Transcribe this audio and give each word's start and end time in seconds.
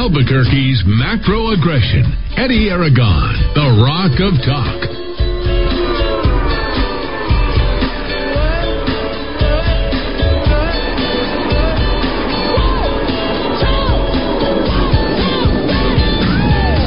Albuquerque's 0.00 0.80
macro 0.86 1.52
aggression. 1.52 2.08
Eddy 2.32 2.72
Aragon, 2.72 3.36
the 3.52 3.84
Rock 3.84 4.16
of 4.16 4.32
Talk. 4.40 4.80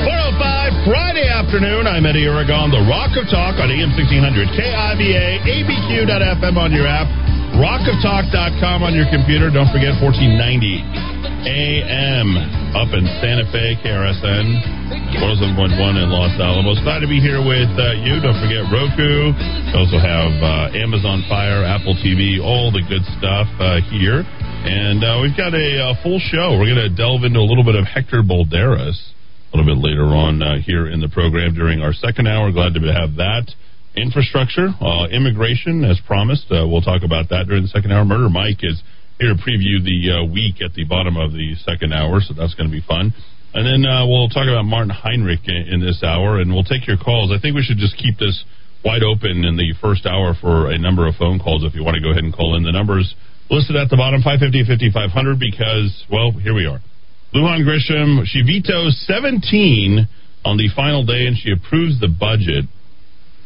Oh 0.10 0.34
Friday 0.90 1.30
afternoon. 1.30 1.86
I'm 1.86 2.08
Eddy 2.08 2.26
Aragon, 2.26 2.72
the 2.72 2.82
Rock 2.90 3.14
of 3.14 3.30
Talk 3.30 3.62
on 3.62 3.70
AM 3.70 3.94
1600, 3.94 4.58
KIVA, 4.58 5.38
ABQ.FM 5.46 6.58
on 6.58 6.72
your 6.74 6.88
app, 6.88 7.06
rockoftalk.com 7.62 8.82
on 8.82 8.96
your 8.96 9.06
computer. 9.14 9.52
Don't 9.54 9.70
forget 9.70 10.02
1490 10.02 11.03
AM 11.44 12.40
up 12.72 12.96
in 12.96 13.04
Santa 13.20 13.44
Fe, 13.52 13.76
KRSN, 13.84 14.46
107.1 15.20 15.76
in 16.00 16.08
Los 16.08 16.32
Alamos. 16.40 16.80
Glad 16.88 17.04
to 17.04 17.10
be 17.12 17.20
here 17.20 17.44
with 17.44 17.70
uh, 17.76 18.00
you. 18.00 18.24
Don't 18.24 18.40
forget 18.40 18.64
Roku. 18.72 19.36
We 19.36 19.76
also 19.76 20.00
have 20.00 20.32
uh, 20.40 20.72
Amazon 20.72 21.24
Fire, 21.28 21.68
Apple 21.68 22.00
TV, 22.00 22.40
all 22.40 22.72
the 22.72 22.82
good 22.88 23.04
stuff 23.20 23.52
uh, 23.60 23.84
here. 23.92 24.24
And 24.24 25.04
uh, 25.04 25.20
we've 25.20 25.36
got 25.36 25.52
a 25.52 25.92
uh, 25.92 26.00
full 26.00 26.24
show. 26.24 26.56
We're 26.56 26.72
going 26.72 26.88
to 26.88 26.96
delve 26.96 27.28
into 27.28 27.44
a 27.44 27.48
little 27.48 27.68
bit 27.68 27.76
of 27.76 27.84
Hector 27.84 28.24
Balderas 28.24 28.96
a 29.54 29.58
little 29.58 29.76
bit 29.76 29.84
later 29.84 30.08
on 30.16 30.42
uh, 30.42 30.58
here 30.64 30.88
in 30.88 31.00
the 31.00 31.10
program 31.10 31.54
during 31.54 31.82
our 31.82 31.94
second 31.94 32.28
hour. 32.28 32.52
Glad 32.52 32.74
to 32.74 32.82
have 32.90 33.16
that. 33.22 33.52
Infrastructure, 33.96 34.74
uh, 34.82 35.06
immigration, 35.12 35.84
as 35.86 36.00
promised. 36.08 36.50
Uh, 36.50 36.66
we'll 36.66 36.82
talk 36.82 37.04
about 37.04 37.30
that 37.30 37.46
during 37.46 37.62
the 37.62 37.70
second 37.70 37.92
hour. 37.92 38.04
Murder 38.04 38.30
Mike 38.30 38.64
is 38.64 38.82
here 39.20 39.34
to 39.34 39.40
preview 39.40 39.84
the 39.84 40.22
uh, 40.22 40.24
week 40.26 40.62
at 40.62 40.74
the 40.74 40.86
bottom 40.86 41.18
of 41.18 41.34
the 41.34 41.56
second 41.66 41.94
hour, 41.94 42.20
so 42.22 42.34
that's 42.34 42.54
going 42.56 42.70
to 42.70 42.74
be 42.74 42.84
fun. 42.86 43.14
And 43.54 43.64
then 43.66 43.86
uh, 43.86 44.08
we'll 44.08 44.30
talk 44.30 44.50
about 44.50 44.66
Martin 44.66 44.90
Heinrich 44.90 45.46
in, 45.46 45.78
in 45.78 45.80
this 45.80 46.02
hour, 46.02 46.42
and 46.42 46.52
we'll 46.52 46.66
take 46.66 46.88
your 46.88 46.98
calls. 46.98 47.30
I 47.30 47.40
think 47.40 47.56
we 47.56 47.62
should 47.62 47.78
just 47.78 47.98
keep 47.98 48.18
this 48.18 48.44
wide 48.84 49.04
open 49.04 49.46
in 49.46 49.56
the 49.56 49.74
first 49.80 50.06
hour 50.06 50.34
for 50.34 50.72
a 50.72 50.78
number 50.78 51.08
of 51.08 51.16
phone 51.16 51.40
calls 51.40 51.64
if 51.64 51.74
you 51.74 51.84
want 51.84 51.96
to 51.96 52.02
go 52.02 52.12
ahead 52.12 52.24
and 52.24 52.34
call 52.34 52.58
in. 52.58 52.64
The 52.64 52.74
numbers 52.74 53.14
listed 53.50 53.78
at 53.78 53.90
the 53.90 53.98
bottom 53.98 54.22
550 54.22 54.66
5500 54.66 55.40
because, 55.40 56.04
well, 56.12 56.32
here 56.32 56.54
we 56.54 56.66
are. 56.66 56.82
Lujan 57.34 57.66
Grisham, 57.66 58.26
she 58.26 58.42
vetoes 58.42 58.94
17 59.08 60.08
on 60.46 60.58
the 60.58 60.70
final 60.76 61.06
day 61.06 61.26
and 61.26 61.38
she 61.38 61.54
approves 61.54 62.00
the 62.00 62.10
budget. 62.10 62.66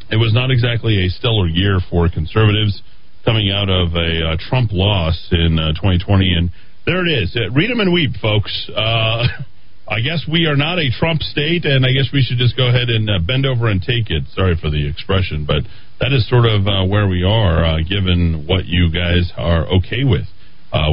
It 0.10 0.18
was 0.18 0.34
not 0.34 0.52
exactly 0.52 1.06
a 1.06 1.10
stellar 1.10 1.48
year 1.48 1.80
for 1.90 2.10
conservatives 2.10 2.82
coming 3.28 3.52
out 3.52 3.68
of 3.68 3.92
a 3.92 4.24
uh, 4.24 4.38
Trump 4.48 4.72
loss 4.72 5.28
in 5.32 5.60
uh, 5.60 5.76
2020. 5.76 6.32
And 6.32 6.50
there 6.86 7.06
it 7.06 7.12
is. 7.12 7.36
Uh, 7.36 7.52
read 7.52 7.70
them 7.70 7.82
and 7.82 7.92
weep, 7.92 8.12
folks. 8.22 8.72
Uh, 8.74 9.28
I 9.90 10.00
guess 10.00 10.24
we 10.32 10.46
are 10.46 10.56
not 10.56 10.80
a 10.80 10.88
Trump 10.98 11.22
state, 11.22 11.66
and 11.66 11.86
I 11.86 11.92
guess 11.92 12.08
we 12.14 12.24
should 12.24 12.38
just 12.38 12.56
go 12.56 12.70
ahead 12.70 12.88
and 12.88 13.10
uh, 13.10 13.20
bend 13.20 13.46
over 13.46 13.68
and 13.68 13.82
take 13.82 14.08
it. 14.10 14.24
Sorry 14.32 14.56
for 14.56 14.70
the 14.70 14.88
expression, 14.88 15.44
but 15.46 15.68
that 16.00 16.12
is 16.16 16.28
sort 16.30 16.46
of 16.46 16.64
where 16.88 17.08
we 17.08 17.24
are, 17.24 17.80
given 17.84 18.48
what 18.48 18.66
you 18.66 18.92
guys 18.92 19.32
are 19.36 19.66
okay 19.80 20.04
with. 20.04 20.28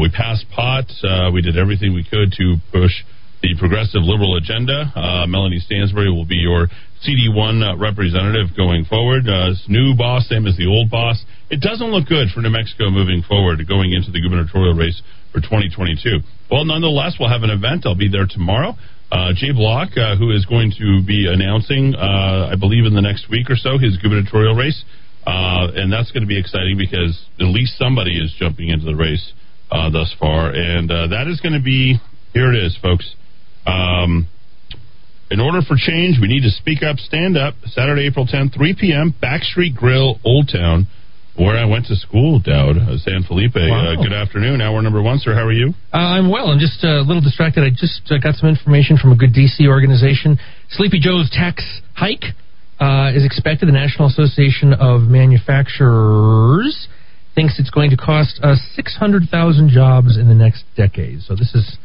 We 0.00 0.10
passed 0.10 0.46
pot. 0.54 0.86
We 1.34 1.42
did 1.42 1.58
everything 1.58 1.92
we 1.92 2.06
could 2.06 2.32
to 2.38 2.56
push 2.70 2.94
the 3.44 3.54
progressive 3.58 4.00
liberal 4.00 4.36
agenda. 4.36 4.88
Uh, 4.96 5.26
Melanie 5.26 5.60
Stansbury 5.60 6.08
will 6.08 6.24
be 6.24 6.40
your 6.40 6.68
CD1 7.04 7.60
uh, 7.60 7.76
representative 7.76 8.56
going 8.56 8.86
forward. 8.86 9.28
Uh, 9.28 9.52
new 9.68 9.92
boss, 9.92 10.26
same 10.28 10.46
as 10.46 10.56
the 10.56 10.64
old 10.64 10.88
boss. 10.90 11.22
It 11.54 11.60
doesn't 11.60 11.86
look 11.86 12.08
good 12.08 12.34
for 12.34 12.40
New 12.40 12.50
Mexico 12.50 12.90
moving 12.90 13.22
forward, 13.22 13.62
going 13.68 13.92
into 13.92 14.10
the 14.10 14.18
gubernatorial 14.20 14.74
race 14.74 15.00
for 15.30 15.38
2022. 15.38 16.18
Well, 16.50 16.64
nonetheless, 16.64 17.14
we'll 17.14 17.30
have 17.30 17.46
an 17.46 17.50
event. 17.50 17.86
I'll 17.86 17.94
be 17.94 18.10
there 18.10 18.26
tomorrow. 18.26 18.74
Uh, 19.12 19.30
Jay 19.38 19.52
Block, 19.52 19.94
who 19.94 20.34
is 20.34 20.44
going 20.46 20.74
to 20.82 20.98
be 21.06 21.30
announcing, 21.30 21.94
I 21.94 22.58
believe, 22.58 22.86
in 22.86 22.94
the 22.98 23.00
next 23.00 23.30
week 23.30 23.50
or 23.50 23.54
so, 23.54 23.78
his 23.78 23.96
gubernatorial 24.02 24.56
race. 24.58 24.82
and 25.24 25.92
that's 25.92 26.10
going 26.10 26.22
to 26.22 26.26
be 26.26 26.34
exciting 26.34 26.74
because 26.74 27.14
at 27.38 27.46
least 27.46 27.78
somebody 27.78 28.18
is 28.18 28.34
jumping 28.34 28.70
into 28.70 28.84
the 28.84 28.96
race 28.96 29.32
uh, 29.70 29.90
thus 29.90 30.12
far, 30.18 30.50
and 30.50 30.90
uh, 30.90 31.06
that 31.06 31.30
is 31.30 31.38
going 31.38 31.54
to 31.54 31.62
be 31.62 32.02
here. 32.32 32.52
It 32.52 32.66
is, 32.66 32.76
folks. 32.82 33.14
Um, 33.64 34.26
in 35.30 35.38
order 35.38 35.62
for 35.62 35.76
change, 35.78 36.18
we 36.20 36.26
need 36.26 36.42
to 36.42 36.50
speak 36.50 36.82
up, 36.82 36.98
stand 36.98 37.38
up. 37.38 37.54
Saturday, 37.66 38.10
April 38.10 38.26
10th, 38.26 38.54
3 38.58 38.74
p.m. 38.74 39.14
Backstreet 39.22 39.76
Grill, 39.76 40.18
Old 40.24 40.50
Town, 40.52 40.88
where 41.36 41.56
I 41.58 41.64
went 41.64 41.86
to 41.86 41.96
school, 41.96 42.38
Dowd, 42.38 42.78
uh, 42.78 42.96
San 42.98 43.22
Felipe. 43.24 43.56
Uh, 43.56 43.66
Wow. 43.68 44.02
good 44.02 44.12
afternoon. 44.12 44.60
Hour 44.60 44.80
number 44.82 45.02
one, 45.02 45.18
sir. 45.18 45.34
How 45.34 45.44
are 45.44 45.52
you? 45.52 45.74
Uh, 45.92 45.96
I'm 45.98 46.30
well. 46.30 46.48
I'm 46.50 46.58
just 46.58 46.84
uh, 46.84 47.00
a 47.00 47.04
little 47.04 47.22
distracted. 47.22 47.64
I 47.64 47.70
just 47.70 48.02
uh, 48.10 48.18
got 48.18 48.34
some 48.36 48.48
information 48.48 48.96
from 48.96 49.12
a 49.12 49.16
good 49.16 49.32
DC 49.34 49.66
organization. 49.66 50.38
Sleepy 50.70 51.00
Joe's 51.00 51.28
tax 51.30 51.64
hike 51.94 52.24
uh, 52.80 53.10
is 53.14 53.24
expected. 53.24 53.66
The 53.68 53.72
National 53.72 54.08
Association 54.08 54.72
of 54.74 55.02
Manufacturers 55.02 56.88
thinks 57.34 57.58
it's 57.58 57.70
going 57.70 57.90
to 57.90 57.96
cost 57.96 58.38
us 58.42 58.60
600,000 58.76 59.68
jobs 59.70 60.16
in 60.16 60.28
the 60.28 60.34
next 60.34 60.64
decade. 60.76 61.20
So 61.22 61.34
this 61.34 61.52
is 61.54 61.78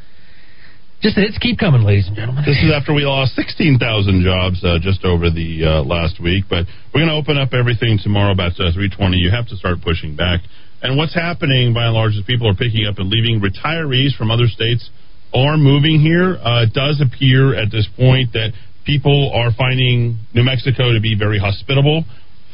just 1.02 1.16
the 1.16 1.24
hits 1.24 1.40
keep 1.40 1.56
coming, 1.56 1.84
ladies 1.88 2.08
and 2.08 2.16
gentlemen. 2.16 2.44
This 2.44 2.60
is 2.60 2.76
after 2.76 2.92
we 2.92 3.08
lost 3.08 3.32
16,000 3.40 3.80
jobs 4.20 4.60
uh, 4.68 4.84
just 4.84 5.08
over 5.08 5.32
the 5.32 5.64
uh, 5.64 5.84
last 5.88 6.20
week. 6.20 6.52
But 6.52 6.68
we're 6.92 7.08
going 7.08 7.12
to 7.12 7.16
open 7.16 7.40
up 7.40 7.56
everything 7.56 8.00
tomorrow 8.04 8.36
about 8.36 8.60
uh, 8.60 8.76
320. 8.76 9.16
You 9.16 9.32
have 9.32 9.48
to 9.48 9.56
start 9.56 9.80
pushing 9.80 10.20
back. 10.20 10.44
And 10.84 11.00
what's 11.00 11.16
happening, 11.16 11.72
by 11.72 11.88
and 11.88 11.96
large, 11.96 12.20
is 12.20 12.24
people 12.28 12.52
are 12.52 12.56
picking 12.56 12.84
up 12.84 13.00
and 13.00 13.08
leaving. 13.08 13.40
Retirees 13.40 14.12
from 14.16 14.28
other 14.28 14.52
states 14.52 14.92
are 15.32 15.56
moving 15.56 16.04
here. 16.04 16.36
Uh, 16.36 16.68
it 16.68 16.76
does 16.76 17.00
appear 17.00 17.56
at 17.56 17.72
this 17.72 17.88
point 17.96 18.36
that 18.36 18.52
people 18.84 19.32
are 19.32 19.56
finding 19.56 20.20
New 20.36 20.44
Mexico 20.44 20.92
to 20.92 21.00
be 21.00 21.16
very 21.16 21.40
hospitable. 21.40 22.04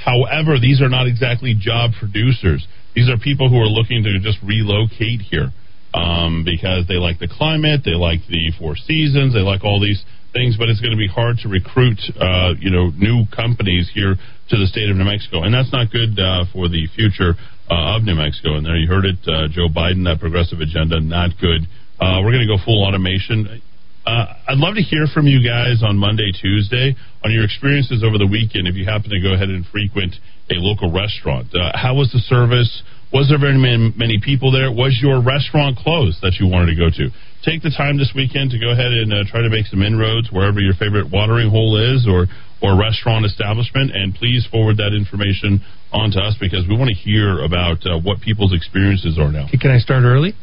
However, 0.06 0.62
these 0.62 0.86
are 0.86 0.90
not 0.90 1.10
exactly 1.10 1.58
job 1.58 1.98
producers. 1.98 2.62
These 2.94 3.10
are 3.10 3.18
people 3.18 3.50
who 3.50 3.58
are 3.58 3.70
looking 3.70 4.06
to 4.06 4.22
just 4.22 4.38
relocate 4.46 5.26
here 5.26 5.50
um, 5.96 6.44
because 6.44 6.84
they 6.88 7.00
like 7.00 7.20
the 7.20 7.32
climate, 7.32 7.82
they 7.88 7.96
like 7.96 8.20
the 8.28 8.52
Four 8.60 8.76
Seasons, 8.76 9.34
they 9.34 9.40
like 9.40 9.64
all 9.64 9.80
these 9.80 10.04
things. 10.36 10.60
But 10.60 10.68
it's 10.68 10.84
going 10.84 10.92
to 10.92 11.00
be 11.00 11.08
hard 11.08 11.40
to 11.44 11.48
recruit, 11.48 12.04
uh, 12.20 12.60
you 12.60 12.70
know, 12.70 12.92
new 12.92 13.24
companies 13.32 13.90
here 13.96 14.20
to 14.20 14.56
the 14.60 14.68
state 14.68 14.92
of 14.92 15.00
New 15.00 15.08
Mexico, 15.08 15.44
and 15.48 15.56
that's 15.56 15.72
not 15.72 15.90
good 15.90 16.20
uh, 16.20 16.44
for 16.52 16.68
the 16.68 16.86
future 16.94 17.40
uh, 17.72 17.96
of 17.96 18.04
New 18.04 18.16
Mexico. 18.16 18.60
And 18.60 18.66
there 18.68 18.76
you 18.76 18.92
heard 18.92 19.08
it, 19.08 19.24
uh, 19.24 19.48
Joe 19.48 19.72
Biden, 19.72 20.04
that 20.04 20.20
progressive 20.20 20.60
agenda, 20.60 21.00
not 21.00 21.32
good. 21.40 21.64
Uh, 21.96 22.20
we're 22.20 22.36
going 22.36 22.44
to 22.44 22.52
go 22.52 22.60
full 22.60 22.84
automation. 22.84 23.64
Uh, 24.06 24.52
I'd 24.52 24.62
love 24.62 24.76
to 24.76 24.84
hear 24.84 25.08
from 25.08 25.26
you 25.26 25.42
guys 25.42 25.82
on 25.82 25.98
Monday, 25.98 26.30
Tuesday 26.30 26.94
on 27.24 27.32
your 27.32 27.44
experiences 27.44 28.04
over 28.06 28.20
the 28.20 28.28
weekend. 28.28 28.68
If 28.68 28.76
you 28.76 28.86
happen 28.86 29.10
to 29.10 29.22
go 29.24 29.34
ahead 29.34 29.50
and 29.50 29.66
frequent 29.66 30.14
a 30.52 30.62
local 30.62 30.94
restaurant, 30.94 31.50
uh, 31.56 31.74
how 31.74 31.96
was 31.96 32.12
the 32.12 32.20
service? 32.20 32.84
Was 33.14 33.30
there 33.30 33.40
very 33.40 33.58
many, 33.58 33.94
many 33.96 34.20
people 34.20 34.52
there? 34.52 34.72
Was 34.72 35.00
your 35.02 35.22
restaurant 35.22 35.78
closed 35.78 36.20
that 36.22 36.36
you 36.40 36.48
wanted 36.48 36.76
to 36.76 36.78
go 36.78 36.90
to? 36.90 37.10
Take 37.46 37.62
the 37.62 37.70
time 37.70 37.98
this 37.98 38.12
weekend 38.16 38.52
to 38.52 38.60
go 38.60 38.72
ahead 38.74 38.92
and 38.92 39.14
uh, 39.14 39.24
try 39.30 39.42
to 39.42 39.50
make 39.50 39.68
some 39.68 39.82
inroads 39.82 40.32
wherever 40.32 40.60
your 40.60 40.74
favorite 40.74 41.12
watering 41.12 41.50
hole 41.50 41.78
is 41.78 42.08
or 42.10 42.28
or 42.64 42.80
restaurant 42.80 43.26
establishment, 43.26 43.92
and 43.94 44.16
please 44.16 44.48
forward 44.50 44.78
that 44.78 44.96
information 44.96 45.62
on 45.92 46.10
to 46.12 46.20
us 46.20 46.36
because 46.40 46.66
we 46.68 46.76
want 46.76 46.88
to 46.90 46.96
hear 46.96 47.44
about 47.44 47.86
uh, 47.86 48.00
what 48.00 48.22
people's 48.22 48.56
experiences 48.56 49.20
are 49.20 49.32
now. 49.32 49.46
Can 49.52 49.72
I 49.72 49.78
start 49.78 50.04
early? 50.04 50.34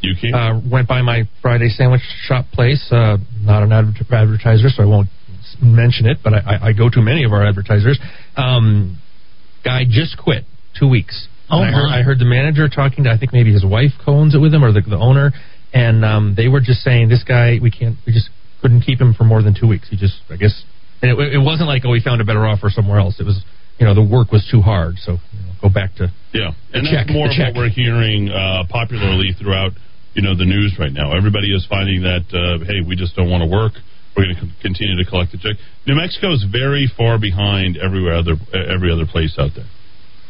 You 0.00 0.14
can. 0.20 0.34
Uh, 0.34 0.60
went 0.70 0.86
by 0.86 1.02
my 1.02 1.24
Friday 1.40 1.68
sandwich 1.68 2.02
shop 2.26 2.46
place. 2.52 2.86
Uh, 2.92 3.16
not 3.40 3.62
an 3.62 3.72
adver- 3.72 4.14
advertiser, 4.14 4.68
so 4.68 4.82
I 4.82 4.86
won't 4.86 5.08
mention 5.60 6.06
it, 6.06 6.18
but 6.22 6.34
I, 6.34 6.38
I, 6.38 6.68
I 6.68 6.72
go 6.72 6.88
to 6.88 7.00
many 7.00 7.24
of 7.24 7.32
our 7.32 7.46
advertisers. 7.46 7.98
Um, 8.36 8.98
guy 9.64 9.84
just 9.88 10.18
quit 10.18 10.44
two 10.78 10.88
weeks. 10.88 11.28
Oh, 11.52 11.62
I 11.62 11.70
heard. 11.70 11.88
I 11.88 12.02
heard 12.02 12.18
the 12.18 12.24
manager 12.24 12.68
talking 12.68 13.04
to 13.04 13.10
I 13.10 13.18
think 13.18 13.32
maybe 13.32 13.52
his 13.52 13.64
wife 13.64 13.92
co-owns 14.04 14.34
it 14.34 14.38
with 14.38 14.54
him 14.54 14.64
or 14.64 14.72
the, 14.72 14.80
the 14.80 14.96
owner, 14.96 15.32
and 15.72 16.04
um, 16.04 16.34
they 16.34 16.48
were 16.48 16.60
just 16.60 16.80
saying 16.80 17.08
this 17.08 17.22
guy 17.22 17.58
we 17.60 17.70
can't 17.70 17.96
we 18.06 18.12
just 18.12 18.30
couldn't 18.60 18.82
keep 18.82 19.00
him 19.00 19.12
for 19.12 19.24
more 19.24 19.42
than 19.42 19.54
two 19.54 19.68
weeks. 19.68 19.88
He 19.90 19.96
just 19.96 20.16
I 20.30 20.36
guess 20.36 20.64
and 21.02 21.10
it, 21.12 21.34
it 21.34 21.42
wasn't 21.44 21.68
like 21.68 21.82
oh 21.84 21.90
we 21.90 22.00
found 22.00 22.20
a 22.20 22.24
better 22.24 22.46
offer 22.46 22.70
somewhere 22.70 22.98
else. 22.98 23.20
It 23.20 23.26
was 23.26 23.44
you 23.78 23.86
know 23.86 23.94
the 23.94 24.02
work 24.02 24.32
was 24.32 24.46
too 24.50 24.60
hard, 24.60 24.96
so 24.96 25.12
you 25.12 25.40
know, 25.44 25.52
go 25.60 25.68
back 25.68 25.94
to 25.96 26.10
Yeah, 26.32 26.52
and 26.72 26.86
check, 26.88 27.06
that's 27.06 27.12
more 27.12 27.26
of 27.28 27.36
check. 27.36 27.54
what 27.54 27.68
we're 27.68 27.74
hearing 27.74 28.30
uh, 28.30 28.64
popularly 28.70 29.34
throughout, 29.38 29.72
you 30.14 30.22
know, 30.22 30.36
the 30.36 30.44
news 30.44 30.76
right 30.78 30.92
now. 30.92 31.16
Everybody 31.16 31.52
is 31.52 31.66
finding 31.68 32.02
that, 32.02 32.24
uh, 32.32 32.64
hey, 32.64 32.80
we 32.86 32.96
just 32.96 33.16
don't 33.16 33.30
want 33.30 33.42
to 33.42 33.50
work. 33.50 33.72
We're 34.16 34.24
going 34.28 34.36
to 34.36 34.48
continue 34.60 34.96
to 35.02 35.08
collect 35.08 35.32
the 35.32 35.38
check. 35.38 35.56
New 35.86 35.96
Mexico 35.96 36.32
is 36.32 36.44
very 36.44 36.90
far 36.96 37.18
behind 37.18 37.76
everywhere 37.76 38.14
other 38.16 38.36
every 38.52 38.92
other 38.92 39.06
place 39.06 39.34
out 39.38 39.50
there. 39.56 39.64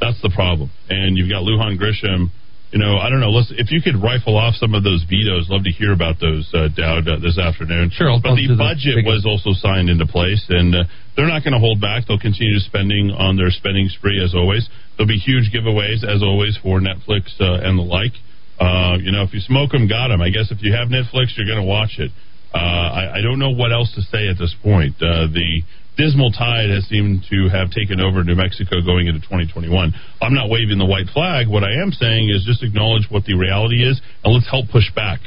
That's 0.03 0.21
the 0.21 0.35
problem. 0.35 0.71
And 0.91 1.17
you've 1.17 1.31
got 1.31 1.47
Lujan 1.47 1.79
Grisham. 1.79 2.35
You 2.73 2.81
know, 2.81 2.97
I 2.99 3.11
don't 3.11 3.21
know. 3.21 3.31
Let's 3.31 3.53
if 3.55 3.71
you 3.71 3.81
could 3.85 4.03
rifle 4.03 4.35
off 4.37 4.57
some 4.57 4.75
of 4.75 4.83
those 4.83 5.05
vetoes. 5.05 5.47
Love 5.49 5.63
to 5.63 5.71
hear 5.71 5.93
about 5.93 6.19
those, 6.19 6.49
uh, 6.57 6.69
Dowd, 6.75 7.07
uh, 7.07 7.21
this 7.21 7.39
afternoon. 7.39 7.91
Sure, 7.93 8.11
I'll- 8.11 8.19
but 8.19 8.35
the 8.35 8.49
do 8.49 8.57
the 8.57 8.57
budget 8.57 9.05
was 9.05 9.23
also 9.29 9.53
signed 9.53 9.91
into 9.91 10.07
place, 10.07 10.43
and 10.49 10.75
uh, 10.75 10.85
they're 11.15 11.29
not 11.29 11.45
going 11.45 11.53
to 11.53 11.61
hold 11.61 11.81
back. 11.81 12.07
They'll 12.09 12.19
continue 12.19 12.59
spending 12.59 13.13
on 13.13 13.37
their 13.37 13.51
spending 13.51 13.89
spree 13.91 14.19
as 14.25 14.35
always. 14.35 14.67
There'll 14.97 15.07
be 15.07 15.21
huge 15.21 15.53
giveaways 15.53 16.03
as 16.03 16.23
always 16.23 16.57
for 16.57 16.81
Netflix 16.81 17.39
uh, 17.39 17.61
and 17.63 17.79
the 17.79 17.85
like. 17.85 18.17
Uh, 18.59 18.97
you 19.01 19.13
know, 19.13 19.23
if 19.23 19.35
you 19.35 19.41
smoke 19.41 19.73
them, 19.73 19.87
got 19.87 20.09
them. 20.09 20.23
I 20.23 20.31
guess 20.31 20.51
if 20.51 20.63
you 20.63 20.73
have 20.73 20.89
Netflix, 20.89 21.37
you're 21.37 21.47
going 21.47 21.61
to 21.61 21.69
watch 21.69 21.99
it. 21.99 22.11
Uh, 22.55 22.59
I, 22.59 23.19
I, 23.19 23.21
don't 23.23 23.39
know 23.39 23.51
what 23.51 23.73
else 23.73 23.93
to 23.95 24.03
say 24.03 24.29
at 24.29 24.37
this 24.39 24.55
point. 24.63 24.97
Uh, 25.01 25.27
the 25.27 25.63
dismal 25.97 26.33
tide 26.33 26.71
has 26.71 26.85
seemed 26.89 27.25
to 27.31 27.49
have 27.49 27.71
taken 27.71 28.01
over 28.01 28.25
New 28.25 28.35
Mexico 28.35 28.81
going 28.85 29.07
into 29.07 29.21
2021. 29.21 29.93
I'm 30.21 30.35
not 30.35 30.49
waving 30.49 30.79
the 30.79 30.87
white 30.87 31.09
flag. 31.13 31.49
What 31.49 31.65
I 31.65 31.83
am 31.83 31.93
saying 31.93 32.31
is 32.31 32.45
just 32.45 32.63
acknowledge 32.63 33.07
what 33.11 33.25
the 33.25 33.35
reality 33.35 33.85
is, 33.85 34.01
and 34.25 34.33
let's 34.33 34.49
help 34.49 34.69
push 34.71 34.89
back 34.95 35.21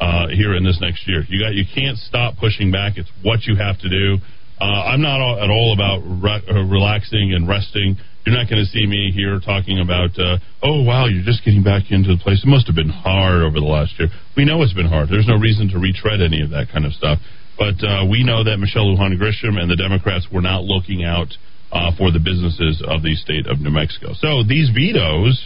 uh, 0.00 0.28
here 0.28 0.56
in 0.56 0.64
this 0.64 0.78
next 0.80 1.08
year. 1.08 1.24
You 1.28 1.40
got 1.40 1.54
you 1.54 1.64
can't 1.64 1.96
stop 1.98 2.36
pushing 2.36 2.70
back. 2.70 2.96
It's 2.96 3.10
what 3.22 3.44
you 3.44 3.56
have 3.56 3.78
to 3.80 3.88
do. 3.88 4.18
Uh, 4.60 4.92
I'm 4.92 5.00
not 5.00 5.20
all, 5.20 5.40
at 5.40 5.48
all 5.48 5.72
about 5.72 6.04
re- 6.04 6.44
uh, 6.44 6.68
relaxing 6.68 7.32
and 7.32 7.48
resting. 7.48 7.96
You're 8.26 8.36
not 8.36 8.50
going 8.50 8.60
to 8.60 8.68
see 8.68 8.84
me 8.84 9.10
here 9.10 9.40
talking 9.40 9.80
about, 9.80 10.12
uh, 10.20 10.36
oh, 10.62 10.84
wow, 10.84 11.06
you're 11.08 11.24
just 11.24 11.42
getting 11.42 11.64
back 11.64 11.88
into 11.88 12.12
the 12.12 12.20
place. 12.20 12.44
It 12.44 12.46
must 12.46 12.66
have 12.68 12.76
been 12.76 12.92
hard 12.92 13.40
over 13.40 13.56
the 13.56 13.64
last 13.64 13.96
year. 13.96 14.12
We 14.36 14.44
know 14.44 14.60
it's 14.60 14.76
been 14.76 14.92
hard. 14.92 15.08
There's 15.08 15.26
no 15.26 15.40
reason 15.40 15.72
to 15.72 15.80
retread 15.80 16.20
any 16.20 16.44
of 16.44 16.50
that 16.50 16.68
kind 16.68 16.84
of 16.84 16.92
stuff. 16.92 17.18
But 17.60 17.76
uh, 17.84 18.08
we 18.08 18.24
know 18.24 18.40
that 18.42 18.56
Michelle 18.56 18.88
Lujan 18.88 19.20
Grisham 19.20 19.60
and 19.60 19.68
the 19.68 19.76
Democrats 19.76 20.32
were 20.32 20.40
not 20.40 20.64
looking 20.64 21.04
out 21.04 21.28
uh, 21.68 21.92
for 21.92 22.08
the 22.08 22.18
businesses 22.18 22.80
of 22.80 23.04
the 23.04 23.12
state 23.20 23.44
of 23.44 23.60
New 23.60 23.68
Mexico. 23.68 24.16
So 24.16 24.40
these 24.40 24.72
vetoes, 24.72 25.36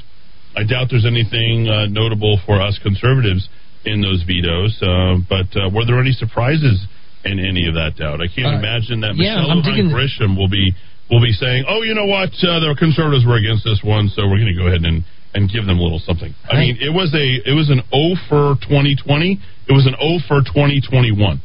I 0.55 0.63
doubt 0.63 0.95
there's 0.95 1.11
anything 1.11 1.67
uh, 1.67 1.91
notable 1.91 2.39
for 2.47 2.63
us 2.63 2.79
conservatives 2.79 3.51
in 3.83 3.99
those 3.99 4.23
vetoes. 4.23 4.79
Uh, 4.79 5.27
but 5.27 5.51
uh, 5.59 5.75
were 5.75 5.83
there 5.83 5.99
any 5.99 6.15
surprises 6.15 6.87
in 7.27 7.43
any 7.43 7.67
of 7.67 7.75
that 7.75 7.99
Dowd? 7.99 8.23
I 8.23 8.31
can't 8.31 8.55
uh, 8.55 8.63
imagine 8.63 9.03
that 9.03 9.19
Michelle 9.19 9.51
yeah, 9.51 9.59
Lujan 9.59 9.91
Grisham 9.91 10.39
will 10.39 10.49
be 10.49 10.71
will 11.11 11.21
be 11.21 11.35
saying, 11.35 11.67
"Oh, 11.67 11.83
you 11.83 11.99
know 11.99 12.07
what? 12.07 12.31
Uh, 12.39 12.63
the 12.63 12.79
conservatives 12.79 13.27
were 13.27 13.43
against 13.43 13.67
this 13.67 13.83
one, 13.83 14.07
so 14.15 14.23
we're 14.31 14.39
going 14.39 14.55
to 14.55 14.61
go 14.61 14.71
ahead 14.71 14.87
and 14.87 15.03
and 15.35 15.51
give 15.51 15.67
them 15.67 15.83
a 15.83 15.83
little 15.83 15.99
something." 15.99 16.31
I 16.47 16.63
mean, 16.63 16.79
it 16.79 16.95
was 16.95 17.11
a 17.11 17.27
it 17.43 17.59
was 17.59 17.75
an 17.75 17.83
O 17.91 18.15
for 18.31 18.55
2020. 18.71 19.43
It 19.67 19.75
was 19.75 19.91
an 19.91 19.99
O 19.99 20.23
for 20.31 20.47
2021. 20.47 21.43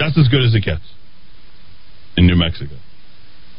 That's 0.00 0.16
as 0.16 0.28
good 0.28 0.42
as 0.42 0.54
it 0.54 0.64
gets 0.64 0.82
in 2.16 2.26
New 2.26 2.36
Mexico, 2.36 2.74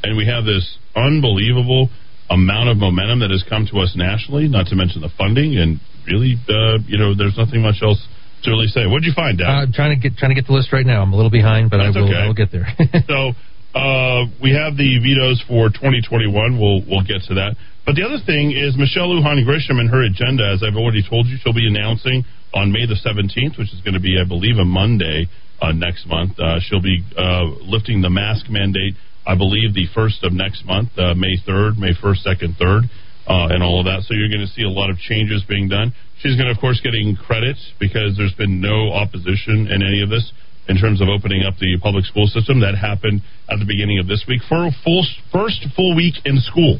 and 0.03 0.17
we 0.17 0.25
have 0.25 0.43
this 0.43 0.65
unbelievable 0.95 1.89
amount 2.29 2.69
of 2.69 2.77
momentum 2.77 3.19
that 3.19 3.29
has 3.29 3.45
come 3.47 3.67
to 3.71 3.79
us 3.79 3.93
nationally. 3.95 4.47
Not 4.49 4.67
to 4.73 4.75
mention 4.75 5.01
the 5.01 5.13
funding, 5.15 5.55
and 5.61 5.79
really, 6.09 6.35
uh, 6.49 6.81
you 6.89 6.97
know, 6.97 7.13
there's 7.13 7.37
nothing 7.37 7.61
much 7.61 7.85
else 7.85 8.01
to 8.43 8.49
really 8.49 8.67
say. 8.67 8.87
What 8.87 9.05
did 9.05 9.13
you 9.13 9.15
find, 9.15 9.37
Dad? 9.37 9.45
Uh, 9.45 9.65
trying 9.69 9.93
to 9.93 10.01
get 10.01 10.17
trying 10.17 10.33
to 10.33 10.39
get 10.39 10.47
the 10.47 10.57
list 10.57 10.73
right 10.73 10.85
now. 10.85 11.05
I'm 11.05 11.13
a 11.13 11.15
little 11.15 11.31
behind, 11.31 11.69
but 11.69 11.77
That's 11.77 11.95
I 11.95 11.99
will 11.99 12.09
okay. 12.09 12.17
I 12.17 12.27
will 12.27 12.33
get 12.33 12.51
there. 12.51 12.67
so 13.07 13.37
uh, 13.77 14.25
we 14.41 14.51
have 14.57 14.75
the 14.75 14.97
vetoes 14.97 15.43
for 15.47 15.69
2021. 15.69 16.57
We'll 16.57 16.81
we'll 16.89 17.05
get 17.05 17.21
to 17.29 17.37
that. 17.37 17.53
But 17.85 17.95
the 17.95 18.03
other 18.05 18.17
thing 18.25 18.51
is 18.51 18.77
Michelle 18.77 19.09
Lujan 19.09 19.41
Grisham 19.45 19.77
and 19.81 19.89
her 19.89 20.01
agenda, 20.05 20.49
as 20.49 20.61
I've 20.61 20.77
already 20.77 21.01
told 21.05 21.27
you, 21.27 21.37
she'll 21.41 21.53
be 21.53 21.65
announcing 21.65 22.25
on 22.53 22.71
May 22.71 22.85
the 22.85 22.99
17th, 22.99 23.57
which 23.57 23.73
is 23.73 23.81
going 23.81 23.95
to 23.95 23.99
be, 23.99 24.19
I 24.21 24.27
believe, 24.27 24.57
a 24.57 24.65
Monday 24.65 25.29
uh, 25.61 25.71
next 25.71 26.07
month. 26.07 26.39
Uh, 26.39 26.59
she'll 26.59 26.81
be 26.81 27.03
uh, 27.17 27.45
lifting 27.61 28.01
the 28.01 28.09
mask 28.09 28.49
mandate, 28.49 28.95
I 29.25 29.35
believe, 29.35 29.73
the 29.73 29.85
first 29.93 30.23
of 30.23 30.33
next 30.33 30.65
month, 30.65 30.89
uh, 30.97 31.13
May 31.13 31.37
3rd, 31.47 31.77
May 31.77 31.93
1st, 31.93 32.25
2nd, 32.25 32.57
3rd, 32.57 32.89
and 33.27 33.63
all 33.63 33.79
of 33.79 33.85
that. 33.85 34.03
So 34.03 34.13
you're 34.13 34.29
going 34.29 34.41
to 34.41 34.51
see 34.51 34.63
a 34.63 34.69
lot 34.69 34.89
of 34.89 34.97
changes 34.97 35.43
being 35.47 35.69
done. 35.69 35.93
She's 36.19 36.35
going 36.35 36.49
to, 36.49 36.53
of 36.53 36.59
course, 36.59 36.81
getting 36.83 37.15
credit 37.15 37.57
because 37.79 38.17
there's 38.17 38.33
been 38.33 38.61
no 38.61 38.91
opposition 38.91 39.69
in 39.69 39.81
any 39.81 40.01
of 40.01 40.09
this 40.09 40.31
in 40.67 40.77
terms 40.77 41.01
of 41.01 41.09
opening 41.09 41.43
up 41.43 41.57
the 41.57 41.77
public 41.81 42.05
school 42.05 42.27
system. 42.27 42.61
That 42.61 42.75
happened 42.77 43.21
at 43.49 43.57
the 43.57 43.65
beginning 43.65 43.99
of 43.99 44.07
this 44.07 44.25
week 44.27 44.41
for 44.47 44.67
a 44.67 44.71
full 44.83 45.05
first 45.31 45.65
full 45.75 45.95
week 45.95 46.15
in 46.25 46.37
school. 46.39 46.79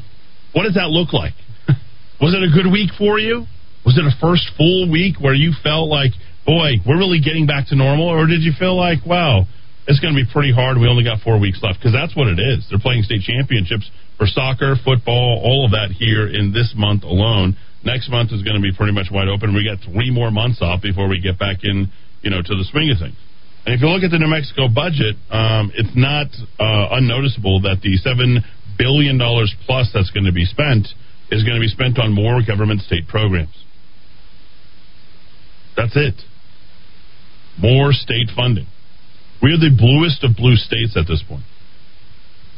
What 0.53 0.63
does 0.63 0.75
that 0.75 0.89
look 0.89 1.13
like? 1.13 1.33
Was 2.21 2.33
it 2.33 2.43
a 2.43 2.51
good 2.53 2.69
week 2.71 2.91
for 2.97 3.17
you? 3.17 3.45
Was 3.85 3.97
it 3.97 4.05
a 4.05 4.13
first 4.21 4.45
full 4.57 4.91
week 4.91 5.17
where 5.19 5.33
you 5.33 5.53
felt 5.63 5.89
like, 5.89 6.11
boy, 6.45 6.81
we're 6.85 6.97
really 6.97 7.19
getting 7.19 7.45
back 7.45 7.67
to 7.67 7.75
normal, 7.75 8.07
or 8.07 8.27
did 8.27 8.41
you 8.41 8.51
feel 8.57 8.75
like, 8.75 9.05
wow, 9.05 9.45
it's 9.87 9.99
going 9.99 10.13
to 10.13 10.19
be 10.19 10.29
pretty 10.29 10.53
hard. 10.53 10.77
We 10.77 10.87
only 10.87 11.03
got 11.03 11.21
four 11.21 11.39
weeks 11.39 11.59
left 11.61 11.79
because 11.79 11.93
that's 11.93 12.15
what 12.15 12.27
it 12.27 12.39
is. 12.39 12.67
They're 12.69 12.79
playing 12.79 13.03
state 13.03 13.21
championships 13.21 13.89
for 14.17 14.27
soccer, 14.27 14.75
football, 14.85 15.41
all 15.43 15.65
of 15.65 15.71
that 15.71 15.89
here 15.91 16.27
in 16.27 16.53
this 16.53 16.73
month 16.77 17.03
alone. 17.03 17.57
Next 17.83 18.09
month 18.09 18.31
is 18.31 18.43
going 18.43 18.55
to 18.55 18.61
be 18.61 18.71
pretty 18.71 18.93
much 18.93 19.09
wide 19.09 19.27
open. 19.27 19.55
We 19.55 19.65
got 19.65 19.81
three 19.81 20.13
more 20.13 20.29
months 20.29 20.61
off 20.61 20.81
before 20.81 21.09
we 21.09 21.19
get 21.19 21.39
back 21.39 21.63
in, 21.63 21.89
you 22.21 22.29
know, 22.29 22.41
to 22.41 22.53
the 22.53 22.65
swing 22.69 22.93
of 22.93 23.01
things. 23.01 23.17
And 23.65 23.73
if 23.73 23.81
you 23.81 23.89
look 23.89 24.03
at 24.03 24.11
the 24.13 24.21
New 24.21 24.29
Mexico 24.29 24.69
budget, 24.69 25.17
um, 25.29 25.71
it's 25.73 25.93
not 25.97 26.29
uh, 26.61 26.97
unnoticeable 26.97 27.61
that 27.61 27.81
the 27.81 27.97
$7 27.97 28.41
billion 28.77 29.17
plus 29.65 29.89
that's 29.93 30.09
going 30.11 30.25
to 30.25 30.33
be 30.33 30.45
spent 30.45 30.87
is 31.29 31.43
going 31.43 31.55
to 31.55 31.61
be 31.61 31.69
spent 31.69 31.97
on 31.97 32.13
more 32.13 32.41
government 32.45 32.81
state 32.81 33.07
programs. 33.07 33.53
That's 35.75 35.95
it. 35.95 36.15
More 37.61 37.93
state 37.93 38.29
funding. 38.35 38.67
We 39.41 39.53
are 39.53 39.57
the 39.57 39.73
bluest 39.75 40.23
of 40.23 40.35
blue 40.35 40.55
states 40.55 40.95
at 40.95 41.07
this 41.07 41.23
point. 41.27 41.43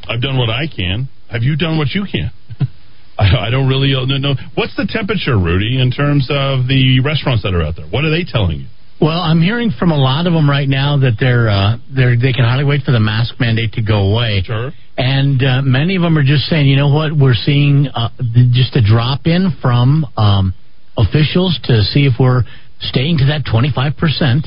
I've 0.08 0.20
done 0.20 0.36
what 0.36 0.50
I 0.50 0.66
can. 0.68 1.08
Have 1.30 1.42
you 1.42 1.56
done 1.56 1.78
what 1.78 1.88
you 1.90 2.04
can? 2.10 2.30
I, 3.18 3.48
I 3.48 3.50
don't 3.50 3.68
really 3.68 3.92
know. 3.92 4.34
What's 4.54 4.76
the 4.76 4.86
temperature, 4.88 5.38
Rudy, 5.38 5.80
in 5.80 5.90
terms 5.90 6.28
of 6.28 6.68
the 6.68 7.00
restaurants 7.00 7.42
that 7.42 7.54
are 7.54 7.62
out 7.62 7.76
there? 7.76 7.86
What 7.86 8.04
are 8.04 8.10
they 8.10 8.24
telling 8.24 8.60
you? 8.60 8.66
Well, 9.00 9.18
I'm 9.20 9.40
hearing 9.42 9.70
from 9.76 9.90
a 9.90 9.96
lot 9.96 10.26
of 10.26 10.32
them 10.32 10.48
right 10.48 10.68
now 10.68 10.98
that 10.98 11.16
they're 11.18 11.48
uh, 11.48 11.76
they're 11.90 12.16
they 12.16 12.32
can 12.32 12.44
hardly 12.44 12.64
wait 12.64 12.84
for 12.84 12.92
the 12.92 13.00
mask 13.00 13.34
mandate 13.40 13.72
to 13.72 13.82
go 13.82 14.12
away. 14.12 14.42
Sure. 14.44 14.70
And 14.96 15.42
uh, 15.42 15.62
many 15.62 15.96
of 15.96 16.02
them 16.02 16.16
are 16.16 16.22
just 16.22 16.44
saying, 16.44 16.68
you 16.68 16.76
know 16.76 16.94
what, 16.94 17.10
we're 17.10 17.34
seeing 17.34 17.88
uh, 17.92 18.10
just 18.52 18.76
a 18.76 18.82
drop 18.82 19.26
in 19.26 19.50
from 19.60 20.06
um, 20.16 20.54
officials 20.96 21.58
to 21.64 21.82
see 21.82 22.06
if 22.06 22.14
we're 22.20 22.44
staying 22.80 23.18
to 23.18 23.26
that 23.26 23.42
25 23.50 23.96
percent. 23.96 24.46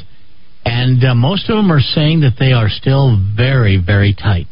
And 0.68 1.04
uh, 1.04 1.16
most 1.16 1.50
of 1.50 1.56
them 1.56 1.72
are 1.72 1.80
saying 1.80 2.22
that 2.22 2.36
they 2.40 2.52
are 2.52 2.70
still 2.70 3.18
very, 3.36 3.82
very 3.84 4.14
tight 4.14 4.48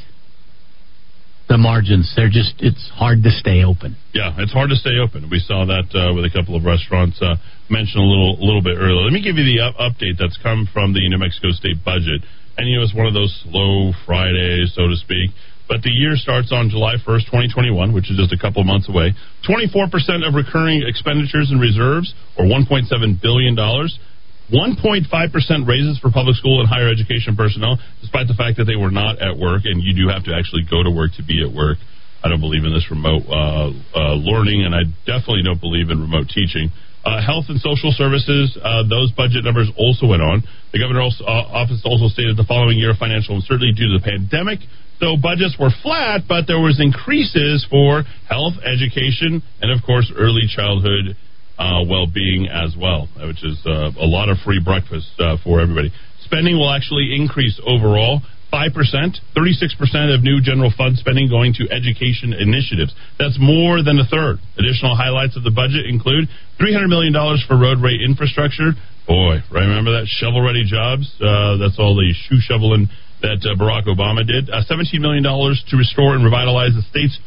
the 1.47 1.57
margins. 1.57 2.11
They're 2.15 2.31
just 2.31 2.57
it's 2.59 2.89
hard 2.93 3.21
to 3.23 3.29
stay 3.29 3.63
open. 3.63 3.95
Yeah, 4.13 4.33
it's 4.37 4.53
hard 4.53 4.69
to 4.69 4.75
stay 4.75 4.97
open. 4.97 5.29
We 5.29 5.39
saw 5.39 5.65
that 5.65 5.87
uh, 5.93 6.13
with 6.13 6.25
a 6.25 6.33
couple 6.33 6.57
of 6.57 6.65
restaurants 6.65 7.21
uh, 7.21 7.37
mentioned 7.69 8.01
a 8.01 8.07
little 8.07 8.37
little 8.41 8.65
bit 8.65 8.77
earlier. 8.77 9.05
Let 9.05 9.13
me 9.13 9.21
give 9.21 9.37
you 9.37 9.45
the 9.45 9.61
up- 9.61 9.77
update 9.77 10.17
that's 10.17 10.37
come 10.41 10.67
from 10.73 10.93
the 10.93 11.05
New 11.05 11.17
Mexico 11.17 11.51
State 11.53 11.85
budget. 11.85 12.25
And 12.57 12.67
you 12.67 12.77
know, 12.77 12.83
it's 12.83 12.95
one 12.95 13.05
of 13.05 13.13
those 13.13 13.31
slow 13.45 13.91
Fridays, 14.05 14.73
so 14.73 14.87
to 14.87 14.95
speak. 14.95 15.31
But 15.67 15.81
the 15.81 15.89
year 15.89 16.15
starts 16.15 16.53
on 16.53 16.69
July 16.69 17.01
1st, 17.01 17.25
2021, 17.25 17.91
which 17.91 18.09
is 18.11 18.17
just 18.21 18.31
a 18.31 18.37
couple 18.37 18.61
of 18.61 18.69
months 18.69 18.87
away. 18.87 19.17
24% 19.49 19.89
of 20.21 20.37
recurring 20.37 20.85
expenditures 20.85 21.49
and 21.49 21.59
reserves, 21.59 22.13
or 22.37 22.45
$1.7 22.45 22.85
billion, 23.19 23.57
1.5% 24.53 25.09
raises 25.65 25.97
for 25.97 26.11
public 26.11 26.35
school 26.37 26.61
and 26.61 26.69
higher 26.69 26.89
education 26.89 27.35
personnel, 27.35 27.81
despite 28.01 28.27
the 28.27 28.37
fact 28.37 28.57
that 28.57 28.65
they 28.65 28.77
were 28.77 28.93
not 28.93 29.17
at 29.17 29.37
work, 29.37 29.65
and 29.65 29.81
you 29.81 29.97
do 29.97 30.05
have 30.11 30.23
to 30.25 30.33
actually 30.37 30.61
go 30.69 30.83
to 30.83 30.91
work 30.93 31.11
to 31.17 31.23
be 31.25 31.41
at 31.41 31.49
work. 31.49 31.81
I 32.21 32.29
don't 32.29 32.41
believe 32.41 32.65
in 32.65 32.73
this 32.73 32.89
remote 32.89 33.25
uh, 33.29 33.69
uh, 33.93 34.17
learning, 34.17 34.65
and 34.65 34.73
I 34.73 34.85
definitely 35.05 35.45
don't 35.45 35.61
believe 35.61 35.89
in 35.89 36.01
remote 36.01 36.29
teaching. 36.29 36.69
Uh, 37.05 37.21
health 37.21 37.45
and 37.53 37.61
social 37.61 37.93
services, 37.93 38.57
uh, 38.57 38.81
those 38.89 39.13
budget 39.13 39.45
numbers 39.45 39.69
also 39.77 40.09
went 40.09 40.25
on. 40.25 40.41
The 40.73 40.81
governor's 40.81 41.21
uh, 41.21 41.53
office 41.53 41.85
also 41.85 42.09
stated 42.09 42.33
the 42.33 42.49
following 42.49 42.81
year 42.81 42.93
of 42.93 42.97
financial 42.97 43.37
uncertainty 43.37 43.77
due 43.77 43.93
to 43.93 44.01
the 44.01 44.05
pandemic. 44.05 44.65
So 44.97 45.13
budgets 45.13 45.53
were 45.59 45.69
flat, 45.85 46.25
but 46.25 46.49
there 46.49 46.57
was 46.57 46.81
increases 46.81 47.61
for 47.69 48.01
health, 48.25 48.57
education, 48.65 49.43
and 49.61 49.69
of 49.69 49.85
course 49.85 50.09
early 50.17 50.49
childhood 50.49 51.13
uh, 51.57 51.83
well-being 51.87 52.47
as 52.47 52.75
well, 52.75 53.07
which 53.21 53.43
is 53.43 53.59
uh, 53.65 53.91
a 53.99 54.07
lot 54.07 54.29
of 54.29 54.37
free 54.43 54.61
breakfast 54.63 55.11
uh, 55.19 55.37
for 55.43 55.61
everybody. 55.61 55.91
Spending 56.23 56.57
will 56.57 56.71
actually 56.71 57.15
increase 57.15 57.59
overall. 57.65 58.21
5%, 58.53 58.71
36% 59.35 60.15
of 60.15 60.23
new 60.23 60.39
general 60.39 60.71
fund 60.77 60.95
spending 60.95 61.27
going 61.27 61.51
to 61.59 61.67
education 61.67 62.31
initiatives. 62.31 62.95
That's 63.19 63.35
more 63.35 63.83
than 63.83 63.99
a 63.99 64.07
third. 64.07 64.39
Additional 64.55 64.95
highlights 64.95 65.35
of 65.35 65.43
the 65.43 65.51
budget 65.51 65.83
include 65.83 66.29
$300 66.61 66.87
million 66.87 67.11
for 67.47 67.59
roadway 67.59 67.99
infrastructure. 67.99 68.71
Boy, 69.07 69.43
remember 69.51 69.99
that 69.99 70.07
shovel 70.07 70.39
ready 70.39 70.63
jobs? 70.63 71.03
Uh, 71.19 71.57
that's 71.57 71.75
all 71.77 71.99
the 71.99 72.13
shoe 72.15 72.39
shoveling 72.39 72.87
that 73.21 73.43
uh, 73.43 73.59
Barack 73.59 73.91
Obama 73.91 74.25
did. 74.25 74.47
Uh, 74.47 74.63
$17 74.63 75.03
million 75.03 75.23
to 75.23 75.75
restore 75.75 76.15
and 76.15 76.23
revitalize 76.23 76.71
the 76.79 76.85
state's 76.89 77.19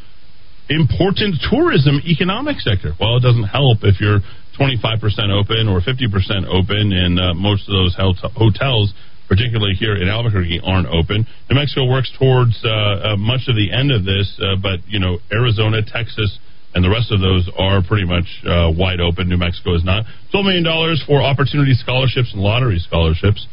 important 0.69 1.35
tourism 1.49 2.01
economic 2.05 2.59
sector. 2.61 2.93
Well, 2.99 3.17
it 3.17 3.23
doesn't 3.25 3.49
help 3.49 3.79
if 3.81 3.99
you're 3.99 4.21
25% 4.59 5.01
open 5.33 5.67
or 5.67 5.81
50% 5.81 6.45
open, 6.45 6.93
and 6.93 7.19
uh, 7.19 7.33
most 7.33 7.67
of 7.67 7.73
those 7.73 7.95
hotels, 7.97 8.93
particularly 9.27 9.73
here 9.73 9.95
in 9.95 10.07
Albuquerque, 10.07 10.61
aren't 10.63 10.87
open. 10.87 11.25
New 11.49 11.55
Mexico 11.55 11.89
works 11.89 12.11
towards 12.19 12.59
uh, 12.63 12.69
uh, 12.69 13.17
much 13.17 13.47
of 13.47 13.55
the 13.55 13.71
end 13.71 13.91
of 13.91 14.05
this, 14.05 14.39
uh, 14.39 14.55
but 14.61 14.79
you 14.87 14.99
know, 14.99 15.17
Arizona, 15.31 15.81
Texas. 15.81 16.37
And 16.75 16.85
the 16.85 16.89
rest 16.89 17.11
of 17.11 17.19
those 17.19 17.49
are 17.57 17.81
pretty 17.81 18.05
much 18.05 18.29
uh, 18.45 18.69
wide 18.69 19.01
open. 19.01 19.27
New 19.27 19.41
Mexico 19.41 19.73
is 19.73 19.83
not. 19.83 20.05
$12 20.31 20.61
million 20.61 20.97
for 21.07 21.17
opportunity 21.19 21.73
scholarships 21.73 22.29
and 22.31 22.43
lottery 22.43 22.77
scholarships. 22.77 23.47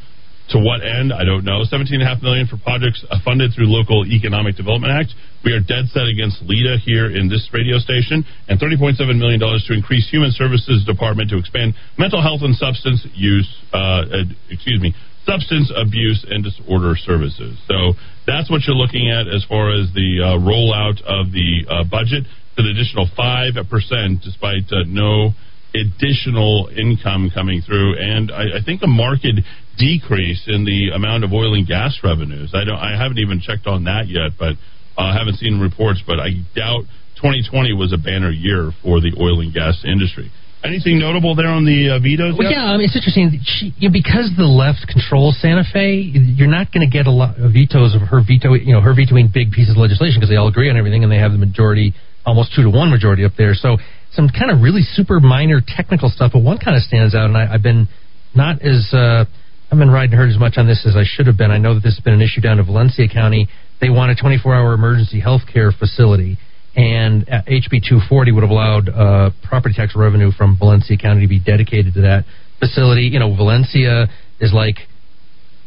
To 0.55 0.63
what 0.63 0.79
end? 0.79 1.11
I 1.13 1.25
don't 1.27 1.43
know. 1.43 1.67
Seventeen 1.67 1.99
and 1.99 2.07
a 2.07 2.15
half 2.15 2.23
million 2.23 2.47
for 2.47 2.55
projects 2.57 3.03
uh, 3.11 3.19
funded 3.25 3.51
through 3.51 3.67
local 3.67 4.07
economic 4.07 4.55
development 4.55 4.95
act. 4.95 5.11
We 5.43 5.51
are 5.51 5.59
dead 5.59 5.91
set 5.91 6.07
against 6.07 6.39
LEDA 6.43 6.79
here 6.87 7.11
in 7.11 7.27
this 7.27 7.51
radio 7.51 7.79
station, 7.83 8.23
and 8.47 8.55
thirty 8.61 8.79
point 8.79 8.95
seven 8.97 9.19
million 9.19 9.43
dollars 9.43 9.67
to 9.67 9.75
increase 9.75 10.07
human 10.09 10.31
services 10.31 10.87
department 10.87 11.31
to 11.31 11.39
expand 11.39 11.75
mental 11.99 12.23
health 12.23 12.47
and 12.47 12.55
substance 12.55 13.03
use. 13.11 13.51
Uh, 13.75 14.23
excuse 14.49 14.79
me, 14.81 14.95
substance 15.27 15.67
abuse 15.75 16.25
and 16.31 16.47
disorder 16.47 16.95
services. 16.95 17.59
So 17.67 17.99
that's 18.27 18.47
what 18.47 18.63
you're 18.71 18.79
looking 18.79 19.11
at 19.11 19.27
as 19.27 19.43
far 19.51 19.75
as 19.75 19.91
the 19.99 20.23
uh, 20.23 20.39
rollout 20.39 21.03
of 21.03 21.35
the 21.35 21.67
uh, 21.67 21.83
budget. 21.91 22.23
An 22.57 22.71
additional 22.71 23.11
five 23.19 23.59
percent, 23.69 24.23
despite 24.23 24.71
uh, 24.71 24.87
no 24.87 25.35
additional 25.75 26.71
income 26.73 27.31
coming 27.35 27.61
through, 27.61 27.99
and 27.99 28.33
I, 28.33 28.59
I 28.59 28.65
think 28.65 28.81
a 28.83 28.87
market 28.87 29.35
decrease 29.77 30.45
in 30.47 30.65
the 30.65 30.91
amount 30.95 31.25
of 31.25 31.33
oil 31.33 31.55
and 31.55 31.67
gas 31.67 31.99
revenues. 32.03 32.53
I 32.55 32.65
don't. 32.65 32.79
I 32.79 32.97
haven't 32.97 33.19
even 33.19 33.41
checked 33.41 33.67
on 33.67 33.85
that 33.85 34.09
yet, 34.09 34.33
but 34.39 34.57
I 34.97 35.11
uh, 35.11 35.19
haven't 35.19 35.37
seen 35.37 35.61
reports. 35.61 36.03
But 36.07 36.19
I 36.21 36.43
doubt 36.55 36.85
2020 37.21 37.73
was 37.75 37.93
a 37.93 37.99
banner 37.99 38.31
year 38.31 38.73
for 38.83 39.01
the 39.01 39.13
oil 39.21 39.41
and 39.41 39.53
gas 39.53 39.85
industry. 39.85 40.31
Anything 40.65 40.99
notable 40.99 41.37
there 41.37 41.53
on 41.53 41.65
the 41.65 41.95
uh, 41.95 42.03
vetoes? 42.03 42.35
Well, 42.35 42.51
yeah, 42.51 42.65
I 42.65 42.77
mean, 42.77 42.89
it's 42.91 42.97
interesting. 42.97 43.39
She, 43.45 43.71
you 43.79 43.89
know, 43.89 43.93
because 43.93 44.33
the 44.35 44.49
left 44.49 44.89
controls 44.89 45.39
Santa 45.39 45.63
Fe, 45.63 46.01
you're 46.11 46.51
not 46.51 46.73
going 46.73 46.83
to 46.83 46.91
get 46.91 47.07
a 47.07 47.13
lot 47.13 47.39
of 47.39 47.53
vetoes 47.53 47.95
of 47.95 48.03
her 48.09 48.25
veto. 48.25 48.57
You 48.57 48.75
know, 48.75 48.81
her 48.81 48.97
vetoing 48.97 49.31
big 49.31 49.53
pieces 49.53 49.77
of 49.77 49.79
legislation 49.79 50.19
because 50.19 50.33
they 50.33 50.41
all 50.41 50.49
agree 50.49 50.73
on 50.73 50.77
everything 50.77 51.05
and 51.05 51.13
they 51.13 51.23
have 51.23 51.31
the 51.31 51.39
majority, 51.39 51.95
almost 52.25 52.57
two 52.57 52.65
to 52.65 52.73
one 52.73 52.91
majority 52.91 53.23
up 53.23 53.37
there. 53.39 53.55
So 53.55 53.79
some 54.17 54.33
kind 54.33 54.51
of 54.51 54.65
really 54.65 54.83
super 54.83 55.21
minor 55.21 55.61
technical 55.61 56.09
stuff, 56.09 56.33
but 56.33 56.43
one 56.43 56.59
kind 56.59 56.75
of 56.75 56.83
stands 56.83 57.15
out, 57.15 57.27
and 57.29 57.37
I, 57.37 57.53
I've 57.53 57.63
been 57.63 57.87
not 58.35 58.63
as 58.63 58.89
uh, 58.93 59.25
I've 59.71 59.79
been 59.79 59.91
riding 59.91 60.17
herd 60.17 60.31
as 60.31 60.39
much 60.39 60.55
on 60.59 60.67
this 60.67 60.87
as 60.87 60.95
I 60.97 61.03
should 61.05 61.27
have 61.27 61.37
been. 61.37 61.51
I 61.51 61.59
know 61.59 61.75
that 61.75 61.83
this 61.83 61.97
has 61.97 62.05
been 62.05 62.15
an 62.15 62.23
issue 62.23 62.41
down 62.41 62.61
in 62.61 62.67
Valencia 62.67 63.09
County. 63.09 63.49
They 63.81 63.91
want 63.91 64.13
a 64.13 64.23
24-hour 64.23 64.73
emergency 64.73 65.19
health 65.19 65.43
care 65.53 65.73
facility, 65.73 66.39
and 66.77 67.27
HB 67.27 67.83
240 67.83 68.33
would 68.33 68.43
have 68.43 68.51
allowed 68.51 68.89
uh, 68.89 69.31
property 69.43 69.75
tax 69.77 69.95
revenue 69.97 70.31
from 70.31 70.57
Valencia 70.57 70.97
County 70.97 71.23
to 71.23 71.29
be 71.29 71.41
dedicated 71.41 71.95
to 71.95 72.03
that 72.03 72.25
facility. 72.61 73.11
You 73.11 73.19
know, 73.19 73.35
Valencia 73.35 74.07
is 74.39 74.53
like 74.55 74.77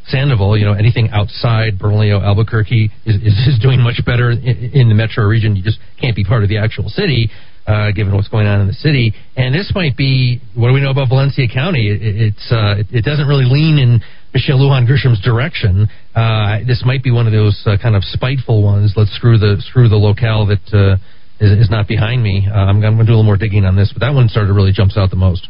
Sandoval. 0.08 0.58
You 0.58 0.66
know, 0.66 0.74
anything 0.74 1.10
outside 1.12 1.78
Bernalillo, 1.78 2.24
Albuquerque 2.24 2.90
is, 3.06 3.16
is, 3.16 3.34
is 3.48 3.60
doing 3.62 3.82
much 3.82 4.00
better 4.06 4.32
in, 4.32 4.40
in 4.40 4.88
the 4.88 4.96
metro 4.96 5.26
region. 5.26 5.58
You 5.58 5.64
just 5.64 5.80
can't 6.00 6.16
be 6.16 6.24
part 6.24 6.44
of 6.44 6.50
the 6.50 6.58
actual 6.58 6.88
city 6.88 7.30
uh, 7.70 7.92
given 7.92 8.14
what's 8.16 8.28
going 8.28 8.48
on 8.48 8.62
in 8.62 8.68
the 8.68 8.74
city. 8.74 9.14
And 9.38 9.54
this 9.54 9.72
might 9.76 9.96
be 9.96 10.42
what 10.56 10.70
do 10.70 10.74
we 10.74 10.82
know 10.82 10.90
about 10.90 11.10
Valencia 11.10 11.46
County? 11.48 11.90
It, 11.90 12.02
it's 12.02 12.52
uh, 12.52 12.82
it, 12.82 12.88
it, 12.90 13.06
doesn't 13.06 13.28
really 13.28 13.46
lean 13.46 13.78
in 13.78 14.02
Michelle 14.34 14.58
Lujan 14.58 14.88
Grisham's 14.88 15.22
direction. 15.22 15.88
Uh, 16.16 16.66
this 16.66 16.82
might 16.84 17.04
be 17.04 17.12
one 17.12 17.28
of 17.28 17.34
those 17.34 17.62
uh, 17.68 17.78
kind 17.80 17.96
of 17.96 18.04
spiteful 18.04 18.64
ones. 18.64 18.94
Let's 18.98 19.14
screw 19.14 19.38
the 19.38 19.62
screw 19.70 19.88
the 19.88 20.02
locale 20.02 20.48
that 20.48 20.66
uh, 20.74 20.98
is, 21.40 21.68
is 21.68 21.70
not 21.70 21.88
behind 21.88 22.24
me. 22.24 22.48
Uh, 22.50 22.54
I'm, 22.58 22.82
I'm 22.82 22.98
going 22.98 23.06
to 23.06 23.06
do 23.06 23.14
a 23.14 23.22
little 23.22 23.24
more 23.24 23.38
digging 23.38 23.66
on 23.66 23.76
this, 23.76 23.94
but 23.94 24.02
that 24.02 24.14
one 24.16 24.30
sort 24.30 24.50
of 24.50 24.56
really 24.56 24.74
jumps 24.74 24.98
out 24.98 25.12
the 25.12 25.22
most. 25.22 25.48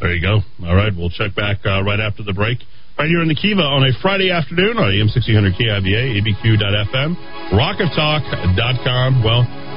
There 0.00 0.12
you 0.12 0.20
go. 0.24 0.40
All 0.66 0.74
right, 0.74 0.92
we'll 0.96 1.10
check 1.10 1.36
back 1.36 1.64
right 1.64 2.00
after 2.00 2.24
the 2.24 2.32
break 2.32 2.58
right 2.98 3.08
here 3.08 3.20
in 3.22 3.28
the 3.28 3.34
Kiva 3.34 3.62
on 3.62 3.82
a 3.82 3.90
Friday 4.00 4.30
afternoon 4.30 4.78
on 4.78 4.86
AM 4.94 5.10
1600 5.10 5.58
KIVA, 5.58 6.22
ABQ.FM, 6.22 7.18
rockoftalk.com. 7.50 9.24
Well, 9.24 9.73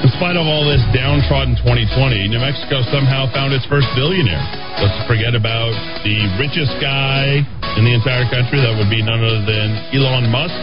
in 0.00 0.08
spite 0.16 0.36
of 0.36 0.48
all 0.48 0.64
this 0.64 0.80
downtrodden 0.96 1.60
2020, 1.60 2.32
New 2.32 2.40
Mexico 2.40 2.80
somehow 2.88 3.28
found 3.36 3.52
its 3.52 3.68
first 3.68 3.84
billionaire. 3.92 4.40
Let's 4.80 4.96
forget 5.04 5.36
about 5.36 5.76
the 6.08 6.16
richest 6.40 6.72
guy 6.80 7.44
in 7.76 7.84
the 7.84 7.92
entire 7.92 8.24
country. 8.32 8.64
That 8.64 8.72
would 8.80 8.88
be 8.88 9.04
none 9.04 9.20
other 9.20 9.44
than 9.44 9.68
Elon 9.92 10.32
Musk. 10.32 10.56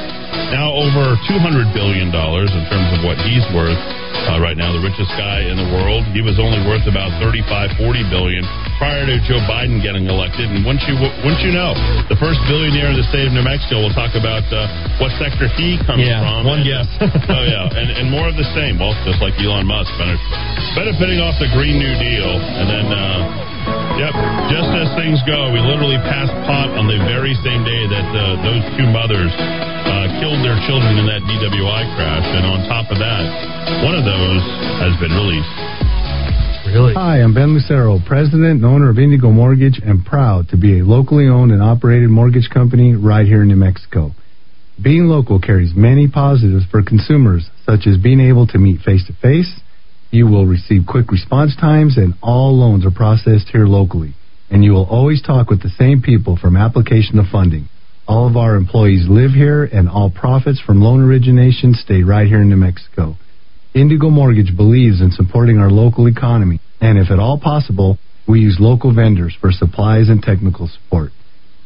Now 0.49 0.73
over 0.73 1.13
$200 1.29 1.69
billion 1.69 2.09
in 2.09 2.63
terms 2.65 2.89
of 2.97 3.05
what 3.05 3.21
he's 3.21 3.45
worth 3.53 3.77
uh, 4.25 4.41
right 4.41 4.57
now, 4.57 4.73
the 4.73 4.81
richest 4.81 5.11
guy 5.13 5.45
in 5.45 5.55
the 5.55 5.69
world. 5.77 6.01
He 6.11 6.25
was 6.25 6.41
only 6.41 6.57
worth 6.65 6.89
about 6.89 7.13
35, 7.21 7.77
40 7.77 8.09
billion 8.09 8.43
prior 8.81 9.05
to 9.05 9.15
Joe 9.25 9.41
Biden 9.45 9.79
getting 9.79 10.09
elected. 10.09 10.49
And 10.49 10.65
once 10.65 10.81
you 10.89 10.97
once 11.23 11.39
you 11.45 11.53
know, 11.53 11.77
the 12.09 12.17
first 12.17 12.41
billionaire 12.49 12.89
in 12.93 12.97
the 12.97 13.07
state 13.09 13.29
of 13.29 13.33
New 13.33 13.45
Mexico, 13.45 13.85
we'll 13.85 13.95
talk 13.97 14.17
about 14.17 14.45
uh, 14.49 14.65
what 14.97 15.13
sector 15.21 15.45
he 15.57 15.77
comes 15.85 16.01
yeah, 16.01 16.21
from. 16.21 16.49
One 16.49 16.63
guess. 16.65 16.87
oh 17.03 17.45
yeah, 17.45 17.69
and, 17.77 17.87
and 17.93 18.05
more 18.09 18.25
of 18.25 18.35
the 18.35 18.47
same. 18.57 18.81
Well, 18.81 18.97
just 19.05 19.21
like 19.21 19.37
Elon 19.37 19.69
Musk, 19.69 19.93
benefiting 20.73 21.21
off 21.21 21.37
the 21.37 21.49
Green 21.53 21.77
New 21.77 21.95
Deal, 22.01 22.31
and 22.33 22.65
then. 22.65 22.87
Uh, 22.89 23.47
Yep. 23.67 24.13
Just 24.53 24.69
as 24.77 24.87
things 24.95 25.19
go, 25.27 25.51
we 25.51 25.59
literally 25.59 25.99
passed 26.07 26.31
pot 26.47 26.71
on 26.77 26.87
the 26.87 27.01
very 27.03 27.35
same 27.43 27.65
day 27.67 27.83
that 27.89 28.07
uh, 28.15 28.39
those 28.45 28.63
two 28.79 28.87
mothers 28.87 29.33
uh, 29.35 30.07
killed 30.21 30.39
their 30.39 30.55
children 30.69 31.01
in 31.01 31.05
that 31.09 31.19
DWI 31.25 31.83
crash. 31.97 32.27
And 32.31 32.45
on 32.45 32.63
top 32.69 32.87
of 32.93 33.01
that, 33.01 33.23
one 33.83 33.97
of 33.97 34.06
those 34.07 34.43
has 34.79 34.95
been 35.03 35.11
released. 35.11 35.51
Really? 36.71 36.95
Hi, 36.95 37.19
I'm 37.19 37.35
Ben 37.35 37.51
Lucero, 37.51 37.99
president 38.07 38.63
and 38.63 38.65
owner 38.65 38.89
of 38.89 38.99
Indigo 38.99 39.31
Mortgage, 39.31 39.79
and 39.83 40.05
proud 40.05 40.47
to 40.49 40.57
be 40.57 40.79
a 40.79 40.85
locally 40.85 41.27
owned 41.27 41.51
and 41.51 41.61
operated 41.61 42.09
mortgage 42.09 42.47
company 42.47 42.95
right 42.95 43.25
here 43.25 43.41
in 43.43 43.49
New 43.49 43.59
Mexico. 43.59 44.15
Being 44.81 45.11
local 45.11 45.39
carries 45.39 45.75
many 45.75 46.07
positives 46.07 46.65
for 46.71 46.81
consumers, 46.83 47.49
such 47.65 47.87
as 47.87 47.97
being 47.97 48.19
able 48.19 48.47
to 48.47 48.57
meet 48.57 48.79
face 48.81 49.05
to 49.07 49.13
face 49.13 49.59
you 50.11 50.25
will 50.25 50.45
receive 50.45 50.85
quick 50.87 51.11
response 51.11 51.55
times, 51.55 51.97
and 51.97 52.13
all 52.21 52.57
loans 52.57 52.85
are 52.85 52.91
processed 52.91 53.49
here 53.51 53.67
locally. 53.67 54.13
And 54.49 54.63
you 54.63 54.71
will 54.71 54.85
always 54.85 55.21
talk 55.21 55.49
with 55.49 55.61
the 55.61 55.69
same 55.77 56.01
people 56.01 56.37
from 56.37 56.55
application 56.55 57.17
to 57.17 57.29
funding. 57.29 57.67
All 58.07 58.27
of 58.27 58.37
our 58.37 58.55
employees 58.55 59.05
live 59.09 59.31
here, 59.31 59.65
and 59.65 59.89
all 59.89 60.09
profits 60.09 60.61
from 60.65 60.81
loan 60.81 61.01
origination 61.01 61.73
stay 61.73 62.03
right 62.03 62.27
here 62.27 62.41
in 62.41 62.49
New 62.49 62.55
Mexico. 62.55 63.17
Indigo 63.77 64.09
Mortgage 64.09 64.57
believes 64.57 65.01
in 65.01 65.11
supporting 65.11 65.59
our 65.59 65.69
local 65.69 66.07
economy, 66.07 66.59
and 66.81 66.97
if 66.97 67.11
at 67.11 67.19
all 67.19 67.39
possible, 67.39 67.99
we 68.27 68.39
use 68.39 68.57
local 68.59 68.91
vendors 68.91 69.37
for 69.39 69.51
supplies 69.51 70.09
and 70.09 70.19
technical 70.21 70.67
support. 70.67 71.11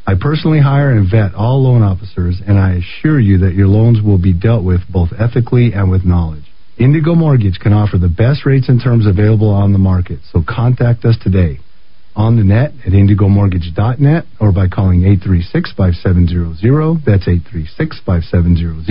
I 0.05 0.15
personally 0.19 0.59
hire 0.59 0.91
and 0.91 1.09
vet 1.09 1.33
all 1.35 1.63
loan 1.63 1.83
officers, 1.83 2.41
and 2.45 2.59
I 2.59 2.73
assure 2.73 3.19
you 3.19 3.37
that 3.39 3.53
your 3.53 3.67
loans 3.67 4.01
will 4.01 4.17
be 4.17 4.33
dealt 4.33 4.65
with 4.65 4.81
both 4.89 5.11
ethically 5.17 5.71
and 5.73 5.89
with 5.89 6.03
knowledge. 6.03 6.43
Indigo 6.77 7.15
Mortgage 7.15 7.59
can 7.59 7.71
offer 7.71 7.97
the 7.97 8.09
best 8.09 8.45
rates 8.45 8.67
and 8.67 8.83
terms 8.83 9.07
available 9.07 9.49
on 9.49 9.71
the 9.71 9.79
market, 9.79 10.19
so 10.33 10.43
contact 10.45 11.05
us 11.05 11.15
today 11.23 11.59
on 12.13 12.35
the 12.35 12.43
net 12.43 12.73
at 12.85 12.91
indigomortgage.net 12.91 14.25
or 14.41 14.51
by 14.51 14.67
calling 14.67 14.99
836-5700. 15.01 17.05
That's 17.05 17.25
836-5700 17.25 18.85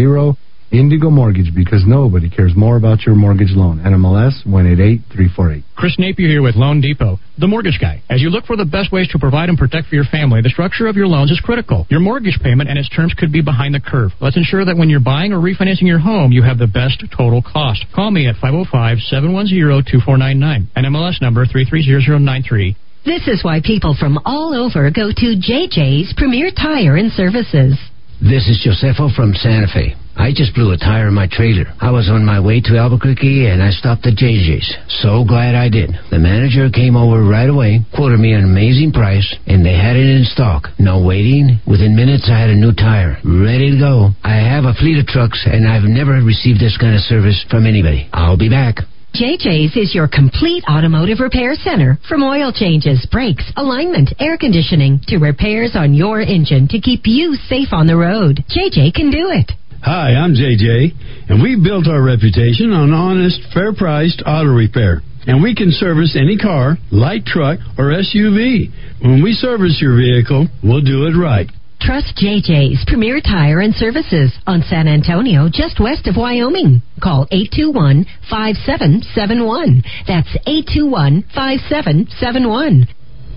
Indigo 0.73 1.11
Mortgage 1.11 1.53
because 1.53 1.85
nobody 1.85 2.31
cares 2.31 2.55
more 2.55 2.77
about 2.77 3.05
your 3.05 3.17
mortgage 3.17 3.51
loan. 3.51 3.81
NMLS 3.81 4.47
188348. 4.47 5.65
Chris 5.75 5.99
Napier 5.99 6.29
here 6.29 6.43
with 6.43 6.55
Loan 6.55 6.81
Depot, 6.81 7.19
the 7.39 7.49
mortgage 7.49 7.81
guy. 7.81 8.01
As 8.09 8.23
you 8.23 8.31
look 8.31 8.47
for 8.47 8.57
the 8.57 8.65
best 8.65 8.93
ways 8.93 9.09
to 9.09 9.19
provide 9.19 9.49
and 9.49 9.59
protect 9.59 9.89
for 9.89 9.97
your 9.97 10.05
family, 10.05 10.43
the 10.43 10.51
structure 10.51 10.87
of 10.87 10.95
your 10.95 11.09
loans 11.09 11.33
is 11.33 11.41
critical. 11.41 11.89
Your 11.91 11.99
mortgage 11.99 12.39
payment 12.41 12.71
and 12.71 12.79
its 12.79 12.89
terms 12.89 13.13
could 13.19 13.33
be 13.33 13.43
behind 13.43 13.75
the 13.75 13.81
curve. 13.81 14.13
Let's 14.21 14.37
ensure 14.37 14.65
that 14.65 14.77
when 14.77 14.89
you're 14.89 15.01
buying 15.01 15.33
or 15.33 15.39
refinancing 15.39 15.89
your 15.91 15.99
home, 15.99 16.31
you 16.31 16.43
have 16.43 16.59
the 16.59 16.69
best 16.69 17.03
total 17.17 17.43
cost. 17.43 17.85
Call 17.93 18.13
me 18.13 18.29
at 18.29 18.37
505-710-2499. 18.37 20.69
NMLS 20.77 21.21
number 21.21 21.47
330093. 21.47 22.77
This 23.05 23.27
is 23.27 23.43
why 23.43 23.61
people 23.65 23.97
from 23.99 24.21
all 24.25 24.55
over 24.55 24.89
go 24.91 25.11
to 25.11 25.35
JJ's 25.35 26.15
Premier 26.17 26.53
Tire 26.55 26.97
and 26.97 27.11
Services. 27.11 27.77
This 28.21 28.47
is 28.47 28.63
Josefo 28.63 29.13
from 29.17 29.35
Santa 29.35 29.67
Fe. 29.67 29.97
I 30.17 30.33
just 30.33 30.55
blew 30.55 30.73
a 30.73 30.77
tire 30.77 31.09
in 31.09 31.15
my 31.15 31.29
trailer. 31.31 31.73
I 31.81 31.91
was 31.91 32.09
on 32.11 32.25
my 32.25 32.41
way 32.41 32.61
to 32.61 32.77
Albuquerque 32.77 33.47
and 33.47 33.63
I 33.63 33.71
stopped 33.71 34.07
at 34.07 34.15
JJ's. 34.15 34.69
So 35.03 35.25
glad 35.25 35.55
I 35.55 35.69
did. 35.69 35.91
The 36.11 36.19
manager 36.19 36.69
came 36.71 36.97
over 36.97 37.23
right 37.23 37.49
away, 37.49 37.81
quoted 37.95 38.21
me 38.21 38.33
an 38.33 38.45
amazing 38.45 38.93
price, 38.93 39.27
and 39.47 39.65
they 39.65 39.75
had 39.75 39.97
it 39.97 40.09
in 40.09 40.25
stock. 40.25 40.69
No 40.79 41.03
waiting. 41.03 41.61
Within 41.67 41.97
minutes, 41.97 42.29
I 42.31 42.39
had 42.39 42.51
a 42.51 42.55
new 42.55 42.73
tire, 42.73 43.17
ready 43.25 43.71
to 43.73 43.79
go. 43.79 44.11
I 44.23 44.37
have 44.37 44.65
a 44.65 44.75
fleet 44.75 44.99
of 44.99 45.07
trucks 45.07 45.43
and 45.47 45.67
I've 45.67 45.89
never 45.89 46.21
received 46.23 46.61
this 46.61 46.77
kind 46.77 46.95
of 46.95 47.03
service 47.03 47.45
from 47.51 47.67
anybody. 47.67 48.09
I'll 48.13 48.39
be 48.39 48.49
back. 48.51 48.77
JJ's 49.15 49.77
is 49.77 49.95
your 49.95 50.07
complete 50.07 50.63
automotive 50.71 51.19
repair 51.19 51.55
center 51.55 51.99
from 52.09 52.23
oil 52.23 52.53
changes, 52.53 53.07
brakes, 53.11 53.51
alignment, 53.57 54.15
air 54.21 54.39
conditioning 54.39 55.01
to 55.09 55.19
repairs 55.19 55.73
on 55.75 55.95
your 55.95 56.21
engine 56.21 56.69
to 56.69 56.81
keep 56.81 57.03
you 57.07 57.35
safe 57.49 57.73
on 57.73 57.89
the 57.89 57.97
road. 57.97 58.45
JJ 58.49 58.95
can 58.95 59.11
do 59.11 59.31
it. 59.31 59.51
Hi, 59.83 60.13
I'm 60.13 60.35
JJ, 60.35 61.31
and 61.31 61.41
we 61.41 61.57
built 61.57 61.89
our 61.89 62.03
reputation 62.03 62.71
on 62.77 62.93
honest, 62.93 63.41
fair 63.55 63.73
priced 63.73 64.23
auto 64.27 64.53
repair. 64.53 65.01
And 65.27 65.43
we 65.43 65.55
can 65.55 65.73
service 65.73 66.17
any 66.21 66.37
car, 66.37 66.77
light 66.93 67.25
truck, 67.25 67.61
or 67.79 67.89
SUV. 67.89 68.69
When 69.01 69.23
we 69.23 69.33
service 69.33 69.81
your 69.81 69.97
vehicle, 69.97 70.49
we'll 70.63 70.85
do 70.85 71.09
it 71.09 71.17
right. 71.17 71.49
Trust 71.81 72.13
JJ's 72.21 72.85
Premier 72.87 73.23
Tire 73.25 73.61
and 73.61 73.75
Services 73.75 74.37
on 74.47 74.61
San 74.69 74.87
Antonio, 74.87 75.49
just 75.51 75.81
west 75.81 76.07
of 76.07 76.17
Wyoming. 76.17 76.83
Call 77.03 77.27
821 77.33 78.05
5771. 78.29 79.83
That's 80.07 80.29
821 80.45 81.25
5771. 81.35 82.85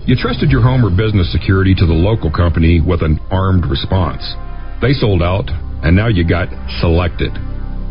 You 0.04 0.16
trusted 0.16 0.50
your 0.50 0.60
home 0.60 0.84
or 0.84 0.90
business 0.92 1.32
security 1.32 1.74
to 1.74 1.86
the 1.86 1.96
local 1.96 2.30
company 2.30 2.82
with 2.84 3.00
an 3.00 3.18
armed 3.30 3.64
response. 3.64 4.20
They 4.82 4.92
sold 4.92 5.22
out, 5.22 5.48
and 5.84 5.92
now 5.94 6.08
you 6.08 6.24
got 6.24 6.48
selected. 6.80 7.30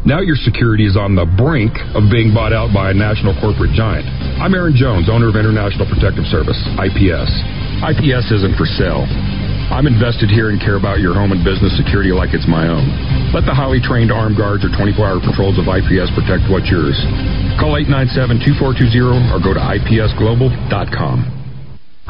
Now 0.04 0.20
your 0.20 0.36
security 0.36 0.84
is 0.84 0.98
on 0.98 1.16
the 1.16 1.24
brink 1.24 1.72
of 1.96 2.12
being 2.12 2.34
bought 2.36 2.52
out 2.52 2.74
by 2.74 2.92
a 2.92 2.96
national 2.98 3.38
corporate 3.40 3.72
giant. 3.72 4.04
I'm 4.42 4.52
Aaron 4.52 4.76
Jones, 4.76 5.08
owner 5.08 5.30
of 5.32 5.40
International 5.40 5.88
Protective 5.88 6.28
Service, 6.28 6.60
IPS. 6.76 7.32
IPS 7.86 8.28
isn't 8.44 8.60
for 8.60 8.68
sale. 8.68 9.08
I'm 9.72 9.88
invested 9.88 10.28
here 10.28 10.52
and 10.52 10.60
care 10.60 10.76
about 10.76 11.00
your 11.00 11.16
home 11.16 11.32
and 11.32 11.40
business 11.46 11.72
security 11.80 12.12
like 12.12 12.36
it's 12.36 12.50
my 12.50 12.68
own. 12.68 12.84
Let 13.32 13.48
the 13.48 13.56
highly 13.56 13.80
trained 13.80 14.12
armed 14.12 14.36
guards 14.36 14.66
or 14.66 14.70
24-hour 14.76 15.24
patrols 15.24 15.56
of 15.56 15.72
IPS 15.72 16.12
protect 16.18 16.52
what's 16.52 16.68
yours. 16.68 17.00
Call 17.56 17.80
897-2420 17.80 19.32
or 19.32 19.40
go 19.40 19.56
to 19.56 19.64
ipsglobal.com. 19.64 21.43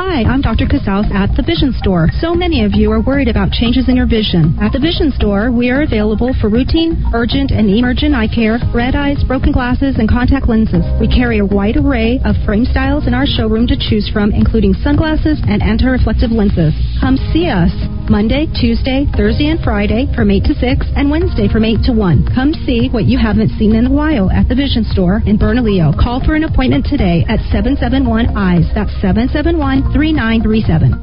Hi, 0.03 0.27
I'm 0.27 0.41
Dr. 0.41 0.67
Casals 0.67 1.07
at 1.15 1.31
the 1.39 1.41
Vision 1.41 1.71
Store. 1.79 2.11
So 2.19 2.35
many 2.35 2.65
of 2.67 2.75
you 2.75 2.91
are 2.91 2.99
worried 2.99 3.29
about 3.29 3.55
changes 3.55 3.87
in 3.87 3.95
your 3.95 4.05
vision. 4.05 4.51
At 4.59 4.75
the 4.75 4.83
Vision 4.83 5.15
Store, 5.15 5.49
we 5.49 5.71
are 5.71 5.81
available 5.81 6.35
for 6.41 6.51
routine, 6.51 6.99
urgent, 7.15 7.51
and 7.51 7.71
emergent 7.71 8.13
eye 8.13 8.27
care, 8.27 8.59
red 8.75 8.99
eyes, 8.99 9.23
broken 9.23 9.53
glasses, 9.53 9.95
and 9.97 10.11
contact 10.11 10.49
lenses. 10.49 10.83
We 10.99 11.07
carry 11.07 11.39
a 11.39 11.47
wide 11.47 11.77
array 11.79 12.19
of 12.27 12.35
frame 12.43 12.67
styles 12.67 13.07
in 13.07 13.15
our 13.15 13.25
showroom 13.25 13.65
to 13.71 13.79
choose 13.79 14.11
from, 14.11 14.35
including 14.35 14.75
sunglasses 14.83 15.39
and 15.47 15.63
anti-reflective 15.63 16.35
lenses. 16.35 16.75
Come 16.99 17.15
see 17.31 17.47
us 17.47 17.71
Monday, 18.09 18.47
Tuesday, 18.59 19.05
Thursday, 19.15 19.47
and 19.47 19.59
Friday 19.63 20.07
from 20.15 20.31
8 20.31 20.43
to 20.45 20.53
6, 20.55 20.85
and 20.95 21.09
Wednesday 21.09 21.47
from 21.47 21.65
8 21.65 21.83
to 21.85 21.93
1. 21.93 22.33
Come 22.33 22.53
see 22.65 22.89
what 22.89 23.05
you 23.05 23.17
haven't 23.17 23.51
seen 23.57 23.75
in 23.75 23.87
a 23.87 23.91
while 23.91 24.31
at 24.31 24.47
the 24.47 24.55
Vision 24.55 24.83
Store 24.83 25.21
in 25.25 25.37
Bernalillo. 25.37 25.93
Call 25.93 26.23
for 26.23 26.35
an 26.35 26.43
appointment 26.43 26.85
today 26.85 27.25
at 27.27 27.39
771 27.51 28.35
EYES. 28.35 28.73
That's 28.73 28.93
771 29.01 29.93
3937. 29.93 31.02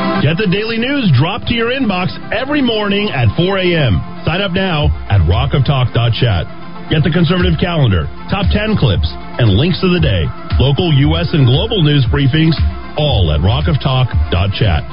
883 0.21 0.21
3683. 0.21 0.27
Get 0.27 0.37
the 0.37 0.49
daily 0.53 0.77
news 0.77 1.09
dropped 1.17 1.49
to 1.49 1.55
your 1.57 1.73
inbox 1.73 2.13
every 2.29 2.61
morning 2.61 3.09
at 3.09 3.33
4 3.33 3.57
a.m. 3.57 3.97
Sign 4.21 4.41
up 4.41 4.53
now 4.53 4.85
at 5.09 5.21
rockoftalk.chat. 5.25 6.93
Get 6.93 7.01
the 7.01 7.09
conservative 7.09 7.57
calendar, 7.57 8.05
top 8.29 8.45
10 8.51 8.77
clips, 8.77 9.07
and 9.41 9.57
links 9.57 9.81
of 9.81 9.89
the 9.95 10.03
day, 10.03 10.27
local, 10.59 10.91
U.S., 11.09 11.31
and 11.33 11.47
global 11.47 11.81
news 11.81 12.05
briefings, 12.11 12.53
all 12.99 13.31
at 13.33 13.39
rockoftalk.chat. 13.41 14.83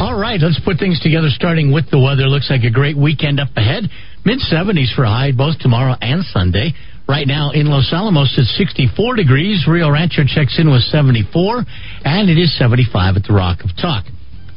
All 0.00 0.18
right, 0.18 0.40
let's 0.40 0.58
put 0.64 0.78
things 0.78 0.98
together 1.00 1.28
starting 1.28 1.70
with 1.70 1.90
the 1.90 2.00
weather. 2.00 2.26
Looks 2.26 2.50
like 2.50 2.64
a 2.64 2.72
great 2.72 2.96
weekend 2.96 3.38
up 3.38 3.52
ahead. 3.54 3.84
Mid 4.24 4.40
70s 4.40 4.90
for 4.96 5.04
high 5.04 5.30
both 5.30 5.58
tomorrow 5.60 5.94
and 6.00 6.24
Sunday. 6.24 6.72
Right 7.08 7.26
now 7.26 7.52
in 7.54 7.70
Los 7.70 7.92
Alamos, 7.94 8.34
it's 8.36 8.50
64 8.58 9.14
degrees. 9.14 9.64
Rio 9.70 9.90
Rancho 9.90 10.26
checks 10.26 10.58
in 10.58 10.70
with 10.70 10.82
74, 10.90 11.62
and 12.04 12.28
it 12.28 12.34
is 12.34 12.50
75 12.58 13.14
at 13.14 13.22
the 13.22 13.32
Rock 13.32 13.62
of 13.62 13.70
Talk. 13.78 14.04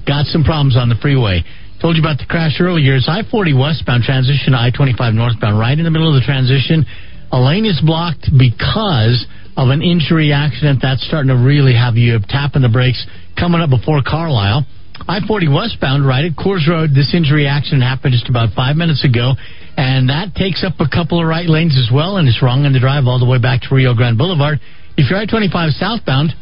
Got 0.08 0.25
some 0.25 0.44
problems 0.44 0.75
on 0.75 0.89
the 0.89 0.98
freeway. 0.98 1.46
Told 1.79 1.96
you 1.96 2.01
about 2.01 2.18
the 2.18 2.25
crash 2.25 2.58
earlier. 2.60 2.98
It's 2.98 3.08
I 3.08 3.22
40 3.22 3.53
westbound 3.53 4.01
transition 4.03 4.51
to 4.53 4.60
I 4.60 4.74
25 4.74 5.13
northbound, 5.13 5.62
right 5.62 5.77
in 5.77 5.86
the 5.86 5.94
middle 5.94 6.10
of 6.10 6.18
the 6.18 6.25
transition. 6.25 6.89
A 7.32 7.39
lane 7.39 7.70
is 7.70 7.79
blocked 7.86 8.34
because 8.34 9.29
of 9.56 9.70
an 9.70 9.86
injury 9.86 10.34
accident 10.34 10.79
that's 10.82 11.06
starting 11.06 11.29
to 11.29 11.38
really 11.38 11.77
have 11.77 11.96
you 11.96 12.18
tapping 12.27 12.65
the 12.65 12.74
brakes 12.74 13.06
coming 13.38 13.62
up 13.62 13.70
before 13.70 14.01
Carlisle. 14.01 14.65
I 15.08 15.22
40 15.22 15.48
westbound, 15.48 16.03
right 16.08 16.25
at 16.25 16.34
Coors 16.34 16.68
Road. 16.68 16.91
This 16.98 17.13
injury 17.13 17.48
accident 17.48 17.84
happened 17.84 18.18
just 18.18 18.27
about 18.27 18.51
five 18.58 18.75
minutes 18.75 19.06
ago, 19.06 19.38
and 19.80 20.12
that 20.12 20.36
takes 20.36 20.60
up 20.68 20.76
a 20.84 20.89
couple 20.92 21.24
of 21.24 21.26
right 21.26 21.48
lanes 21.48 21.80
as 21.80 21.88
well, 21.88 22.20
and 22.20 22.28
it's 22.28 22.44
wrong 22.44 22.68
in 22.68 22.76
the 22.76 22.84
drive 22.84 23.08
all 23.08 23.15
the 23.15 23.26
way 23.26 23.39
back 23.39 23.63
to 23.63 23.72
Rio 23.72 23.96
Grande 23.96 24.20
Boulevard. 24.20 24.60
If 25.00 25.08
you're 25.08 25.15
I 25.15 25.24
25 25.24 25.72
southbound, 25.80 26.36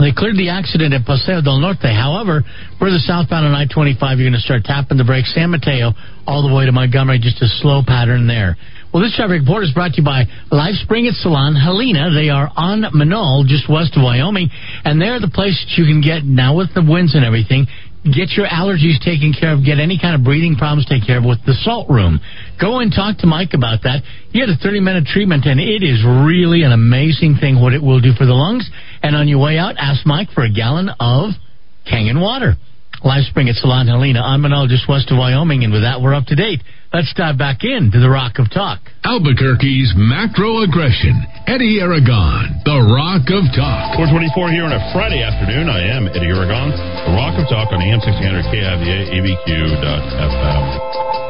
they 0.00 0.16
cleared 0.16 0.40
the 0.40 0.48
accident 0.48 0.96
at 0.96 1.04
Paseo 1.04 1.44
del 1.44 1.60
Norte. 1.60 1.92
However, 1.92 2.40
further 2.80 2.96
southbound 3.04 3.44
on 3.44 3.52
I 3.52 3.68
25, 3.68 4.16
you're 4.16 4.32
going 4.32 4.40
to 4.40 4.40
start 4.40 4.64
tapping 4.64 4.96
the 4.96 5.04
brakes. 5.04 5.36
San 5.36 5.52
Mateo 5.52 5.92
all 6.24 6.40
the 6.40 6.48
way 6.48 6.64
to 6.64 6.72
Montgomery, 6.72 7.20
just 7.20 7.44
a 7.44 7.48
slow 7.60 7.84
pattern 7.84 8.24
there. 8.24 8.56
Well, 8.94 9.02
this 9.02 9.12
traffic 9.12 9.44
report 9.44 9.68
is 9.68 9.72
brought 9.76 9.92
to 9.92 10.00
you 10.00 10.06
by 10.06 10.24
Life 10.48 10.80
Spring 10.80 11.04
at 11.04 11.20
Salon 11.20 11.52
Helena. 11.52 12.14
They 12.16 12.32
are 12.32 12.48
on 12.56 12.80
Menaul, 12.96 13.44
just 13.44 13.68
west 13.68 13.92
of 13.98 14.06
Wyoming, 14.06 14.48
and 14.88 14.96
they're 14.96 15.20
the 15.20 15.28
place 15.28 15.58
that 15.60 15.76
you 15.76 15.84
can 15.84 16.00
get, 16.00 16.24
now 16.24 16.56
with 16.56 16.72
the 16.72 16.80
winds 16.80 17.12
and 17.12 17.26
everything, 17.26 17.66
get 18.04 18.36
your 18.36 18.46
allergies 18.46 19.00
taken 19.00 19.32
care 19.32 19.52
of, 19.52 19.64
get 19.64 19.80
any 19.80 19.98
kind 19.98 20.14
of 20.14 20.22
breathing 20.22 20.56
problems 20.56 20.84
taken 20.84 21.06
care 21.06 21.18
of 21.18 21.24
with 21.24 21.40
the 21.46 21.56
salt 21.64 21.88
room. 21.88 22.20
Go 22.60 22.80
and 22.80 22.92
talk 22.92 23.18
to 23.24 23.26
Mike 23.26 23.56
about 23.56 23.82
that. 23.88 24.04
He 24.30 24.40
had 24.40 24.48
a 24.48 24.56
30 24.56 24.80
minute 24.80 25.04
treatment, 25.08 25.46
and 25.46 25.58
it 25.58 25.80
is 25.80 26.04
really 26.04 26.62
an 26.62 26.72
amazing 26.72 27.36
thing 27.40 27.60
what 27.60 27.72
it 27.72 27.82
will 27.82 28.00
do 28.00 28.12
for 28.12 28.26
the 28.26 28.36
lungs. 28.36 28.68
And 29.02 29.16
on 29.16 29.28
your 29.28 29.40
way 29.40 29.56
out, 29.56 29.76
ask 29.78 30.04
Mike 30.04 30.28
for 30.34 30.44
a 30.44 30.52
gallon 30.52 30.90
of 31.00 31.32
Kangen 31.90 32.20
water. 32.20 32.54
Life 33.02 33.24
Spring 33.28 33.48
at 33.48 33.56
Salon 33.56 33.86
Helena. 33.86 34.20
I'm 34.20 34.40
Menaul, 34.40 34.68
just 34.68 34.88
west 34.88 35.10
of 35.10 35.18
Wyoming, 35.18 35.64
and 35.64 35.72
with 35.72 35.82
that, 35.82 36.00
we're 36.00 36.14
up 36.14 36.24
to 36.26 36.36
date. 36.36 36.60
Let's 36.94 37.10
dive 37.18 37.34
back 37.34 37.66
into 37.66 37.98
the 37.98 38.06
Rock 38.06 38.38
of 38.38 38.54
Talk. 38.54 38.78
Albuquerque's 39.02 39.98
macro 39.98 40.62
aggression. 40.62 41.18
Eddy 41.42 41.82
Aragon, 41.82 42.62
the 42.62 42.86
Rock 42.86 43.26
of 43.34 43.50
Talk. 43.50 43.98
424 43.98 44.54
here 44.54 44.62
on 44.62 44.70
a 44.70 44.78
Friday 44.94 45.18
afternoon. 45.18 45.66
I 45.66 45.90
am 45.90 46.06
Eddy 46.06 46.30
Aragon, 46.30 46.70
the 46.70 47.18
Rock 47.18 47.34
of 47.34 47.50
Talk 47.50 47.74
on 47.74 47.82
AM 47.82 47.98
1600 47.98 48.46
KIVA, 48.46 49.10
ABQ.FM. 49.10 50.62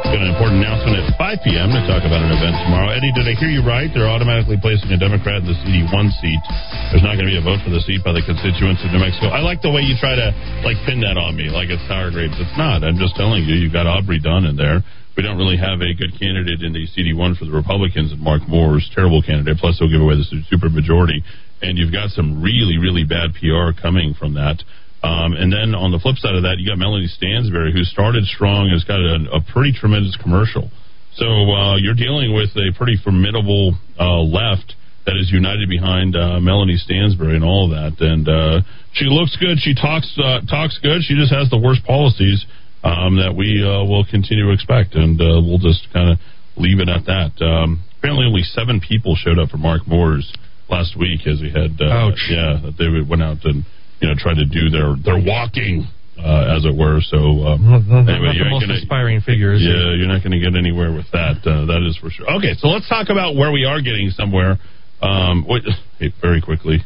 Got 0.05 0.21
an 0.21 0.37
important 0.37 0.61
announcement 0.61 1.01
at 1.01 1.17
5 1.17 1.49
p.m. 1.49 1.73
to 1.73 1.81
talk 1.89 2.05
about 2.05 2.21
an 2.21 2.29
event 2.37 2.61
tomorrow. 2.69 2.93
Eddy, 2.93 3.09
did 3.17 3.25
I 3.25 3.33
hear 3.33 3.49
you 3.49 3.65
right? 3.65 3.89
They're 3.89 4.13
automatically 4.13 4.61
placing 4.61 4.93
a 4.93 5.01
Democrat 5.01 5.41
in 5.41 5.49
the 5.49 5.57
CD1 5.65 6.13
seat. 6.21 6.45
There's 6.93 7.01
not 7.01 7.17
going 7.17 7.25
to 7.25 7.33
be 7.33 7.41
a 7.41 7.47
vote 7.49 7.65
for 7.65 7.73
the 7.73 7.81
seat 7.89 8.05
by 8.05 8.13
the 8.13 8.21
constituents 8.21 8.85
of 8.85 8.93
New 8.93 9.01
Mexico. 9.01 9.33
I 9.33 9.41
like 9.41 9.65
the 9.65 9.73
way 9.73 9.81
you 9.81 9.97
try 9.97 10.13
to 10.13 10.29
like 10.61 10.77
pin 10.85 11.01
that 11.09 11.17
on 11.17 11.33
me, 11.33 11.49
like 11.49 11.73
it's 11.73 11.81
sour 11.89 12.13
grapes. 12.13 12.37
It's 12.37 12.53
not. 12.61 12.85
I'm 12.85 13.01
just 13.01 13.17
telling 13.17 13.49
you, 13.49 13.57
you 13.57 13.73
got 13.73 13.89
Aubrey 13.89 14.21
Dunn 14.21 14.45
in 14.45 14.61
there 14.61 14.85
we 15.17 15.23
don't 15.23 15.39
really 15.39 15.57
have 15.57 15.81
a 15.81 15.95
good 15.95 16.19
candidate 16.19 16.63
in 16.63 16.73
the 16.73 16.87
CD1 16.91 17.39
for 17.39 17.45
the 17.45 17.55
Republicans, 17.55 18.11
and 18.13 18.21
Mark 18.21 18.43
Moores 18.49 18.91
terrible 18.95 19.23
candidate. 19.23 19.59
Plus, 19.59 19.79
they'll 19.79 19.91
give 19.91 20.03
away 20.03 20.19
the 20.19 20.27
supermajority, 20.51 21.23
and 21.63 21.79
you've 21.79 21.93
got 21.93 22.11
some 22.11 22.43
really, 22.43 22.79
really 22.79 23.05
bad 23.05 23.35
PR 23.39 23.71
coming 23.79 24.15
from 24.15 24.35
that. 24.35 24.63
Um, 25.05 25.37
and 25.37 25.53
then 25.53 25.77
on 25.77 25.93
the 25.93 26.01
flip 26.01 26.17
side 26.17 26.35
of 26.35 26.43
that, 26.49 26.57
you 26.59 26.67
got 26.67 26.79
Melanie 26.79 27.13
Stansbury, 27.13 27.73
who 27.73 27.85
started 27.85 28.25
strong, 28.25 28.73
has 28.73 28.83
got 28.85 28.99
a, 28.99 29.39
a 29.39 29.41
pretty 29.53 29.77
tremendous 29.77 30.17
commercial. 30.17 30.73
So 31.15 31.27
uh, 31.29 31.77
you're 31.77 31.95
dealing 31.95 32.35
with 32.35 32.51
a 32.57 32.73
pretty 32.75 32.97
formidable 32.99 33.77
uh, 34.01 34.25
left 34.25 34.75
that 35.07 35.21
is 35.21 35.31
united 35.31 35.69
behind 35.69 36.17
uh, 36.17 36.41
Melanie 36.41 36.81
Stansbury 36.81 37.37
and 37.37 37.45
all 37.45 37.69
of 37.69 37.77
that. 37.77 38.01
And 38.01 38.27
uh, 38.27 38.65
she 38.97 39.05
looks 39.05 39.37
good. 39.37 39.61
She 39.61 39.77
talks 39.77 40.09
uh, 40.17 40.41
talks 40.49 40.81
good. 40.83 41.05
She 41.05 41.15
just 41.15 41.31
has 41.31 41.51
the 41.51 41.61
worst 41.61 41.85
policies 41.85 42.45
um, 42.85 43.17
that 43.17 43.33
we 43.35 43.65
uh, 43.65 43.83
will 43.89 44.05
continue 44.05 44.45
to 44.45 44.53
expect, 44.53 44.95
and 44.95 45.17
uh, 45.21 45.41
we'll 45.41 45.59
just 45.59 45.89
kind 45.93 46.13
of 46.13 46.19
leave 46.57 46.79
it 46.79 46.89
at 46.89 47.09
that. 47.09 47.33
Um, 47.41 47.83
apparently, 47.99 48.27
only 48.29 48.45
seven 48.45 48.79
people 48.79 49.17
showed 49.17 49.39
up 49.41 49.49
for 49.49 49.57
Mark 49.57 49.89
Moore's 49.89 50.31
last 50.69 50.95
week 50.97 51.27
as 51.27 51.41
he 51.41 51.49
had, 51.49 51.81
uh, 51.81 52.13
Ouch. 52.13 52.29
yeah, 52.29 52.61
that 52.61 52.77
they 52.77 52.87
went 52.93 53.23
out 53.23 53.41
and 53.45 53.65
you 54.01 54.09
know 54.09 54.15
tried 54.17 54.37
to 54.37 54.45
do 54.47 54.69
their 54.69 54.95
their 55.01 55.19
walking. 55.19 55.89
Uh, 56.15 56.55
as 56.57 56.65
it 56.65 56.71
were, 56.71 57.03
so 57.03 57.43
um, 57.43 57.59
anyway, 58.07 58.39
Not 58.39 58.63
gonna, 58.63 58.79
inspiring 58.79 59.21
figure, 59.21 59.53
is 59.53 59.67
yeah, 59.67 59.99
you're 59.99 60.07
not 60.07 60.23
going 60.23 60.31
to 60.31 60.39
get 60.39 60.55
anywhere 60.55 60.95
with 60.95 61.11
that. 61.11 61.43
Uh, 61.43 61.67
that 61.67 61.83
is 61.83 61.99
for 61.99 62.09
sure. 62.09 62.31
Okay, 62.39 62.55
so 62.55 62.69
let's 62.69 62.89
talk 62.89 63.11
about 63.11 63.35
where 63.35 63.51
we 63.51 63.67
are 63.67 63.83
getting 63.83 64.11
somewhere. 64.15 64.55
Um, 65.03 65.45
wait, 65.49 65.65
hey, 65.99 66.15
very 66.23 66.41
quickly, 66.41 66.79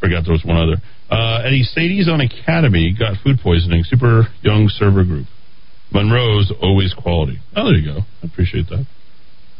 forgot 0.00 0.28
there 0.28 0.36
was 0.36 0.44
one 0.44 0.60
other. 0.60 0.76
Uh, 1.08 1.48
Eddy 1.48 1.62
Sadie's 1.64 2.12
on 2.12 2.20
Academy 2.20 2.92
got 2.92 3.16
food 3.24 3.40
poisoning. 3.42 3.84
Super 3.88 4.28
young 4.42 4.68
server 4.68 5.02
group. 5.02 5.26
Monroe's 5.94 6.52
always 6.60 6.92
quality. 6.92 7.38
Oh, 7.56 7.64
there 7.70 7.78
you 7.78 7.94
go. 7.94 8.00
I 8.22 8.26
appreciate 8.26 8.66
that. 8.68 8.84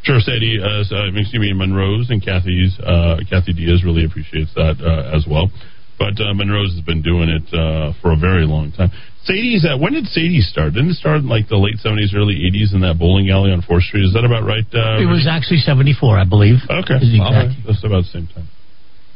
Sure, 0.03 0.21
Sadie. 0.21 0.59
Uh, 0.61 0.85
uh, 0.85 1.09
excuse 1.17 1.41
me, 1.41 1.53
Monroe's 1.55 2.11
and 2.11 2.21
Kathy's. 2.23 2.77
Uh, 2.79 3.17
Kathy 3.31 3.55
Diaz 3.55 3.83
really 3.85 4.05
appreciates 4.05 4.53
that 4.55 4.77
uh, 4.83 5.17
as 5.17 5.25
well. 5.31 5.49
But 5.97 6.19
uh, 6.21 6.35
Monroe's 6.35 6.75
has 6.75 6.83
been 6.85 7.01
doing 7.01 7.31
it 7.31 7.47
uh, 7.55 7.95
for 8.03 8.13
a 8.13 8.17
very 8.19 8.45
long 8.45 8.73
time. 8.73 8.91
Sadie's. 9.23 9.65
Uh, 9.65 9.79
when 9.79 9.95
did 9.95 10.05
Sadie 10.11 10.43
start? 10.43 10.75
Didn't 10.75 10.91
it 10.91 10.97
start 11.01 11.23
in 11.23 11.29
like 11.31 11.49
the 11.49 11.57
late 11.57 11.79
seventies, 11.79 12.13
early 12.15 12.45
eighties 12.45 12.75
in 12.75 12.81
that 12.83 12.99
bowling 12.99 13.31
alley 13.31 13.53
on 13.53 13.63
Fourth 13.63 13.85
Street? 13.85 14.05
Is 14.05 14.13
that 14.13 14.27
about 14.27 14.43
right? 14.45 14.67
Uh, 14.75 15.01
It 15.01 15.07
was 15.09 15.25
actually 15.31 15.63
74, 15.65 16.19
I 16.19 16.25
believe. 16.29 16.57
Okay, 16.69 16.99
Is 17.01 17.09
the 17.15 17.23
All 17.23 17.33
right. 17.33 17.47
exact- 17.47 17.67
that's 17.67 17.85
about 17.87 18.05
the 18.05 18.11
same 18.13 18.27
time. 18.27 18.49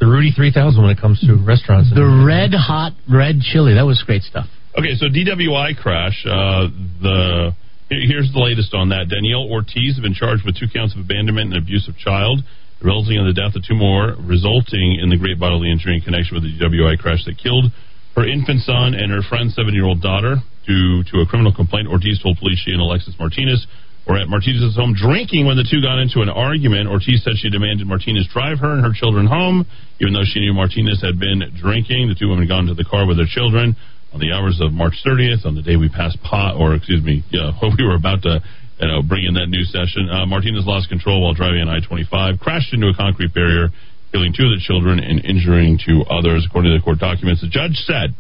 The 0.01 0.07
Rudy 0.07 0.31
3000 0.31 0.81
when 0.81 0.91
it 0.95 1.01
comes 1.03 1.19
to 1.27 1.35
restaurants. 1.35 1.91
The 1.93 2.07
red 2.25 2.55
hot 2.55 2.93
red 3.11 3.41
chili. 3.43 3.75
That 3.75 3.85
was 3.85 4.01
great 4.07 4.23
stuff. 4.23 4.47
Okay, 4.79 4.95
so 4.95 5.11
DWI 5.11 5.75
crash. 5.75 6.23
Uh, 6.23 6.71
the 7.03 7.51
here's 7.91 8.31
the 8.31 8.39
latest 8.39 8.79
on 8.79 8.95
that. 8.95 9.11
Danielle 9.11 9.51
Ortiz 9.51 9.99
has 9.99 10.03
been 10.07 10.15
charged 10.15 10.47
with 10.47 10.55
two 10.55 10.71
counts 10.71 10.95
of 10.95 11.03
abandonment 11.03 11.51
and 11.51 11.59
abuse 11.59 11.91
of 11.91 11.99
child, 11.99 12.47
resulting 12.79 13.19
in 13.19 13.27
the 13.27 13.35
death 13.35 13.59
of 13.59 13.67
two 13.67 13.75
more, 13.75 14.15
resulting 14.23 15.03
in 15.03 15.11
the 15.11 15.19
great 15.19 15.35
bodily 15.35 15.67
injury 15.67 15.99
in 15.99 16.01
connection 16.07 16.39
with 16.39 16.47
the 16.47 16.55
DWI 16.55 16.95
crash 16.95 17.27
that 17.27 17.43
killed 17.43 17.75
her 18.15 18.23
infant 18.23 18.63
son 18.63 18.95
and 18.95 19.11
her 19.11 19.27
friend's 19.27 19.59
seven-year-old 19.59 19.99
daughter. 19.99 20.39
Due 20.63 21.03
to 21.11 21.25
a 21.25 21.27
criminal 21.27 21.51
complaint, 21.51 21.91
Ortiz 21.91 22.23
told 22.23 22.39
police 22.39 22.63
she 22.63 22.71
and 22.71 22.79
Alexis 22.79 23.19
Martinez 23.19 23.67
were 24.07 24.15
at 24.15 24.31
Martinez's 24.31 24.79
home 24.79 24.95
drinking 24.95 25.43
when 25.43 25.59
the 25.59 25.67
two 25.67 25.83
got 25.83 25.99
into 25.99 26.23
an 26.23 26.31
argument. 26.31 26.87
Ortiz 26.87 27.27
said 27.27 27.35
she 27.35 27.51
demanded 27.51 27.91
Martinez 27.91 28.31
drive 28.31 28.63
her 28.63 28.79
and 28.79 28.87
her 28.87 28.95
children 28.95 29.27
home, 29.27 29.67
even 29.99 30.15
though 30.15 30.29
she 30.29 30.39
knew 30.39 30.55
Martinez 30.55 31.03
had 31.03 31.19
been 31.19 31.43
drinking. 31.59 32.07
The 32.07 32.15
two 32.15 32.31
women 32.31 32.47
had 32.47 32.55
gone 32.55 32.67
to 32.71 32.79
the 32.79 32.87
car 32.87 33.11
with 33.11 33.19
their 33.19 33.27
children 33.27 33.75
on 34.13 34.21
the 34.21 34.33
hours 34.33 34.61
of 34.61 34.73
March 34.73 34.95
30th, 35.05 35.45
on 35.45 35.55
the 35.55 35.63
day 35.63 35.77
we 35.77 35.89
passed 35.89 36.21
pot, 36.23 36.57
or 36.57 36.75
excuse 36.75 37.03
me, 37.05 37.25
yeah, 37.31 37.53
we 37.63 37.85
were 37.85 37.97
about 37.97 38.23
to 38.23 38.41
you 38.81 38.87
know, 38.87 39.03
bring 39.03 39.27
in 39.27 39.35
that 39.35 39.49
new 39.49 39.65
session. 39.65 40.09
Uh, 40.09 40.25
Martinez 40.27 40.65
lost 40.67 40.89
control 40.89 41.23
while 41.23 41.35
driving 41.35 41.61
on 41.61 41.69
I-25, 41.69 42.39
crashed 42.41 42.73
into 42.73 42.89
a 42.89 42.95
concrete 42.95 43.35
barrier, 43.35 43.69
killing 44.13 44.33
two 44.33 44.47
of 44.47 44.55
the 44.55 44.63
children 44.63 44.99
and 44.99 45.25
injuring 45.25 45.79
two 45.83 46.07
others. 46.09 46.47
According 46.49 46.73
to 46.73 46.79
the 46.79 46.85
court 46.85 46.99
documents, 46.99 47.43
the 47.43 47.51
judge 47.51 47.75
said 47.85 48.15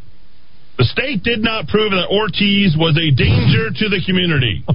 the 0.77 0.85
state 0.85 1.23
did 1.23 1.41
not 1.41 1.67
prove 1.67 1.91
that 1.91 2.07
Ortiz 2.07 2.77
was 2.79 2.95
a 2.95 3.11
danger 3.11 3.71
to 3.71 3.87
the 3.91 4.03
community. 4.07 4.63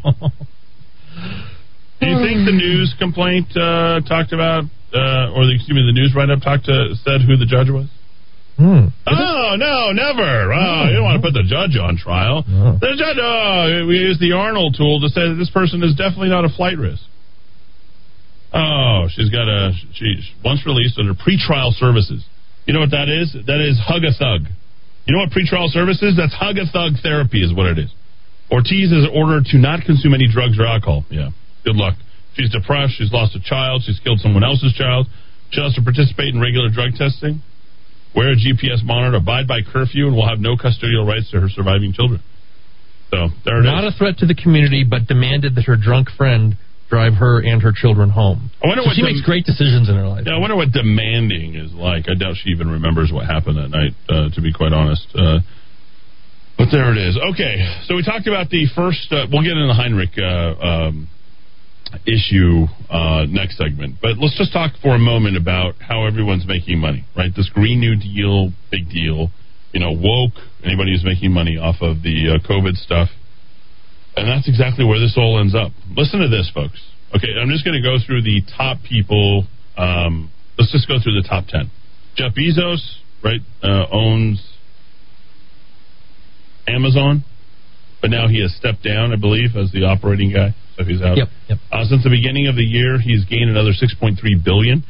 Do 2.03 2.09
you 2.09 2.19
think 2.19 2.43
the 2.43 2.51
news 2.51 2.93
complaint 2.99 3.47
uh, 3.55 4.03
talked 4.03 4.33
about, 4.33 4.67
uh, 4.91 5.31
or 5.31 5.47
the, 5.47 5.55
excuse 5.55 5.71
me, 5.71 5.87
the 5.87 5.95
news 5.95 6.11
write-up 6.11 6.43
talked 6.43 6.65
to, 6.65 6.95
said 6.99 7.23
who 7.23 7.39
the 7.39 7.47
judge 7.47 7.71
was? 7.71 7.87
Hmm. 8.63 8.95
Oh 9.03 9.59
no, 9.59 9.91
never! 9.91 10.55
Oh, 10.55 10.87
you 10.87 10.95
don't 10.95 11.03
want 11.03 11.19
to 11.19 11.25
put 11.27 11.35
the 11.35 11.43
judge 11.43 11.75
on 11.75 11.99
trial. 11.99 12.47
No. 12.47 12.79
The 12.79 12.95
judge, 12.95 13.19
oh, 13.19 13.83
we 13.83 13.99
use 13.99 14.15
the 14.23 14.31
Arnold 14.31 14.79
tool 14.79 15.03
to 15.03 15.11
say 15.11 15.27
that 15.27 15.35
this 15.35 15.51
person 15.51 15.83
is 15.83 15.99
definitely 15.99 16.31
not 16.31 16.47
a 16.47 16.49
flight 16.49 16.79
risk. 16.79 17.03
Oh, 18.55 19.11
she's 19.11 19.27
got 19.27 19.51
a 19.51 19.75
she 19.99 20.23
once 20.47 20.63
released 20.63 20.95
under 20.95 21.11
pretrial 21.11 21.75
services. 21.75 22.23
You 22.63 22.71
know 22.71 22.79
what 22.79 22.95
that 22.95 23.11
is? 23.11 23.35
That 23.35 23.59
is 23.59 23.75
hug 23.83 24.07
a 24.07 24.15
thug. 24.15 24.47
You 25.03 25.11
know 25.11 25.27
what 25.27 25.35
pretrial 25.35 25.67
services? 25.67 26.15
That's 26.15 26.31
hug 26.31 26.55
a 26.55 26.63
thug 26.63 27.03
therapy 27.03 27.43
is 27.43 27.51
what 27.51 27.67
it 27.67 27.75
is. 27.75 27.91
Ortiz 28.47 28.95
is 28.95 29.11
ordered 29.11 29.43
to 29.51 29.59
not 29.59 29.83
consume 29.83 30.15
any 30.15 30.31
drugs 30.31 30.55
or 30.55 30.63
alcohol. 30.63 31.03
Yeah, 31.11 31.35
good 31.67 31.75
luck. 31.75 31.99
She's 32.39 32.47
depressed. 32.55 32.95
She's 32.95 33.11
lost 33.11 33.35
a 33.35 33.43
child. 33.43 33.83
She's 33.83 33.99
killed 33.99 34.23
someone 34.23 34.47
else's 34.47 34.71
child. 34.71 35.11
She 35.51 35.59
has 35.59 35.75
to 35.75 35.83
participate 35.83 36.31
in 36.31 36.39
regular 36.39 36.71
drug 36.71 36.95
testing 36.95 37.43
wear 38.15 38.31
a 38.31 38.35
GPS 38.35 38.83
monitor, 38.83 39.17
abide 39.17 39.47
by 39.47 39.61
curfew, 39.61 40.07
and 40.07 40.15
will 40.15 40.27
have 40.27 40.39
no 40.39 40.55
custodial 40.55 41.07
rights 41.07 41.31
to 41.31 41.39
her 41.41 41.49
surviving 41.49 41.93
children. 41.93 42.21
So 43.11 43.29
there 43.45 43.59
it 43.59 43.63
Not 43.63 43.83
is. 43.85 43.93
a 43.93 43.97
threat 43.97 44.17
to 44.19 44.25
the 44.25 44.35
community, 44.35 44.83
but 44.83 45.05
demanded 45.07 45.55
that 45.55 45.65
her 45.65 45.75
drunk 45.77 46.09
friend 46.17 46.57
drive 46.89 47.13
her 47.13 47.39
and 47.41 47.61
her 47.61 47.71
children 47.73 48.09
home. 48.09 48.51
I 48.63 48.67
wonder 48.67 48.83
So 48.83 48.87
what 48.89 48.95
she 48.95 49.01
dem- 49.01 49.13
makes 49.13 49.21
great 49.25 49.45
decisions 49.45 49.89
in 49.89 49.95
her 49.95 50.07
life. 50.07 50.23
Yeah, 50.27 50.33
I 50.35 50.37
wonder 50.37 50.55
what 50.55 50.71
demanding 50.71 51.55
is 51.55 51.71
like. 51.73 52.05
I 52.09 52.13
doubt 52.13 52.35
she 52.43 52.49
even 52.49 52.69
remembers 52.69 53.11
what 53.11 53.25
happened 53.25 53.57
that 53.57 53.69
night, 53.69 53.93
uh, 54.09 54.29
to 54.33 54.41
be 54.41 54.53
quite 54.53 54.73
honest. 54.73 55.07
Uh, 55.15 55.39
but 56.57 56.69
there 56.71 56.91
it 56.91 56.97
is. 57.01 57.17
Okay, 57.33 57.65
so 57.87 57.95
we 57.95 58.03
talked 58.03 58.27
about 58.27 58.49
the 58.49 58.67
first. 58.75 59.11
Uh, 59.11 59.25
we'll 59.31 59.41
get 59.41 59.57
into 59.57 59.73
Heinrich 59.73 60.13
uh, 60.17 60.53
um, 60.61 61.07
issue 62.05 62.65
uh, 62.89 63.25
next 63.29 63.57
segment, 63.57 63.97
but 64.01 64.17
let's 64.17 64.37
just 64.37 64.53
talk 64.53 64.73
for 64.81 64.95
a 64.95 64.99
moment 64.99 65.37
about 65.37 65.75
how 65.79 66.05
everyone's 66.05 66.47
making 66.47 66.79
money. 66.79 67.05
Right, 67.15 67.31
this 67.35 67.49
Green 67.49 67.79
New 67.79 67.95
Deal, 67.95 68.51
big 68.71 68.89
deal. 68.89 69.29
You 69.71 69.79
know, 69.79 69.91
woke. 69.91 70.33
Anybody 70.63 70.91
who's 70.91 71.03
making 71.03 71.31
money 71.31 71.57
off 71.57 71.77
of 71.81 72.03
the 72.03 72.37
uh, 72.37 72.47
COVID 72.47 72.75
stuff, 72.75 73.09
and 74.15 74.27
that's 74.27 74.47
exactly 74.47 74.85
where 74.85 74.99
this 74.99 75.15
all 75.17 75.39
ends 75.39 75.55
up. 75.55 75.71
Listen 75.95 76.19
to 76.19 76.27
this, 76.27 76.51
folks. 76.53 76.79
Okay, 77.15 77.29
I'm 77.39 77.49
just 77.49 77.65
going 77.65 77.79
to 77.79 77.81
go 77.81 77.97
through 78.05 78.23
the 78.23 78.41
top 78.57 78.77
people. 78.87 79.45
Um, 79.77 80.31
let's 80.57 80.71
just 80.71 80.87
go 80.87 80.95
through 81.01 81.21
the 81.21 81.27
top 81.27 81.45
10. 81.47 81.69
Jeff 82.15 82.33
Bezos, 82.33 82.81
right, 83.23 83.41
uh, 83.61 83.85
owns 83.91 84.41
Amazon, 86.67 87.23
but 88.01 88.09
now 88.09 88.27
he 88.27 88.41
has 88.41 88.55
stepped 88.55 88.83
down, 88.83 89.13
I 89.13 89.15
believe, 89.15 89.55
as 89.55 89.71
the 89.71 89.85
operating 89.85 90.31
guy. 90.33 90.53
So 90.77 90.83
he's 90.83 91.01
out. 91.01 91.17
Yep, 91.17 91.27
yep. 91.49 91.57
Uh, 91.71 91.85
since 91.85 92.03
the 92.03 92.09
beginning 92.09 92.47
of 92.47 92.55
the 92.55 92.63
year, 92.65 92.97
he's 92.99 93.25
gained 93.25 93.49
another 93.49 93.71
6.3 93.71 94.17
billion. 94.43 94.83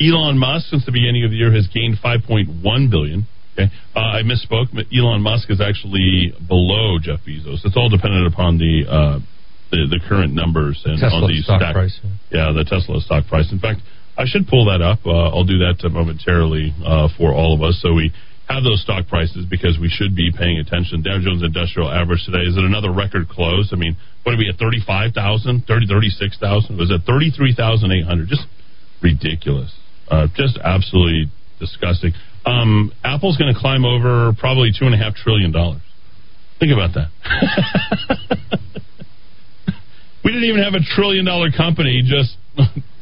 Elon 0.00 0.38
Musk, 0.38 0.68
since 0.68 0.84
the 0.86 0.92
beginning 0.92 1.24
of 1.24 1.30
the 1.30 1.36
year, 1.36 1.52
has 1.52 1.68
gained 1.68 1.96
5.1 2.02 2.62
billion. 2.90 3.26
Okay, 3.54 3.68
uh, 3.96 3.98
I 3.98 4.22
misspoke. 4.22 4.72
Elon 4.94 5.20
Musk 5.22 5.50
is 5.50 5.60
actually 5.60 6.32
below 6.46 6.98
Jeff 7.02 7.20
Bezos. 7.26 7.64
It's 7.64 7.76
all 7.76 7.88
dependent 7.90 8.32
upon 8.32 8.58
the 8.58 8.84
uh, 8.88 9.18
the, 9.70 9.86
the 9.90 10.00
current 10.08 10.34
numbers 10.34 10.80
and 10.84 10.98
Tesla 10.98 11.22
on 11.24 11.30
the 11.30 11.40
stock 11.42 11.60
stack- 11.60 11.74
price, 11.74 12.00
Yeah, 12.30 12.52
the 12.52 12.64
Tesla 12.64 13.00
stock 13.00 13.26
price. 13.26 13.50
In 13.52 13.58
fact, 13.58 13.80
I 14.16 14.24
should 14.26 14.46
pull 14.46 14.66
that 14.66 14.82
up. 14.82 15.00
Uh, 15.06 15.30
I'll 15.34 15.44
do 15.44 15.58
that 15.58 15.78
momentarily 15.90 16.74
uh, 16.84 17.08
for 17.16 17.32
all 17.32 17.54
of 17.54 17.62
us. 17.62 17.78
So 17.82 17.94
we 17.94 18.12
have 18.50 18.64
those 18.64 18.82
stock 18.82 19.06
prices 19.06 19.46
because 19.48 19.78
we 19.78 19.88
should 19.88 20.14
be 20.14 20.32
paying 20.34 20.58
attention. 20.58 21.02
Dow 21.02 21.18
Jones 21.22 21.42
Industrial 21.42 21.88
Average 21.88 22.26
today 22.26 22.42
is 22.42 22.58
at 22.58 22.64
another 22.64 22.90
record 22.92 23.28
close. 23.28 23.70
I 23.72 23.76
mean, 23.76 23.96
what 24.24 24.34
are 24.34 24.38
we 24.38 24.50
at 24.50 24.58
35,000, 24.58 25.64
30, 25.66 25.86
36,000? 25.86 26.76
Was 26.76 26.90
it 26.90 27.02
33,800? 27.06 28.28
Just 28.28 28.46
ridiculous. 29.00 29.72
Uh, 30.10 30.26
just 30.34 30.58
absolutely 30.58 31.30
disgusting. 31.60 32.12
Um, 32.44 32.92
Apple's 33.04 33.36
going 33.36 33.54
to 33.54 33.58
climb 33.58 33.84
over 33.84 34.32
probably 34.38 34.72
two 34.76 34.86
and 34.86 34.94
a 34.94 34.98
half 34.98 35.14
trillion 35.14 35.52
dollars. 35.52 35.82
Think 36.58 36.72
about 36.72 36.90
that. 36.94 37.08
we 40.24 40.32
didn't 40.32 40.48
even 40.48 40.62
have 40.62 40.74
a 40.74 40.82
trillion 40.94 41.24
dollar 41.24 41.50
company 41.52 42.02
just 42.04 42.36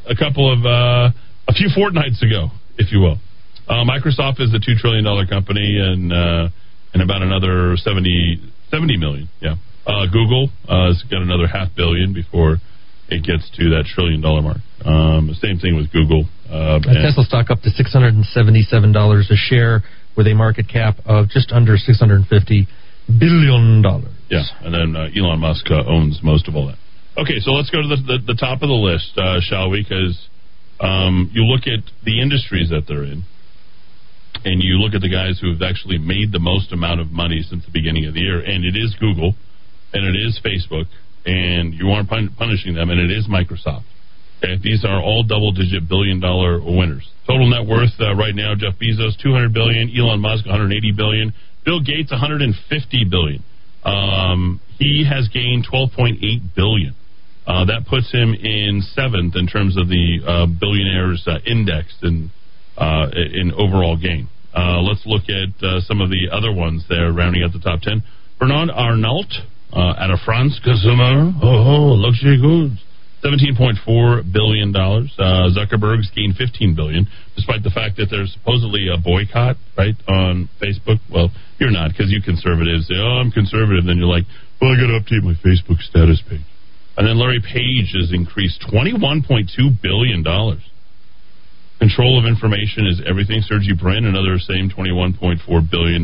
a 0.06 0.14
couple 0.14 0.52
of 0.52 0.66
uh, 0.66 1.10
a 1.48 1.52
few 1.54 1.68
fortnights 1.74 2.22
ago, 2.22 2.50
if 2.76 2.92
you 2.92 3.00
will. 3.00 3.18
Uh, 3.68 3.84
Microsoft 3.84 4.40
is 4.40 4.52
a 4.54 4.58
two 4.58 4.74
trillion 4.80 5.04
dollar 5.04 5.26
company, 5.26 5.78
and 5.78 6.12
uh, 6.12 6.48
and 6.94 7.02
about 7.02 7.20
another 7.20 7.76
70, 7.76 8.40
70 8.70 8.96
million. 8.96 9.28
Yeah. 9.40 9.56
Uh, 9.86 10.06
Google 10.06 10.48
uh, 10.68 10.88
has 10.88 11.02
got 11.10 11.20
another 11.20 11.46
half 11.46 11.68
billion 11.76 12.12
before 12.12 12.56
it 13.08 13.24
gets 13.24 13.48
to 13.56 13.70
that 13.70 13.84
trillion 13.84 14.20
dollar 14.20 14.42
mark. 14.42 14.58
Um, 14.84 15.32
same 15.40 15.58
thing 15.58 15.76
with 15.76 15.92
Google. 15.92 16.24
Uh, 16.48 16.80
Tesla 16.80 17.24
stock 17.24 17.50
up 17.50 17.60
to 17.62 17.70
six 17.70 17.92
hundred 17.92 18.14
and 18.14 18.24
seventy-seven 18.24 18.92
dollars 18.92 19.30
a 19.30 19.36
share, 19.36 19.82
with 20.16 20.26
a 20.26 20.34
market 20.34 20.68
cap 20.68 20.96
of 21.04 21.28
just 21.28 21.52
under 21.52 21.76
six 21.76 21.98
hundred 21.98 22.16
and 22.16 22.26
fifty 22.26 22.66
billion 23.06 23.82
dollars. 23.82 24.12
Yeah, 24.30 24.44
and 24.60 24.74
then 24.74 24.96
uh, 24.96 25.08
Elon 25.16 25.40
Musk 25.40 25.70
uh, 25.70 25.84
owns 25.86 26.20
most 26.22 26.48
of 26.48 26.56
all 26.56 26.66
that. 26.68 26.78
Okay, 27.16 27.40
so 27.40 27.50
let's 27.52 27.70
go 27.70 27.82
to 27.82 27.88
the, 27.88 27.96
the, 27.96 28.32
the 28.34 28.38
top 28.38 28.62
of 28.62 28.68
the 28.68 28.78
list, 28.78 29.16
uh, 29.18 29.40
shall 29.40 29.70
we? 29.70 29.82
Because 29.82 30.28
um, 30.80 31.30
you 31.32 31.42
look 31.42 31.66
at 31.66 31.82
the 32.04 32.20
industries 32.20 32.70
that 32.70 32.84
they're 32.86 33.02
in, 33.02 33.24
and 34.44 34.62
you 34.62 34.78
look 34.78 34.94
at 34.94 35.00
the 35.00 35.10
guys 35.10 35.38
who 35.40 35.52
have 35.52 35.62
actually 35.62 35.98
made 35.98 36.32
the 36.32 36.38
most 36.38 36.72
amount 36.72 37.00
of 37.00 37.10
money 37.10 37.42
since 37.42 37.64
the 37.64 37.72
beginning 37.72 38.06
of 38.06 38.14
the 38.14 38.20
year, 38.20 38.40
and 38.40 38.64
it 38.64 38.76
is 38.76 38.94
Google, 38.98 39.34
and 39.92 40.04
it 40.04 40.18
is 40.18 40.40
Facebook, 40.44 40.86
and 41.26 41.74
you 41.74 41.90
aren't 41.90 42.08
pun- 42.08 42.34
punishing 42.36 42.74
them, 42.74 42.90
and 42.90 43.00
it 43.00 43.10
is 43.10 43.26
Microsoft. 43.28 43.84
Okay, 44.38 44.56
these 44.62 44.84
are 44.84 45.02
all 45.02 45.24
double-digit 45.24 45.88
billion-dollar 45.88 46.60
winners. 46.62 47.10
Total 47.26 47.48
net 47.50 47.66
worth 47.66 47.90
uh, 47.98 48.14
right 48.14 48.34
now: 48.34 48.54
Jeff 48.54 48.78
Bezos, 48.78 49.18
200 49.20 49.52
billion; 49.52 49.90
Elon 49.90 50.20
Musk, 50.20 50.46
180 50.46 50.92
billion; 50.92 51.34
Bill 51.64 51.80
Gates, 51.80 52.10
150 52.10 52.54
billion. 53.10 53.42
Um, 53.84 54.60
he 54.78 55.04
has 55.08 55.28
gained 55.28 55.66
12.8 55.66 56.18
billion. 56.54 56.94
Uh, 57.46 57.64
that 57.64 57.86
puts 57.88 58.12
him 58.12 58.34
in 58.34 58.82
seventh 58.94 59.34
in 59.34 59.46
terms 59.46 59.76
of 59.76 59.88
the 59.88 60.20
uh, 60.20 60.46
billionaires 60.46 61.24
uh, 61.26 61.38
index 61.46 61.94
in 62.02 62.30
uh, 62.78 63.10
in 63.12 63.52
overall 63.52 63.96
gain. 63.96 64.28
Uh, 64.54 64.80
let's 64.80 65.02
look 65.04 65.28
at 65.28 65.52
uh, 65.62 65.80
some 65.80 66.00
of 66.00 66.08
the 66.08 66.30
other 66.32 66.52
ones 66.52 66.84
there, 66.88 67.12
rounding 67.12 67.42
out 67.42 67.52
the 67.52 67.60
top 67.60 67.80
ten. 67.82 68.02
Bernard 68.38 68.70
Arnault 68.70 69.28
uh, 69.72 70.08
a 70.10 70.16
France 70.24 70.58
consumer, 70.64 71.32
oh, 71.42 71.92
luxury 71.92 72.40
goods, 72.40 72.80
seventeen 73.20 73.54
point 73.56 73.76
four 73.84 74.22
billion 74.22 74.72
dollars. 74.72 75.12
Uh, 75.18 75.52
Zuckerberg's 75.52 76.10
gained 76.16 76.36
fifteen 76.36 76.74
billion, 76.74 77.06
despite 77.36 77.62
the 77.62 77.70
fact 77.70 77.96
that 77.98 78.08
there's 78.10 78.32
supposedly 78.32 78.88
a 78.88 78.96
boycott 78.96 79.56
right 79.76 79.96
on 80.08 80.48
Facebook. 80.62 80.98
Well, 81.12 81.30
you're 81.58 81.70
not 81.70 81.92
because 81.92 82.10
you 82.10 82.22
conservatives 82.22 82.88
say, 82.88 82.96
"Oh, 82.96 83.20
I'm 83.20 83.30
conservative." 83.30 83.84
Then 83.84 83.98
you're 83.98 84.08
like, 84.08 84.24
"Well, 84.60 84.72
I 84.72 84.80
got 84.80 84.88
to 84.88 84.98
update 85.04 85.22
my 85.22 85.36
Facebook 85.44 85.82
status 85.84 86.22
page." 86.24 86.46
And 86.96 87.06
then 87.06 87.16
Larry 87.16 87.38
Page 87.38 87.94
has 87.94 88.10
increased 88.10 88.58
$21.2 88.74 89.54
billion. 89.80 90.24
Control 91.78 92.18
of 92.18 92.26
information 92.26 92.86
is 92.86 93.00
everything. 93.06 93.40
Sergey 93.42 93.72
Brin, 93.72 94.04
another 94.04 94.38
same 94.38 94.68
$21.4 94.70 95.38
billion. 95.70 96.02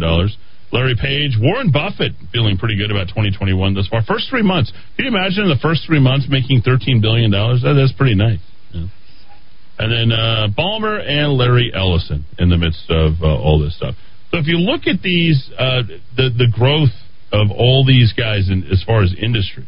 Larry 0.73 0.97
Page, 1.01 1.37
Warren 1.39 1.71
Buffett, 1.71 2.13
feeling 2.33 2.59
pretty 2.59 2.77
good 2.77 2.91
about 2.91 3.09
2021 3.09 3.75
thus 3.75 3.87
far. 3.89 4.03
First 4.03 4.31
three 4.31 4.43
months. 4.43 4.73
Can 4.97 5.07
you 5.07 5.11
imagine 5.11 5.49
the 5.49 5.59
first 5.63 5.83
three 5.87 6.01
months 6.01 6.27
making 6.29 6.63
$13 6.63 7.03
billion? 7.03 7.31
That, 7.31 7.75
that's 7.79 7.93
pretty 7.93 8.15
nice. 8.15 8.41
Yeah. 8.73 8.87
And 9.79 9.91
then 9.91 10.13
uh, 10.17 10.49
Ballmer 10.57 11.03
and 11.03 11.35
Larry 11.35 11.73
Ellison 11.75 12.25
in 12.39 12.49
the 12.49 12.59
midst 12.59 12.87
of 12.91 13.23
uh, 13.23 13.27
all 13.27 13.59
this 13.59 13.77
stuff. 13.77 13.95
So 14.31 14.39
if 14.39 14.47
you 14.47 14.59
look 14.59 14.87
at 14.87 15.03
these, 15.03 15.51
uh, 15.59 15.83
the 16.17 16.31
the 16.31 16.51
growth 16.51 16.95
of 17.31 17.51
all 17.51 17.85
these 17.87 18.13
guys 18.13 18.49
in, 18.51 18.65
as 18.71 18.83
far 18.83 19.03
as 19.03 19.15
industry. 19.15 19.67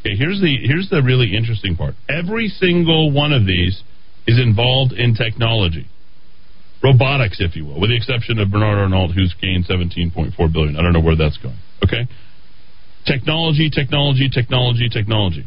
Okay, 0.00 0.16
here's 0.16 0.40
the 0.40 0.56
here's 0.64 0.88
the 0.88 1.02
really 1.02 1.36
interesting 1.36 1.76
part. 1.76 1.94
Every 2.08 2.48
single 2.48 3.12
one 3.12 3.32
of 3.32 3.46
these 3.46 3.82
is 4.26 4.38
involved 4.38 4.92
in 4.92 5.14
technology, 5.14 5.86
robotics, 6.82 7.38
if 7.40 7.56
you 7.56 7.64
will, 7.64 7.80
with 7.80 7.90
the 7.90 7.96
exception 7.96 8.38
of 8.38 8.50
Bernard 8.50 8.78
Arnault, 8.78 9.12
who's 9.12 9.34
gained 9.40 9.66
17.4 9.66 10.52
billion. 10.52 10.76
I 10.76 10.82
don't 10.82 10.92
know 10.92 11.00
where 11.00 11.16
that's 11.16 11.36
going. 11.38 11.58
Okay, 11.84 12.08
technology, 13.06 13.70
technology, 13.70 14.28
technology, 14.28 14.88
technology. 14.88 15.46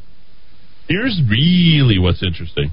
Here's 0.87 1.21
really 1.29 1.97
what's 1.99 2.23
interesting 2.23 2.71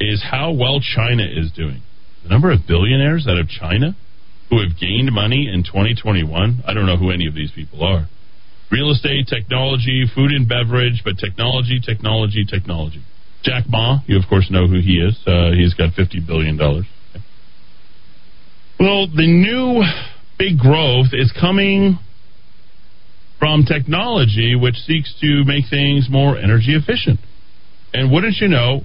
is 0.00 0.22
how 0.22 0.52
well 0.52 0.80
China 0.80 1.24
is 1.24 1.50
doing. 1.52 1.82
The 2.22 2.28
number 2.28 2.52
of 2.52 2.66
billionaires 2.66 3.26
out 3.28 3.38
of 3.38 3.48
China 3.48 3.96
who 4.50 4.60
have 4.60 4.78
gained 4.78 5.12
money 5.12 5.48
in 5.52 5.64
2021. 5.64 6.62
I 6.66 6.74
don't 6.74 6.86
know 6.86 6.96
who 6.96 7.10
any 7.10 7.26
of 7.26 7.34
these 7.34 7.50
people 7.52 7.82
are. 7.84 8.08
Real 8.70 8.90
estate, 8.90 9.26
technology, 9.28 10.04
food 10.14 10.30
and 10.30 10.48
beverage, 10.48 11.02
but 11.04 11.18
technology, 11.18 11.80
technology, 11.84 12.44
technology. 12.44 13.02
Jack 13.42 13.64
Ma, 13.68 14.00
you 14.06 14.18
of 14.18 14.24
course 14.28 14.50
know 14.50 14.66
who 14.66 14.80
he 14.80 14.98
is. 14.98 15.16
Uh, 15.26 15.52
he's 15.52 15.74
got 15.74 15.94
$50 15.94 16.26
billion. 16.26 16.58
Well, 16.58 16.82
the 19.08 19.26
new 19.26 19.82
big 20.38 20.58
growth 20.58 21.08
is 21.12 21.32
coming 21.38 21.98
from 23.38 23.64
technology 23.64 24.56
which 24.56 24.74
seeks 24.74 25.14
to 25.20 25.44
make 25.44 25.64
things 25.70 26.08
more 26.10 26.36
energy 26.36 26.74
efficient. 26.74 27.20
And 27.92 28.12
wouldn't 28.12 28.36
you 28.40 28.48
know, 28.48 28.82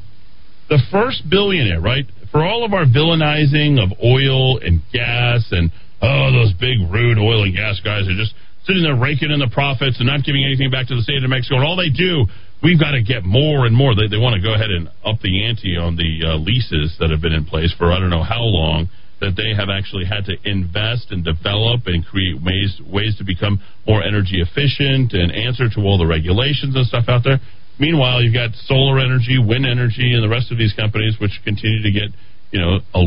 the 0.69 0.79
first 0.91 1.23
billionaire, 1.29 1.81
right? 1.81 2.05
For 2.31 2.43
all 2.43 2.65
of 2.65 2.73
our 2.73 2.85
villainizing 2.85 3.83
of 3.83 3.91
oil 4.03 4.59
and 4.59 4.81
gas 4.91 5.47
and, 5.51 5.71
oh, 6.01 6.31
those 6.31 6.53
big, 6.53 6.79
rude 6.89 7.17
oil 7.17 7.43
and 7.43 7.55
gas 7.55 7.79
guys 7.83 8.07
are 8.07 8.15
just 8.15 8.33
sitting 8.65 8.83
there 8.83 8.95
raking 8.95 9.29
in 9.29 9.39
the 9.39 9.49
profits 9.51 9.99
and 9.99 10.07
not 10.07 10.23
giving 10.23 10.43
anything 10.43 10.71
back 10.71 10.87
to 10.87 10.95
the 10.95 11.01
state 11.01 11.23
of 11.23 11.29
Mexico. 11.29 11.57
And 11.57 11.65
all 11.65 11.75
they 11.75 11.89
do, 11.89 12.25
we've 12.63 12.79
got 12.79 12.91
to 12.91 13.03
get 13.03 13.23
more 13.23 13.67
and 13.67 13.75
more. 13.75 13.93
They, 13.93 14.07
they 14.07 14.17
want 14.17 14.39
to 14.39 14.41
go 14.41 14.55
ahead 14.55 14.71
and 14.71 14.87
up 15.05 15.19
the 15.21 15.43
ante 15.43 15.75
on 15.75 15.99
the 15.99 16.23
uh, 16.23 16.37
leases 16.39 16.95
that 16.99 17.11
have 17.11 17.21
been 17.21 17.35
in 17.35 17.45
place 17.45 17.75
for 17.77 17.91
I 17.91 17.99
don't 17.99 18.09
know 18.09 18.23
how 18.23 18.41
long 18.41 18.89
that 19.19 19.35
they 19.37 19.55
have 19.55 19.69
actually 19.69 20.03
had 20.03 20.25
to 20.25 20.35
invest 20.43 21.11
and 21.11 21.23
develop 21.23 21.85
and 21.85 22.03
create 22.03 22.41
ways 22.41 22.79
ways 22.87 23.15
to 23.19 23.23
become 23.23 23.61
more 23.85 24.01
energy 24.01 24.41
efficient 24.41 25.13
and 25.13 25.31
answer 25.31 25.69
to 25.69 25.79
all 25.83 25.99
the 25.99 26.07
regulations 26.07 26.75
and 26.75 26.87
stuff 26.87 27.05
out 27.07 27.23
there. 27.23 27.39
Meanwhile, 27.79 28.21
you've 28.21 28.33
got 28.33 28.51
solar 28.65 28.99
energy, 28.99 29.39
wind 29.39 29.65
energy, 29.65 30.13
and 30.13 30.23
the 30.23 30.29
rest 30.29 30.51
of 30.51 30.57
these 30.57 30.73
companies 30.73 31.17
which 31.19 31.39
continue 31.43 31.83
to 31.83 31.91
get 31.91 32.09
you 32.51 32.59
know 32.59 32.79
a, 32.95 33.01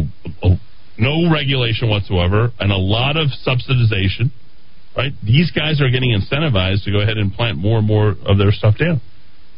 a, 0.44 0.48
no 0.98 1.30
regulation 1.32 1.88
whatsoever 1.88 2.52
and 2.60 2.72
a 2.72 2.80
lot 2.80 3.16
of 3.16 3.28
subsidization. 3.44 4.32
Right? 4.96 5.12
These 5.22 5.52
guys 5.52 5.82
are 5.82 5.90
getting 5.90 6.16
incentivized 6.16 6.84
to 6.84 6.90
go 6.90 7.00
ahead 7.00 7.18
and 7.18 7.30
plant 7.30 7.58
more 7.58 7.76
and 7.76 7.86
more 7.86 8.16
of 8.24 8.38
their 8.38 8.50
stuff 8.50 8.78
down. 8.78 9.02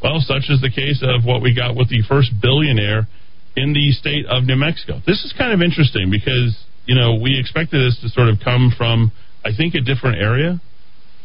Well, 0.03 0.21
such 0.21 0.47
is 0.49 0.61
the 0.61 0.71
case 0.71 1.03
of 1.03 1.25
what 1.25 1.43
we 1.43 1.55
got 1.55 1.75
with 1.75 1.89
the 1.91 2.03
first 2.09 2.31
billionaire 2.41 3.09
in 3.57 3.73
the 3.73 3.91
state 3.93 4.27
of 4.27 4.45
New 4.45 4.57
Mexico. 4.57 5.01
This 5.07 5.25
is 5.25 5.35
kind 5.37 5.53
of 5.53 5.61
interesting 5.61 6.11
because, 6.11 6.55
you 6.87 6.95
know, 6.95 7.19
we 7.21 7.39
expected 7.39 7.83
this 7.85 7.99
to 8.03 8.09
sort 8.09 8.29
of 8.29 8.39
come 8.43 8.73
from, 8.77 9.11
I 9.45 9.51
think, 9.57 9.75
a 9.75 9.81
different 9.81 10.23
area, 10.23 10.61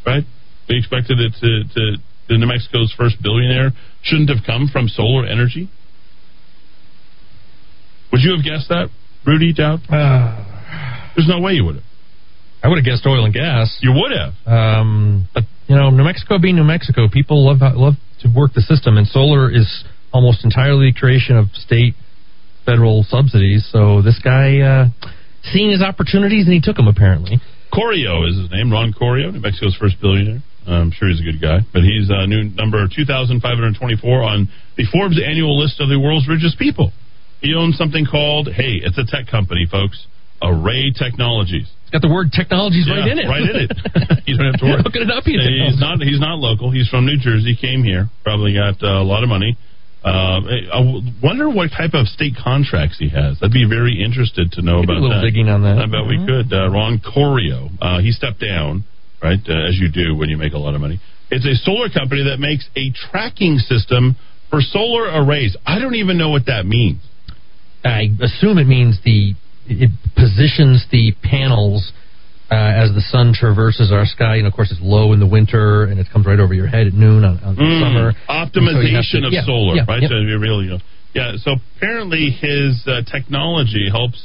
right? 0.05 0.23
We 0.67 0.77
expected 0.77 1.19
it 1.19 1.33
to, 1.41 1.49
to 1.75 1.97
the 2.29 2.37
New 2.37 2.47
Mexico's 2.47 2.93
first 2.97 3.21
billionaire 3.21 3.71
shouldn't 4.01 4.29
have 4.29 4.45
come 4.45 4.69
from 4.71 4.87
solar 4.87 5.25
energy. 5.25 5.69
Would 8.11 8.21
you 8.21 8.35
have 8.35 8.43
guessed 8.43 8.69
that, 8.69 8.89
Rudy 9.25 9.53
Dowd? 9.53 9.81
Uh, 9.89 11.13
There's 11.15 11.27
no 11.27 11.39
way 11.39 11.53
you 11.53 11.65
would 11.65 11.75
have. 11.75 11.83
I 12.63 12.69
would 12.69 12.77
have 12.77 12.85
guessed 12.85 13.05
oil 13.05 13.25
and 13.25 13.33
gas. 13.33 13.77
You 13.81 13.91
would 13.91 14.11
have. 14.15 14.33
Um, 14.47 15.27
but 15.33 15.43
you 15.67 15.75
know, 15.75 15.89
New 15.89 16.03
Mexico 16.03 16.39
being 16.39 16.55
New 16.55 16.63
Mexico, 16.63 17.09
people 17.11 17.45
love 17.45 17.57
love 17.75 17.95
to 18.23 18.29
work 18.33 18.53
the 18.53 18.61
system, 18.61 18.97
and 18.97 19.07
solar 19.07 19.51
is 19.51 19.83
almost 20.11 20.43
entirely 20.43 20.93
creation 20.93 21.37
of 21.37 21.47
state 21.53 21.95
federal 22.65 23.03
subsidies. 23.03 23.67
So 23.71 24.01
this 24.01 24.19
guy 24.23 24.59
uh, 24.59 24.85
seeing 25.51 25.71
his 25.71 25.81
opportunities 25.81 26.45
and 26.45 26.53
he 26.53 26.61
took 26.61 26.77
them 26.77 26.87
apparently. 26.87 27.41
Corio 27.73 28.27
is 28.27 28.37
his 28.37 28.51
name, 28.51 28.71
Ron 28.71 28.93
Corio, 28.93 29.31
New 29.31 29.39
Mexico's 29.39 29.75
first 29.75 29.99
billionaire. 29.99 30.41
I'm 30.65 30.91
sure 30.91 31.09
he's 31.09 31.19
a 31.19 31.23
good 31.23 31.41
guy, 31.41 31.59
but 31.73 31.81
he's 31.81 32.09
uh, 32.09 32.25
new 32.25 32.43
number 32.55 32.79
2,524 32.87 34.23
on 34.23 34.47
the 34.77 34.85
Forbes 34.91 35.19
annual 35.19 35.59
list 35.59 35.81
of 35.81 35.89
the 35.89 35.99
world's 35.99 36.27
richest 36.29 36.57
people. 36.57 36.93
He 37.41 37.53
owns 37.53 37.75
something 37.77 38.05
called, 38.09 38.47
hey, 38.47 38.79
it's 38.79 38.97
a 38.97 39.03
tech 39.03 39.27
company, 39.27 39.67
folks, 39.69 40.07
Array 40.41 40.93
Technologies. 40.95 41.67
It's 41.93 42.01
got 42.01 42.07
the 42.09 42.13
word 42.13 42.31
technologies 42.33 42.89
Yeah, 42.89 42.97
right 43.05 43.11
in 43.11 43.19
it. 43.21 43.27
Right 43.29 43.45
in 43.45 43.55
it. 43.69 43.71
you 44.25 44.33
don't 44.35 44.49
have 44.49 44.59
to 44.61 44.65
worry. 44.65 44.81
How 44.81 44.89
could 44.89 45.05
it 45.05 45.11
not 45.13 45.21
be 45.23 45.37
a 45.37 45.45
He's 45.45 45.77
technology? 45.77 46.01
not. 46.01 46.01
He's 46.01 46.19
not 46.19 46.39
local. 46.41 46.71
He's 46.73 46.89
from 46.89 47.05
New 47.05 47.17
Jersey. 47.21 47.53
Came 47.55 47.83
here. 47.85 48.09
Probably 48.25 48.53
got 48.57 48.81
uh, 48.81 48.97
a 48.97 49.05
lot 49.05 49.21
of 49.21 49.29
money. 49.29 49.55
Uh, 50.03 50.41
I 50.73 50.81
wonder 51.21 51.47
what 51.53 51.69
type 51.69 51.93
of 51.93 52.07
state 52.09 52.33
contracts 52.35 52.97
he 52.97 53.09
has. 53.13 53.37
I'd 53.45 53.53
be 53.53 53.69
very 53.69 54.03
interested 54.03 54.51
to 54.53 54.61
know 54.65 54.81
We 54.81 54.87
could 54.87 54.87
do 54.87 54.93
about 54.93 54.99
a 54.99 55.05
little 55.05 55.21
that. 55.21 55.25
digging 55.29 55.47
on 55.53 55.61
that. 55.63 55.77
I 55.77 55.85
bet 55.85 56.03
we 56.09 56.17
Mhm. 56.17 56.25
could. 56.25 56.49
Uh, 56.51 56.67
Ron 56.73 56.97
Corio. 56.99 57.69
Uh, 57.79 57.99
he 58.01 58.11
stepped 58.11 58.39
down, 58.41 58.83
right, 59.21 59.39
uh, 59.47 59.53
as 59.69 59.77
you 59.79 59.87
do 59.87 60.15
when 60.15 60.29
you 60.33 60.37
make 60.37 60.53
a 60.53 60.57
lot 60.57 60.73
of 60.73 60.81
money. 60.81 60.99
It's 61.29 61.45
a 61.45 61.55
solar 61.55 61.87
company 61.89 62.23
that 62.23 62.39
makes 62.39 62.67
a 62.75 62.89
tracking 62.89 63.59
system 63.59 64.15
for 64.49 64.61
solar 64.61 65.13
arrays. 65.23 65.55
I 65.65 65.77
don't 65.79 65.95
even 65.95 66.17
know 66.17 66.29
what 66.29 66.47
that 66.47 66.65
means. 66.65 66.99
I 67.85 68.09
assume 68.19 68.57
it 68.57 68.67
means 68.67 68.99
the 69.05 69.35
it 69.67 69.89
positions 70.15 70.85
the 70.91 71.13
panels 71.23 71.91
uh, 72.51 72.55
as 72.55 72.93
the 72.93 73.01
sun 73.01 73.33
traverses 73.33 73.91
our 73.91 74.05
sky, 74.05 74.35
and 74.37 74.45
of 74.47 74.53
course 74.53 74.71
it's 74.71 74.81
low 74.81 75.13
in 75.13 75.19
the 75.19 75.27
winter, 75.27 75.85
and 75.85 75.99
it 75.99 76.07
comes 76.11 76.25
right 76.25 76.39
over 76.39 76.53
your 76.53 76.67
head 76.67 76.87
at 76.87 76.93
noon 76.93 77.23
on, 77.23 77.39
on 77.43 77.55
Mm, 77.55 77.81
summer. 77.81 78.07
And 78.29 78.51
so 78.53 78.59
optimization 78.59 79.21
to- 79.21 79.27
of 79.27 79.33
yeah, 79.33 79.45
solar, 79.45 79.75
yeah, 79.75 79.85
right? 79.87 80.01
yep. 80.01 80.09
So 80.11 80.15
really, 80.17 80.69
uh, 80.71 80.77
yeah. 81.13 81.33
So 81.37 81.55
apparently, 81.77 82.29
his 82.29 82.83
uh, 82.87 83.01
technology 83.11 83.89
helps 83.89 84.21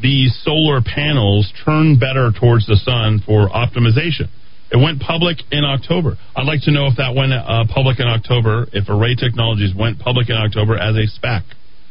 these 0.00 0.34
solar 0.42 0.80
panels 0.82 1.52
turn 1.64 1.98
better 1.98 2.32
towards 2.32 2.66
the 2.66 2.76
sun 2.76 3.20
for 3.24 3.48
optimization. 3.48 4.28
It 4.72 4.78
went 4.78 5.00
public 5.00 5.36
in 5.52 5.64
October. 5.64 6.16
I'd 6.34 6.46
like 6.46 6.62
to 6.62 6.72
know 6.72 6.86
if 6.86 6.96
that 6.96 7.14
went 7.14 7.32
uh, 7.32 7.64
public 7.72 8.00
in 8.00 8.08
October. 8.08 8.66
If 8.72 8.88
Array 8.88 9.14
Technologies 9.14 9.74
went 9.76 9.98
public 10.00 10.30
in 10.30 10.36
October 10.36 10.76
as 10.78 10.96
a 10.96 11.06
SPAC, 11.06 11.42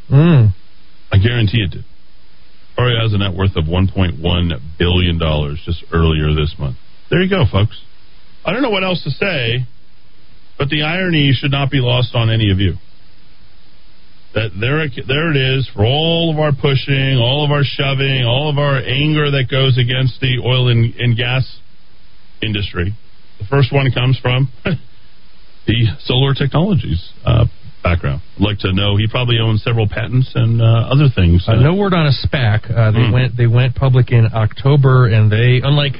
Mm. 0.10 0.52
I 1.14 1.18
guarantee 1.20 1.60
it 1.62 1.72
did. 1.72 1.86
Array 2.78 2.96
has 3.02 3.14
a 3.14 3.18
net 3.18 3.36
worth 3.36 3.56
of 3.56 3.66
1.1 3.66 4.20
billion 4.80 5.18
dollars 5.20 5.62
just 5.66 5.84
earlier 5.94 6.34
this 6.34 6.56
month. 6.58 6.78
There 7.10 7.22
you 7.22 7.30
go, 7.30 7.44
folks. 7.52 7.80
I 8.46 8.54
don't 8.54 8.62
know 8.62 8.70
what 8.70 8.84
else 8.84 9.04
to 9.04 9.12
say, 9.12 9.66
but 10.58 10.70
the 10.70 10.84
irony 10.84 11.34
should 11.34 11.52
not 11.52 11.70
be 11.70 11.80
lost 11.80 12.16
on 12.16 12.30
any 12.30 12.52
of 12.52 12.60
you. 12.60 12.76
That 14.34 14.52
there, 14.60 14.88
there 15.06 15.32
it 15.32 15.58
is 15.58 15.70
for 15.76 15.86
all 15.86 16.32
of 16.32 16.40
our 16.40 16.54
pushing, 16.54 17.18
all 17.20 17.44
of 17.44 17.52
our 17.52 17.64
shoving, 17.64 18.24
all 18.24 18.50
of 18.50 18.58
our 18.58 18.78
anger 18.80 19.30
that 19.32 19.52
goes 19.52 19.78
against 19.78 20.22
the 20.22 20.40
oil 20.40 20.70
and, 20.70 20.96
and 20.96 21.18
gas 21.18 21.60
industry. 22.42 22.96
The 23.40 23.46
first 23.48 23.74
one 23.74 23.92
comes 23.92 24.18
from 24.20 24.50
the 25.68 25.86
solar 26.00 26.34
technologies 26.34 27.12
uh, 27.26 27.46
background. 27.84 28.22
I'd 28.38 28.44
like 28.44 28.60
to 28.60 28.74
know 28.74 28.96
he 28.98 29.08
probably 29.08 29.38
owns 29.40 29.64
several 29.64 29.88
patents 29.88 30.32
and 30.36 30.62
uh, 30.62 30.90
other 30.92 31.08
things. 31.14 31.46
Uh, 31.48 31.56
no 31.56 31.74
word 31.76 31.94
on 31.94 32.08
a 32.08 32.14
SPAC. 32.14 32.70
Uh, 32.70 32.92
they 32.92 33.06
Hmm. 33.08 33.12
went 33.14 33.38
they 33.38 33.48
went 33.48 33.76
public 33.76 34.12
in 34.12 34.28
October, 34.34 35.08
and 35.08 35.32
they 35.32 35.62
unlike 35.64 35.94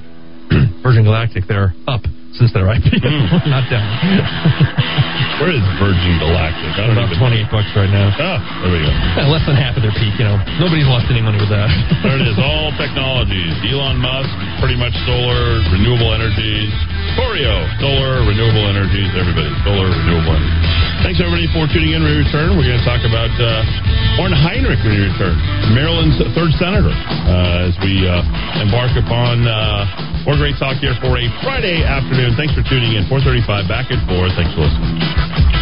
Virgin 0.84 1.04
Galactic, 1.04 1.46
they're 1.48 1.74
up 1.88 2.02
since 2.38 2.52
their 2.54 2.64
IPO, 2.70 3.02
Hmm. 3.04 3.50
not 3.56 3.68
down. 3.70 3.84
Where 5.42 5.50
is 5.58 5.66
Virgin 5.82 6.22
Galactic? 6.22 6.70
I 6.78 6.86
don't 6.86 6.94
About 6.94 7.18
twenty 7.18 7.42
eight 7.42 7.50
bucks 7.50 7.74
right 7.74 7.90
now. 7.90 8.14
Ah, 8.14 8.38
there 8.62 8.70
we 8.70 8.78
go. 8.86 8.94
Yeah, 9.18 9.26
less 9.26 9.42
than 9.50 9.58
half 9.58 9.74
of 9.74 9.82
their 9.82 9.94
peak. 9.98 10.14
You 10.22 10.30
know, 10.30 10.38
nobody's 10.62 10.86
lost 10.86 11.10
any 11.10 11.18
money 11.26 11.42
with 11.42 11.50
that. 11.50 11.66
There 12.06 12.18
it 12.18 12.26
is. 12.30 12.38
All 12.38 12.70
technologies. 12.78 13.54
Elon 13.66 13.98
Musk, 13.98 14.30
pretty 14.62 14.78
much 14.78 14.94
solar, 15.10 15.62
renewable 15.74 16.14
energies. 16.14 16.70
Corio, 17.18 17.66
solar, 17.82 18.22
renewable 18.26 18.66
energies. 18.70 19.10
Everybody, 19.18 19.50
solar, 19.66 19.90
renewable 19.90 20.34
energies. 20.38 20.70
Thanks 21.02 21.18
everybody 21.18 21.50
for 21.50 21.66
tuning 21.66 21.98
in. 21.98 22.06
We 22.06 22.14
return, 22.14 22.54
we're 22.54 22.70
going 22.70 22.78
to 22.78 22.86
talk 22.86 23.02
about 23.02 23.34
uh, 23.42 23.66
Martin 24.22 24.38
Heinrich 24.38 24.80
when 24.86 24.94
we 24.94 25.10
return, 25.10 25.34
Maryland's 25.74 26.22
third 26.38 26.54
senator, 26.62 26.94
uh, 26.94 27.68
as 27.68 27.74
we 27.82 28.06
uh, 28.06 28.22
embark 28.62 28.94
upon 28.94 29.42
uh, 29.50 30.24
more 30.30 30.38
great 30.38 30.62
talk 30.62 30.78
here 30.78 30.94
for 31.02 31.18
a 31.18 31.26
Friday 31.42 31.82
afternoon. 31.82 32.38
Thanks 32.38 32.54
for 32.54 32.62
tuning 32.62 32.94
in. 32.94 33.10
435 33.10 33.66
back 33.66 33.90
and 33.90 34.02
forth. 34.06 34.30
Thanks 34.38 34.54
for 34.54 34.62
listening. 34.62 35.61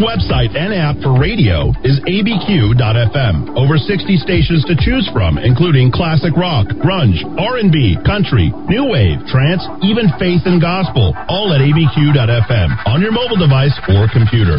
Website 0.00 0.56
and 0.56 0.72
app 0.74 0.96
for 1.04 1.14
radio 1.20 1.70
is 1.84 2.00
abq.fm. 2.08 3.56
Over 3.56 3.76
60 3.76 4.16
stations 4.16 4.64
to 4.66 4.74
choose 4.76 5.08
from, 5.12 5.38
including 5.38 5.92
classic 5.92 6.36
rock, 6.36 6.66
grunge, 6.80 7.20
R&B, 7.38 7.96
country, 8.04 8.52
new 8.66 8.88
wave, 8.88 9.20
trance, 9.28 9.62
even 9.84 10.08
faith 10.18 10.42
and 10.44 10.60
gospel, 10.60 11.14
all 11.28 11.52
at 11.52 11.60
abq.fm 11.60 12.70
on 12.86 13.00
your 13.00 13.12
mobile 13.12 13.38
device 13.38 13.76
or 13.88 14.08
computer. 14.12 14.58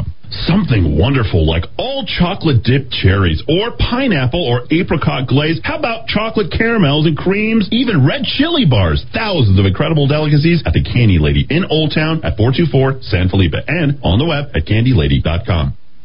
Something 0.47 0.97
wonderful 0.97 1.45
like 1.45 1.65
all 1.77 2.05
chocolate 2.05 2.63
dipped 2.63 2.91
cherries 2.91 3.43
or 3.49 3.75
pineapple 3.77 4.41
or 4.41 4.63
apricot 4.71 5.27
glaze. 5.27 5.59
How 5.63 5.77
about 5.77 6.07
chocolate 6.07 6.51
caramels 6.51 7.05
and 7.05 7.17
creams? 7.17 7.67
Even 7.71 8.07
red 8.07 8.23
chili 8.23 8.65
bars. 8.65 9.03
Thousands 9.13 9.59
of 9.59 9.65
incredible 9.65 10.07
delicacies 10.07 10.63
at 10.65 10.73
the 10.73 10.83
Candy 10.83 11.19
Lady 11.19 11.45
in 11.49 11.65
Old 11.65 11.91
Town 11.93 12.23
at 12.23 12.37
424 12.37 13.01
San 13.01 13.27
Felipe 13.27 13.53
and 13.67 13.99
on 14.03 14.19
the 14.19 14.25
web 14.25 14.55
at 14.55 14.65
candylady.com. 14.65 15.77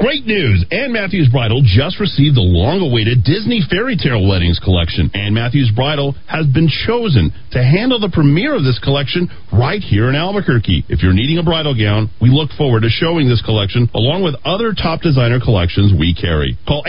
Great 0.00 0.24
news! 0.24 0.64
Ann 0.72 0.96
Matthews 0.96 1.28
Bridal 1.28 1.60
just 1.60 2.00
received 2.00 2.32
the 2.32 2.40
long-awaited 2.40 3.20
Disney 3.20 3.60
Fairy 3.68 4.00
Tale 4.00 4.24
Weddings 4.24 4.56
collection. 4.56 5.10
Ann 5.12 5.36
Matthews 5.36 5.68
Bridal 5.76 6.16
has 6.24 6.46
been 6.48 6.72
chosen 6.72 7.28
to 7.52 7.60
handle 7.60 8.00
the 8.00 8.08
premiere 8.08 8.56
of 8.56 8.64
this 8.64 8.80
collection 8.80 9.28
right 9.52 9.84
here 9.84 10.08
in 10.08 10.16
Albuquerque. 10.16 10.88
If 10.88 11.04
you're 11.04 11.12
needing 11.12 11.36
a 11.36 11.44
bridal 11.44 11.76
gown, 11.76 12.08
we 12.16 12.32
look 12.32 12.48
forward 12.56 12.80
to 12.80 12.88
showing 12.88 13.28
this 13.28 13.44
collection 13.44 13.92
along 13.92 14.24
with 14.24 14.40
other 14.40 14.72
top 14.72 15.04
designer 15.04 15.36
collections 15.36 15.92
we 15.92 16.16
carry. 16.16 16.56
Call 16.64 16.80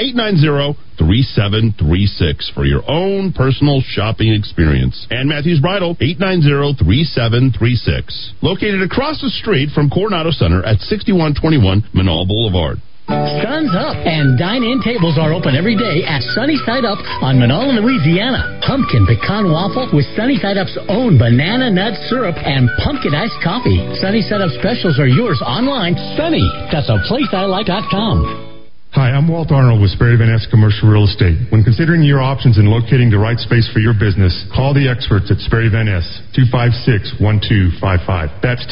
890-3736 1.00 2.54
for 2.54 2.66
your 2.66 2.84
own 2.90 3.34
personal 3.34 3.82
shopping 3.86 4.34
experience. 4.34 5.08
Ann 5.12 5.28
Matthews 5.28 5.60
Bridal, 5.60 5.96
890-3736. 5.96 8.34
Located 8.42 8.82
across 8.82 9.22
the 9.22 9.30
street 9.30 9.70
from 9.74 9.90
Coronado 9.90 10.32
Center 10.32 10.64
at 10.64 10.80
6121 10.82 11.84
Menaul 11.94 12.28
Boulevard. 12.28 12.78
Sun's 13.12 13.76
up, 13.76 13.98
and 14.08 14.40
dine-in 14.40 14.80
tables 14.80 15.20
are 15.20 15.34
open 15.34 15.56
every 15.56 15.76
day 15.76 16.04
at 16.08 16.22
Sunny 16.32 16.56
Side 16.64 16.86
Up 16.86 17.00
on 17.20 17.36
Manola, 17.36 17.84
Louisiana. 17.84 18.62
Pumpkin 18.64 19.06
pecan 19.06 19.52
waffle 19.52 19.90
with 19.92 20.06
Sunny 20.16 20.40
Side 20.40 20.58
Up's 20.58 20.78
own 20.88 21.18
banana 21.18 21.70
nut 21.70 21.94
syrup 22.08 22.38
and 22.40 22.70
pumpkin 22.84 23.14
iced 23.14 23.36
coffee. 23.44 23.84
Sunny 24.00 24.22
Side 24.22 24.40
Up 24.40 24.52
specials 24.60 24.98
are 25.00 25.12
yours 25.12 25.42
online. 25.44 25.96
Sunny, 26.16 26.48
that's 26.72 26.88
a 26.88 27.04
place 27.08 27.28
I 27.34 27.44
like.com. 27.46 28.51
Hi, 28.92 29.16
I'm 29.16 29.32
Walt 29.32 29.56
Arnold 29.56 29.80
with 29.80 29.92
Sperry 29.92 30.18
Van 30.20 30.28
Commercial 30.52 30.92
Real 30.92 31.08
Estate. 31.08 31.48
When 31.48 31.64
considering 31.64 32.04
your 32.04 32.20
options 32.20 32.60
in 32.60 32.68
locating 32.68 33.10
the 33.10 33.18
right 33.18 33.40
space 33.40 33.64
for 33.72 33.80
your 33.80 33.94
business, 33.96 34.36
call 34.54 34.74
the 34.74 34.92
experts 34.92 35.32
at 35.32 35.38
Sperry 35.48 35.70
Van 35.72 35.88
Ness, 35.88 36.04
256-1255. 36.36 38.44
That's 38.44 38.68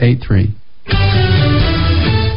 83. 0.00 0.56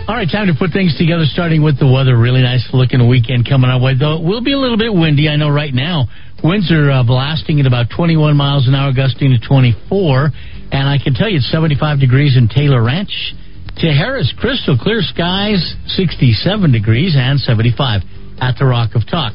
All 0.04 0.19
right, 0.19 0.28
time 0.28 0.52
to 0.52 0.56
put 0.60 0.76
things 0.76 0.91
together, 0.99 1.23
starting 1.23 1.63
with 1.63 1.80
the 1.80 1.88
weather. 1.88 2.19
Really 2.19 2.43
nice 2.43 2.67
looking 2.76 2.99
weekend 3.08 3.47
coming 3.47 3.71
our 3.71 3.80
way, 3.80 3.95
though 3.95 4.19
it 4.19 4.23
will 4.23 4.43
be 4.43 4.52
a 4.52 4.60
little 4.60 4.78
bit 4.78 4.91
windy. 4.91 5.32
I 5.32 5.38
know 5.39 5.47
right 5.47 5.73
now 5.73 6.12
winds 6.43 6.67
are 6.76 6.91
uh, 6.91 7.04
blasting 7.08 7.63
at 7.63 7.65
about 7.65 7.88
21 7.95 8.36
miles 8.36 8.67
an 8.67 8.76
hour, 8.76 8.91
gusting 8.91 9.32
to 9.32 9.39
24. 9.39 10.30
And 10.76 10.86
I 10.89 10.99
can 10.99 11.15
tell 11.15 11.32
you 11.32 11.39
it's 11.39 11.49
75 11.49 12.04
degrees 12.04 12.36
in 12.36 12.52
Taylor 12.52 12.84
Ranch. 12.84 13.15
Tijeras, 13.80 14.36
crystal 14.38 14.78
clear 14.78 14.99
skies, 15.02 15.63
67 15.95 16.36
degrees 16.72 17.16
and 17.16 17.39
75 17.39 18.03
at 18.43 18.59
the 18.59 18.66
Rock 18.66 18.95
of 18.95 19.07
Talk. 19.07 19.34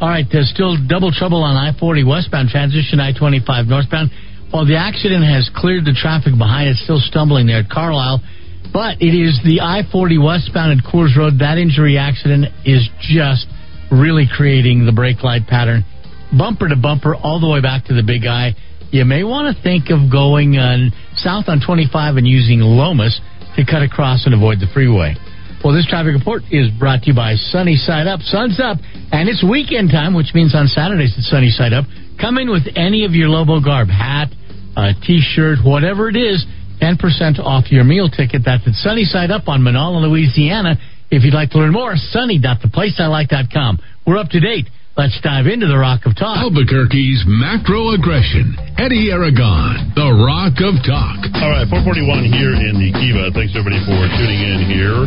All 0.00 0.08
right, 0.08 0.26
there's 0.30 0.50
still 0.50 0.76
double 0.86 1.10
trouble 1.10 1.42
on 1.42 1.56
I 1.56 1.76
40 1.78 2.04
westbound, 2.04 2.50
transition 2.50 3.00
I 3.00 3.12
25 3.12 3.66
northbound. 3.66 4.10
While 4.54 4.70
the 4.70 4.78
accident 4.78 5.26
has 5.26 5.50
cleared 5.50 5.82
the 5.82 5.98
traffic 5.98 6.38
behind 6.38 6.70
it, 6.70 6.78
still 6.78 7.02
stumbling 7.02 7.50
there 7.50 7.66
at 7.66 7.68
Carlisle. 7.68 8.22
But 8.70 9.02
it 9.02 9.10
is 9.10 9.34
the 9.42 9.58
I 9.58 9.82
40 9.90 10.22
westbound 10.22 10.78
at 10.78 10.86
Coors 10.86 11.18
Road. 11.18 11.42
That 11.42 11.58
injury 11.58 11.98
accident 11.98 12.54
is 12.62 12.86
just 13.02 13.50
really 13.90 14.30
creating 14.30 14.86
the 14.86 14.94
brake 14.94 15.26
light 15.26 15.50
pattern, 15.50 15.82
bumper 16.30 16.70
to 16.70 16.78
bumper, 16.78 17.18
all 17.18 17.42
the 17.42 17.50
way 17.50 17.58
back 17.58 17.90
to 17.90 17.98
the 17.98 18.06
Big 18.06 18.30
I. 18.30 18.54
You 18.94 19.02
may 19.02 19.26
want 19.26 19.50
to 19.50 19.58
think 19.58 19.90
of 19.90 20.06
going 20.06 20.54
uh, 20.54 20.86
south 21.18 21.50
on 21.50 21.58
25 21.58 22.14
and 22.14 22.22
using 22.22 22.62
Lomas 22.62 23.18
to 23.58 23.66
cut 23.66 23.82
across 23.82 24.22
and 24.22 24.38
avoid 24.38 24.62
the 24.62 24.70
freeway. 24.70 25.18
Well, 25.66 25.74
this 25.74 25.90
traffic 25.90 26.14
report 26.14 26.46
is 26.54 26.70
brought 26.78 27.02
to 27.02 27.10
you 27.10 27.16
by 27.18 27.34
Sunny 27.50 27.74
Side 27.74 28.06
Up. 28.06 28.22
Sun's 28.22 28.62
up, 28.62 28.78
and 29.10 29.26
it's 29.28 29.42
weekend 29.42 29.90
time, 29.90 30.14
which 30.14 30.30
means 30.30 30.54
on 30.54 30.70
Saturdays 30.70 31.10
it's 31.18 31.26
Sunny 31.26 31.50
Side 31.50 31.74
Up. 31.74 31.90
Come 32.20 32.38
in 32.38 32.54
with 32.54 32.70
any 32.76 33.02
of 33.04 33.18
your 33.18 33.26
Lobo 33.26 33.58
garb, 33.58 33.88
hat, 33.88 34.30
uh, 34.76 34.92
t-shirt, 35.06 35.58
whatever 35.64 36.08
it 36.08 36.16
is, 36.16 36.44
10% 36.82 37.38
off 37.38 37.70
your 37.70 37.84
meal 37.84 38.08
ticket. 38.08 38.42
That's 38.44 38.66
at 38.66 38.74
Sunny 38.74 39.04
Side 39.04 39.30
Up 39.30 39.48
on 39.48 39.62
Manala, 39.62 40.02
Louisiana. 40.02 40.76
If 41.10 41.22
you'd 41.22 41.34
like 41.34 41.50
to 41.50 41.58
learn 41.58 41.72
more, 41.72 41.94
sunny.theplaceilike.com. 41.96 43.78
We're 44.06 44.18
up 44.18 44.28
to 44.30 44.40
date. 44.40 44.66
Let's 44.96 45.18
dive 45.26 45.50
into 45.50 45.66
the 45.66 45.74
Rock 45.74 46.06
of 46.06 46.14
Talk. 46.14 46.38
Albuquerque's 46.38 47.26
macro 47.26 47.98
aggression. 47.98 48.54
Eddy 48.78 49.10
Aragon, 49.10 49.90
the 49.98 50.06
Rock 50.06 50.62
of 50.62 50.78
Talk. 50.86 51.18
All 51.34 51.50
right, 51.50 51.66
441 51.66 52.30
here 52.30 52.54
in 52.54 52.78
the 52.78 52.94
Kiva. 52.94 53.34
Thanks 53.34 53.58
everybody 53.58 53.82
for 53.82 53.98
tuning 54.14 54.38
in 54.38 54.70
here 54.70 55.02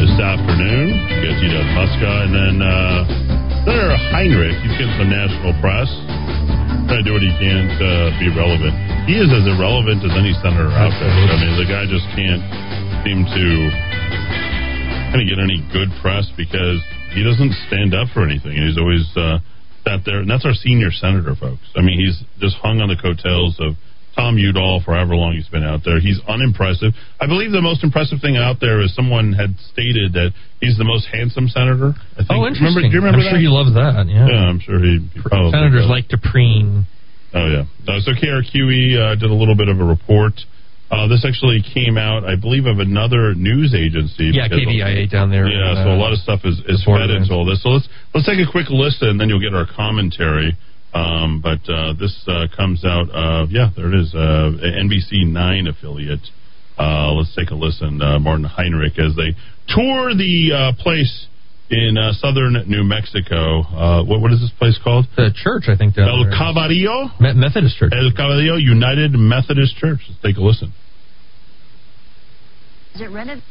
this 0.00 0.16
afternoon. 0.16 0.96
We 1.12 1.28
got 1.28 1.36
Gina 1.44 1.60
Muska 1.76 2.12
and 2.24 2.32
then 2.32 2.56
uh, 2.64 3.68
Senator 3.68 4.00
Heinrich. 4.16 4.56
He's 4.64 4.72
getting 4.80 4.96
some 4.96 5.12
national 5.12 5.52
press. 5.60 5.92
Trying 6.88 7.04
to 7.04 7.08
do 7.08 7.12
what 7.12 7.20
he 7.20 7.32
can 7.36 7.68
to 7.68 7.88
be 8.16 8.32
relevant. 8.32 8.72
He 9.04 9.20
is 9.20 9.28
as 9.28 9.44
irrelevant 9.44 10.00
as 10.00 10.12
any 10.16 10.32
senator 10.40 10.72
out 10.72 10.92
there. 10.96 11.12
I 11.12 11.36
mean, 11.36 11.54
the 11.60 11.68
guy 11.68 11.84
just 11.84 12.08
can't 12.16 12.40
seem 13.04 13.28
to 13.28 13.44
kind 15.12 15.20
of 15.20 15.28
get 15.28 15.36
any 15.36 15.60
good 15.68 15.92
press 16.00 16.28
because 16.32 16.80
he 17.12 17.20
doesn't 17.20 17.52
stand 17.68 17.92
up 17.92 18.08
for 18.16 18.24
anything. 18.24 18.56
He's 18.56 18.80
always 18.80 19.04
uh, 19.16 19.44
sat 19.84 20.04
there, 20.04 20.24
and 20.24 20.28
that's 20.28 20.44
our 20.44 20.56
senior 20.56 20.88
senator, 20.92 21.36
folks. 21.36 21.64
I 21.76 21.84
mean, 21.84 22.00
he's 22.00 22.24
just 22.40 22.56
hung 22.60 22.80
on 22.80 22.88
the 22.88 22.96
coattails 22.96 23.60
of 23.60 23.76
Tom 24.18 24.34
Udall 24.34 24.82
for 24.82 24.98
however 24.98 25.14
long 25.14 25.38
he's 25.38 25.46
been 25.46 25.62
out 25.62 25.86
there. 25.86 26.02
He's 26.02 26.18
unimpressive. 26.26 26.90
I 27.22 27.30
believe 27.30 27.54
the 27.54 27.62
most 27.62 27.86
impressive 27.86 28.18
thing 28.18 28.34
out 28.34 28.58
there 28.58 28.82
is 28.82 28.90
someone 28.98 29.30
had 29.30 29.54
stated 29.70 30.18
that 30.18 30.34
he's 30.58 30.74
the 30.74 30.82
most 30.82 31.06
handsome 31.06 31.46
senator. 31.46 31.94
I 32.18 32.26
think. 32.26 32.34
Oh, 32.34 32.42
interesting. 32.42 32.66
Remember, 32.66 32.82
do 32.82 32.90
you 32.90 32.98
remember 32.98 33.22
I'm 33.22 33.30
that? 33.30 33.38
sure 33.38 33.46
he 33.46 33.46
loves 33.46 33.70
that. 33.78 33.94
Yeah. 34.10 34.26
Yeah, 34.26 34.50
I'm 34.50 34.58
sure 34.58 34.82
he. 34.82 35.06
he 35.14 35.22
probably 35.22 35.54
Senators 35.54 35.86
does. 35.86 35.94
like 35.94 36.10
to 36.10 36.18
preen. 36.18 36.82
Oh 37.30 37.46
yeah. 37.46 37.70
Uh, 37.86 38.02
so 38.02 38.10
KRQE 38.10 38.98
uh, 38.98 39.14
did 39.14 39.30
a 39.30 39.38
little 39.38 39.54
bit 39.54 39.70
of 39.70 39.78
a 39.78 39.86
report. 39.86 40.34
Uh, 40.90 41.06
this 41.06 41.22
actually 41.22 41.60
came 41.62 42.00
out, 42.00 42.24
I 42.24 42.34
believe, 42.34 42.64
of 42.64 42.80
another 42.80 43.36
news 43.36 43.76
agency. 43.76 44.32
Yeah, 44.32 44.48
because- 44.48 44.64
down 45.12 45.30
there. 45.30 45.46
Yeah, 45.46 45.76
in, 45.76 45.84
so 45.84 45.90
a 45.92 45.94
uh, 45.94 46.00
lot 46.00 46.16
of 46.16 46.18
stuff 46.18 46.40
is, 46.44 46.58
is 46.66 46.82
fed 46.82 47.12
into 47.12 47.30
all 47.36 47.44
this. 47.44 47.62
So 47.62 47.70
let's 47.70 47.86
let's 48.14 48.26
take 48.26 48.40
a 48.40 48.50
quick 48.50 48.66
listen, 48.72 49.14
and 49.14 49.20
then 49.20 49.28
you'll 49.28 49.44
get 49.44 49.54
our 49.54 49.68
commentary. 49.68 50.56
Um, 50.94 51.40
but 51.42 51.60
uh, 51.70 51.92
this 52.00 52.16
uh, 52.26 52.46
comes 52.56 52.84
out 52.84 53.10
of 53.10 53.50
yeah, 53.50 53.70
there 53.76 53.92
it 53.92 54.00
is, 54.00 54.14
uh, 54.14 54.50
NBC 54.82 55.26
Nine 55.26 55.66
affiliate. 55.66 56.26
Uh, 56.78 57.12
let's 57.12 57.34
take 57.36 57.50
a 57.50 57.54
listen, 57.54 58.00
uh, 58.00 58.18
Martin 58.18 58.44
Heinrich, 58.44 58.98
as 58.98 59.14
they 59.16 59.34
tour 59.68 60.14
the 60.14 60.52
uh, 60.54 60.82
place 60.82 61.26
in 61.70 61.98
uh, 61.98 62.12
southern 62.12 62.54
New 62.66 62.84
Mexico. 62.84 63.60
Uh, 63.60 64.04
what 64.04 64.20
what 64.22 64.32
is 64.32 64.40
this 64.40 64.52
place 64.58 64.78
called? 64.82 65.04
The 65.16 65.30
church, 65.34 65.64
I 65.68 65.76
think. 65.76 65.94
Down 65.96 66.08
El 66.08 66.24
there. 66.24 66.32
Calvario. 66.32 67.10
Me- 67.20 67.34
Methodist 67.34 67.76
Church. 67.76 67.92
El 67.92 68.12
Calvario 68.12 68.56
United 68.58 69.12
Methodist 69.12 69.76
Church. 69.76 70.00
Let's 70.08 70.22
take 70.22 70.36
a 70.36 70.40
listen. 70.40 70.72
Is 72.94 73.02
it 73.02 73.10
renov- 73.10 73.42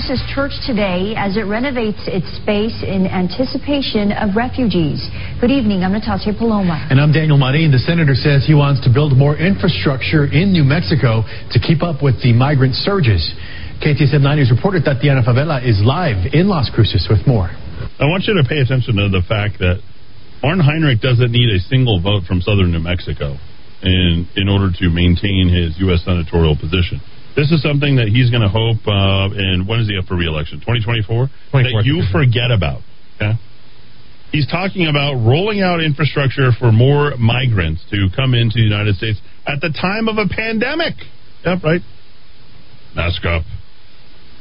This 0.00 0.24
church 0.34 0.56
today 0.64 1.12
as 1.14 1.36
it 1.36 1.44
renovates 1.44 2.00
its 2.08 2.24
space 2.40 2.82
in 2.82 3.04
anticipation 3.06 4.10
of 4.16 4.34
refugees. 4.34 4.96
Good 5.44 5.52
evening. 5.52 5.84
I'm 5.84 5.92
Natasha 5.92 6.32
Paloma. 6.32 6.88
And 6.88 6.98
I'm 6.98 7.12
Daniel 7.12 7.36
Marin. 7.36 7.70
The 7.70 7.78
senator 7.78 8.16
says 8.16 8.42
he 8.48 8.56
wants 8.56 8.80
to 8.82 8.90
build 8.90 9.12
more 9.12 9.36
infrastructure 9.36 10.24
in 10.24 10.56
New 10.56 10.64
Mexico 10.64 11.22
to 11.52 11.58
keep 11.60 11.84
up 11.84 12.02
with 12.02 12.16
the 12.24 12.32
migrant 12.32 12.80
surges. 12.80 13.22
KTSM 13.84 14.24
9 14.24 14.40
News 14.40 14.50
reported 14.50 14.88
that 14.88 15.04
Diana 15.04 15.20
Favela 15.20 15.60
is 15.62 15.78
live 15.84 16.32
in 16.32 16.48
Las 16.48 16.72
Cruces 16.72 17.06
with 17.06 17.22
more. 17.28 17.52
I 18.00 18.08
want 18.08 18.24
you 18.24 18.34
to 18.34 18.42
pay 18.48 18.64
attention 18.64 18.96
to 18.96 19.12
the 19.12 19.22
fact 19.28 19.60
that 19.60 19.84
Martin 20.42 20.64
Heinrich 20.64 21.04
doesn't 21.04 21.30
need 21.30 21.54
a 21.54 21.60
single 21.68 22.00
vote 22.00 22.24
from 22.24 22.40
southern 22.40 22.72
New 22.72 22.82
Mexico 22.82 23.36
in 23.84 24.26
in 24.34 24.48
order 24.48 24.72
to 24.72 24.88
maintain 24.88 25.52
his 25.52 25.76
U.S. 25.86 26.02
senatorial 26.08 26.56
position. 26.56 27.04
This 27.40 27.52
is 27.52 27.62
something 27.62 27.96
that 27.96 28.12
he's 28.12 28.28
going 28.28 28.44
to 28.44 28.52
hope, 28.52 28.84
uh, 28.84 29.32
and 29.32 29.64
when 29.64 29.80
is 29.80 29.88
he 29.88 29.96
up 29.96 30.04
for 30.04 30.12
reelection? 30.12 30.60
2024? 30.60 31.32
That 31.56 31.88
you 31.88 32.04
forget 32.12 32.52
about. 32.52 32.84
Okay? 33.16 33.32
He's 34.28 34.46
talking 34.46 34.92
about 34.92 35.16
rolling 35.16 35.64
out 35.64 35.80
infrastructure 35.80 36.52
for 36.52 36.70
more 36.70 37.16
migrants 37.16 37.80
to 37.96 38.12
come 38.14 38.34
into 38.36 38.60
the 38.60 38.68
United 38.68 38.96
States 38.96 39.24
at 39.48 39.64
the 39.64 39.72
time 39.72 40.06
of 40.12 40.20
a 40.20 40.28
pandemic. 40.28 41.00
Yep, 41.48 41.64
right. 41.64 41.80
Mask 42.94 43.24
up. 43.24 43.48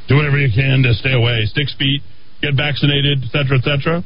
Do 0.09 0.19
whatever 0.19 0.37
you 0.37 0.51
can 0.51 0.83
to 0.83 0.91
stay 0.93 1.13
away. 1.15 1.47
Six 1.55 1.73
feet. 1.79 2.03
Get 2.41 2.59
vaccinated, 2.59 3.23
etc., 3.23 3.63
etc. 3.63 4.03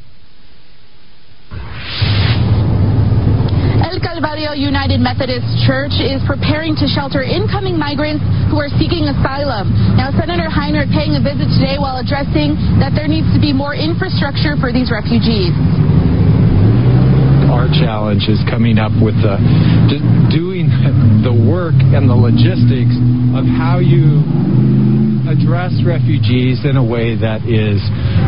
El 3.94 4.02
Calvario 4.02 4.58
United 4.58 4.98
Methodist 4.98 5.46
Church 5.70 5.94
is 6.02 6.18
preparing 6.26 6.74
to 6.74 6.90
shelter 6.90 7.22
incoming 7.22 7.78
migrants 7.78 8.26
who 8.50 8.58
are 8.58 8.74
seeking 8.82 9.06
asylum. 9.06 9.70
Now, 9.94 10.10
Senator 10.10 10.50
Heinrich 10.50 10.90
paying 10.90 11.14
a 11.14 11.22
visit 11.22 11.46
today 11.54 11.78
while 11.78 12.02
addressing 12.02 12.58
that 12.82 12.98
there 12.98 13.06
needs 13.06 13.30
to 13.38 13.40
be 13.40 13.54
more 13.54 13.78
infrastructure 13.78 14.58
for 14.58 14.74
these 14.74 14.90
refugees. 14.90 15.54
our 17.54 17.70
challenge 17.70 18.26
is 18.26 18.42
coming 18.50 18.82
up 18.82 18.92
with 18.98 19.14
the 19.22 19.38
doing 20.34 20.74
the 21.22 21.30
work 21.30 21.78
and 21.94 22.10
the 22.10 22.18
logistics 22.18 22.98
of 23.38 23.46
how 23.46 23.78
you 23.78 24.26
address 25.34 25.74
refugees 25.82 26.62
in 26.62 26.78
a 26.78 26.86
way 26.86 27.18
that 27.18 27.42
is 27.50 27.82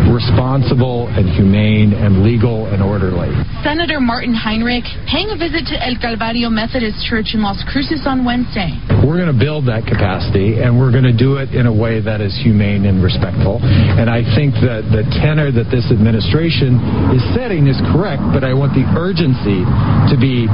responsible 0.10 1.06
and 1.14 1.30
humane 1.38 1.94
and 1.94 2.26
legal 2.26 2.66
and 2.74 2.82
orderly. 2.82 3.30
Senator 3.62 4.02
Martin 4.02 4.34
Heinrich 4.34 4.86
paying 5.06 5.30
a 5.30 5.38
visit 5.38 5.70
to 5.70 5.78
El 5.78 6.02
Calvario 6.02 6.50
Methodist 6.50 7.06
Church 7.06 7.38
in 7.38 7.46
Las 7.46 7.62
Cruces 7.70 8.10
on 8.10 8.26
Wednesday. 8.26 8.74
We're 9.06 9.22
going 9.22 9.30
to 9.30 9.38
build 9.38 9.70
that 9.70 9.86
capacity 9.86 10.58
and 10.66 10.74
we're 10.74 10.90
going 10.90 11.06
to 11.06 11.14
do 11.16 11.38
it 11.38 11.54
in 11.54 11.70
a 11.70 11.74
way 11.74 12.02
that 12.02 12.26
is 12.26 12.34
humane 12.42 12.90
and 12.90 13.06
respectful. 13.06 13.62
And 13.62 14.10
I 14.10 14.26
think 14.34 14.58
that 14.66 14.90
the 14.90 15.06
tenor 15.22 15.54
that 15.54 15.70
this 15.70 15.86
administration 15.94 16.82
is 17.14 17.22
setting 17.38 17.70
is 17.70 17.78
correct, 17.94 18.26
but 18.34 18.42
I 18.42 18.58
want 18.58 18.74
the 18.74 18.86
urgency 18.98 19.62
to 20.10 20.18
be 20.18 20.50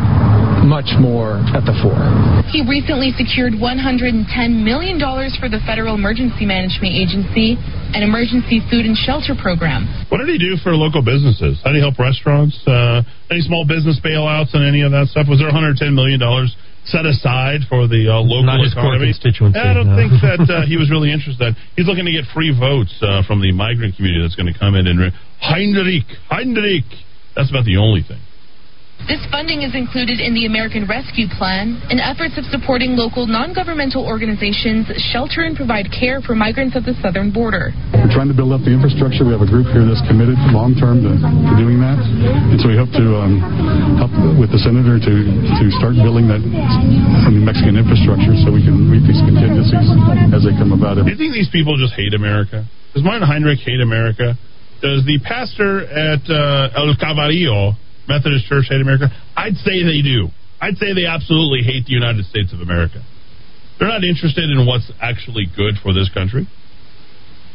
much 0.61 0.93
more 1.01 1.41
at 1.57 1.65
the 1.65 1.73
fore. 1.81 1.97
He 2.53 2.61
recently 2.61 3.11
secured 3.17 3.53
$110 3.57 4.29
million 4.61 4.99
for 5.39 5.49
the 5.49 5.59
Federal 5.65 5.95
Emergency 5.95 6.40
Management 6.45 6.93
Agency, 6.95 7.55
an 7.93 8.03
emergency 8.03 8.61
food 8.69 8.85
and 8.85 8.95
shelter 8.95 9.33
program. 9.35 9.87
What 10.09 10.19
did 10.23 10.29
he 10.29 10.39
do 10.39 10.57
for 10.61 10.73
local 10.75 11.01
businesses? 11.01 11.59
How 11.63 11.71
did 11.71 11.79
he 11.79 11.83
help 11.85 11.97
restaurants? 11.99 12.55
Uh, 12.67 13.01
any 13.29 13.41
small 13.41 13.65
business 13.65 13.99
bailouts 14.03 14.53
and 14.53 14.63
any 14.65 14.81
of 14.81 14.91
that 14.91 15.07
stuff? 15.11 15.27
Was 15.29 15.39
there 15.39 15.49
110 15.51 15.93
million 15.93 16.19
dollars 16.19 16.55
set 16.89 17.05
aside 17.05 17.61
for 17.69 17.85
the 17.85 18.09
uh, 18.09 18.17
local 18.25 18.43
Not 18.49 18.59
his 18.65 18.73
economy? 18.73 19.13
constituency, 19.13 19.59
I 19.59 19.73
don't 19.77 19.93
no. 19.93 19.95
think 19.95 20.11
that 20.25 20.41
uh, 20.49 20.65
he 20.71 20.77
was 20.81 20.89
really 20.89 21.13
interested. 21.13 21.53
He's 21.77 21.85
looking 21.85 22.05
to 22.09 22.11
get 22.11 22.25
free 22.33 22.49
votes 22.49 22.93
uh, 23.05 23.21
from 23.27 23.41
the 23.41 23.51
migrant 23.53 23.95
community 23.95 24.25
that's 24.25 24.33
going 24.35 24.49
to 24.51 24.57
come 24.57 24.73
in 24.73 24.87
and 24.89 24.97
re- 24.97 25.13
Heinrich, 25.39 26.09
Heinrich. 26.29 26.89
That's 27.35 27.49
about 27.49 27.65
the 27.65 27.77
only 27.77 28.01
thing. 28.01 28.19
This 29.09 29.21
funding 29.33 29.65
is 29.65 29.73
included 29.73 30.21
in 30.21 30.37
the 30.37 30.45
American 30.45 30.85
Rescue 30.85 31.25
Plan 31.25 31.81
and 31.89 31.97
efforts 31.97 32.37
of 32.37 32.45
supporting 32.53 32.93
local 32.93 33.25
non-governmental 33.25 34.05
organizations 34.05 34.85
shelter 35.09 35.41
and 35.41 35.57
provide 35.57 35.89
care 35.89 36.21
for 36.21 36.37
migrants 36.37 36.77
at 36.77 36.85
the 36.85 36.93
southern 37.01 37.33
border. 37.33 37.73
We're 37.97 38.13
trying 38.13 38.29
to 38.29 38.37
build 38.37 38.53
up 38.53 38.61
the 38.61 38.69
infrastructure. 38.69 39.25
We 39.25 39.33
have 39.33 39.41
a 39.41 39.49
group 39.49 39.73
here 39.73 39.83
that's 39.89 40.05
committed 40.05 40.37
long 40.53 40.77
term 40.77 41.01
to, 41.01 41.17
to 41.17 41.53
doing 41.57 41.81
that, 41.81 41.97
and 41.97 42.61
so 42.61 42.69
we 42.69 42.77
hope 42.77 42.93
to 42.93 43.05
um, 43.17 43.41
help 43.97 44.13
with 44.37 44.53
the 44.53 44.61
senator 44.61 45.01
to 45.01 45.13
to 45.25 45.65
start 45.81 45.97
building 45.97 46.29
that 46.29 46.39
New 46.45 47.41
Mexican 47.41 47.81
infrastructure 47.81 48.37
so 48.45 48.53
we 48.53 48.61
can 48.61 48.77
meet 48.85 49.01
these 49.03 49.21
contingencies 49.25 49.89
as 50.29 50.45
they 50.45 50.53
come 50.55 50.77
about. 50.77 51.01
Do 51.01 51.09
you 51.09 51.17
think 51.17 51.33
these 51.33 51.49
people 51.49 51.73
just 51.73 51.97
hate 51.97 52.13
America? 52.13 52.69
Does 52.93 53.03
Martin 53.03 53.25
Heinrich 53.25 53.65
hate 53.65 53.81
America? 53.81 54.37
Does 54.81 55.05
the 55.05 55.17
pastor 55.25 55.85
at 55.89 56.21
uh, 56.29 56.73
El 56.77 56.93
Calvario 56.97 57.77
Methodist 58.11 58.45
Church 58.51 58.67
hate 58.67 58.83
America? 58.83 59.07
I'd 59.39 59.55
say 59.63 59.87
they 59.87 60.03
do. 60.03 60.27
I'd 60.59 60.75
say 60.75 60.91
they 60.91 61.07
absolutely 61.07 61.63
hate 61.63 61.87
the 61.87 61.95
United 61.95 62.27
States 62.27 62.51
of 62.51 62.59
America. 62.59 62.99
They're 63.79 63.87
not 63.87 64.03
interested 64.03 64.51
in 64.51 64.67
what's 64.67 64.91
actually 64.99 65.47
good 65.47 65.79
for 65.81 65.95
this 65.95 66.11
country. 66.11 66.45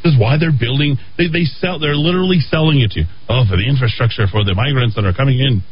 This 0.02 0.16
is 0.16 0.18
why 0.18 0.40
they're 0.40 0.54
building. 0.54 0.98
They 1.20 1.28
they 1.28 1.44
sell. 1.44 1.78
They're 1.78 1.98
literally 1.98 2.40
selling 2.40 2.80
it 2.80 2.96
to 2.98 3.04
you. 3.04 3.06
Oh, 3.28 3.44
for 3.44 3.54
the 3.54 3.68
infrastructure 3.68 4.26
for 4.26 4.42
the 4.42 4.54
migrants 4.54 4.96
that 4.96 5.04
are 5.04 5.14
coming 5.14 5.38
in. 5.38 5.62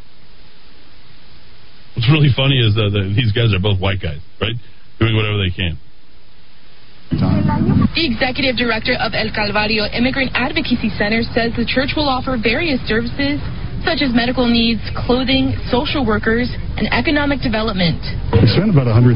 What's 1.95 2.07
really 2.11 2.31
funny 2.35 2.59
is 2.59 2.75
uh, 2.75 2.91
that 2.91 3.03
that 3.03 3.15
these 3.15 3.31
guys 3.35 3.51
are 3.55 3.63
both 3.63 3.79
white 3.79 3.99
guys, 3.99 4.19
right? 4.39 4.55
Doing 4.99 5.15
whatever 5.15 5.39
they 5.41 5.51
can. 5.51 5.79
The 7.95 8.03
executive 8.03 8.57
director 8.57 8.95
of 8.99 9.15
El 9.15 9.31
Calvario 9.31 9.87
Immigrant 9.93 10.31
Advocacy 10.33 10.91
Center 10.99 11.23
says 11.35 11.55
the 11.55 11.67
church 11.67 11.95
will 11.95 12.09
offer 12.09 12.35
various 12.35 12.81
services 12.87 13.39
such 13.85 14.01
as 14.01 14.09
medical 14.11 14.49
needs, 14.49 14.81
clothing, 15.05 15.53
social 15.69 16.01
workers, 16.03 16.49
and 16.75 16.89
economic 16.91 17.39
development. 17.39 18.01
We 18.33 18.49
spent 18.51 18.73
about 18.73 18.89
$100,000 18.89 19.15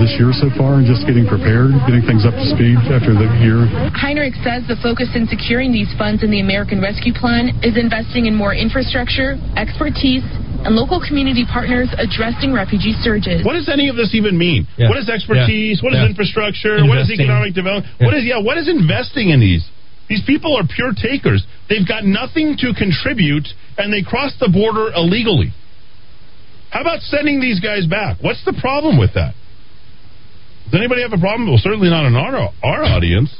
this 0.00 0.12
year 0.18 0.32
so 0.34 0.48
far 0.56 0.80
in 0.80 0.88
just 0.88 1.06
getting 1.06 1.28
prepared, 1.28 1.70
getting 1.86 2.02
things 2.02 2.24
up 2.26 2.34
to 2.34 2.44
speed 2.56 2.80
after 2.90 3.12
the 3.14 3.28
year. 3.44 3.68
Heinrich 3.94 4.34
says 4.42 4.64
the 4.66 4.80
focus 4.82 5.12
in 5.14 5.28
securing 5.28 5.70
these 5.70 5.92
funds 6.00 6.24
in 6.24 6.32
the 6.32 6.40
American 6.40 6.80
Rescue 6.80 7.12
Plan 7.14 7.52
is 7.62 7.76
investing 7.76 8.26
in 8.26 8.34
more 8.34 8.56
infrastructure, 8.56 9.36
expertise, 9.54 10.24
and 10.64 10.76
local 10.76 11.00
community 11.00 11.44
partners 11.48 11.88
addressing 11.96 12.52
refugee 12.52 12.92
surges. 13.00 13.44
What 13.44 13.54
does 13.54 13.68
any 13.68 13.88
of 13.88 13.96
this 13.96 14.12
even 14.12 14.36
mean? 14.36 14.66
Yeah. 14.76 14.88
What 14.88 14.98
is 14.98 15.08
expertise? 15.08 15.80
Yeah. 15.80 15.84
What 15.84 15.92
is 15.94 16.00
Yeah. 16.00 16.12
infrastructure? 16.12 16.84
What 16.84 16.98
is 16.98 17.10
economic 17.10 17.54
development? 17.54 17.86
Yeah. 18.00 18.06
What 18.06 18.14
is 18.16 18.24
yeah? 18.24 18.38
What 18.40 18.58
is 18.58 18.68
investing 18.68 19.30
in 19.30 19.40
these? 19.40 19.64
These 20.10 20.24
people 20.26 20.56
are 20.58 20.64
pure 20.66 20.90
takers. 20.92 21.46
They've 21.70 21.86
got 21.86 22.02
nothing 22.04 22.56
to 22.58 22.74
contribute, 22.74 23.46
and 23.78 23.92
they 23.94 24.02
cross 24.02 24.34
the 24.40 24.50
border 24.50 24.90
illegally. 24.92 25.54
How 26.70 26.80
about 26.82 26.98
sending 27.00 27.40
these 27.40 27.60
guys 27.60 27.86
back? 27.86 28.18
What's 28.20 28.44
the 28.44 28.52
problem 28.60 28.98
with 28.98 29.14
that? 29.14 29.34
Does 30.66 30.74
anybody 30.74 31.02
have 31.02 31.12
a 31.12 31.18
problem? 31.18 31.48
Well, 31.48 31.58
certainly 31.62 31.88
not 31.88 32.06
in 32.06 32.16
our 32.16 32.50
our 32.62 32.82
audience. 32.84 33.30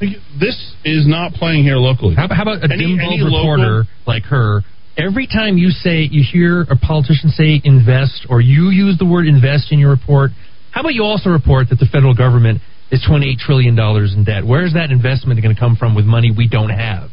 this 0.00 0.74
is 0.84 1.08
not 1.08 1.32
playing 1.32 1.64
here 1.64 1.76
locally. 1.76 2.14
How, 2.14 2.28
how 2.30 2.42
about 2.42 2.62
a 2.62 2.72
Any- 2.72 2.98
any 3.00 3.22
reporter 3.24 3.62
local- 3.62 3.84
like 4.06 4.24
her? 4.24 4.62
Every 4.96 5.26
time 5.26 5.56
you 5.58 5.70
say 5.70 6.02
you 6.10 6.22
hear 6.22 6.62
a 6.62 6.76
politician 6.76 7.30
say 7.30 7.60
invest 7.64 8.26
or 8.28 8.40
you 8.40 8.68
use 8.70 8.98
the 8.98 9.04
word 9.06 9.26
invest 9.26 9.70
in 9.72 9.78
your 9.78 9.90
report, 9.90 10.32
how 10.72 10.80
about 10.80 10.94
you 10.94 11.04
also 11.04 11.30
report 11.30 11.68
that 11.70 11.78
the 11.78 11.86
federal 11.86 12.14
government 12.14 12.60
is 12.90 13.04
twenty 13.06 13.30
eight 13.30 13.38
trillion 13.38 13.74
dollars 13.74 14.14
in 14.14 14.24
debt? 14.24 14.46
Where 14.46 14.64
is 14.64 14.74
that 14.74 14.90
investment 14.90 15.40
going 15.42 15.54
to 15.54 15.60
come 15.60 15.76
from 15.76 15.94
with 15.94 16.04
money 16.04 16.30
we 16.36 16.48
don't 16.48 16.70
have? 16.70 17.10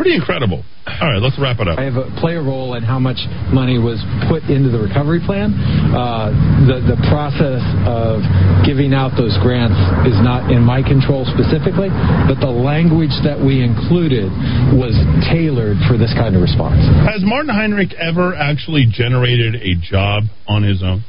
Pretty 0.00 0.16
incredible. 0.16 0.64
All 0.88 1.12
right, 1.12 1.20
let's 1.20 1.36
wrap 1.36 1.60
it 1.60 1.68
up. 1.68 1.76
I 1.76 1.84
have 1.84 2.00
a, 2.00 2.08
play 2.24 2.32
a 2.32 2.40
role 2.40 2.72
in 2.72 2.82
how 2.82 2.96
much 2.98 3.20
money 3.52 3.76
was 3.76 4.00
put 4.32 4.48
into 4.48 4.72
the 4.72 4.80
recovery 4.80 5.20
plan. 5.20 5.52
Uh, 5.92 6.32
the 6.64 6.96
the 6.96 6.98
process 7.12 7.60
of 7.84 8.24
giving 8.64 8.96
out 8.96 9.12
those 9.12 9.36
grants 9.44 9.76
is 10.08 10.16
not 10.24 10.48
in 10.48 10.64
my 10.64 10.80
control 10.80 11.28
specifically, 11.28 11.92
but 12.24 12.40
the 12.40 12.48
language 12.48 13.12
that 13.28 13.36
we 13.36 13.60
included 13.60 14.32
was 14.72 14.96
tailored 15.28 15.76
for 15.84 16.00
this 16.00 16.16
kind 16.16 16.32
of 16.32 16.40
response. 16.40 16.80
Has 17.04 17.20
Martin 17.20 17.52
Heinrich 17.52 17.92
ever 18.00 18.32
actually 18.32 18.88
generated 18.88 19.60
a 19.60 19.76
job 19.76 20.32
on 20.48 20.64
his 20.64 20.80
own? 20.80 21.04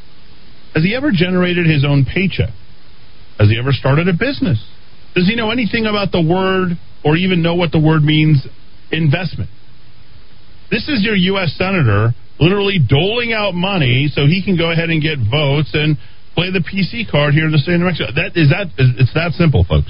Has 0.75 0.83
he 0.83 0.95
ever 0.99 1.15
generated 1.15 1.63
his 1.63 1.87
own 1.87 2.03
paycheck? 2.03 2.51
Has 3.41 3.49
he 3.49 3.57
ever 3.57 3.73
started 3.73 4.07
a 4.07 4.13
business? 4.13 4.61
Does 5.17 5.25
he 5.25 5.33
know 5.33 5.49
anything 5.49 5.89
about 5.89 6.13
the 6.13 6.21
word 6.21 6.77
or 7.03 7.17
even 7.17 7.41
know 7.41 7.55
what 7.55 7.71
the 7.71 7.81
word 7.81 8.03
means 8.05 8.45
investment? 8.91 9.49
This 10.69 10.85
is 10.87 11.01
your 11.01 11.15
U.S. 11.33 11.57
Senator 11.57 12.13
literally 12.39 12.77
doling 12.77 13.33
out 13.33 13.57
money 13.57 14.13
so 14.13 14.29
he 14.29 14.45
can 14.45 14.61
go 14.61 14.69
ahead 14.69 14.93
and 14.93 15.01
get 15.01 15.17
votes 15.17 15.73
and 15.73 15.97
play 16.37 16.53
the 16.53 16.61
PC 16.61 17.09
card 17.09 17.33
here 17.33 17.49
in 17.49 17.51
the 17.51 17.57
state 17.57 17.73
of 17.73 17.81
New 17.81 17.89
Mexico. 17.89 18.13
That 18.13 18.37
is 18.37 18.53
that 18.53 18.69
it's 18.77 19.13
that 19.17 19.33
simple, 19.33 19.65
folks. 19.65 19.89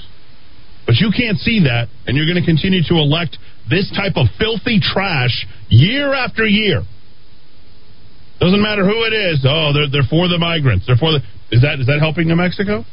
But 0.88 0.96
you 1.04 1.12
can't 1.12 1.38
see 1.38 1.68
that, 1.68 1.92
and 2.08 2.16
you're 2.16 2.26
going 2.26 2.40
to 2.40 2.48
continue 2.48 2.88
to 2.88 2.96
elect 3.04 3.36
this 3.68 3.92
type 3.92 4.16
of 4.16 4.32
filthy 4.40 4.80
trash 4.80 5.46
year 5.68 6.16
after 6.16 6.48
year. 6.48 6.88
Doesn't 8.40 8.64
matter 8.64 8.88
who 8.88 9.04
it 9.04 9.14
is. 9.14 9.44
Oh, 9.44 9.76
they're 9.76 9.92
they're 9.92 10.10
for 10.10 10.32
the 10.32 10.40
migrants. 10.40 10.88
They're 10.88 10.96
for 10.96 11.12
the. 11.12 11.22
Is 11.52 11.62
that 11.68 11.84
is 11.84 11.88
that 11.92 12.00
helping 12.00 12.32
New 12.32 12.40
Mexico? 12.40 12.88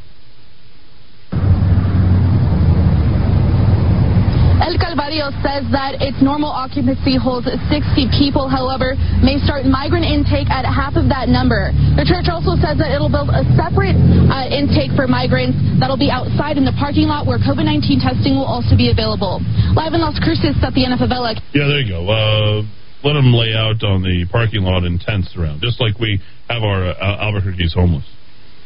El 4.69 4.77
Calvario 4.77 5.33
says 5.41 5.65
that 5.73 5.97
its 6.05 6.21
normal 6.21 6.53
occupancy 6.53 7.17
holds 7.17 7.49
60 7.49 7.73
people, 8.13 8.53
however, 8.53 9.01
may 9.25 9.41
start 9.41 9.65
migrant 9.65 10.05
intake 10.05 10.53
at 10.53 10.69
half 10.69 10.93
of 10.93 11.09
that 11.09 11.33
number. 11.33 11.73
The 11.97 12.05
church 12.05 12.29
also 12.29 12.53
says 12.61 12.77
that 12.77 12.93
it'll 12.93 13.09
build 13.09 13.33
a 13.33 13.49
separate 13.57 13.97
uh, 13.97 14.45
intake 14.53 14.93
for 14.93 15.09
migrants 15.09 15.57
that'll 15.81 15.97
be 15.97 16.13
outside 16.13 16.61
in 16.61 16.69
the 16.69 16.77
parking 16.77 17.09
lot 17.09 17.25
where 17.25 17.41
COVID 17.41 17.65
19 17.65 17.97
testing 17.97 18.37
will 18.37 18.45
also 18.45 18.77
be 18.77 18.93
available. 18.93 19.41
Live 19.73 19.97
in 19.97 20.05
Las 20.05 20.21
Cruces, 20.21 20.53
Tatiana 20.61 21.01
Favela. 21.01 21.33
Yeah, 21.57 21.65
there 21.65 21.81
you 21.81 21.89
go. 21.89 22.05
Uh, 22.05 22.61
let 23.09 23.17
them 23.17 23.33
lay 23.33 23.57
out 23.57 23.81
on 23.81 24.05
the 24.05 24.29
parking 24.29 24.69
lot 24.69 24.85
in 24.85 25.01
tents 25.01 25.33
around, 25.33 25.65
just 25.65 25.81
like 25.81 25.97
we 25.97 26.21
have 26.53 26.61
our 26.61 26.93
uh, 26.93 27.25
Albuquerque's 27.25 27.73
homeless. 27.73 28.05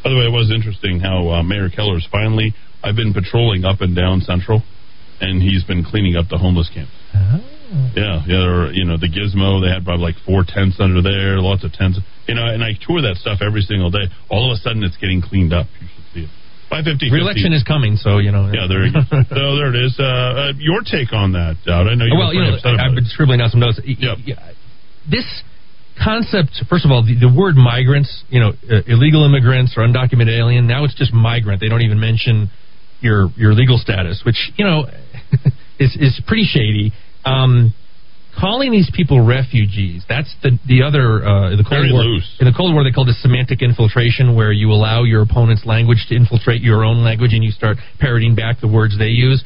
By 0.02 0.10
the 0.10 0.18
way, 0.18 0.26
it 0.26 0.34
was 0.34 0.50
interesting 0.50 0.98
how 0.98 1.30
uh, 1.30 1.42
Mayor 1.46 1.70
Keller's 1.70 2.10
finally. 2.10 2.58
I've 2.82 2.98
been 2.98 3.14
patrolling 3.14 3.62
up 3.62 3.78
and 3.86 3.94
down 3.94 4.26
Central, 4.26 4.66
and 5.20 5.42
he's 5.42 5.64
been 5.64 5.84
cleaning 5.84 6.16
up 6.16 6.28
the 6.28 6.38
homeless 6.38 6.70
camps. 6.72 6.92
Yeah, 7.96 8.20
yeah. 8.24 8.24
There 8.26 8.52
were, 8.52 8.72
you 8.72 8.84
know, 8.84 8.96
the 9.00 9.08
Gizmo. 9.08 9.60
They 9.64 9.72
had 9.72 9.84
probably 9.84 10.04
like 10.12 10.16
four 10.26 10.44
tents 10.46 10.76
under 10.80 11.00
there, 11.00 11.40
lots 11.40 11.64
of 11.64 11.72
tents. 11.72 11.98
You 12.28 12.34
know, 12.36 12.44
and 12.44 12.62
I 12.62 12.72
tour 12.76 13.00
that 13.02 13.16
stuff 13.16 13.40
every 13.40 13.62
single 13.62 13.90
day. 13.90 14.06
All 14.28 14.50
of 14.50 14.54
a 14.56 14.58
sudden, 14.60 14.84
it's 14.84 14.96
getting 14.96 15.22
cleaned 15.22 15.52
up. 15.52 15.66
You 15.80 15.88
should 15.88 16.06
see 16.12 16.22
it. 16.28 16.30
Five 16.68 16.84
fifty. 16.84 17.08
Re-election 17.12 17.52
is 17.52 17.64
coming, 17.64 17.96
so 17.96 18.16
you 18.18 18.32
know. 18.32 18.48
Yeah, 18.52 18.64
there 18.68 18.84
you 18.84 18.92
so 19.28 19.56
there 19.56 19.72
it 19.72 19.78
is. 19.80 19.96
Uh, 20.00 20.04
uh, 20.04 20.52
your 20.60 20.80
take 20.84 21.12
on 21.12 21.32
that, 21.32 21.56
Dowd? 21.64 21.88
I 21.88 21.94
know 21.96 22.04
you 22.08 22.16
well, 22.16 22.32
you 22.32 22.40
know, 22.44 22.56
I, 22.64 22.88
I've 22.88 22.94
been 22.96 23.04
scribbling 23.08 23.40
down 23.40 23.48
some 23.50 23.60
notes. 23.60 23.80
Y- 23.84 23.96
y- 24.00 24.36
This 25.08 25.24
concept, 26.02 26.56
first 26.68 26.84
of 26.84 26.90
all, 26.90 27.04
the, 27.04 27.16
the 27.18 27.28
word 27.32 27.56
migrants, 27.56 28.24
you 28.28 28.40
know, 28.40 28.52
uh, 28.70 28.80
illegal 28.86 29.24
immigrants 29.24 29.74
or 29.76 29.84
undocumented 29.84 30.32
alien. 30.38 30.66
Now 30.66 30.84
it's 30.84 30.94
just 30.94 31.12
migrant. 31.12 31.60
They 31.60 31.68
don't 31.68 31.82
even 31.82 32.00
mention 32.00 32.50
your 33.00 33.28
your 33.36 33.52
legal 33.52 33.76
status, 33.78 34.22
which 34.24 34.52
you 34.56 34.64
know 34.64 34.86
is 35.78 35.96
is 36.00 36.20
pretty 36.26 36.44
shady. 36.44 36.92
Um, 37.24 37.74
calling 38.38 38.72
these 38.72 38.90
people 38.94 39.24
refugees 39.24 40.02
that's 40.08 40.34
the 40.42 40.58
the 40.66 40.82
other 40.82 41.22
uh, 41.22 41.50
the 41.50 41.62
Cold 41.62 41.84
Very 41.84 41.92
War 41.92 42.02
loose. 42.02 42.36
in 42.40 42.46
the 42.46 42.54
Cold 42.56 42.72
War 42.72 42.82
they 42.82 42.90
called 42.90 43.08
it 43.10 43.16
semantic 43.20 43.60
infiltration 43.60 44.34
where 44.34 44.50
you 44.50 44.72
allow 44.72 45.02
your 45.04 45.20
opponent's 45.22 45.66
language 45.66 46.06
to 46.08 46.16
infiltrate 46.16 46.62
your 46.62 46.82
own 46.82 47.04
language 47.04 47.34
and 47.34 47.44
you 47.44 47.50
start 47.50 47.76
parroting 48.00 48.34
back 48.34 48.58
the 48.60 48.68
words 48.68 48.98
they 48.98 49.12
use 49.12 49.44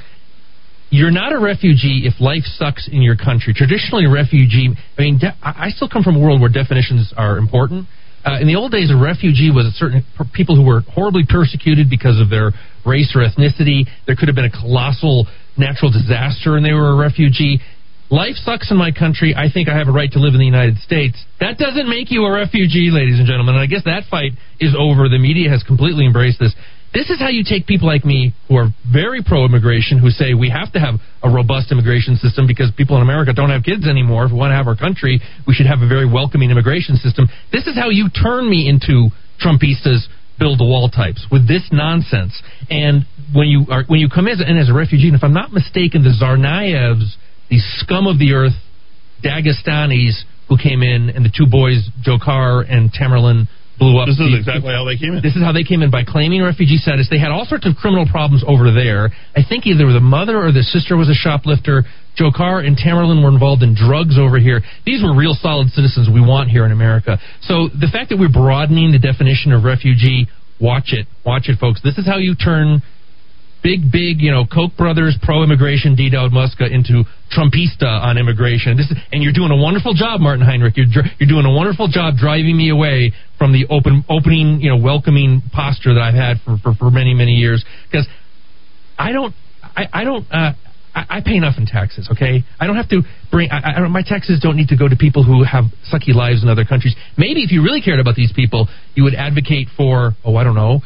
you're 0.91 1.11
not 1.11 1.33
a 1.33 1.39
refugee 1.39 2.07
if 2.07 2.21
life 2.21 2.45
sucks 2.45 2.89
in 2.91 3.03
your 3.03 3.17
country. 3.17 3.53
Traditionally, 3.53 4.05
a 4.05 4.11
refugee. 4.11 4.71
I 4.97 5.03
mean, 5.03 5.19
de- 5.19 5.35
I 5.43 5.67
I 5.67 5.69
still 5.71 5.89
come 5.89 6.03
from 6.03 6.15
a 6.17 6.21
world 6.21 6.41
where 6.41 6.51
definitions 6.51 7.13
are 7.17 7.39
important. 7.39 7.89
Uh, 8.25 8.39
in 8.41 8.47
the 8.47 8.55
old 8.55 8.73
days, 8.73 8.91
a 8.91 8.97
refugee 8.97 9.51
was 9.51 9.67
a 9.67 9.73
certain 9.73 10.05
per- 10.17 10.25
people 10.33 10.55
who 10.55 10.63
were 10.63 10.81
horribly 10.95 11.23
persecuted 11.29 11.91
because 11.91 12.21
of 12.21 12.31
their 12.31 12.53
race 12.87 13.15
or 13.15 13.23
ethnicity. 13.27 13.87
There 14.07 14.15
could 14.15 14.29
have 14.29 14.35
been 14.35 14.47
a 14.47 14.51
colossal 14.51 15.27
natural 15.59 15.91
disaster, 15.91 16.57
and 16.57 16.65
they 16.65 16.73
were 16.73 16.93
a 16.93 16.97
refugee. 16.97 17.61
Life 18.11 18.37
sucks 18.37 18.71
in 18.71 18.77
my 18.77 18.93
country. 18.93 19.35
I 19.35 19.51
think 19.53 19.69
I 19.69 19.77
have 19.77 19.89
a 19.89 19.93
right 19.93 20.11
to 20.13 20.21
live 20.21 20.35
in 20.35 20.39
the 20.39 20.47
United 20.47 20.79
States. 20.79 21.19
That 21.41 21.59
doesn't 21.59 21.89
make 21.89 22.11
you 22.11 22.25
a 22.25 22.31
refugee, 22.31 22.91
ladies 22.93 23.19
and 23.19 23.27
gentlemen. 23.27 23.57
And 23.57 23.63
I 23.63 23.67
guess 23.67 23.83
that 23.85 24.05
fight 24.11 24.33
is 24.61 24.77
over. 24.79 25.09
The 25.09 25.19
media 25.19 25.51
has 25.51 25.63
completely 25.65 26.07
embraced 26.07 26.39
this. 26.39 26.55
This 26.95 27.11
is 27.11 27.19
how 27.19 27.29
you 27.29 27.43
take 27.43 27.67
people 27.67 27.89
like 27.89 28.05
me 28.05 28.33
who 28.49 28.57
are 28.57 28.71
very 28.87 29.23
pro 29.23 29.45
immigration, 29.45 29.99
who 29.99 30.09
say 30.09 30.33
we 30.33 30.49
have 30.51 30.73
to 30.73 30.81
have 30.81 30.95
a 31.23 31.29
robust 31.29 31.73
immigration 31.73 32.17
system 32.17 32.47
because 32.47 32.71
people 32.77 32.97
in 32.97 33.03
America 33.03 33.35
don't 33.35 33.51
have 33.51 33.65
kids 33.65 33.87
anymore. 33.87 34.25
If 34.25 34.33
we 34.33 34.39
want 34.39 34.53
to 34.53 34.57
have 34.57 34.69
our 34.69 34.77
country, 34.77 35.21
we 35.47 35.53
should 35.53 35.67
have 35.67 35.83
a 35.83 35.89
very 35.89 36.07
welcoming 36.09 36.51
immigration 36.51 36.97
system. 36.97 37.29
This 37.53 37.67
is 37.67 37.75
how 37.75 37.91
you 37.91 38.09
turn 38.09 38.49
me 38.49 38.69
into 38.71 39.11
Trumpistas 39.43 40.07
build 40.39 40.59
the 40.59 40.65
wall 40.65 40.89
types 40.89 41.27
with 41.31 41.49
this 41.49 41.69
nonsense. 41.73 42.33
And 42.71 43.05
when 43.35 43.49
you 43.49 43.67
are 43.71 43.85
when 43.87 44.01
you 44.01 44.09
come 44.09 44.29
as, 44.29 44.41
in 44.41 44.57
as 44.57 44.69
a 44.69 44.75
refugee, 44.75 45.09
and 45.09 45.17
if 45.17 45.25
I'm 45.25 45.35
not 45.35 45.53
mistaken, 45.53 46.03
the 46.03 46.11
Tsarnaevs, 46.11 47.15
the 47.51 47.59
scum 47.79 48.07
of 48.07 48.19
the 48.19 48.33
earth, 48.33 48.57
Dagestanis 49.23 50.23
who 50.49 50.57
came 50.57 50.83
in, 50.83 51.11
and 51.11 51.25
the 51.25 51.33
two 51.35 51.47
boys, 51.51 51.91
Dzhokhar 52.07 52.71
and 52.71 52.93
Tamerlan, 52.93 53.49
blew 53.79 53.99
up. 53.99 54.07
This 54.07 54.19
is 54.19 54.31
the- 54.31 54.39
exactly 54.39 54.73
how 54.73 54.85
they 54.85 54.97
came 54.97 55.15
in. 55.15 55.23
This 55.23 55.37
is 55.37 55.43
how 55.43 55.53
they 55.53 55.65
came 55.65 55.83
in 55.83 55.91
by 55.91 56.05
claiming 56.05 56.43
refugee 56.43 56.79
status. 56.79 57.09
They 57.11 57.19
had 57.19 57.31
all 57.31 57.45
sorts 57.45 57.67
of 57.67 57.77
criminal 57.77 58.07
problems 58.07 58.45
over 58.47 58.71
there. 58.71 59.11
I 59.37 59.43
think 59.43 59.67
either 59.67 59.93
the 59.93 60.01
mother 60.01 60.39
or 60.39 60.53
the 60.53 60.63
sister 60.63 60.97
was 60.97 61.09
a 61.09 61.15
shoplifter. 61.15 61.85
Dzhokhar 62.19 62.65
and 62.67 62.79
Tamerlan 62.79 63.23
were 63.23 63.29
involved 63.29 63.63
in 63.63 63.75
drugs 63.75 64.19
over 64.19 64.39
here. 64.39 64.63
These 64.87 65.03
were 65.03 65.15
real 65.15 65.35
solid 65.35 65.69
citizens 65.71 66.09
we 66.09 66.21
want 66.23 66.49
here 66.49 66.65
in 66.65 66.73
America. 66.73 67.19
So 67.43 67.69
the 67.69 67.89
fact 67.93 68.09
that 68.11 68.19
we're 68.19 68.33
broadening 68.33 68.93
the 68.93 68.99
definition 68.99 69.53
of 69.53 69.65
refugee, 69.65 70.29
watch 70.59 70.93
it. 70.93 71.07
Watch 71.27 71.49
it, 71.49 71.59
folks. 71.59 71.83
This 71.83 71.99
is 71.99 72.07
how 72.07 72.17
you 72.17 72.35
turn 72.35 72.83
big, 73.67 73.91
big, 73.91 74.23
you 74.23 74.31
know, 74.31 74.47
Koch 74.47 74.71
brothers 74.79 75.19
pro 75.21 75.43
immigration, 75.43 75.97
D. 75.97 76.09
Dowd 76.09 76.31
Muska 76.31 76.71
into 76.71 77.03
Trumpista 77.35 77.91
on 77.91 78.17
immigration. 78.17 78.77
This 78.77 78.87
is, 78.87 78.97
and 79.11 79.25
you're 79.25 79.33
doing 79.33 79.51
a 79.51 79.57
wonderful 79.57 79.93
job, 79.93 80.21
Martin 80.21 80.47
Heinrich. 80.47 80.77
You're 80.77 80.87
dr- 80.87 81.11
you're 81.19 81.29
doing 81.29 81.47
a 81.47 81.53
wonderful 81.53 81.89
job 81.89 82.15
driving 82.15 82.57
me 82.57 82.71
away 82.71 83.11
from 83.39 83.53
the 83.53 83.67
open, 83.67 84.05
opening, 84.09 84.61
you 84.63 84.71
know, 84.71 84.79
welcoming 84.79 85.43
posture 85.51 85.95
that 85.95 86.01
I've 86.01 86.15
had 86.15 86.39
for 86.47 86.59
for, 86.63 86.75
for 86.79 86.91
many, 86.93 87.13
many 87.13 87.33
years. 87.33 87.65
Because 87.91 88.07
I 88.97 89.11
don't, 89.11 89.35
I, 89.75 89.87
I 89.93 90.05
don't. 90.05 90.25
Uh, 90.31 90.53
I 90.97 91.21
pay 91.21 91.37
enough 91.37 91.59
in 91.59 91.67
taxes, 91.67 92.09
okay? 92.13 92.43
I 92.59 92.67
don't 92.67 92.77
have 92.77 92.89
to 92.89 93.03
bring. 93.31 93.51
I, 93.51 93.85
I 93.85 93.89
my 93.89 94.01
taxes 94.01 94.41
don't 94.41 94.57
need 94.57 94.69
to 94.69 94.79
go 94.79 94.89
to 94.89 94.97
people 94.97 95.25
who 95.25 95.45
have 95.45 95.65
sucky 95.93 96.15
lives 96.15 96.43
in 96.43 96.49
other 96.49 96.65
countries. 96.65 96.97
Maybe 97.19 97.43
if 97.43 97.53
you 97.53 97.63
really 97.63 97.83
cared 97.83 98.01
about 98.01 98.15
these 98.15 98.33
people, 98.33 98.69
you 98.95 99.03
would 99.05 99.15
advocate 99.15 99.69
for, 99.77 100.13
oh, 100.25 100.37
I 100.37 100.45
don't 100.45 100.55
know, 100.55 100.81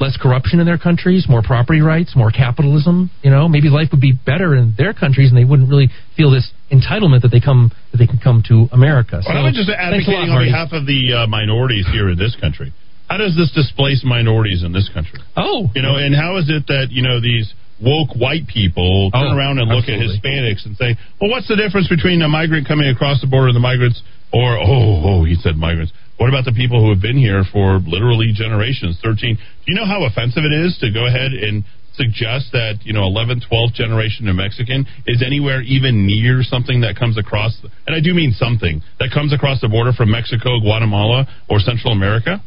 less 0.00 0.16
corruption 0.20 0.58
in 0.60 0.66
their 0.66 0.78
countries, 0.78 1.26
more 1.28 1.42
property 1.42 1.80
rights, 1.80 2.14
more 2.16 2.30
capitalism. 2.30 3.10
You 3.22 3.30
know, 3.30 3.48
maybe 3.48 3.68
life 3.68 3.88
would 3.92 4.00
be 4.00 4.12
better 4.12 4.54
in 4.54 4.74
their 4.76 4.92
countries, 4.92 5.30
and 5.30 5.38
they 5.38 5.44
wouldn't 5.44 5.68
really 5.68 5.88
feel 6.16 6.30
this 6.30 6.50
entitlement 6.72 7.22
that 7.22 7.30
they 7.30 7.40
come 7.40 7.70
that 7.92 7.98
they 7.98 8.06
can 8.06 8.18
come 8.18 8.42
to 8.48 8.66
America. 8.72 9.20
So, 9.22 9.30
Well, 9.32 9.46
I'm 9.46 9.54
just 9.54 9.68
thanks 9.68 9.78
a 10.08 10.10
lot, 10.10 10.24
advocating 10.26 10.30
on 10.34 10.44
behalf 10.44 10.72
of 10.72 10.86
the 10.86 11.12
uh, 11.12 11.26
minorities 11.26 11.86
here 11.92 12.08
in 12.10 12.18
this 12.18 12.36
country. 12.40 12.72
How 13.08 13.18
does 13.18 13.36
this 13.36 13.52
displace 13.52 14.02
minorities 14.04 14.62
in 14.64 14.72
this 14.72 14.88
country? 14.92 15.20
Oh, 15.36 15.70
you 15.74 15.82
know, 15.82 15.96
and 15.96 16.14
how 16.14 16.38
is 16.38 16.48
it 16.48 16.66
that 16.68 16.88
you 16.90 17.02
know 17.02 17.20
these 17.20 17.52
woke 17.82 18.16
white 18.16 18.46
people 18.48 19.10
turn 19.12 19.30
Oh, 19.30 19.36
around 19.36 19.58
and 19.58 19.68
look 19.68 19.84
at. 19.84 20.00
Hispanics 20.00 20.64
and 20.64 20.74
say, 20.76 20.96
"Well, 21.20 21.30
what's 21.30 21.46
the 21.46 21.56
difference 21.56 21.86
between 21.88 22.22
a 22.22 22.28
migrant 22.28 22.66
coming 22.66 22.88
across 22.88 23.20
the 23.20 23.26
border 23.26 23.48
and 23.48 23.56
the 23.56 23.60
migrants?" 23.60 24.00
Or, 24.32 24.58
"Oh, 24.58 25.02
oh, 25.04 25.24
he 25.24 25.34
said 25.36 25.56
migrants." 25.56 25.92
What 26.16 26.28
about 26.28 26.44
the 26.44 26.52
people 26.52 26.80
who 26.80 26.90
have 26.90 27.02
been 27.02 27.18
here 27.18 27.42
for 27.52 27.78
literally 27.82 28.32
generations? 28.34 28.98
Thirteen. 29.02 29.36
Do 29.36 29.66
you 29.66 29.74
know 29.74 29.86
how 29.86 30.04
offensive 30.04 30.44
it 30.44 30.54
is 30.54 30.78
to 30.80 30.90
go 30.92 31.06
ahead 31.06 31.32
and 31.32 31.64
suggest 31.94 32.50
that 32.50 32.82
you 32.82 32.92
know 32.92 33.06
11th 33.06 33.46
12th 33.46 33.74
generation 33.74 34.26
New 34.26 34.34
Mexican 34.34 34.84
is 35.06 35.22
anywhere 35.24 35.62
even 35.62 36.06
near 36.06 36.42
something 36.42 36.80
that 36.82 36.98
comes 36.98 37.16
across 37.16 37.54
and 37.86 37.94
I 37.94 38.00
do 38.02 38.12
mean 38.12 38.34
something 38.34 38.82
that 38.98 39.14
comes 39.14 39.32
across 39.32 39.60
the 39.60 39.68
border 39.68 39.92
from 39.92 40.10
Mexico, 40.10 40.58
Guatemala 40.58 41.28
or 41.48 41.60
Central 41.60 41.92
America 41.92 42.42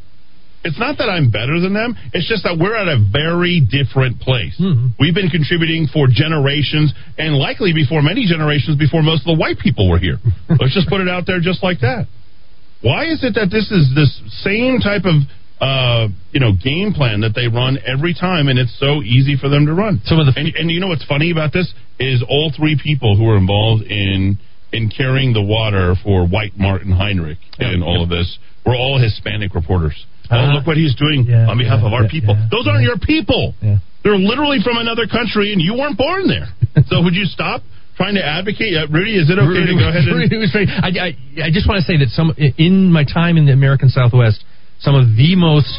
it's 0.67 0.79
not 0.79 0.97
that 0.97 1.07
I'm 1.07 1.31
better 1.31 1.59
than 1.63 1.73
them. 1.73 1.95
It's 2.13 2.27
just 2.27 2.43
that 2.43 2.57
we're 2.59 2.75
at 2.75 2.91
a 2.91 2.99
very 2.99 3.63
different 3.63 4.19
place. 4.19 4.57
Hmm. 4.57 4.91
We've 4.99 5.15
been 5.15 5.29
contributing 5.29 5.87
for 5.87 6.11
generations 6.11 6.93
and 7.17 7.37
likely 7.37 7.71
before 7.71 8.01
many 8.01 8.27
generations 8.27 8.75
before 8.75 9.01
most 9.01 9.23
of 9.23 9.31
the 9.31 9.39
white 9.39 9.59
people 9.59 9.87
were 9.89 9.99
here. 9.99 10.17
Let's 10.49 10.75
just 10.75 10.89
put 10.89 10.99
it 10.99 11.07
out 11.07 11.23
there 11.23 11.39
just 11.39 11.63
like 11.63 11.79
that. 11.81 12.07
Why 12.81 13.05
is 13.05 13.23
it 13.23 13.33
that 13.35 13.49
this 13.51 13.71
is 13.71 13.91
this 13.95 14.11
same 14.43 14.79
type 14.79 15.03
of 15.05 15.15
uh, 15.59 16.07
you 16.31 16.39
know 16.39 16.51
game 16.53 16.93
plan 16.93 17.21
that 17.21 17.33
they 17.33 17.47
run 17.47 17.79
every 17.85 18.13
time, 18.13 18.47
and 18.47 18.59
it's 18.59 18.77
so 18.79 19.01
easy 19.01 19.35
for 19.37 19.49
them 19.49 19.65
to 19.65 19.73
run? 19.73 20.01
Some 20.05 20.19
of 20.19 20.25
the 20.27 20.33
and, 20.39 20.53
and 20.55 20.69
you 20.71 20.79
know 20.79 20.87
what's 20.87 21.05
funny 21.05 21.31
about 21.31 21.51
this 21.53 21.71
is 21.99 22.23
all 22.27 22.51
three 22.55 22.77
people 22.81 23.17
who 23.17 23.27
are 23.29 23.37
involved 23.37 23.83
in 23.83 24.37
in 24.71 24.89
carrying 24.89 25.33
the 25.33 25.41
water 25.41 25.95
for 26.03 26.27
White 26.27 26.53
Martin 26.57 26.91
Heinrich 26.91 27.39
and 27.57 27.81
all 27.83 28.03
of 28.03 28.09
this 28.09 28.37
were 28.65 28.75
all 28.75 28.99
Hispanic 28.99 29.55
reporters. 29.55 29.95
Oh, 30.29 30.35
Uh, 30.35 30.53
look 30.55 30.67
what 30.67 30.75
he's 30.75 30.93
doing 30.95 31.25
on 31.49 31.57
behalf 31.57 31.79
of 31.83 31.93
our 31.93 32.07
people. 32.09 32.35
Those 32.51 32.67
aren't 32.67 32.83
your 32.83 32.97
people. 32.99 33.55
They're 34.03 34.17
literally 34.19 34.59
from 34.63 34.77
another 34.77 35.07
country, 35.07 35.51
and 35.53 35.61
you 35.61 35.73
weren't 35.73 35.97
born 35.97 36.27
there. 36.27 36.47
so 36.87 37.01
would 37.01 37.15
you 37.15 37.25
stop 37.25 37.63
trying 37.97 38.15
to 38.15 38.23
advocate? 38.25 38.77
Uh, 38.77 38.87
Rudy, 38.87 39.17
is 39.17 39.29
it 39.29 39.37
okay 39.41 39.65
to 39.65 39.73
go 39.75 39.89
ahead 39.89 40.05
and? 40.07 40.15
Rudy 40.15 40.37
was 40.37 40.51
very- 40.53 40.69
I, 40.69 40.89
I, 40.89 41.09
I 41.45 41.49
just 41.51 41.67
want 41.67 41.81
to 41.81 41.85
say 41.85 41.97
that 41.97 42.09
some 42.13 42.31
in 42.37 42.91
my 42.93 43.03
time 43.03 43.37
in 43.37 43.45
the 43.45 43.53
American 43.53 43.89
Southwest, 43.89 44.43
some 44.79 44.93
of 44.95 45.17
the 45.17 45.35
most 45.35 45.69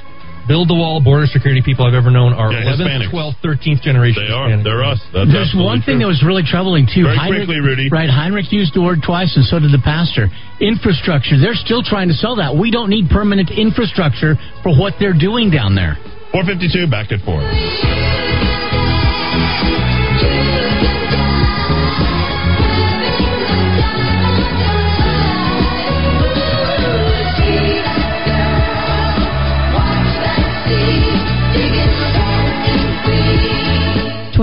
build 0.48 0.64
the 0.66 0.74
wall 0.74 0.96
border 0.98 1.28
security 1.28 1.60
people 1.60 1.84
I've 1.84 1.92
ever 1.92 2.08
known 2.10 2.32
are 2.32 2.48
Yeah, 2.50 2.64
11th, 2.72 3.12
Hispanics. 3.12 3.12
12th, 3.12 3.36
13th 3.44 3.82
generation. 3.84 4.24
They 4.26 4.32
are. 4.32 4.48
Hispanics. 4.48 4.64
They're 4.64 4.82
us. 4.82 5.00
That's 5.12 5.28
There's 5.30 5.52
one 5.54 5.84
thing 5.84 6.00
true. 6.00 6.08
that 6.08 6.16
was 6.16 6.24
really 6.24 6.40
troubling 6.42 6.88
too. 6.88 7.04
Very 7.04 7.20
Heinrich, 7.20 7.44
quickly, 7.46 7.60
Rudy. 7.60 7.88
Right, 7.92 8.08
Heinrich 8.08 8.48
used 8.50 8.72
the 8.74 8.80
word 8.80 9.04
twice, 9.04 9.36
and 9.36 9.44
so 9.44 9.60
did 9.60 9.70
the 9.76 9.84
pastor. 9.84 10.32
Infrastructure. 10.64 11.36
They're 11.36 11.52
still 11.54 11.84
trying 11.84 12.08
to 12.08 12.16
sell 12.16 12.36
that. 12.40 12.56
We 12.56 12.72
don't 12.72 12.88
need 12.88 13.12
permanent 13.12 13.52
infrastructure 13.52 14.40
for 14.64 14.72
what 14.72 14.94
they're 14.98 15.12
doing 15.16 15.52
down 15.52 15.76
there. 15.76 16.00
452 16.32 16.88
back 16.88 17.12
at 17.12 17.20
four. 17.28 17.44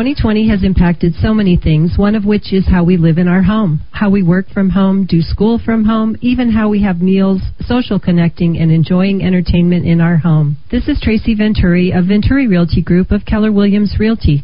Twenty 0.06 0.22
twenty 0.22 0.50
has 0.50 0.64
impacted 0.64 1.16
so 1.16 1.34
many 1.34 1.58
things, 1.58 1.98
one 1.98 2.14
of 2.14 2.26
which 2.26 2.54
is 2.54 2.68
how 2.68 2.84
we 2.84 2.96
live 2.96 3.18
in 3.18 3.28
our 3.28 3.42
home, 3.42 3.82
how 3.90 4.12
we 4.12 4.22
work 4.22 4.48
from 4.52 4.70
home, 4.70 5.08
do 5.08 5.20
school 5.20 5.58
from 5.58 5.84
home, 5.84 6.16
even 6.22 6.52
how 6.52 6.70
we 6.70 6.84
have 6.84 7.02
meals, 7.02 7.42
social 7.62 8.00
connecting, 8.00 8.56
and 8.60 8.72
enjoying 8.72 9.24
entertainment 9.24 9.88
in 9.88 10.00
our 10.00 10.18
home. 10.18 10.58
This 10.70 10.88
is 10.88 11.02
Tracy 11.02 11.34
Venturi 11.34 11.90
of 11.90 12.06
Venturi 12.06 12.48
Realty 12.48 12.84
Group 12.84 13.10
of 13.10 13.26
Keller 13.26 13.52
Williams 13.52 13.96
Realty. 14.00 14.44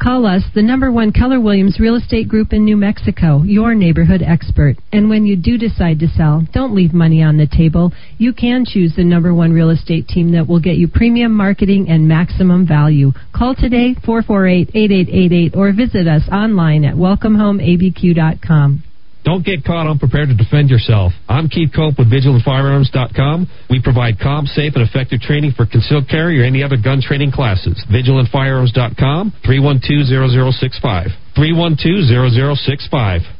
Call 0.00 0.24
us, 0.24 0.42
the 0.54 0.62
number 0.62 0.90
one 0.90 1.12
Keller 1.12 1.38
Williams 1.38 1.78
Real 1.78 1.94
Estate 1.94 2.26
Group 2.26 2.54
in 2.54 2.64
New 2.64 2.78
Mexico, 2.78 3.42
your 3.42 3.74
neighborhood 3.74 4.22
expert. 4.22 4.76
And 4.92 5.10
when 5.10 5.26
you 5.26 5.36
do 5.36 5.58
decide 5.58 5.98
to 5.98 6.08
sell, 6.08 6.42
don't 6.54 6.74
leave 6.74 6.94
money 6.94 7.22
on 7.22 7.36
the 7.36 7.46
table. 7.46 7.92
You 8.16 8.32
can 8.32 8.64
choose 8.64 8.94
the 8.96 9.04
number 9.04 9.34
one 9.34 9.52
real 9.52 9.68
estate 9.68 10.08
team 10.08 10.32
that 10.32 10.48
will 10.48 10.58
get 10.58 10.76
you 10.76 10.88
premium 10.88 11.32
marketing 11.32 11.90
and 11.90 12.08
maximum 12.08 12.66
value. 12.66 13.12
Call 13.36 13.54
today, 13.54 13.94
448-8888, 14.02 15.54
or 15.54 15.70
visit 15.74 16.08
us 16.08 16.26
online 16.32 16.86
at 16.86 16.94
welcomehomeabq.com. 16.94 18.84
Don't 19.24 19.44
get 19.44 19.64
caught 19.64 19.86
unprepared 19.86 20.30
to 20.30 20.34
defend 20.34 20.70
yourself. 20.70 21.12
I'm 21.28 21.48
Keith 21.48 21.70
Cope 21.74 21.98
with 21.98 22.10
VigilantFirearms.com. 22.10 23.46
We 23.68 23.82
provide 23.82 24.18
calm, 24.18 24.46
safe, 24.46 24.72
and 24.74 24.86
effective 24.86 25.20
training 25.20 25.52
for 25.56 25.66
concealed 25.66 26.08
carry 26.08 26.40
or 26.40 26.44
any 26.44 26.62
other 26.62 26.76
gun 26.82 27.02
training 27.02 27.32
classes. 27.32 27.84
VigilantFirearms.com, 27.92 29.32
312-0065. 29.44 31.08
312-0065. 31.36 33.39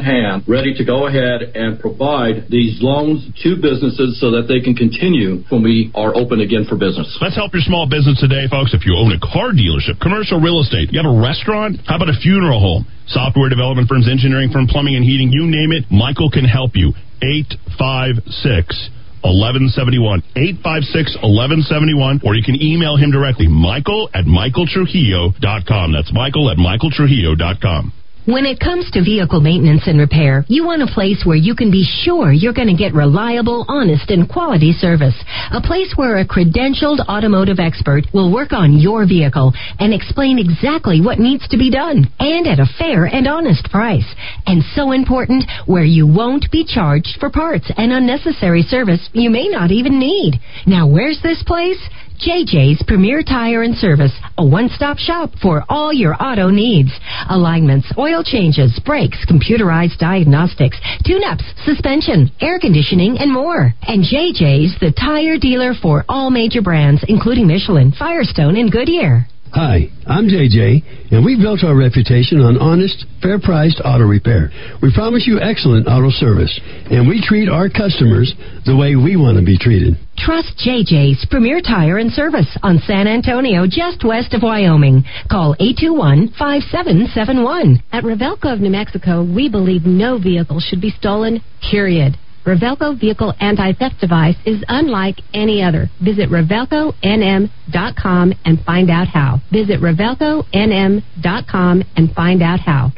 hand 0.00 0.44
ready 0.46 0.74
to 0.74 0.84
go 0.84 1.06
ahead 1.06 1.42
and 1.54 1.78
provide 1.80 2.48
these 2.48 2.78
loans 2.80 3.24
to 3.42 3.56
businesses 3.56 4.20
so 4.20 4.30
that 4.32 4.48
they 4.48 4.60
can 4.60 4.74
continue 4.74 5.42
when 5.48 5.62
we 5.62 5.90
are 5.94 6.14
open 6.14 6.40
again 6.40 6.64
for 6.68 6.76
business. 6.76 7.06
Let's 7.20 7.36
help 7.36 7.52
your 7.52 7.62
small 7.62 7.88
business 7.88 8.18
today, 8.20 8.48
folks. 8.50 8.74
If 8.74 8.86
you 8.86 8.96
own 8.96 9.12
a 9.12 9.20
car 9.20 9.52
dealership, 9.52 10.00
commercial 10.00 10.40
real 10.40 10.60
estate, 10.60 10.92
you 10.92 10.98
have 11.02 11.10
a 11.10 11.20
restaurant, 11.20 11.80
how 11.86 11.96
about 11.96 12.08
a 12.08 12.18
funeral 12.20 12.60
home? 12.60 12.86
Software 13.06 13.48
development 13.48 13.88
firms, 13.88 14.08
engineering 14.10 14.50
firm, 14.50 14.66
plumbing 14.66 14.96
and 14.96 15.04
heating, 15.04 15.30
you 15.30 15.46
name 15.46 15.70
it, 15.72 15.84
Michael 15.90 16.30
can 16.30 16.44
help 16.44 16.74
you. 16.74 16.92
856 17.22 18.90
1171 19.24 20.22
856 20.36 21.16
1171 21.24 22.20
or 22.22 22.36
you 22.36 22.44
can 22.44 22.54
email 22.60 22.96
him 22.96 23.10
directly 23.10 23.48
michael 23.48 24.08
at 24.14 24.24
michaeltrujillo.com 24.24 25.92
that's 25.92 26.12
michael 26.12 26.50
at 26.50 26.58
michaeltrujillo.com 26.58 27.92
When 28.26 28.44
it 28.44 28.58
comes 28.58 28.90
to 28.90 29.04
vehicle 29.04 29.40
maintenance 29.40 29.86
and 29.86 30.00
repair, 30.00 30.44
you 30.48 30.66
want 30.66 30.82
a 30.82 30.92
place 30.92 31.22
where 31.24 31.36
you 31.36 31.54
can 31.54 31.70
be 31.70 31.86
sure 32.02 32.32
you're 32.32 32.52
going 32.52 32.66
to 32.66 32.74
get 32.74 32.92
reliable, 32.92 33.64
honest, 33.68 34.10
and 34.10 34.28
quality 34.28 34.72
service. 34.72 35.14
A 35.52 35.60
place 35.60 35.92
where 35.94 36.16
a 36.16 36.26
credentialed 36.26 37.06
automotive 37.06 37.60
expert 37.60 38.02
will 38.12 38.32
work 38.32 38.52
on 38.52 38.80
your 38.80 39.06
vehicle 39.06 39.52
and 39.78 39.94
explain 39.94 40.40
exactly 40.40 41.00
what 41.00 41.20
needs 41.20 41.46
to 41.46 41.56
be 41.56 41.70
done 41.70 42.10
and 42.18 42.48
at 42.48 42.58
a 42.58 42.66
fair 42.76 43.04
and 43.04 43.28
honest 43.28 43.70
price. 43.70 44.12
And 44.44 44.60
so 44.74 44.90
important, 44.90 45.44
where 45.66 45.84
you 45.84 46.08
won't 46.08 46.50
be 46.50 46.66
charged 46.66 47.18
for 47.20 47.30
parts 47.30 47.70
and 47.76 47.92
unnecessary 47.92 48.62
service 48.62 49.08
you 49.12 49.30
may 49.30 49.46
not 49.46 49.70
even 49.70 50.00
need. 50.00 50.40
Now, 50.66 50.88
where's 50.88 51.22
this 51.22 51.44
place? 51.46 51.78
JJ's 52.18 52.82
Premier 52.86 53.22
Tire 53.22 53.62
and 53.62 53.76
Service, 53.76 54.12
a 54.38 54.46
one-stop 54.46 54.98
shop 54.98 55.30
for 55.40 55.64
all 55.68 55.92
your 55.92 56.14
auto 56.22 56.50
needs. 56.50 56.90
Alignments, 57.28 57.90
oil 57.98 58.22
changes, 58.24 58.78
brakes, 58.84 59.24
computerized 59.30 59.98
diagnostics, 59.98 60.78
tune-ups, 61.04 61.44
suspension, 61.64 62.30
air 62.40 62.58
conditioning, 62.58 63.18
and 63.18 63.32
more. 63.32 63.74
And 63.82 64.04
JJ's 64.04 64.78
the 64.80 64.92
tire 64.98 65.38
dealer 65.38 65.74
for 65.80 66.04
all 66.08 66.30
major 66.30 66.62
brands, 66.62 67.04
including 67.08 67.46
Michelin, 67.46 67.92
Firestone, 67.92 68.56
and 68.56 68.72
Goodyear. 68.72 69.26
Hi, 69.52 69.88
I'm 70.06 70.28
JJ, 70.28 71.12
and 71.12 71.24
we 71.24 71.40
built 71.40 71.62
our 71.64 71.76
reputation 71.76 72.40
on 72.40 72.58
honest, 72.58 73.06
fair 73.22 73.38
priced 73.38 73.80
auto 73.84 74.04
repair. 74.04 74.50
We 74.82 74.92
promise 74.92 75.24
you 75.26 75.40
excellent 75.40 75.86
auto 75.86 76.10
service, 76.10 76.60
and 76.90 77.06
we 77.08 77.22
treat 77.24 77.48
our 77.48 77.70
customers 77.70 78.34
the 78.66 78.76
way 78.76 78.96
we 78.96 79.16
want 79.16 79.38
to 79.38 79.44
be 79.44 79.56
treated. 79.56 79.96
Trust 80.18 80.58
JJ's 80.58 81.24
Premier 81.30 81.60
Tire 81.60 81.98
and 81.98 82.10
Service 82.12 82.58
on 82.62 82.80
San 82.86 83.06
Antonio, 83.06 83.66
just 83.66 84.04
west 84.04 84.34
of 84.34 84.42
Wyoming. 84.42 85.04
Call 85.30 85.54
821-5771. 85.60 87.82
At 87.92 88.04
Revelco 88.04 88.52
of 88.52 88.60
New 88.60 88.70
Mexico, 88.70 89.22
we 89.22 89.48
believe 89.48 89.86
no 89.86 90.18
vehicle 90.18 90.58
should 90.60 90.80
be 90.80 90.90
stolen, 90.90 91.40
period. 91.70 92.16
Revelco 92.46 92.98
Vehicle 92.98 93.34
Anti-Theft 93.40 94.00
Device 94.00 94.36
is 94.46 94.64
unlike 94.68 95.16
any 95.34 95.62
other. 95.64 95.90
Visit 96.02 96.30
RevelcoNM.com 96.30 98.34
and 98.44 98.64
find 98.64 98.88
out 98.88 99.08
how. 99.08 99.40
Visit 99.50 99.80
RevelcoNM.com 99.80 101.82
and 101.96 102.14
find 102.14 102.42
out 102.42 102.60
how. 102.60 102.92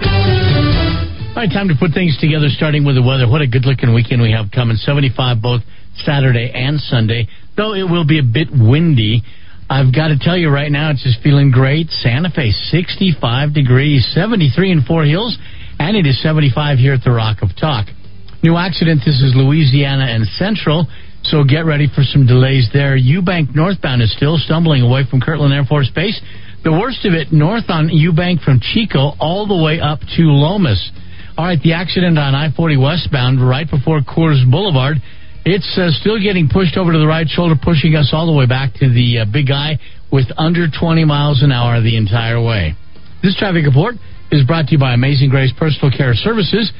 All 1.30 1.44
right, 1.44 1.51
time 1.51 1.68
to 1.68 1.74
put 1.80 1.94
things 1.94 2.18
together, 2.20 2.51
starting 2.51 2.84
with 2.84 2.96
the 2.96 3.03
weather. 3.03 3.26
What 3.26 3.40
a 3.40 3.46
good 3.46 3.64
looking 3.64 3.94
weekend 3.94 4.20
we 4.20 4.32
have 4.32 4.51
coming. 4.53 4.76
75 4.76 5.40
both 5.40 5.62
Saturday 6.05 6.53
and 6.53 6.78
Sunday, 6.78 7.26
though 7.57 7.72
it 7.72 7.88
will 7.88 8.05
be 8.05 8.18
a 8.18 8.22
bit 8.22 8.49
windy. 8.53 9.22
I've 9.70 9.94
got 9.94 10.09
to 10.09 10.18
tell 10.18 10.36
you 10.36 10.51
right 10.51 10.70
now, 10.70 10.90
it's 10.90 11.03
just 11.03 11.22
feeling 11.22 11.51
great. 11.51 11.88
Santa 11.88 12.28
Fe, 12.30 12.51
65 12.51 13.55
degrees, 13.55 14.07
73 14.14 14.72
in 14.72 14.82
Four 14.82 15.05
Hills, 15.05 15.38
and 15.78 15.96
it 15.96 16.07
is 16.07 16.20
75 16.22 16.78
here 16.78 16.92
at 16.92 17.03
the 17.03 17.12
Rock 17.12 17.40
of 17.40 17.57
Talk. 17.57 17.86
New 18.49 18.57
accident. 18.57 19.05
This 19.05 19.20
is 19.20 19.36
Louisiana 19.36 20.09
and 20.09 20.24
Central. 20.40 20.88
So 21.24 21.44
get 21.44 21.68
ready 21.68 21.84
for 21.84 22.01
some 22.01 22.24
delays 22.24 22.64
there. 22.72 22.96
Eubank 22.96 23.55
northbound 23.55 24.01
is 24.01 24.09
still 24.16 24.38
stumbling 24.40 24.80
away 24.80 25.05
from 25.05 25.20
Kirtland 25.20 25.53
Air 25.53 25.68
Force 25.68 25.92
Base. 25.94 26.18
The 26.64 26.72
worst 26.72 27.05
of 27.05 27.12
it 27.12 27.28
north 27.30 27.68
on 27.68 27.92
Eubank 27.92 28.40
from 28.40 28.59
Chico 28.64 29.12
all 29.20 29.44
the 29.44 29.62
way 29.62 29.84
up 29.84 30.01
to 30.01 30.22
Lomas. 30.32 30.80
All 31.36 31.44
right, 31.44 31.61
the 31.61 31.74
accident 31.74 32.16
on 32.16 32.34
I 32.34 32.49
40 32.57 32.78
westbound 32.78 33.36
right 33.46 33.68
before 33.68 34.01
Coors 34.01 34.40
Boulevard. 34.51 34.96
It's 35.44 35.68
uh, 35.76 35.92
still 36.01 36.16
getting 36.16 36.49
pushed 36.49 36.78
over 36.78 36.90
to 36.90 36.99
the 36.99 37.07
right 37.07 37.28
shoulder, 37.28 37.55
pushing 37.61 37.96
us 37.96 38.16
all 38.16 38.24
the 38.24 38.32
way 38.32 38.46
back 38.46 38.72
to 38.80 38.88
the 38.88 39.18
uh, 39.18 39.24
big 39.30 39.49
guy 39.49 39.76
with 40.11 40.24
under 40.40 40.72
20 40.72 41.05
miles 41.05 41.42
an 41.42 41.53
hour 41.53 41.82
the 41.82 41.99
entire 42.01 42.40
way. 42.40 42.72
This 43.22 43.36
traffic 43.36 43.68
report 43.68 43.96
is 44.32 44.40
brought 44.49 44.72
to 44.72 44.72
you 44.72 44.80
by 44.80 44.94
Amazing 44.94 45.28
Grace 45.28 45.53
Personal 45.53 45.92
Care 45.92 46.16
Services. 46.16 46.72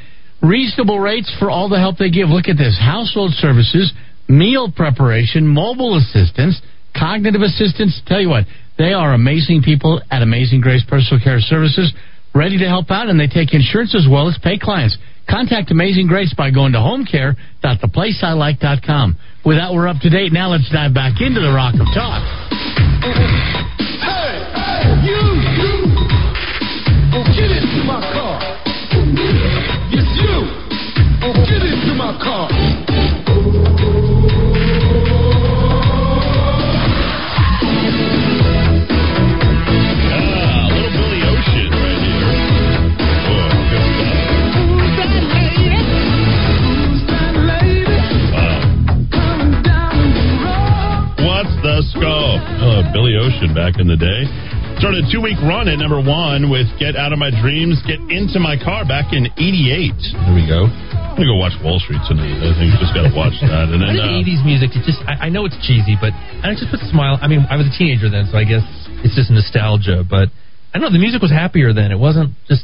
Reasonable 0.43 1.01
rates 1.01 1.35
for 1.39 1.51
all 1.51 1.69
the 1.69 1.79
help 1.79 1.99
they 1.99 2.11
give. 2.11 2.29
Look 2.29 2.49
at 2.49 2.57
this 2.57 2.79
household 2.79 3.33
services, 3.35 3.93
meal 4.29 4.71
preparation, 4.71 5.47
mobile 5.47 5.97
assistance, 5.97 6.61
cognitive 6.97 7.43
assistance. 7.43 8.01
Tell 8.07 8.21
you 8.21 8.29
what, 8.29 8.45
they 8.79 8.93
are 8.93 9.15
amazing 9.15 9.63
people 9.63 10.01
at 10.11 10.23
Amazing 10.23 10.61
Grace 10.61 10.85
Personal 10.89 11.21
Care 11.23 11.41
Services, 11.41 11.93
ready 12.35 12.59
to 12.59 12.69
help 12.69 12.91
out, 12.91 13.09
and 13.09 13.19
they 13.19 13.27
take 13.27 13.53
insurance 13.53 13.97
as 13.97 14.07
well 14.09 14.29
as 14.29 14.39
pay 14.43 14.59
clients. 14.59 14.97
Contact 15.29 15.71
Amazing 15.71 16.07
Grace 16.07 16.33
by 16.37 16.51
going 16.51 16.73
to 16.73 16.79
homecare.theplaceilike.com. 16.79 19.17
With 19.45 19.59
that, 19.59 19.75
we're 19.75 19.89
up 19.89 20.01
to 20.03 20.09
date. 20.09 20.33
Now 20.33 20.51
let's 20.51 20.71
dive 20.73 20.95
back 20.95 21.21
into 21.21 21.41
the 21.41 21.53
Rock 21.53 21.75
of 21.75 21.87
Talk. 21.93 23.58
Billy 52.93 53.15
Ocean 53.17 53.53
back 53.55 53.77
in 53.79 53.87
the 53.87 53.97
day. 53.99 54.25
Started 54.81 55.05
a 55.05 55.09
two 55.11 55.21
week 55.21 55.39
run 55.43 55.67
at 55.67 55.77
number 55.83 55.99
one 55.99 56.49
with 56.49 56.67
Get 56.79 56.95
Out 56.95 57.13
of 57.13 57.19
My 57.19 57.35
Dreams, 57.35 57.83
Get 57.85 57.99
Into 58.09 58.39
My 58.39 58.55
Car 58.55 58.87
back 58.87 59.13
in 59.13 59.27
88. 59.37 59.93
There 60.25 60.35
we 60.35 60.47
go. 60.47 60.71
I'm 60.71 61.27
going 61.27 61.27
to 61.27 61.35
go 61.35 61.41
watch 61.43 61.59
Wall 61.67 61.83
Street 61.83 61.99
tonight. 62.07 62.39
I 62.39 62.55
think 62.55 62.71
just 62.79 62.95
got 62.95 63.11
to 63.11 63.15
watch 63.15 63.35
that. 63.43 63.75
And 63.75 63.83
I 63.85 63.91
then, 63.91 63.99
think 63.99 64.07
uh, 64.07 64.23
the 64.23 64.39
80s 64.39 64.43
music, 64.47 64.69
it 64.79 64.87
just, 64.87 65.03
I, 65.03 65.27
I 65.27 65.29
know 65.35 65.51
it's 65.51 65.59
cheesy, 65.67 65.99
but 65.99 66.15
I 66.15 66.55
just 66.55 66.71
put 66.71 66.79
a 66.79 66.89
smile. 66.95 67.19
I 67.19 67.27
mean, 67.27 67.43
I 67.51 67.59
was 67.59 67.67
a 67.67 67.75
teenager 67.75 68.07
then, 68.07 68.31
so 68.31 68.39
I 68.39 68.47
guess 68.47 68.63
it's 69.03 69.19
just 69.19 69.27
nostalgia, 69.35 70.07
but 70.07 70.31
I 70.71 70.79
don't 70.79 70.89
know, 70.89 70.95
the 70.95 71.03
music 71.03 71.19
was 71.19 71.35
happier 71.35 71.75
then. 71.75 71.91
It 71.91 71.99
wasn't 71.99 72.39
just, 72.47 72.63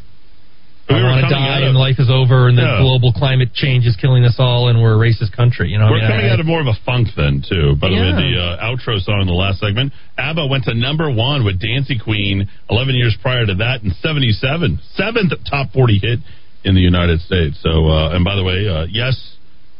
We 0.88 0.96
I 0.96 1.02
want 1.02 1.24
to 1.24 1.30
die 1.32 1.60
and 1.64 1.68
of- 1.72 1.80
life 1.80 1.98
is 1.98 2.10
over 2.10 2.48
and 2.48 2.58
the 2.58 2.62
Yeah. 2.62 2.80
global 2.80 3.12
climate 3.12 3.54
change 3.54 3.86
is 3.86 3.96
killing 3.96 4.24
us 4.24 4.36
all 4.38 4.68
and 4.68 4.80
we're 4.82 4.94
a 4.94 4.98
racist 4.98 5.32
country. 5.32 5.70
You 5.70 5.78
know, 5.78 5.86
We're 5.90 5.96
I 5.96 6.00
mean, 6.00 6.10
coming 6.10 6.26
I, 6.26 6.30
out 6.30 6.40
of 6.40 6.46
more 6.46 6.60
of 6.60 6.66
a 6.66 6.74
funk 6.84 7.08
then 7.16 7.40
too. 7.40 7.76
By 7.76 7.88
the 7.88 7.96
way, 7.96 8.12
the 8.12 8.36
uh, 8.36 8.64
outro 8.68 9.00
song 9.00 9.22
in 9.22 9.26
the 9.26 9.32
last 9.32 9.60
segment, 9.60 9.92
ABBA 10.18 10.46
went 10.46 10.64
to 10.64 10.74
number 10.74 11.10
one 11.10 11.44
with 11.44 11.58
Dancing 11.58 11.98
Queen 11.98 12.48
11 12.68 12.94
years 12.96 13.16
prior 13.22 13.46
to 13.46 13.54
that 13.56 13.82
in 13.82 13.92
77, 14.02 14.78
seventh 14.94 15.32
top 15.48 15.72
40 15.72 15.98
hit 15.98 16.18
in 16.64 16.74
the 16.74 16.80
United 16.82 17.20
States. 17.20 17.58
So, 17.62 17.88
uh, 17.88 18.10
and 18.14 18.24
by 18.24 18.36
the 18.36 18.44
way, 18.44 18.68
uh, 18.68 18.86
yes, 18.90 19.16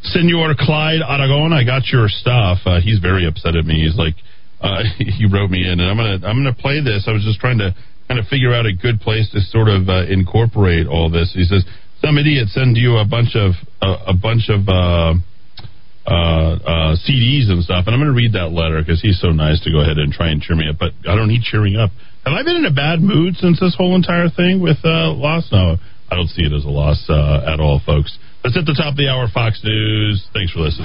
Senor 0.02 0.54
Clyde 0.58 1.00
Aragon, 1.06 1.52
I 1.52 1.64
got 1.64 1.88
your 1.88 2.08
stuff. 2.08 2.58
Uh, 2.66 2.80
he's 2.80 2.98
very 2.98 3.26
upset 3.26 3.56
at 3.56 3.64
me. 3.64 3.80
He's 3.84 3.96
like, 3.96 4.14
uh, 4.60 4.82
he 4.98 5.26
wrote 5.26 5.50
me 5.50 5.64
in, 5.66 5.80
and 5.80 5.82
I'm 5.82 5.96
gonna 5.96 6.26
I'm 6.26 6.36
gonna 6.42 6.54
play 6.54 6.80
this. 6.80 7.04
I 7.06 7.12
was 7.12 7.24
just 7.24 7.40
trying 7.40 7.58
to 7.58 7.74
kind 8.08 8.20
of 8.20 8.26
figure 8.26 8.52
out 8.52 8.66
a 8.66 8.72
good 8.72 9.00
place 9.00 9.30
to 9.32 9.40
sort 9.40 9.68
of 9.68 9.88
uh, 9.88 10.06
incorporate 10.06 10.86
all 10.86 11.10
this. 11.10 11.32
He 11.34 11.44
says 11.44 11.64
some 12.00 12.18
idiot 12.18 12.48
send 12.48 12.76
you 12.76 12.96
a 12.96 13.04
bunch 13.04 13.34
of 13.34 13.52
uh, 13.80 14.04
a 14.06 14.14
bunch 14.14 14.48
of. 14.48 14.68
Uh, 14.68 15.14
uh, 16.04 16.60
uh, 16.60 16.92
CDs 17.00 17.48
and 17.48 17.64
stuff. 17.64 17.86
And 17.86 17.94
I'm 17.94 18.00
going 18.00 18.12
to 18.12 18.14
read 18.14 18.34
that 18.34 18.52
letter 18.52 18.76
because 18.82 19.00
he's 19.00 19.18
so 19.22 19.30
nice 19.30 19.64
to 19.64 19.72
go 19.72 19.80
ahead 19.80 19.96
and 19.96 20.12
try 20.12 20.28
and 20.28 20.42
cheer 20.42 20.54
me 20.54 20.68
up. 20.68 20.76
But 20.78 20.92
I 21.08 21.16
don't 21.16 21.28
need 21.28 21.40
cheering 21.40 21.76
up. 21.76 21.92
Have 22.26 22.34
I 22.34 22.42
been 22.42 22.56
in 22.56 22.66
a 22.66 22.70
bad 22.70 23.00
mood 23.00 23.36
since 23.36 23.58
this 23.58 23.74
whole 23.74 23.96
entire 23.96 24.28
thing 24.28 24.60
with 24.60 24.76
uh, 24.84 25.16
loss? 25.16 25.48
No, 25.50 25.76
I 26.10 26.14
don't 26.14 26.28
see 26.28 26.42
it 26.42 26.52
as 26.52 26.66
a 26.66 26.68
loss 26.68 27.08
at 27.08 27.58
all, 27.58 27.80
folks. 27.86 28.18
That's 28.44 28.58
at 28.58 28.66
the 28.66 28.74
top 28.76 28.92
of 28.92 28.96
the 28.98 29.08
hour, 29.08 29.26
Fox 29.32 29.64
News. 29.64 30.28
Thanks 30.34 30.52
for 30.52 30.60
listening. 30.60 30.84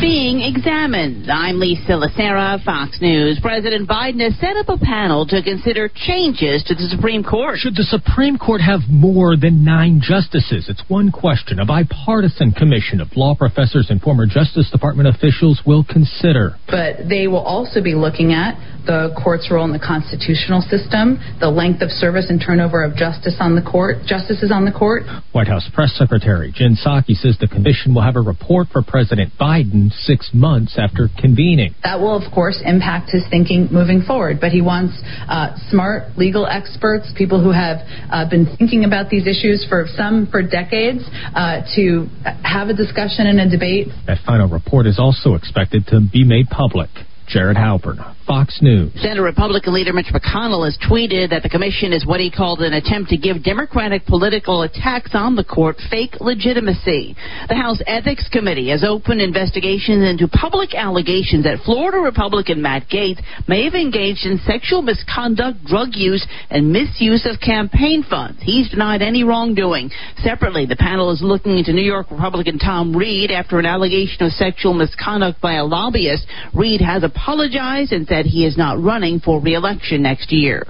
Being 0.00 0.40
examined. 0.40 1.30
I'm 1.30 1.60
Lisa 1.60 1.92
Lacera, 1.92 2.62
Fox 2.64 2.98
News. 3.00 3.38
President 3.42 3.88
Biden 3.88 4.20
has 4.20 4.34
set 4.40 4.56
up 4.56 4.68
a 4.68 4.78
panel 4.78 5.26
to 5.26 5.42
consider 5.42 5.90
changes 5.94 6.64
to 6.64 6.74
the 6.74 6.88
Supreme 6.88 7.22
Court. 7.22 7.58
Should 7.58 7.76
the 7.76 7.84
Supreme 7.84 8.38
Court 8.38 8.60
have 8.62 8.80
more 8.88 9.36
than 9.36 9.64
nine 9.64 10.00
justices? 10.02 10.66
It's 10.68 10.82
one 10.88 11.12
question 11.12 11.60
a 11.60 11.66
bipartisan 11.66 12.52
commission 12.52 13.00
of 13.00 13.08
law 13.14 13.34
professors 13.34 13.88
and 13.90 14.00
former 14.00 14.26
Justice 14.26 14.70
Department 14.70 15.08
officials 15.08 15.60
will 15.66 15.84
consider. 15.84 16.56
but 16.66 17.08
they 17.08 17.26
will 17.26 17.44
also 17.44 17.82
be 17.82 17.94
looking 17.94 18.32
at 18.32 18.56
the 18.86 19.12
court's 19.22 19.50
role 19.50 19.64
in 19.66 19.72
the 19.72 19.78
constitutional 19.78 20.62
system, 20.62 21.20
the 21.38 21.50
length 21.50 21.82
of 21.82 21.90
service 21.90 22.26
and 22.30 22.40
turnover 22.40 22.82
of 22.82 22.96
justice 22.96 23.36
on 23.38 23.54
the 23.54 23.60
court, 23.60 23.98
justices 24.06 24.50
on 24.50 24.64
the 24.64 24.72
court. 24.72 25.02
White 25.32 25.48
House 25.48 25.68
Press 25.74 25.92
Secretary 25.98 26.50
Jen 26.54 26.76
Psaki 26.80 27.12
says 27.12 27.36
the 27.38 27.46
commission 27.46 27.92
will 27.94 28.02
have 28.02 28.16
a 28.16 28.20
report 28.24 28.68
for 28.72 28.82
President 28.82 29.32
Biden 29.38 29.89
six 29.92 30.30
months 30.32 30.78
after 30.78 31.08
convening. 31.18 31.74
That 31.82 32.00
will, 32.00 32.16
of 32.16 32.32
course, 32.32 32.60
impact 32.64 33.10
his 33.10 33.24
thinking 33.30 33.68
moving 33.70 34.02
forward. 34.02 34.38
But 34.40 34.52
he 34.52 34.62
wants 34.62 35.00
uh, 35.28 35.56
smart 35.68 36.16
legal 36.16 36.46
experts, 36.46 37.12
people 37.16 37.42
who 37.42 37.50
have 37.50 37.78
uh, 38.10 38.28
been 38.28 38.46
thinking 38.56 38.84
about 38.84 39.10
these 39.10 39.26
issues 39.26 39.66
for 39.68 39.86
some 39.96 40.28
for 40.30 40.42
decades, 40.42 41.02
uh, 41.34 41.62
to 41.76 42.06
have 42.42 42.68
a 42.68 42.74
discussion 42.74 43.26
and 43.26 43.40
a 43.40 43.48
debate. 43.48 43.88
That 44.06 44.18
final 44.26 44.48
report 44.48 44.86
is 44.86 44.98
also 44.98 45.34
expected 45.34 45.86
to 45.88 46.00
be 46.00 46.24
made 46.24 46.46
public. 46.48 46.90
Jared 47.30 47.56
Halpern, 47.56 48.02
Fox 48.26 48.58
News. 48.60 48.90
Senate 48.96 49.22
Republican 49.22 49.72
leader 49.72 49.92
Mitch 49.92 50.10
McConnell 50.12 50.64
has 50.64 50.76
tweeted 50.82 51.30
that 51.30 51.44
the 51.44 51.48
commission 51.48 51.92
is 51.92 52.04
what 52.04 52.18
he 52.18 52.28
called 52.28 52.58
an 52.60 52.72
attempt 52.72 53.10
to 53.10 53.16
give 53.16 53.44
Democratic 53.44 54.04
political 54.04 54.62
attacks 54.62 55.12
on 55.14 55.36
the 55.36 55.44
court 55.44 55.76
fake 55.90 56.16
legitimacy. 56.20 57.14
The 57.48 57.54
House 57.54 57.80
Ethics 57.86 58.28
Committee 58.32 58.70
has 58.70 58.82
opened 58.82 59.20
investigations 59.20 60.02
into 60.02 60.26
public 60.26 60.74
allegations 60.74 61.44
that 61.44 61.62
Florida 61.64 61.98
Republican 61.98 62.60
Matt 62.60 62.88
Gaetz 62.90 63.22
may 63.46 63.62
have 63.62 63.74
engaged 63.74 64.26
in 64.26 64.40
sexual 64.44 64.82
misconduct, 64.82 65.64
drug 65.64 65.90
use, 65.94 66.26
and 66.50 66.72
misuse 66.72 67.24
of 67.30 67.40
campaign 67.40 68.02
funds. 68.10 68.40
He's 68.42 68.68
denied 68.70 69.02
any 69.02 69.22
wrongdoing. 69.22 69.90
Separately, 70.24 70.66
the 70.66 70.74
panel 70.74 71.12
is 71.12 71.22
looking 71.22 71.58
into 71.58 71.72
New 71.72 71.86
York 71.86 72.10
Republican 72.10 72.58
Tom 72.58 72.96
Reed 72.96 73.30
after 73.30 73.60
an 73.60 73.66
allegation 73.66 74.26
of 74.26 74.32
sexual 74.32 74.74
misconduct 74.74 75.40
by 75.40 75.54
a 75.54 75.64
lobbyist. 75.64 76.26
Reed 76.52 76.80
has 76.80 77.04
apologized 77.20 77.92
and 77.92 78.06
said 78.06 78.26
he 78.26 78.46
is 78.46 78.56
not 78.56 78.82
running 78.82 79.20
for 79.20 79.40
re-election 79.40 80.02
next 80.02 80.32
year. 80.32 80.66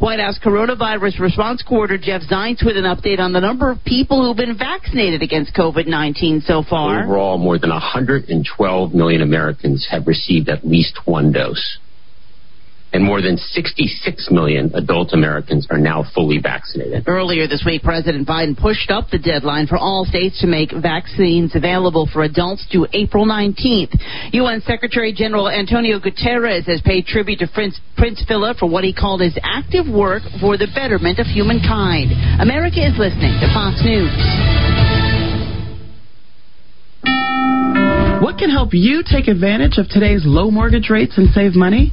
White 0.00 0.20
House 0.20 0.38
coronavirus 0.44 1.18
response 1.20 1.62
coordinator 1.62 2.02
Jeff 2.02 2.22
Zients 2.22 2.64
with 2.64 2.76
an 2.76 2.84
update 2.84 3.18
on 3.18 3.32
the 3.32 3.40
number 3.40 3.70
of 3.70 3.82
people 3.84 4.22
who've 4.22 4.36
been 4.36 4.56
vaccinated 4.56 5.22
against 5.22 5.54
COVID-19 5.54 6.42
so 6.42 6.62
far. 6.68 7.04
Overall, 7.04 7.38
more 7.38 7.58
than 7.58 7.70
112 7.70 8.94
million 8.94 9.22
Americans 9.22 9.86
have 9.90 10.06
received 10.06 10.48
at 10.48 10.66
least 10.66 10.98
one 11.06 11.32
dose 11.32 11.78
and 12.94 13.02
more 13.02 13.20
than 13.20 13.36
66 13.36 14.30
million 14.30 14.70
adult 14.74 15.12
Americans 15.12 15.66
are 15.68 15.78
now 15.78 16.04
fully 16.14 16.38
vaccinated. 16.38 17.02
Earlier 17.08 17.48
this 17.48 17.64
week, 17.66 17.82
President 17.82 18.26
Biden 18.26 18.56
pushed 18.56 18.88
up 18.88 19.10
the 19.10 19.18
deadline 19.18 19.66
for 19.66 19.76
all 19.76 20.06
states 20.08 20.40
to 20.40 20.46
make 20.46 20.70
vaccines 20.70 21.56
available 21.56 22.08
for 22.10 22.22
adults 22.22 22.64
to 22.70 22.86
April 22.92 23.26
19th. 23.26 23.98
UN 24.32 24.60
Secretary 24.60 25.12
General 25.12 25.50
Antonio 25.50 25.98
Guterres 25.98 26.66
has 26.66 26.80
paid 26.82 27.06
tribute 27.06 27.40
to 27.40 27.48
Prince, 27.48 27.80
Prince 27.96 28.24
Philip 28.28 28.58
for 28.58 28.70
what 28.70 28.84
he 28.84 28.94
called 28.94 29.20
his 29.20 29.36
active 29.42 29.92
work 29.92 30.22
for 30.40 30.56
the 30.56 30.68
betterment 30.72 31.18
of 31.18 31.26
humankind. 31.26 32.12
America 32.40 32.78
is 32.78 32.94
listening 32.96 33.34
to 33.42 33.50
Fox 33.52 33.82
News. 33.82 34.14
What 38.22 38.38
can 38.38 38.48
help 38.48 38.70
you 38.72 39.02
take 39.04 39.28
advantage 39.28 39.78
of 39.78 39.88
today's 39.88 40.22
low 40.24 40.50
mortgage 40.50 40.88
rates 40.88 41.18
and 41.18 41.28
save 41.34 41.54
money? 41.54 41.92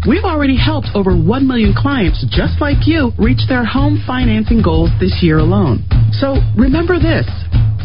We've 0.07 0.23
already 0.25 0.57
helped 0.57 0.89
over 0.95 1.13
1 1.13 1.47
million 1.47 1.77
clients 1.77 2.25
just 2.33 2.57
like 2.59 2.89
you 2.89 3.11
reach 3.21 3.45
their 3.47 3.63
home 3.63 4.01
financing 4.07 4.65
goals 4.65 4.89
this 4.99 5.21
year 5.21 5.37
alone. 5.37 5.85
So 6.17 6.41
remember 6.57 6.97
this. 6.97 7.29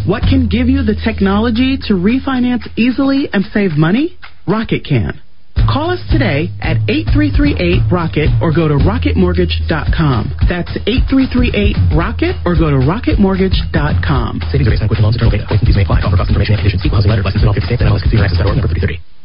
What 0.09 0.23
can 0.25 0.49
give 0.49 0.65
you 0.65 0.81
the 0.81 0.97
technology 0.97 1.77
to 1.93 1.93
refinance 1.93 2.65
easily 2.79 3.29
and 3.35 3.45
save 3.53 3.77
money? 3.77 4.17
Rocket 4.49 4.81
can. 4.89 5.21
Call 5.69 5.91
us 5.91 6.01
today 6.09 6.49
at 6.65 6.81
8338-ROCKET 6.89 8.41
or 8.41 8.49
go 8.49 8.65
to 8.69 8.81
rocketmortgage.com. 8.81 10.49
That's 10.49 10.73
8338-ROCKET 10.89 12.47
or 12.49 12.57
go 12.57 12.71
to 12.73 12.81
rocketmortgage.com. 12.81 14.41
Savings 14.49 14.69
are 14.69 14.73
based 14.73 14.83
on 14.83 14.89
Quicken 14.89 15.05
Loans, 15.05 15.17
internal 15.17 15.37
data. 15.37 15.45
Points 15.49 15.61
and 15.61 15.69
fees 15.69 15.77
may 15.77 15.85
apply. 15.85 16.01
Offer 16.01 16.17
cost 16.17 16.31
information 16.31 16.57
conditions. 16.57 16.81
See 16.81 16.89
housing 16.89 17.11
letter. 17.11 17.23
License 17.23 17.43
in 17.43 17.49
all 17.49 17.55
50 17.55 17.67
states 17.67 17.83
and 17.83 17.93
NMLS 17.93 18.09
Number 18.57 18.73
3030. 18.73 19.16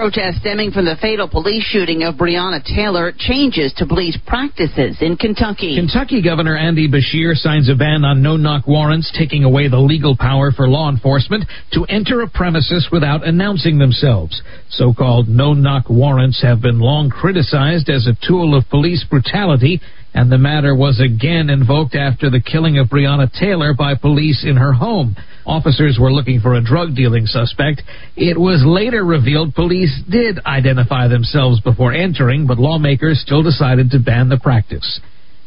Protests 0.00 0.40
stemming 0.40 0.70
from 0.70 0.86
the 0.86 0.96
fatal 0.96 1.28
police 1.28 1.62
shooting 1.62 2.04
of 2.04 2.14
Breonna 2.14 2.64
Taylor 2.64 3.12
changes 3.14 3.70
to 3.76 3.84
police 3.84 4.16
practices 4.26 4.96
in 5.02 5.14
Kentucky. 5.14 5.76
Kentucky 5.76 6.22
Governor 6.22 6.56
Andy 6.56 6.88
Beshear 6.88 7.34
signs 7.34 7.68
a 7.68 7.74
ban 7.74 8.02
on 8.02 8.22
no 8.22 8.38
knock 8.38 8.66
warrants, 8.66 9.12
taking 9.12 9.44
away 9.44 9.68
the 9.68 9.76
legal 9.76 10.16
power 10.16 10.52
for 10.52 10.66
law 10.70 10.88
enforcement 10.88 11.44
to 11.74 11.84
enter 11.90 12.22
a 12.22 12.30
premises 12.30 12.88
without 12.90 13.28
announcing 13.28 13.76
themselves. 13.76 14.40
So 14.70 14.94
called 14.94 15.28
no 15.28 15.52
knock 15.52 15.90
warrants 15.90 16.40
have 16.40 16.62
been 16.62 16.78
long 16.78 17.10
criticized 17.10 17.90
as 17.90 18.06
a 18.06 18.16
tool 18.26 18.56
of 18.56 18.70
police 18.70 19.04
brutality 19.04 19.82
and 20.14 20.30
the 20.30 20.38
matter 20.38 20.74
was 20.74 21.00
again 21.00 21.50
invoked 21.50 21.94
after 21.94 22.30
the 22.30 22.40
killing 22.40 22.78
of 22.78 22.88
Breonna 22.88 23.30
Taylor 23.32 23.74
by 23.74 23.94
police 23.94 24.44
in 24.44 24.56
her 24.56 24.72
home. 24.72 25.16
Officers 25.46 25.98
were 26.00 26.12
looking 26.12 26.40
for 26.40 26.54
a 26.54 26.62
drug 26.62 26.94
dealing 26.94 27.26
suspect. 27.26 27.82
It 28.16 28.38
was 28.38 28.62
later 28.66 29.04
revealed 29.04 29.54
police 29.54 30.02
did 30.08 30.38
identify 30.44 31.08
themselves 31.08 31.60
before 31.60 31.92
entering, 31.92 32.46
but 32.46 32.58
lawmakers 32.58 33.20
still 33.24 33.42
decided 33.42 33.90
to 33.90 33.98
ban 33.98 34.28
the 34.28 34.38
practice. 34.38 35.00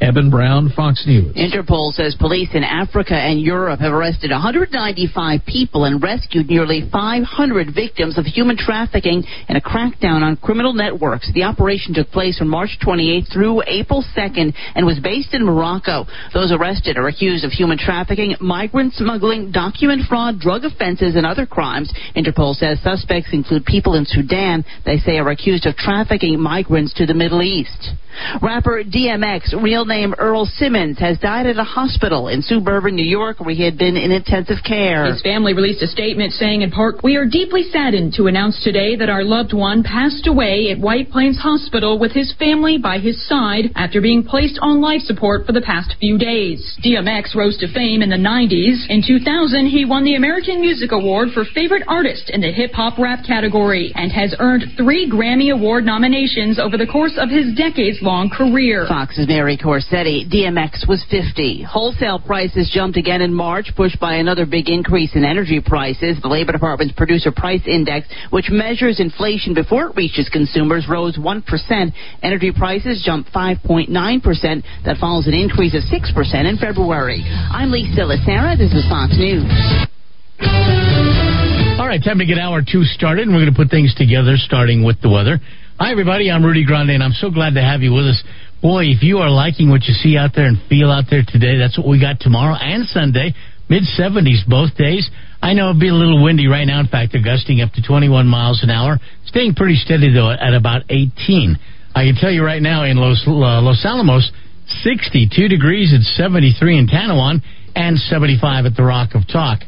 Eben 0.04 0.30
Brown, 0.30 0.70
Fox 0.76 1.02
News. 1.08 1.34
Interpol 1.34 1.94
says 1.94 2.14
police 2.20 2.50
in 2.54 2.62
Africa 2.62 3.16
and 3.16 3.40
Europe 3.40 3.80
have 3.80 3.94
arrested 3.94 4.32
195 4.32 5.40
people 5.48 5.86
and 5.86 6.04
rescued 6.04 6.50
nearly 6.50 6.90
500 6.92 7.74
victims 7.74 8.18
of 8.18 8.26
human 8.26 8.58
trafficking 8.58 9.24
in 9.48 9.56
a 9.56 9.62
crackdown 9.62 10.22
on 10.22 10.36
criminal 10.36 10.74
networks. 10.74 11.32
The 11.34 11.44
operation 11.44 11.94
took 11.94 12.12
place 12.12 12.38
from 12.38 12.50
March 12.50 12.78
28th 12.86 13.32
through 13.32 13.64
April 13.66 14.04
2nd 14.16 14.54
and 14.76 14.86
was 14.86 15.00
based 15.00 15.34
in 15.34 15.46
Morocco. 15.46 16.06
Those 16.34 16.52
arrested 16.52 16.98
are 16.98 17.08
accused 17.08 17.46
of 17.46 17.52
human 17.52 17.78
trafficking, 17.78 18.36
migrant 18.42 18.94
smuggling, 18.96 19.54
document 19.54 20.02
fraud, 20.10 20.38
drug 20.38 20.66
offenses, 20.66 21.16
and 21.16 21.26
other 21.26 21.46
crimes. 21.46 21.94
Interpol 22.14 22.56
says 22.56 22.78
suspects 22.84 23.30
include 23.32 23.64
people 23.64 23.96
in 23.96 24.06
Sudan 24.06 24.66
they 24.86 24.98
say 24.98 25.18
are 25.18 25.30
accused 25.30 25.66
of 25.66 25.78
trafficking 25.78 26.38
migrants 26.42 26.94
to 26.96 27.06
the 27.06 27.14
Middle 27.14 27.42
East. 27.42 27.94
Rapper 28.42 28.84
DMX, 28.84 29.54
real 29.62 29.86
name 29.94 30.16
Earl 30.18 30.46
Simmons, 30.58 30.98
has 30.98 31.20
died 31.20 31.46
at 31.46 31.58
a 31.58 31.64
hospital 31.64 32.28
in 32.28 32.42
suburban 32.42 32.96
New 32.96 33.06
York 33.06 33.40
where 33.40 33.54
he 33.54 33.64
had 33.64 33.78
been 33.78 33.96
in 33.96 34.12
intensive 34.12 34.58
care. 34.66 35.06
His 35.06 35.22
family 35.22 35.54
released 35.54 35.84
a 35.84 35.88
statement 35.88 36.34
saying 36.34 36.64
in 36.64 36.72
part, 36.72 37.04
We 37.04 37.16
are 37.16 37.30
deeply 37.30 37.62
saddened 37.70 38.14
to 38.18 38.26
announce 38.26 38.64
today 38.64 38.96
that 38.96 39.10
our 39.10 39.24
loved 39.24 39.54
one 39.54 39.84
passed 39.84 40.26
away 40.26 40.72
at 40.72 40.80
White 40.80 41.12
Plains 41.12 41.38
Hospital 41.38 42.00
with 42.00 42.12
his 42.12 42.34
family 42.40 42.80
by 42.80 42.98
his 42.98 43.22
side 43.28 43.70
after 43.76 44.02
being 44.02 44.24
placed 44.24 44.58
on 44.62 44.82
life 44.82 45.02
support 45.02 45.46
for 45.46 45.54
the 45.54 45.62
past 45.62 45.94
few 46.00 46.18
days. 46.18 46.76
DMX 46.84 47.36
rose 47.36 47.58
to 47.58 47.72
fame 47.72 48.02
in 48.02 48.10
the 48.10 48.18
90s. 48.18 48.90
In 48.90 49.04
2000, 49.06 49.68
he 49.68 49.86
won 49.86 50.04
the 50.04 50.16
American 50.16 50.60
Music 50.60 50.92
Award 50.92 51.30
for 51.36 51.46
Favorite 51.54 51.84
Artist 51.88 52.32
in 52.32 52.42
the 52.42 52.52
Hip 52.52 52.72
Hop 52.74 52.98
Rap 52.98 53.20
category 53.28 53.94
and 53.96 54.12
has 54.12 54.34
earned 54.40 54.64
three 54.76 55.08
Grammy 55.10 55.54
Award 55.54 55.86
nominations 55.86 56.58
over 56.58 56.78
the 56.78 56.88
course 56.88 57.14
of 57.18 57.30
his 57.30 57.54
decades 57.54 58.00
long 58.02 58.32
career. 58.32 58.86
Fox's 58.88 59.28
Mary 59.28 59.56
Corsetti. 59.84 60.30
DMX 60.30 60.88
was 60.88 61.04
50. 61.10 61.64
Wholesale 61.64 62.20
prices 62.20 62.72
jumped 62.74 62.98
again 62.98 63.22
in 63.22 63.34
March, 63.34 63.72
pushed 63.76 64.00
by 64.00 64.16
another 64.16 64.46
big 64.46 64.70
increase 64.70 65.16
in 65.16 65.24
energy 65.24 65.62
prices. 65.64 66.18
The 66.22 66.28
Labor 66.28 66.52
Department's 66.52 66.94
Producer 66.96 67.32
Price 67.32 67.62
Index, 67.68 68.08
which 68.30 68.50
measures 68.50 69.00
inflation 69.00 69.54
before 69.54 69.90
it 69.90 69.96
reaches 69.96 70.30
consumers, 70.30 70.88
rose 70.90 71.18
1%. 71.18 71.94
Energy 72.22 72.52
prices 72.56 73.02
jumped 73.06 73.32
5.9%. 73.34 73.90
That 74.86 74.98
follows 75.00 75.28
an 75.28 75.34
increase 75.34 75.76
of 75.76 75.84
6% 75.84 76.50
in 76.50 76.58
February. 76.58 77.24
I'm 77.24 77.72
Lisa 77.72 78.02
Lacera. 78.02 78.58
This 78.58 78.72
is 78.72 78.86
Fox 78.90 79.14
News. 79.18 79.50
All 81.80 81.88
right, 81.88 82.02
time 82.04 82.20
to 82.20 82.26
get 82.26 82.38
hour 82.38 82.62
two 82.62 82.84
started, 82.84 83.28
and 83.28 83.36
we're 83.36 83.44
going 83.44 83.54
to 83.54 83.58
put 83.58 83.70
things 83.70 83.94
together, 83.96 84.36
starting 84.38 84.84
with 84.84 85.02
the 85.02 85.10
weather. 85.10 85.40
Hi, 85.80 85.92
everybody. 85.92 86.30
I'm 86.30 86.46
Rudy 86.46 86.66
Grande, 86.66 86.92
and 86.92 87.04
I'm 87.04 87.14
so 87.14 87.32
glad 87.32 87.56
to 87.56 87.62
have 87.62 87.82
you 87.82 87.94
with 87.94 88.06
us. 88.06 88.24
Boy, 88.64 88.86
if 88.96 89.04
you 89.04 89.18
are 89.18 89.30
liking 89.30 89.68
what 89.70 89.84
you 89.84 89.94
see 89.94 90.16
out 90.16 90.32
there 90.34 90.48
and 90.48 90.56
feel 90.70 90.90
out 90.90 91.12
there 91.12 91.20
today, 91.28 91.60
that's 91.60 91.78
what 91.78 91.86
we 91.86 92.00
got 92.00 92.22
tomorrow 92.22 92.56
and 92.56 92.88
Sunday. 92.88 93.36
Mid 93.68 93.84
70s 93.84 94.48
both 94.48 94.72
days. 94.78 95.04
I 95.42 95.52
know 95.52 95.72
it'll 95.72 95.82
be 95.82 95.90
a 95.90 95.94
little 95.94 96.24
windy 96.24 96.48
right 96.48 96.64
now. 96.64 96.80
In 96.80 96.88
fact, 96.88 97.12
they're 97.12 97.22
gusting 97.22 97.60
up 97.60 97.74
to 97.74 97.84
21 97.84 98.26
miles 98.26 98.64
an 98.64 98.70
hour. 98.70 99.00
Staying 99.26 99.56
pretty 99.56 99.76
steady, 99.76 100.14
though, 100.14 100.32
at 100.32 100.54
about 100.54 100.84
18. 100.88 101.60
I 101.94 102.06
can 102.08 102.16
tell 102.16 102.32
you 102.32 102.42
right 102.42 102.62
now 102.62 102.86
in 102.86 102.96
Los, 102.96 103.28
uh, 103.28 103.60
Los 103.60 103.84
Alamos, 103.84 104.32
62 104.82 105.50
degrees 105.50 105.94
at 105.94 106.00
73 106.16 106.80
in 106.80 106.88
Tanoan 106.88 107.44
and 107.76 108.00
75 108.00 108.66
at 108.66 108.78
the 108.78 108.84
Rock 108.84 109.10
of 109.14 109.28
Talk. 109.28 109.60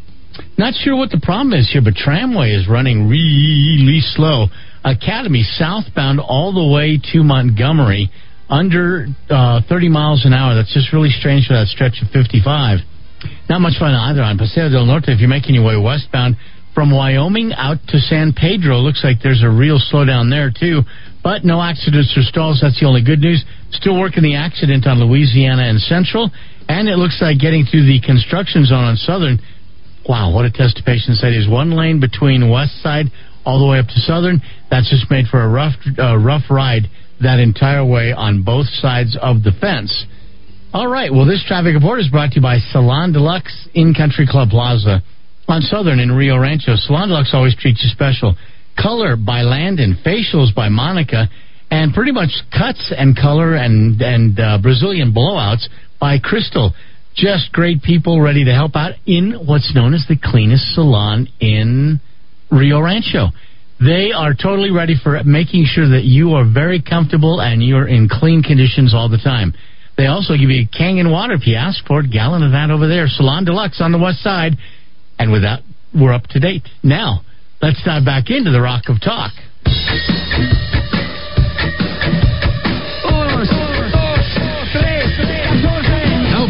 Not 0.58 0.74
sure 0.74 0.96
what 0.96 1.12
the 1.12 1.20
problem 1.20 1.52
is 1.52 1.70
here, 1.70 1.82
but 1.84 1.96
tramway 1.96 2.52
is 2.52 2.70
running 2.70 3.10
really 3.10 4.00
slow. 4.00 4.48
Academy 4.86 5.44
southbound 5.44 6.22
all 6.22 6.54
the 6.54 6.74
way 6.74 6.98
to 7.12 7.24
Montgomery 7.24 8.10
under 8.50 9.08
uh, 9.30 9.62
30 9.68 9.90
miles 9.90 10.26
an 10.26 10.34
hour. 10.34 10.56
That's 10.56 10.74
just 10.74 10.94
really 10.94 11.10
strange 11.10 11.48
for 11.48 11.54
that 11.54 11.68
stretch 11.68 12.02
of 12.02 12.10
55. 12.10 12.80
Not 13.50 13.62
much 13.62 13.78
fun 13.80 13.94
either 13.94 14.22
on 14.22 14.38
Paseo 14.38 14.70
del 14.70 14.86
Norte 14.86 15.10
if 15.10 15.20
you're 15.20 15.30
making 15.30 15.56
your 15.56 15.66
way 15.66 15.78
westbound 15.78 16.38
from 16.74 16.92
Wyoming 16.92 17.54
out 17.54 17.78
to 17.88 17.98
San 17.98 18.34
Pedro. 18.34 18.78
Looks 18.84 19.02
like 19.04 19.18
there's 19.24 19.42
a 19.42 19.50
real 19.50 19.80
slowdown 19.80 20.30
there 20.30 20.52
too, 20.52 20.84
but 21.24 21.46
no 21.46 21.62
accidents 21.62 22.14
or 22.18 22.22
stalls. 22.22 22.60
That's 22.62 22.80
the 22.80 22.86
only 22.86 23.02
good 23.02 23.20
news. 23.20 23.44
Still 23.72 23.98
working 23.98 24.22
the 24.22 24.36
accident 24.36 24.86
on 24.86 25.00
Louisiana 25.00 25.64
and 25.64 25.80
Central, 25.80 26.30
and 26.68 26.90
it 26.90 26.98
looks 26.98 27.18
like 27.22 27.40
getting 27.40 27.66
through 27.66 27.88
the 27.88 28.02
construction 28.02 28.66
zone 28.66 28.84
on 28.84 28.98
Southern. 28.98 29.40
Wow, 30.08 30.36
what 30.36 30.46
a 30.46 30.52
test 30.52 30.78
of 30.78 30.86
patience 30.86 31.22
that 31.22 31.34
is. 31.34 31.50
One 31.50 31.72
lane 31.72 32.00
between 32.00 32.52
West 32.52 32.78
Side 32.84 33.08
all 33.46 33.58
the 33.58 33.66
way 33.66 33.80
up 33.80 33.88
to 33.88 34.00
Southern. 34.06 34.42
That's 34.70 34.90
just 34.90 35.10
made 35.10 35.26
for 35.32 35.42
a 35.42 35.50
rough, 35.50 35.74
uh, 35.98 36.18
rough 36.18 36.46
ride 36.52 36.92
that 37.22 37.40
entire 37.40 37.86
way 37.86 38.12
on 38.12 38.44
both 38.44 38.68
sides 38.68 39.18
of 39.22 39.44
the 39.44 39.52
fence. 39.60 40.06
All 40.74 40.88
right. 40.88 41.12
Well, 41.12 41.26
this 41.26 41.44
traffic 41.48 41.74
report 41.74 42.00
is 42.00 42.10
brought 42.10 42.32
to 42.32 42.36
you 42.36 42.42
by 42.42 42.58
Salon 42.72 43.14
Deluxe 43.14 43.70
in 43.74 43.94
Country 43.94 44.28
Club 44.28 44.50
Plaza 44.50 45.02
on 45.48 45.62
Southern 45.62 46.00
in 46.00 46.12
Rio 46.12 46.38
Rancho. 46.38 46.76
Salon 46.76 47.08
Deluxe 47.08 47.32
always 47.34 47.56
treats 47.56 47.82
you 47.84 47.90
special. 47.90 48.36
Color 48.78 49.16
by 49.16 49.42
Landon, 49.42 49.98
facials 50.06 50.54
by 50.54 50.68
Monica, 50.68 51.30
and 51.72 51.94
pretty 51.94 52.12
much 52.12 52.30
cuts 52.52 52.94
and 52.96 53.16
color 53.16 53.56
and 53.56 54.02
and 54.02 54.40
uh, 54.40 54.58
Brazilian 54.62 55.14
blowouts 55.14 55.68
by 56.00 56.20
Crystal. 56.20 56.74
Just 57.16 57.54
great 57.54 57.82
people 57.82 58.20
ready 58.20 58.44
to 58.44 58.52
help 58.52 58.76
out 58.76 58.96
in 59.06 59.32
what's 59.46 59.74
known 59.74 59.94
as 59.94 60.06
the 60.10 60.18
cleanest 60.22 60.76
salon 60.76 61.30
in 61.40 62.02
Rio 62.52 62.82
Rancho. 62.82 63.28
They 63.80 64.12
are 64.16 64.34
totally 64.34 64.72
ready 64.72 64.96
for 65.02 65.22
making 65.24 65.66
sure 65.68 65.90
that 65.90 66.04
you 66.04 66.34
are 66.34 66.46
very 66.46 66.82
comfortable 66.82 67.42
and 67.42 67.62
you're 67.62 67.88
in 67.88 68.08
clean 68.10 68.42
conditions 68.42 68.94
all 68.94 69.10
the 69.10 69.18
time. 69.18 69.54
They 69.98 70.08
also 70.08 70.34
give 70.34 70.50
you 70.50 70.68
Kangen 70.68 71.12
water 71.12 71.34
if 71.34 71.48
you 71.48 71.56
ask 71.56 71.86
for 71.86 72.02
it. 72.02 72.12
Gallon 72.12 72.44
of 72.44 72.52
that 72.52 72.72
over 72.72 72.88
there. 72.88 73.08
Salon 73.08 73.46
Deluxe 73.46 73.82
on 73.82 73.92
the 73.92 74.00
west 74.00 74.22
side. 74.22 74.54
And 75.20 75.32
with 75.32 75.44
that, 75.44 75.62
we're 75.94 76.14
up 76.14 76.28
to 76.28 76.40
date. 76.40 76.68
Now, 76.84 77.22
let's 77.62 77.82
dive 77.84 78.06
back 78.06 78.30
into 78.30 78.52
the 78.52 78.62
Rock 78.62 78.84
of 78.88 79.00
Talk. 79.02 79.32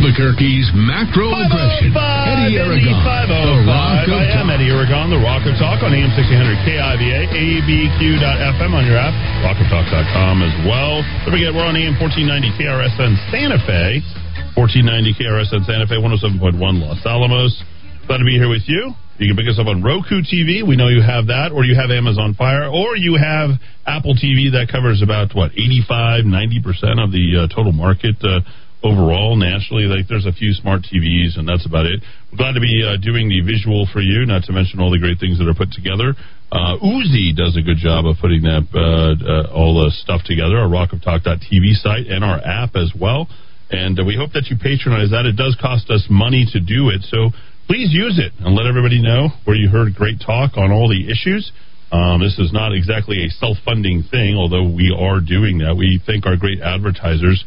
Albuquerque's 0.05 0.69
macro 0.77 1.33
aggression. 1.33 1.89
Eddy 1.89 2.61
Aragon. 2.61 2.93
The 3.25 3.65
Rock 3.65 4.05
of 4.05 4.21
I 4.21 4.37
am 4.37 4.53
Eddy 4.53 4.69
Aragon, 4.69 5.09
the 5.09 5.17
Rock 5.17 5.49
of 5.49 5.57
Talk 5.57 5.81
on 5.81 5.97
AM 5.97 6.13
1600 6.13 6.61
KIVA, 6.61 7.25
ABQ.FM 7.33 8.69
on 8.69 8.85
your 8.85 9.01
app, 9.01 9.17
rockoftalk.com 9.41 10.45
as 10.45 10.53
well. 10.69 11.01
Don't 11.25 11.33
forget, 11.33 11.49
we're 11.49 11.65
on 11.65 11.73
AM 11.73 11.97
1490 11.97 12.53
KRSN 12.53 13.17
Santa 13.33 13.57
Fe, 13.65 14.05
1490 14.53 15.17
KRSN 15.17 15.65
Santa 15.65 15.89
Fe, 15.89 15.97
107.1 15.97 16.53
Los 16.53 17.01
Alamos. 17.01 17.57
Glad 18.05 18.21
to 18.21 18.29
be 18.29 18.37
here 18.37 18.45
with 18.45 18.69
you. 18.69 18.93
You 19.17 19.33
can 19.33 19.33
pick 19.33 19.49
us 19.49 19.57
up 19.57 19.65
on 19.65 19.81
Roku 19.81 20.21
TV. 20.21 20.61
We 20.61 20.77
know 20.77 20.93
you 20.93 21.01
have 21.01 21.33
that, 21.33 21.49
or 21.49 21.65
you 21.65 21.73
have 21.73 21.89
Amazon 21.89 22.37
Fire, 22.37 22.69
or 22.69 22.93
you 22.93 23.17
have 23.17 23.57
Apple 23.89 24.13
TV 24.13 24.53
that 24.53 24.69
covers 24.69 25.01
about, 25.01 25.33
what, 25.33 25.49
85, 25.57 26.29
90% 26.29 27.01
of 27.01 27.09
the 27.09 27.49
uh, 27.49 27.49
total 27.49 27.73
market. 27.73 28.21
Uh, 28.21 28.45
overall 28.85 29.35
nationally. 29.35 29.89
Like 29.89 30.05
there's 30.07 30.29
a 30.29 30.31
few 30.31 30.53
smart 30.53 30.85
TVs, 30.85 31.41
and 31.41 31.49
that's 31.49 31.65
about 31.65 31.89
it. 31.89 32.05
We're 32.31 32.37
glad 32.37 32.53
to 32.53 32.61
be 32.61 32.85
uh, 32.85 33.01
doing 33.01 33.27
the 33.27 33.41
visual 33.41 33.89
for 33.89 33.99
you, 33.99 34.25
not 34.25 34.45
to 34.45 34.53
mention 34.53 34.79
all 34.79 34.93
the 34.93 35.01
great 35.01 35.17
things 35.17 35.41
that 35.41 35.49
are 35.49 35.57
put 35.57 35.73
together. 35.73 36.13
Uh, 36.53 36.77
Uzi 36.77 37.33
does 37.33 37.57
a 37.57 37.65
good 37.65 37.81
job 37.81 38.05
of 38.05 38.21
putting 38.21 38.45
that 38.45 38.69
uh, 38.71 39.17
uh, 39.17 39.49
all 39.49 39.81
the 39.81 39.89
stuff 39.89 40.21
together. 40.23 40.61
Our 40.61 40.69
rockoftalk.tv 40.69 41.81
site 41.81 42.05
and 42.05 42.23
our 42.23 42.37
app 42.37 42.77
as 42.77 42.93
well. 42.93 43.27
And 43.73 43.97
uh, 43.99 44.05
we 44.05 44.15
hope 44.15 44.31
that 44.37 44.53
you 44.53 44.55
patronize 44.61 45.09
that. 45.09 45.25
It 45.25 45.35
does 45.35 45.57
cost 45.59 45.89
us 45.89 46.05
money 46.05 46.45
to 46.53 46.61
do 46.61 46.93
it, 46.93 47.01
so 47.09 47.33
please 47.65 47.89
use 47.89 48.21
it 48.21 48.31
and 48.45 48.53
let 48.53 48.69
everybody 48.69 49.01
know 49.01 49.33
where 49.43 49.57
you 49.57 49.73
heard 49.73 49.97
great 49.97 50.21
talk 50.21 50.53
on 50.55 50.71
all 50.71 50.87
the 50.87 51.09
issues. 51.09 51.51
Um, 51.91 52.21
this 52.21 52.37
is 52.37 52.53
not 52.53 52.73
exactly 52.73 53.25
a 53.25 53.29
self-funding 53.29 54.03
thing, 54.11 54.37
although 54.37 54.69
we 54.69 54.93
are 54.93 55.19
doing 55.19 55.59
that. 55.59 55.75
We 55.75 56.01
thank 56.05 56.25
our 56.25 56.37
great 56.37 56.61
advertisers 56.61 57.43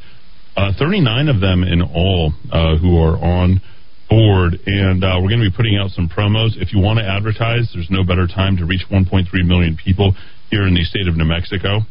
uh, 0.59 0.73
39 0.75 1.29
of 1.29 1.39
them 1.41 1.63
in 1.63 1.79
all 1.83 2.35
uh, 2.51 2.75
who 2.83 2.99
are 2.99 3.15
on 3.15 3.63
board, 4.11 4.59
and 4.67 5.05
uh, 5.05 5.15
we're 5.23 5.31
going 5.31 5.45
to 5.45 5.47
be 5.47 5.55
putting 5.55 5.79
out 5.79 5.95
some 5.95 6.11
promos. 6.11 6.59
If 6.59 6.75
you 6.75 6.83
want 6.83 6.99
to 6.99 7.07
advertise, 7.07 7.71
there's 7.71 7.87
no 7.95 8.03
better 8.03 8.27
time 8.27 8.59
to 8.59 8.67
reach 8.67 8.83
1.3 8.91 9.31
million 9.47 9.79
people 9.79 10.19
here 10.51 10.67
in 10.67 10.75
the 10.75 10.83
state 10.83 11.07
of 11.07 11.15
New 11.15 11.31
Mexico. 11.31 11.87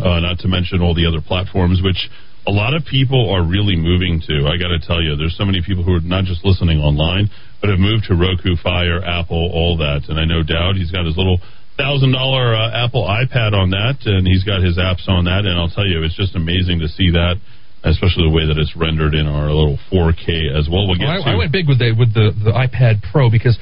Uh, 0.00 0.18
not 0.24 0.40
to 0.40 0.48
mention 0.48 0.80
all 0.80 0.96
the 0.96 1.04
other 1.04 1.20
platforms, 1.20 1.84
which 1.84 2.08
a 2.48 2.50
lot 2.50 2.72
of 2.72 2.88
people 2.88 3.28
are 3.28 3.44
really 3.44 3.76
moving 3.76 4.16
to. 4.32 4.48
I 4.48 4.56
got 4.56 4.72
to 4.72 4.80
tell 4.80 5.04
you, 5.04 5.12
there's 5.20 5.36
so 5.36 5.44
many 5.44 5.60
people 5.60 5.84
who 5.84 6.00
are 6.00 6.00
not 6.00 6.24
just 6.24 6.40
listening 6.40 6.80
online, 6.80 7.28
but 7.60 7.68
have 7.68 7.78
moved 7.78 8.08
to 8.08 8.16
Roku, 8.16 8.56
Fire, 8.56 9.04
Apple, 9.04 9.52
all 9.52 9.76
that. 9.84 10.08
And 10.08 10.16
I 10.16 10.24
know 10.24 10.40
Dowd, 10.40 10.80
he's 10.80 10.90
got 10.90 11.04
his 11.04 11.20
little 11.20 11.36
thousand 11.76 12.16
dollar 12.16 12.56
uh, 12.56 12.84
Apple 12.84 13.04
iPad 13.04 13.52
on 13.52 13.76
that, 13.76 14.08
and 14.08 14.24
he's 14.26 14.42
got 14.42 14.64
his 14.64 14.80
apps 14.80 15.04
on 15.04 15.28
that. 15.28 15.44
And 15.44 15.52
I'll 15.60 15.68
tell 15.68 15.86
you, 15.86 16.00
it's 16.02 16.16
just 16.16 16.34
amazing 16.34 16.80
to 16.80 16.88
see 16.88 17.12
that 17.12 17.36
especially 17.84 18.24
the 18.24 18.34
way 18.34 18.48
that 18.48 18.56
it's 18.56 18.72
rendered 18.76 19.14
in 19.14 19.28
our 19.28 19.52
little 19.52 19.78
4K 19.92 20.48
as 20.50 20.68
well. 20.68 20.88
We'll 20.88 20.96
get 20.96 21.06
Well, 21.06 21.24
I, 21.24 21.32
I 21.32 21.36
went 21.36 21.52
big 21.52 21.68
with 21.68 21.78
the 21.78 21.92
with 21.92 22.12
the, 22.16 22.32
the 22.32 22.52
iPad 22.52 23.04
Pro 23.12 23.30
because 23.30 23.58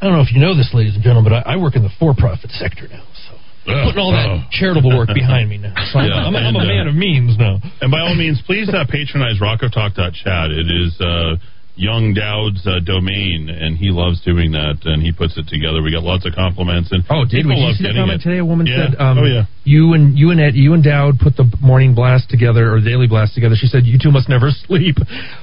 I 0.00 0.08
don't 0.08 0.16
know 0.16 0.24
if 0.24 0.32
you 0.32 0.40
know 0.40 0.56
this, 0.56 0.72
ladies 0.72 0.94
and 0.94 1.04
gentlemen, 1.04 1.32
but 1.32 1.46
I, 1.46 1.54
I 1.54 1.56
work 1.56 1.76
in 1.76 1.82
the 1.82 1.92
for-profit 2.00 2.50
sector 2.56 2.88
now. 2.88 3.04
So 3.28 3.36
I'm 3.68 3.84
putting 3.88 4.00
all 4.00 4.12
that 4.12 4.28
oh. 4.28 4.44
charitable 4.52 4.96
work 4.96 5.08
behind 5.12 5.48
me 5.48 5.58
now. 5.58 5.74
So 5.92 5.98
I'm, 5.98 6.10
I'm, 6.10 6.34
a- 6.34 6.38
I'm 6.38 6.56
and, 6.56 6.56
a 6.56 6.60
uh, 6.60 6.74
man 6.76 6.86
of 6.88 6.94
means 6.94 7.38
now. 7.38 7.60
And 7.80 7.90
by 7.90 8.00
all 8.00 8.14
means, 8.14 8.42
please 8.44 8.68
uh, 8.68 8.84
patronize 8.88 9.38
rockoftalk.chat. 9.40 10.50
It 10.50 10.68
is 10.68 10.98
uh, 11.00 11.36
Young 11.76 12.14
Dowd's 12.14 12.66
uh, 12.66 12.80
domain, 12.80 13.50
and 13.52 13.76
he 13.76 13.90
loves 13.92 14.20
doing 14.24 14.52
that, 14.52 14.80
and 14.88 15.02
he 15.02 15.12
puts 15.12 15.36
it 15.36 15.44
together. 15.46 15.82
We 15.84 15.92
got 15.92 16.02
lots 16.02 16.24
of 16.24 16.32
compliments. 16.34 16.88
And 16.90 17.04
Oh, 17.12 17.24
did 17.28 17.44
we? 17.44 17.52
Did 17.52 17.60
you 17.60 17.66
love 17.68 17.76
see 17.76 17.82
getting 17.84 18.00
comment 18.00 18.20
it. 18.20 18.24
today? 18.24 18.38
A 18.40 18.44
woman 18.48 18.64
Yeah. 18.66 18.88
said, 18.88 18.96
um, 18.98 19.18
"Oh 19.18 19.24
yeah." 19.28 19.44
you 19.64 19.92
and 19.92 20.16
you 20.18 20.30
and 20.32 20.40
Ed, 20.40 20.54
you 20.56 20.72
and 20.72 20.82
Dowd 20.82 21.20
put 21.20 21.36
the 21.36 21.44
morning 21.60 21.94
blast 21.94 22.30
together 22.30 22.72
or 22.72 22.80
daily 22.80 23.06
blast 23.06 23.34
together." 23.34 23.56
She 23.60 23.66
said, 23.68 23.84
"You 23.84 23.98
two 24.00 24.10
must 24.10 24.28
never 24.28 24.50
sleep." 24.66 24.96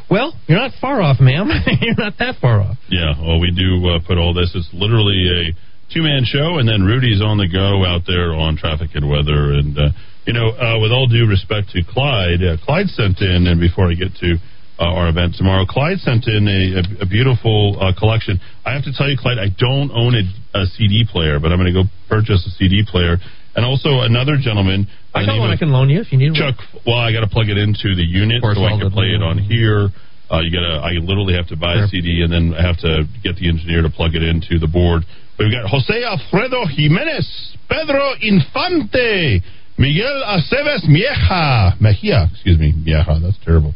Well, 0.09 0.33
you're 0.47 0.57
not 0.57 0.71
far 0.81 1.01
off, 1.03 1.19
ma'am. 1.21 1.49
you're 1.81 1.95
not 2.01 2.17
that 2.17 2.37
far 2.41 2.61
off. 2.61 2.77
Yeah, 2.89 3.13
well, 3.21 3.39
we 3.39 3.51
do 3.51 3.85
uh, 3.89 3.99
put 4.01 4.17
all 4.17 4.33
this. 4.33 4.51
It's 4.55 4.69
literally 4.73 5.29
a 5.29 5.93
two-man 5.93 6.25
show, 6.25 6.57
and 6.57 6.67
then 6.67 6.81
Rudy's 6.81 7.21
on 7.21 7.37
the 7.37 7.47
go 7.47 7.85
out 7.85 8.01
there 8.07 8.33
on 8.33 8.57
traffic 8.57 8.89
and 8.95 9.07
weather. 9.07 9.53
And 9.53 9.77
uh, 9.77 9.89
you 10.25 10.33
know, 10.33 10.49
uh, 10.49 10.79
with 10.81 10.91
all 10.91 11.05
due 11.05 11.27
respect 11.27 11.69
to 11.77 11.83
Clyde, 11.83 12.41
uh, 12.41 12.57
Clyde 12.65 12.87
sent 12.89 13.21
in, 13.21 13.45
and 13.45 13.59
before 13.61 13.91
I 13.91 13.93
get 13.93 14.15
to 14.17 14.37
uh, 14.83 14.99
our 14.99 15.07
event 15.07 15.35
tomorrow, 15.39 15.65
Clyde 15.65 15.99
sent 15.99 16.27
in 16.27 16.43
a, 16.47 16.83
a, 16.83 17.03
a 17.03 17.07
beautiful 17.07 17.79
uh, 17.79 17.95
collection. 17.95 18.39
I 18.65 18.73
have 18.75 18.83
to 18.83 18.91
tell 18.91 19.07
you, 19.07 19.15
Clyde, 19.15 19.39
I 19.39 19.47
don't 19.55 19.91
own 19.95 20.11
a, 20.11 20.23
a 20.59 20.65
CD 20.75 21.07
player, 21.07 21.39
but 21.39 21.51
I'm 21.51 21.59
going 21.59 21.71
to 21.71 21.83
go 21.83 21.87
purchase 22.09 22.43
a 22.45 22.51
CD 22.59 22.83
player. 22.83 23.17
And 23.55 23.63
also 23.63 24.01
another 24.01 24.35
gentleman. 24.35 24.87
I 25.13 25.25
got 25.25 25.39
one 25.39 25.51
I 25.51 25.57
can 25.57 25.71
loan 25.71 25.89
you 25.89 26.01
if 26.01 26.11
you 26.11 26.17
need 26.17 26.33
Chuck. 26.33 26.57
Well, 26.85 26.97
I 26.97 27.13
got 27.13 27.21
to 27.21 27.31
plug 27.31 27.47
it 27.47 27.57
into 27.57 27.95
the 27.95 28.03
unit 28.03 28.41
so 28.41 28.65
I 28.65 28.75
can 28.81 28.91
play 28.91 29.13
it 29.13 29.21
on 29.21 29.37
here. 29.37 29.89
Uh, 30.31 30.41
you 30.41 30.49
gotta. 30.49 30.81
I 30.81 30.97
literally 30.97 31.35
have 31.35 31.47
to 31.53 31.55
buy 31.55 31.77
a 31.77 31.87
CD 31.87 32.25
and 32.25 32.33
then 32.33 32.57
I 32.57 32.65
have 32.65 32.79
to 32.81 33.05
get 33.21 33.35
the 33.37 33.47
engineer 33.47 33.83
to 33.83 33.91
plug 33.91 34.15
it 34.15 34.23
into 34.23 34.57
the 34.57 34.65
board. 34.65 35.05
We've 35.37 35.53
got 35.53 35.69
Jose 35.69 35.93
Alfredo 35.93 36.65
Jimenez, 36.65 37.57
Pedro 37.69 38.17
Infante, 38.17 39.41
Miguel 39.77 40.23
Aceves 40.25 40.89
Mieja, 40.89 41.79
Mejia, 41.79 42.29
excuse 42.31 42.57
me, 42.57 42.73
Mieja, 42.73 43.05
that's 43.21 43.37
terrible. 43.45 43.73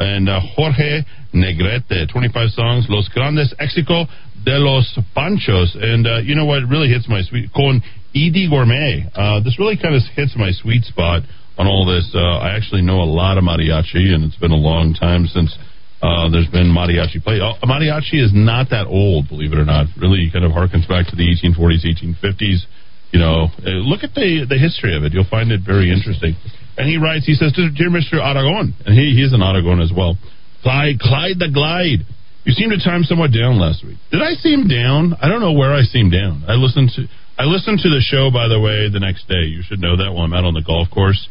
And 0.00 0.28
uh, 0.28 0.40
Jorge 0.56 1.04
Negrete, 1.34 2.10
25 2.10 2.50
songs, 2.50 2.86
Los 2.88 3.08
Grandes 3.08 3.54
Éxitos 3.60 4.08
de 4.44 4.58
los 4.58 4.98
Panchos. 5.14 5.76
And 5.76 6.06
uh, 6.06 6.18
you 6.24 6.34
know 6.34 6.46
what 6.46 6.64
really 6.68 6.88
hits 6.88 7.08
my 7.08 7.22
sweet, 7.22 7.52
con 7.54 7.82
Eydie 8.16 8.48
Gormé. 8.48 9.06
Uh, 9.14 9.44
this 9.44 9.58
really 9.58 9.76
kind 9.76 9.94
of 9.94 10.02
hits 10.16 10.34
my 10.36 10.50
sweet 10.52 10.84
spot 10.84 11.22
on 11.58 11.66
all 11.66 11.84
this. 11.84 12.10
Uh, 12.14 12.40
I 12.40 12.56
actually 12.56 12.80
know 12.80 13.02
a 13.02 13.06
lot 13.06 13.36
of 13.36 13.44
mariachi, 13.44 14.14
and 14.14 14.24
it's 14.24 14.36
been 14.36 14.52
a 14.52 14.58
long 14.58 14.94
time 14.94 15.26
since 15.26 15.54
uh, 16.02 16.30
there's 16.30 16.48
been 16.48 16.72
mariachi 16.72 17.22
play. 17.22 17.38
Uh, 17.38 17.52
mariachi 17.68 18.16
is 18.16 18.32
not 18.32 18.70
that 18.70 18.86
old, 18.86 19.28
believe 19.28 19.52
it 19.52 19.58
or 19.58 19.66
not. 19.66 19.86
Really 20.00 20.30
kind 20.32 20.44
of 20.44 20.52
harkens 20.52 20.88
back 20.88 21.06
to 21.08 21.16
the 21.16 21.28
1840s, 21.28 21.84
1850s. 21.84 22.64
You 23.12 23.18
know, 23.18 23.50
uh, 23.66 23.82
look 23.82 24.04
at 24.04 24.14
the 24.14 24.46
the 24.48 24.58
history 24.58 24.96
of 24.96 25.02
it. 25.02 25.12
You'll 25.12 25.28
find 25.28 25.50
it 25.50 25.60
very 25.66 25.90
interesting. 25.90 26.36
And 26.78 26.88
he 26.88 26.96
writes, 26.96 27.26
he 27.26 27.34
says, 27.34 27.52
Dear 27.52 27.90
Mr. 27.90 28.22
Aragon, 28.22 28.72
and 28.86 28.94
he, 28.96 29.12
he's 29.12 29.34
an 29.34 29.42
Aragon 29.42 29.82
as 29.82 29.92
well. 29.94 30.16
Clyde, 30.62 30.98
Clyde 31.00 31.38
the 31.38 31.50
Glide. 31.52 32.06
You 32.44 32.52
seemed 32.54 32.72
to 32.72 32.80
time 32.80 33.04
somewhat 33.04 33.36
down 33.36 33.60
last 33.60 33.84
week. 33.84 33.98
Did 34.10 34.22
I 34.22 34.32
seem 34.40 34.64
down? 34.66 35.12
I 35.20 35.28
don't 35.28 35.40
know 35.40 35.52
where 35.52 35.74
I 35.74 35.82
seemed 35.82 36.12
down. 36.12 36.44
I 36.48 36.54
listened 36.54 36.90
to 36.96 37.04
I 37.36 37.44
listened 37.44 37.80
to 37.80 37.88
the 37.88 38.00
show, 38.04 38.30
by 38.30 38.48
the 38.48 38.60
way, 38.60 38.88
the 38.92 39.00
next 39.00 39.28
day. 39.28 39.48
You 39.48 39.62
should 39.64 39.80
know 39.80 39.96
that 39.96 40.12
while 40.12 40.24
I'm 40.24 40.32
out 40.32 40.44
on 40.44 40.52
the 40.52 40.60
golf 40.60 40.88
course. 40.90 41.28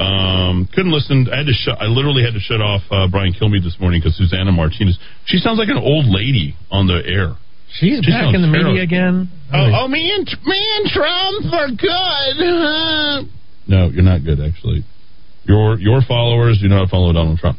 Um, 0.00 0.64
couldn't 0.72 0.92
listen. 0.92 1.28
I 1.28 1.44
had 1.44 1.46
to 1.46 1.52
shut. 1.52 1.76
I 1.76 1.84
literally 1.84 2.24
had 2.24 2.32
to 2.32 2.40
shut 2.40 2.64
off 2.64 2.80
uh, 2.88 3.08
Brian 3.12 3.36
Kilmeade 3.36 3.62
this 3.62 3.76
morning 3.76 4.00
because 4.00 4.16
Susana 4.16 4.52
Martinez. 4.52 4.96
She 5.26 5.36
sounds 5.36 5.58
like 5.58 5.68
an 5.68 5.76
old 5.76 6.08
lady 6.08 6.56
on 6.72 6.88
the 6.88 7.04
air. 7.04 7.36
She's 7.78 8.02
She 8.04 8.10
back 8.10 8.34
in 8.34 8.42
the 8.42 8.50
terrible. 8.50 8.72
media 8.74 8.82
again. 8.82 9.30
Oh, 9.52 9.84
oh, 9.84 9.88
me 9.88 10.10
and 10.14 10.26
me 10.44 10.60
and 10.78 10.86
Trump 10.90 11.52
are 11.54 11.70
good. 11.70 13.30
no, 13.68 13.88
you're 13.88 14.02
not 14.06 14.24
good. 14.24 14.40
Actually, 14.40 14.84
your 15.44 15.78
your 15.78 16.02
followers 16.02 16.58
do 16.60 16.68
not 16.68 16.88
follow 16.90 17.12
Donald 17.12 17.38
Trump. 17.38 17.58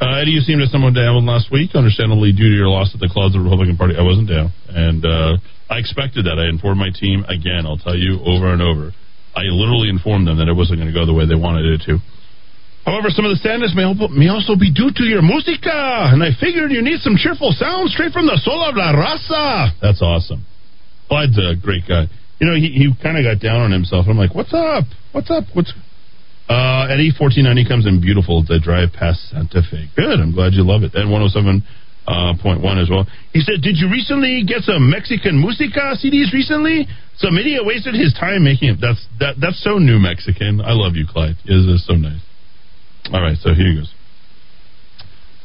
Uh, 0.00 0.18
Eddy, 0.18 0.32
you 0.32 0.40
seemed 0.40 0.60
to 0.60 0.66
someone 0.66 0.92
down 0.94 1.24
last 1.26 1.50
week, 1.52 1.74
understandably 1.74 2.32
due 2.32 2.50
to 2.50 2.56
your 2.56 2.66
loss 2.68 2.90
at 2.92 2.98
the 2.98 3.08
closet 3.08 3.38
Republican 3.38 3.76
Party. 3.76 3.94
I 3.96 4.02
wasn't 4.02 4.28
down, 4.28 4.50
and 4.68 5.04
uh, 5.06 5.36
I 5.70 5.78
expected 5.78 6.26
that. 6.26 6.42
I 6.42 6.48
informed 6.50 6.78
my 6.82 6.90
team 6.90 7.22
again. 7.30 7.62
I'll 7.66 7.78
tell 7.78 7.94
you 7.96 8.18
over 8.26 8.52
and 8.52 8.60
over. 8.60 8.90
I 9.34 9.46
literally 9.46 9.88
informed 9.88 10.26
them 10.26 10.38
that 10.38 10.48
it 10.48 10.52
wasn't 10.58 10.80
going 10.82 10.92
to 10.92 10.94
go 10.94 11.06
the 11.06 11.14
way 11.14 11.24
they 11.24 11.38
wanted 11.38 11.64
it 11.70 11.86
to. 11.86 11.98
However, 12.84 13.10
some 13.10 13.24
of 13.24 13.30
the 13.30 13.38
sadness 13.38 13.72
may, 13.78 13.86
may 14.10 14.28
also 14.28 14.58
be 14.58 14.74
due 14.74 14.90
to 14.90 15.04
your 15.06 15.22
música, 15.22 16.10
and 16.10 16.22
I 16.22 16.34
figured 16.34 16.72
you 16.72 16.82
need 16.82 16.98
some 16.98 17.14
cheerful 17.14 17.54
sounds 17.54 17.94
straight 17.94 18.12
from 18.12 18.26
the 18.26 18.38
soul 18.42 18.58
of 18.58 18.74
la 18.74 18.90
raza. 18.90 19.70
That's 19.80 20.02
awesome. 20.02 20.44
Clyde's 21.06 21.38
a 21.38 21.54
great 21.54 21.86
guy. 21.86 22.10
You 22.40 22.50
know, 22.50 22.56
he, 22.58 22.74
he 22.74 22.90
kind 22.98 23.14
of 23.14 23.22
got 23.22 23.38
down 23.38 23.62
on 23.62 23.70
himself. 23.70 24.06
I'm 24.08 24.18
like, 24.18 24.34
what's 24.34 24.52
up? 24.52 24.84
What's 25.12 25.30
up? 25.30 25.44
What's 25.54 25.72
uh, 26.50 26.90
Eddy, 26.90 27.14
1490 27.14 27.68
comes 27.70 27.86
in 27.86 28.00
beautiful 28.02 28.42
to 28.44 28.58
drive 28.58 28.90
past 28.92 29.30
Santa 29.30 29.62
Fe. 29.62 29.86
Good. 29.94 30.18
I'm 30.18 30.34
glad 30.34 30.52
you 30.52 30.66
love 30.66 30.82
it. 30.82 30.92
And 30.92 31.06
107.1 31.08 31.62
as 32.82 32.90
well. 32.90 33.06
He 33.32 33.40
said, 33.40 33.62
Did 33.62 33.78
you 33.78 33.86
recently 33.88 34.42
get 34.42 34.66
some 34.66 34.90
Mexican 34.90 35.38
música 35.38 35.94
CDs 35.94 36.34
recently? 36.34 36.88
Some 37.16 37.38
idiot 37.38 37.62
wasted 37.64 37.94
his 37.94 38.12
time 38.18 38.42
making 38.42 38.74
it. 38.74 38.78
That's 38.82 39.00
that. 39.20 39.38
That's 39.38 39.62
so 39.62 39.78
new 39.78 40.00
Mexican. 40.02 40.60
I 40.60 40.72
love 40.74 40.96
you, 40.96 41.06
Clyde. 41.06 41.36
It 41.46 41.54
is 41.54 41.86
so 41.86 41.94
nice. 41.94 42.20
All 43.10 43.20
right, 43.20 43.36
so 43.40 43.54
here 43.54 43.72
he 43.72 43.76
goes. 43.76 43.92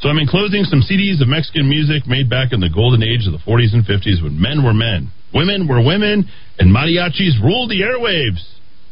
So 0.02 0.10
I'm 0.10 0.20
enclosing 0.20 0.64
some 0.66 0.86
CDs 0.86 1.22
of 1.22 1.28
Mexican 1.28 1.68
music 1.68 2.06
made 2.06 2.30
back 2.30 2.54
in 2.54 2.60
the 2.60 2.70
golden 2.70 3.02
age 3.02 3.26
of 3.26 3.34
the 3.34 3.42
40s 3.42 3.74
and 3.74 3.82
50s 3.82 4.22
when 4.22 4.40
men 4.40 4.64
were 4.64 4.74
men, 4.74 5.10
women 5.34 5.68
were 5.68 5.82
women, 5.82 6.30
and 6.60 6.70
mariachis 6.70 7.42
ruled 7.42 7.72
the 7.72 7.82
airwaves. 7.82 8.44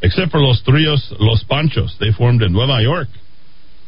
Except 0.02 0.32
for 0.32 0.40
Los 0.40 0.62
Trios 0.64 1.14
Los 1.20 1.44
Panchos. 1.50 1.98
They 2.00 2.12
formed 2.18 2.42
in 2.44 2.54
Nueva 2.54 2.82
York. 2.82 3.08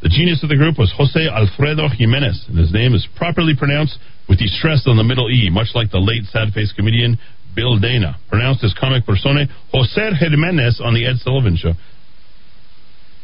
The 0.02 0.08
genius 0.08 0.42
of 0.42 0.48
the 0.48 0.56
group 0.56 0.78
was 0.78 0.92
Jose 0.96 1.28
Alfredo 1.28 1.88
Jimenez, 1.90 2.46
and 2.48 2.58
his 2.58 2.72
name 2.72 2.94
is 2.94 3.06
properly 3.16 3.54
pronounced 3.56 3.98
with 4.28 4.38
the 4.38 4.46
stress 4.46 4.86
on 4.86 4.96
the 4.96 5.04
middle 5.04 5.28
E, 5.30 5.50
much 5.50 5.74
like 5.74 5.90
the 5.90 5.98
late 5.98 6.24
sad-faced 6.30 6.76
comedian 6.76 7.18
Bill 7.54 7.78
Dana, 7.78 8.16
pronounced 8.28 8.62
as 8.62 8.74
comic 8.78 9.04
persona 9.04 9.46
Jose 9.72 10.10
Jimenez 10.18 10.80
on 10.82 10.94
the 10.94 11.06
Ed 11.06 11.18
Sullivan 11.18 11.56
Show. 11.56 11.74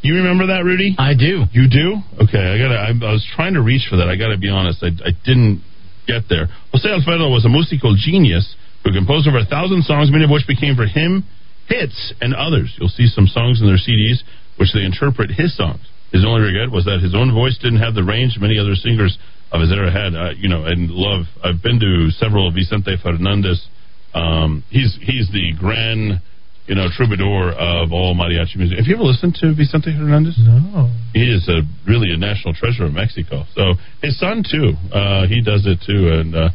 You 0.05 0.21
remember 0.21 0.53
that, 0.53 0.61
Rudy? 0.61 0.93
I 1.01 1.17
do. 1.17 1.49
You 1.49 1.65
do? 1.65 1.97
Okay, 2.21 2.37
I 2.37 2.61
gotta. 2.61 2.77
I, 2.77 2.93
I 2.93 3.11
was 3.11 3.25
trying 3.33 3.57
to 3.57 3.61
reach 3.61 3.89
for 3.89 3.97
that. 3.97 4.07
I 4.07 4.15
gotta 4.15 4.37
be 4.37 4.49
honest. 4.49 4.85
I, 4.85 4.93
I 5.01 5.17
didn't 5.25 5.65
get 6.05 6.29
there. 6.29 6.45
Jose 6.71 6.85
Alfredo 6.85 7.25
was 7.33 7.45
a 7.45 7.49
musical 7.49 7.97
genius 7.97 8.45
who 8.85 8.93
composed 8.93 9.27
over 9.27 9.41
a 9.41 9.49
thousand 9.49 9.81
songs, 9.83 10.13
many 10.13 10.23
of 10.23 10.29
which 10.29 10.45
became 10.45 10.77
for 10.77 10.85
him 10.85 11.25
hits 11.65 12.13
and 12.21 12.35
others. 12.37 12.69
You'll 12.77 12.93
see 12.93 13.07
some 13.07 13.25
songs 13.25 13.61
in 13.61 13.65
their 13.65 13.81
CDs 13.81 14.21
which 14.61 14.69
they 14.73 14.85
interpret 14.85 15.31
his 15.31 15.57
songs. 15.57 15.81
His 16.13 16.23
only 16.23 16.41
regret 16.41 16.71
was 16.71 16.85
that 16.85 17.01
his 17.01 17.15
own 17.15 17.33
voice 17.33 17.57
didn't 17.57 17.81
have 17.81 17.95
the 17.95 18.03
range 18.03 18.37
many 18.39 18.59
other 18.59 18.75
singers 18.75 19.17
of 19.51 19.61
his 19.61 19.71
era 19.71 19.91
had. 19.91 20.15
Uh, 20.15 20.37
you 20.37 20.47
know, 20.47 20.65
and 20.65 20.91
love. 20.91 21.25
I've 21.43 21.61
been 21.61 21.79
to 21.79 22.11
several 22.11 22.51
Vicente 22.51 22.95
Fernandez. 23.01 23.67
Um, 24.13 24.63
he's 24.69 24.95
he's 25.01 25.27
the 25.33 25.51
grand, 25.59 26.21
you 26.67 26.73
know, 26.75 26.87
troubadour 26.89 27.51
of 27.53 27.91
all 27.93 28.15
mariachi 28.15 28.55
music. 28.57 28.77
Have 28.79 28.87
you 28.87 28.95
ever 28.95 29.03
listened 29.03 29.35
to 29.41 29.53
Vicente 29.53 29.91
Hernandez? 29.93 30.33
No. 30.39 30.89
He 31.13 31.29
is 31.29 31.47
a 31.47 31.61
really 31.87 32.11
a 32.11 32.17
national 32.17 32.53
treasure 32.53 32.85
of 32.85 32.93
Mexico. 32.93 33.45
So 33.53 33.73
his 34.01 34.17
son 34.19 34.43
too, 34.43 34.73
uh, 34.91 35.27
he 35.27 35.41
does 35.41 35.65
it 35.65 35.79
too, 35.85 36.09
and 36.09 36.33
uh, 36.35 36.49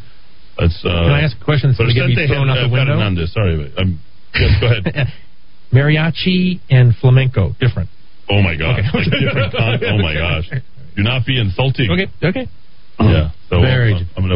it's. 0.59 0.83
Uh, 0.85 0.89
Can 1.07 1.15
I 1.15 1.23
ask 1.23 1.37
a 1.41 1.45
question 1.45 1.71
that's 1.71 1.79
gonna 1.79 1.95
get 1.95 2.07
me 2.11 2.15
Vicente 2.19 2.35
thrown 2.35 2.51
out 2.51 2.59
the 2.59 2.73
window? 2.73 2.95
Fernandez. 2.99 3.33
Sorry, 3.33 3.55
um, 3.79 4.01
yes, 4.35 4.51
go 4.61 4.67
ahead. 4.67 5.09
Mariachi 5.73 6.59
and 6.69 6.95
flamenco, 6.97 7.55
different. 7.61 7.89
Oh 8.29 8.43
my 8.43 8.57
gosh, 8.57 8.79
Okay. 8.81 8.99
like 8.99 9.11
different 9.11 9.53
con- 9.57 9.79
Oh 9.85 9.99
my 9.99 10.15
gosh, 10.15 10.51
do 10.97 11.03
not 11.03 11.25
be 11.27 11.39
insulting. 11.41 11.91
Okay, 11.91 12.07
okay. 12.23 12.47
Yeah. 13.01 13.31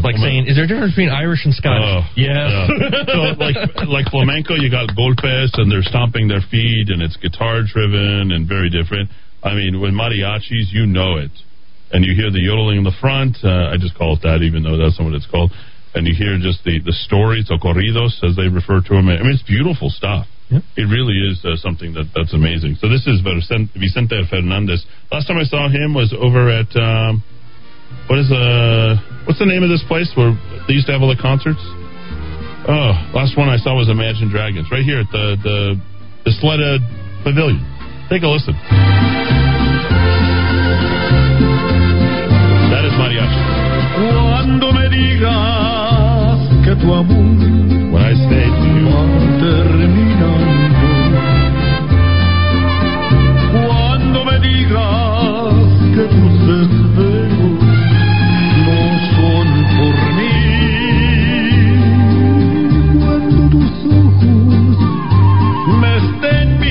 So 0.01 0.03
Very. 0.03 0.03
I'm, 0.03 0.03
I'm 0.03 0.03
gonna 0.03 0.03
like 0.03 0.17
saying, 0.19 0.47
is 0.49 0.57
there 0.57 0.65
a 0.65 0.71
difference 0.71 0.93
between 0.95 1.11
Irish 1.11 1.45
and 1.45 1.55
Scottish? 1.55 1.87
Oh, 1.87 2.03
yes. 2.17 2.51
yeah. 2.51 2.67
so 3.07 3.21
like 3.39 3.57
like 3.87 4.07
flamenco, 4.11 4.55
you 4.55 4.71
got 4.71 4.91
golpes 4.97 5.55
and 5.55 5.71
they're 5.71 5.87
stomping 5.87 6.27
their 6.27 6.43
feet 6.51 6.91
and 6.91 7.03
it's 7.03 7.17
guitar 7.17 7.63
driven 7.63 8.33
and 8.33 8.49
very 8.49 8.71
different. 8.71 9.11
I 9.43 9.55
mean, 9.55 9.79
with 9.81 9.93
mariachis, 9.93 10.73
you 10.73 10.87
know 10.87 11.17
it, 11.21 11.31
and 11.93 12.05
you 12.05 12.17
hear 12.17 12.33
the 12.33 12.41
yodeling 12.41 12.79
in 12.79 12.85
the 12.85 12.97
front. 12.99 13.37
Uh, 13.45 13.71
I 13.71 13.77
just 13.77 13.95
call 13.95 14.17
it 14.17 14.23
that, 14.25 14.41
even 14.41 14.65
though 14.65 14.81
that's 14.81 14.99
not 14.99 15.05
what 15.05 15.15
it's 15.15 15.29
called. 15.29 15.53
And 15.95 16.09
you 16.09 16.15
hear 16.17 16.39
just 16.41 16.65
the 16.65 16.81
the 16.83 16.97
stories, 17.07 17.53
or 17.53 17.59
corridos, 17.61 18.19
as 18.25 18.35
they 18.35 18.49
refer 18.49 18.81
to 18.81 18.93
them. 18.99 19.07
I 19.07 19.23
mean, 19.23 19.31
it's 19.37 19.47
beautiful 19.47 19.91
stuff. 19.91 20.27
It 20.77 20.87
really 20.91 21.15
is 21.31 21.45
uh, 21.45 21.57
something 21.57 21.95
that 21.95 22.11
that's 22.15 22.35
amazing. 22.35 22.77
So 22.81 22.89
this 22.89 23.07
is 23.07 23.23
Vicen- 23.23 23.71
Vicente 23.79 24.17
Fernandez. 24.29 24.85
Last 25.13 25.29
time 25.29 25.39
I 25.39 25.45
saw 25.45 25.69
him 25.69 25.95
was 25.95 26.13
over 26.17 26.51
at. 26.51 26.75
Um, 26.75 27.23
what 28.09 28.19
is 28.19 28.31
uh 28.31 28.97
what's 29.27 29.39
the 29.39 29.47
name 29.47 29.63
of 29.63 29.71
this 29.71 29.83
place 29.89 30.13
where 30.17 30.33
they 30.69 30.75
used 30.75 30.87
to 30.87 30.93
have 30.93 31.03
all 31.03 31.09
the 31.09 31.21
concerts? 31.21 31.61
Oh, 32.67 32.97
last 33.13 33.37
one 33.37 33.49
I 33.49 33.57
saw 33.59 33.77
was 33.77 33.89
Imagine 33.89 34.29
Dragons 34.31 34.71
right 34.71 34.85
here 34.85 35.01
at 35.01 35.11
the 35.13 35.37
the 35.43 35.77
the 36.25 36.31
Isleta 36.33 36.81
Pavilion. 37.25 37.61
Take 38.09 38.23
a 38.23 38.29
listen. 38.29 38.55
That 42.73 42.85
is 42.89 42.95
mariachi. 42.97 43.41
Cuando 44.01 44.73
me 44.73 44.89
digas 44.89 46.41
que 46.65 46.75
tu 46.81 46.93
amor 46.93 47.35
When 47.93 48.03
I 48.03 48.15
say 48.27 48.49
to 48.49 48.69
you, 48.75 48.91
terminando, 49.39 50.89
cuando 53.67 54.25
me 54.25 54.37
digas 54.41 55.55
que 55.95 56.05
tus 56.09 56.24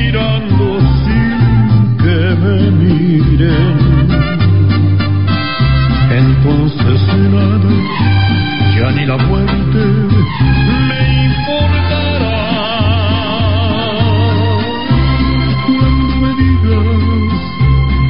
mirando 0.04 0.66
sin 1.04 1.97
que 2.01 2.20
me 2.41 2.58
miren, 2.80 3.78
entonces 6.22 6.99
nada, 7.32 7.72
ya 8.76 8.88
ni 8.91 9.04
la 9.06 9.18
muerte 9.18 9.82
me 10.89 10.99
importará. 11.28 12.39
Cuando 15.66 16.06
me 16.22 16.32
digas 16.41 16.88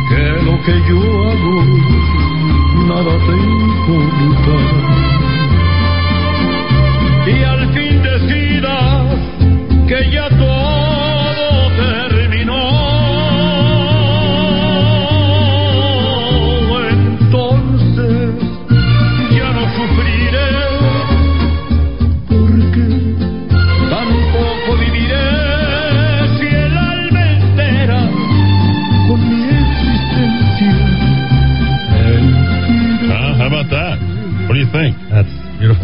que 0.09 0.23
lo 0.47 0.53
que 0.65 0.75
yo 0.89 0.99
hago 1.29 1.55
nada 2.89 3.13
te 3.25 3.33
importa. 3.57 4.42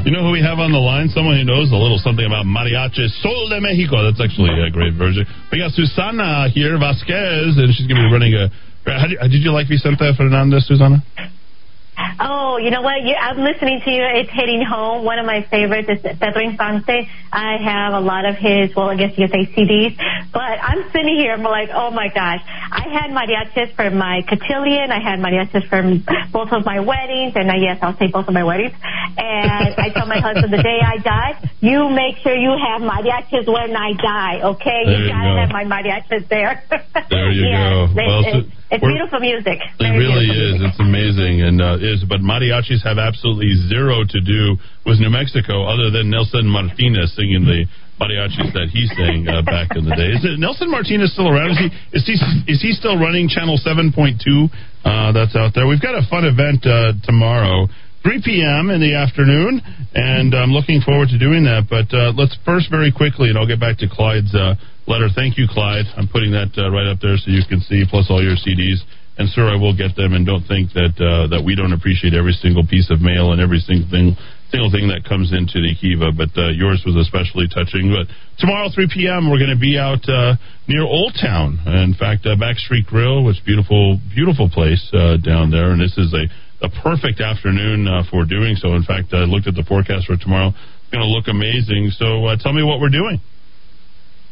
You 0.05 0.15
know 0.15 0.23
who 0.23 0.31
we 0.31 0.41
have 0.41 0.59
on 0.59 0.71
the 0.71 0.79
line? 0.79 1.09
Someone 1.11 1.35
who 1.35 1.43
knows 1.43 1.71
a 1.71 1.75
little 1.75 1.99
something 1.99 2.23
about 2.23 2.47
mariachi. 2.47 3.11
Sol 3.19 3.49
de 3.51 3.59
Mexico. 3.59 4.07
That's 4.07 4.23
actually 4.23 4.55
a 4.55 4.71
great 4.71 4.95
version. 4.95 5.27
We 5.51 5.59
got 5.59 5.75
Susana 5.75 6.47
here, 6.47 6.79
Vasquez, 6.79 7.59
and 7.59 7.67
she's 7.76 7.85
going 7.85 7.99
to 7.99 8.07
be 8.07 8.11
running 8.11 8.34
a. 8.34 8.47
How 8.88 9.27
did, 9.27 9.43
you 9.43 9.51
like 9.51 9.67
Vicente 9.67 9.99
Fernandez, 10.15 10.65
Susana? 10.65 11.03
Oh, 12.19 12.39
you 12.61 12.72
know 12.72 12.81
what? 12.81 13.02
You, 13.03 13.15
I'm 13.15 13.38
listening 13.40 13.81
to 13.86 13.91
you. 13.91 14.03
It's 14.03 14.30
hitting 14.31 14.64
home. 14.64 15.03
One 15.06 15.19
of 15.19 15.26
my 15.26 15.45
favorites 15.49 15.90
is 15.90 16.02
Pedro 16.19 16.41
Infante. 16.44 17.07
I 17.31 17.57
have 17.64 17.94
a 17.94 17.99
lot 17.99 18.26
of 18.26 18.36
his, 18.36 18.76
well, 18.76 18.90
I 18.90 18.95
guess 18.95 19.18
you 19.18 19.27
could 19.27 19.31
say 19.34 19.53
CDs. 19.56 19.95
But 20.31 20.57
I'm 20.61 20.90
sitting 20.91 21.15
here, 21.18 21.34
and 21.34 21.45
I'm 21.45 21.52
like, 21.52 21.69
oh 21.73 21.91
my 21.91 22.07
gosh. 22.10 22.41
I 22.72 22.86
had 22.91 23.11
mariachis 23.11 23.76
for 23.76 23.90
my 23.90 24.22
cotillion. 24.27 24.91
I 24.91 24.99
had 25.02 25.19
mariachis 25.19 25.68
for 25.69 25.81
both 26.31 26.52
of 26.52 26.65
my 26.65 26.80
weddings. 26.80 27.34
And 27.36 27.49
I, 27.49 27.56
yes, 27.57 27.80
I'll 27.81 27.98
say 27.98 28.07
both 28.07 28.27
of 28.27 28.34
my 28.34 28.44
weddings. 28.44 28.73
And 29.18 29.76
I 29.77 29.90
told 29.90 30.07
my 30.07 30.19
husband 30.19 30.53
the 30.53 30.61
day 30.64 30.80
I 30.86 30.98
die, 30.98 31.49
you 31.61 31.90
make 31.90 32.18
sure 32.23 32.36
you 32.36 32.52
have 32.56 32.81
mariachis 32.81 33.48
when 33.48 33.76
I 33.76 33.94
die, 33.94 34.41
okay? 34.56 34.84
There 34.86 35.03
you 35.06 35.10
gotta 35.10 35.30
go. 35.30 35.38
have 35.41 35.49
my 35.49 35.65
mariachis 35.65 36.27
there. 36.30 36.64
There 37.10 37.31
you 37.31 37.45
Yes, 37.49 37.90
go. 37.90 37.95
Well, 37.95 38.23
it- 38.26 38.59
It's 38.71 38.81
We're- 38.83 38.93
beautiful 38.93 39.19
music. 39.19 39.57
It 39.57 39.81
Very 39.81 39.97
really 39.97 40.29
is. 40.29 40.61
It's 40.61 40.79
amazing, 40.79 41.41
and 41.41 41.57
uh, 41.61 41.81
is. 41.81 42.05
But 42.05 42.21
mariachis 42.21 42.85
have 42.85 42.97
absolutely 43.01 43.49
zero 43.67 44.05
to 44.05 44.19
do 44.21 44.57
with 44.85 44.99
New 45.01 45.09
Mexico, 45.09 45.65
other 45.65 45.89
than 45.89 46.09
Nelson 46.13 46.45
Martinez 46.45 47.09
singing 47.17 47.45
the 47.49 47.65
mariachis 47.97 48.53
that 48.53 48.69
he 48.69 48.85
sang 48.93 49.25
uh, 49.27 49.41
back 49.41 49.73
in 49.75 49.83
the 49.89 49.95
day. 49.97 50.13
Is 50.13 50.21
it 50.23 50.37
Nelson 50.39 50.69
Martinez 50.69 51.11
still 51.13 51.27
around? 51.27 51.51
Is 51.51 51.57
he 51.57 51.67
is 51.97 52.05
he 52.05 52.15
is 52.45 52.61
he 52.61 52.71
still 52.77 52.97
running 53.01 53.27
Channel 53.27 53.57
Seven 53.57 53.91
Point 53.91 54.21
Two? 54.21 54.47
Uh, 54.85 55.11
that's 55.17 55.35
out 55.35 55.51
there. 55.57 55.65
We've 55.65 55.81
got 55.81 55.97
a 55.97 56.05
fun 56.09 56.23
event 56.25 56.61
uh, 56.65 56.93
tomorrow. 57.03 57.67
3 58.01 58.21
p.m. 58.23 58.69
in 58.71 58.79
the 58.79 58.95
afternoon, 58.95 59.59
and 59.93 60.33
I'm 60.33 60.51
looking 60.55 60.79
forward 60.79 61.09
to 61.09 61.19
doing 61.19 61.43
that. 61.43 61.67
But 61.67 61.91
uh, 61.91 62.13
let's 62.15 62.31
first, 62.45 62.71
very 62.71 62.93
quickly, 62.95 63.27
and 63.27 63.37
I'll 63.37 63.45
get 63.49 63.59
back 63.59 63.75
to 63.83 63.89
Clyde's 63.91 64.31
uh, 64.33 64.55
letter. 64.90 65.07
Thank 65.14 65.38
you, 65.38 65.45
Clyde. 65.48 65.86
I'm 65.95 66.10
putting 66.10 66.34
that 66.34 66.52
uh, 66.57 66.74
right 66.74 66.90
up 66.90 66.99
there 66.99 67.16
so 67.16 67.30
you 67.30 67.45
can 67.48 67.61
see, 67.61 67.86
plus 67.88 68.10
all 68.10 68.20
your 68.20 68.36
CDs. 68.36 68.82
And 69.22 69.28
sir, 69.30 69.45
I 69.45 69.56
will 69.60 69.76
get 69.76 69.95
them. 69.95 70.18
And 70.18 70.26
don't 70.26 70.48
think 70.48 70.74
that 70.74 70.95
uh, 70.98 71.28
that 71.30 71.44
we 71.44 71.53
don't 71.53 71.72
appreciate 71.72 72.16
every 72.16 72.34
single 72.34 72.66
piece 72.66 72.90
of 72.90 72.99
mail 72.99 73.32
and 73.32 73.40
every 73.40 73.60
single 73.60 73.86
thing, 73.91 74.16
single 74.49 74.72
thing 74.72 74.88
that 74.90 75.03
comes 75.03 75.36
into 75.36 75.60
the 75.60 75.76
Kiva. 75.76 76.16
But 76.16 76.32
uh, 76.40 76.56
yours 76.56 76.82
was 76.88 76.95
especially 76.95 77.52
touching. 77.52 77.91
But 77.91 78.07
tomorrow, 78.40 78.72
3 78.72 78.88
p.m., 78.90 79.28
we're 79.28 79.44
going 79.44 79.53
to 79.53 79.60
be 79.60 79.76
out 79.78 80.07
uh, 80.07 80.40
near 80.72 80.88
Old 80.88 81.20
Town. 81.20 81.60
In 81.68 81.94
fact, 81.99 82.26
uh, 82.26 82.40
Backstreet 82.40 82.88
Grill, 82.88 83.28
which 83.28 83.44
beautiful, 83.44 83.99
beautiful 84.16 84.49
place 84.49 84.82
uh, 84.95 85.20
down 85.20 85.52
there. 85.52 85.76
And 85.76 85.80
this 85.80 85.95
is 85.99 86.16
a 86.16 86.26
a 86.61 86.70
perfect 86.84 87.22
afternoon 87.22 87.88
uh, 87.88 88.03
for 88.11 88.26
doing 88.26 88.56
so. 88.56 88.76
In 88.76 88.84
fact, 88.84 89.14
I 89.14 89.24
looked 89.24 89.48
at 89.48 89.56
the 89.56 89.64
forecast 89.64 90.07
for 90.07 90.18
tomorrow. 90.18 90.49
It's 90.49 90.91
going 90.91 91.03
to 91.03 91.07
look 91.07 91.28
amazing. 91.28 91.91
So 91.95 92.26
uh, 92.26 92.36
tell 92.36 92.53
me 92.53 92.64
what 92.64 92.80
we're 92.80 92.91
doing. 92.91 93.22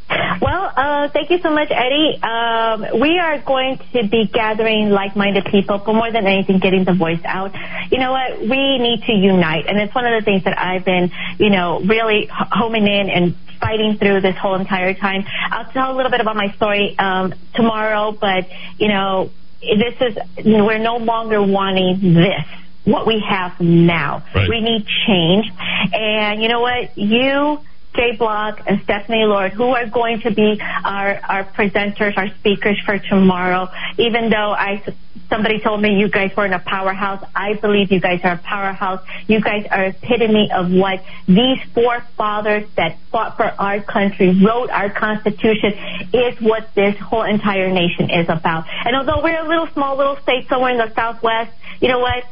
Well, 0.10 0.72
uh, 0.76 1.10
thank 1.10 1.30
you 1.30 1.40
so 1.40 1.52
much, 1.52 1.70
Eddy. 1.72 2.20
Um, 2.22 3.00
we 3.02 3.20
are 3.20 3.40
going 3.40 3.80
to 3.94 4.08
be 4.08 4.30
gathering 4.32 4.90
like-minded 4.90 5.46
people, 5.46 5.80
but 5.80 5.94
more 5.94 6.12
than 6.12 6.26
anything, 6.26 6.60
getting 6.60 6.86
the 6.86 6.94
voice 6.94 7.20
out. 7.26 7.54
You 7.92 8.00
know 8.00 8.12
what? 8.12 8.40
We 8.40 8.78
need 8.78 9.04
to 9.08 9.14
unite, 9.14 9.66
and 9.68 9.80
it's 9.80 9.94
one 9.94 10.06
of 10.06 10.20
the 10.20 10.24
things 10.24 10.44
that 10.46 10.58
I've 10.58 10.86
been, 10.86 11.12
you 11.40 11.50
know, 11.50 11.82
really 11.82 12.30
homing 12.32 12.88
in 12.88 13.10
and 13.10 13.36
fighting 13.60 13.98
through 13.98 14.22
this 14.22 14.38
whole 14.38 14.56
entire 14.56 14.94
time. 14.94 15.26
I'll 15.52 15.72
tell 15.72 15.92
a 15.92 15.96
little 15.96 16.12
bit 16.12 16.22
about 16.22 16.36
my 16.36 16.52
story 16.54 16.96
um, 16.98 17.34
tomorrow, 17.56 18.12
but 18.12 18.48
you 18.78 18.88
know, 18.88 19.32
this 19.62 19.96
is 20.00 20.18
we're 20.46 20.78
no 20.78 20.98
longer 20.98 21.42
wanting 21.42 22.14
this 22.14 22.46
what 22.88 23.06
we 23.06 23.22
have 23.28 23.60
now. 23.60 24.24
Right. 24.34 24.48
We 24.48 24.62
need 24.62 24.86
change. 25.06 25.46
And 25.94 26.42
you 26.42 26.48
know 26.48 26.62
what? 26.62 26.98
You, 26.98 27.60
Jay 27.96 28.16
Block, 28.16 28.62
and 28.68 28.82
Stefani 28.84 29.26
Lord, 29.26 29.54
who 29.54 29.70
are 29.70 29.88
going 29.88 30.22
to 30.22 30.32
be 30.32 30.62
our, 30.62 31.20
our 31.28 31.44
presenters, 31.44 32.16
our 32.18 32.30
speakers 32.36 32.78
for 32.86 33.00
tomorrow, 33.00 33.70
even 33.98 34.30
though 34.30 34.52
I, 34.52 34.84
somebody 35.30 35.60
told 35.60 35.82
me 35.82 35.98
you 36.00 36.10
guys 36.10 36.32
weren't 36.38 36.54
a 36.54 36.60
powerhouse, 36.60 37.24
I 37.36 37.54
believe 37.54 37.92
you 37.92 38.00
guys 38.00 38.22
are 38.24 38.34
a 38.34 38.38
powerhouse. 38.38 39.06
You 39.28 39.42
guys 39.42 39.66
are 39.72 39.86
epitome 39.86 40.52
of 40.54 40.72
what 40.72 41.04
these 41.28 41.60
forefathers 41.74 42.70
that 42.76 42.98
fought 43.12 43.36
for 43.36 43.46
our 43.46 43.82
country, 43.82 44.40
wrote 44.44 44.70
our 44.70 44.90
Constitution, 44.90 45.74
is 46.14 46.40
what 46.40 46.74
this 46.76 46.96
whole 47.00 47.24
entire 47.24 47.72
nation 47.72 48.10
is 48.10 48.30
about. 48.30 48.66
And 48.86 48.96
although 48.96 49.24
we're 49.24 49.44
a 49.44 49.48
little 49.48 49.68
small 49.74 49.98
little 49.98 50.18
state 50.18 50.48
somewhere 50.48 50.72
in 50.72 50.78
the 50.78 50.94
Southwest, 50.94 51.52
you 51.82 51.88
know 51.88 52.00
what? 52.00 52.26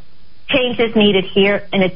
Change 0.48 0.80
is 0.80 0.96
needed 0.96 1.26
here 1.26 1.68
and 1.74 1.84
it's 1.84 1.96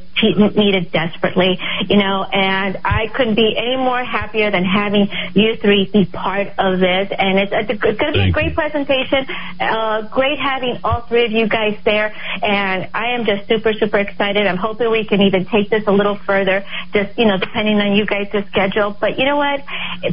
needed 0.56 0.92
desperately, 0.92 1.58
you 1.88 1.98
know, 1.98 2.24
and 2.24 2.78
I 2.84 3.08
couldn't 3.16 3.36
be 3.36 3.56
any 3.56 3.78
more 3.78 4.04
happier 4.04 4.52
than 4.52 4.66
having 4.66 5.08
you 5.34 5.56
three 5.58 5.90
be 5.92 6.06
part 6.06 6.48
of 6.58 6.80
this. 6.80 7.10
And 7.18 7.40
it's, 7.40 7.52
it's, 7.54 7.70
it's 7.70 8.00
going 8.00 8.14
to 8.14 8.20
be 8.20 8.30
a 8.30 8.32
great 8.32 8.56
presentation. 8.56 9.26
Uh, 9.60 10.02
great 10.10 10.40
having 10.40 10.80
all 10.84 11.02
three 11.02 11.26
of 11.26 11.32
you 11.32 11.48
guys 11.48 11.78
there. 11.86 12.14
And 12.42 12.90
I 12.94 13.14
am 13.14 13.26
just 13.26 13.48
super, 13.48 13.74
super 13.74 14.00
excited. 14.00 14.46
I'm 14.48 14.58
hoping 14.58 14.92
we 14.92 15.06
can 15.06 15.22
even 15.22 15.46
take 15.46 15.70
this 15.70 15.84
a 15.88 15.92
little 15.92 16.18
further, 16.26 16.66
just, 16.92 17.18
you 17.18 17.26
know, 17.26 17.38
depending 17.38 17.80
on 17.80 17.96
you 17.96 18.06
guys' 18.06 18.44
schedule. 18.50 18.98
But 19.00 19.20
you 19.20 19.26
know 19.26 19.38
what? 19.38 19.64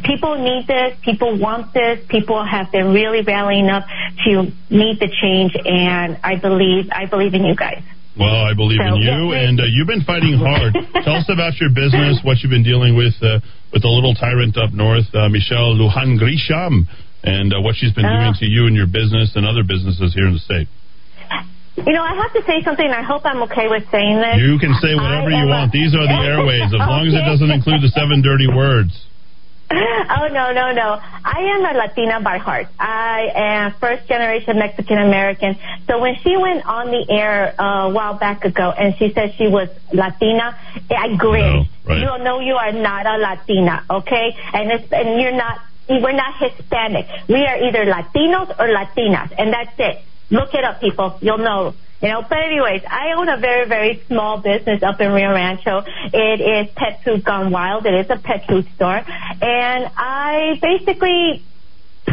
People 0.03 0.37
need 0.37 0.67
this. 0.67 0.97
People 1.01 1.37
want 1.37 1.73
this. 1.73 2.05
People 2.07 2.43
have 2.43 2.71
been 2.71 2.93
really 2.93 3.21
rallying 3.23 3.67
up 3.69 3.85
to 4.25 4.51
meet 4.69 4.99
the 4.99 5.09
change. 5.21 5.55
And 5.65 6.19
I 6.23 6.35
believe, 6.35 6.89
I 6.91 7.07
believe 7.07 7.33
in 7.33 7.43
you 7.43 7.55
guys. 7.55 7.83
Well, 8.17 8.41
I 8.45 8.53
believe 8.57 8.81
So, 8.81 8.95
in 8.97 9.01
you, 9.01 9.31
yeah, 9.33 9.45
and 9.47 9.59
uh, 9.61 9.69
you've 9.69 9.87
been 9.87 10.03
fighting 10.03 10.33
hard. 10.37 10.73
Tell 11.05 11.21
us 11.21 11.29
about 11.29 11.53
your 11.61 11.69
business, 11.69 12.19
what 12.25 12.41
you've 12.41 12.49
been 12.53 12.65
dealing 12.65 12.97
with 12.97 13.13
uh, 13.21 13.39
with 13.73 13.81
the 13.85 13.91
little 13.93 14.13
tyrant 14.17 14.57
up 14.57 14.73
north, 14.73 15.05
uh, 15.13 15.29
Michelle 15.29 15.77
Lujan 15.77 16.17
Grisham, 16.17 16.89
and 17.23 17.53
uh, 17.53 17.61
what 17.61 17.75
she's 17.77 17.93
been 17.93 18.05
doing 18.09 18.33
to 18.41 18.45
you 18.49 18.65
and 18.65 18.75
your 18.75 18.87
business 18.89 19.33
and 19.37 19.45
other 19.45 19.61
businesses 19.61 20.13
here 20.17 20.25
in 20.25 20.33
the 20.33 20.43
state. 20.43 20.67
You 21.77 21.93
know, 21.93 22.01
I 22.01 22.17
have 22.17 22.33
to 22.33 22.41
say 22.49 22.65
something. 22.65 22.89
I 22.89 23.05
hope 23.05 23.21
I'm 23.23 23.43
okay 23.45 23.69
with 23.69 23.85
saying 23.93 24.17
this. 24.17 24.41
You 24.41 24.57
can 24.57 24.73
say 24.81 24.97
whatever 24.97 25.29
I 25.29 25.37
you 25.37 25.45
want. 25.45 25.69
a- 25.69 25.77
These 25.77 25.93
are 25.93 26.09
the 26.09 26.19
airways, 26.33 26.65
as 26.73 26.81
long 26.81 27.05
as 27.05 27.13
it 27.13 27.21
doesn't 27.21 27.51
include 27.53 27.85
the 27.85 27.93
seven 27.93 28.25
dirty 28.25 28.49
words. 28.49 28.97
Oh 30.09 30.27
no 30.31 30.53
no 30.53 30.71
no! 30.71 30.99
I 31.25 31.39
am 31.53 31.65
a 31.65 31.77
Latina 31.77 32.21
by 32.21 32.37
heart. 32.37 32.67
I 32.79 33.29
am 33.35 33.73
first 33.79 34.07
generation 34.07 34.57
Mexican 34.57 34.97
American. 34.97 35.57
So 35.87 35.99
when 35.99 36.15
she 36.23 36.37
went 36.37 36.65
on 36.65 36.87
the 36.87 37.05
air 37.09 37.53
uh, 37.59 37.87
a 37.87 37.89
while 37.89 38.13
back 38.13 38.45
ago 38.45 38.71
and 38.71 38.95
she 38.97 39.11
said 39.13 39.35
she 39.37 39.47
was 39.47 39.67
Latina, 39.91 40.57
I 40.89 41.15
grinned. 41.17 41.67
right. 41.85 41.99
You 41.99 42.23
know 42.23 42.39
you 42.39 42.55
are 42.55 42.71
not 42.71 43.05
a 43.05 43.17
Latina, 43.17 43.83
okay? 43.89 44.35
And 44.53 44.71
it's, 44.71 44.91
and 44.93 45.19
you're 45.21 45.35
not. 45.35 45.59
We're 45.89 46.11
not 46.11 46.35
Hispanic. 46.39 47.07
We 47.27 47.45
are 47.45 47.57
either 47.63 47.85
Latinos 47.85 48.49
or 48.59 48.67
Latinas, 48.67 49.33
and 49.37 49.53
that's 49.53 49.75
it. 49.79 50.01
Look 50.29 50.53
it 50.53 50.63
up, 50.63 50.81
people. 50.81 51.17
You'll 51.21 51.37
know. 51.37 51.73
You 52.01 52.09
know, 52.09 52.21
but 52.21 52.37
anyways, 52.37 52.83
I 52.87 53.13
own 53.17 53.27
a 53.27 53.37
very, 53.37 53.67
very 53.67 54.03
small 54.07 54.37
business 54.37 54.83
up 54.83 55.01
in 55.01 55.11
Rio 55.11 55.33
Rancho. 55.33 55.83
It 56.13 56.41
is 56.41 56.73
Pet 56.75 57.01
Food 57.03 57.23
Gone 57.23 57.51
Wild. 57.51 57.87
It 57.87 58.05
is 58.05 58.09
a 58.11 58.17
pet 58.17 58.45
food 58.47 58.67
store. 58.75 59.01
And 59.01 59.89
I 59.97 60.59
basically 60.61 61.43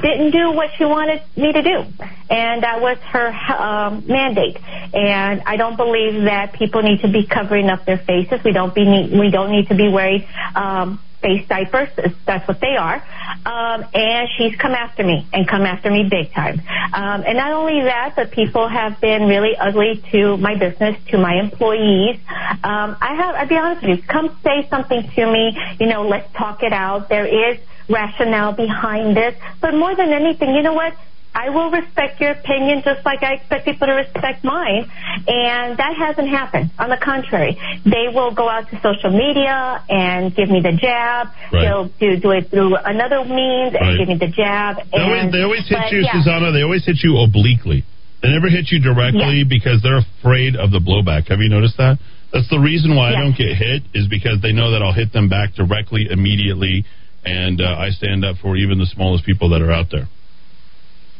didn't 0.02 0.30
do 0.32 0.52
what 0.52 0.70
she 0.76 0.84
wanted 0.84 1.22
me 1.36 1.52
to 1.52 1.62
do. 1.62 1.84
And 2.30 2.62
that 2.62 2.80
was 2.80 2.98
her 3.12 3.28
um, 3.28 4.06
mandate. 4.06 4.56
And 4.92 5.42
I 5.46 5.56
don't 5.56 5.76
believe 5.76 6.24
that 6.24 6.52
people 6.54 6.82
need 6.82 7.00
to 7.02 7.08
be 7.08 7.26
covering 7.26 7.68
up 7.68 7.84
their 7.84 7.98
faces. 7.98 8.40
We 8.44 8.52
don't 8.52 8.74
be 8.74 8.84
need, 8.84 9.18
we 9.18 9.30
don't 9.30 9.50
need 9.50 9.68
to 9.68 9.74
be 9.74 9.88
wearing 9.88 10.26
um, 10.54 11.00
face 11.20 11.46
diapers. 11.48 11.88
That's 12.26 12.46
what 12.46 12.60
they 12.60 12.76
are. 12.76 13.02
Um, 13.46 13.84
and 13.94 14.28
she's 14.36 14.54
come 14.56 14.72
after 14.72 15.04
me 15.04 15.26
and 15.32 15.48
come 15.48 15.62
after 15.62 15.90
me 15.90 16.06
big 16.08 16.32
time. 16.32 16.60
Um, 16.92 17.24
and 17.26 17.36
not 17.38 17.52
only 17.52 17.82
that, 17.84 18.14
but 18.16 18.30
people 18.30 18.68
have 18.68 19.00
been 19.00 19.26
really 19.26 19.56
ugly 19.56 20.02
to 20.12 20.36
my 20.36 20.56
business, 20.56 20.96
to 21.08 21.18
my 21.18 21.40
employees. 21.40 22.18
Um, 22.28 22.96
I 23.00 23.14
have, 23.16 23.34
I'll 23.34 23.48
be 23.48 23.56
honest 23.56 23.86
with 23.86 23.98
you, 23.98 24.04
come 24.04 24.38
say 24.44 24.68
something 24.68 25.10
to 25.16 25.32
me. 25.32 25.56
You 25.80 25.86
know, 25.86 26.06
let's 26.06 26.30
talk 26.34 26.62
it 26.62 26.72
out. 26.72 27.08
There 27.08 27.26
is 27.26 27.58
rationale 27.88 28.52
behind 28.52 29.16
this. 29.16 29.34
But 29.60 29.74
more 29.74 29.94
than 29.94 30.12
anything, 30.12 30.54
you 30.54 30.62
know 30.62 30.74
what? 30.74 30.94
I 31.34 31.50
will 31.50 31.68
respect 31.68 32.20
your 32.20 32.30
opinion 32.30 32.82
just 32.84 33.04
like 33.04 33.24
I 33.24 33.34
expect 33.34 33.64
people 33.64 33.88
to 33.88 33.94
respect 33.94 34.44
mine. 34.44 34.86
And 35.26 35.76
that 35.76 35.96
hasn't 35.98 36.28
happened. 36.28 36.70
On 36.78 36.88
the 36.88 36.96
contrary, 36.96 37.58
they 37.84 38.06
will 38.14 38.32
go 38.32 38.48
out 38.48 38.70
to 38.70 38.80
social 38.80 39.10
media 39.10 39.82
and 39.88 40.34
give 40.34 40.48
me 40.48 40.60
the 40.62 40.78
jab. 40.78 41.34
Right. 41.52 41.66
They'll 41.66 41.90
do, 41.98 42.20
do 42.20 42.30
it 42.30 42.50
through 42.50 42.76
another 42.76 43.24
means 43.24 43.74
and 43.74 43.82
Right. 43.82 43.98
give 43.98 44.08
me 44.08 44.16
the 44.16 44.30
jab. 44.30 44.76
They 44.92 45.02
always, 45.02 45.32
they 45.32 45.42
always 45.42 45.68
hit 45.68 45.78
but, 45.82 45.90
you, 45.92 46.06
yeah. 46.06 46.22
Susana. 46.22 46.52
They 46.52 46.62
always 46.62 46.86
hit 46.86 47.02
you 47.02 47.18
obliquely. 47.18 47.82
They 48.22 48.30
never 48.30 48.48
hit 48.48 48.70
you 48.70 48.78
directly 48.78 49.42
because 49.42 49.82
they're 49.82 50.00
afraid 50.00 50.54
of 50.54 50.70
the 50.70 50.78
blowback. 50.78 51.28
Have 51.28 51.40
you 51.40 51.50
noticed 51.50 51.76
that? 51.76 51.98
That's 52.32 52.48
the 52.48 52.58
reason 52.58 52.96
why 52.96 53.10
I 53.10 53.20
don't 53.20 53.36
get 53.36 53.54
hit 53.54 53.82
is 53.92 54.06
because 54.08 54.40
they 54.40 54.52
know 54.52 54.70
that 54.70 54.82
I'll 54.82 54.94
hit 54.94 55.12
them 55.12 55.28
back 55.28 55.54
directly, 55.54 56.08
immediately, 56.10 56.84
and 57.24 57.60
uh, 57.60 57.76
I 57.78 57.90
stand 57.90 58.24
up 58.24 58.36
for 58.42 58.56
even 58.56 58.78
the 58.78 58.86
smallest 58.86 59.24
people 59.24 59.50
that 59.50 59.62
are 59.62 59.72
out 59.72 59.86
there. 59.90 60.06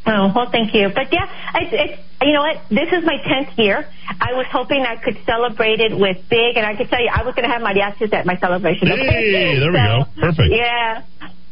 Oh, 0.06 0.31
well, 0.35 0.48
thank 0.52 0.74
you. 0.74 0.90
But 0.94 1.12
yeah, 1.12 1.24
it's, 1.55 1.72
it's, 1.72 2.02
you 2.20 2.32
know 2.32 2.43
what? 2.43 2.60
This 2.68 2.93
is 2.93 3.05
my 3.05 3.16
10th 3.24 3.56
year. 3.56 3.89
I 4.20 4.35
was 4.35 4.44
hoping 4.52 4.85
I 4.85 4.97
could 5.02 5.16
celebrate 5.24 5.81
it 5.81 5.97
with 5.97 6.18
big, 6.28 6.56
and 6.56 6.66
I 6.66 6.76
could 6.76 6.89
tell 6.90 7.01
you, 7.01 7.09
I 7.12 7.22
was 7.24 7.35
going 7.35 7.48
to 7.48 7.52
have 7.52 7.62
my 7.62 7.72
mariachis 7.72 8.12
at 8.12 8.26
my 8.26 8.36
celebration. 8.36 8.93
okay? 8.93 9.01
Hey, 9.09 9.59
there 9.59 9.72
we 9.72 9.78
go. 9.78 10.05
Perfect. 10.20 10.52
Yeah. 10.52 11.02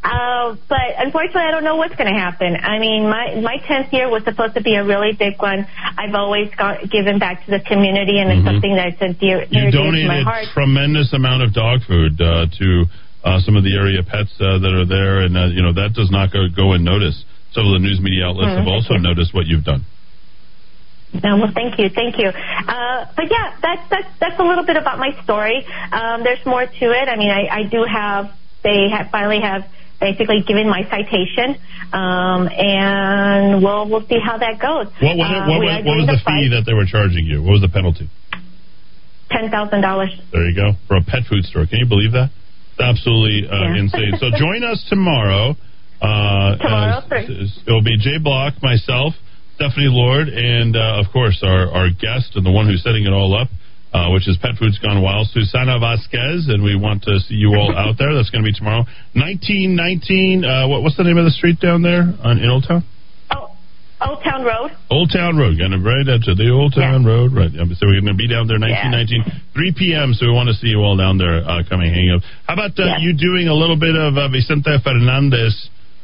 Uh, 0.03 0.57
but 0.67 0.99
unfortunately, 0.99 1.43
I 1.47 1.51
don't 1.51 1.63
know 1.63 1.77
what's 1.77 1.95
going 1.95 2.11
to 2.13 2.19
happen. 2.19 2.57
I 2.61 2.77
mean, 2.77 3.03
my 3.09 3.39
my 3.41 3.55
10th 3.57 3.91
year 3.93 4.09
was 4.09 4.21
supposed 4.25 4.53
to 4.55 4.61
be 4.61 4.75
a 4.75 4.83
really 4.83 5.13
big 5.17 5.41
one. 5.41 5.65
I've 5.97 6.13
always 6.13 6.51
got, 6.55 6.91
given 6.91 7.19
back 7.19 7.45
to 7.45 7.51
the 7.51 7.61
community, 7.61 8.19
and 8.19 8.29
it's 8.29 8.41
Mhm. 8.41 8.51
something 8.53 8.75
that's 8.75 9.01
a 9.01 9.13
dear, 9.17 9.43
You 9.49 9.61
near 9.61 9.71
dear 9.71 9.79
to 9.81 9.87
my 9.91 9.97
donated 9.97 10.23
heart. 10.27 10.45
tremendous 10.53 11.13
amount 11.13 11.43
of 11.43 11.53
dog 11.53 11.83
food 11.87 12.19
uh, 12.21 12.47
to 12.59 12.85
uh, 13.23 13.39
some 13.41 13.55
of 13.55 13.63
the 13.63 13.73
area 13.75 14.03
pets 14.03 14.31
uh, 14.39 14.59
that 14.59 14.73
are 14.73 14.85
there, 14.85 15.21
and 15.21 15.37
uh, 15.37 15.45
you 15.47 15.61
know 15.61 15.73
that 15.73 15.93
does 15.93 16.11
not 16.11 16.31
go, 16.31 16.47
go 16.53 16.73
unnoticed. 16.73 17.23
Some 17.53 17.67
of 17.67 17.73
the 17.73 17.79
news 17.79 17.99
media 18.01 18.25
outlets 18.25 18.51
Mhm. 18.51 18.59
have 18.59 18.67
also 18.67 18.95
noticed 18.95 19.33
what 19.33 19.45
you've 19.45 19.63
done. 19.63 19.85
No, 21.23 21.37
well, 21.37 21.51
thank 21.53 21.77
you, 21.77 21.89
thank 21.93 22.17
you. 22.17 22.29
Uh, 22.29 23.05
but 23.15 23.29
yeah, 23.29 23.53
that's 23.61 23.85
that's 23.89 24.09
that's 24.19 24.39
a 24.39 24.43
little 24.43 24.65
bit 24.65 24.77
about 24.77 24.97
my 24.97 25.11
story. 25.23 25.63
Um, 25.91 26.23
there's 26.23 26.43
more 26.45 26.65
to 26.65 26.85
it. 26.91 27.07
I 27.07 27.15
mean, 27.15 27.29
I, 27.29 27.47
I 27.47 27.63
do 27.69 27.83
have 27.85 28.31
they 28.63 28.89
have 28.89 29.11
finally 29.11 29.39
have 29.39 29.63
basically 30.01 30.41
given 30.41 30.67
my 30.67 30.81
citation, 30.89 31.55
um, 31.93 32.49
and 32.49 33.61
we'll 33.63 33.87
we'll 33.87 34.07
see 34.07 34.17
how 34.19 34.37
that 34.39 34.57
goes. 34.59 34.87
What 34.99 35.15
was, 35.15 35.29
it, 35.29 35.37
Uh, 35.37 35.47
what, 35.47 35.59
was, 35.61 35.85
what 35.85 35.97
was 36.01 36.07
the 36.07 36.21
fee 36.25 36.49
that 36.49 36.63
they 36.65 36.73
were 36.73 36.85
charging 36.89 37.25
you? 37.25 37.43
What 37.43 37.51
was 37.51 37.61
the 37.61 37.69
penalty? 37.69 38.09
Ten 39.29 39.51
thousand 39.51 39.81
dollars. 39.81 40.09
There 40.33 40.49
you 40.49 40.55
go. 40.55 40.73
For 40.87 40.97
a 40.97 41.03
pet 41.03 41.23
food 41.29 41.45
store. 41.45 41.67
Can 41.67 41.77
you 41.77 41.85
believe 41.85 42.11
that? 42.13 42.31
It's 42.73 42.81
absolutely 42.81 43.47
uh, 43.47 43.53
Yeah. 43.53 43.79
insane. 43.79 44.13
So 44.19 44.29
join 44.37 44.63
us 44.63 44.83
tomorrow. 44.89 45.55
Uh, 46.01 46.57
Tomorrow, 46.57 47.01
it'll 47.65 47.81
be 47.83 47.95
Jay 47.97 48.17
Block, 48.21 48.55
myself, 48.61 49.13
Stefani 49.55 49.87
Lord, 49.87 50.27
and 50.27 50.75
uh, 50.75 50.99
of 50.99 51.05
course 51.13 51.39
our, 51.45 51.71
our 51.71 51.89
guest 51.89 52.35
and 52.35 52.45
the 52.45 52.51
one 52.51 52.67
who's 52.67 52.83
setting 52.83 53.05
it 53.05 53.13
all 53.13 53.31
up, 53.39 53.47
uh, 53.93 54.09
which 54.11 54.27
is 54.27 54.35
Pet 54.41 54.57
Foods 54.59 54.77
Gone 54.79 55.01
Wild, 55.01 55.27
Susana 55.31 55.79
Vasquez, 55.79 56.49
and 56.49 56.61
we 56.61 56.75
want 56.75 57.03
to 57.03 57.19
see 57.21 57.35
you 57.35 57.55
all 57.55 57.71
out 57.77 57.95
there. 57.97 58.13
That's 58.13 58.29
going 58.31 58.43
to 58.43 58.49
be 58.49 58.57
tomorrow. 58.57 58.83
1919, 59.15 60.43
uh, 60.43 60.67
what, 60.67 60.81
what's 60.83 60.97
the 60.97 61.03
name 61.05 61.17
of 61.17 61.23
the 61.25 61.31
street 61.31 61.59
down 61.61 61.81
there 61.83 62.03
on, 62.21 62.39
in 62.39 62.49
Old 62.49 62.65
Town? 62.67 62.83
Old 64.03 64.19
Town 64.23 64.43
Road. 64.43 64.71
Old 64.91 65.09
Town 65.11 65.37
Road, 65.37 65.55
of 65.55 65.81
right 65.83 66.07
up 66.11 66.21
to 66.27 66.35
the 66.35 66.51
Old 66.51 66.75
Town 66.75 67.05
Road, 67.05 67.31
right? 67.31 67.51
Yeah, 67.51 67.63
So 67.75 67.87
we're 67.87 68.03
going 68.03 68.11
to 68.11 68.19
be 68.19 68.27
down 68.27 68.51
there 68.51 68.59
1919, 68.59 69.23
3 69.55 69.79
p.m. 69.79 70.11
So 70.13 70.27
we 70.27 70.33
want 70.35 70.51
to 70.51 70.57
see 70.59 70.67
you 70.67 70.83
all 70.83 70.99
down 70.99 71.17
there 71.17 71.39
uh, 71.39 71.63
coming 71.67 71.87
hang 71.87 72.11
out. 72.11 72.21
How 72.45 72.59
about 72.59 72.75
uh, 72.75 72.99
you 72.99 73.15
doing 73.15 73.47
a 73.47 73.55
little 73.55 73.79
bit 73.79 73.95
of 73.95 74.19
uh, 74.19 74.27
Vicente 74.27 74.75
Fernandez, 74.83 75.55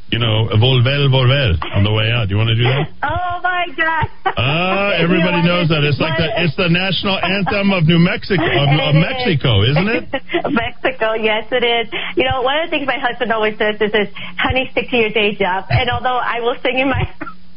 you 0.08 0.18
know, 0.18 0.48
Volver, 0.56 1.06
Volver 1.12 1.54
on 1.76 1.84
the 1.84 1.92
way 1.92 2.08
out? 2.08 2.28
Do 2.28 2.34
you 2.34 2.40
want 2.40 2.50
to 2.50 2.58
do 2.58 2.64
that? 2.64 2.88
Oh 3.30 3.42
my 3.42 3.72
God! 3.72 4.06
Ah, 4.36 4.92
everybody 5.00 5.40
knows 5.40 5.72
that. 5.72 5.80
It's 5.80 5.96
like 5.96 6.20
the 6.20 6.28
it's 6.44 6.52
the 6.60 6.68
national 6.68 7.16
anthem 7.24 7.72
of 7.72 7.88
New 7.88 7.96
Mexico, 7.96 8.44
of, 8.44 8.68
of 8.68 8.94
Mexico, 9.00 9.64
isn't 9.64 9.88
it? 9.88 10.04
Mexico, 10.52 11.16
yes, 11.16 11.48
it 11.48 11.64
is. 11.64 11.88
You 12.20 12.28
know, 12.28 12.42
one 12.44 12.60
of 12.60 12.68
the 12.68 12.70
things 12.70 12.84
my 12.84 13.00
husband 13.00 13.32
always 13.32 13.56
says 13.56 13.80
is, 13.80 13.96
is 13.96 14.12
"Honey, 14.36 14.68
stick 14.72 14.92
to 14.92 14.96
your 14.96 15.08
day 15.08 15.32
job." 15.32 15.72
And 15.72 15.88
although 15.88 16.20
I 16.20 16.44
will 16.44 16.56
sing 16.60 16.76
in 16.76 16.92
my 16.92 17.08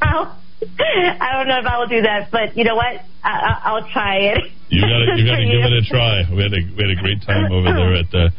I 0.04 1.30
don't 1.36 1.48
know 1.48 1.60
if 1.60 1.66
I 1.68 1.78
will 1.80 1.88
do 1.92 2.02
that. 2.04 2.32
But 2.32 2.56
you 2.58 2.64
know 2.64 2.76
what? 2.76 3.02
I, 3.24 3.32
I- 3.32 3.62
I'll 3.66 3.88
try 3.92 4.18
it. 4.32 4.40
You 4.70 4.82
gotta 4.82 5.16
you 5.20 5.26
gotta 5.30 5.46
give 5.46 5.64
it 5.64 5.74
a 5.74 5.84
try. 5.88 6.24
We 6.32 6.42
had 6.44 6.54
a 6.54 6.62
we 6.76 6.80
had 6.84 6.92
a 6.98 7.02
great 7.02 7.22
time 7.26 7.52
over 7.52 7.68
there 7.74 7.94
at 8.00 8.10
the. 8.12 8.32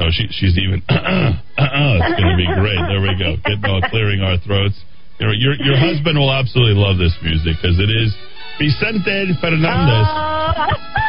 Oh, 0.00 0.08
she 0.12 0.28
she's 0.32 0.56
even. 0.56 0.80
it's 0.88 2.16
gonna 2.20 2.36
be 2.36 2.48
great. 2.56 2.80
There 2.88 3.00
we 3.04 3.12
go. 3.18 3.36
Getting 3.44 3.64
all 3.68 3.82
clearing 3.90 4.20
our 4.20 4.38
throats. 4.44 4.76
You 5.20 5.26
know, 5.28 5.32
your 5.36 5.54
your 5.60 5.76
husband 5.76 6.16
will 6.18 6.32
absolutely 6.32 6.80
love 6.80 6.96
this 6.96 7.12
music 7.22 7.56
because 7.60 7.76
it 7.80 7.90
is 7.92 8.12
Vicente 8.58 9.36
Fernandez. 9.40 10.08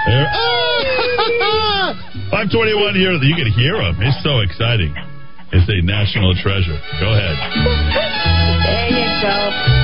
There- 0.08 0.32
Ah! 1.44 1.94
521 2.32 2.96
here. 2.96 3.12
You 3.20 3.36
can 3.36 3.52
hear 3.52 3.76
him. 3.82 3.96
It's 4.02 4.24
so 4.24 4.40
exciting. 4.40 4.96
It's 5.52 5.68
a 5.68 5.82
national 5.86 6.34
treasure. 6.42 6.80
Go 7.00 7.12
ahead. 7.12 7.36
There 8.64 8.88
you 8.90 9.08
go. 9.22 9.81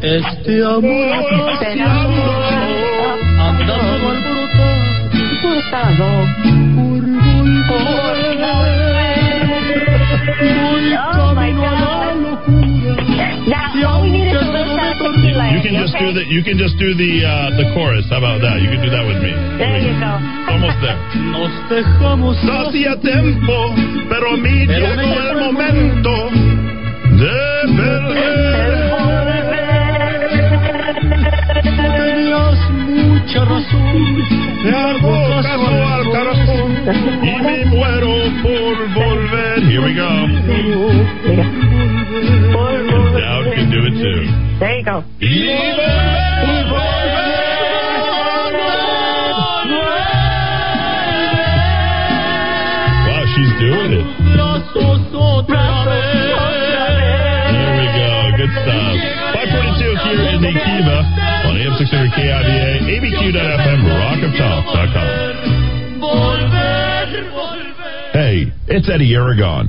Este 0.00 0.64
amor 0.64 1.12
apasionado 1.12 2.22
anda 3.40 3.76
solo 3.76 4.06
alborotado 5.30 6.08
por 6.78 7.02
volver. 7.68 8.58
Voy 10.38 10.86
camino 10.94 11.62
a 11.64 11.72
la 11.72 12.14
locura. 12.14 13.24
Y 15.38 15.54
aunque 15.54 15.54
todo 15.54 15.54
me 15.54 15.54
tormenta, 15.54 15.54
You 15.54 15.62
can 15.62 15.74
just 15.78 15.94
do 15.98 16.12
the 16.12 16.24
you 16.26 16.42
can 16.42 16.58
just 16.58 16.76
do 16.78 16.94
the 16.94 17.12
uh, 17.24 17.50
the 17.56 17.64
chorus. 17.74 18.04
How 18.10 18.18
about 18.18 18.40
that? 18.42 18.60
You 18.60 18.68
can 18.70 18.82
do 18.82 18.90
that 18.90 19.04
with 19.06 19.22
me. 19.22 19.32
There 19.58 19.78
you 19.78 19.94
go. 20.00 20.12
Almost 20.50 20.78
there. 20.82 20.98
Nos 21.30 21.52
dejamos 21.70 22.42
No 22.44 22.68
hacía 22.68 22.96
tiempo, 23.00 23.74
pero 24.08 24.34
a 24.34 24.36
mí 24.36 24.66
llegó 24.66 25.20
el 25.30 25.36
momento 25.38 26.30
de 27.18 27.38
perder. 27.76 28.88
Tenías 31.62 32.70
mucha 32.70 33.44
razón. 33.44 34.18
Me 34.64 34.70
hago 34.70 35.42
caso 35.42 35.70
al 35.94 36.04
corazón 36.10 36.68
y 37.22 37.42
me 37.42 37.64
muero 37.66 38.14
por 38.42 38.76
volver. 38.94 39.62
Here 39.68 39.80
we 39.80 39.94
go. 39.94 41.77
Dowd 42.18 43.44
can 43.54 43.70
do 43.70 43.80
it 43.86 43.94
too. 44.02 44.20
There 44.58 44.78
you 44.78 44.84
go. 44.84 45.04
Wow, 51.88 53.24
she's 53.34 53.52
doing 53.60 53.92
it. 53.96 54.06
There 57.54 57.72
we 57.78 57.86
go. 57.96 58.12
Good 58.36 58.52
stuff. 58.62 58.94
542 59.32 59.96
here 60.04 60.28
in 60.36 60.40
the 60.44 60.52
Kiva 60.52 60.98
on 61.48 61.56
AM 61.56 61.74
600 61.78 62.12
KIVA, 62.12 62.84
ABQ.FM, 62.92 63.80
rockoftalk.com. 63.88 65.08
Hey, 68.12 68.52
it's 68.66 68.88
Eddy 68.90 69.14
Aragon. 69.14 69.68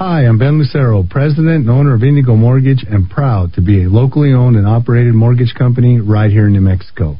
Hi, 0.00 0.26
I'm 0.26 0.38
Ben 0.38 0.60
Lucero, 0.60 1.02
president 1.02 1.66
and 1.66 1.70
owner 1.70 1.92
of 1.92 2.04
Indigo 2.04 2.36
Mortgage, 2.36 2.84
and 2.88 3.10
proud 3.10 3.54
to 3.54 3.60
be 3.60 3.82
a 3.82 3.88
locally 3.88 4.32
owned 4.32 4.54
and 4.54 4.64
operated 4.64 5.12
mortgage 5.12 5.52
company 5.58 5.98
right 5.98 6.30
here 6.30 6.46
in 6.46 6.52
New 6.52 6.60
Mexico. 6.60 7.18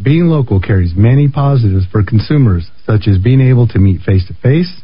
Being 0.00 0.26
local 0.26 0.60
carries 0.60 0.94
many 0.94 1.26
positives 1.26 1.86
for 1.90 2.04
consumers, 2.04 2.70
such 2.86 3.08
as 3.08 3.18
being 3.18 3.40
able 3.40 3.66
to 3.66 3.80
meet 3.80 4.02
face 4.02 4.24
to 4.28 4.34
face. 4.34 4.80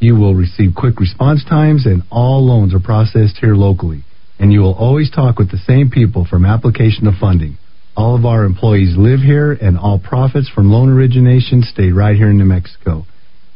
You 0.00 0.16
will 0.16 0.34
receive 0.34 0.74
quick 0.74 0.98
response 0.98 1.44
times, 1.44 1.86
and 1.86 2.02
all 2.10 2.44
loans 2.44 2.74
are 2.74 2.80
processed 2.80 3.36
here 3.40 3.54
locally. 3.54 4.02
And 4.40 4.52
you 4.52 4.58
will 4.62 4.74
always 4.74 5.08
talk 5.08 5.38
with 5.38 5.52
the 5.52 5.62
same 5.64 5.88
people 5.88 6.26
from 6.28 6.44
application 6.44 7.04
to 7.04 7.12
funding. 7.12 7.58
All 7.96 8.16
of 8.16 8.24
our 8.24 8.42
employees 8.42 8.96
live 8.98 9.20
here, 9.20 9.52
and 9.52 9.78
all 9.78 10.00
profits 10.00 10.48
from 10.48 10.72
loan 10.72 10.88
origination 10.88 11.62
stay 11.62 11.92
right 11.92 12.16
here 12.16 12.30
in 12.30 12.38
New 12.38 12.44
Mexico. 12.44 13.06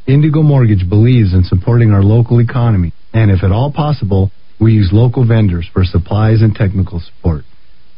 Indigo 0.07 0.43
Mortgage 0.43 0.89
believes 0.89 1.35
in 1.35 1.43
supporting 1.43 1.90
our 1.90 2.05
local 2.05 2.40
economy, 2.40 2.93
and 3.17 3.31
if 3.31 3.43
at 3.43 3.51
all 3.51 3.73
possible, 3.73 4.31
we 4.61 4.73
use 4.73 4.91
local 4.93 5.25
vendors 5.27 5.67
for 5.73 5.85
supplies 5.85 6.43
and 6.43 6.55
technical 6.55 7.01
support. 7.01 7.45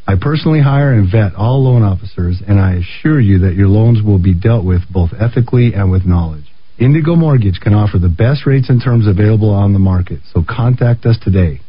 I 0.06 0.14
personally 0.20 0.60
hire 0.60 0.92
and 0.92 1.10
vet 1.10 1.34
all 1.34 1.64
loan 1.64 1.82
officers, 1.82 2.40
and 2.46 2.60
I 2.60 2.74
assure 2.74 3.18
you 3.20 3.40
that 3.40 3.54
your 3.54 3.66
loans 3.68 4.00
will 4.00 4.18
be 4.18 4.32
dealt 4.32 4.64
with 4.64 4.82
both 4.90 5.10
ethically 5.18 5.74
and 5.74 5.90
with 5.90 6.06
knowledge. 6.06 6.44
Indigo 6.78 7.16
Mortgage 7.16 7.58
can 7.60 7.74
offer 7.74 7.98
the 7.98 8.08
best 8.08 8.46
rates 8.46 8.70
and 8.70 8.80
terms 8.82 9.08
available 9.08 9.50
on 9.50 9.72
the 9.72 9.80
market, 9.80 10.20
so 10.32 10.44
contact 10.48 11.04
us 11.04 11.18
today 11.20 11.60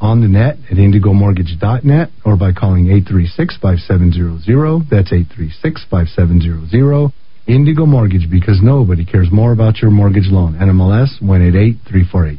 on 0.00 0.20
the 0.20 0.28
net 0.28 0.58
at 0.70 0.76
indigomortgage.net 0.76 2.10
or 2.24 2.36
by 2.36 2.52
calling 2.52 2.86
836-5700. 2.86 4.88
That's 4.88 5.10
836-5700. 5.10 7.12
Indigo 7.46 7.86
Mortgage 7.86 8.28
because 8.30 8.60
nobody 8.62 9.04
cares 9.04 9.32
more 9.32 9.52
about 9.52 9.82
your 9.82 9.90
mortgage 9.90 10.28
loan. 10.30 10.54
NMLS 10.54 11.20
188348. 11.20 12.38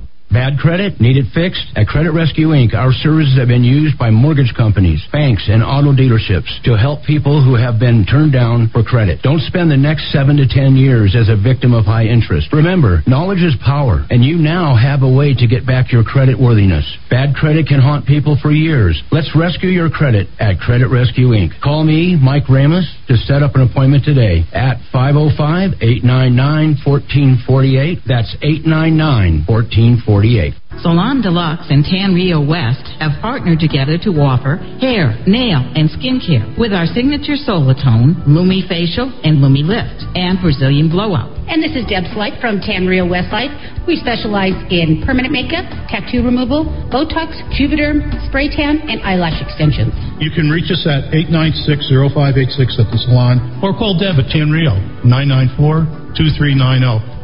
Bad 0.31 0.59
credit? 0.59 1.01
Need 1.01 1.17
it 1.17 1.27
fixed? 1.35 1.75
At 1.75 1.87
Credit 1.87 2.13
Rescue 2.13 2.55
Inc., 2.55 2.73
our 2.73 2.93
services 2.93 3.37
have 3.37 3.49
been 3.49 3.65
used 3.65 3.99
by 3.99 4.09
mortgage 4.09 4.53
companies, 4.55 5.03
banks, 5.11 5.43
and 5.51 5.61
auto 5.61 5.91
dealerships 5.91 6.47
to 6.63 6.77
help 6.77 7.03
people 7.03 7.43
who 7.43 7.55
have 7.55 7.79
been 7.79 8.05
turned 8.05 8.31
down 8.31 8.69
for 8.71 8.81
credit. 8.81 9.21
Don't 9.23 9.41
spend 9.41 9.69
the 9.69 9.75
next 9.75 10.09
seven 10.13 10.37
to 10.37 10.47
ten 10.47 10.77
years 10.77 11.19
as 11.19 11.27
a 11.27 11.35
victim 11.35 11.73
of 11.73 11.83
high 11.83 12.05
interest. 12.05 12.47
Remember, 12.53 13.03
knowledge 13.07 13.43
is 13.43 13.59
power, 13.59 14.07
and 14.09 14.23
you 14.23 14.37
now 14.37 14.73
have 14.73 15.03
a 15.03 15.11
way 15.11 15.35
to 15.35 15.47
get 15.47 15.67
back 15.67 15.91
your 15.91 16.03
credit 16.03 16.39
worthiness. 16.39 16.87
Bad 17.09 17.35
credit 17.35 17.67
can 17.67 17.81
haunt 17.81 18.07
people 18.07 18.39
for 18.41 18.51
years. 18.51 19.03
Let's 19.11 19.35
rescue 19.35 19.69
your 19.69 19.89
credit 19.89 20.29
at 20.39 20.59
Credit 20.59 20.87
Rescue 20.87 21.35
Inc. 21.35 21.59
Call 21.59 21.83
me, 21.83 22.15
Mike 22.15 22.47
Ramus, 22.47 22.87
to 23.11 23.17
set 23.17 23.43
up 23.43 23.55
an 23.55 23.61
appointment 23.61 24.05
today 24.05 24.45
at 24.53 24.79
505 24.93 25.83
899 25.83 26.79
1448. 26.85 27.99
That's 28.07 28.31
899 28.41 29.43
1448. 29.47 30.60
Salon 30.79 31.21
Deluxe 31.21 31.67
and 31.69 31.83
Tan 31.83 32.15
Rio 32.15 32.39
West 32.39 32.87
have 32.99 33.19
partnered 33.21 33.59
together 33.59 33.97
to 34.01 34.09
offer 34.23 34.55
hair, 34.79 35.13
nail, 35.27 35.59
and 35.75 35.91
skincare 35.91 36.47
with 36.57 36.71
our 36.71 36.87
signature 36.87 37.35
Solatone, 37.35 38.15
Lumi 38.25 38.63
Facial, 38.67 39.11
and 39.23 39.43
Lumi 39.43 39.67
Lift, 39.67 40.07
and 40.15 40.39
Brazilian 40.39 40.89
Blowout. 40.89 41.35
And 41.51 41.61
this 41.61 41.75
is 41.75 41.85
Deb 41.85 42.07
Slight 42.15 42.39
from 42.39 42.61
Tan 42.61 42.87
Rio 42.87 43.03
West 43.03 43.31
Westlife. 43.31 43.87
We 43.87 43.95
specialize 43.97 44.53
in 44.69 45.01
permanent 45.05 45.33
makeup, 45.33 45.65
tattoo 45.89 46.23
removal, 46.23 46.65
Botox, 46.89 47.33
Juvederm, 47.53 48.01
spray 48.27 48.49
tan, 48.49 48.81
and 48.89 49.01
eyelash 49.01 49.41
extensions. 49.41 49.93
You 50.19 50.31
can 50.31 50.49
reach 50.49 50.71
us 50.71 50.87
at 50.87 51.11
896-0586 51.11 52.79
at 52.79 52.91
the 52.91 52.97
salon 53.05 53.59
or 53.63 53.73
call 53.73 53.97
Deb 53.97 54.17
at 54.17 54.25
Tanrio, 54.31 54.79
994-2390. 55.03 57.10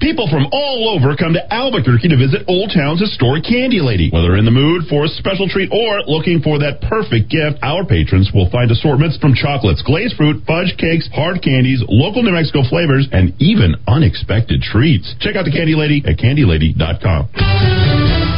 People 0.00 0.26
from 0.28 0.46
all 0.50 0.90
over 0.90 1.14
come 1.16 1.32
to 1.32 1.44
Albuquerque 1.54 2.08
to 2.10 2.18
visit 2.18 2.42
Old 2.50 2.74
Town's 2.74 3.00
historic 3.00 3.44
Candy 3.46 3.78
Lady. 3.78 4.10
Whether 4.10 4.36
in 4.36 4.44
the 4.44 4.50
mood 4.50 4.90
for 4.90 5.06
a 5.06 5.08
special 5.08 5.48
treat 5.48 5.70
or 5.70 6.02
looking 6.10 6.42
for 6.42 6.58
that 6.58 6.82
perfect 6.82 7.30
gift, 7.30 7.62
our 7.62 7.86
patrons 7.86 8.28
will 8.34 8.50
find 8.50 8.70
assortments 8.70 9.16
from 9.22 9.34
chocolates, 9.38 9.80
glazed 9.86 10.18
fruit, 10.18 10.42
fudge 10.44 10.74
cakes, 10.76 11.08
hard 11.14 11.40
candies, 11.40 11.80
local 11.88 12.22
New 12.26 12.34
Mexico 12.34 12.66
flavors, 12.68 13.06
and 13.14 13.32
even 13.38 13.78
unexpected 13.86 14.60
treats. 14.60 15.14
Check 15.22 15.36
out 15.36 15.46
the 15.46 15.54
Candy 15.54 15.78
Lady 15.78 16.02
at 16.04 16.18
candylady.com. 16.18 17.30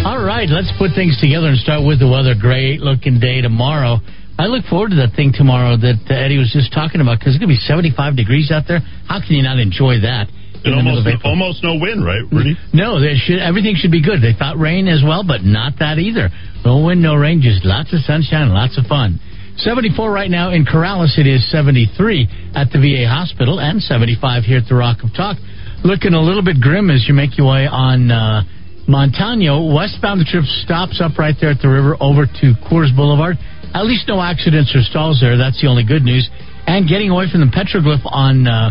All 0.06 0.22
right, 0.22 0.46
let's 0.48 0.70
put 0.78 0.92
things 0.94 1.18
together 1.18 1.48
and 1.48 1.58
start 1.58 1.82
with 1.82 1.98
the 1.98 2.06
weather. 2.06 2.36
Great 2.38 2.78
looking 2.84 3.18
day 3.18 3.40
tomorrow. 3.40 3.98
I 4.38 4.46
look 4.52 4.68
forward 4.68 4.90
to 4.92 5.00
that 5.00 5.16
thing 5.16 5.32
tomorrow 5.32 5.80
that 5.80 5.96
uh, 6.06 6.14
Eddy 6.14 6.36
was 6.36 6.52
just 6.52 6.68
talking 6.68 7.00
about 7.00 7.18
because 7.18 7.32
it's 7.34 7.40
going 7.40 7.48
to 7.48 7.56
be 7.56 7.64
75 7.64 8.14
degrees 8.14 8.52
out 8.52 8.68
there. 8.68 8.84
How 9.08 9.24
can 9.24 9.32
you 9.32 9.42
not 9.42 9.58
enjoy 9.58 10.04
that? 10.04 10.28
Almost, 10.74 11.06
almost 11.24 11.62
no 11.62 11.74
wind, 11.78 12.04
right, 12.04 12.22
Rudy? 12.32 12.56
No, 12.72 12.98
there 13.00 13.14
should, 13.14 13.38
everything 13.38 13.76
should 13.76 13.92
be 13.92 14.02
good. 14.02 14.20
They 14.20 14.34
thought 14.34 14.58
rain 14.58 14.88
as 14.88 15.02
well, 15.04 15.22
but 15.22 15.42
not 15.42 15.78
that 15.78 15.98
either. 15.98 16.30
No 16.64 16.84
wind, 16.84 17.02
no 17.02 17.14
rain, 17.14 17.40
just 17.42 17.64
lots 17.64 17.92
of 17.94 18.00
sunshine, 18.00 18.50
lots 18.50 18.78
of 18.78 18.86
fun. 18.86 19.20
74 19.58 20.12
right 20.12 20.30
now 20.30 20.52
in 20.52 20.66
Corrales. 20.66 21.16
It 21.16 21.26
is 21.26 21.40
73 21.50 22.52
at 22.54 22.68
the 22.72 22.78
VA 22.78 23.08
hospital 23.08 23.58
and 23.58 23.80
75 23.80 24.44
here 24.44 24.58
at 24.58 24.68
the 24.68 24.74
Rock 24.74 24.98
of 25.02 25.14
Talk. 25.16 25.38
Looking 25.84 26.12
a 26.12 26.20
little 26.20 26.42
bit 26.44 26.60
grim 26.60 26.90
as 26.90 27.06
you 27.08 27.14
make 27.14 27.38
your 27.38 27.48
way 27.48 27.66
on 27.66 28.10
uh, 28.10 28.42
Montano. 28.88 29.72
Westbound, 29.72 30.20
the 30.20 30.28
trip 30.28 30.44
stops 30.64 31.00
up 31.00 31.18
right 31.18 31.34
there 31.40 31.50
at 31.50 31.60
the 31.60 31.68
river 31.68 31.96
over 32.00 32.26
to 32.26 32.46
Coors 32.68 32.94
Boulevard. 32.94 33.36
At 33.72 33.84
least 33.86 34.08
no 34.08 34.20
accidents 34.20 34.74
or 34.76 34.82
stalls 34.82 35.20
there. 35.20 35.36
That's 35.36 35.60
the 35.60 35.68
only 35.68 35.84
good 35.84 36.02
news. 36.02 36.28
And 36.66 36.88
getting 36.88 37.10
away 37.10 37.30
from 37.30 37.40
the 37.40 37.52
petroglyph 37.52 38.04
on 38.04 38.46
uh, 38.46 38.70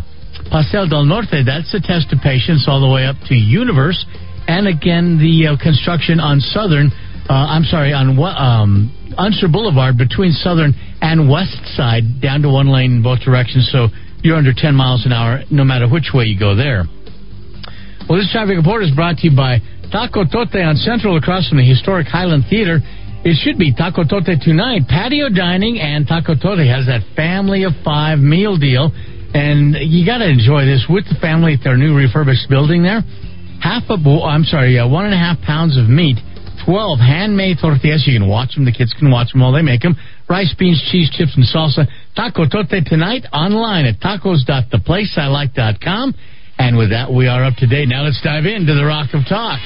Paseo 0.52 0.88
del 0.88 1.06
Norte, 1.06 1.44
that's 1.46 1.72
the 1.72 1.82
test 1.82 2.14
of 2.14 2.20
patience 2.22 2.66
all 2.68 2.80
the 2.80 2.90
way 2.90 3.06
up 3.06 3.16
to 3.28 3.36
Universe. 3.36 4.06
And 4.48 4.68
again, 4.68 5.18
the 5.18 5.54
uh, 5.54 5.58
construction 5.58 6.20
on 6.20 6.40
Southern, 6.40 6.92
uh, 7.30 7.34
I'm 7.34 7.66
sorry, 7.66 7.94
on 7.94 8.14
um, 8.20 8.94
Unser 9.18 9.48
Boulevard 9.48 9.98
between 9.98 10.32
Southern 10.32 10.74
and 11.02 11.30
West 11.30 11.58
Side 11.76 12.22
down 12.22 12.42
to 12.44 12.50
one 12.50 12.70
lane 12.70 13.02
in 13.02 13.04
both 13.04 13.22
directions. 13.22 13.70
So 13.72 13.90
you're 14.22 14.38
under 14.38 14.54
10 14.54 14.76
miles 14.76 15.06
an 15.06 15.14
hour 15.14 15.42
no 15.50 15.64
matter 15.64 15.90
which 15.90 16.12
way 16.14 16.26
you 16.26 16.38
go 16.38 16.56
there. 16.56 16.86
Well, 18.08 18.20
this 18.22 18.30
traffic 18.32 18.58
report 18.58 18.84
is 18.84 18.94
brought 18.94 19.18
to 19.18 19.30
you 19.30 19.36
by 19.36 19.58
Taco 19.92 20.26
Tote 20.26 20.54
on 20.62 20.76
Central 20.78 21.18
across 21.18 21.50
from 21.50 21.58
the 21.58 21.66
historic 21.66 22.06
Highland 22.06 22.46
Theater. 22.50 22.80
It 23.26 23.34
should 23.42 23.58
be 23.58 23.74
Taco 23.74 24.04
Tote 24.06 24.30
tonight. 24.46 24.86
Patio 24.88 25.30
dining 25.30 25.80
and 25.82 26.06
Taco 26.06 26.38
Tote 26.38 26.62
has 26.70 26.86
that 26.86 27.02
family 27.16 27.64
of 27.64 27.74
five 27.84 28.20
meal 28.20 28.58
deal. 28.58 28.94
And 29.36 29.76
you 29.76 30.08
got 30.08 30.20
to 30.20 30.30
enjoy 30.30 30.64
this 30.64 30.88
with 30.88 31.04
the 31.12 31.20
family 31.20 31.60
at 31.60 31.64
their 31.64 31.76
new 31.76 31.92
refurbished 31.92 32.48
building 32.48 32.84
there. 32.84 33.04
Half 33.60 33.84
a 33.90 33.98
bowl, 33.98 34.24
I'm 34.24 34.46
sorry, 34.46 34.80
one 34.88 35.04
and 35.04 35.14
a 35.14 35.18
half 35.18 35.42
pounds 35.44 35.76
of 35.76 35.90
meat, 35.92 36.16
12 36.64 37.00
handmade 37.00 37.58
tortillas. 37.60 38.08
You 38.08 38.18
can 38.18 38.30
watch 38.30 38.56
them. 38.56 38.64
The 38.64 38.72
kids 38.72 38.96
can 38.98 39.12
watch 39.12 39.34
them 39.34 39.42
while 39.42 39.52
they 39.52 39.62
make 39.62 39.82
them. 39.82 39.98
Rice, 40.30 40.56
beans, 40.58 40.82
cheese, 40.90 41.12
chips, 41.12 41.36
and 41.36 41.44
salsa. 41.44 41.86
Taco 42.16 42.48
Tote 42.48 42.86
tonight 42.88 43.26
online 43.34 43.84
at 43.86 44.00
tacos.theplaceilike.com. 44.00 46.16
And 46.58 46.78
with 46.78 46.92
that, 46.92 47.12
we 47.12 47.28
are 47.28 47.44
up 47.44 47.58
to 47.58 47.68
date. 47.68 47.90
Now 47.90 48.04
let's 48.04 48.22
dive 48.24 48.46
into 48.46 48.74
the 48.74 48.86
Rock 48.86 49.14
of 49.14 49.28
Talk. 49.28 49.60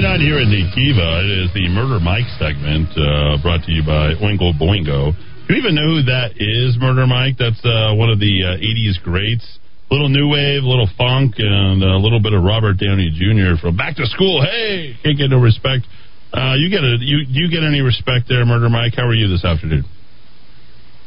Here 0.00 0.40
in 0.40 0.48
the 0.48 0.64
Kiva. 0.72 1.20
It 1.20 1.44
is 1.44 1.50
the 1.52 1.68
Murder 1.68 2.00
Mike 2.00 2.24
segment 2.40 2.88
uh, 2.96 3.36
brought 3.44 3.60
to 3.68 3.72
you 3.76 3.84
by 3.84 4.16
Oingo 4.24 4.56
Boingo. 4.56 5.12
Do 5.12 5.48
you 5.52 5.60
even 5.60 5.76
know 5.76 6.00
who 6.00 6.08
that 6.08 6.32
is, 6.40 6.80
Murder 6.80 7.04
Mike? 7.04 7.36
That's 7.36 7.60
uh, 7.60 7.92
one 7.92 8.08
of 8.08 8.16
the 8.16 8.56
uh, 8.56 8.56
80s 8.56 9.04
greats. 9.04 9.44
Little 9.92 10.08
new 10.08 10.32
wave, 10.32 10.64
little 10.64 10.88
funk, 10.96 11.36
and 11.36 11.84
a 11.84 12.00
little 12.00 12.24
bit 12.24 12.32
of 12.32 12.40
Robert 12.40 12.80
Downey 12.80 13.12
Jr. 13.12 13.60
from 13.60 13.76
Back 13.76 14.00
to 14.00 14.08
School. 14.08 14.40
Hey, 14.40 14.96
can't 15.04 15.20
get 15.20 15.28
no 15.28 15.36
respect. 15.36 15.84
Uh, 16.32 16.56
you 16.56 16.72
get 16.72 16.80
a 16.80 16.96
you 16.96 17.28
you 17.28 17.52
get 17.52 17.60
any 17.60 17.84
respect 17.84 18.32
there, 18.32 18.48
Murder 18.48 18.72
Mike? 18.72 18.96
How 18.96 19.04
are 19.04 19.14
you 19.14 19.28
this 19.28 19.44
afternoon? 19.44 19.84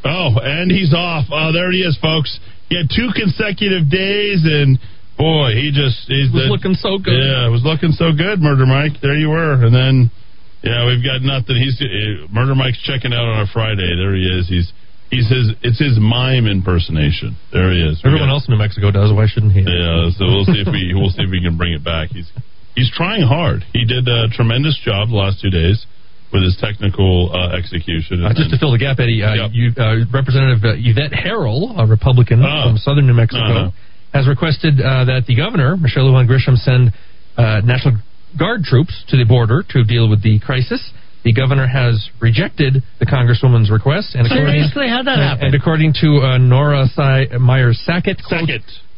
Oh, 0.06 0.38
and 0.38 0.70
he's 0.70 0.94
off. 0.94 1.26
Oh, 1.34 1.50
there 1.50 1.74
he 1.74 1.82
is, 1.82 1.98
folks. 1.98 2.38
He 2.70 2.78
had 2.78 2.86
two 2.94 3.10
consecutive 3.18 3.90
days 3.90 4.46
and 4.46 4.78
Boy, 5.18 5.56
he 5.56 5.72
just 5.72 6.08
he's 6.12 6.28
was 6.32 6.44
the, 6.44 6.52
looking 6.52 6.76
so 6.76 6.98
good. 7.00 7.16
Yeah, 7.16 7.48
it 7.48 7.52
was 7.54 7.64
looking 7.64 7.92
so 7.96 8.12
good, 8.12 8.42
Murder 8.44 8.66
Mike. 8.68 9.00
There 9.02 9.16
you 9.16 9.30
were, 9.32 9.56
and 9.64 9.72
then 9.74 10.12
yeah, 10.60 10.84
we've 10.86 11.04
got 11.04 11.24
nothing. 11.24 11.56
He's 11.56 11.80
uh, 11.80 12.28
Murder 12.36 12.56
Mike's 12.56 12.82
checking 12.84 13.14
out 13.16 13.24
on 13.24 13.40
a 13.44 13.48
Friday. 13.48 13.96
There 13.96 14.12
he 14.12 14.28
is. 14.28 14.48
He's 14.52 14.68
he's 15.08 15.28
his 15.32 15.56
it's 15.64 15.80
his 15.80 15.96
mime 15.96 16.48
impersonation. 16.52 17.40
There 17.56 17.72
he 17.72 17.80
is. 17.80 18.04
Everyone 18.04 18.28
else 18.28 18.44
in 18.48 18.54
New 18.54 18.60
Mexico 18.60 18.92
does. 18.92 19.14
Why 19.16 19.24
shouldn't 19.32 19.54
he? 19.56 19.64
Yeah, 19.64 20.12
so 20.20 20.28
we'll 20.28 20.46
see 20.52 20.60
if 20.60 20.68
we 20.68 20.92
we'll 20.92 21.16
see 21.16 21.24
if 21.24 21.32
we 21.32 21.40
can 21.40 21.56
bring 21.56 21.72
it 21.72 21.84
back. 21.84 22.10
He's 22.12 22.28
he's 22.76 22.92
trying 22.92 23.24
hard. 23.24 23.64
He 23.72 23.86
did 23.88 24.04
a 24.12 24.28
tremendous 24.36 24.76
job 24.84 25.08
the 25.10 25.16
last 25.16 25.40
two 25.40 25.50
days 25.50 25.86
with 26.34 26.44
his 26.44 26.58
technical 26.60 27.32
uh, 27.32 27.56
execution. 27.56 28.26
Uh, 28.26 28.34
just 28.36 28.50
to 28.52 28.58
fill 28.60 28.74
the 28.74 28.82
gap, 28.82 29.00
Eddy, 29.00 29.24
uh, 29.24 29.48
you, 29.54 29.72
uh, 29.78 30.04
Representative 30.12 30.60
uh, 30.66 30.74
Yvette 30.76 31.14
Herrell, 31.16 31.72
a 31.80 31.86
Republican 31.88 32.44
Oh. 32.44 32.68
from 32.68 32.78
southern 32.78 33.08
New 33.08 33.14
Mexico, 33.14 33.70
Uh-huh. 33.70 33.72
Has 34.16 34.28
requested 34.32 34.80
uh, 34.80 35.04
that 35.12 35.26
the 35.28 35.36
governor, 35.36 35.76
Michelle 35.76 36.06
Lujan 36.08 36.24
Grisham, 36.24 36.56
send 36.56 36.94
uh, 37.36 37.60
National 37.68 38.00
Guard 38.40 38.64
troops 38.64 39.04
to 39.10 39.18
the 39.18 39.26
border 39.28 39.62
to 39.72 39.84
deal 39.84 40.10
with 40.10 40.24
the 40.24 40.40
crisis. 40.40 40.80
The 41.26 41.34
governor 41.34 41.68
has 41.68 42.10
rejected 42.22 42.84
the 43.00 43.06
congresswoman's 43.06 43.72
request, 43.72 44.14
and 44.16 44.26
according, 44.28 44.46
Seriously? 44.72 44.88
How'd 44.88 45.08
that 45.08 45.20
and- 45.20 45.24
happen? 45.28 45.46
and 45.48 45.56
according 45.56 45.94
to 46.02 46.22
uh, 46.24 46.38
Nora 46.38 46.86
Si- 46.88 47.38
Meyers 47.40 47.82
Sackett, 47.84 48.22
quote, 48.24 48.48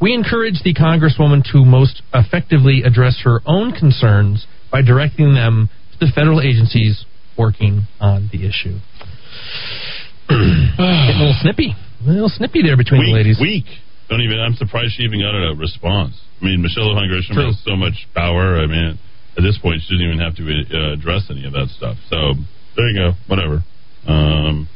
we 0.01 0.13
encourage 0.13 0.61
the 0.63 0.73
congresswoman 0.75 1.41
to 1.53 1.65
most 1.65 2.03
effectively 2.13 2.83
address 2.85 3.21
her 3.23 3.39
own 3.47 3.71
concerns 3.73 4.45
by 4.71 4.81
directing 4.83 5.33
them 5.33 5.69
to 5.93 6.05
the 6.05 6.11
federal 6.13 6.41
agencies 6.41 7.05
working 7.37 7.87
on 7.99 8.29
the 8.31 8.45
issue. 8.45 8.77
Getting 10.29 11.15
a 11.15 11.19
little 11.19 11.37
snippy, 11.41 11.73
a 12.05 12.09
little 12.09 12.29
snippy 12.29 12.61
there 12.61 12.75
between 12.77 12.99
weak, 13.01 13.07
the 13.09 13.13
ladies. 13.17 13.37
Weak. 13.41 13.65
Don't 14.09 14.21
even. 14.21 14.39
I'm 14.39 14.55
surprised 14.55 14.93
she 14.95 15.03
even 15.03 15.19
got 15.19 15.35
a 15.35 15.55
response. 15.55 16.15
I 16.41 16.45
mean, 16.45 16.61
Michelle 16.61 16.95
Lujan 16.95 17.11
Grisham 17.11 17.33
True. 17.33 17.45
has 17.47 17.59
so 17.65 17.75
much 17.75 18.07
power. 18.15 18.57
I 18.57 18.67
mean, 18.67 18.99
at 19.37 19.43
this 19.43 19.57
point, 19.57 19.81
she 19.83 19.93
doesn't 19.93 20.05
even 20.07 20.19
have 20.19 20.35
to 20.37 20.43
uh, 20.43 20.93
address 20.93 21.27
any 21.29 21.45
of 21.45 21.53
that 21.53 21.67
stuff. 21.75 21.97
So 22.09 22.33
there 22.75 22.87
you 22.89 22.95
go. 22.95 23.11
Whatever. 23.27 23.63
Um, 24.07 24.69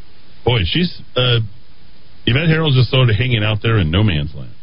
boy, 0.43 0.59
she's 0.65 1.01
uh, 1.15 1.39
Yvette 2.25 2.49
Herrell's 2.49 2.75
just 2.75 2.91
sort 2.91 3.09
of 3.09 3.15
hanging 3.15 3.43
out 3.43 3.59
there 3.63 3.79
in 3.79 3.89
no 3.89 4.03
man's 4.03 4.35
land, 4.35 4.53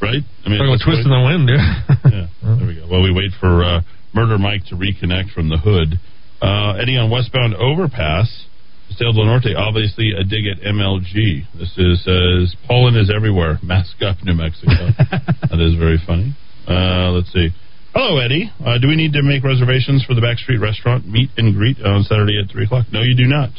right? 0.00 0.22
I 0.44 0.48
mean, 0.48 0.60
at 0.60 0.70
this 0.72 0.84
twist 0.84 1.02
in 1.02 1.10
the 1.10 1.24
wind, 1.24 1.48
yeah. 1.48 1.80
yeah. 2.10 2.26
There 2.58 2.66
we 2.66 2.74
go. 2.76 2.86
Well, 2.90 3.02
we 3.02 3.12
wait 3.12 3.32
for 3.38 3.64
uh, 3.64 3.80
Murder 4.14 4.38
Mike 4.38 4.66
to 4.68 4.74
reconnect 4.74 5.32
from 5.32 5.48
the 5.48 5.58
hood. 5.58 5.98
Uh, 6.40 6.80
Eddy 6.80 6.96
on 6.96 7.10
westbound 7.10 7.54
overpass, 7.54 8.46
Paseo 8.90 9.12
del 9.12 9.24
Norte, 9.24 9.54
obviously 9.56 10.10
a 10.18 10.24
dig 10.24 10.46
at 10.46 10.58
MLG. 10.66 11.46
This 11.54 11.70
is 11.78 12.02
says 12.02 12.56
pollen 12.66 12.96
is 12.96 13.10
everywhere. 13.14 13.58
Mask 13.62 14.02
up, 14.02 14.16
New 14.24 14.34
Mexico. 14.34 14.90
that 14.98 15.60
is 15.60 15.78
very 15.78 15.98
funny. 16.04 16.34
Uh, 16.66 17.10
let's 17.12 17.32
see. 17.32 17.50
Hello, 17.94 18.18
Eddy. 18.18 18.50
Uh, 18.64 18.78
do 18.78 18.88
we 18.88 18.96
need 18.96 19.12
to 19.12 19.22
make 19.22 19.44
reservations 19.44 20.04
for 20.04 20.14
the 20.14 20.20
Backstreet 20.20 20.60
Restaurant 20.60 21.06
meet 21.06 21.30
and 21.36 21.54
greet 21.54 21.80
on 21.82 22.02
Saturday 22.02 22.40
at 22.42 22.50
three 22.50 22.64
o'clock? 22.64 22.86
No, 22.92 23.02
you 23.02 23.16
do 23.16 23.26
not. 23.26 23.50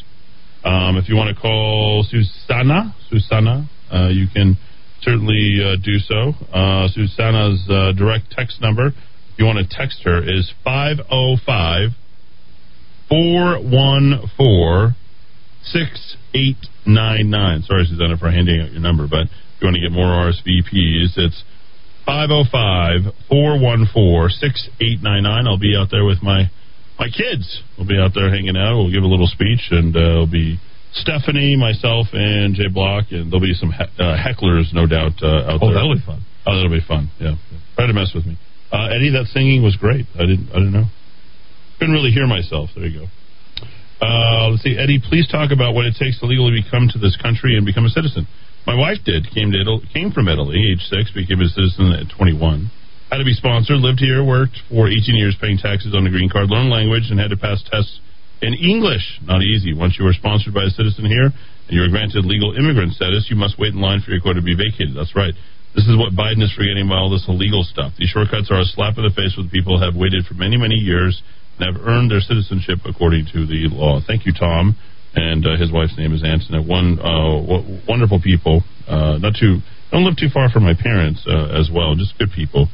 Um, 0.64 0.98
if 0.98 1.08
you 1.10 1.16
want 1.16 1.36
to 1.36 1.42
call 1.42 2.06
Susana, 2.08 2.94
Susana, 3.10 3.70
uh, 3.92 4.10
you 4.10 4.28
can 4.34 4.58
certainly 5.02 5.60
uh, 5.64 5.76
do 5.84 5.98
so. 6.00 6.34
Uh, 6.54 6.88
Susana's 6.90 7.66
uh, 7.70 7.92
direct 7.98 8.32
text 8.32 8.62
number, 8.62 8.88
if 8.88 9.40
you 9.40 9.46
want 9.46 9.58
to 9.58 9.68
text 9.76 10.02
her, 10.04 10.22
is 10.22 10.52
505 10.64 11.92
414 13.10 14.96
6899. 15.64 17.62
Sorry, 17.64 17.86
Susana, 17.86 18.18
for 18.18 18.32
handing 18.32 18.62
out 18.62 18.72
your 18.72 18.82
number, 18.82 19.08
but 19.08 19.28
if 19.30 19.62
you 19.62 19.68
want 19.68 19.76
to 19.76 19.82
get 19.82 19.92
more 19.92 20.08
RSVPs, 20.08 21.18
it's 21.18 21.44
505 22.06 23.14
414 23.30 24.30
6899. 24.40 25.48
I'll 25.48 25.58
be 25.60 25.76
out 25.78 25.90
there 25.92 26.06
with 26.06 26.22
my 26.24 26.50
my 27.00 27.08
kids. 27.10 27.62
We'll 27.78 27.88
be 27.88 27.98
out 27.98 28.12
there 28.14 28.30
hanging 28.30 28.58
out. 28.58 28.78
We'll 28.78 28.92
give 28.92 29.04
a 29.04 29.08
little 29.10 29.28
speech, 29.28 29.70
and 29.72 29.96
uh, 29.96 30.00
it'll 30.00 30.28
be 30.28 30.58
Stefani, 30.94 31.56
myself, 31.58 32.08
and 32.14 32.54
Jay 32.54 32.68
Block, 32.68 33.06
and 33.12 33.32
there'll 33.32 33.42
be 33.42 33.54
some 33.54 33.72
he- 33.72 33.84
uh, 34.02 34.18
hecklers, 34.18 34.74
no 34.74 34.86
doubt, 34.86 35.14
uh, 35.24 35.50
out 35.56 35.60
Oh, 35.62 35.68
there. 35.72 35.76
that'll 35.82 35.96
be 35.96 36.02
fun. 36.06 36.22
Oh, 36.46 36.56
that'll 36.56 36.70
be 36.72 36.82
fun. 36.86 37.10
Yeah, 37.20 37.36
try 37.76 37.88
to 37.88 37.94
mess 37.94 38.12
with 38.14 38.26
me. 38.26 38.38
Uh, 38.72 38.88
Eddy, 38.94 39.10
that 39.12 39.26
singing 39.34 39.64
was 39.64 39.76
great. 39.78 40.06
I 40.16 40.26
didn't. 40.26 40.50
I 40.52 40.56
didn't 40.62 40.74
know. 40.74 40.86
Couldn't 41.80 41.94
really 41.94 42.12
hear 42.12 42.28
myself. 42.28 42.70
There 42.76 42.86
you 42.86 43.00
go. 43.02 43.06
Uh, 44.02 44.50
let's 44.50 44.64
see, 44.66 44.76
Eddy. 44.78 44.98
Please 44.98 45.30
talk 45.30 45.54
about 45.54 45.78
what 45.78 45.86
it 45.86 45.94
takes 45.94 46.20
to 46.20 46.26
legally 46.26 46.66
come 46.66 46.90
to 46.90 46.98
this 46.98 47.14
country 47.22 47.56
and 47.56 47.66
become 47.66 47.86
a 47.86 47.94
citizen. 47.94 48.26
My 48.66 48.74
wife 48.74 48.98
did. 49.06 49.30
Came 49.30 49.54
to 49.54 49.62
Italy, 49.62 49.86
came 49.94 50.10
from 50.10 50.28
Italy, 50.28 50.58
age 50.58 50.82
six, 50.90 51.14
became 51.14 51.42
a 51.42 51.50
citizen 51.50 51.94
at 51.94 52.10
21. 52.18 52.74
Had 53.14 53.22
to 53.22 53.26
be 53.26 53.38
sponsored. 53.38 53.78
Lived 53.78 54.02
here, 54.02 54.26
worked 54.26 54.58
for 54.70 54.90
18 54.90 55.14
years, 55.14 55.38
paying 55.38 55.58
taxes 55.58 55.94
on 55.94 56.08
a 56.08 56.10
green 56.10 56.30
card. 56.30 56.50
Learned 56.50 56.74
language 56.74 57.14
and 57.14 57.20
had 57.20 57.30
to 57.30 57.38
pass 57.38 57.62
tests 57.70 58.02
in 58.42 58.54
English. 58.58 59.22
Not 59.22 59.46
easy. 59.46 59.74
Once 59.78 59.98
you 60.02 60.06
are 60.10 60.14
sponsored 60.18 60.54
by 60.54 60.66
a 60.66 60.74
citizen 60.74 61.06
here 61.06 61.30
and 61.30 61.74
you 61.74 61.86
are 61.86 61.90
granted 61.90 62.26
legal 62.26 62.58
immigrant 62.58 62.94
status, 62.98 63.30
you 63.30 63.38
must 63.38 63.60
wait 63.62 63.74
in 63.74 63.82
line 63.82 64.02
for 64.02 64.12
your 64.12 64.22
quota 64.22 64.42
to 64.42 64.46
be 64.46 64.58
vacated. 64.58 64.98
That's 64.98 65.14
right. 65.14 65.34
This 65.78 65.86
is 65.86 65.96
what 65.96 66.18
Biden 66.18 66.42
is 66.42 66.52
forgetting 66.52 66.90
about 66.90 67.08
all 67.08 67.14
this 67.14 67.26
illegal 67.30 67.64
stuff. 67.64 67.94
These 67.98 68.10
shortcuts 68.10 68.50
are 68.50 68.60
a 68.60 68.68
slap 68.68 68.98
in 68.98 69.06
the 69.06 69.14
face 69.14 69.38
with 69.38 69.54
people 69.54 69.78
who 69.78 69.86
have 69.86 69.96
waited 69.96 70.26
for 70.26 70.34
many, 70.34 70.58
many 70.58 70.76
years 70.76 71.22
and 71.62 71.76
have 71.78 71.86
earned 71.86 72.10
their 72.10 72.20
citizenship 72.20 72.80
according 72.86 73.26
to 73.34 73.46
the 73.46 73.70
law. 73.70 74.00
Thank 74.06 74.26
you, 74.26 74.34
Tom. 74.34 74.76
And 75.14 75.46
uh, 75.46 75.58
his 75.58 75.72
wife's 75.72 75.98
name 75.98 76.14
is 76.14 76.24
Antoinette. 76.24 76.66
One 76.68 76.98
uh, 77.00 77.42
w- 77.42 77.80
wonderful 77.88 78.22
people. 78.22 78.64
Uh, 78.88 79.18
not 79.20 79.36
too 79.40 79.60
don't 79.92 80.06
live 80.06 80.16
too 80.16 80.30
far 80.34 80.50
from 80.50 80.64
my 80.64 80.74
parents 80.74 81.28
uh, 81.28 81.52
as 81.52 81.70
well. 81.72 81.96
Just 81.96 82.18
good 82.18 82.32
people. 82.34 82.70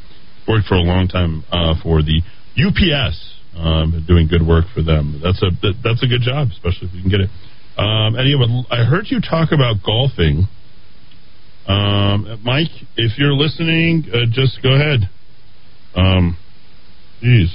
Worked 0.48 0.68
for 0.68 0.76
a 0.76 0.86
long 0.86 1.08
time 1.08 1.44
uh, 1.52 1.74
for 1.82 2.02
the 2.04 2.22
UPS. 2.56 3.34
Um, 3.58 4.06
doing 4.08 4.28
good 4.28 4.46
work 4.46 4.66
for 4.74 4.84
them. 4.84 5.20
That's 5.24 5.42
a 5.42 5.50
that, 5.66 5.82
that's 5.84 6.04
a 6.04 6.08
good 6.08 6.22
job, 6.22 6.50
especially 6.54 6.90
if 6.90 6.94
you 6.94 7.02
can 7.02 7.10
get 7.10 7.22
it. 7.22 7.30
Um, 7.78 8.16
Eddy, 8.16 8.38
I 8.70 8.86
heard 8.86 9.06
you 9.10 9.20
talk 9.20 9.50
about 9.52 9.82
golfing. 9.84 10.48
Um, 11.68 12.40
Mike, 12.44 12.70
if 12.96 13.18
you're 13.18 13.34
listening, 13.34 14.06
uh, 14.14 14.30
just 14.32 14.62
go 14.62 14.74
ahead. 14.74 15.10
Um, 15.96 16.38
jeez. 17.22 17.50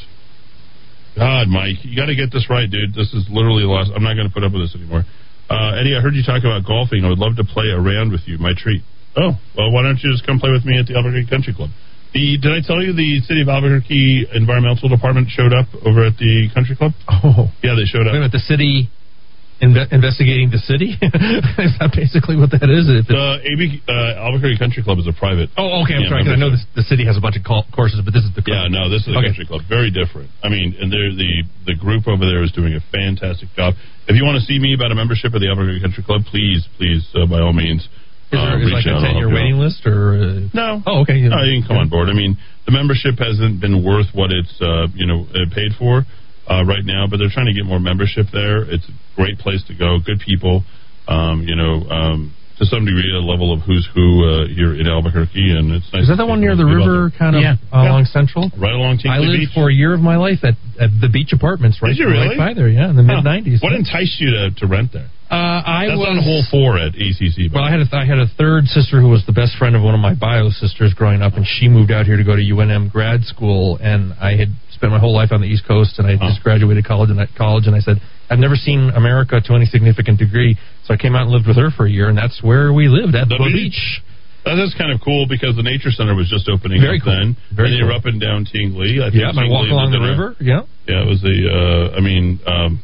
God, 1.17 1.49
Mike, 1.49 1.85
you 1.85 1.97
got 1.97 2.07
to 2.07 2.17
get 2.17 2.33
this 2.33 2.49
right, 2.49 2.69
dude. 2.69 2.95
This 2.95 3.13
is 3.13 3.29
literally 3.29 3.65
the 3.65 3.73
last. 3.73 3.93
I'm 3.95 4.03
not 4.03 4.15
going 4.15 4.29
to 4.29 4.33
put 4.33 4.45
up 4.45 4.53
with 4.53 4.65
this 4.65 4.75
anymore. 4.75 5.05
Uh, 5.51 5.77
Eddy, 5.77 5.93
I 5.93 6.01
heard 6.01 6.17
you 6.17 6.25
talk 6.25 6.41
about 6.41 6.65
golfing. 6.65 7.05
I 7.05 7.13
would 7.13 7.21
love 7.21 7.37
to 7.37 7.45
play 7.45 7.69
a 7.69 7.77
round 7.77 8.13
with 8.13 8.25
you. 8.25 8.39
My 8.39 8.57
treat. 8.57 8.81
Oh, 9.13 9.37
well, 9.53 9.69
why 9.73 9.85
don't 9.85 10.01
you 10.01 10.09
just 10.09 10.25
come 10.25 10.41
play 10.41 10.49
with 10.49 10.65
me 10.65 10.81
at 10.81 10.89
the 10.89 10.97
Albuquerque 10.97 11.29
Country 11.29 11.53
Club? 11.53 11.69
The 12.17 12.37
did 12.41 12.53
I 12.53 12.61
tell 12.61 12.81
you 12.81 12.93
the 12.93 13.21
city 13.25 13.41
of 13.41 13.49
Albuquerque 13.49 14.29
environmental 14.37 14.89
department 14.89 15.29
showed 15.29 15.53
up 15.53 15.69
over 15.85 16.05
at 16.05 16.17
the 16.21 16.49
country 16.53 16.77
club? 16.77 16.93
Oh, 17.09 17.49
yeah, 17.65 17.73
they 17.73 17.89
showed 17.89 18.05
up. 18.05 18.13
Wait 18.13 18.21
a 18.21 18.29
minute, 18.29 18.37
the 18.37 18.45
city 18.45 18.93
inve- 19.63 19.89
investigating 19.95 20.51
the 20.51 20.59
city? 20.59 20.99
is 21.63 21.73
that 21.79 21.95
basically 21.95 22.35
what 22.37 22.51
that 22.51 22.67
is? 22.69 22.91
If 22.91 23.07
The 23.07 23.39
AB, 23.47 23.81
uh, 23.89 24.27
Albuquerque 24.27 24.59
Country 24.59 24.83
Club 24.83 24.99
is 24.99 25.07
a 25.07 25.15
private. 25.15 25.49
oh, 25.57 25.87
okay, 25.87 25.95
I'm 25.97 26.03
yeah, 26.05 26.11
sorry, 26.11 26.27
I 26.27 26.37
know 26.37 26.51
this, 26.51 26.67
the 26.75 26.83
city 26.85 27.07
has 27.07 27.17
a 27.17 27.23
bunch 27.23 27.39
of 27.39 27.45
call- 27.47 27.65
courses, 27.71 28.03
but 28.05 28.11
this 28.13 28.27
is 28.27 28.35
the 28.35 28.43
Yeah, 28.45 28.67
no, 28.69 28.91
this 28.91 29.07
is 29.07 29.15
a 29.15 29.19
Okay. 29.23 29.31
country 29.33 29.47
club. 29.47 29.63
Very 29.71 29.89
different. 29.95 30.29
I 30.43 30.51
mean, 30.51 30.75
and 30.77 30.91
they're, 30.91 31.15
the 31.15 31.47
the 31.65 31.77
group 31.79 32.11
over 32.11 32.27
there 32.27 32.43
is 32.43 32.51
doing 32.51 32.75
a 32.75 32.83
fantastic 32.91 33.49
job. 33.55 33.79
If 34.11 34.19
you 34.19 34.27
want 34.27 34.37
to 34.43 34.45
see 34.45 34.59
me 34.59 34.75
about 34.75 34.91
a 34.91 34.99
membership 34.99 35.31
of 35.33 35.39
the 35.41 35.47
Albuquerque 35.49 35.81
Country 35.81 36.03
Club, 36.03 36.27
please, 36.27 36.67
please, 36.77 37.07
uh, 37.15 37.25
by 37.31 37.39
all 37.39 37.55
means, 37.55 37.87
Is 38.35 38.35
there 38.35 38.41
uh, 38.43 38.59
is 38.59 38.67
reach 38.67 38.83
like 38.83 38.91
a 38.91 38.99
10 38.99 39.15
year 39.15 39.31
you 39.31 39.31
out. 39.31 39.35
waiting 39.39 39.59
list 39.63 39.87
or? 39.87 40.19
Uh, 40.19 40.51
No. 40.53 40.83
Oh, 40.85 41.07
okay. 41.07 41.23
No, 41.23 41.39
you 41.47 41.63
can 41.63 41.69
come 41.71 41.79
on 41.79 41.89
board. 41.89 42.09
I 42.11 42.15
mean, 42.19 42.35
the 42.67 42.73
membership 42.75 43.19
hasn't 43.23 43.61
been 43.63 43.83
worth 43.87 44.11
what 44.13 44.31
it's 44.35 44.51
uh, 44.61 44.91
you 44.95 45.07
know 45.07 45.23
uh, 45.31 45.47
paid 45.55 45.71
for 45.79 46.03
uh, 46.49 46.65
right 46.65 46.85
now, 46.85 47.07
but 47.09 47.19
they're 47.19 47.33
trying 47.33 47.47
to 47.47 47.55
get 47.55 47.65
more 47.65 47.79
membership 47.81 48.27
there. 48.33 48.63
It's 48.63 48.87
a 48.89 48.93
great 49.17 49.39
place 49.39 49.63
to 49.69 49.75
go. 49.75 49.99
Good 50.05 50.21
people. 50.21 50.65
Um, 51.09 51.43
you 51.47 51.57
know, 51.57 51.83
um, 51.91 52.35
to 52.59 52.67
some 52.67 52.85
degree, 52.85 53.11
a 53.11 53.19
level 53.19 53.53
of 53.53 53.61
who's 53.63 53.89
who 53.95 54.23
uh, 54.23 54.47
here 54.47 54.75
in 54.79 54.87
Albuquerque, 54.87 55.51
and 55.57 55.73
it's 55.73 55.91
nice. 55.93 56.03
Is 56.03 56.09
that 56.09 56.17
the 56.17 56.27
one 56.27 56.41
near 56.41 56.55
the 56.55 56.67
river, 56.67 57.11
kind 57.19 57.35
of 57.35 57.43
Yeah. 57.43 57.57
uh, 57.73 57.83
Yeah. 57.83 57.91
along 57.91 58.05
Central? 58.07 58.53
Right 58.57 58.75
along 58.75 59.01
I 59.09 59.19
lived 59.19 59.41
Beach. 59.41 59.55
for 59.55 59.69
a 59.71 59.75
year 59.75 59.95
of 59.95 60.01
my 60.01 60.17
life 60.17 60.45
at, 60.45 60.55
at 60.79 60.91
the 61.01 61.09
beach 61.09 61.33
apartments, 61.33 61.81
right, 61.83 61.89
Did 61.91 61.99
you 61.99 62.07
right 62.07 62.23
really? 62.31 62.37
by 62.37 62.55
there, 62.55 62.69
yeah, 62.69 62.91
in 62.91 62.97
the 62.97 63.03
Huh. 63.03 63.23
mid 63.23 63.25
'90s. 63.25 63.63
What 63.63 63.73
enticed 63.73 64.21
you 64.21 64.31
to, 64.31 64.51
to 64.59 64.67
rent 64.67 64.93
there? 64.93 65.09
Uh, 65.31 65.63
I 65.65 65.87
That's 65.89 65.99
was 65.99 66.09
on 66.09 66.19
hole 66.23 66.45
four 66.51 66.79
at 66.79 66.93
ACC. 66.95 67.51
Well, 67.53 67.65
I 67.65 67.71
had 67.71 67.81
a 67.81 67.85
th- 67.89 67.95
I 67.95 68.05
had 68.05 68.19
a 68.19 68.27
third 68.27 68.69
sister 68.69 69.01
who 69.01 69.09
was 69.09 69.25
the 69.25 69.33
best 69.33 69.57
friend 69.57 69.75
of 69.75 69.83
one 69.83 69.95
of 69.95 70.01
my 70.01 70.13
bio 70.15 70.51
sisters 70.51 70.93
growing 70.95 71.23
up, 71.23 71.35
and 71.39 71.47
she 71.47 71.69
moved 71.69 71.91
out 71.91 72.05
here 72.05 72.19
to 72.19 72.23
go 72.25 72.37
to 72.37 72.43
UNM 72.43 72.91
grad 72.93 73.25
school. 73.25 73.79
And 73.83 74.13
I 74.21 74.37
had 74.37 74.51
spent 74.83 74.91
my 74.91 74.99
whole 74.99 75.15
life 75.15 75.31
on 75.31 75.39
the 75.41 75.47
East 75.47 75.63
Coast, 75.63 76.03
and 76.03 76.11
I 76.11 76.19
just 76.19 76.43
graduated 76.43 76.83
college. 76.85 77.07
And 77.15 77.21
at 77.23 77.31
college, 77.39 77.71
and 77.71 77.77
I 77.77 77.79
said 77.79 78.03
I've 78.29 78.43
never 78.43 78.57
seen 78.59 78.91
America 78.91 79.39
to 79.39 79.55
any 79.55 79.65
significant 79.67 80.19
degree, 80.19 80.59
so 80.83 80.93
I 80.93 80.97
came 80.99 81.15
out 81.15 81.23
and 81.23 81.31
lived 81.31 81.47
with 81.47 81.55
her 81.57 81.71
for 81.71 81.87
a 81.87 81.91
year, 81.91 82.09
and 82.11 82.19
that's 82.19 82.43
where 82.43 82.73
we 82.75 82.89
lived 82.91 83.15
at 83.15 83.29
the, 83.31 83.39
The 83.39 83.47
beach. 83.47 83.79
beach. 83.79 84.03
That 84.45 84.59
is 84.59 84.75
kind 84.75 84.91
of 84.91 84.99
cool 84.99 85.27
because 85.31 85.55
the 85.55 85.63
nature 85.63 85.95
center 85.95 86.17
was 86.19 86.27
just 86.27 86.51
opening 86.51 86.83
Very 86.83 86.99
up 86.99 87.07
cool. 87.07 87.15
then. 87.15 87.37
Very 87.55 87.71
and 87.71 87.79
you 87.79 87.85
were 87.87 87.95
up 87.95 88.07
and 88.11 88.19
down 88.21 88.43
Tingley. 88.43 88.99
I 88.99 89.15
think 89.15 89.23
Yeah, 89.23 89.31
my 89.31 89.47
walk 89.47 89.71
along 89.71 89.95
the 89.95 90.03
river. 90.03 90.35
Yeah, 90.43 90.67
Yeah, 90.91 91.07
it 91.07 91.09
was 91.09 91.23
the. 91.23 91.47
Uh, 91.47 91.95
I 91.97 92.01
mean, 92.03 92.41
um, 92.51 92.83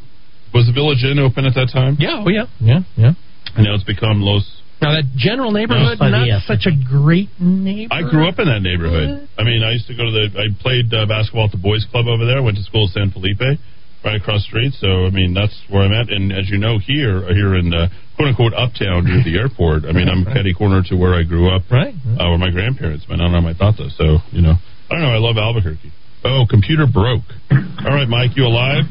was 0.54 0.70
the 0.70 0.72
Village 0.72 1.02
Inn 1.02 1.18
open 1.18 1.46
at 1.50 1.58
that 1.58 1.74
time? 1.74 1.96
yeah, 1.98 2.22
oh 2.22 2.30
yeah, 2.30 2.46
yeah, 2.62 2.86
yeah. 2.94 3.12
And 3.58 3.66
now 3.66 3.74
it's 3.74 3.82
become 3.82 4.22
Los. 4.22 4.46
Now 4.80 4.94
that 4.94 5.10
general 5.16 5.50
neighborhood, 5.50 5.98
No, 5.98 6.08
not 6.08 6.26
yeah. 6.26 6.40
such 6.46 6.66
a 6.66 6.72
great 6.72 7.28
neighborhood. 7.40 8.06
I 8.06 8.08
grew 8.08 8.28
up 8.28 8.38
in 8.38 8.46
that 8.46 8.62
neighborhood. 8.62 9.28
I 9.36 9.42
mean, 9.42 9.62
I 9.66 9.72
used 9.72 9.88
to 9.88 9.96
go 9.96 10.06
to 10.06 10.12
the. 10.14 10.26
I 10.38 10.54
played 10.62 10.94
uh, 10.94 11.06
basketball 11.06 11.46
at 11.46 11.50
the 11.50 11.58
boys' 11.58 11.84
club 11.90 12.06
over 12.06 12.24
there. 12.24 12.42
Went 12.42 12.56
to 12.58 12.62
school 12.62 12.86
at 12.86 12.94
San 12.94 13.10
Felipe, 13.10 13.42
right 13.42 14.14
across 14.14 14.46
the 14.46 14.54
street. 14.54 14.72
So 14.78 15.06
I 15.06 15.10
mean, 15.10 15.34
that's 15.34 15.54
where 15.68 15.82
I'm 15.82 15.90
at. 15.92 16.10
And 16.14 16.30
as 16.30 16.46
you 16.48 16.58
know, 16.62 16.78
here 16.78 17.26
here 17.34 17.58
in 17.58 17.74
uh, 17.74 17.90
quote 18.14 18.28
unquote 18.30 18.54
uptown 18.54 19.06
near 19.10 19.18
the 19.26 19.34
airport. 19.34 19.82
I 19.82 19.90
mean, 19.90 20.06
I'm 20.06 20.22
petty 20.24 20.54
corner 20.54 20.82
to 20.86 20.94
where 20.94 21.14
I 21.14 21.24
grew 21.26 21.50
up, 21.50 21.66
right? 21.70 21.94
Uh, 21.94 22.30
where 22.30 22.38
my 22.38 22.50
grandparents, 22.54 23.06
my 23.10 23.16
nana 23.18 23.42
and 23.42 23.46
my 23.50 23.58
tata. 23.58 23.90
So 23.98 24.22
you 24.30 24.42
know, 24.46 24.54
I 24.90 24.94
don't 24.94 25.02
know. 25.02 25.10
I 25.10 25.18
love 25.18 25.36
Albuquerque. 25.38 25.90
Oh, 26.22 26.46
computer 26.50 26.86
broke. 26.86 27.26
All 27.50 27.94
right, 27.94 28.08
Mike, 28.08 28.36
you 28.36 28.44
alive? 28.46 28.84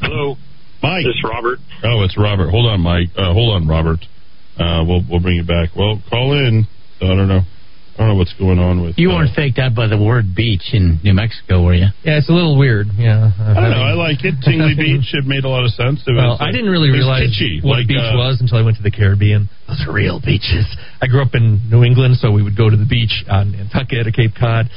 Hello. 0.00 0.36
Mike. 0.82 1.04
This 1.04 1.14
is 1.16 1.24
Robert. 1.24 1.58
Oh, 1.84 2.02
it's 2.04 2.16
Robert. 2.18 2.50
Hold 2.50 2.66
on, 2.66 2.80
Mike. 2.80 3.08
Uh, 3.16 3.32
hold 3.32 3.54
on, 3.54 3.66
Robert. 3.68 4.00
Uh, 4.58 4.84
we'll 4.86 5.02
we'll 5.08 5.20
bring 5.20 5.36
you 5.36 5.44
back. 5.46 5.70
Well, 5.76 6.02
call 6.10 6.32
in. 6.34 6.66
I 7.00 7.14
don't 7.14 7.28
know. 7.28 7.42
I 7.98 8.06
don't 8.06 8.14
know 8.14 8.18
what's 8.22 8.34
going 8.38 8.60
on 8.60 8.82
with. 8.82 8.94
You 8.96 9.10
uh, 9.10 9.16
weren't 9.18 9.34
faked 9.34 9.58
out 9.58 9.74
by 9.74 9.88
the 9.90 9.98
word 9.98 10.30
beach 10.34 10.70
in 10.72 11.00
New 11.02 11.14
Mexico, 11.14 11.64
were 11.66 11.74
you? 11.74 11.90
Yeah, 12.06 12.18
it's 12.22 12.30
a 12.30 12.32
little 12.32 12.56
weird. 12.56 12.86
Yeah. 12.94 13.30
I 13.34 13.54
don't 13.58 13.70
know. 13.74 13.82
I 13.82 13.94
like 13.98 14.22
it. 14.22 14.38
Tingley 14.38 14.74
Beach. 14.78 15.10
It 15.14 15.26
made 15.26 15.42
a 15.42 15.48
lot 15.50 15.64
of 15.66 15.74
sense. 15.74 16.06
It 16.06 16.14
Well, 16.14 16.38
was, 16.38 16.40
uh, 16.40 16.44
I 16.46 16.52
didn't 16.54 16.70
really 16.70 16.90
it 16.90 16.92
realize 16.94 17.26
kitschy, 17.26 17.58
what 17.58 17.82
like, 17.82 17.86
a 17.86 17.98
beach 17.98 17.98
uh, 18.14 18.14
was 18.14 18.38
until 18.40 18.58
I 18.58 18.62
went 18.62 18.76
to 18.78 18.84
the 18.86 18.92
Caribbean. 18.94 19.50
Those 19.66 19.82
are 19.82 19.92
real 19.92 20.20
beaches. 20.22 20.62
I 21.02 21.08
grew 21.10 21.22
up 21.22 21.34
in 21.34 21.58
New 21.70 21.82
England, 21.82 22.22
so 22.22 22.30
we 22.30 22.42
would 22.42 22.56
go 22.56 22.70
to 22.70 22.76
the 22.76 22.86
beach 22.86 23.26
on 23.28 23.50
Nantucket 23.50 24.06
or 24.06 24.12
Cape 24.14 24.30
Cod. 24.38 24.70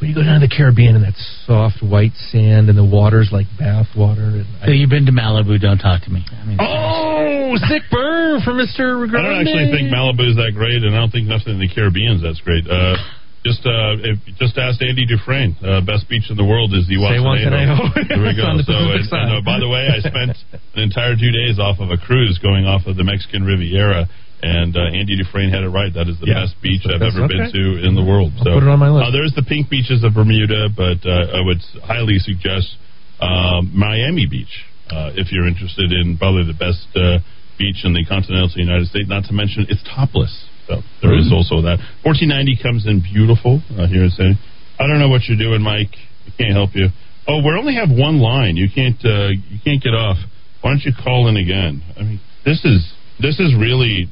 When 0.00 0.10
you 0.10 0.14
go 0.14 0.22
down 0.22 0.40
to 0.40 0.46
the 0.46 0.52
Caribbean 0.52 0.94
and 0.96 1.04
that 1.04 1.16
soft 1.48 1.80
white 1.80 2.12
sand 2.28 2.68
and 2.68 2.76
the 2.76 2.84
water's 2.84 3.32
like 3.32 3.46
bath 3.58 3.88
water. 3.96 4.44
And 4.44 4.46
So 4.64 4.70
you've 4.70 4.92
been 4.92 5.06
to 5.06 5.12
Malibu? 5.12 5.56
Don't 5.56 5.80
talk 5.80 6.04
to 6.04 6.10
me. 6.10 6.20
I 6.20 6.44
mean, 6.44 6.58
oh, 6.60 7.56
sick 7.68 7.82
burn 7.90 8.44
for 8.44 8.52
Mister. 8.52 9.08
I 9.08 9.22
don't 9.24 9.40
actually 9.40 9.72
think 9.72 9.88
Malibu 9.88 10.28
is 10.28 10.36
that 10.36 10.52
great, 10.52 10.84
and 10.84 10.92
I 10.92 11.00
don't 11.00 11.12
think 11.12 11.26
nothing 11.26 11.56
in 11.56 11.60
the 11.60 11.72
Caribbean's 11.72 12.20
is 12.20 12.28
that's 12.28 12.40
great. 12.44 12.68
Uh, 12.68 13.00
just 13.46 13.62
uh, 13.64 13.94
if, 14.02 14.18
just 14.36 14.58
ask 14.58 14.82
Andy 14.82 15.06
Dufresne. 15.06 15.54
Uh, 15.62 15.80
best 15.80 16.10
beach 16.10 16.28
in 16.28 16.36
the 16.36 16.44
world 16.44 16.74
is 16.74 16.84
the 16.90 16.98
Zihuatanejo. 16.98 17.96
Wasanejo. 17.96 18.08
There 18.12 18.20
we 18.20 18.34
go. 18.34 18.52
the 18.58 18.66
So, 18.66 18.74
and, 18.74 19.06
and, 19.06 19.30
uh, 19.38 19.42
by 19.46 19.62
the 19.62 19.70
way, 19.70 19.86
I 19.86 20.02
spent 20.02 20.34
an 20.74 20.82
entire 20.82 21.14
two 21.14 21.30
days 21.30 21.62
off 21.62 21.78
of 21.78 21.88
a 21.88 21.96
cruise 21.96 22.36
going 22.42 22.66
off 22.66 22.84
of 22.90 22.98
the 22.98 23.04
Mexican 23.04 23.46
Riviera, 23.46 24.10
and 24.42 24.76
uh, 24.76 24.80
Andy 24.92 25.16
Dufresne 25.16 25.48
had 25.50 25.64
it 25.64 25.70
right. 25.70 25.92
That 25.92 26.08
is 26.08 26.18
the 26.20 26.26
Yeah. 26.28 26.44
best 26.44 26.60
beach 26.60 26.82
I've 26.84 27.00
That's 27.00 27.16
ever 27.16 27.28
been 27.28 27.50
to 27.52 27.86
in 27.86 27.94
the 27.94 28.04
world. 28.04 28.32
I'll 28.38 28.44
so 28.44 28.54
put 28.54 28.62
it 28.64 28.68
on 28.68 28.78
my 28.78 28.90
list. 28.90 29.08
Uh, 29.08 29.10
there's 29.12 29.32
the 29.34 29.42
pink 29.42 29.70
beaches 29.70 30.04
of 30.04 30.14
Bermuda, 30.14 30.68
but 30.76 31.00
uh, 31.08 31.36
I 31.36 31.40
would 31.40 31.60
highly 31.82 32.18
suggest 32.18 32.76
um, 33.20 33.72
Miami 33.74 34.26
Beach 34.26 34.64
uh, 34.90 35.10
if 35.16 35.32
you're 35.32 35.46
interested 35.48 35.92
in 35.92 36.18
probably 36.18 36.44
the 36.44 36.58
best 36.58 36.84
uh, 36.94 37.18
beach 37.58 37.84
in 37.84 37.94
the 37.94 38.04
continental 38.04 38.50
United 38.54 38.88
States. 38.88 39.08
Not 39.08 39.24
to 39.26 39.32
mention 39.32 39.66
it's 39.68 39.82
topless. 39.88 40.32
So 40.68 40.82
there 41.00 41.14
is 41.16 41.30
also 41.32 41.62
that. 41.62 41.78
1490 42.04 42.58
comes 42.60 42.86
in 42.86 43.00
beautiful 43.00 43.62
uh, 43.78 43.86
here 43.86 44.04
in 44.04 44.10
San. 44.10 44.36
I 44.78 44.86
don't 44.86 44.98
know 44.98 45.08
what 45.08 45.24
you're 45.24 45.38
doing, 45.38 45.62
Mike. 45.62 45.94
I 46.26 46.30
can't 46.36 46.52
help 46.52 46.74
you. 46.74 46.88
Oh, 47.26 47.38
we 47.38 47.50
only 47.56 47.74
have 47.74 47.88
one 47.88 48.18
line. 48.18 48.56
You 48.56 48.68
can't 48.68 48.98
uh, 49.04 49.30
you 49.32 49.58
can't 49.64 49.82
get 49.82 49.94
off. 49.94 50.18
Why 50.60 50.70
don't 50.72 50.82
you 50.84 50.92
call 50.92 51.28
in 51.28 51.36
again? 51.38 51.82
I 51.96 52.02
mean, 52.02 52.20
this 52.44 52.60
is 52.64 52.82
this 53.22 53.38
is 53.40 53.54
really 53.54 54.10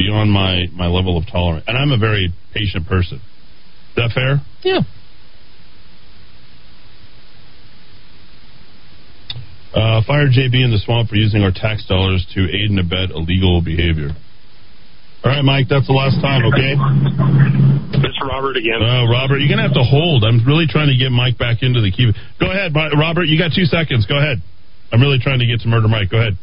beyond 0.00 0.32
my 0.32 0.64
my 0.72 0.88
level 0.88 1.18
of 1.20 1.28
tolerance, 1.28 1.64
and 1.68 1.76
I'm 1.76 1.92
a 1.92 1.98
very 2.00 2.32
patient 2.54 2.88
person. 2.88 3.20
Is 3.20 3.96
that 3.96 4.10
fair? 4.16 4.40
Yeah. 4.64 4.80
Uh, 9.70 10.02
fire 10.02 10.26
JB 10.26 10.64
in 10.64 10.72
the 10.72 10.80
swamp 10.82 11.10
for 11.10 11.16
using 11.16 11.42
our 11.42 11.52
tax 11.52 11.86
dollars 11.86 12.26
to 12.34 12.40
aid 12.48 12.72
and 12.72 12.80
abet 12.80 13.12
illegal 13.12 13.62
behavior. 13.62 14.10
All 15.22 15.30
right, 15.30 15.44
Mike, 15.44 15.68
that's 15.68 15.86
the 15.86 15.92
last 15.92 16.16
time, 16.24 16.42
okay? 16.48 16.74
This 17.92 18.08
is 18.08 18.20
Robert 18.24 18.56
again. 18.56 18.80
Uh, 18.80 19.04
Robert, 19.06 19.38
you're 19.38 19.52
going 19.52 19.60
to 19.60 19.68
have 19.68 19.76
to 19.76 19.84
hold. 19.84 20.24
I'm 20.24 20.42
really 20.48 20.64
trying 20.66 20.88
to 20.88 20.96
get 20.96 21.12
Mike 21.12 21.36
back 21.36 21.60
into 21.60 21.84
the 21.84 21.92
queue. 21.92 22.16
Go 22.40 22.50
ahead, 22.50 22.72
Robert. 22.74 23.28
You 23.28 23.36
got 23.36 23.52
two 23.52 23.68
seconds. 23.68 24.08
Go 24.08 24.16
ahead. 24.16 24.40
I'm 24.90 24.98
really 24.98 25.20
trying 25.20 25.38
to 25.38 25.46
get 25.46 25.60
to 25.60 25.68
Murder 25.68 25.86
Mike. 25.86 26.08
Go 26.08 26.18
ahead. 26.18 26.40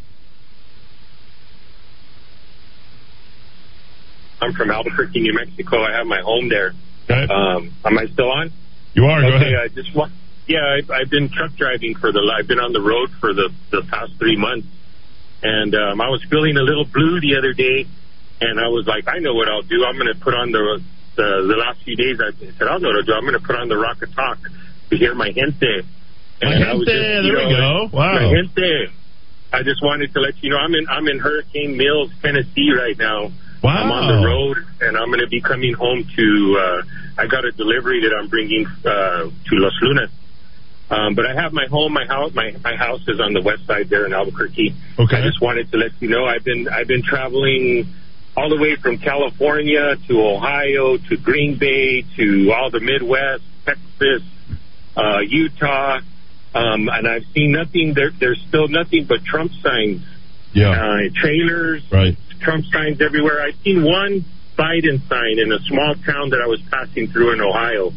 I'm 4.41 4.53
from 4.53 4.71
Albuquerque, 4.71 5.19
New 5.19 5.33
Mexico. 5.33 5.81
I 5.81 5.93
have 5.97 6.07
my 6.07 6.21
home 6.21 6.49
there. 6.49 6.73
Um, 7.09 7.73
am 7.85 7.97
I 7.97 8.05
still 8.07 8.31
on? 8.31 8.51
You 8.93 9.05
are. 9.05 9.21
Go 9.21 9.35
ahead. 9.35 9.55
I 9.55 9.67
just 9.69 9.95
want. 9.95 10.11
Yeah, 10.47 10.63
I've, 10.63 10.89
I've 10.91 11.09
been 11.09 11.29
truck 11.29 11.55
driving 11.55 11.95
for 11.95 12.11
the. 12.11 12.21
I've 12.37 12.47
been 12.47 12.59
on 12.59 12.73
the 12.73 12.81
road 12.81 13.09
for 13.19 13.33
the 13.33 13.49
the 13.71 13.83
past 13.89 14.13
three 14.19 14.37
months, 14.37 14.67
and 15.43 15.73
um, 15.75 16.01
I 16.01 16.09
was 16.09 16.23
feeling 16.29 16.57
a 16.57 16.61
little 16.61 16.85
blue 16.85 17.19
the 17.19 17.37
other 17.37 17.53
day, 17.53 17.85
and 18.41 18.59
I 18.59 18.67
was 18.67 18.87
like, 18.87 19.07
I 19.07 19.19
know 19.19 19.33
what 19.33 19.49
I'll 19.49 19.63
do. 19.63 19.83
I'm 19.85 19.95
going 19.95 20.13
to 20.13 20.19
put 20.19 20.33
on 20.33 20.51
the 20.51 20.81
the, 21.15 21.47
the 21.47 21.57
last 21.57 21.83
few 21.83 21.95
days. 21.95 22.19
I 22.21 22.31
said, 22.57 22.67
I'll 22.67 22.79
know 22.79 22.89
what 22.89 22.97
I'll 22.97 23.03
do. 23.03 23.13
I'm 23.13 23.25
going 23.25 23.39
to 23.39 23.45
put 23.45 23.55
on 23.55 23.67
the 23.67 23.77
Rock 23.77 24.01
of 24.03 24.13
Talk 24.13 24.37
to 24.89 24.95
hear 24.95 25.15
my 25.15 25.31
gente. 25.31 25.83
My 26.41 26.53
And 26.53 26.63
I 26.63 26.73
was 26.73 26.87
gente, 26.87 27.01
just, 27.01 27.23
there 27.25 27.47
we 27.47 27.55
go. 27.55 27.89
Wow. 27.91 28.13
My 28.13 28.29
gente. 28.29 28.93
I 29.51 29.63
just 29.63 29.81
wanted 29.81 30.13
to 30.13 30.19
let 30.19 30.41
you 30.43 30.51
know 30.51 30.57
I'm 30.57 30.75
in 30.75 30.87
I'm 30.89 31.07
in 31.07 31.19
Hurricane 31.19 31.77
Mills, 31.77 32.11
Tennessee 32.21 32.71
right 32.75 32.97
now. 32.97 33.31
Wow. 33.63 33.71
I'm 33.83 33.91
on 33.91 34.07
the 34.21 34.27
road, 34.27 34.57
and 34.81 34.97
I'm 34.97 35.07
going 35.07 35.19
to 35.19 35.27
be 35.27 35.41
coming 35.41 35.73
home 35.73 36.05
to. 36.15 36.57
Uh, 36.59 37.21
I 37.21 37.27
got 37.27 37.45
a 37.45 37.51
delivery 37.51 38.01
that 38.01 38.15
I'm 38.15 38.27
bringing 38.29 38.65
uh, 38.85 39.23
to 39.23 39.31
Los 39.55 39.73
Lunas. 39.81 40.11
Um, 40.89 41.15
but 41.15 41.25
I 41.25 41.33
have 41.33 41.51
my 41.51 41.65
home, 41.69 41.91
my 41.93 42.05
house, 42.05 42.33
my 42.33 42.55
my 42.63 42.75
house 42.75 43.01
is 43.07 43.19
on 43.19 43.33
the 43.33 43.41
west 43.41 43.65
side 43.65 43.89
there 43.89 44.05
in 44.05 44.13
Albuquerque. 44.13 44.73
Okay. 44.97 45.17
I 45.17 45.21
just 45.21 45.41
wanted 45.41 45.69
to 45.71 45.77
let 45.77 45.91
you 45.99 46.07
know 46.09 46.25
I've 46.25 46.45
been 46.45 46.69
I've 46.69 46.87
been 46.87 47.03
traveling 47.03 47.87
all 48.37 48.49
the 48.49 48.57
way 48.57 48.75
from 48.75 48.97
California 48.99 49.95
to 50.07 50.21
Ohio 50.21 50.95
to 50.97 51.17
Green 51.17 51.57
Bay 51.57 52.03
to 52.15 52.53
all 52.55 52.69
the 52.69 52.79
Midwest, 52.79 53.43
Texas, 53.65 54.21
uh, 54.95 55.19
Utah, 55.27 55.99
um, 56.53 56.87
and 56.87 57.07
I've 57.07 57.25
seen 57.33 57.51
nothing. 57.51 57.93
There, 57.93 58.11
there's 58.17 58.39
still 58.47 58.67
nothing 58.69 59.05
but 59.05 59.25
Trump 59.25 59.51
signs, 59.61 60.03
Yeah. 60.53 60.69
uh, 60.69 61.09
trailers, 61.15 61.83
Right. 61.91 62.15
Trump 62.39 62.65
signs 62.71 63.01
everywhere. 63.01 63.41
I've 63.41 63.59
seen 63.63 63.83
one 63.83 64.25
Biden 64.57 65.07
sign 65.07 65.39
in 65.39 65.51
a 65.51 65.59
small 65.67 65.95
town 66.05 66.31
that 66.31 66.41
I 66.43 66.47
was 66.47 66.61
passing 66.71 67.07
through 67.07 67.33
in 67.33 67.41
Ohio. 67.41 67.91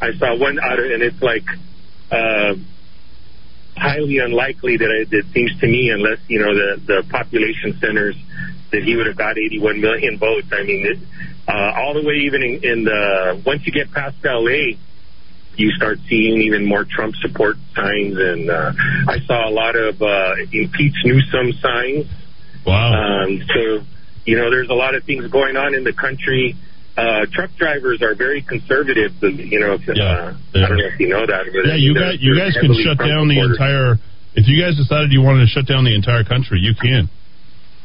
I 0.00 0.12
saw 0.18 0.36
one 0.36 0.58
out 0.58 0.78
of, 0.78 0.90
and 0.90 1.02
it's 1.02 1.22
like 1.22 1.44
uh, 2.10 2.54
highly 3.76 4.18
unlikely 4.18 4.76
that 4.78 4.90
it, 4.90 5.08
it 5.12 5.26
seems 5.32 5.58
to 5.60 5.66
me, 5.68 5.90
unless 5.90 6.18
you 6.26 6.40
know 6.40 6.52
the 6.54 6.82
the 6.84 7.02
population 7.08 7.78
centers, 7.80 8.16
that 8.72 8.82
he 8.82 8.96
would 8.96 9.06
have 9.06 9.16
got 9.16 9.38
81 9.38 9.80
million 9.80 10.18
votes. 10.18 10.48
I 10.50 10.64
mean, 10.64 10.86
it, 10.86 10.98
uh, 11.46 11.72
all 11.76 11.94
the 11.94 12.02
way 12.02 12.26
even 12.26 12.42
in, 12.42 12.64
in 12.64 12.84
the 12.84 13.42
once 13.46 13.62
you 13.64 13.72
get 13.72 13.92
past 13.92 14.16
LA, 14.24 14.74
you 15.56 15.70
start 15.76 15.98
seeing 16.08 16.42
even 16.42 16.64
more 16.64 16.84
Trump 16.84 17.14
support 17.16 17.56
signs, 17.74 18.16
and 18.18 18.50
uh, 18.50 18.72
I 19.08 19.18
saw 19.26 19.48
a 19.48 19.52
lot 19.52 19.76
of 19.76 20.00
uh, 20.02 20.34
impeach 20.50 20.96
Newsom 21.04 21.52
signs. 21.60 22.06
Wow. 22.66 23.24
Um, 23.24 23.42
so, 23.54 23.84
you 24.24 24.36
know, 24.36 24.50
there's 24.50 24.68
a 24.70 24.74
lot 24.74 24.94
of 24.94 25.04
things 25.04 25.26
going 25.30 25.56
on 25.56 25.74
in 25.74 25.84
the 25.84 25.92
country. 25.92 26.56
Uh, 26.96 27.24
truck 27.32 27.50
drivers 27.56 28.02
are 28.02 28.14
very 28.14 28.42
conservative. 28.42 29.12
You 29.22 29.60
know, 29.60 29.72
if, 29.74 29.88
uh, 29.88 29.92
I 29.92 30.68
don't 30.68 30.76
know 30.76 30.86
if 30.92 31.00
you 31.00 31.08
know 31.08 31.26
that. 31.26 31.44
But 31.52 31.66
Yeah, 31.66 31.74
you 31.76 31.94
guys, 31.94 32.18
you 32.20 32.36
guys 32.36 32.56
can 32.60 32.74
shut 32.84 32.98
down 32.98 33.28
the 33.28 33.40
entire. 33.40 33.98
If 34.34 34.46
you 34.46 34.60
guys 34.62 34.76
decided 34.76 35.12
you 35.12 35.22
wanted 35.22 35.40
to 35.40 35.46
shut 35.48 35.66
down 35.66 35.84
the 35.84 35.94
entire 35.94 36.24
country, 36.24 36.60
you 36.60 36.74
can. 36.74 37.08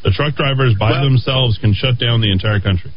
The 0.04 0.12
truck 0.12 0.36
drivers 0.36 0.76
by 0.76 0.92
Well- 0.92 1.04
themselves 1.04 1.58
can 1.58 1.74
shut 1.74 1.98
down 2.00 2.22
the 2.22 2.32
entire 2.32 2.60
country. 2.60 2.92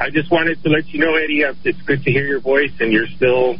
I 0.00 0.10
just 0.10 0.30
wanted 0.30 0.62
to 0.64 0.68
let 0.68 0.88
you 0.88 0.98
know, 0.98 1.14
Eddy. 1.14 1.44
uh, 1.44 1.54
It's 1.64 1.80
good 1.82 2.02
to 2.04 2.10
hear 2.10 2.26
your 2.26 2.40
voice, 2.40 2.72
and 2.80 2.92
you're 2.92 3.06
still 3.08 3.56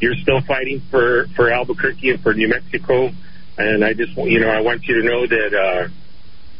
you're 0.00 0.14
still 0.16 0.40
fighting 0.42 0.80
for 0.90 1.26
for 1.36 1.50
Albuquerque 1.50 2.10
and 2.10 2.20
for 2.22 2.32
New 2.34 2.48
Mexico. 2.48 3.10
And 3.58 3.84
I 3.84 3.92
just, 3.92 4.16
you 4.16 4.40
know, 4.40 4.48
I 4.48 4.60
want 4.60 4.86
you 4.86 5.00
to 5.02 5.06
know 5.06 5.26
that 5.26 5.54
uh, 5.54 5.88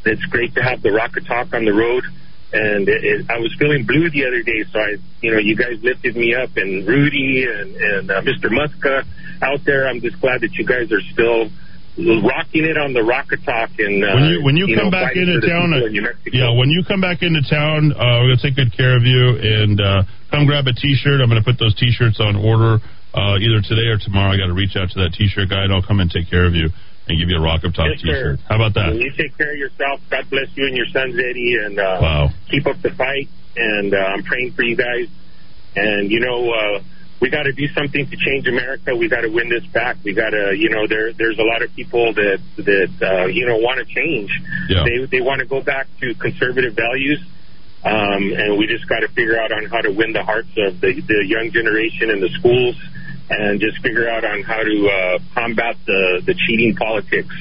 it's 0.05 0.25
great 0.27 0.55
to 0.55 0.63
have 0.63 0.83
the 0.83 0.93
Rock 0.93 1.17
of 1.17 1.27
Talk 1.27 1.55
on 1.55 1.65
the 1.65 1.73
road. 1.73 2.05
And 2.53 2.87
it, 2.87 3.01
it, 3.03 3.31
I 3.31 3.39
was 3.39 3.55
feeling 3.59 3.87
blue 3.87 4.11
the 4.11 4.29
other 4.29 4.43
day, 4.43 4.65
so 4.71 4.79
I, 4.79 5.01
you 5.23 5.33
know, 5.33 5.39
you 5.39 5.57
guys 5.57 5.81
lifted 5.81 6.17
me 6.17 6.35
up, 6.37 6.51
and 6.57 6.87
Rudy 6.87 7.49
and 7.49 7.75
and 7.75 8.11
uh, 8.11 8.21
Mr. 8.21 8.53
Muska 8.53 9.09
out 9.41 9.65
there. 9.65 9.89
I'm 9.89 10.03
just 10.03 10.21
glad 10.21 10.43
that 10.43 10.53
you 10.53 10.67
guys 10.67 10.93
are 10.93 11.01
still 11.17 11.49
rocking 11.97 12.69
it 12.69 12.77
on 12.77 12.93
the 12.93 13.01
Rock 13.01 13.33
of 13.33 13.41
Talk. 13.45 13.73
And 13.81 14.05
uh, 14.05 14.13
when 14.13 14.25
you 14.29 14.37
when 14.45 14.57
you, 14.61 14.69
come 14.77 14.93
know, 14.93 15.01
back 15.01 15.17
into 15.17 15.41
town, 15.41 15.73
uh, 15.73 15.89
in 15.89 15.97
yeah, 16.29 16.53
when 16.53 16.69
you 16.69 16.85
come 16.85 17.01
back 17.01 17.25
into 17.25 17.41
town, 17.49 17.97
uh, 17.97 18.21
we're 18.21 18.37
gonna 18.37 18.45
take 18.45 18.57
good 18.57 18.77
care 18.77 19.01
of 19.01 19.05
you 19.09 19.41
and 19.41 19.81
uh, 19.81 20.05
come 20.29 20.45
grab 20.45 20.69
a 20.69 20.77
T-shirt. 20.77 21.25
I'm 21.25 21.33
gonna 21.33 21.45
put 21.45 21.57
those 21.57 21.73
T-shirts 21.81 22.21
on 22.21 22.37
order 22.37 22.85
uh, 23.17 23.41
either 23.41 23.65
today 23.65 23.89
or 23.89 23.97
tomorrow. 23.97 24.33
I 24.33 24.37
got 24.37 24.53
to 24.53 24.57
reach 24.57 24.77
out 24.77 24.93
to 24.93 25.09
that 25.09 25.17
T-shirt 25.17 25.49
guy, 25.49 25.65
and 25.65 25.73
I'll 25.73 25.85
come 25.85 26.01
and 26.01 26.13
take 26.13 26.29
care 26.29 26.45
of 26.45 26.53
you 26.53 26.69
and 27.13 27.21
give 27.21 27.29
you 27.29 27.37
a 27.37 27.41
Rock 27.45 27.63
of 27.65 27.75
Talk 27.75 27.87
Yes, 27.93 28.01
sir. 28.01 28.37
T-shirt. 28.37 28.41
How 28.49 28.57
about 28.57 28.75
that? 28.75 28.89
And 28.97 29.01
you 29.01 29.13
take 29.17 29.37
care 29.37 29.53
of 29.53 29.59
yourself. 29.59 30.01
God 30.11 30.25
bless 30.31 30.49
you 30.57 30.67
and 30.67 30.77
your 30.77 30.87
sons, 30.93 31.15
Eddy, 31.15 31.57
and 31.63 31.79
uh, 31.79 31.99
Wow. 32.01 32.31
keep 32.51 32.67
up 32.67 32.81
the 32.83 32.91
fight. 32.91 33.29
And 33.57 33.93
uh, 33.95 33.99
I'm 33.99 34.23
praying 34.25 34.53
for 34.53 34.63
you 34.65 34.77
guys. 34.77 35.09
And 35.77 36.11
you 36.11 36.21
know, 36.21 36.51
uh, 36.51 36.83
we 37.21 37.31
got 37.31 37.45
to 37.45 37.53
do 37.53 37.69
something 37.69 38.05
to 38.09 38.17
change 38.17 38.49
America. 38.49 38.97
We 38.97 39.09
got 39.09 39.21
to 39.23 39.29
win 39.29 39.49
this 39.49 39.65
back. 39.73 39.97
We 40.05 40.13
got 40.13 40.31
to, 40.31 40.53
you 40.57 40.71
know, 40.71 40.87
there 40.89 41.13
there's 41.13 41.39
a 41.39 41.45
lot 41.45 41.63
of 41.63 41.73
people 41.75 42.13
that 42.15 42.41
that 42.57 42.93
uh, 43.01 43.27
you 43.27 43.47
know 43.47 43.59
want 43.59 43.79
to 43.79 43.87
change. 43.87 44.31
Yeah. 44.69 44.85
They 44.85 45.07
they 45.07 45.21
want 45.21 45.41
to 45.41 45.47
go 45.47 45.63
back 45.63 45.87
to 46.01 46.15
conservative 46.15 46.75
values. 46.75 47.21
Um, 47.85 48.31
and 48.33 48.59
we 48.59 48.67
just 48.69 48.89
got 48.89 49.01
to 49.01 49.09
figure 49.09 49.41
out 49.41 49.51
on 49.51 49.67
how 49.67 49.81
to 49.81 49.91
win 49.91 50.13
the 50.13 50.23
hearts 50.23 50.51
of 50.57 50.81
the, 50.81 51.01
the 51.03 51.25
young 51.27 51.51
generation 51.51 52.11
in 52.11 52.21
the 52.21 52.29
schools, 52.39 52.77
and 53.33 53.61
just 53.61 53.81
figure 53.83 54.09
out 54.09 54.25
on 54.25 54.43
how 54.43 54.63
to 54.63 54.77
uh, 54.89 55.19
combat 55.35 55.77
the 55.87 56.23
the 56.27 56.35
cheating 56.47 56.75
politics 56.77 57.35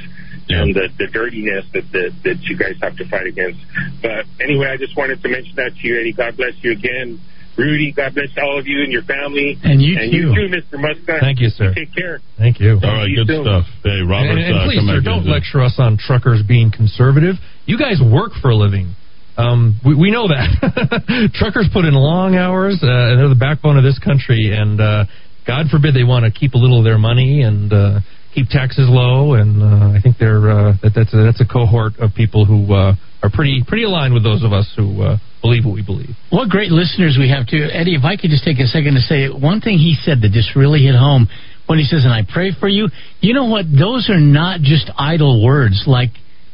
and 0.50 0.76
the, 0.76 0.90
the 0.98 1.08
dirtiness 1.08 1.66
that, 1.74 1.86
that 1.92 2.12
that 2.24 2.38
you 2.44 2.58
guys 2.58 2.76
have 2.82 2.96
to 2.98 3.08
fight 3.08 3.28
against. 3.28 3.60
But 4.02 4.26
anyway, 4.40 4.68
I 4.68 4.78
just 4.78 4.98
wanted 4.98 5.22
to 5.22 5.30
mention 5.30 5.56
that 5.56 5.72
to 5.76 5.88
you, 5.88 6.00
Eddy. 6.00 6.14
God 6.14 6.36
bless 6.38 6.54
you 6.62 6.72
again. 6.72 7.20
Rudy, 7.58 7.92
God 7.92 8.16
bless 8.16 8.32
all 8.42 8.58
of 8.58 8.66
you 8.66 8.82
and 8.82 8.92
your 8.92 9.04
family. 9.04 9.60
And 9.62 9.82
you 9.82 10.00
and 10.00 10.10
too. 10.10 10.18
you 10.18 10.26
too, 10.32 10.48
Mr. 10.48 10.80
Muska. 10.80 11.20
Thank 11.20 11.42
you, 11.42 11.50
sir. 11.50 11.74
Take 11.76 11.94
care. 11.94 12.20
Thank 12.38 12.60
you. 12.60 12.80
All 12.82 12.96
right, 13.04 13.12
good 13.12 13.28
stuff. 13.28 13.68
Hey, 13.84 14.00
Robert, 14.08 14.32
And, 14.32 14.40
and 14.40 14.56
uh, 14.56 14.66
please, 14.66 14.80
come 14.80 14.88
sir, 14.88 15.00
back 15.00 15.04
don't 15.04 15.24
in. 15.28 15.32
lecture 15.32 15.62
us 15.62 15.76
on 15.78 15.98
truckers 16.00 16.42
being 16.48 16.72
conservative. 16.72 17.36
You 17.66 17.78
guys 17.78 18.00
work 18.00 18.32
for 18.42 18.52
a 18.52 18.56
living. 18.56 18.96
Um, 19.38 19.80
we, 19.86 19.96
we 19.96 20.12
know 20.12 20.28
that. 20.28 21.32
truckers 21.36 21.68
put 21.72 21.84
in 21.86 21.94
long 21.94 22.36
hours, 22.36 22.80
uh, 22.82 22.88
and 22.88 23.20
they're 23.20 23.30
the 23.30 23.36
backbone 23.40 23.78
of 23.78 23.84
this 23.84 24.00
country. 24.00 24.56
And 24.56 24.80
uh, 24.80 25.06
God 25.46 25.68
forbid 25.72 25.96
they 25.96 26.04
want 26.04 26.26
to 26.26 26.32
keep 26.32 26.54
a 26.54 26.58
little 26.58 26.80
of 26.80 26.86
their 26.86 26.98
money 26.98 27.42
and 27.42 27.72
uh, 27.74 28.00
keep 28.34 28.48
taxes 28.48 28.88
low. 28.90 29.34
And 29.34 29.62
uh, 29.62 29.98
I 29.98 30.00
think 30.02 30.18
they're 30.18 30.50
uh, 30.50 30.74
that, 30.82 30.94
that's 30.96 31.14
a, 31.14 31.24
that's 31.24 31.42
a 31.42 31.48
cohort 31.48 31.98
of 32.00 32.14
people 32.16 32.46
who 32.46 32.74
uh, 32.74 32.96
are 33.24 33.30
pretty 33.32 33.64
pretty 33.68 33.84
aligned 33.84 34.14
with 34.14 34.24
those 34.24 34.44
of 34.44 34.54
us 34.54 34.72
who 34.76 35.02
uh, 35.02 35.18
believe 35.42 35.66
what 35.66 35.74
we 35.74 35.84
believe. 35.84 36.16
What 36.30 36.50
great 36.50 36.72
listeners 36.72 37.18
we 37.20 37.30
have 37.30 37.48
too, 37.48 37.68
Eddy. 37.72 37.96
If 37.96 38.04
I 38.04 38.16
could 38.16 38.30
just 38.30 38.44
take 38.44 38.60
a 38.60 38.68
second 38.68 38.96
to 38.96 39.02
say 39.02 39.30
one 39.30 39.62
thing 39.62 39.78
he 39.78 39.98
said 40.02 40.22
that 40.22 40.32
just 40.32 40.56
really 40.56 40.82
hit 40.82 40.96
home 40.96 41.28
when 41.68 41.80
he 41.80 41.86
says, 41.86 42.06
"And 42.06 42.14
I 42.14 42.22
pray 42.22 42.52
for 42.54 42.68
you." 42.68 42.90
You 43.20 43.34
know 43.34 43.46
what? 43.46 43.66
Those 43.66 44.10
are 44.10 44.20
not 44.20 44.62
just 44.62 44.90
idle 44.98 45.44
words 45.44 45.84
like 45.88 46.12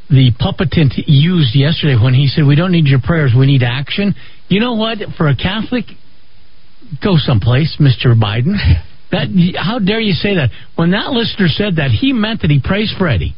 the 0.10 0.32
puppetant 0.40 0.96
used 1.06 1.56
yesterday 1.56 2.00
when 2.00 2.14
he 2.14 2.28
said, 2.28 2.46
"We 2.46 2.56
don't 2.56 2.72
need 2.72 2.88
your 2.88 3.02
prayers, 3.04 3.34
we 3.38 3.46
need 3.46 3.64
action." 3.64 4.16
You 4.48 4.62
know 4.62 4.76
what? 4.76 5.00
For 5.18 5.28
a 5.28 5.36
Catholic, 5.36 5.86
go 7.04 7.16
someplace, 7.18 7.78
Mister 7.80 8.16
Biden. 8.16 8.56
That 9.10 9.32
how 9.56 9.80
dare 9.80 10.02
you 10.02 10.12
say 10.12 10.36
that? 10.36 10.52
When 10.76 10.92
that 10.92 11.16
listener 11.16 11.48
said 11.48 11.78
that, 11.78 11.92
he 11.92 12.12
meant 12.12 12.42
that 12.42 12.52
he 12.52 12.60
prays 12.60 12.94
for 12.98 13.08
Eddy. 13.08 13.36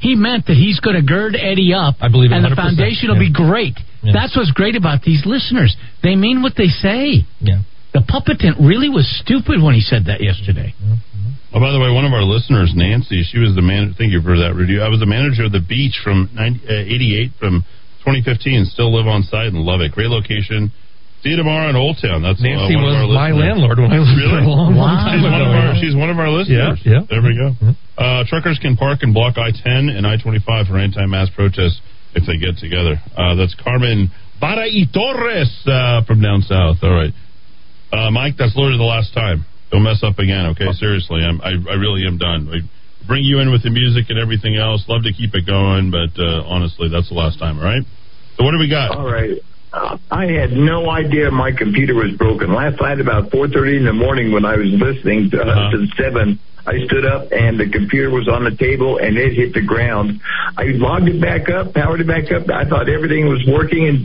He 0.00 0.14
meant 0.14 0.46
that 0.46 0.58
he's 0.58 0.80
going 0.80 0.96
to 0.96 1.02
gird 1.06 1.36
Eddy 1.38 1.72
up. 1.72 2.02
I 2.02 2.10
believe 2.10 2.32
it 2.32 2.34
and 2.34 2.44
the 2.44 2.52
100%, 2.52 2.56
foundation 2.56 3.08
will 3.08 3.22
yeah. 3.22 3.30
be 3.30 3.32
great. 3.32 3.78
Yes. 4.02 4.12
That's 4.12 4.36
what's 4.36 4.50
great 4.50 4.76
about 4.76 5.02
these 5.02 5.22
listeners. 5.24 5.78
They 6.02 6.16
mean 6.16 6.42
what 6.42 6.52
they 6.58 6.68
say. 6.68 7.24
Yeah. 7.40 7.62
The 7.94 8.04
puppetant 8.04 8.60
really 8.60 8.90
was 8.90 9.08
stupid 9.24 9.62
when 9.62 9.72
he 9.72 9.80
said 9.80 10.12
that 10.12 10.20
yesterday. 10.20 10.74
Oh, 11.54 11.60
by 11.60 11.72
the 11.72 11.80
way, 11.80 11.88
one 11.88 12.04
of 12.04 12.12
our 12.12 12.28
listeners, 12.28 12.74
Nancy, 12.76 13.24
she 13.24 13.38
was 13.38 13.54
the 13.56 13.64
man. 13.64 13.94
Thank 13.96 14.12
you 14.12 14.20
for 14.20 14.36
that 14.36 14.52
review. 14.52 14.82
I 14.82 14.92
was 14.92 15.00
the 15.00 15.08
manager 15.08 15.48
of 15.48 15.52
the 15.52 15.64
beach 15.64 15.96
from 16.04 16.28
90, 16.34 16.60
uh, 16.68 16.92
88 16.92 17.30
from 17.40 17.64
2015. 18.04 18.68
Still 18.68 18.92
live 18.92 19.06
on 19.06 19.22
site 19.22 19.48
and 19.48 19.64
love 19.64 19.80
it. 19.80 19.96
Great 19.96 20.12
location. 20.12 20.68
See 21.24 21.30
you 21.32 21.38
tomorrow 21.40 21.68
in 21.70 21.76
Old 21.76 21.96
Town. 22.00 22.22
That's 22.22 22.38
Nancy 22.40 22.76
uh, 22.76 22.82
one 22.82 22.86
was 22.86 22.94
of 22.94 23.02
our 23.02 23.08
my 23.08 23.30
listeners. 23.32 23.46
landlord 23.48 23.76
when 23.82 23.90
I 23.90 23.98
lived 23.98 24.14
really? 24.14 24.30
there 24.36 24.46
a 24.46 24.52
long, 24.52 24.76
long 24.76 24.96
time 25.00 25.18
she's 25.18 25.26
ago. 25.26 25.32
One 25.32 25.42
of 25.42 25.66
our, 25.66 25.74
she's 25.80 25.96
one 25.96 26.10
of 26.12 26.18
our 26.20 26.30
listeners. 26.30 26.78
Yeah, 26.84 27.00
yeah. 27.00 27.02
There 27.08 27.22
we 27.24 27.34
go. 27.34 27.48
Uh, 27.96 28.22
truckers 28.28 28.60
can 28.60 28.76
park 28.76 29.00
and 29.02 29.10
block 29.16 29.38
I-10 29.40 29.90
and 29.90 30.06
I-25 30.06 30.68
for 30.68 30.76
anti-mass 30.78 31.32
protests 31.34 31.80
if 32.14 32.28
they 32.28 32.36
get 32.36 32.60
together. 32.60 33.00
Uh, 33.16 33.34
that's 33.34 33.56
Carmen 33.58 34.12
Bara 34.38 34.68
y 34.68 34.84
Torres 34.92 35.50
uh, 35.66 36.04
from 36.04 36.20
down 36.20 36.42
south. 36.44 36.78
All 36.84 36.92
right. 36.92 37.12
Uh, 37.90 38.10
Mike, 38.10 38.34
that's 38.36 38.54
literally 38.54 38.78
the 38.78 38.84
last 38.86 39.14
time. 39.14 39.46
Don't 39.72 39.82
mess 39.82 40.04
up 40.04 40.18
again, 40.18 40.52
okay? 40.54 40.70
Seriously, 40.78 41.22
I'm, 41.24 41.40
I, 41.40 41.56
I 41.56 41.74
really 41.80 42.06
am 42.06 42.18
done. 42.18 42.46
I 42.52 42.60
bring 43.06 43.24
you 43.24 43.40
in 43.40 43.50
with 43.50 43.62
the 43.62 43.70
music 43.70 44.06
and 44.10 44.18
everything 44.18 44.56
else. 44.56 44.84
Love 44.86 45.02
to 45.04 45.12
keep 45.12 45.34
it 45.34 45.46
going, 45.46 45.90
but 45.90 46.12
uh, 46.20 46.44
honestly, 46.46 46.88
that's 46.92 47.08
the 47.08 47.14
last 47.16 47.38
time, 47.38 47.58
all 47.58 47.64
right? 47.64 47.82
So 48.36 48.44
what 48.44 48.52
do 48.52 48.58
we 48.58 48.68
got? 48.68 48.94
All 48.94 49.10
right. 49.10 49.40
I 50.10 50.26
had 50.32 50.52
no 50.52 50.88
idea 50.90 51.30
my 51.30 51.52
computer 51.52 51.94
was 51.94 52.12
broken. 52.16 52.52
Last 52.52 52.80
night, 52.80 53.00
about 53.00 53.30
4:30 53.30 53.76
in 53.78 53.84
the 53.84 53.92
morning, 53.92 54.32
when 54.32 54.44
I 54.44 54.56
was 54.56 54.68
listening 54.72 55.30
to, 55.30 55.40
uh, 55.42 55.70
to 55.70 55.86
seven, 55.96 56.38
I 56.66 56.80
stood 56.86 57.04
up 57.04 57.30
and 57.30 57.60
the 57.60 57.68
computer 57.68 58.10
was 58.10 58.26
on 58.26 58.42
the 58.44 58.50
table 58.56 58.98
and 58.98 59.16
it 59.16 59.34
hit 59.34 59.52
the 59.54 59.62
ground. 59.62 60.20
I 60.56 60.64
logged 60.74 61.08
it 61.08 61.20
back 61.20 61.48
up, 61.48 61.74
powered 61.74 62.00
it 62.00 62.06
back 62.08 62.32
up. 62.32 62.50
I 62.50 62.64
thought 62.64 62.88
everything 62.88 63.28
was 63.28 63.44
working, 63.46 63.86
and 63.86 63.98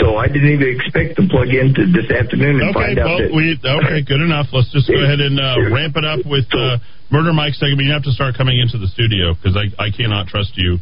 so 0.00 0.16
I 0.16 0.26
didn't 0.28 0.50
even 0.50 0.68
expect 0.76 1.16
to 1.16 1.24
plug 1.28 1.48
in 1.48 1.72
to 1.72 1.86
this 1.88 2.10
afternoon 2.10 2.60
and 2.60 2.70
Okay, 2.76 2.92
find 2.92 2.98
out 2.98 3.06
well, 3.06 3.18
that. 3.22 3.32
we 3.32 3.56
okay, 3.62 4.02
good 4.02 4.20
enough. 4.20 4.52
Let's 4.52 4.68
just 4.72 4.88
go 4.90 4.98
ahead 5.00 5.20
and 5.20 5.40
uh, 5.40 5.56
ramp 5.72 5.96
it 5.96 6.04
up 6.04 6.20
with 6.26 6.44
uh, 6.52 6.76
Murder 7.10 7.32
Mike 7.32 7.54
segment. 7.54 7.86
You 7.86 7.92
have 7.94 8.04
to 8.04 8.12
start 8.12 8.36
coming 8.36 8.58
into 8.60 8.76
the 8.76 8.88
studio 8.88 9.32
because 9.32 9.56
I, 9.56 9.70
I 9.80 9.88
cannot 9.94 10.26
trust 10.28 10.52
you 10.58 10.78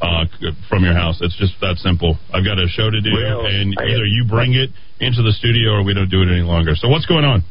uh, 0.00 0.24
from 0.68 0.84
your 0.84 0.94
house. 0.94 1.18
It's 1.20 1.36
just 1.36 1.54
that 1.60 1.76
simple. 1.78 2.18
I've 2.32 2.44
got 2.44 2.58
a 2.58 2.68
show 2.68 2.90
to 2.90 3.00
do, 3.00 3.10
Well, 3.12 3.46
and 3.46 3.74
either 3.78 4.06
you 4.06 4.24
bring 4.28 4.54
it 4.54 4.70
into 5.00 5.22
the 5.22 5.32
studio 5.32 5.78
or 5.78 5.82
we 5.84 5.94
don't 5.94 6.10
do 6.10 6.22
it 6.22 6.28
any 6.28 6.42
longer. 6.42 6.74
So 6.74 6.88
what's 6.88 7.06
going 7.06 7.24
on? 7.24 7.42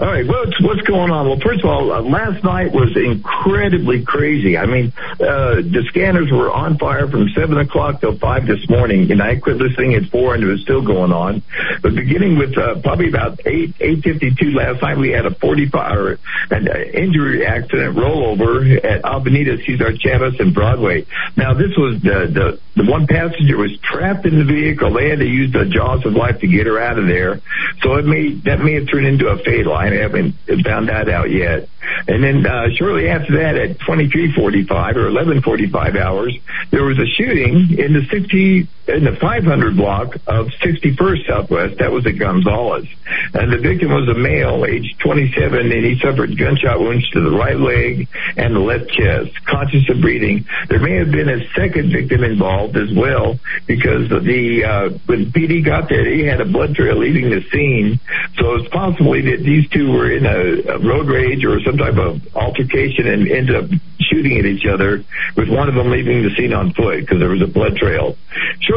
All 0.00 0.06
right, 0.06 0.26
what's 0.26 0.58
what's 0.62 0.80
going 0.80 1.10
on? 1.10 1.28
Well, 1.28 1.38
first 1.40 1.60
of 1.62 1.68
all, 1.68 1.92
uh, 1.92 2.00
last 2.00 2.42
night 2.42 2.72
was 2.72 2.96
incredibly 2.96 4.02
crazy. 4.02 4.56
I 4.56 4.64
mean, 4.64 4.94
uh, 4.96 5.56
the 5.60 5.84
scanners 5.90 6.32
were 6.32 6.50
on 6.50 6.78
fire 6.78 7.06
from 7.06 7.28
seven 7.36 7.58
o'clock 7.58 8.00
till 8.00 8.16
five 8.16 8.46
this 8.46 8.66
morning, 8.70 9.12
and 9.12 9.22
I 9.22 9.36
quit 9.36 9.58
listening 9.58 9.92
at 9.96 10.04
four, 10.06 10.34
and 10.34 10.42
it 10.42 10.46
was 10.46 10.62
still 10.62 10.80
going 10.80 11.12
on. 11.12 11.42
But 11.82 11.94
beginning 11.94 12.38
with 12.38 12.56
uh, 12.56 12.80
probably 12.80 13.10
about 13.10 13.40
eight 13.44 13.74
eight 13.78 14.02
fifty 14.02 14.34
two 14.34 14.52
last 14.52 14.80
night, 14.80 14.96
we 14.96 15.10
had 15.10 15.26
a 15.26 15.34
forty 15.34 15.68
five 15.68 15.98
or 15.98 16.18
an 16.50 16.66
uh, 16.66 16.78
injury 16.78 17.44
accident 17.44 17.94
rollover 17.94 18.82
at 18.82 19.04
Avenida 19.04 19.58
Cesar 19.66 19.94
Chavez 19.98 20.40
and 20.40 20.54
Broadway. 20.54 21.04
Now, 21.36 21.52
this 21.52 21.76
was 21.76 22.00
the 22.00 22.58
the 22.74 22.82
the 22.82 22.90
one 22.90 23.06
passenger 23.06 23.58
was 23.58 23.76
trapped 23.82 24.24
in 24.24 24.38
the 24.38 24.44
vehicle. 24.46 24.94
They 24.94 25.10
had 25.10 25.18
to 25.18 25.26
use 25.26 25.52
the 25.52 25.66
jaws 25.66 26.06
of 26.06 26.14
life 26.14 26.40
to 26.40 26.46
get 26.46 26.66
her 26.66 26.80
out 26.80 26.98
of 26.98 27.06
there. 27.06 27.42
So 27.82 27.96
it 27.96 28.06
may 28.06 28.32
that 28.46 28.60
may 28.60 28.80
have 28.80 28.88
turned 28.88 29.06
into 29.06 29.28
a 29.28 29.36
fatal. 29.36 29.74
I 29.74 29.89
haven't 29.98 30.34
found 30.64 30.88
that 30.88 31.08
out 31.08 31.30
yet. 31.30 31.68
And 32.06 32.22
then 32.22 32.46
uh, 32.46 32.68
shortly 32.76 33.08
after 33.08 33.38
that, 33.38 33.56
at 33.56 33.78
23:45 33.78 34.96
or 34.96 35.10
11:45 35.10 35.98
hours, 35.98 36.36
there 36.70 36.84
was 36.84 36.98
a 36.98 37.06
shooting 37.06 37.78
in 37.78 37.92
the 37.92 38.06
60 38.10 38.68
in 38.94 39.04
the 39.04 39.16
500 39.16 39.76
block 39.76 40.14
of 40.26 40.48
61st 40.62 41.26
Southwest. 41.26 41.78
That 41.78 41.92
was 41.92 42.06
at 42.06 42.18
Gonzales, 42.18 42.86
and 43.34 43.52
the 43.52 43.58
victim 43.58 43.92
was 43.92 44.08
a 44.08 44.14
male, 44.14 44.64
aged 44.64 44.98
27, 45.00 45.72
and 45.72 45.84
he 45.84 45.98
suffered 45.98 46.36
gunshot 46.36 46.80
wounds 46.80 47.08
to 47.10 47.20
the 47.20 47.30
right 47.30 47.56
leg 47.56 48.08
and 48.36 48.54
the 48.54 48.60
left 48.60 48.90
chest, 48.90 49.44
conscious 49.44 49.88
of 49.88 50.00
breathing. 50.00 50.46
There 50.68 50.80
may 50.80 50.96
have 50.96 51.10
been 51.10 51.28
a 51.28 51.46
second 51.54 51.92
victim 51.92 52.24
involved 52.24 52.76
as 52.76 52.92
well, 52.92 53.38
because 53.66 54.08
the 54.08 54.64
uh, 54.64 54.88
when 55.06 55.32
PD 55.32 55.64
got 55.64 55.88
there, 55.88 56.04
he 56.04 56.24
had 56.24 56.40
a 56.40 56.46
blood 56.46 56.74
trail 56.74 56.96
leaving 56.96 57.30
the 57.30 57.42
scene, 57.50 58.00
so 58.38 58.54
it's 58.56 58.68
possibly 58.68 59.22
that 59.22 59.42
these 59.42 59.68
two 59.70 59.92
were 59.92 60.10
in 60.10 60.26
a, 60.26 60.74
a 60.74 60.78
road 60.78 61.08
rage 61.08 61.44
or 61.44 61.60
some 61.60 61.76
type 61.76 61.96
of 61.96 62.20
altercation 62.36 63.06
and 63.06 63.28
ended 63.28 63.56
up 63.56 63.70
shooting 64.10 64.38
at 64.38 64.46
each 64.46 64.66
other, 64.66 65.04
with 65.36 65.48
one 65.48 65.68
of 65.68 65.74
them 65.74 65.90
leaving 65.90 66.22
the 66.22 66.34
scene 66.36 66.52
on 66.52 66.72
foot 66.72 67.00
because 67.00 67.18
there 67.18 67.28
was 67.28 67.42
a 67.42 67.46
blood 67.46 67.76
trail. 67.76 68.16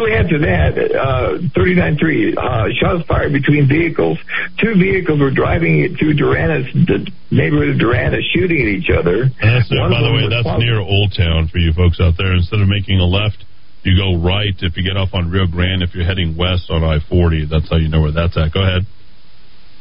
Shortly 0.04 0.20
after 0.20 0.40
that, 0.40 0.76
uh, 0.76 1.40
39-3, 1.56 2.36
uh, 2.36 2.68
shots 2.76 3.08
fired 3.08 3.32
between 3.32 3.68
vehicles. 3.68 4.18
Two 4.60 4.76
vehicles 4.76 5.20
were 5.20 5.32
driving 5.32 5.80
it 5.80 5.98
through 5.98 6.16
Duranes, 6.16 6.68
the 6.88 7.08
neighborhood 7.32 7.70
of 7.70 7.78
Duranes, 7.80 8.20
shooting 8.36 8.60
at 8.60 8.68
each 8.68 8.90
other. 8.92 9.32
That's 9.40 9.72
uh, 9.72 9.88
by 9.88 10.04
the 10.04 10.12
way, 10.12 10.28
that's 10.28 10.60
near 10.60 10.80
Old 10.80 11.16
Town 11.16 11.48
for 11.48 11.58
you 11.60 11.72
folks 11.72 12.02
out 12.02 12.16
there. 12.18 12.34
Instead 12.36 12.60
of 12.60 12.68
making 12.68 13.00
a 13.00 13.08
left, 13.08 13.46
you 13.84 13.96
go 13.96 14.20
right. 14.20 14.52
If 14.60 14.76
you 14.76 14.84
get 14.84 14.98
off 14.98 15.14
on 15.14 15.32
Rio 15.32 15.48
Grande, 15.48 15.84
if 15.84 15.96
you're 15.96 16.06
heading 16.06 16.36
west 16.36 16.68
on 16.70 16.84
I-40, 16.84 17.48
that's 17.48 17.70
how 17.70 17.78
you 17.78 17.88
know 17.88 18.02
where 18.02 18.12
that's 18.12 18.36
at. 18.36 18.52
Go 18.52 18.60
ahead. 18.60 18.84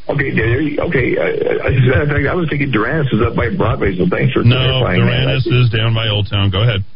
Okay, 0.06 0.30
okay. 0.78 1.18
Uh, 1.18 1.66
as 1.66 1.82
a 1.82 1.86
matter 1.90 2.02
of 2.02 2.10
fact, 2.14 2.26
I 2.30 2.34
was 2.34 2.46
thinking 2.48 2.70
Duranes 2.70 3.10
was 3.10 3.26
up 3.26 3.34
by 3.34 3.50
Broadway, 3.50 3.98
so 3.98 4.06
thanks 4.06 4.34
for 4.34 4.46
No, 4.46 4.54
clarifying 4.54 5.02
that. 5.02 5.42
Duranes 5.42 5.46
is 5.50 5.70
down 5.70 5.94
by 5.94 6.06
Old 6.06 6.30
Town. 6.30 6.50
Go 6.50 6.62
ahead. 6.62 6.86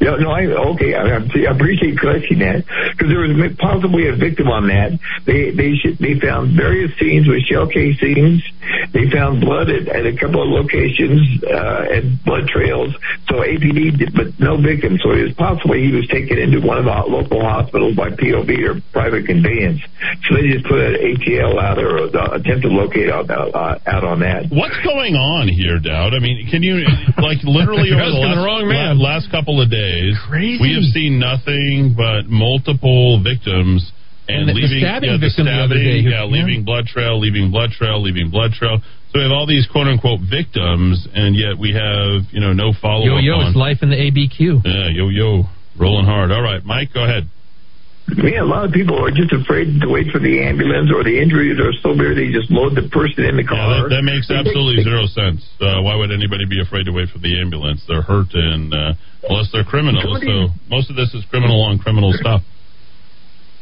Yeah, 0.00 0.16
no, 0.18 0.30
I 0.30 0.46
okay. 0.74 0.94
I, 0.94 1.16
I 1.16 1.54
appreciate 1.54 1.94
you 1.94 1.98
correcting 1.98 2.38
that 2.40 2.66
because 2.66 3.08
there 3.08 3.20
was 3.20 3.56
possibly 3.58 4.08
a 4.08 4.16
victim 4.16 4.48
on 4.48 4.66
that. 4.68 4.98
They 5.24 5.50
they 5.50 5.78
should, 5.78 5.98
they 5.98 6.18
found 6.18 6.56
various 6.56 6.90
scenes 6.98 7.28
with 7.28 7.42
shell 7.46 7.68
casings. 7.68 8.42
They 8.92 9.08
found 9.10 9.40
blood 9.40 9.70
at, 9.70 9.88
at 9.88 10.06
a 10.06 10.16
couple 10.16 10.42
of 10.42 10.50
locations 10.50 11.42
uh, 11.44 11.94
and 11.94 12.22
blood 12.24 12.48
trails. 12.48 12.90
So 13.28 13.44
APD, 13.44 13.98
did, 13.98 14.14
but 14.14 14.34
no 14.40 14.56
victim. 14.60 14.98
So 14.98 15.12
it 15.12 15.30
was 15.30 15.34
possibly 15.38 15.86
he 15.86 15.92
was 15.92 16.08
taken 16.08 16.38
into 16.38 16.60
one 16.60 16.78
of 16.78 16.84
the 16.84 16.96
local 17.06 17.40
hospitals 17.40 17.94
by 17.94 18.10
POV 18.10 18.50
or 18.66 18.80
private 18.92 19.26
conveyance. 19.26 19.80
So 20.26 20.34
they 20.34 20.48
just 20.50 20.66
put 20.66 20.80
an 20.80 20.98
ATL 20.98 21.60
out 21.60 21.78
or 21.78 22.10
uh, 22.10 22.36
attempt 22.40 22.62
to 22.66 22.72
locate 22.72 23.10
out 23.10 23.30
uh, 23.30 23.78
out 23.86 24.04
on 24.04 24.20
that. 24.20 24.50
What's 24.50 24.78
going 24.82 25.14
on 25.14 25.48
here, 25.48 25.78
Dowd? 25.78 26.14
I 26.14 26.20
mean, 26.20 26.48
can 26.50 26.62
you 26.62 26.82
like 27.18 27.40
literally 27.44 27.92
over 27.94 28.10
the 28.10 28.18
last, 28.18 28.36
the 28.36 28.44
wrong 28.44 28.68
man. 28.68 28.98
last 28.98 29.30
couple 29.30 29.60
of 29.60 29.70
days, 29.70 29.83
Crazy. 30.28 30.60
we 30.60 30.72
have 30.74 30.84
seen 30.92 31.18
nothing 31.18 31.94
but 31.96 32.26
multiple 32.28 33.22
victims 33.22 33.90
and, 34.28 34.48
And 34.48 34.48
the- 34.48 34.54
the 34.54 34.60
leaving 34.60 34.80
stabbing 34.80 35.10
yeah, 35.10 35.16
the 35.16 35.26
victim 35.28 35.44
the 35.46 35.52
other 35.52 35.76
stabbing, 35.76 36.04
day 36.04 36.10
yeah, 36.10 36.24
leaving 36.24 36.64
blood 36.64 36.86
trail, 36.86 37.18
leaving 37.20 37.50
blood 37.50 37.70
trail, 37.76 38.00
leaving 38.00 38.30
blood 38.30 38.52
trail. 38.52 38.80
So 39.12 39.20
we 39.20 39.22
have 39.22 39.32
all 39.32 39.46
these 39.46 39.66
quote 39.70 39.86
unquote 39.86 40.20
victims, 40.20 41.06
and 41.14 41.36
yet 41.36 41.58
we 41.58 41.72
have 41.76 42.24
you 42.32 42.40
know 42.40 42.52
no 42.52 42.72
follow 42.80 43.04
Yo 43.04 43.18
up 43.18 43.22
yo, 43.22 43.34
on. 43.36 43.46
it's 43.48 43.56
life 43.56 43.78
in 43.82 43.90
the 43.90 43.96
ABQ. 44.00 44.64
Yeah, 44.64 44.88
yo 44.88 45.08
yo, 45.08 45.44
rolling 45.78 46.06
hard. 46.06 46.32
All 46.32 46.42
right, 46.42 46.64
Mike, 46.64 46.92
go 46.94 47.04
ahead. 47.04 47.28
Yeah, 48.04 48.44
a 48.44 48.48
lot 48.48 48.68
of 48.68 48.72
people 48.72 49.00
are 49.00 49.10
just 49.10 49.32
afraid 49.32 49.80
to 49.80 49.88
wait 49.88 50.12
for 50.12 50.20
the 50.20 50.44
ambulance 50.44 50.92
or 50.92 51.00
the 51.02 51.16
injuries 51.16 51.56
are 51.56 51.72
so 51.80 51.96
bad 51.96 52.20
they 52.20 52.28
just 52.28 52.52
load 52.52 52.76
the 52.76 52.84
person 52.92 53.24
in 53.24 53.40
the 53.40 53.46
Yeah, 53.48 53.56
car. 53.56 53.88
that, 53.88 53.96
that 53.96 54.04
makes 54.04 54.28
absolutely 54.28 54.84
zero 54.84 55.08
sense. 55.08 55.40
Uh, 55.56 55.80
why 55.80 55.96
would 55.96 56.12
anybody 56.12 56.44
be 56.44 56.60
afraid 56.60 56.84
to 56.84 56.92
wait 56.92 57.08
for 57.08 57.16
the 57.18 57.32
ambulance? 57.40 57.80
They're 57.88 58.04
hurt, 58.04 58.28
and 58.36 58.68
uh, 58.76 58.92
unless 59.24 59.48
they're 59.56 59.64
criminals. 59.64 60.04
So 60.20 60.52
most 60.68 60.92
of 60.92 60.96
this 61.00 61.16
is 61.16 61.24
criminal 61.32 61.64
on 61.64 61.80
criminal 61.80 62.12
stuff. 62.12 62.44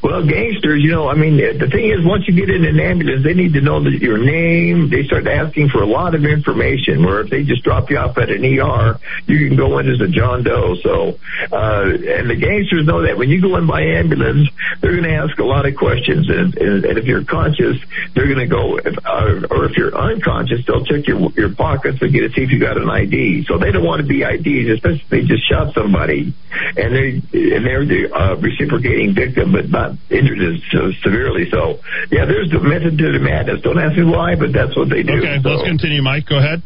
Well, 0.03 0.27
gangsters, 0.27 0.83
you 0.83 0.91
know, 0.91 1.09
I 1.09 1.15
mean, 1.15 1.37
the 1.37 1.69
thing 1.71 1.91
is, 1.91 2.05
once 2.05 2.27
you 2.27 2.35
get 2.35 2.51
in 2.51 2.65
an 2.65 2.81
ambulance, 2.81 3.23
they 3.23 3.35
need 3.35 3.53
to 3.53 3.61
know 3.61 3.85
that 3.85 4.03
your 4.03 4.19
name. 4.19 4.91
They 4.91 5.05
start 5.05 5.29
asking 5.29 5.69
for 5.69 5.81
a 5.81 5.87
lot 5.87 6.17
of 6.17 6.25
information. 6.25 7.05
Where 7.05 7.21
if 7.21 7.31
they 7.31 7.45
just 7.45 7.63
drop 7.63 7.89
you 7.89 7.99
off 7.99 8.19
at 8.19 8.29
an 8.29 8.45
ER, 8.45 8.99
you 9.27 9.47
can 9.47 9.57
go 9.57 9.79
in 9.79 9.89
as 9.89 10.01
a 10.01 10.09
John 10.09 10.43
Doe. 10.43 10.75
So, 10.83 11.19
uh, 11.53 11.85
and 11.87 12.29
the 12.29 12.35
gangsters 12.35 12.85
know 12.85 13.03
that 13.03 13.17
when 13.17 13.31
you 13.31 13.41
go 13.41 13.57
in 13.57 13.69
by 13.69 13.83
ambulance, 13.83 14.49
they're 14.81 14.91
going 14.91 15.05
to 15.05 15.15
ask 15.15 15.39
a 15.39 15.45
lot 15.45 15.67
of 15.67 15.77
questions, 15.77 16.29
and, 16.29 16.57
and, 16.57 16.85
and 16.85 16.99
if 16.99 17.05
you're 17.05 17.25
conscious, 17.25 17.79
they're 18.15 18.27
going 18.27 18.43
to 18.43 18.51
go, 18.51 18.79
if, 18.79 18.99
uh, 19.07 19.47
or 19.55 19.67
if 19.67 19.77
you're 19.77 19.95
unconscious, 19.95 20.67
they'll 20.67 20.85
check 20.85 21.07
your 21.07 21.31
your 21.37 21.55
pockets 21.55 22.01
to 22.01 22.09
get 22.09 22.23
to 22.23 22.33
see 22.35 22.43
if 22.43 22.51
you 22.51 22.59
got 22.59 22.77
an 22.77 22.91
ID. 22.91 23.45
So 23.47 23.57
they 23.57 23.71
don't 23.71 23.85
want 23.85 24.03
to 24.03 24.07
be 24.07 24.23
IDs, 24.25 24.69
especially 24.69 25.03
if 25.03 25.09
they 25.11 25.23
just 25.23 25.49
shot 25.49 25.75
somebody, 25.75 26.35
and 26.77 26.91
they 26.93 27.23
and 27.55 27.65
they're 27.65 27.87
the 27.87 28.13
uh, 28.13 28.35
reciprocating 28.35 29.15
victim, 29.15 29.53
but 29.53 29.71
not 29.71 29.92
injured 30.11 30.41
as 30.41 30.61
so 30.71 30.91
severely. 31.03 31.49
So, 31.51 31.81
yeah, 32.11 32.25
there's 32.25 32.51
the 32.51 32.61
method 32.61 32.99
to 32.99 33.13
the 33.13 33.19
madness. 33.19 33.63
Don't 33.63 33.79
ask 33.79 33.97
me 33.97 34.05
why, 34.05 34.37
but 34.37 34.53
that's 34.53 34.77
what 34.77 34.89
they 34.89 35.03
do. 35.03 35.19
Okay, 35.19 35.41
so. 35.43 35.49
let's 35.49 35.69
continue, 35.69 36.03
Mike. 36.03 36.27
Go 36.27 36.39
ahead. 36.39 36.63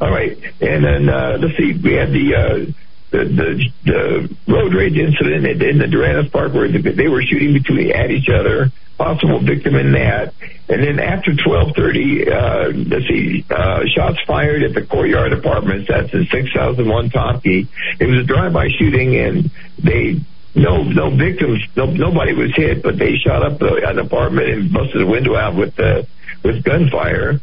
All 0.00 0.10
right, 0.10 0.36
and 0.60 0.84
then 0.84 1.08
uh, 1.08 1.38
let's 1.40 1.56
see. 1.56 1.72
We 1.72 1.94
had 1.94 2.10
the. 2.10 2.34
Uh, 2.34 2.72
the, 3.10 3.24
the 3.26 3.48
the 3.90 4.52
road 4.52 4.72
rage 4.72 4.96
incident 4.96 5.44
in, 5.44 5.60
in 5.60 5.78
the 5.78 5.86
Duranes 5.86 6.30
Park 6.30 6.54
where 6.54 6.70
they 6.70 7.08
were 7.08 7.22
shooting 7.22 7.52
between 7.52 7.90
at 7.90 8.10
each 8.10 8.28
other, 8.28 8.70
possible 8.96 9.40
victim 9.42 9.74
in 9.74 9.92
that, 9.92 10.32
and 10.68 10.82
then 10.82 11.00
after 11.00 11.32
12:30, 11.32 12.30
uh, 12.30 12.70
let's 12.86 13.08
see, 13.08 13.44
uh, 13.50 13.80
shots 13.94 14.18
fired 14.26 14.62
at 14.62 14.74
the 14.74 14.82
Courtyard 14.86 15.32
Apartments. 15.32 15.88
That's 15.88 16.12
in 16.14 16.26
6001 16.30 17.10
Tompkey. 17.10 17.66
It 17.98 18.06
was 18.06 18.20
a 18.20 18.24
drive-by 18.24 18.68
shooting, 18.78 19.16
and 19.16 19.50
they 19.82 20.20
no 20.54 20.82
no 20.82 21.10
victims, 21.10 21.60
no 21.76 21.86
nobody 21.86 22.32
was 22.32 22.54
hit, 22.54 22.82
but 22.82 22.98
they 22.98 23.16
shot 23.16 23.42
up 23.42 23.58
the, 23.58 23.88
an 23.88 23.98
apartment 23.98 24.48
and 24.48 24.72
busted 24.72 25.02
a 25.02 25.06
window 25.06 25.36
out 25.36 25.54
with 25.54 25.78
uh, 25.78 26.02
with 26.42 26.62
gunfire. 26.64 27.40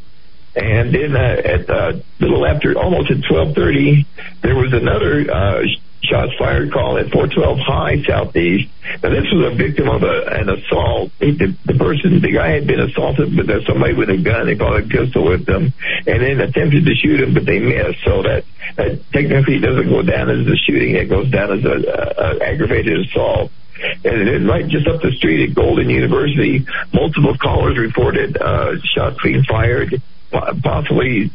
And 0.56 0.94
then 0.94 1.16
uh, 1.16 1.42
at 1.46 1.70
uh, 1.70 1.94
little 2.20 2.46
after 2.46 2.78
almost 2.78 3.12
at 3.12 3.24
twelve 3.24 3.54
thirty, 3.54 4.06
there 4.42 4.56
was 4.56 4.74
another 4.74 5.32
uh, 5.32 5.62
shots 6.04 6.32
fired 6.38 6.72
call 6.72 6.98
at 6.98 7.12
four 7.12 7.28
twelve 7.28 7.60
High 7.60 8.02
Southeast. 8.04 8.70
Now 9.04 9.10
this 9.10 9.26
was 9.32 9.52
a 9.52 9.56
victim 9.56 9.90
of 9.90 10.04
a, 10.04 10.26
an 10.28 10.50
assault. 10.50 11.12
He, 11.20 11.32
the, 11.32 11.56
the 11.66 11.74
person, 11.74 12.22
the 12.22 12.32
guy 12.32 12.50
had 12.52 12.68
been 12.68 12.80
assaulted 12.80 13.36
with 13.36 13.50
uh, 13.50 13.66
somebody 13.66 13.94
with 13.94 14.10
a 14.10 14.18
gun. 14.18 14.46
They 14.46 14.54
brought 14.54 14.80
a 14.80 14.88
pistol 14.88 15.26
with 15.26 15.46
them, 15.46 15.74
and 16.06 16.22
then 16.22 16.40
attempted 16.40 16.86
to 16.86 16.96
shoot 16.96 17.20
him, 17.20 17.34
but 17.34 17.46
they 17.46 17.60
missed. 17.60 18.04
So 18.06 18.24
that, 18.24 18.46
that 18.78 19.02
technically 19.12 19.60
doesn't 19.60 19.90
go 19.90 20.02
down 20.02 20.30
as 20.30 20.48
a 20.48 20.56
shooting. 20.56 20.96
It 20.96 21.10
goes 21.10 21.30
down 21.30 21.58
as 21.58 21.66
a, 21.66 21.76
a, 21.76 22.26
a 22.26 22.44
aggravated 22.44 23.08
assault. 23.08 23.52
And 23.78 24.28
then 24.28 24.48
right 24.48 24.68
just 24.68 24.88
up 24.88 25.02
the 25.02 25.12
street 25.12 25.50
at 25.50 25.56
Golden 25.56 25.90
University, 25.90 26.66
multiple 26.94 27.38
callers 27.38 27.78
reported 27.78 28.36
uh, 28.36 28.74
shots 28.96 29.18
being 29.22 29.44
fired 29.44 30.02
possibly 30.32 31.32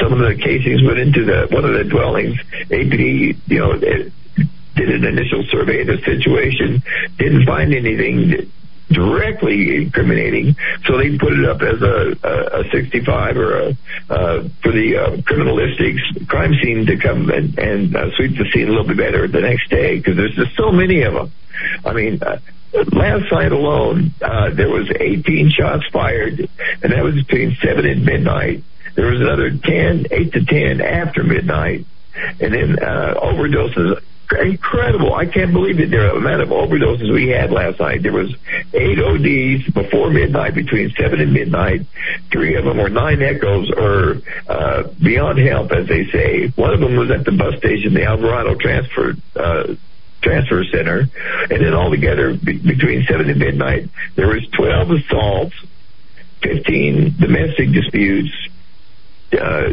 some 0.00 0.12
of 0.12 0.18
the 0.18 0.36
casings 0.40 0.82
went 0.82 0.98
into 0.98 1.24
the 1.24 1.48
one 1.50 1.64
of 1.64 1.72
the 1.72 1.84
dwellings. 1.84 2.36
APD, 2.70 3.36
you 3.46 3.58
know, 3.58 3.76
did 3.78 4.90
an 4.90 5.04
initial 5.04 5.44
survey 5.50 5.80
of 5.80 5.86
the 5.86 5.98
situation, 6.04 6.82
didn't 7.18 7.46
find 7.46 7.74
anything 7.74 8.50
directly 8.88 9.82
incriminating, 9.82 10.54
so 10.84 10.96
they 10.96 11.18
put 11.18 11.32
it 11.32 11.44
up 11.44 11.60
as 11.60 11.82
a, 11.82 12.16
a, 12.22 12.60
a 12.60 12.70
65 12.70 13.36
or 13.36 13.58
a 13.58 13.76
uh, 14.08 14.48
for 14.62 14.70
the 14.70 14.96
uh, 14.96 15.16
criminalistics 15.22 16.28
crime 16.28 16.54
scene 16.62 16.86
to 16.86 16.96
come 16.96 17.28
and, 17.30 17.58
and 17.58 17.96
uh, 17.96 18.14
sweep 18.16 18.38
the 18.38 18.48
scene 18.52 18.68
a 18.68 18.70
little 18.70 18.86
bit 18.86 18.96
better 18.96 19.26
the 19.26 19.40
next 19.40 19.68
day 19.70 19.96
because 19.96 20.16
there's 20.16 20.36
just 20.36 20.56
so 20.56 20.70
many 20.70 21.02
of 21.02 21.14
them. 21.14 21.32
I 21.84 21.92
mean, 21.92 22.22
uh, 22.22 22.38
last 22.92 23.30
night 23.32 23.52
alone, 23.52 24.12
uh, 24.20 24.50
there 24.50 24.68
was 24.68 24.90
18 24.98 25.50
shots 25.50 25.84
fired, 25.92 26.48
and 26.82 26.92
that 26.92 27.02
was 27.02 27.14
between 27.14 27.56
7 27.62 27.86
and 27.86 28.04
midnight. 28.04 28.62
There 28.94 29.06
was 29.06 29.20
another 29.20 29.50
10, 29.50 30.06
8 30.10 30.32
to 30.32 30.44
10 30.44 30.80
after 30.80 31.22
midnight. 31.22 31.84
And 32.40 32.54
then 32.54 32.78
uh, 32.82 33.14
overdoses. 33.22 34.02
Incredible. 34.42 35.14
I 35.14 35.26
can't 35.26 35.52
believe. 35.52 35.76
The 35.76 36.16
amount 36.16 36.42
of 36.42 36.48
overdoses 36.48 37.12
we 37.12 37.28
had 37.28 37.52
last 37.52 37.78
night. 37.78 38.02
There 38.02 38.12
was 38.12 38.34
eight 38.72 38.98
ODs 38.98 39.70
before 39.72 40.10
midnight, 40.10 40.54
between 40.54 40.90
7 40.98 41.20
and 41.20 41.32
midnight. 41.32 41.82
Three 42.32 42.56
of 42.56 42.64
them 42.64 42.78
were 42.78 42.88
nine 42.88 43.22
echoes 43.22 43.70
or 43.70 44.16
uh, 44.48 44.84
beyond 45.00 45.38
help, 45.38 45.70
as 45.72 45.86
they 45.86 46.06
say. 46.06 46.48
One 46.56 46.72
of 46.72 46.80
them 46.80 46.96
was 46.96 47.10
at 47.10 47.24
the 47.24 47.32
bus 47.32 47.56
station, 47.58 47.94
the 47.94 48.04
Alvarado 48.04 48.56
Transfer 48.56 49.14
uh, 49.36 49.74
transfer 50.26 50.64
center, 50.74 51.06
and 51.50 51.58
then 51.64 51.72
altogether 51.72 52.34
be- 52.34 52.58
between 52.58 53.06
seven 53.06 53.30
and 53.30 53.38
midnight, 53.38 53.88
there 54.16 54.26
was 54.26 54.42
twelve 54.58 54.90
assaults, 54.90 55.54
fifteen 56.42 57.14
domestic 57.18 57.70
disputes, 57.72 58.34
uh, 59.32 59.70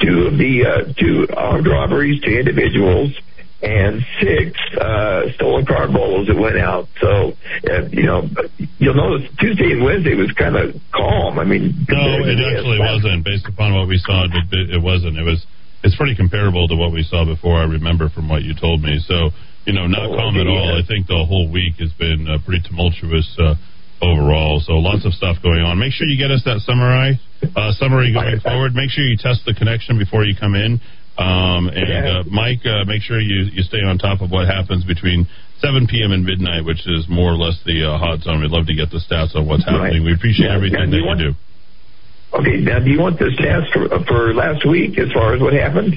two 0.00 0.26
of 0.30 0.38
the 0.38 0.54
uh, 0.64 0.92
two 0.94 1.26
armed 1.36 1.66
robberies 1.66 2.20
to 2.22 2.30
individuals. 2.38 3.10
And 3.62 4.04
six 4.20 4.52
uh, 4.78 5.32
stolen 5.34 5.64
car 5.64 5.88
bowls 5.88 6.28
that 6.28 6.36
went 6.36 6.58
out. 6.58 6.88
So, 7.00 7.32
uh, 7.64 7.88
you 7.90 8.04
know, 8.04 8.28
you'll 8.78 8.94
notice 8.94 9.30
Tuesday 9.40 9.72
and 9.72 9.82
Wednesday 9.82 10.14
was 10.14 10.30
kind 10.32 10.56
of 10.56 10.76
calm. 10.92 11.38
I 11.40 11.44
mean, 11.44 11.72
No, 11.88 12.20
it 12.20 12.36
actually 12.36 12.78
wasn't. 12.78 13.24
Based 13.24 13.48
upon 13.48 13.74
what 13.74 13.88
we 13.88 13.96
saw, 13.96 14.24
it, 14.28 14.30
it, 14.52 14.76
it 14.76 14.82
wasn't. 14.82 15.16
It 15.16 15.24
was. 15.24 15.46
It's 15.82 15.96
pretty 15.96 16.14
comparable 16.14 16.68
to 16.68 16.76
what 16.76 16.92
we 16.92 17.02
saw 17.02 17.24
before. 17.24 17.56
I 17.56 17.64
remember 17.64 18.10
from 18.10 18.28
what 18.28 18.42
you 18.42 18.52
told 18.54 18.82
me. 18.82 19.00
So, 19.08 19.30
you 19.66 19.72
know, 19.74 19.86
not 19.86 20.08
Oh, 20.10 20.16
calm 20.16 20.36
at 20.38 20.46
all. 20.46 20.78
I 20.78 20.86
think 20.86 21.06
the 21.06 21.24
whole 21.26 21.50
week 21.50 21.74
has 21.82 21.92
been 21.98 22.26
uh, 22.30 22.38
pretty 22.46 22.62
tumultuous 22.66 23.26
uh, 23.38 23.54
overall. 24.00 24.60
So 24.64 24.74
lots 24.78 25.04
of 25.04 25.12
stuff 25.12 25.36
going 25.42 25.60
on. 25.60 25.78
Make 25.78 25.92
sure 25.92 26.06
you 26.06 26.16
get 26.16 26.30
us 26.30 26.42
that 26.46 26.60
summary 26.62 27.18
uh, 27.54 27.72
summary 27.76 28.12
going 28.14 28.40
forward. 28.40 28.74
Make 28.74 28.90
sure 28.90 29.04
you 29.04 29.16
test 29.18 29.42
the 29.44 29.54
connection 29.54 29.98
before 29.98 30.24
you 30.24 30.34
come 30.38 30.54
in. 30.54 30.80
Um, 31.18 31.68
and 31.72 31.88
uh, 32.06 32.22
Mike, 32.30 32.60
uh, 32.68 32.84
make 32.84 33.00
sure 33.02 33.18
you 33.20 33.48
you 33.52 33.62
stay 33.64 33.80
on 33.80 33.96
top 33.98 34.20
of 34.20 34.30
what 34.30 34.46
happens 34.46 34.84
between 34.84 35.26
7 35.64 35.86
p.m. 35.88 36.12
and 36.12 36.24
midnight, 36.24 36.64
which 36.64 36.84
is 36.86 37.08
more 37.08 37.32
or 37.32 37.38
less 37.40 37.56
the 37.64 37.88
uh, 37.88 37.96
hot 37.96 38.20
zone. 38.20 38.42
We'd 38.44 38.50
love 38.52 38.66
to 38.68 38.74
get 38.76 38.90
the 38.92 39.00
stats 39.00 39.34
on 39.34 39.48
what's 39.48 39.64
happening. 39.64 40.04
We 40.04 40.12
appreciate 40.12 40.46
Yeah, 40.52 40.56
everything 40.56 40.90
that 40.90 40.96
you 40.96 41.04
want- 41.04 41.20
you 41.20 41.32
do. 41.32 41.36
Okay, 42.36 42.56
now 42.60 42.80
do 42.80 42.90
you 42.90 43.00
want 43.00 43.18
the 43.18 43.32
stats 43.32 43.70
for, 43.72 43.88
for 44.04 44.34
last 44.34 44.66
week 44.68 44.98
as 44.98 45.10
far 45.12 45.34
as 45.34 45.40
what 45.40 45.54
happened? 45.54 45.94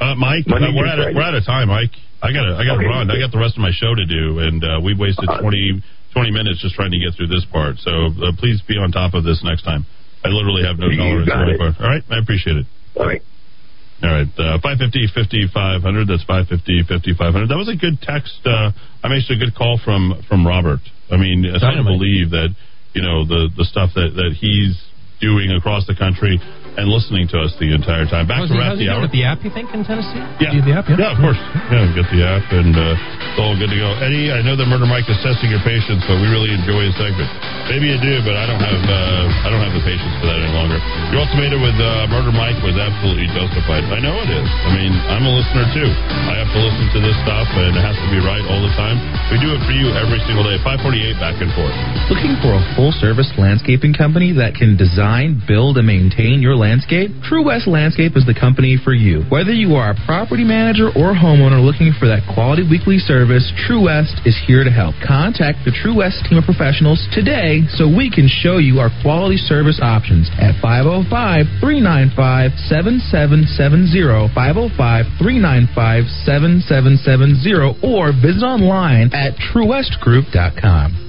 Uh, 0.00 0.14
Mike, 0.14 0.46
uh, 0.46 0.54
we're 0.74 0.86
through 0.86 0.88
out 0.88 0.98
of, 0.98 1.14
we're 1.14 1.22
out 1.26 1.34
of 1.34 1.44
time, 1.44 1.68
Mike. 1.68 1.90
I 2.22 2.30
got 2.32 2.46
to 2.46 2.54
I 2.58 2.62
got 2.66 2.78
to 2.78 2.82
Okay. 2.82 2.90
run. 2.90 3.10
I 3.10 3.18
got 3.18 3.30
the 3.30 3.38
rest 3.38 3.54
of 3.58 3.62
my 3.62 3.70
show 3.74 3.94
to 3.94 4.06
do, 4.06 4.38
and 4.42 4.62
uh, 4.62 4.78
we 4.82 4.94
wasted 4.94 5.26
20, 5.28 5.82
20 6.14 6.30
minutes 6.30 6.62
just 6.62 6.74
trying 6.74 6.90
to 6.90 6.98
get 6.98 7.14
through 7.14 7.28
this 7.30 7.44
part. 7.50 7.78
So 7.78 8.10
uh, 8.22 8.32
please 8.38 8.62
be 8.66 8.74
on 8.78 8.90
top 8.90 9.14
of 9.14 9.22
this 9.24 9.42
next 9.42 9.62
time. 9.62 9.86
I 10.24 10.28
literally 10.34 10.62
have 10.66 10.78
no 10.78 10.90
tolerance 10.90 11.28
got 11.30 11.38
for 11.38 11.44
any 11.46 11.54
it. 11.54 11.58
part. 11.58 11.74
All 11.78 11.86
right, 11.90 12.02
I 12.10 12.18
appreciate 12.18 12.56
it. 12.58 12.66
All 12.98 13.06
right. 13.06 13.22
All 14.02 14.10
right, 14.14 14.30
uh, 14.38 14.62
550 14.62 15.10
5500. 15.14 16.06
That's 16.06 16.22
550 16.22 16.86
5500. 16.86 17.50
That 17.50 17.58
was 17.58 17.66
a 17.66 17.74
good 17.74 17.98
text. 17.98 18.38
Uh, 18.46 18.70
I 19.02 19.10
made 19.10 19.26
a 19.26 19.34
good 19.38 19.54
call 19.58 19.78
from 19.82 20.22
from 20.30 20.46
Robert. 20.46 20.78
I 21.10 21.18
mean, 21.18 21.42
it's 21.42 21.62
hard 21.62 21.78
to 21.78 21.86
believe 21.86 22.30
that 22.30 22.54
you 22.94 23.02
know 23.02 23.26
the 23.26 23.50
the 23.58 23.66
stuff 23.66 23.90
that 23.98 24.14
that 24.14 24.38
he's 24.38 24.78
doing 25.18 25.50
across 25.50 25.82
the 25.90 25.98
country 25.98 26.38
and 26.76 26.90
listening 26.90 27.26
to 27.32 27.40
us 27.40 27.54
the 27.62 27.72
entire 27.72 28.04
time. 28.04 28.26
Back 28.28 28.44
How's 28.44 28.52
to 28.52 28.54
he, 28.54 28.60
wrap 28.60 28.76
the 28.76 28.84
doing 28.84 28.92
hour. 28.92 29.02
with 29.06 29.14
the 29.14 29.24
app, 29.24 29.40
you 29.46 29.50
think, 29.54 29.72
in 29.72 29.82
Tennessee? 29.86 30.20
Yeah. 30.42 30.52
You 30.52 30.60
the 30.60 30.74
app, 30.76 30.86
yeah? 30.90 31.00
Yeah, 31.08 31.14
of 31.16 31.18
course. 31.22 31.40
Yeah, 31.72 31.88
get 31.96 32.06
the 32.12 32.22
app, 32.26 32.44
and 32.52 32.74
uh, 32.76 32.96
it's 33.32 33.38
all 33.40 33.54
good 33.56 33.70
to 33.72 33.78
go. 33.78 33.88
Eddy, 34.04 34.30
I 34.34 34.42
know 34.44 34.54
that 34.58 34.66
Murder 34.68 34.86
Mike 34.88 35.08
is 35.08 35.16
testing 35.24 35.48
your 35.48 35.62
patience, 35.64 36.02
but 36.04 36.18
we 36.20 36.28
really 36.28 36.52
enjoy 36.52 36.84
his 36.90 36.94
segment. 37.00 37.30
Maybe 37.70 37.88
you 37.92 37.98
do, 38.00 38.20
but 38.24 38.34
I 38.36 38.44
don't 38.48 38.60
have 38.62 38.80
uh, 38.84 39.44
I 39.44 39.48
don't 39.52 39.60
have 39.60 39.74
the 39.76 39.84
patience 39.84 40.12
for 40.20 40.26
that 40.32 40.38
any 40.40 40.52
longer. 40.56 40.80
Your 41.12 41.20
ultimatum 41.24 41.60
with 41.60 41.76
uh, 41.76 42.08
Murder 42.08 42.32
Mike 42.32 42.56
was 42.64 42.76
absolutely 42.80 43.28
justified. 43.36 43.84
I 43.92 44.00
know 44.00 44.16
it 44.24 44.30
is. 44.32 44.48
I 44.48 44.70
mean, 44.72 44.92
I'm 45.12 45.24
a 45.28 45.32
listener 45.36 45.68
too. 45.76 45.88
I 45.88 46.40
have 46.40 46.48
to 46.56 46.60
listen 46.64 46.84
to 46.96 47.00
this 47.04 47.16
stuff, 47.28 47.44
and 47.60 47.76
it 47.76 47.84
has 47.84 47.96
to 48.00 48.08
be 48.08 48.20
right 48.24 48.40
all 48.48 48.60
the 48.64 48.72
time. 48.74 48.96
We 49.28 49.36
do 49.40 49.52
it 49.52 49.60
for 49.68 49.76
you 49.76 49.92
every 49.92 50.20
single 50.24 50.42
day. 50.48 50.56
548 50.64 51.20
back 51.20 51.36
and 51.44 51.52
forth. 51.52 51.74
Looking 52.08 52.40
for 52.40 52.56
a 52.56 52.62
full 52.72 52.92
service 52.96 53.28
landscaping 53.36 53.92
company 53.92 54.32
that 54.40 54.56
can 54.56 54.74
design, 54.80 55.36
build, 55.44 55.76
and 55.76 55.84
maintain 55.86 56.40
your 56.40 56.56
landscape? 56.58 57.14
True 57.22 57.46
West 57.46 57.70
Landscape 57.70 58.18
is 58.18 58.26
the 58.26 58.34
company 58.34 58.76
for 58.82 58.92
you. 58.92 59.22
Whether 59.30 59.54
you 59.54 59.78
are 59.78 59.94
a 59.94 59.98
property 60.04 60.42
manager 60.42 60.90
or 60.90 61.14
homeowner 61.14 61.62
looking 61.62 61.94
for 61.94 62.10
that 62.10 62.26
quality 62.34 62.66
weekly 62.66 62.98
service, 62.98 63.46
True 63.64 63.86
West 63.86 64.18
is 64.26 64.34
here 64.46 64.64
to 64.66 64.70
help. 64.70 64.98
Contact 64.98 65.62
the 65.62 65.70
True 65.70 66.02
West 66.02 66.26
team 66.26 66.42
of 66.42 66.44
professionals 66.44 66.98
today 67.14 67.62
so 67.78 67.86
we 67.86 68.10
can 68.10 68.26
show 68.26 68.58
you 68.58 68.82
our 68.82 68.90
quality 69.00 69.38
service 69.38 69.78
options 69.78 70.26
at 70.42 70.58
505 70.58 71.46
395 71.62 72.50
7770, 72.66 74.34
505 74.34 75.06
395 75.22 76.04
7770, 76.26 77.86
or 77.86 78.10
visit 78.10 78.42
online 78.42 79.14
at 79.14 79.38
truewestgroup.com. 79.38 81.08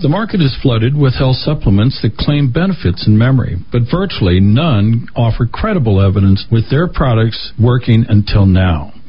The 0.00 0.08
market 0.08 0.40
is 0.40 0.56
flooded 0.62 0.96
with 0.96 1.12
health 1.12 1.36
supplements 1.36 2.00
that 2.00 2.16
claim 2.16 2.50
benefits 2.50 3.06
in 3.06 3.18
memory, 3.18 3.58
but 3.70 3.82
virtually 3.90 4.40
none 4.40 5.06
offer 5.14 5.44
credible 5.44 6.00
evidence 6.00 6.46
with 6.50 6.70
their 6.70 6.88
products 6.88 7.52
working 7.58 8.06
until 8.08 8.46
now. 8.46 8.94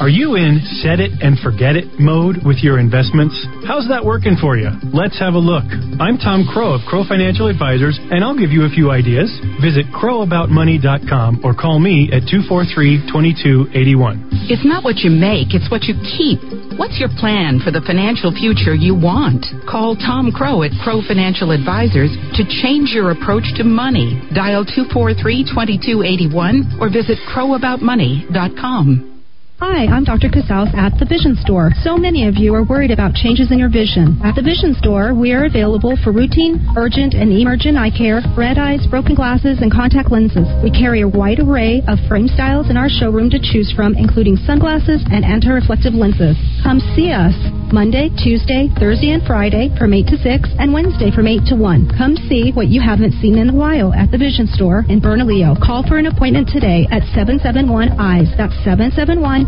Are 0.00 0.08
you 0.08 0.34
in 0.34 0.58
set 0.82 0.98
it 0.98 1.10
and 1.22 1.38
forget 1.38 1.74
it 1.74 1.86
mode 1.98 2.42
with 2.46 2.62
your 2.62 2.78
investments? 2.78 3.34
How's 3.66 3.86
that 3.90 4.04
working 4.04 4.34
for 4.38 4.56
you? 4.58 4.70
Let's 4.94 5.18
have 5.18 5.34
a 5.34 5.42
look. 5.42 5.66
I'm 5.98 6.18
Tom 6.18 6.46
Crow 6.46 6.74
of 6.74 6.82
Crow 6.86 7.02
Financial 7.06 7.46
Advisors, 7.46 7.98
and 7.98 8.22
I'll 8.22 8.38
give 8.38 8.50
you 8.50 8.62
a 8.62 8.70
few 8.70 8.90
ideas. 8.90 9.26
Visit 9.62 9.86
crowaboutmoney.com 9.90 11.42
or 11.42 11.54
call 11.54 11.78
me 11.78 12.10
at 12.14 12.26
243 12.30 13.10
2281. 13.10 14.50
It's 14.50 14.66
not 14.66 14.82
what 14.82 15.02
you 15.02 15.10
make, 15.10 15.54
it's 15.54 15.70
what 15.70 15.86
you 15.90 15.94
keep. 15.98 16.42
What's 16.78 16.98
your 17.02 17.10
plan 17.18 17.58
for 17.58 17.70
the 17.74 17.82
financial 17.82 18.30
future 18.30 18.74
you 18.74 18.94
want? 18.94 19.46
Call 19.66 19.94
Tom 19.98 20.30
Crow 20.30 20.62
at 20.62 20.70
Crow 20.82 21.02
Financial 21.06 21.50
Advisors 21.50 22.14
to 22.38 22.46
change 22.62 22.90
your 22.94 23.10
approach 23.10 23.50
to 23.58 23.64
money. 23.66 24.22
Dial 24.30 24.62
243 24.62 25.42
2281 25.50 26.78
or 26.78 26.86
visit 26.86 27.18
crowaboutmoney.com. 27.30 29.17
Hi, 29.58 29.90
I'm 29.90 30.04
Dr. 30.04 30.30
Casals 30.30 30.70
at 30.78 30.94
the 31.02 31.04
Vision 31.04 31.34
Store. 31.42 31.74
So 31.82 31.98
many 31.98 32.30
of 32.30 32.38
you 32.38 32.54
are 32.54 32.62
worried 32.62 32.94
about 32.94 33.18
changes 33.18 33.50
in 33.50 33.58
your 33.58 33.68
vision. 33.68 34.14
At 34.22 34.38
the 34.38 34.46
Vision 34.46 34.70
Store, 34.78 35.10
we 35.18 35.34
are 35.34 35.50
available 35.50 35.98
for 35.98 36.14
routine, 36.14 36.62
urgent, 36.78 37.18
and 37.18 37.34
emergent 37.34 37.74
eye 37.74 37.90
care, 37.90 38.22
red 38.38 38.54
eyes, 38.54 38.86
broken 38.86 39.18
glasses, 39.18 39.58
and 39.58 39.66
contact 39.66 40.14
lenses. 40.14 40.46
We 40.62 40.70
carry 40.70 41.02
a 41.02 41.10
wide 41.10 41.42
array 41.42 41.82
of 41.90 41.98
frame 42.06 42.30
styles 42.30 42.70
in 42.70 42.78
our 42.78 42.86
showroom 42.86 43.34
to 43.34 43.42
choose 43.42 43.74
from, 43.74 43.98
including 43.98 44.38
sunglasses 44.46 45.02
and 45.10 45.26
anti-reflective 45.26 45.90
lenses. 45.90 46.38
Come 46.62 46.78
see 46.94 47.10
us 47.10 47.34
Monday, 47.74 48.14
Tuesday, 48.14 48.70
Thursday, 48.78 49.10
and 49.10 49.26
Friday 49.26 49.74
from 49.74 49.92
8 49.92 50.06
to 50.06 50.16
6, 50.22 50.48
and 50.62 50.72
Wednesday 50.72 51.10
from 51.10 51.26
8 51.26 51.50
to 51.50 51.56
1. 51.58 51.98
Come 51.98 52.14
see 52.30 52.54
what 52.54 52.70
you 52.70 52.80
haven't 52.80 53.18
seen 53.18 53.36
in 53.36 53.50
a 53.50 53.58
while 53.58 53.92
at 53.92 54.14
the 54.14 54.22
Vision 54.22 54.46
Store 54.46 54.86
in 54.88 55.02
Bernalillo. 55.02 55.58
Call 55.58 55.82
for 55.82 55.98
an 55.98 56.06
appointment 56.06 56.46
today 56.46 56.86
at 56.94 57.02
771 57.12 57.98
EYES. 57.98 58.30
That's 58.38 58.54
771 58.62 59.47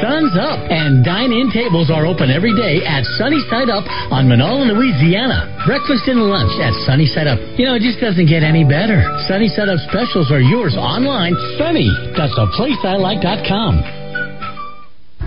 Sun's 0.00 0.32
up, 0.40 0.58
and 0.72 1.04
dine-in 1.04 1.52
tables 1.52 1.90
are 1.90 2.06
open 2.06 2.30
every 2.30 2.56
day 2.56 2.80
at 2.86 3.04
Sunny 3.20 3.40
Side 3.52 3.68
Up 3.68 3.84
on 4.08 4.24
Menaul, 4.24 4.64
Louisiana. 4.64 5.52
Breakfast 5.66 6.08
and 6.08 6.24
lunch 6.24 6.52
at 6.60 6.72
Sunny 6.88 7.04
Side 7.04 7.26
Up. 7.28 7.38
You 7.60 7.66
know, 7.66 7.74
it 7.76 7.84
just 7.84 8.00
doesn't 8.00 8.26
get 8.26 8.42
any 8.42 8.64
better. 8.64 9.04
Sunny 9.28 9.48
Side 9.48 9.68
Up 9.68 9.78
specials 9.92 10.32
are 10.32 10.40
yours 10.40 10.76
online. 10.76 11.36
Sunny, 11.60 11.92
that's 12.16 12.36
a 12.40 12.48
place 12.56 12.80
I 12.84 12.96
like.com. 12.96 13.99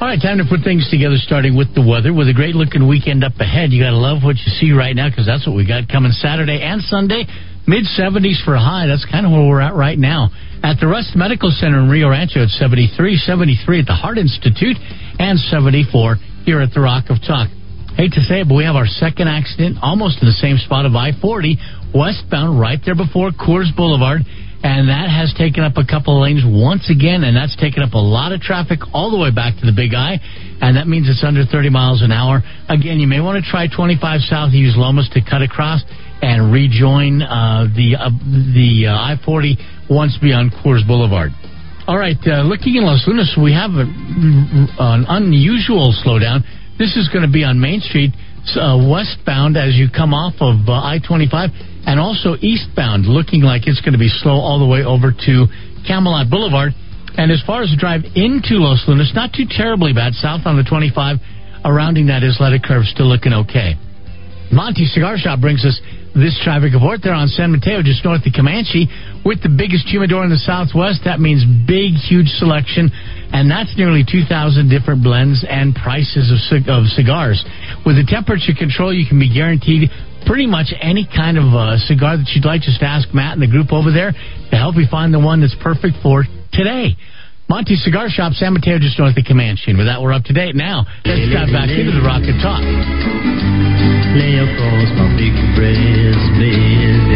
All 0.00 0.08
right, 0.08 0.16
time 0.16 0.38
to 0.38 0.48
put 0.48 0.64
things 0.64 0.88
together, 0.90 1.20
starting 1.20 1.54
with 1.54 1.74
the 1.76 1.84
weather. 1.84 2.10
With 2.10 2.26
a 2.26 2.34
great 2.34 2.56
looking 2.56 2.88
weekend 2.88 3.22
up 3.22 3.38
ahead, 3.38 3.70
you 3.70 3.84
got 3.84 3.94
to 3.94 4.00
love 4.00 4.24
what 4.24 4.34
you 4.40 4.50
see 4.58 4.72
right 4.72 4.96
now 4.96 5.06
because 5.12 5.28
that's 5.28 5.46
what 5.46 5.54
we 5.54 5.68
got 5.68 5.86
coming 5.86 6.10
Saturday 6.10 6.58
and 6.58 6.82
Sunday. 6.82 7.28
Mid 7.68 7.84
70s 7.84 8.42
for 8.42 8.56
a 8.56 8.62
high. 8.62 8.88
That's 8.88 9.06
kind 9.06 9.28
of 9.28 9.30
where 9.30 9.46
we're 9.46 9.60
at 9.60 9.76
right 9.76 9.98
now. 9.98 10.32
At 10.64 10.80
the 10.80 10.88
Rust 10.88 11.14
Medical 11.14 11.52
Center 11.52 11.78
in 11.78 11.88
Rio 11.88 12.08
Rancho, 12.08 12.42
it's 12.42 12.58
73, 12.58 13.16
73 13.16 13.80
at 13.80 13.86
the 13.86 13.94
Heart 13.94 14.18
Institute, 14.18 14.76
and 15.20 15.38
74 15.38 16.16
here 16.44 16.60
at 16.60 16.72
the 16.74 16.80
Rock 16.80 17.12
of 17.12 17.20
Talk. 17.22 17.52
Hate 17.94 18.12
to 18.16 18.24
say 18.24 18.40
it, 18.40 18.48
but 18.48 18.56
we 18.56 18.64
have 18.64 18.76
our 18.76 18.88
second 18.88 19.28
accident 19.28 19.78
almost 19.84 20.18
in 20.22 20.26
the 20.26 20.38
same 20.40 20.56
spot 20.58 20.86
of 20.86 20.96
I 20.96 21.12
40, 21.20 21.92
westbound, 21.94 22.58
right 22.58 22.80
there 22.84 22.96
before 22.96 23.30
Coors 23.30 23.68
Boulevard 23.76 24.24
and 24.62 24.88
that 24.92 25.08
has 25.08 25.32
taken 25.38 25.64
up 25.64 25.80
a 25.80 25.86
couple 25.88 26.20
of 26.20 26.28
lanes 26.28 26.44
once 26.44 26.92
again, 26.92 27.24
and 27.24 27.32
that's 27.32 27.56
taken 27.56 27.82
up 27.82 27.94
a 27.94 28.02
lot 28.02 28.32
of 28.32 28.40
traffic 28.40 28.80
all 28.92 29.10
the 29.10 29.16
way 29.16 29.32
back 29.32 29.56
to 29.56 29.64
the 29.64 29.72
Big 29.72 29.96
I, 29.96 30.20
and 30.60 30.76
that 30.76 30.84
means 30.86 31.08
it's 31.08 31.24
under 31.24 31.48
30 31.48 31.70
miles 31.70 32.02
an 32.02 32.12
hour. 32.12 32.44
Again, 32.68 33.00
you 33.00 33.08
may 33.08 33.20
want 33.20 33.42
to 33.42 33.44
try 33.48 33.68
25 33.72 34.20
south, 34.28 34.52
use 34.52 34.76
Lomas 34.76 35.08
to 35.16 35.24
cut 35.24 35.40
across 35.40 35.80
and 36.20 36.52
rejoin 36.52 37.24
uh, 37.24 37.72
the 37.72 37.96
uh, 37.96 38.12
the 38.52 38.92
uh, 38.92 39.16
I-40 39.16 39.88
once 39.88 40.18
beyond 40.20 40.52
Coors 40.60 40.86
Boulevard. 40.86 41.32
All 41.88 41.96
right, 41.96 42.20
uh, 42.28 42.44
looking 42.44 42.76
in 42.76 42.84
Los 42.84 43.02
Lunas, 43.08 43.32
we 43.40 43.56
have 43.56 43.72
a, 43.72 43.88
an 43.88 45.08
unusual 45.08 45.96
slowdown. 46.04 46.44
This 46.78 46.96
is 47.00 47.08
going 47.08 47.24
to 47.24 47.32
be 47.32 47.42
on 47.42 47.58
Main 47.58 47.80
Street, 47.80 48.12
uh, 48.54 48.76
westbound 48.76 49.56
as 49.56 49.74
you 49.74 49.88
come 49.88 50.12
off 50.12 50.36
of 50.40 50.68
uh, 50.68 50.72
I-25 50.72 51.48
and 51.86 51.98
also 51.98 52.36
eastbound, 52.40 53.06
looking 53.06 53.42
like 53.42 53.66
it's 53.66 53.80
going 53.80 53.94
to 53.94 53.98
be 53.98 54.10
slow 54.22 54.36
all 54.36 54.58
the 54.58 54.66
way 54.66 54.84
over 54.84 55.12
to 55.12 55.46
Camelot 55.86 56.30
Boulevard. 56.30 56.72
And 57.16 57.32
as 57.32 57.42
far 57.46 57.62
as 57.62 57.70
the 57.70 57.76
drive 57.76 58.04
into 58.14 58.62
Los 58.62 58.84
Lunas, 58.86 59.12
not 59.14 59.32
too 59.32 59.44
terribly 59.48 59.92
bad. 59.92 60.14
South 60.14 60.42
on 60.46 60.56
the 60.56 60.64
25, 60.64 61.18
surrounding 61.64 62.06
that 62.06 62.22
Isleta 62.22 62.62
curve, 62.62 62.84
still 62.86 63.08
looking 63.08 63.32
okay. 63.32 63.74
Monty 64.52 64.84
Cigar 64.86 65.16
Shop 65.16 65.40
brings 65.40 65.64
us 65.64 65.78
this 66.14 66.34
traffic 66.42 66.74
report. 66.74 67.00
They're 67.02 67.14
on 67.14 67.30
San 67.30 67.54
Mateo, 67.54 67.82
just 67.82 68.02
north 68.04 68.26
of 68.26 68.34
Comanche, 68.34 68.90
with 69.22 69.42
the 69.46 69.52
biggest 69.52 69.86
humidor 69.86 70.26
in 70.26 70.30
the 70.30 70.42
southwest. 70.42 71.06
That 71.06 71.22
means 71.22 71.46
big, 71.70 71.94
huge 71.94 72.26
selection, 72.42 72.90
and 73.30 73.46
that's 73.46 73.70
nearly 73.78 74.02
2,000 74.02 74.26
different 74.66 75.06
blends 75.06 75.46
and 75.46 75.70
prices 75.74 76.34
of, 76.34 76.38
cig- 76.50 76.66
of 76.66 76.90
cigars. 76.98 77.38
With 77.86 77.94
the 77.94 78.06
temperature 78.06 78.54
control, 78.58 78.90
you 78.90 79.06
can 79.06 79.22
be 79.22 79.30
guaranteed 79.30 79.86
pretty 80.26 80.46
much 80.46 80.72
any 80.80 81.06
kind 81.06 81.38
of 81.38 81.52
uh, 81.54 81.76
cigar 81.78 82.16
that 82.16 82.28
you'd 82.34 82.44
like. 82.44 82.62
Just 82.62 82.82
ask 82.82 83.12
Matt 83.14 83.34
and 83.34 83.42
the 83.42 83.50
group 83.50 83.72
over 83.72 83.90
there 83.90 84.12
to 84.12 84.56
help 84.56 84.76
you 84.76 84.86
find 84.90 85.12
the 85.12 85.20
one 85.20 85.40
that's 85.40 85.56
perfect 85.62 85.96
for 86.02 86.24
today. 86.52 86.96
Monty 87.50 87.74
Cigar 87.74 88.06
Shop, 88.08 88.32
San 88.34 88.54
Mateo, 88.54 88.78
just 88.78 88.96
north 88.96 89.18
of 89.18 89.24
Comanche. 89.26 89.74
And 89.74 89.76
with 89.76 89.88
that, 89.88 90.00
we're 90.00 90.12
up 90.12 90.22
to 90.30 90.32
date 90.32 90.54
now. 90.54 90.86
Let's 91.02 91.26
dive 91.34 91.50
back 91.50 91.66
into 91.66 91.90
the 91.90 91.98
Rock 91.98 92.22
and 92.22 92.38
Talk. 92.38 92.62
Lay 94.14 94.38
across 94.38 94.86
my 94.94 95.10
big 95.18 95.34
breast 95.58 96.22
bed. 96.38 97.10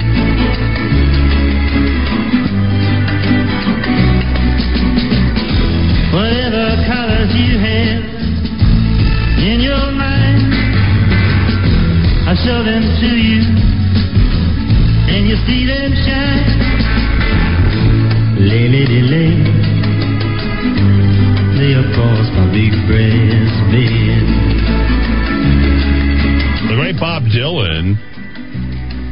Whatever 6.10 6.82
colors 6.82 7.31
you 7.39 7.55
have 7.62 8.02
in 9.39 9.62
your 9.62 9.94
I 12.35 12.36
show 12.43 12.65
them 12.66 12.82
to 12.82 13.11
you, 13.15 13.47
and 15.06 15.23
you 15.31 15.39
see 15.47 15.62
them 15.70 15.94
shine. 16.02 16.51
Lay, 18.43 18.66
lady, 18.74 19.06
lay, 19.06 19.39
lay 21.55 21.78
across 21.78 22.27
my 22.35 22.51
big 22.51 22.74
breast 22.90 23.55
bed. 23.70 24.27
The 26.70 26.74
great 26.74 26.98
Bob 26.98 27.23
Dylan 27.31 27.94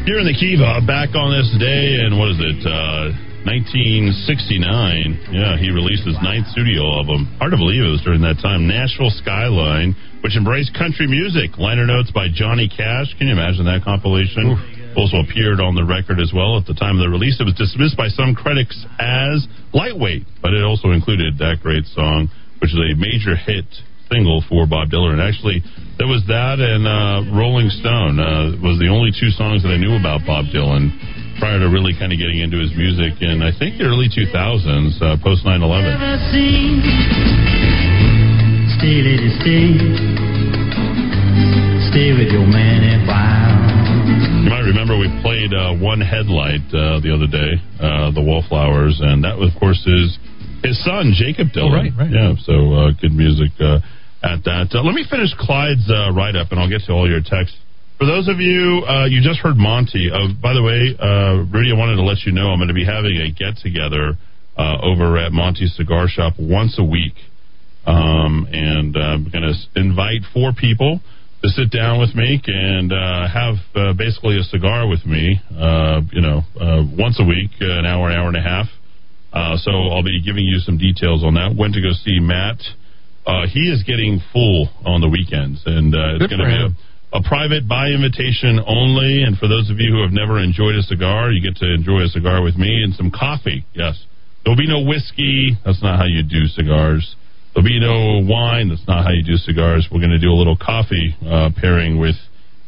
here 0.04 0.18
in 0.18 0.26
the 0.26 0.34
Kiva, 0.34 0.80
back 0.84 1.14
on 1.14 1.30
this 1.30 1.54
day, 1.62 2.02
and 2.02 2.18
what 2.18 2.30
is 2.30 2.40
it, 2.40 2.66
uh, 2.66 3.31
1969. 3.44 5.34
Yeah, 5.34 5.58
he 5.58 5.74
released 5.74 6.06
his 6.06 6.14
ninth 6.22 6.46
studio 6.54 6.86
album. 6.86 7.26
Hard 7.42 7.50
to 7.50 7.58
believe 7.58 7.82
it 7.82 7.90
was 7.90 8.02
during 8.06 8.22
that 8.22 8.38
time. 8.38 8.70
Nashville 8.70 9.10
Skyline, 9.10 9.98
which 10.22 10.38
embraced 10.38 10.70
country 10.78 11.10
music. 11.10 11.58
Liner 11.58 11.86
notes 11.86 12.14
by 12.14 12.30
Johnny 12.30 12.70
Cash. 12.70 13.10
Can 13.18 13.26
you 13.26 13.34
imagine 13.34 13.66
that 13.66 13.82
compilation? 13.82 14.54
Also 14.94 15.18
appeared 15.24 15.58
on 15.58 15.74
the 15.74 15.82
record 15.82 16.20
as 16.20 16.30
well 16.30 16.54
at 16.60 16.68
the 16.68 16.76
time 16.76 17.00
of 17.00 17.02
the 17.02 17.10
release. 17.10 17.40
It 17.40 17.48
was 17.48 17.56
dismissed 17.56 17.96
by 17.96 18.08
some 18.12 18.36
critics 18.36 18.76
as 19.00 19.48
lightweight, 19.72 20.28
but 20.44 20.52
it 20.54 20.62
also 20.62 20.92
included 20.92 21.38
that 21.40 21.64
great 21.64 21.88
song, 21.96 22.28
which 22.60 22.70
is 22.70 22.78
a 22.78 22.94
major 22.94 23.34
hit 23.34 23.66
single 24.12 24.44
for 24.48 24.68
Bob 24.68 24.92
Dylan. 24.92 25.16
Actually, 25.18 25.64
there 26.02 26.10
was 26.10 26.26
that 26.26 26.58
and 26.58 26.82
uh, 26.82 27.30
Rolling 27.30 27.70
Stone 27.70 28.18
uh, 28.18 28.58
was 28.58 28.74
the 28.82 28.90
only 28.90 29.14
two 29.14 29.30
songs 29.38 29.62
that 29.62 29.70
I 29.70 29.78
knew 29.78 29.94
about 29.94 30.26
Bob 30.26 30.50
Dylan 30.50 30.90
prior 31.38 31.62
to 31.62 31.70
really 31.70 31.94
kind 31.94 32.10
of 32.10 32.18
getting 32.18 32.42
into 32.42 32.58
his 32.58 32.74
music 32.74 33.22
in 33.22 33.38
I 33.38 33.54
think 33.54 33.78
the 33.78 33.86
early 33.86 34.10
2000s, 34.10 34.98
uh, 34.98 35.14
post 35.22 35.46
9/11. 35.46 35.62
Stay, 38.82 38.98
lady, 38.98 39.30
stay. 39.38 39.78
Stay 41.94 42.10
with 42.18 42.34
your 42.34 42.50
man 42.50 42.82
a 42.82 42.98
while. 43.06 43.62
You 44.42 44.50
might 44.50 44.66
remember 44.66 44.98
we 44.98 45.06
played 45.22 45.54
uh, 45.54 45.78
one 45.78 46.02
headlight 46.02 46.66
uh, 46.74 46.98
the 46.98 47.14
other 47.14 47.30
day, 47.30 47.62
uh, 47.78 48.10
the 48.10 48.26
Wallflowers, 48.26 48.98
and 48.98 49.22
that 49.22 49.38
of 49.38 49.54
course, 49.54 49.78
is 49.86 50.18
his 50.66 50.82
son 50.82 51.14
Jakob 51.14 51.54
Dylan. 51.54 51.70
Oh, 51.70 51.78
right, 51.78 51.94
right. 51.94 52.10
Yeah, 52.10 52.34
so 52.42 52.74
uh, 52.74 52.90
good 52.98 53.14
music 53.14 53.54
uh, 53.62 53.78
at 54.22 54.44
that. 54.44 54.70
Uh, 54.74 54.82
let 54.82 54.94
me 54.94 55.04
finish 55.08 55.34
Clyde's 55.38 55.90
uh, 55.90 56.12
write 56.12 56.36
up, 56.36 56.50
and 56.50 56.60
I'll 56.60 56.70
get 56.70 56.82
to 56.86 56.92
all 56.92 57.08
your 57.08 57.20
texts. 57.20 57.58
For 57.98 58.06
those 58.06 58.28
of 58.28 58.40
you, 58.40 58.82
uh, 58.86 59.06
you 59.06 59.22
just 59.22 59.38
heard 59.40 59.56
Monty. 59.56 60.10
Uh, 60.10 60.34
by 60.40 60.54
the 60.54 60.62
way, 60.62 60.94
uh, 60.98 61.46
Rudy, 61.46 61.70
I 61.70 61.78
wanted 61.78 61.96
to 61.96 62.02
let 62.02 62.26
you 62.26 62.32
know 62.32 62.50
I'm 62.50 62.58
going 62.58 62.68
to 62.68 62.74
be 62.74 62.84
having 62.84 63.18
a 63.18 63.30
get 63.30 63.58
together 63.62 64.18
uh, 64.56 64.76
over 64.82 65.18
at 65.18 65.32
Monty's 65.32 65.74
Cigar 65.76 66.08
Shop 66.08 66.34
once 66.38 66.78
a 66.78 66.84
week, 66.84 67.14
um, 67.86 68.46
and 68.50 68.96
I'm 68.96 69.30
going 69.30 69.46
to 69.46 69.54
invite 69.78 70.22
four 70.34 70.52
people 70.52 71.00
to 71.42 71.48
sit 71.48 71.70
down 71.70 71.98
with 71.98 72.14
me 72.14 72.40
and 72.46 72.92
uh, 72.92 73.26
have 73.26 73.54
uh, 73.74 73.92
basically 73.94 74.38
a 74.38 74.42
cigar 74.44 74.88
with 74.88 75.04
me. 75.04 75.40
Uh, 75.50 76.00
you 76.12 76.22
know, 76.22 76.42
uh, 76.60 76.82
once 76.96 77.18
a 77.18 77.24
week, 77.24 77.50
an 77.60 77.84
hour, 77.84 78.10
an 78.10 78.16
hour 78.16 78.28
and 78.28 78.36
a 78.36 78.42
half. 78.42 78.66
Uh, 79.32 79.56
so 79.56 79.70
I'll 79.70 80.04
be 80.04 80.22
giving 80.22 80.44
you 80.44 80.58
some 80.58 80.78
details 80.78 81.24
on 81.24 81.34
that. 81.34 81.54
When 81.56 81.72
to 81.72 81.80
go 81.80 81.90
see 81.92 82.20
Matt. 82.20 82.58
Uh, 83.26 83.46
he 83.46 83.70
is 83.70 83.82
getting 83.84 84.20
full 84.32 84.68
on 84.84 85.00
the 85.00 85.08
weekends, 85.08 85.62
and 85.66 85.94
uh, 85.94 86.18
it's 86.18 86.26
going 86.26 86.42
to 86.42 86.50
be 86.50 86.58
a, 86.58 87.18
a 87.18 87.22
private 87.22 87.68
by 87.68 87.88
invitation 87.88 88.58
only. 88.66 89.22
And 89.22 89.38
for 89.38 89.46
those 89.46 89.70
of 89.70 89.78
you 89.78 89.94
who 89.94 90.02
have 90.02 90.10
never 90.10 90.42
enjoyed 90.42 90.74
a 90.74 90.82
cigar, 90.82 91.30
you 91.30 91.38
get 91.38 91.56
to 91.62 91.68
enjoy 91.70 92.02
a 92.02 92.10
cigar 92.10 92.42
with 92.42 92.56
me 92.56 92.82
and 92.82 92.94
some 92.94 93.10
coffee. 93.14 93.64
Yes, 93.74 93.94
there'll 94.42 94.58
be 94.58 94.66
no 94.66 94.82
whiskey. 94.82 95.54
That's 95.64 95.82
not 95.82 95.98
how 95.98 96.06
you 96.06 96.22
do 96.26 96.50
cigars. 96.50 97.14
There'll 97.54 97.68
be 97.68 97.78
no 97.78 98.26
wine. 98.26 98.70
That's 98.70 98.86
not 98.88 99.04
how 99.04 99.12
you 99.12 99.22
do 99.22 99.36
cigars. 99.36 99.86
We're 99.92 100.00
going 100.00 100.16
to 100.16 100.22
do 100.22 100.32
a 100.32 100.38
little 100.38 100.56
coffee 100.56 101.14
uh, 101.22 101.50
pairing 101.54 102.00
with 102.00 102.16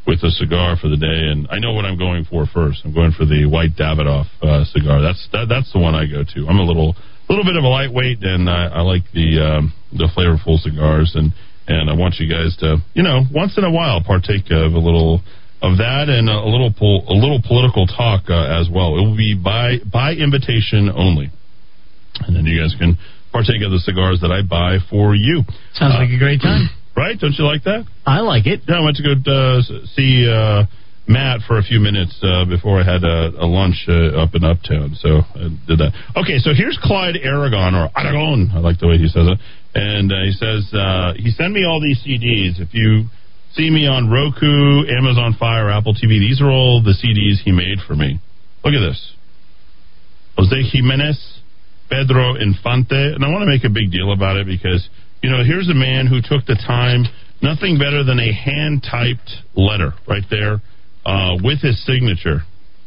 with 0.07 0.23
a 0.23 0.31
cigar 0.31 0.77
for 0.77 0.89
the 0.89 1.01
day, 1.01 1.33
and 1.33 1.49
I 1.51 1.59
know 1.59 1.73
what 1.73 1.85
I'm 1.85 1.97
going 1.97 2.25
for 2.25 2.47
first. 2.47 2.85
I'm 2.85 2.93
going 2.93 3.13
for 3.13 3.25
the 3.25 3.47
white 3.47 3.73
Davidoff 3.75 4.27
uh, 4.43 4.65
cigar. 4.65 5.01
That's 5.01 5.27
that, 5.33 5.47
that's 5.49 5.73
the 5.73 5.81
one 5.81 5.95
I 5.95 6.07
go 6.07 6.23
to. 6.23 6.47
I'm 6.47 6.59
a 6.59 6.63
little 6.63 6.95
little 7.33 7.45
bit 7.45 7.57
of 7.57 7.65
a 7.65 7.69
lightweight, 7.69 8.23
and 8.23 8.49
I, 8.49 8.67
I 8.67 8.81
like 8.83 9.03
the 9.13 9.41
um, 9.41 9.73
the 9.93 10.09
flavorful 10.17 10.59
cigars, 10.59 11.13
and 11.15 11.33
and 11.67 11.89
I 11.91 11.95
want 11.95 12.17
you 12.19 12.29
guys 12.29 12.57
to 12.61 12.79
you 12.95 13.03
know 13.03 13.23
once 13.33 13.57
in 13.57 13.65
a 13.65 13.71
while 13.71 14.03
partake 14.03 14.51
of 14.51 14.73
a 14.73 14.79
little 14.79 15.21
of 15.63 15.79
that 15.79 16.13
and 16.13 16.29
a 16.29 16.45
little 16.45 16.73
pol- 16.73 17.05
a 17.09 17.17
little 17.17 17.41
political 17.41 17.87
talk 17.87 18.29
uh, 18.29 18.61
as 18.61 18.69
well. 18.69 18.99
It 18.99 19.03
will 19.03 19.17
be 19.17 19.35
by 19.35 19.79
by 19.91 20.13
invitation 20.13 20.91
only, 20.95 21.31
and 22.21 22.37
then 22.37 22.45
you 22.45 22.61
guys 22.61 22.75
can 22.79 22.99
partake 23.33 23.63
of 23.65 23.73
the 23.73 23.81
cigars 23.81 24.21
that 24.21 24.31
I 24.31 24.43
buy 24.43 24.79
for 24.91 25.15
you. 25.15 25.43
Sounds 25.75 25.95
like 25.99 26.11
a 26.11 26.19
great 26.19 26.41
time. 26.41 26.69
Right? 26.97 27.19
Don't 27.19 27.35
you 27.37 27.45
like 27.45 27.65
that? 27.65 27.85
I 28.07 28.21
like 28.21 28.47
it. 28.47 28.61
Yeah, 28.69 28.77
I 28.77 28.85
went 28.85 28.97
to 28.99 29.03
go 29.03 29.19
uh, 29.19 29.63
see 29.99 30.31
uh, 30.31 30.63
Matt 31.07 31.41
for 31.47 31.59
a 31.59 31.63
few 31.63 31.81
minutes 31.81 32.19
uh, 32.23 32.47
before 32.49 32.81
I 32.81 32.85
had 32.85 33.05
a, 33.05 33.29
a 33.37 33.45
lunch 33.45 33.85
uh, 33.89 34.17
up 34.17 34.35
in 34.35 34.43
Uptown, 34.43 34.97
so 34.97 35.21
I 35.37 35.53
did 35.69 35.77
that. 35.77 35.93
Okay, 36.17 36.39
so 36.41 36.57
here's 36.57 36.79
Clyde 36.81 37.17
Aragon 37.21 37.75
or 37.75 37.91
Aragon. 37.93 38.51
I 38.55 38.61
like 38.61 38.81
the 38.81 38.89
way 38.89 38.97
he 38.97 39.09
says 39.09 39.29
it, 39.29 39.39
and 39.75 40.09
uh, 40.09 40.25
he 40.25 40.33
says 40.33 40.65
uh, 40.73 41.13
he 41.21 41.29
sent 41.31 41.53
me 41.53 41.69
all 41.69 41.77
these 41.77 42.01
CDs. 42.01 42.57
If 42.57 42.73
you 42.73 43.13
see 43.53 43.69
me 43.69 43.87
on 43.87 44.09
Roku, 44.09 44.89
Amazon 44.89 45.37
Fire, 45.39 45.69
Apple 45.69 45.93
TV, 45.93 46.17
these 46.25 46.41
are 46.41 46.49
all 46.49 46.81
the 46.81 46.97
CDs 46.97 47.45
he 47.45 47.53
made 47.53 47.85
for 47.87 47.95
me. 47.95 48.17
Look 48.65 48.73
at 48.73 48.81
this. 48.81 48.97
Jose 50.39 50.57
Jimenez, 50.73 51.21
Pedro 51.91 52.41
Infante, 52.41 53.13
and 53.13 53.23
I 53.23 53.29
want 53.29 53.43
to 53.43 53.51
make 53.53 53.65
a 53.65 53.71
big 53.71 53.93
deal 53.93 54.11
about 54.11 54.39
it 54.39 54.47
because 54.47 54.89
you 55.23 55.29
know 55.29 55.45
here's 55.45 55.69
a 55.69 55.77
man 55.77 56.07
who 56.09 56.25
took 56.25 56.49
the 56.49 56.57
time, 56.57 57.05
nothing 57.45 57.77
better 57.77 58.03
than 58.05 58.17
a 58.19 58.33
hand 58.33 58.89
typed 58.89 59.45
letter 59.55 59.93
right 60.09 60.25
there 60.31 60.65
uh, 61.07 61.37
with 61.43 61.61
his 61.61 61.85
signature. 61.85 62.41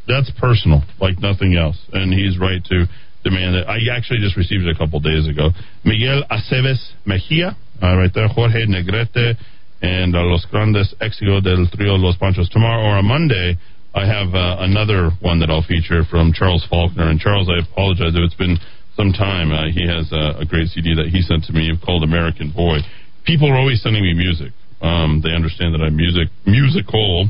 That's 0.07 0.31
personal, 0.39 0.83
like 0.99 1.19
nothing 1.19 1.55
else, 1.55 1.77
and 1.91 2.13
he's 2.13 2.39
right 2.39 2.63
to 2.63 2.85
demand 3.23 3.55
it. 3.55 3.67
I 3.67 3.79
actually 3.91 4.19
just 4.19 4.37
received 4.37 4.63
it 4.63 4.71
a 4.73 4.77
couple 4.77 4.99
days 4.99 5.27
ago. 5.27 5.49
Miguel 5.83 6.23
Aceves 6.31 6.79
Mejia, 7.05 7.57
uh, 7.83 7.97
right 7.97 8.11
there, 8.13 8.27
Jorge 8.27 8.65
Negrete, 8.65 9.35
and 9.81 10.15
uh, 10.15 10.23
Los 10.23 10.45
Grandes 10.45 10.95
Éxitos 11.01 11.43
del 11.43 11.67
Trio 11.69 11.95
Los 11.95 12.17
Panchos. 12.17 12.49
Tomorrow 12.49 12.83
or 12.83 12.97
on 12.97 13.05
Monday, 13.05 13.57
I 13.93 14.05
have 14.05 14.33
uh, 14.33 14.57
another 14.59 15.11
one 15.21 15.39
that 15.39 15.49
I'll 15.49 15.65
feature 15.65 16.03
from 16.09 16.33
Charles 16.33 16.65
Faulkner. 16.69 17.09
And 17.09 17.19
Charles, 17.19 17.49
I 17.49 17.61
apologize 17.61 18.13
if 18.15 18.23
it's 18.23 18.35
been 18.35 18.57
some 18.95 19.13
time. 19.13 19.51
Uh, 19.51 19.69
he 19.73 19.85
has 19.85 20.11
a, 20.11 20.41
a 20.41 20.45
great 20.45 20.69
CD 20.69 20.95
that 20.95 21.09
he 21.09 21.21
sent 21.21 21.45
to 21.45 21.53
me 21.53 21.71
called 21.83 22.03
American 22.03 22.51
Boy. 22.51 22.79
People 23.25 23.51
are 23.51 23.57
always 23.57 23.81
sending 23.81 24.01
me 24.01 24.13
music. 24.13 24.53
Um, 24.81 25.21
they 25.23 25.33
understand 25.33 25.73
that 25.73 25.81
I'm 25.81 25.95
music 25.95 26.29
musical. 26.45 27.29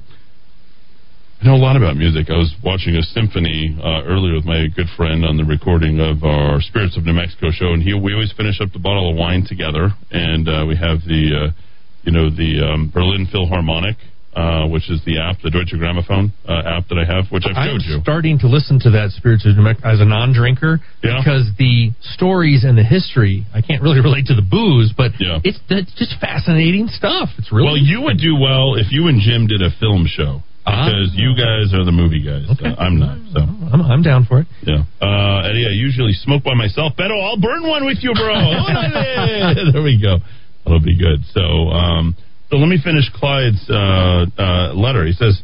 I 1.42 1.46
know 1.46 1.54
a 1.54 1.62
lot 1.62 1.78
about 1.78 1.96
music. 1.96 2.30
I 2.32 2.38
was 2.38 2.50
watching 2.64 2.96
a 2.96 3.04
symphony 3.04 3.78
uh, 3.80 4.02
earlier 4.10 4.34
with 4.36 4.46
my 4.46 4.66
good 4.76 4.88
friend 4.98 5.24
on 5.24 5.38
the 5.38 5.46
recording 5.46 6.00
of 6.00 6.24
our 6.24 6.60
Spirits 6.62 6.98
of 6.98 7.06
New 7.06 7.14
Mexico 7.14 7.52
show, 7.52 7.74
and 7.74 7.84
he 7.84 7.94
we 7.94 8.14
always 8.14 8.34
finish 8.34 8.60
up 8.60 8.74
the 8.74 8.80
bottle 8.80 9.12
of 9.12 9.16
wine 9.16 9.46
together, 9.48 9.90
and 10.10 10.50
uh, 10.50 10.66
we 10.68 10.76
have 10.76 11.06
the 11.06 11.54
uh, 11.54 11.62
you 12.02 12.12
know 12.12 12.32
the 12.34 12.66
um, 12.66 12.90
Berlin 12.92 13.28
Philharmonic, 13.32 13.98
uh, 14.34 14.66
which 14.66 14.90
is 14.90 14.98
the 15.06 15.22
app, 15.22 15.38
the 15.46 15.52
Deutsche 15.54 15.78
Grammophon 15.78 16.34
uh, 16.50 16.74
app 16.74 16.90
that 16.90 16.98
I 16.98 17.06
have, 17.06 17.30
which 17.30 17.46
I've 17.46 17.54
I'm 17.56 17.78
showed 17.78 17.86
you. 17.86 18.02
starting 18.02 18.40
to 18.42 18.48
listen 18.50 18.80
to 18.82 18.90
that 18.98 19.12
Spirits 19.14 19.46
of 19.46 19.56
New 19.58 19.62
Mexico 19.62 19.94
as 19.94 20.02
a 20.02 20.06
non-drinker 20.10 20.80
Yeah. 21.06 21.22
because 21.22 21.54
the 21.62 21.92
stories 22.18 22.66
and 22.66 22.76
the 22.76 22.84
history. 22.84 23.46
I 23.54 23.62
can't 23.62 23.84
really 23.86 24.02
relate 24.10 24.26
to 24.34 24.36
the 24.36 24.42
booze, 24.42 24.90
but 24.98 25.12
Yeah. 25.22 25.38
it's 25.46 25.62
it's 25.70 25.94
just 26.02 26.18
fascinating 26.20 26.88
stuff. 26.90 27.30
It's 27.38 27.52
really 27.54 27.66
Well, 27.68 27.78
you 27.78 28.02
would 28.10 28.18
do 28.18 28.34
well 28.42 28.74
if 28.74 28.90
you 28.90 29.06
and 29.06 29.22
Jim 29.22 29.46
did 29.46 29.62
a 29.62 29.70
film 29.80 30.10
show 30.10 30.42
Ah. 30.68 30.86
because 30.92 31.12
you 31.16 31.32
guys 31.32 31.72
are 31.74 31.86
the 31.88 31.96
movie 31.96 32.20
guys. 32.20 32.44
Uh, 32.52 32.76
I'm 32.76 33.00
not. 33.00 33.18
So 33.32 33.40
I'm, 33.40 33.82
I'm 33.82 34.04
down 34.04 34.26
for 34.28 34.42
it. 34.44 34.48
yeah. 34.64 34.84
Uh, 35.00 35.48
Eddy, 35.48 35.64
I 35.64 35.72
usually 35.72 36.12
smoke 36.14 36.44
by 36.44 36.54
myself. 36.54 36.94
Beto, 37.00 37.16
I'll 37.16 37.40
burn 37.40 37.64
one 37.68 37.86
with 37.86 38.00
you, 38.02 38.14
bro. 38.14 38.36
There 39.72 39.82
we 39.84 39.96
go. 40.02 40.20
That'll 40.66 40.84
be 40.84 40.98
good. 40.98 41.24
So, 41.32 41.72
um, 41.72 42.16
so 42.52 42.58
let 42.58 42.68
me 42.68 42.78
finish 42.84 43.06
Clyde's 43.16 43.64
uh, 43.70 44.26
uh, 44.38 44.74
letter. 44.76 45.06
He 45.06 45.14
says. 45.14 45.42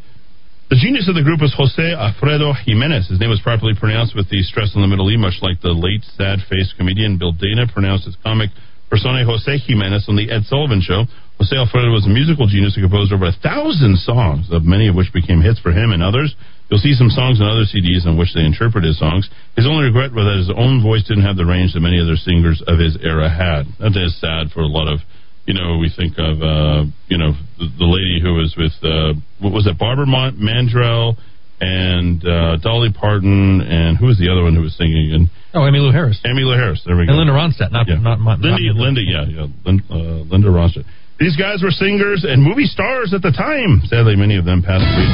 The 0.72 0.80
genius 0.80 1.06
of 1.12 1.14
the 1.14 1.22
group 1.22 1.44
was 1.44 1.52
Jose 1.60 1.76
Alfredo 1.92 2.56
Jimenez. 2.64 3.06
His 3.12 3.20
name 3.20 3.28
was 3.28 3.38
properly 3.44 3.74
pronounced 3.78 4.16
with 4.16 4.32
the 4.32 4.40
stress 4.42 4.72
on 4.74 4.80
the 4.80 4.88
middle 4.88 5.12
E, 5.12 5.16
much 5.16 5.38
like 5.44 5.60
the 5.60 5.76
late 5.76 6.00
sad-faced 6.16 6.80
comedian 6.80 7.18
Bill 7.20 7.32
Dana 7.36 7.68
pronounced 7.68 8.06
his 8.08 8.16
comic 8.24 8.48
persona 8.88 9.28
Jose 9.28 9.44
Jimenez 9.44 10.08
on 10.08 10.16
the 10.16 10.32
Ed 10.32 10.48
Sullivan 10.48 10.80
Show. 10.80 11.04
Jose 11.38 11.56
Alfredo 11.56 11.90
was 11.90 12.06
a 12.06 12.08
musical 12.08 12.46
genius 12.46 12.74
who 12.74 12.82
composed 12.82 13.12
over 13.12 13.26
a 13.26 13.32
thousand 13.42 13.98
songs, 13.98 14.46
of 14.52 14.64
many 14.64 14.86
of 14.88 14.94
which 14.94 15.12
became 15.12 15.40
hits 15.42 15.58
for 15.58 15.72
him 15.72 15.90
and 15.90 16.02
others. 16.02 16.34
You'll 16.70 16.80
see 16.80 16.94
some 16.94 17.10
songs 17.10 17.40
on 17.42 17.46
other 17.50 17.66
CDs 17.68 18.06
on 18.06 18.16
which 18.16 18.32
they 18.34 18.40
interpret 18.46 18.84
his 18.84 18.98
songs. 18.98 19.28
His 19.56 19.66
only 19.66 19.84
regret 19.84 20.12
was 20.14 20.24
that 20.24 20.38
his 20.38 20.52
own 20.56 20.80
voice 20.82 21.02
didn't 21.06 21.24
have 21.26 21.36
the 21.36 21.44
range 21.44 21.74
that 21.74 21.80
many 21.84 22.00
other 22.00 22.16
singers 22.16 22.62
of 22.66 22.78
his 22.78 22.96
era 23.02 23.28
had. 23.28 23.66
That 23.82 23.92
is 23.98 24.16
sad 24.20 24.50
for 24.54 24.60
a 24.62 24.70
lot 24.70 24.88
of, 24.88 25.00
you 25.44 25.52
know, 25.52 25.76
we 25.76 25.90
think 25.92 26.14
of, 26.16 26.40
uh, 26.40 26.86
you 27.10 27.18
know, 27.18 27.34
the, 27.58 27.66
the 27.78 27.84
lady 27.90 28.16
who 28.22 28.32
was 28.40 28.54
with, 28.56 28.72
uh, 28.80 29.12
what 29.42 29.52
was 29.52 29.66
it, 29.66 29.76
Barbara 29.76 30.06
Mon- 30.06 30.38
Mandrell 30.40 31.18
and 31.60 32.24
uh, 32.26 32.56
Dolly 32.62 32.92
Parton, 32.92 33.60
and 33.60 33.96
who 33.98 34.06
was 34.06 34.18
the 34.18 34.30
other 34.32 34.42
one 34.42 34.54
who 34.54 34.62
was 34.62 34.74
singing? 34.76 35.12
And 35.12 35.28
Oh, 35.52 35.60
Emmylou 35.60 35.92
Harris. 35.92 36.18
Emmylou 36.24 36.56
Harris. 36.56 36.82
There 36.86 36.96
we 36.96 37.06
go. 37.06 37.12
And 37.12 37.18
Linda 37.18 37.32
Ronstadt, 37.32 37.70
not 37.72 37.86
Yeah. 37.88 37.96
not, 38.00 38.20
not, 38.20 38.40
Linda, 38.40 38.58
not 38.72 38.76
Linda, 38.80 39.00
yeah, 39.02 39.24
yeah, 39.28 39.46
Lin, 39.64 39.82
uh, 39.90 40.24
Linda 40.32 40.48
Ronstadt. 40.48 40.84
These 41.18 41.36
guys 41.36 41.62
were 41.62 41.70
singers 41.70 42.24
and 42.26 42.42
movie 42.42 42.66
stars 42.66 43.14
at 43.14 43.22
the 43.22 43.30
time. 43.30 43.82
Sadly, 43.86 44.16
many 44.16 44.36
of 44.36 44.44
them 44.44 44.62
passed 44.62 44.82
away 44.82 45.08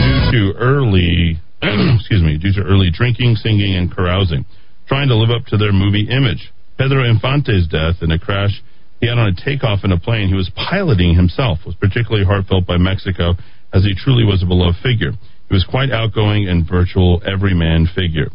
due 0.00 0.52
to 0.52 0.58
early, 0.58 1.36
excuse 1.62 2.22
me, 2.22 2.38
due 2.38 2.52
to 2.54 2.62
early 2.62 2.90
drinking, 2.90 3.36
singing, 3.36 3.76
and 3.76 3.92
carousing, 3.92 4.44
trying 4.88 5.08
to 5.08 5.16
live 5.16 5.30
up 5.30 5.46
to 5.46 5.56
their 5.56 5.72
movie 5.72 6.08
image. 6.08 6.52
Pedro 6.78 7.04
Infante's 7.04 7.68
death 7.68 8.02
in 8.02 8.10
a 8.10 8.18
crash 8.18 8.62
he 9.00 9.08
had 9.08 9.18
on 9.18 9.28
a 9.28 9.44
takeoff 9.44 9.84
in 9.84 9.92
a 9.92 10.00
plane 10.00 10.28
he 10.28 10.34
was 10.34 10.50
piloting 10.56 11.14
himself 11.14 11.58
was 11.66 11.74
particularly 11.74 12.24
heartfelt 12.24 12.66
by 12.66 12.78
Mexico, 12.78 13.34
as 13.72 13.84
he 13.84 13.94
truly 13.94 14.24
was 14.24 14.42
a 14.42 14.46
beloved 14.46 14.78
figure. 14.82 15.12
He 15.48 15.54
was 15.54 15.66
quite 15.68 15.90
outgoing 15.90 16.48
and 16.48 16.66
virtual 16.68 17.20
everyman 17.26 17.88
figure. 17.94 18.28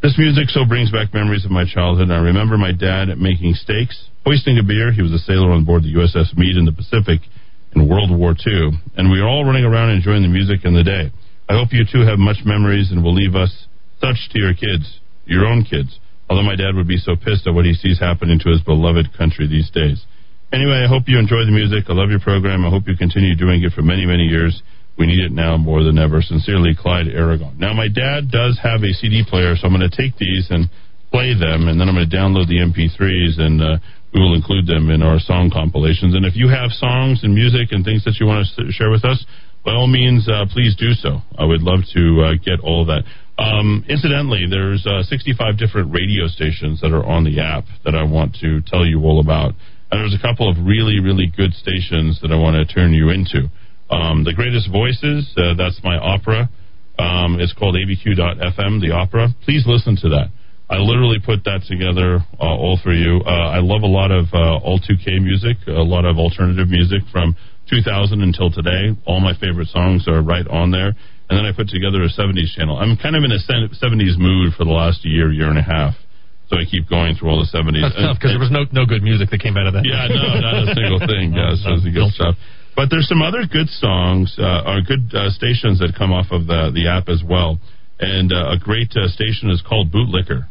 This 0.00 0.14
music 0.16 0.46
so 0.50 0.64
brings 0.64 0.92
back 0.92 1.12
memories 1.12 1.44
of 1.44 1.50
my 1.50 1.64
childhood. 1.66 2.12
I 2.12 2.22
remember 2.22 2.56
my 2.56 2.70
dad 2.70 3.10
making 3.18 3.54
steaks, 3.54 3.98
hoisting 4.24 4.56
a 4.56 4.62
beer. 4.62 4.92
He 4.92 5.02
was 5.02 5.10
a 5.10 5.18
sailor 5.18 5.50
on 5.50 5.64
board 5.64 5.82
the 5.82 5.94
USS 5.98 6.38
Meade 6.38 6.54
in 6.56 6.66
the 6.66 6.72
Pacific 6.72 7.18
in 7.74 7.88
World 7.88 8.14
War 8.14 8.30
II, 8.30 8.78
and 8.96 9.10
we 9.10 9.20
were 9.20 9.26
all 9.26 9.44
running 9.44 9.64
around 9.64 9.90
enjoying 9.90 10.22
the 10.22 10.30
music 10.30 10.62
and 10.62 10.76
the 10.76 10.84
day. 10.86 11.10
I 11.50 11.58
hope 11.58 11.72
you 11.72 11.82
too 11.82 12.06
have 12.06 12.20
much 12.22 12.46
memories 12.46 12.92
and 12.92 13.02
will 13.02 13.12
leave 13.12 13.34
us 13.34 13.66
such 13.98 14.30
to 14.30 14.38
your 14.38 14.54
kids, 14.54 15.00
your 15.26 15.44
own 15.44 15.64
kids. 15.64 15.98
Although 16.30 16.46
my 16.46 16.54
dad 16.54 16.76
would 16.76 16.86
be 16.86 17.02
so 17.02 17.16
pissed 17.16 17.48
at 17.48 17.54
what 17.54 17.64
he 17.64 17.74
sees 17.74 17.98
happening 17.98 18.38
to 18.38 18.50
his 18.50 18.62
beloved 18.62 19.18
country 19.18 19.48
these 19.48 19.70
days. 19.70 20.06
Anyway, 20.52 20.78
I 20.78 20.86
hope 20.86 21.10
you 21.10 21.18
enjoy 21.18 21.42
the 21.42 21.50
music. 21.50 21.90
I 21.90 21.92
love 21.92 22.10
your 22.10 22.20
program. 22.22 22.64
I 22.64 22.70
hope 22.70 22.86
you 22.86 22.96
continue 22.96 23.34
doing 23.34 23.64
it 23.64 23.72
for 23.72 23.82
many, 23.82 24.06
many 24.06 24.30
years. 24.30 24.62
We 24.98 25.06
need 25.06 25.20
it 25.20 25.32
now 25.32 25.56
more 25.56 25.84
than 25.84 25.96
ever. 25.96 26.20
Sincerely, 26.20 26.74
Clyde 26.76 27.06
Aragon. 27.06 27.56
Now, 27.56 27.72
my 27.72 27.86
dad 27.86 28.30
does 28.30 28.58
have 28.62 28.82
a 28.82 28.92
CD 28.92 29.22
player, 29.22 29.54
so 29.54 29.68
I'm 29.68 29.74
going 29.74 29.88
to 29.88 29.94
take 29.96 30.18
these 30.18 30.50
and 30.50 30.68
play 31.10 31.32
them, 31.38 31.68
and 31.68 31.80
then 31.80 31.88
I'm 31.88 31.94
going 31.94 32.08
to 32.08 32.16
download 32.16 32.50
the 32.50 32.58
MP3s, 32.58 33.40
and 33.40 33.62
uh, 33.62 33.78
we 34.12 34.20
will 34.20 34.34
include 34.34 34.66
them 34.66 34.90
in 34.90 35.02
our 35.02 35.18
song 35.18 35.50
compilations. 35.54 36.14
And 36.14 36.26
if 36.26 36.34
you 36.34 36.48
have 36.48 36.70
songs 36.72 37.22
and 37.22 37.32
music 37.34 37.70
and 37.70 37.84
things 37.84 38.04
that 38.04 38.18
you 38.18 38.26
want 38.26 38.46
to 38.56 38.72
share 38.72 38.90
with 38.90 39.04
us, 39.04 39.24
by 39.64 39.72
all 39.72 39.86
means, 39.86 40.28
uh, 40.28 40.46
please 40.50 40.74
do 40.76 40.92
so. 40.92 41.20
I 41.36 41.44
would 41.44 41.62
love 41.62 41.80
to 41.94 42.02
uh, 42.22 42.32
get 42.42 42.60
all 42.60 42.82
of 42.82 42.88
that. 42.88 43.04
Um, 43.38 43.84
incidentally, 43.88 44.46
there's 44.50 44.84
uh, 44.86 45.02
65 45.02 45.58
different 45.58 45.92
radio 45.92 46.26
stations 46.26 46.80
that 46.80 46.90
are 46.90 47.04
on 47.04 47.22
the 47.22 47.40
app 47.40 47.64
that 47.84 47.94
I 47.94 48.02
want 48.02 48.36
to 48.40 48.62
tell 48.66 48.84
you 48.84 49.00
all 49.02 49.20
about. 49.20 49.54
And 49.90 50.00
there's 50.00 50.16
a 50.18 50.22
couple 50.22 50.50
of 50.50 50.56
really, 50.58 51.00
really 51.00 51.30
good 51.30 51.54
stations 51.54 52.18
that 52.22 52.32
I 52.32 52.36
want 52.36 52.56
to 52.56 52.66
turn 52.66 52.92
you 52.92 53.10
into. 53.10 53.48
Um, 53.90 54.24
the 54.24 54.34
Greatest 54.34 54.70
Voices, 54.70 55.32
uh, 55.36 55.54
that's 55.56 55.80
my 55.82 55.96
opera. 55.96 56.48
Um, 56.98 57.38
it's 57.40 57.52
called 57.54 57.76
abq.fm, 57.76 58.80
the 58.80 58.92
opera. 58.92 59.28
Please 59.44 59.64
listen 59.66 59.96
to 60.02 60.08
that. 60.10 60.28
I 60.68 60.76
literally 60.76 61.16
put 61.24 61.44
that 61.44 61.64
together 61.64 62.20
uh, 62.36 62.44
all 62.44 62.78
for 62.82 62.92
you. 62.92 63.22
Uh, 63.24 63.56
I 63.56 63.60
love 63.64 63.80
a 63.82 63.88
lot 63.88 64.10
of 64.12 64.26
uh, 64.34 64.60
all 64.60 64.78
2K 64.78 65.22
music, 65.22 65.56
a 65.66 65.80
lot 65.80 66.04
of 66.04 66.18
alternative 66.18 66.68
music 66.68 67.00
from 67.10 67.36
2000 67.70 68.20
until 68.20 68.50
today. 68.50 68.92
All 69.06 69.20
my 69.20 69.32
favorite 69.40 69.68
songs 69.68 70.04
are 70.08 70.20
right 70.20 70.46
on 70.46 70.70
there. 70.70 70.92
And 71.28 71.36
then 71.36 71.44
I 71.44 71.52
put 71.56 71.68
together 71.68 72.04
a 72.04 72.12
70s 72.12 72.52
channel. 72.56 72.76
I'm 72.76 72.96
kind 72.96 73.16
of 73.16 73.24
in 73.24 73.32
a 73.32 73.40
70s 73.40 74.16
mood 74.20 74.52
for 74.56 74.64
the 74.64 74.72
last 74.72 75.04
year, 75.04 75.32
year 75.32 75.48
and 75.48 75.58
a 75.58 75.64
half. 75.64 75.94
So 76.48 76.56
I 76.56 76.64
keep 76.64 76.88
going 76.88 77.16
through 77.16 77.28
all 77.28 77.40
the 77.40 77.48
70s. 77.52 77.84
That's 77.84 77.96
tough 78.00 78.16
because 78.16 78.32
there 78.32 78.40
was 78.40 78.48
no 78.48 78.64
no 78.72 78.88
good 78.88 79.04
music 79.04 79.28
that 79.28 79.40
came 79.44 79.60
out 79.60 79.68
of 79.68 79.76
that. 79.76 79.84
Yeah, 79.84 80.08
no, 80.08 80.40
not 80.40 80.56
a 80.64 80.72
single 80.72 81.00
thing. 81.04 81.32
Yeah, 81.36 81.52
so 81.60 81.76
it's 81.76 81.84
good 81.84 82.08
stuff. 82.16 82.40
But 82.78 82.94
there's 82.94 83.08
some 83.08 83.22
other 83.22 83.42
good 83.42 83.66
songs, 83.82 84.38
uh, 84.38 84.62
or 84.62 84.78
good 84.86 85.10
uh, 85.10 85.34
stations 85.34 85.82
that 85.82 85.98
come 85.98 86.12
off 86.12 86.30
of 86.30 86.46
the 86.46 86.70
the 86.70 86.86
app 86.86 87.10
as 87.10 87.26
well. 87.26 87.58
And 87.98 88.30
uh, 88.30 88.54
a 88.54 88.56
great 88.56 88.94
uh, 88.94 89.10
station 89.10 89.50
is 89.50 89.60
called 89.66 89.90
Bootlicker. 89.90 90.46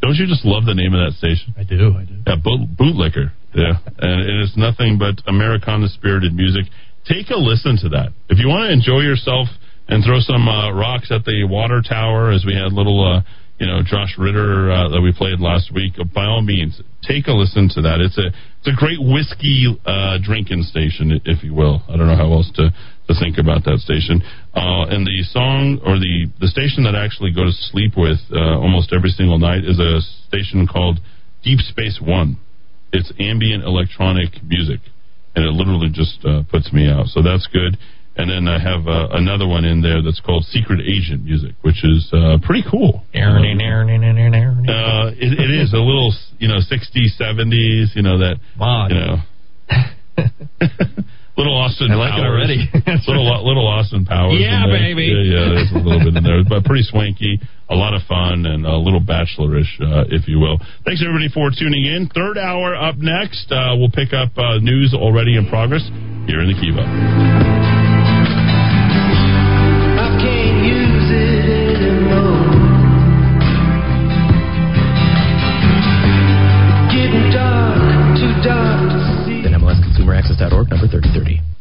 Don't 0.00 0.16
you 0.16 0.24
just 0.24 0.48
love 0.48 0.64
the 0.64 0.72
name 0.72 0.96
of 0.96 1.04
that 1.04 1.20
station? 1.20 1.52
I 1.52 1.68
do. 1.68 1.92
I 1.92 2.08
do. 2.08 2.24
Yeah, 2.24 2.40
boot, 2.40 2.72
Bootlicker. 2.72 3.36
Yeah, 3.52 3.76
and 4.00 4.18
it 4.24 4.40
is 4.40 4.56
nothing 4.56 4.96
but 4.96 5.20
Americana 5.28 5.92
spirited 5.92 6.32
music. 6.32 6.72
Take 7.04 7.28
a 7.28 7.36
listen 7.36 7.76
to 7.84 8.00
that 8.00 8.16
if 8.32 8.40
you 8.40 8.48
want 8.48 8.64
to 8.64 8.72
enjoy 8.72 9.04
yourself 9.04 9.52
and 9.92 10.00
throw 10.00 10.24
some 10.24 10.48
uh, 10.48 10.72
rocks 10.72 11.12
at 11.12 11.28
the 11.28 11.44
water 11.44 11.84
tower, 11.84 12.32
as 12.32 12.48
we 12.48 12.56
had 12.56 12.72
little. 12.72 12.96
Uh, 13.04 13.20
you 13.60 13.68
know, 13.68 13.78
Josh 13.86 14.18
Ritter 14.18 14.72
uh, 14.72 14.88
that 14.88 15.00
we 15.00 15.12
played 15.12 15.38
last 15.38 15.70
week. 15.72 15.94
By 16.12 16.24
all 16.24 16.42
means, 16.42 16.82
take 17.06 17.28
a 17.28 17.32
listen 17.32 17.70
to 17.76 17.82
that. 17.82 18.00
It's 18.00 18.18
a 18.18 18.34
it's 18.62 18.70
a 18.70 18.78
great 18.78 19.02
whiskey 19.02 19.66
uh, 19.84 20.18
drinking 20.22 20.62
station, 20.62 21.20
if 21.24 21.42
you 21.42 21.52
will. 21.52 21.82
I 21.88 21.96
don't 21.96 22.06
know 22.06 22.14
how 22.14 22.30
else 22.30 22.46
to, 22.54 22.70
to 22.70 23.14
think 23.18 23.36
about 23.36 23.64
that 23.64 23.82
station. 23.82 24.22
Uh, 24.54 24.86
and 24.86 25.02
the 25.02 25.18
song 25.34 25.82
or 25.82 25.98
the 25.98 26.30
the 26.38 26.46
station 26.46 26.86
that 26.86 26.94
I 26.94 27.02
actually 27.04 27.34
go 27.34 27.42
to 27.42 27.50
sleep 27.50 27.98
with 27.98 28.22
uh, 28.30 28.62
almost 28.62 28.94
every 28.94 29.10
single 29.10 29.42
night 29.42 29.66
is 29.66 29.82
a 29.82 29.98
station 30.30 30.70
called 30.70 31.02
Deep 31.42 31.58
Space 31.58 31.98
One. 31.98 32.38
It's 32.92 33.10
ambient 33.18 33.64
electronic 33.64 34.38
music, 34.46 34.78
and 35.34 35.42
it 35.42 35.50
literally 35.50 35.90
just 35.90 36.22
uh, 36.22 36.46
puts 36.46 36.72
me 36.72 36.86
out. 36.86 37.10
So 37.10 37.18
that's 37.18 37.50
good. 37.50 37.74
And 38.14 38.28
then 38.28 38.46
I 38.46 38.60
have 38.60 38.86
uh, 38.86 39.08
another 39.16 39.48
one 39.48 39.64
in 39.64 39.80
there 39.80 40.02
that's 40.02 40.20
called 40.20 40.44
Secret 40.44 40.80
Agent 40.84 41.24
Music, 41.24 41.54
which 41.62 41.82
is 41.82 42.10
uh, 42.12 42.36
pretty 42.44 42.62
cool. 42.70 43.02
Uh, 44.68 45.08
it, 45.16 45.32
it 45.32 45.50
is 45.50 45.72
a 45.72 45.80
little, 45.80 46.12
you 46.38 46.48
know, 46.48 46.60
60s, 46.60 47.16
70s, 47.16 47.96
you 47.96 48.02
know, 48.02 48.18
that, 48.18 48.36
you 48.92 49.00
know. 49.00 49.16
little 51.38 51.56
Austin 51.56 51.90
I 51.90 51.94
like 51.96 52.12
it 52.20 52.24
already. 52.28 52.68
little, 53.08 53.24
little 53.48 53.66
Austin 53.66 54.04
Powers. 54.04 54.36
Yeah, 54.38 54.66
baby. 54.68 55.08
Yeah, 55.08 55.24
yeah, 55.24 55.48
there's 55.56 55.72
a 55.72 55.80
little 55.80 56.04
bit 56.04 56.16
in 56.16 56.22
there, 56.22 56.44
but 56.44 56.64
pretty 56.64 56.84
swanky, 56.84 57.40
a 57.70 57.74
lot 57.74 57.94
of 57.94 58.02
fun, 58.04 58.44
and 58.44 58.66
a 58.66 58.76
little 58.76 59.00
bachelorish, 59.00 59.80
uh, 59.80 60.04
if 60.12 60.28
you 60.28 60.38
will. 60.38 60.60
Thanks 60.84 61.00
everybody 61.00 61.32
for 61.32 61.48
tuning 61.48 61.86
in. 61.88 62.10
Third 62.12 62.36
hour 62.36 62.76
up 62.76 62.96
next. 62.98 63.50
Uh, 63.50 63.72
we'll 63.80 63.90
pick 63.90 64.12
up 64.12 64.36
uh, 64.36 64.58
news 64.60 64.92
already 64.92 65.36
in 65.36 65.48
progress 65.48 65.88
here 66.28 66.44
in 66.44 66.52
the 66.52 66.58
Kiva. 66.60 67.51
Then 80.02 80.08
MLSConsumerAccess.org, 80.08 80.70
number 80.70 80.88
3030. 80.88 81.51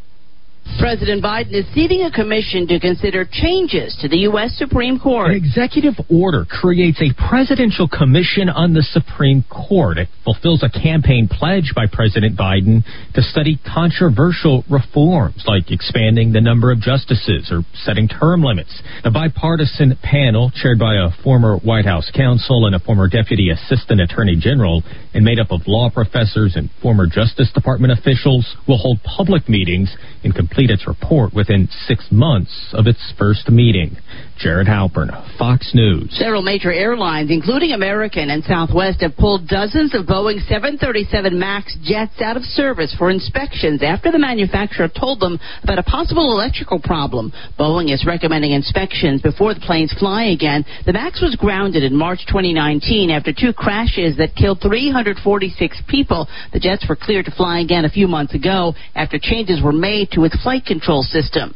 President 0.80 1.24
Biden 1.24 1.54
is 1.54 1.66
seating 1.74 2.04
a 2.04 2.12
commission 2.12 2.68
to 2.68 2.80
consider 2.80 3.26
changes 3.26 3.98
to 4.02 4.08
the 4.08 4.30
U.S. 4.30 4.58
Supreme 4.58 5.00
Court. 5.00 5.32
An 5.32 5.38
executive 5.38 5.96
order 6.10 6.46
creates 6.46 7.02
a 7.02 7.14
presidential 7.18 7.88
commission 7.88 8.50
on 8.50 8.74
the 8.74 8.84
Supreme 8.84 9.44
Court. 9.50 9.98
It 9.98 10.10
fulfills 10.24 10.64
a 10.64 10.70
campaign 10.70 11.28
pledge 11.30 11.74
by 11.76 11.86
President 11.92 12.38
Biden 12.38 12.84
to 13.14 13.22
study 13.22 13.60
controversial 13.66 14.64
reforms 14.70 15.44
like 15.48 15.72
expanding 15.72 16.32
the 16.34 16.42
number 16.42 16.72
of 16.72 16.80
justices 16.80 17.50
or 17.52 17.64
setting 17.74 18.08
term 18.08 18.44
limits. 18.44 18.82
The 19.04 19.12
bipartisan 19.12 19.98
panel, 20.02 20.52
chaired 20.54 20.80
by 20.80 20.96
a 20.96 21.10
former 21.24 21.58
White 21.58 21.86
House 21.86 22.12
counsel 22.14 22.66
and 22.66 22.76
a 22.76 22.80
former 22.80 23.08
deputy 23.08 23.50
assistant 23.50 24.02
attorney 24.02 24.36
general, 24.38 24.84
and 25.14 25.26
made 25.26 25.40
up 25.40 25.52
of 25.52 25.62
law 25.68 25.90
professors 25.90 26.54
and 26.56 26.70
former 26.82 27.08
Justice 27.08 27.52
Department 27.54 27.98
officials, 27.98 28.46
will 28.68 28.78
hold 28.78 29.00
public 29.04 29.50
meetings 29.50 29.96
and 30.24 30.36
complete 30.36 30.61
its 30.70 30.88
report 30.88 31.34
within 31.34 31.68
six 31.88 32.06
months 32.12 32.74
of 32.74 32.88
its 32.88 33.14
first 33.18 33.50
meeting. 33.50 33.98
Jared 34.38 34.68
Halpern, 34.68 35.10
Fox 35.38 35.72
News. 35.74 36.10
Several 36.18 36.42
major 36.42 36.74
airlines, 36.74 37.30
including 37.30 37.72
American 37.72 38.30
and 38.30 38.44
Southwest, 38.44 39.02
have 39.02 39.16
pulled 39.16 39.48
dozens 39.48 39.94
of 39.94 40.06
Boeing 40.06 40.42
737 40.50 41.38
MAX 41.38 41.78
jets 41.84 42.20
out 42.22 42.38
of 42.38 42.44
service 42.44 42.94
for 42.98 43.12
inspections 43.12 43.84
after 43.84 44.12
the 44.12 44.18
manufacturer 44.18 44.90
told 44.90 45.20
them 45.20 45.40
about 45.64 45.78
a 45.78 45.84
possible 45.84 46.32
electrical 46.32 46.80
problem. 46.80 47.32
Boeing 47.60 47.94
is 47.94 48.04
recommending 48.06 48.52
inspections 48.52 49.22
before 49.22 49.54
the 49.54 49.60
planes 49.60 49.94
fly 50.00 50.34
again. 50.34 50.66
The 50.86 50.94
MAX 50.94 51.22
was 51.22 51.36
grounded 51.36 51.84
in 51.84 51.96
March 51.96 52.26
2019 52.28 53.12
after 53.12 53.32
two 53.32 53.54
crashes 53.54 54.18
that 54.18 54.36
killed 54.36 54.60
346 54.62 55.82
people. 55.88 56.28
The 56.52 56.60
jets 56.60 56.86
were 56.90 56.96
cleared 56.96 57.26
to 57.26 57.32
fly 57.32 57.60
again 57.60 57.86
a 57.86 57.90
few 57.90 58.08
months 58.08 58.34
ago 58.34 58.74
after 58.96 59.20
changes 59.22 59.62
were 59.64 59.72
made 59.72 60.10
to 60.12 60.26
its 60.26 60.42
flight 60.42 60.51
control 60.60 61.04
system. 61.04 61.56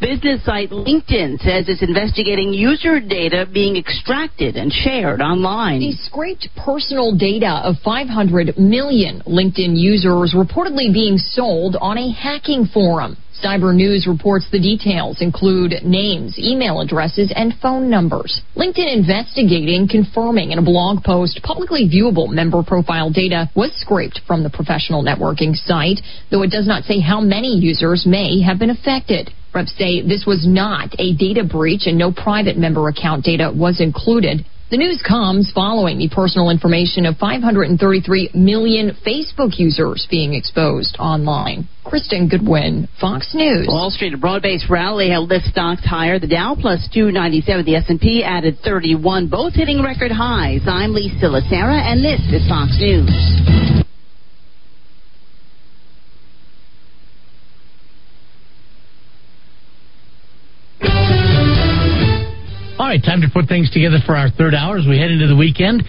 Business 0.00 0.44
site 0.44 0.70
LinkedIn 0.70 1.38
says 1.38 1.68
it's 1.68 1.82
investigating 1.82 2.52
user 2.52 3.00
data 3.00 3.46
being 3.52 3.76
extracted 3.76 4.56
and 4.56 4.72
shared 4.72 5.20
online. 5.20 5.80
He 5.80 5.92
scraped 5.92 6.48
personal 6.56 7.16
data 7.16 7.60
of 7.64 7.76
500 7.84 8.58
million 8.58 9.22
LinkedIn 9.26 9.76
users 9.76 10.34
reportedly 10.36 10.92
being 10.92 11.18
sold 11.18 11.76
on 11.80 11.98
a 11.98 12.12
hacking 12.12 12.66
forum. 12.66 13.16
Cyber 13.42 13.74
News 13.74 14.06
reports 14.06 14.46
the 14.50 14.58
details 14.58 15.20
include 15.20 15.84
names, 15.84 16.38
email 16.38 16.80
addresses, 16.80 17.32
and 17.34 17.54
phone 17.60 17.90
numbers. 17.90 18.40
LinkedIn 18.56 18.92
investigating, 18.92 19.88
confirming 19.88 20.52
in 20.52 20.58
a 20.58 20.62
blog 20.62 21.04
post 21.04 21.40
publicly 21.42 21.88
viewable 21.88 22.28
member 22.28 22.62
profile 22.62 23.10
data 23.10 23.50
was 23.54 23.72
scraped 23.74 24.20
from 24.26 24.42
the 24.42 24.50
professional 24.50 25.04
networking 25.04 25.54
site, 25.54 26.00
though 26.30 26.42
it 26.42 26.50
does 26.50 26.66
not 26.66 26.84
say 26.84 27.00
how 27.00 27.20
many 27.20 27.56
users 27.56 28.06
may 28.06 28.40
have 28.40 28.58
been 28.58 28.70
affected. 28.70 29.30
Reps 29.54 29.76
say 29.76 30.02
this 30.02 30.24
was 30.26 30.46
not 30.46 30.94
a 30.98 31.14
data 31.14 31.44
breach 31.44 31.86
and 31.86 31.98
no 31.98 32.12
private 32.12 32.56
member 32.56 32.88
account 32.88 33.24
data 33.24 33.52
was 33.54 33.80
included. 33.80 34.44
The 34.68 34.76
news 34.76 35.00
comes 35.06 35.52
following 35.54 35.98
the 35.98 36.08
personal 36.08 36.50
information 36.50 37.06
of 37.06 37.16
533 37.18 38.30
million 38.34 38.96
Facebook 39.06 39.60
users 39.60 40.08
being 40.10 40.34
exposed 40.34 40.96
online. 40.98 41.68
Kristen 41.84 42.26
Goodwin, 42.28 42.88
Fox 43.00 43.30
News. 43.32 43.68
Wall 43.68 43.90
Street, 43.90 44.12
a 44.12 44.18
broad-based 44.18 44.68
rally 44.68 45.08
held 45.08 45.28
lift 45.28 45.46
stocks 45.46 45.84
higher. 45.84 46.18
The 46.18 46.26
Dow 46.26 46.56
plus 46.60 46.88
297, 46.92 47.64
the 47.64 47.76
S&P 47.76 48.24
added 48.24 48.58
31, 48.64 49.28
both 49.28 49.54
hitting 49.54 49.84
record 49.84 50.10
highs. 50.10 50.62
I'm 50.66 50.92
Lisa 50.92 51.26
Lacera, 51.26 51.78
and 51.86 52.04
this 52.04 52.20
is 52.34 52.42
Fox 52.48 52.74
News. 52.80 53.85
All 62.86 62.92
right, 62.92 63.02
time 63.02 63.20
to 63.22 63.26
put 63.34 63.48
things 63.48 63.68
together 63.74 63.98
for 64.06 64.14
our 64.14 64.30
third 64.30 64.54
hour 64.54 64.78
as 64.78 64.86
we 64.86 64.94
head 64.96 65.10
into 65.10 65.26
the 65.26 65.34
weekend. 65.34 65.82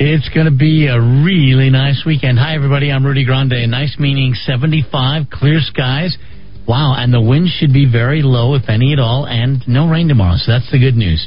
It's 0.00 0.24
going 0.32 0.48
to 0.48 0.56
be 0.56 0.88
a 0.88 0.96
really 0.96 1.68
nice 1.68 2.08
weekend. 2.08 2.38
Hi, 2.40 2.56
everybody. 2.56 2.88
I'm 2.90 3.04
Rudy 3.04 3.26
Grande. 3.26 3.68
Nice 3.68 4.00
meaning 4.00 4.32
75, 4.32 5.28
clear 5.28 5.60
skies. 5.60 6.16
Wow, 6.66 6.96
and 6.96 7.12
the 7.12 7.20
wind 7.20 7.52
should 7.60 7.76
be 7.76 7.84
very 7.84 8.22
low, 8.24 8.54
if 8.54 8.64
any 8.72 8.94
at 8.94 8.98
all, 8.98 9.28
and 9.28 9.60
no 9.68 9.92
rain 9.92 10.08
tomorrow. 10.08 10.40
So 10.40 10.56
that's 10.56 10.72
the 10.72 10.80
good 10.80 10.96
news. 10.96 11.20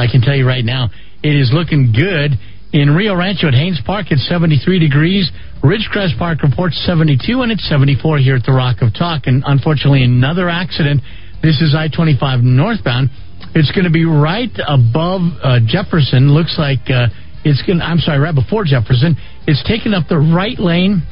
I 0.00 0.08
can 0.08 0.22
tell 0.22 0.34
you 0.34 0.48
right 0.48 0.64
now, 0.64 0.88
it 1.20 1.36
is 1.36 1.52
looking 1.52 1.92
good. 1.92 2.32
In 2.72 2.96
Rio 2.96 3.12
Rancho 3.12 3.48
at 3.48 3.54
Haynes 3.54 3.84
Park, 3.84 4.06
it's 4.08 4.26
73 4.32 4.78
degrees. 4.78 5.28
Ridgecrest 5.60 6.16
Park 6.16 6.40
reports 6.40 6.80
72, 6.88 7.20
and 7.42 7.52
it's 7.52 7.68
74 7.68 8.16
here 8.16 8.36
at 8.36 8.48
the 8.48 8.56
Rock 8.56 8.80
of 8.80 8.96
Talk. 8.96 9.28
And 9.28 9.44
unfortunately, 9.44 10.04
another 10.04 10.48
accident. 10.48 11.02
This 11.42 11.60
is 11.60 11.76
I 11.76 11.92
25 11.92 12.40
northbound. 12.40 13.10
It's 13.54 13.72
going 13.72 13.84
to 13.84 13.90
be 13.90 14.04
right 14.04 14.52
above 14.66 15.22
uh, 15.42 15.58
Jefferson. 15.64 16.32
Looks 16.32 16.56
like 16.58 16.90
uh, 16.90 17.08
it's 17.44 17.62
going. 17.62 17.80
I'm 17.80 17.98
sorry, 17.98 18.18
right 18.18 18.34
before 18.34 18.64
Jefferson. 18.64 19.16
It's 19.46 19.62
taking 19.66 19.94
up 19.94 20.08
the 20.08 20.18
right 20.18 20.58
lane. 20.58 21.02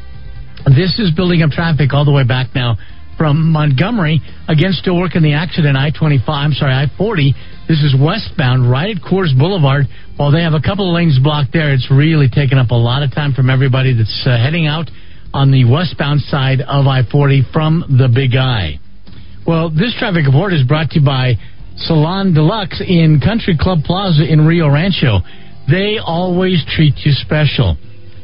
This 0.66 0.98
is 0.98 1.12
building 1.14 1.42
up 1.42 1.50
traffic 1.50 1.92
all 1.92 2.04
the 2.04 2.12
way 2.12 2.24
back 2.24 2.54
now 2.54 2.76
from 3.16 3.52
Montgomery. 3.52 4.20
Again, 4.48 4.72
still 4.72 4.98
working 4.98 5.22
the 5.22 5.32
accident. 5.32 5.76
I-25. 5.76 6.28
I'm 6.28 6.52
sorry, 6.52 6.72
I-40. 6.72 7.32
This 7.68 7.80
is 7.82 7.94
westbound, 7.98 8.70
right 8.70 8.94
at 8.96 9.02
Coors 9.02 9.36
Boulevard. 9.36 9.86
While 10.16 10.32
they 10.32 10.42
have 10.42 10.54
a 10.54 10.60
couple 10.60 10.88
of 10.88 10.94
lanes 10.94 11.18
blocked 11.22 11.52
there, 11.52 11.72
it's 11.72 11.90
really 11.90 12.28
taking 12.28 12.58
up 12.58 12.70
a 12.70 12.78
lot 12.78 13.02
of 13.02 13.14
time 13.14 13.32
from 13.32 13.48
everybody 13.50 13.96
that's 13.96 14.24
uh, 14.26 14.36
heading 14.36 14.66
out 14.66 14.90
on 15.32 15.50
the 15.50 15.64
westbound 15.64 16.20
side 16.22 16.60
of 16.60 16.86
I-40 16.86 17.52
from 17.52 17.84
the 17.98 18.08
Big 18.12 18.36
I. 18.36 18.78
Well, 19.46 19.70
this 19.70 19.94
traffic 19.98 20.26
report 20.26 20.52
is 20.52 20.64
brought 20.66 20.90
to 20.90 21.00
you 21.00 21.06
by 21.06 21.34
Salon 21.76 22.32
Deluxe 22.32 22.80
in 22.80 23.20
Country 23.20 23.56
Club 23.58 23.80
Plaza 23.84 24.24
in 24.24 24.46
Rio 24.46 24.68
Rancho. 24.68 25.20
They 25.70 25.98
always 25.98 26.64
treat 26.74 26.94
you 27.04 27.12
special. 27.12 27.76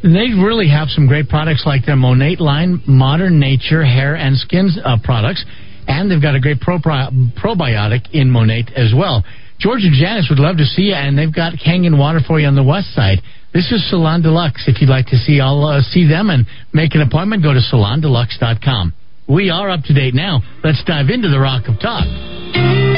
They 0.03 0.35
really 0.35 0.69
have 0.69 0.89
some 0.89 1.07
great 1.07 1.29
products 1.29 1.63
like 1.67 1.87
their 1.87 1.97
Monat 1.97 2.41
line, 2.41 2.83
Modern 2.87 3.39
Nature 3.39 3.85
hair 3.85 4.17
and 4.17 4.37
skin 4.37 4.71
uh, 4.85 4.97
products, 5.03 5.45
and 5.87 6.11
they've 6.11 6.23
got 6.23 6.35
a 6.35 6.41
great 6.41 6.61
pro- 6.61 6.79
probiotic 6.79 8.11
in 8.13 8.31
Monat 8.31 8.73
as 8.75 8.93
well. 8.97 9.23
George 9.61 9.83
and 9.85 9.95
Janice 9.95 10.27
would 10.29 10.41
love 10.41 10.57
to 10.57 10.65
see 10.65 10.91
you, 10.91 10.95
and 10.95 11.17
they've 11.17 11.33
got 11.33 11.53
Kangen 11.55 11.97
water 11.97 12.19
for 12.27 12.41
you 12.41 12.49
on 12.49 12.57
the 12.57 12.65
west 12.65 12.95
side. 12.95 13.19
This 13.55 13.71
is 13.71 13.89
Salon 13.91 14.23
Deluxe. 14.23 14.65
If 14.67 14.81
you'd 14.81 14.91
like 14.91 15.07
to 15.07 15.17
see, 15.17 15.41
I'll 15.41 15.65
uh, 15.65 15.83
see 15.83 16.09
them 16.09 16.31
and 16.31 16.47
make 16.73 16.95
an 16.95 17.03
appointment. 17.03 17.45
Go 17.45 17.53
to 17.53 17.61
salondeluxe.com. 17.61 18.93
We 19.29 19.51
are 19.51 19.71
up 19.71 19.85
to 19.85 19.95
date 19.95 20.15
now. 20.15 20.41
Let's 20.65 20.83
dive 20.85 21.11
into 21.11 21.29
the 21.29 21.39
Rock 21.39 21.69
of 21.69 21.79
Talk. 21.79 22.92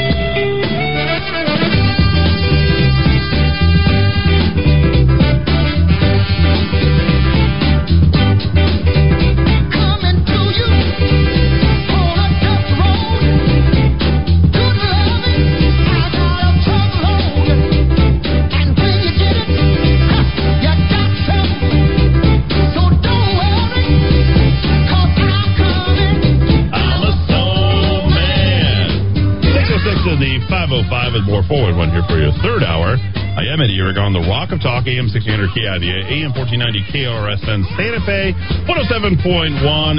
To 30.15 30.23
the 30.23 30.39
505 30.47 30.87
and 31.19 31.27
more 31.27 31.43
forward 31.43 31.75
one 31.75 31.91
here 31.91 31.99
for 32.07 32.15
your 32.15 32.31
third 32.39 32.63
hour. 32.63 32.95
I 33.35 33.43
am 33.51 33.59
Eddy 33.59 33.75
Aragon, 33.75 34.15
the 34.15 34.23
Rock 34.23 34.55
of 34.55 34.63
Talk, 34.63 34.87
AM 34.87 35.11
1600 35.11 35.51
KIVA, 35.51 36.07
AM 36.07 36.31
1490 36.31 36.87
KRSN, 36.87 37.59
Santa 37.75 37.99
Fe, 38.07 38.31
107.1 38.63 39.19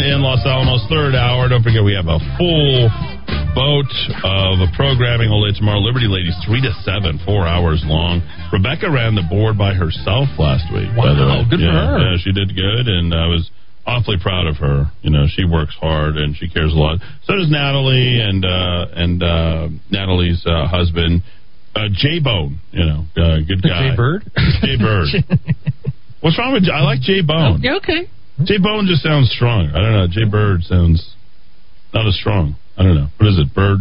in 0.00 0.24
Los 0.24 0.40
Alamos, 0.48 0.80
third 0.88 1.12
hour. 1.12 1.52
Don't 1.52 1.60
forget, 1.60 1.84
we 1.84 1.92
have 1.92 2.08
a 2.08 2.16
full 2.40 2.88
boat 3.52 3.92
of 4.24 4.64
a 4.64 4.72
programming 4.72 5.28
all 5.28 5.44
day 5.44 5.52
tomorrow. 5.52 5.84
Liberty 5.84 6.08
Ladies, 6.08 6.32
3 6.48 6.64
to 6.64 6.72
7, 6.80 7.20
four 7.28 7.44
hours 7.44 7.84
long. 7.84 8.24
Rebecca 8.56 8.88
ran 8.88 9.20
the 9.20 9.26
board 9.28 9.60
by 9.60 9.76
herself 9.76 10.32
last 10.40 10.64
week. 10.72 10.88
Wow, 10.96 11.44
good 11.44 11.60
yeah, 11.60 11.76
for 11.76 11.76
her. 11.76 11.96
Yeah, 12.00 12.16
she 12.24 12.32
did 12.32 12.56
good, 12.56 12.88
and 12.88 13.12
I 13.12 13.28
was 13.28 13.52
awfully 13.86 14.16
proud 14.20 14.46
of 14.46 14.56
her. 14.56 14.90
You 15.02 15.10
know, 15.10 15.26
she 15.28 15.44
works 15.44 15.74
hard 15.80 16.16
and 16.16 16.36
she 16.36 16.48
cares 16.48 16.72
a 16.72 16.76
lot. 16.76 16.98
So 17.24 17.36
does 17.36 17.50
Natalie 17.50 18.20
and 18.20 18.44
uh, 18.44 18.86
and 18.92 19.22
uh, 19.22 19.68
Natalie's 19.90 20.44
uh, 20.44 20.66
husband, 20.66 21.22
uh, 21.74 21.88
Jay 21.92 22.18
Bone. 22.20 22.58
You 22.72 22.84
know, 22.84 23.04
uh, 23.16 23.38
good 23.46 23.62
guy. 23.62 23.90
Jay 23.90 23.96
Bird. 23.96 24.30
Jay 24.62 24.76
Bird. 24.76 25.08
What's 26.20 26.38
wrong 26.38 26.52
with? 26.52 26.64
I 26.72 26.82
like 26.82 27.00
Jay 27.00 27.22
Bone. 27.22 27.60
Yeah, 27.62 27.76
okay. 27.76 28.10
Jay 28.44 28.58
Bone 28.58 28.86
just 28.86 29.02
sounds 29.02 29.32
strong. 29.32 29.70
I 29.70 29.80
don't 29.80 29.92
know. 29.92 30.06
Jay 30.10 30.28
Bird 30.28 30.62
sounds 30.62 31.14
not 31.94 32.06
as 32.06 32.18
strong. 32.18 32.56
I 32.76 32.82
don't 32.82 32.94
know. 32.94 33.08
What 33.16 33.28
is 33.28 33.38
it? 33.38 33.54
Bird. 33.54 33.80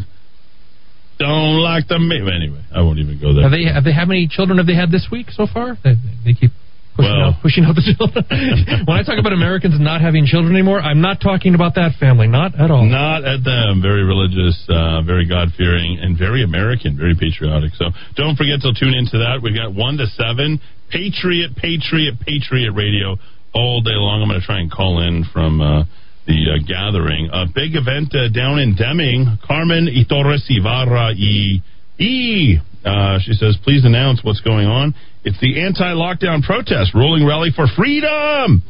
Don't 1.17 1.59
like 1.63 1.87
the 1.87 1.97
me. 1.97 2.19
Anyway, 2.19 2.61
I 2.73 2.81
won't 2.81 2.99
even 2.99 3.19
go 3.19 3.33
there. 3.33 3.43
Have 3.43 3.51
they 3.51 3.63
have 3.63 3.83
they 3.83 3.93
how 3.93 4.05
many 4.05 4.27
children 4.27 4.57
have 4.57 4.67
they 4.67 4.75
had 4.75 4.91
this 4.91 5.07
week 5.11 5.27
so 5.31 5.47
far? 5.51 5.77
They, 5.83 5.95
they 6.23 6.33
keep 6.33 6.51
pushing 6.97 7.11
Well- 7.11 7.35
out 7.35 7.41
pushing 7.43 7.63
out 7.65 7.75
the 7.75 7.83
children. 7.83 8.23
when 8.87 8.95
I 8.97 9.03
talk 9.03 9.19
about 9.19 9.33
Americans 9.33 9.75
not 9.79 9.99
having 10.01 10.25
children 10.25 10.55
anymore, 10.55 10.79
I'm 10.79 11.01
not 11.01 11.19
talking 11.19 11.55
about 11.55 11.75
that 11.75 11.99
family, 11.99 12.27
not 12.27 12.55
at 12.55 12.71
all. 12.71 12.85
Not 12.87 13.25
at 13.27 13.43
them. 13.43 13.81
Very 13.81 14.03
religious, 14.03 14.55
uh, 14.69 15.01
very 15.03 15.27
God 15.27 15.49
fearing, 15.57 15.99
and 15.99 16.17
very 16.17 16.43
American, 16.43 16.97
very 16.97 17.15
patriotic. 17.15 17.75
So 17.75 17.91
don't 18.15 18.35
forget 18.35 18.61
to 18.63 18.71
tune 18.73 18.95
into 18.95 19.19
that. 19.19 19.43
We've 19.43 19.55
got 19.55 19.75
one 19.75 19.97
to 19.97 20.07
seven. 20.07 20.59
Patriot, 20.89 21.55
Patriot, 21.55 22.19
Patriot 22.23 22.71
Radio 22.71 23.17
all 23.53 23.81
day 23.81 23.95
long. 23.95 24.21
I'm 24.21 24.29
going 24.29 24.39
to 24.39 24.45
try 24.45 24.59
and 24.59 24.71
call 24.71 25.01
in 25.01 25.25
from 25.33 25.59
uh, 25.61 25.83
the 26.27 26.55
uh, 26.55 26.63
gathering. 26.67 27.29
A 27.33 27.45
big 27.47 27.75
event 27.75 28.13
uh, 28.13 28.29
down 28.29 28.59
in 28.59 28.75
Deming. 28.75 29.37
Carmen 29.45 29.85
y 29.91 30.03
Torres 30.07 30.45
Ibarra 30.49 31.13
y. 31.17 31.61
E. 31.97 32.57
Uh, 32.85 33.17
she 33.19 33.33
says, 33.33 33.57
please 33.63 33.83
announce 33.83 34.23
what's 34.23 34.41
going 34.41 34.67
on. 34.67 34.93
It's 35.23 35.39
the 35.41 35.59
anti-lockdown 35.61 36.43
protest, 36.43 36.93
rolling 36.93 37.25
rally 37.25 37.49
for 37.55 37.65
freedom. 37.75 38.61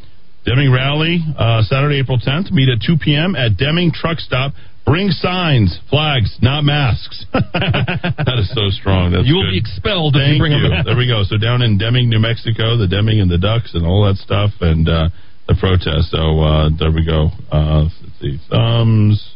Deming 0.45 0.71
rally, 0.71 1.19
uh, 1.37 1.63
Saturday, 1.63 1.99
April 1.99 2.17
10th. 2.17 2.51
Meet 2.51 2.69
at 2.69 2.79
2 2.85 2.95
p.m. 3.03 3.35
at 3.35 3.57
Deming 3.57 3.91
Truck 3.91 4.19
Stop. 4.19 4.53
Bring 4.85 5.09
signs, 5.09 5.79
flags, 5.89 6.37
not 6.43 6.63
masks. 6.63 7.25
that 7.33 8.37
is 8.39 8.47
so 8.53 8.69
strong. 8.69 9.11
That's 9.11 9.25
You 9.27 9.35
will 9.35 9.49
good. 9.49 9.51
be 9.53 9.57
expelled 9.57 10.15
if 10.15 10.21
Thank 10.21 10.33
you 10.33 10.39
bring 10.39 10.51
you. 10.53 10.69
There 10.85 10.95
we 10.95 11.07
go. 11.07 11.23
So 11.25 11.37
down 11.41 11.63
in 11.63 11.79
Deming, 11.79 12.07
New 12.07 12.19
Mexico, 12.19 12.77
the 12.77 12.87
Deming 12.87 13.19
and 13.19 13.29
the 13.29 13.39
Ducks 13.39 13.73
and 13.73 13.83
all 13.85 14.05
that 14.05 14.17
stuff, 14.17 14.51
and 14.61 14.87
uh, 14.87 15.09
the 15.49 15.55
protest. 15.59 16.11
So 16.13 16.39
uh, 16.39 16.69
there 16.77 16.91
we 16.93 17.03
go. 17.03 17.29
Uh, 17.51 17.89
let's 17.89 18.19
see. 18.21 18.37
Thumbs 18.47 19.33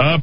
up. 0.00 0.22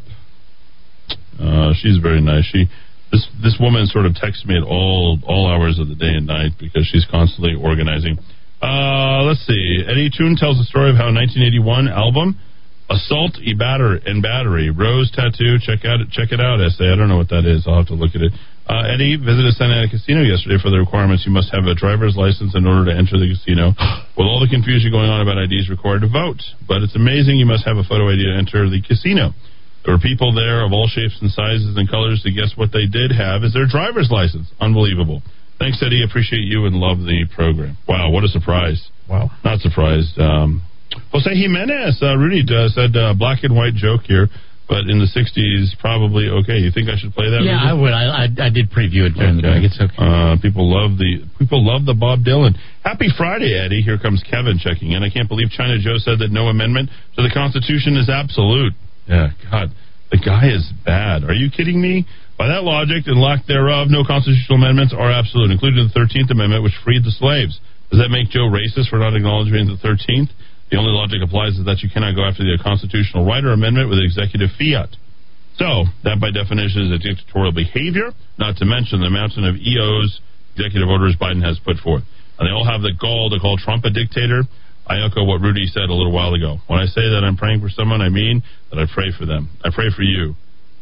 Uh, 1.39 1.71
she's 1.79 1.97
very 2.03 2.19
nice. 2.19 2.43
She 2.51 2.65
this 3.11 3.27
this 3.41 3.57
woman 3.59 3.87
sort 3.87 4.05
of 4.05 4.15
texts 4.15 4.45
me 4.45 4.57
at 4.57 4.63
all 4.63 5.19
all 5.23 5.47
hours 5.47 5.79
of 5.79 5.87
the 5.87 5.95
day 5.95 6.13
and 6.15 6.27
night 6.27 6.53
because 6.59 6.87
she's 6.87 7.05
constantly 7.09 7.55
organizing. 7.55 8.17
Uh, 8.61 9.21
let's 9.23 9.45
see. 9.45 9.83
Eddie 9.85 10.09
Toon 10.09 10.35
tells 10.35 10.57
the 10.57 10.65
story 10.65 10.89
of 10.89 10.97
how 10.97 11.09
a 11.09 11.13
1981 11.13 11.87
album 11.87 12.39
Assault 12.89 13.35
e 13.43 13.53
batter 13.53 13.99
and 13.99 14.23
battery. 14.23 14.71
Rose 14.71 15.11
tattoo. 15.11 15.59
Check 15.59 15.83
out 15.83 15.99
check 16.09 16.31
it 16.31 16.39
out. 16.39 16.63
Essay. 16.63 16.87
I 16.87 16.95
don't 16.95 17.11
know 17.11 17.19
what 17.19 17.27
that 17.35 17.43
is. 17.43 17.67
I'll 17.67 17.83
have 17.83 17.91
to 17.91 17.99
look 17.99 18.15
at 18.15 18.23
it. 18.23 18.31
Uh, 18.63 18.87
Eddy 18.87 19.19
visited 19.19 19.51
Santa 19.59 19.75
Ana 19.75 19.91
Casino 19.91 20.23
yesterday 20.23 20.55
for 20.55 20.71
the 20.71 20.79
requirements. 20.79 21.27
You 21.27 21.35
must 21.35 21.51
have 21.51 21.67
a 21.67 21.75
driver's 21.75 22.15
license 22.15 22.55
in 22.55 22.63
order 22.63 22.91
to 22.91 22.95
enter 22.95 23.19
the 23.19 23.27
casino. 23.27 23.75
With 24.15 24.23
all 24.23 24.39
the 24.39 24.47
confusion 24.47 24.91
going 24.91 25.11
on 25.11 25.19
about 25.19 25.35
IDs 25.35 25.67
required 25.67 26.07
to 26.07 26.11
vote, 26.11 26.39
but 26.63 26.79
it's 26.79 26.95
amazing. 26.95 27.39
You 27.39 27.45
must 27.47 27.67
have 27.67 27.75
a 27.75 27.83
photo 27.83 28.07
ID 28.07 28.23
to 28.23 28.35
enter 28.39 28.71
the 28.71 28.79
casino. 28.79 29.35
There 29.87 29.95
were 29.95 30.03
people 30.03 30.35
there 30.35 30.67
of 30.67 30.75
all 30.75 30.91
shapes 30.91 31.15
and 31.23 31.31
sizes 31.31 31.79
and 31.79 31.87
colors 31.87 32.19
to 32.27 32.31
guess 32.35 32.51
what 32.59 32.75
they 32.75 32.91
did 32.91 33.15
have 33.15 33.47
is 33.47 33.55
their 33.55 33.65
driver's 33.65 34.11
license. 34.11 34.51
Unbelievable. 34.59 35.23
Thanks, 35.63 35.79
Eddy. 35.79 36.03
Appreciate 36.03 36.43
you 36.43 36.67
and 36.67 36.75
love 36.75 36.99
the 36.99 37.23
program. 37.33 37.77
Wow, 37.87 38.11
what 38.11 38.25
a 38.25 38.27
surprise. 38.27 38.83
Wow. 39.07 39.31
Not 39.47 39.63
surprised. 39.63 40.19
Um, 40.19 40.61
Jose 41.15 41.31
Jimenez, 41.31 42.03
uh, 42.03 42.19
Rudy 42.19 42.43
uh, 42.51 42.67
said 42.67 42.99
uh, 42.99 43.15
black 43.15 43.47
and 43.47 43.55
white 43.55 43.79
joke 43.79 44.01
here, 44.03 44.27
but 44.67 44.91
in 44.91 44.99
the 44.99 45.07
60s, 45.07 45.79
probably 45.79 46.27
okay. 46.43 46.59
You 46.59 46.67
think 46.75 46.91
I 46.91 46.99
should 46.99 47.15
play 47.15 47.31
that? 47.31 47.47
Yeah, 47.47 47.55
Rudy? 47.55 47.71
I 47.71 47.73
would. 47.79 47.93
I, 47.95 48.03
I, 48.11 48.27
I 48.27 48.49
did 48.51 48.67
preview 48.67 49.07
it 49.07 49.15
during 49.15 49.39
the 49.39 49.47
break. 49.47 49.63
It's 49.63 49.79
okay. 49.79 49.95
Uh, 49.95 50.35
people 50.43 50.67
love 50.67 50.99
the 50.99 51.23
people 51.39 51.63
love 51.63 51.87
the 51.87 51.95
Bob 51.95 52.27
Dylan. 52.27 52.59
Happy 52.83 53.07
Friday, 53.15 53.55
Eddy. 53.55 53.79
Here 53.79 53.95
comes 53.97 54.19
Kevin 54.27 54.59
checking 54.59 54.91
in. 54.91 54.99
I 54.99 55.07
can't 55.09 55.31
believe 55.31 55.47
China 55.47 55.79
Joe 55.79 55.95
said 55.95 56.19
that 56.19 56.27
no 56.35 56.51
amendment 56.51 56.91
to 57.15 57.23
the 57.23 57.31
Constitution 57.31 57.95
is 57.95 58.11
absolute. 58.11 58.75
Yeah, 59.07 59.31
God, 59.49 59.71
the 60.11 60.19
guy 60.19 60.51
is 60.51 60.67
bad. 60.85 61.23
Are 61.23 61.33
you 61.33 61.49
kidding 61.49 61.81
me? 61.81 62.05
By 62.37 62.47
that 62.53 62.63
logic 62.63 63.07
and 63.07 63.17
lack 63.17 63.47
thereof, 63.47 63.87
no 63.89 64.03
constitutional 64.05 64.61
amendments 64.61 64.93
are 64.93 65.09
absolute, 65.09 65.49
including 65.49 65.87
the 65.87 65.93
Thirteenth 65.95 66.29
Amendment, 66.29 66.61
which 66.61 66.77
freed 66.83 67.03
the 67.03 67.15
slaves. 67.15 67.59
Does 67.89 68.03
that 68.03 68.13
make 68.13 68.29
Joe 68.29 68.51
racist 68.51 68.91
for 68.91 68.99
not 68.99 69.15
acknowledging 69.15 69.65
the 69.65 69.79
Thirteenth? 69.81 70.29
The 70.69 70.77
only 70.77 70.91
logic 70.91 71.23
applies 71.23 71.55
is 71.55 71.65
that 71.65 71.79
you 71.81 71.89
cannot 71.89 72.13
go 72.13 72.27
after 72.27 72.43
the 72.43 72.59
constitutional 72.61 73.23
right 73.23 73.43
or 73.43 73.55
amendment 73.55 73.89
with 73.89 74.03
executive 74.03 74.51
fiat. 74.59 74.91
So, 75.57 75.89
that 76.03 76.21
by 76.21 76.29
definition 76.29 76.85
is 76.85 76.91
a 76.93 77.01
dictatorial 77.01 77.55
behavior, 77.55 78.13
not 78.37 78.59
to 78.61 78.65
mention 78.67 79.01
the 79.01 79.09
mountain 79.09 79.47
of 79.47 79.55
EOs, 79.55 80.21
executive 80.53 80.85
orders 80.91 81.15
Biden 81.17 81.41
has 81.41 81.57
put 81.63 81.77
forth. 81.81 82.03
And 82.37 82.45
they 82.45 82.53
all 82.53 82.67
have 82.67 82.85
the 82.85 82.93
gall 82.93 83.31
to 83.31 83.39
call 83.39 83.57
Trump 83.57 83.85
a 83.85 83.89
dictator. 83.89 84.45
I 84.87 85.03
echo 85.05 85.23
what 85.23 85.41
Rudy 85.41 85.67
said 85.67 85.89
a 85.89 85.93
little 85.93 86.11
while 86.11 86.33
ago. 86.33 86.57
When 86.67 86.79
I 86.79 86.85
say 86.85 87.03
that 87.03 87.23
I'm 87.23 87.35
praying 87.35 87.59
for 87.59 87.69
someone, 87.69 88.01
I 88.01 88.09
mean 88.09 88.41
that 88.71 88.79
I 88.79 88.85
pray 88.87 89.11
for 89.11 89.25
them. 89.25 89.49
I 89.63 89.69
pray 89.73 89.91
for 89.93 90.01
you, 90.01 90.35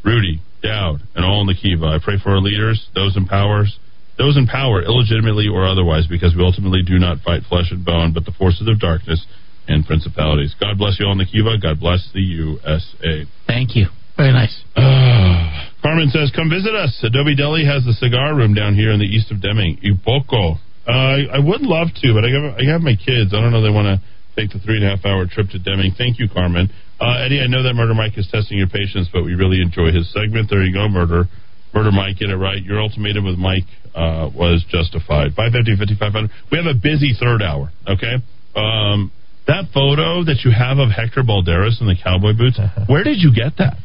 Rudy, 0.03 0.41
Dowd, 0.61 1.01
and 1.15 1.25
all 1.25 1.41
in 1.41 1.47
the 1.47 1.55
Kiva. 1.55 1.85
I 1.85 1.99
pray 2.03 2.17
for 2.21 2.31
our 2.31 2.41
leaders, 2.41 2.87
those 2.93 3.17
in 3.17 3.25
powers, 3.25 3.79
those 4.17 4.37
in 4.37 4.45
power, 4.45 4.81
illegitimately 4.83 5.47
or 5.47 5.65
otherwise, 5.65 6.05
because 6.07 6.35
we 6.35 6.43
ultimately 6.43 6.83
do 6.85 6.99
not 6.99 7.19
fight 7.21 7.43
flesh 7.49 7.71
and 7.71 7.83
bone, 7.83 8.13
but 8.13 8.25
the 8.25 8.31
forces 8.31 8.67
of 8.67 8.79
darkness 8.79 9.25
and 9.67 9.85
principalities. 9.85 10.55
God 10.59 10.77
bless 10.77 10.99
you 10.99 11.07
all 11.07 11.11
in 11.13 11.17
the 11.17 11.25
Kiva. 11.25 11.57
God 11.57 11.79
bless 11.79 12.07
the 12.13 12.21
USA. 12.21 13.25
Thank 13.47 13.75
you. 13.75 13.87
Very 14.15 14.31
nice. 14.31 14.55
Ah. 14.77 15.71
Carmen 15.81 16.09
says, 16.09 16.31
"Come 16.31 16.49
visit 16.49 16.73
us. 16.73 16.97
Adobe 17.03 17.35
Deli 17.35 17.65
has 17.65 17.83
the 17.85 17.93
cigar 17.93 18.33
room 18.35 18.53
down 18.53 18.75
here 18.75 18.91
in 18.91 18.99
the 18.99 19.05
east 19.05 19.31
of 19.31 19.41
Deming. 19.41 19.77
Ipoco. 19.83 20.59
Uh, 20.87 21.33
I, 21.33 21.39
would 21.41 21.61
love 21.61 21.89
to, 22.01 22.13
but 22.13 22.25
I 22.25 22.29
have, 22.29 22.45
I 22.61 22.63
have 22.71 22.81
my 22.81 22.93
kids. 22.93 23.33
I 23.33 23.41
don't 23.41 23.51
know. 23.51 23.61
They 23.61 23.73
want 23.73 23.89
to 23.89 23.97
take 24.37 24.53
the 24.53 24.59
three 24.59 24.77
and 24.77 24.85
a 24.85 24.95
half 24.95 25.05
hour 25.05 25.25
trip 25.25 25.49
to 25.49 25.59
Deming. 25.59 25.93
Thank 25.97 26.19
you, 26.19 26.29
Carmen. 26.29 26.69
Uh, 26.99 27.25
Eddy, 27.25 27.41
I 27.41 27.47
know 27.47 27.63
that 27.63 27.73
Murder 27.73 27.93
Mike 27.93 28.17
is 28.17 28.29
testing 28.31 28.57
your 28.57 28.69
patience, 28.69 29.09
but 29.11 29.23
we 29.23 29.33
really 29.33 29.61
enjoy 29.61 29.91
his 29.91 30.11
segment. 30.13 30.49
There 30.49 30.63
you 30.63 30.73
go, 30.73 30.87
Murder. 30.87 31.25
Murder 31.73 31.91
Mike, 31.91 32.17
get 32.17 32.29
it 32.29 32.37
right. 32.37 32.61
Your 32.61 32.79
ultimatum 32.79 33.25
with 33.25 33.37
Mike 33.37 33.67
uh, 33.95 34.29
was 34.31 34.63
justified. 34.69 35.35
550, 35.35 35.75
5500. 35.97 36.31
We 36.51 36.57
have 36.57 36.67
a 36.69 36.77
busy 36.77 37.11
third 37.17 37.41
hour, 37.41 37.71
okay? 37.87 38.21
Um, 38.55 39.11
that 39.47 39.69
photo 39.73 40.23
that 40.23 40.41
you 40.45 40.51
have 40.51 40.79
of 40.79 40.89
Hector 40.89 41.21
Balderas 41.21 41.81
in 41.81 41.87
the 41.87 41.95
cowboy 41.99 42.33
boots, 42.33 42.59
where 42.87 43.03
did 43.03 43.19
you 43.19 43.33
get 43.33 43.57
that? 43.57 43.77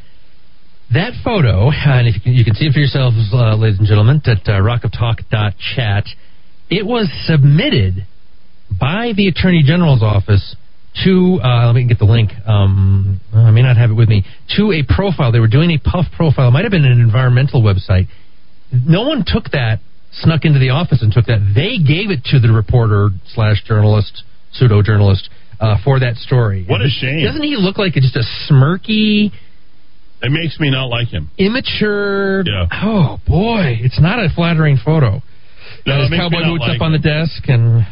That 0.93 1.12
photo, 1.22 1.70
and 1.70 2.09
if 2.09 2.14
you 2.14 2.20
can, 2.20 2.32
you 2.35 2.44
can 2.44 2.55
see 2.55 2.66
it 2.66 2.72
for 2.72 2.81
yourselves, 2.81 3.14
uh, 3.32 3.55
ladies 3.55 3.78
and 3.78 3.86
gentlemen, 3.86 4.22
at 4.27 4.43
uh, 4.47 4.59
rockoftalk.chat, 4.59 6.05
it 6.70 6.86
was 6.86 7.09
submitted 7.26 8.06
by 8.78 9.12
the 9.16 9.28
Attorney 9.28 9.62
General's 9.64 10.02
office 10.02 10.55
to, 11.05 11.38
uh, 11.42 11.66
let 11.66 11.74
me 11.74 11.84
get 11.86 11.98
the 11.98 12.05
link, 12.05 12.30
um, 12.47 13.20
I 13.32 13.51
may 13.51 13.62
not 13.62 13.76
have 13.76 13.90
it 13.90 13.94
with 13.94 14.09
me, 14.09 14.24
to 14.56 14.72
a 14.72 14.82
profile. 14.82 15.30
They 15.32 15.40
were 15.40 15.48
doing 15.48 15.70
a 15.70 15.78
puff 15.78 16.06
profile. 16.16 16.48
It 16.48 16.51
might 16.52 16.64
have 16.64 16.72
been 16.72 16.84
an 16.84 17.01
environmental 17.01 17.62
website. 17.62 18.09
No 18.72 19.02
one 19.02 19.24
took 19.26 19.51
that, 19.52 19.80
snuck 20.12 20.44
into 20.44 20.59
the 20.59 20.70
office 20.70 21.02
and 21.02 21.12
took 21.12 21.26
that. 21.26 21.38
They 21.55 21.78
gave 21.78 22.10
it 22.10 22.24
to 22.32 22.40
the 22.40 22.52
reporter 22.52 23.10
slash 23.34 23.62
journalist, 23.64 24.22
pseudo 24.52 24.82
journalist, 24.82 25.28
uh, 25.60 25.76
for 25.84 26.01
that 26.01 26.16
story. 26.16 26.64
What 26.68 26.80
a 26.80 26.88
shame. 26.88 27.24
Doesn't 27.24 27.42
he 27.42 27.56
look 27.56 27.78
like 27.78 27.94
just 27.94 28.16
a 28.16 28.24
smirky, 28.51 29.30
It 30.22 30.30
makes 30.30 30.59
me 30.59 30.70
not 30.70 30.86
like 30.86 31.09
him. 31.09 31.30
immature? 31.38 32.42
Yeah. 32.47 32.66
Oh 32.72 33.20
boy, 33.26 33.78
it's 33.80 34.01
not 34.01 34.18
a 34.18 34.28
flattering 34.34 34.76
photo. 34.84 35.22
No, 35.86 36.01
his 36.02 36.11
cowboy 36.11 36.44
boots 36.44 36.65
like 36.66 36.77
up 36.77 36.82
on 36.82 36.93
the 36.93 36.98
desk, 36.98 37.44
and 37.48 37.86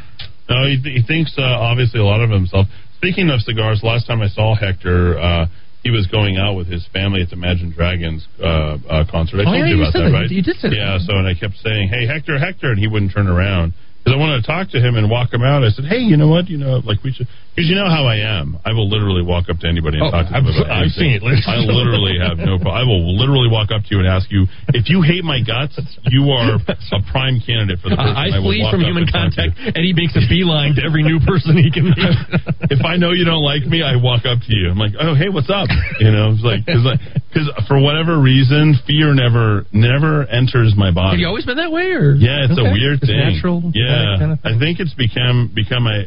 No, 0.48 0.64
he, 0.66 0.76
he 0.82 1.02
thinks 1.06 1.34
uh, 1.38 1.42
obviously 1.42 2.00
a 2.00 2.04
lot 2.04 2.20
of 2.20 2.30
himself. 2.30 2.66
Speaking 2.96 3.30
of 3.30 3.40
cigars, 3.40 3.80
last 3.82 4.06
time 4.06 4.20
I 4.22 4.28
saw 4.28 4.54
Hector, 4.56 5.18
uh, 5.18 5.46
he 5.84 5.90
was 5.90 6.06
going 6.08 6.36
out 6.36 6.54
with 6.54 6.66
his 6.66 6.86
family 6.92 7.22
at 7.22 7.30
the 7.30 7.36
Imagine 7.36 7.70
Dragons 7.70 8.26
uh, 8.42 8.76
uh, 8.88 9.04
concert. 9.10 9.38
I 9.38 9.42
Oh, 9.42 9.44
told 9.54 9.56
yeah, 9.58 9.66
you 9.66 9.80
about 9.80 9.92
that, 9.94 10.10
that. 10.10 10.12
right? 10.12 10.30
You 10.30 10.42
did 10.42 10.56
say 10.56 10.70
that. 10.70 10.76
Yeah. 10.76 10.98
So, 10.98 11.14
and 11.16 11.26
I 11.26 11.34
kept 11.38 11.54
saying, 11.62 11.88
"Hey, 11.88 12.06
Hector, 12.06 12.38
Hector," 12.38 12.70
and 12.70 12.78
he 12.78 12.88
wouldn't 12.88 13.12
turn 13.14 13.28
around 13.28 13.72
because 14.02 14.12
I 14.14 14.18
wanted 14.18 14.42
to 14.42 14.46
talk 14.46 14.68
to 14.74 14.80
him 14.80 14.96
and 14.96 15.08
walk 15.08 15.32
him 15.32 15.42
out. 15.42 15.62
I 15.62 15.70
said, 15.70 15.84
"Hey, 15.86 15.98
you 16.02 16.16
know 16.16 16.26
what? 16.28 16.48
You 16.50 16.58
know, 16.58 16.82
like 16.84 17.02
we 17.04 17.12
should." 17.12 17.28
Because 17.58 17.66
you 17.66 17.74
know 17.74 17.90
how 17.90 18.06
I 18.06 18.22
am. 18.22 18.54
I 18.62 18.70
will 18.70 18.86
literally 18.86 19.26
walk 19.26 19.50
up 19.50 19.58
to 19.58 19.66
anybody 19.66 19.98
and 19.98 20.06
Oh, 20.06 20.14
talk 20.14 20.30
to 20.30 20.32
them 20.32 20.46
I've- 20.46 20.54
about 20.62 20.70
I've 20.70 20.94
anything. 20.94 21.18
seen 21.18 21.26
it, 21.26 21.46
I 21.50 21.58
literally 21.58 22.14
have 22.22 22.38
no 22.38 22.54
problem. 22.62 22.78
I 22.78 22.86
will 22.86 23.02
literally 23.18 23.50
walk 23.50 23.74
up 23.74 23.82
to 23.82 23.90
you 23.90 23.98
and 23.98 24.06
ask 24.06 24.30
you 24.30 24.46
if 24.78 24.86
you 24.86 25.02
hate 25.02 25.24
my 25.26 25.42
guts. 25.42 25.74
You 26.06 26.30
are 26.30 26.54
a 26.62 27.00
prime 27.10 27.42
candidate 27.42 27.80
for 27.82 27.90
the 27.90 27.98
person 27.98 28.14
I, 28.14 28.30
I 28.30 28.38
I 28.38 28.40
flee 28.46 28.62
from 28.70 28.86
human 28.86 29.10
contact, 29.10 29.58
and 29.58 29.82
he 29.82 29.90
makes 29.92 30.14
a 30.14 30.22
beeline 30.30 30.78
to 30.78 30.82
every 30.86 31.02
new 31.02 31.18
person 31.26 31.58
he 31.58 31.70
can 31.74 31.90
meet. 31.90 32.14
if 32.70 32.84
I 32.86 32.94
know 32.94 33.10
you 33.10 33.24
don't 33.26 33.42
like 33.42 33.66
me, 33.66 33.82
I 33.82 33.96
walk 33.98 34.22
up 34.22 34.38
to 34.38 34.52
you. 34.54 34.70
I'm 34.70 34.78
like, 34.78 34.94
oh, 34.94 35.18
hey, 35.18 35.26
what's 35.28 35.50
up? 35.50 35.66
You 35.98 36.14
know, 36.14 36.38
it's 36.38 36.46
like 36.46 36.62
because 36.62 36.86
for 37.66 37.82
whatever 37.82 38.22
reason, 38.22 38.78
fear 38.86 39.14
never 39.18 39.66
never 39.74 40.30
enters 40.30 40.74
my 40.78 40.94
body. 40.94 41.18
Have 41.18 41.20
you 41.20 41.26
always 41.26 41.44
been 41.44 41.56
that 41.58 41.72
way, 41.74 41.90
or 41.90 42.14
Yeah, 42.14 42.46
it's 42.46 42.54
a 42.54 42.70
weird 42.70 43.00
Just 43.02 43.10
thing. 43.10 43.18
Natural, 43.34 43.66
yeah, 43.74 44.14
kind 44.22 44.32
of 44.32 44.38
I 44.46 44.54
think 44.62 44.78
it's 44.78 44.94
become 44.94 45.50
become 45.52 45.88
a. 45.90 46.06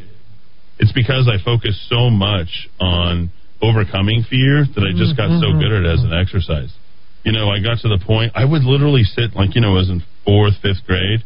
It's 0.82 0.92
because 0.92 1.30
I 1.30 1.38
focus 1.44 1.78
so 1.88 2.10
much 2.10 2.68
on 2.82 3.30
overcoming 3.62 4.26
fear 4.26 4.66
that 4.66 4.82
I 4.82 4.92
just 4.98 5.14
got 5.14 5.30
so 5.38 5.54
mm-hmm. 5.54 5.62
good 5.62 5.72
at 5.72 5.86
it 5.86 5.94
as 5.94 6.02
an 6.02 6.12
exercise. 6.12 6.74
You 7.22 7.32
know, 7.32 7.54
I 7.54 7.62
got 7.62 7.78
to 7.86 7.90
the 7.90 8.02
point 8.02 8.34
I 8.34 8.44
would 8.44 8.66
literally 8.66 9.06
sit 9.06 9.38
like 9.38 9.54
you 9.54 9.62
know, 9.62 9.78
I 9.78 9.86
was 9.86 9.94
in 9.94 10.02
fourth, 10.26 10.58
fifth 10.66 10.82
grade, 10.90 11.22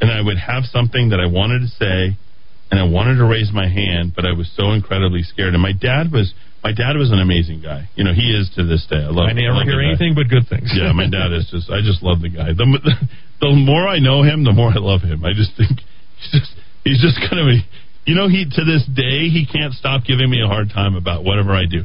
and 0.00 0.12
I 0.12 0.20
would 0.20 0.36
have 0.36 0.68
something 0.68 1.10
that 1.10 1.20
I 1.20 1.26
wanted 1.26 1.64
to 1.64 1.70
say, 1.80 2.20
and 2.68 2.76
I 2.76 2.84
wanted 2.84 3.16
to 3.16 3.24
raise 3.24 3.48
my 3.48 3.66
hand, 3.66 4.12
but 4.14 4.28
I 4.28 4.36
was 4.36 4.52
so 4.52 4.76
incredibly 4.76 5.24
scared. 5.24 5.56
And 5.56 5.62
my 5.64 5.72
dad 5.72 6.12
was 6.12 6.36
my 6.60 6.76
dad 6.76 7.00
was 7.00 7.08
an 7.08 7.24
amazing 7.24 7.64
guy. 7.64 7.88
You 7.96 8.04
know, 8.04 8.12
he 8.12 8.36
is 8.36 8.52
to 8.56 8.68
this 8.68 8.84
day. 8.84 9.00
I 9.00 9.08
love. 9.08 9.28
I 9.28 9.32
never 9.32 9.64
hear 9.64 9.80
anything 9.80 10.12
but 10.12 10.28
good 10.28 10.44
things. 10.44 10.68
Yeah, 10.76 10.92
my 10.92 11.08
dad 11.08 11.32
is 11.32 11.48
just. 11.48 11.72
I 11.72 11.80
just 11.80 12.04
love 12.04 12.20
the 12.20 12.28
guy. 12.28 12.52
The, 12.52 12.68
the 13.40 13.50
more 13.56 13.88
I 13.88 13.96
know 13.98 14.20
him, 14.20 14.44
the 14.44 14.52
more 14.52 14.68
I 14.68 14.76
love 14.76 15.00
him. 15.00 15.24
I 15.24 15.32
just 15.32 15.56
think 15.56 15.80
he's 16.20 16.28
just 16.36 16.52
he's 16.84 17.00
just 17.00 17.16
kind 17.24 17.40
of 17.40 17.48
a. 17.48 17.58
You 18.06 18.14
know, 18.14 18.28
he 18.28 18.44
to 18.44 18.64
this 18.64 18.84
day 18.92 19.28
he 19.28 19.46
can't 19.50 19.72
stop 19.74 20.04
giving 20.04 20.28
me 20.30 20.40
a 20.42 20.46
hard 20.48 20.70
time 20.70 20.96
about 20.96 21.22
whatever 21.24 21.52
I 21.52 21.64
do. 21.70 21.84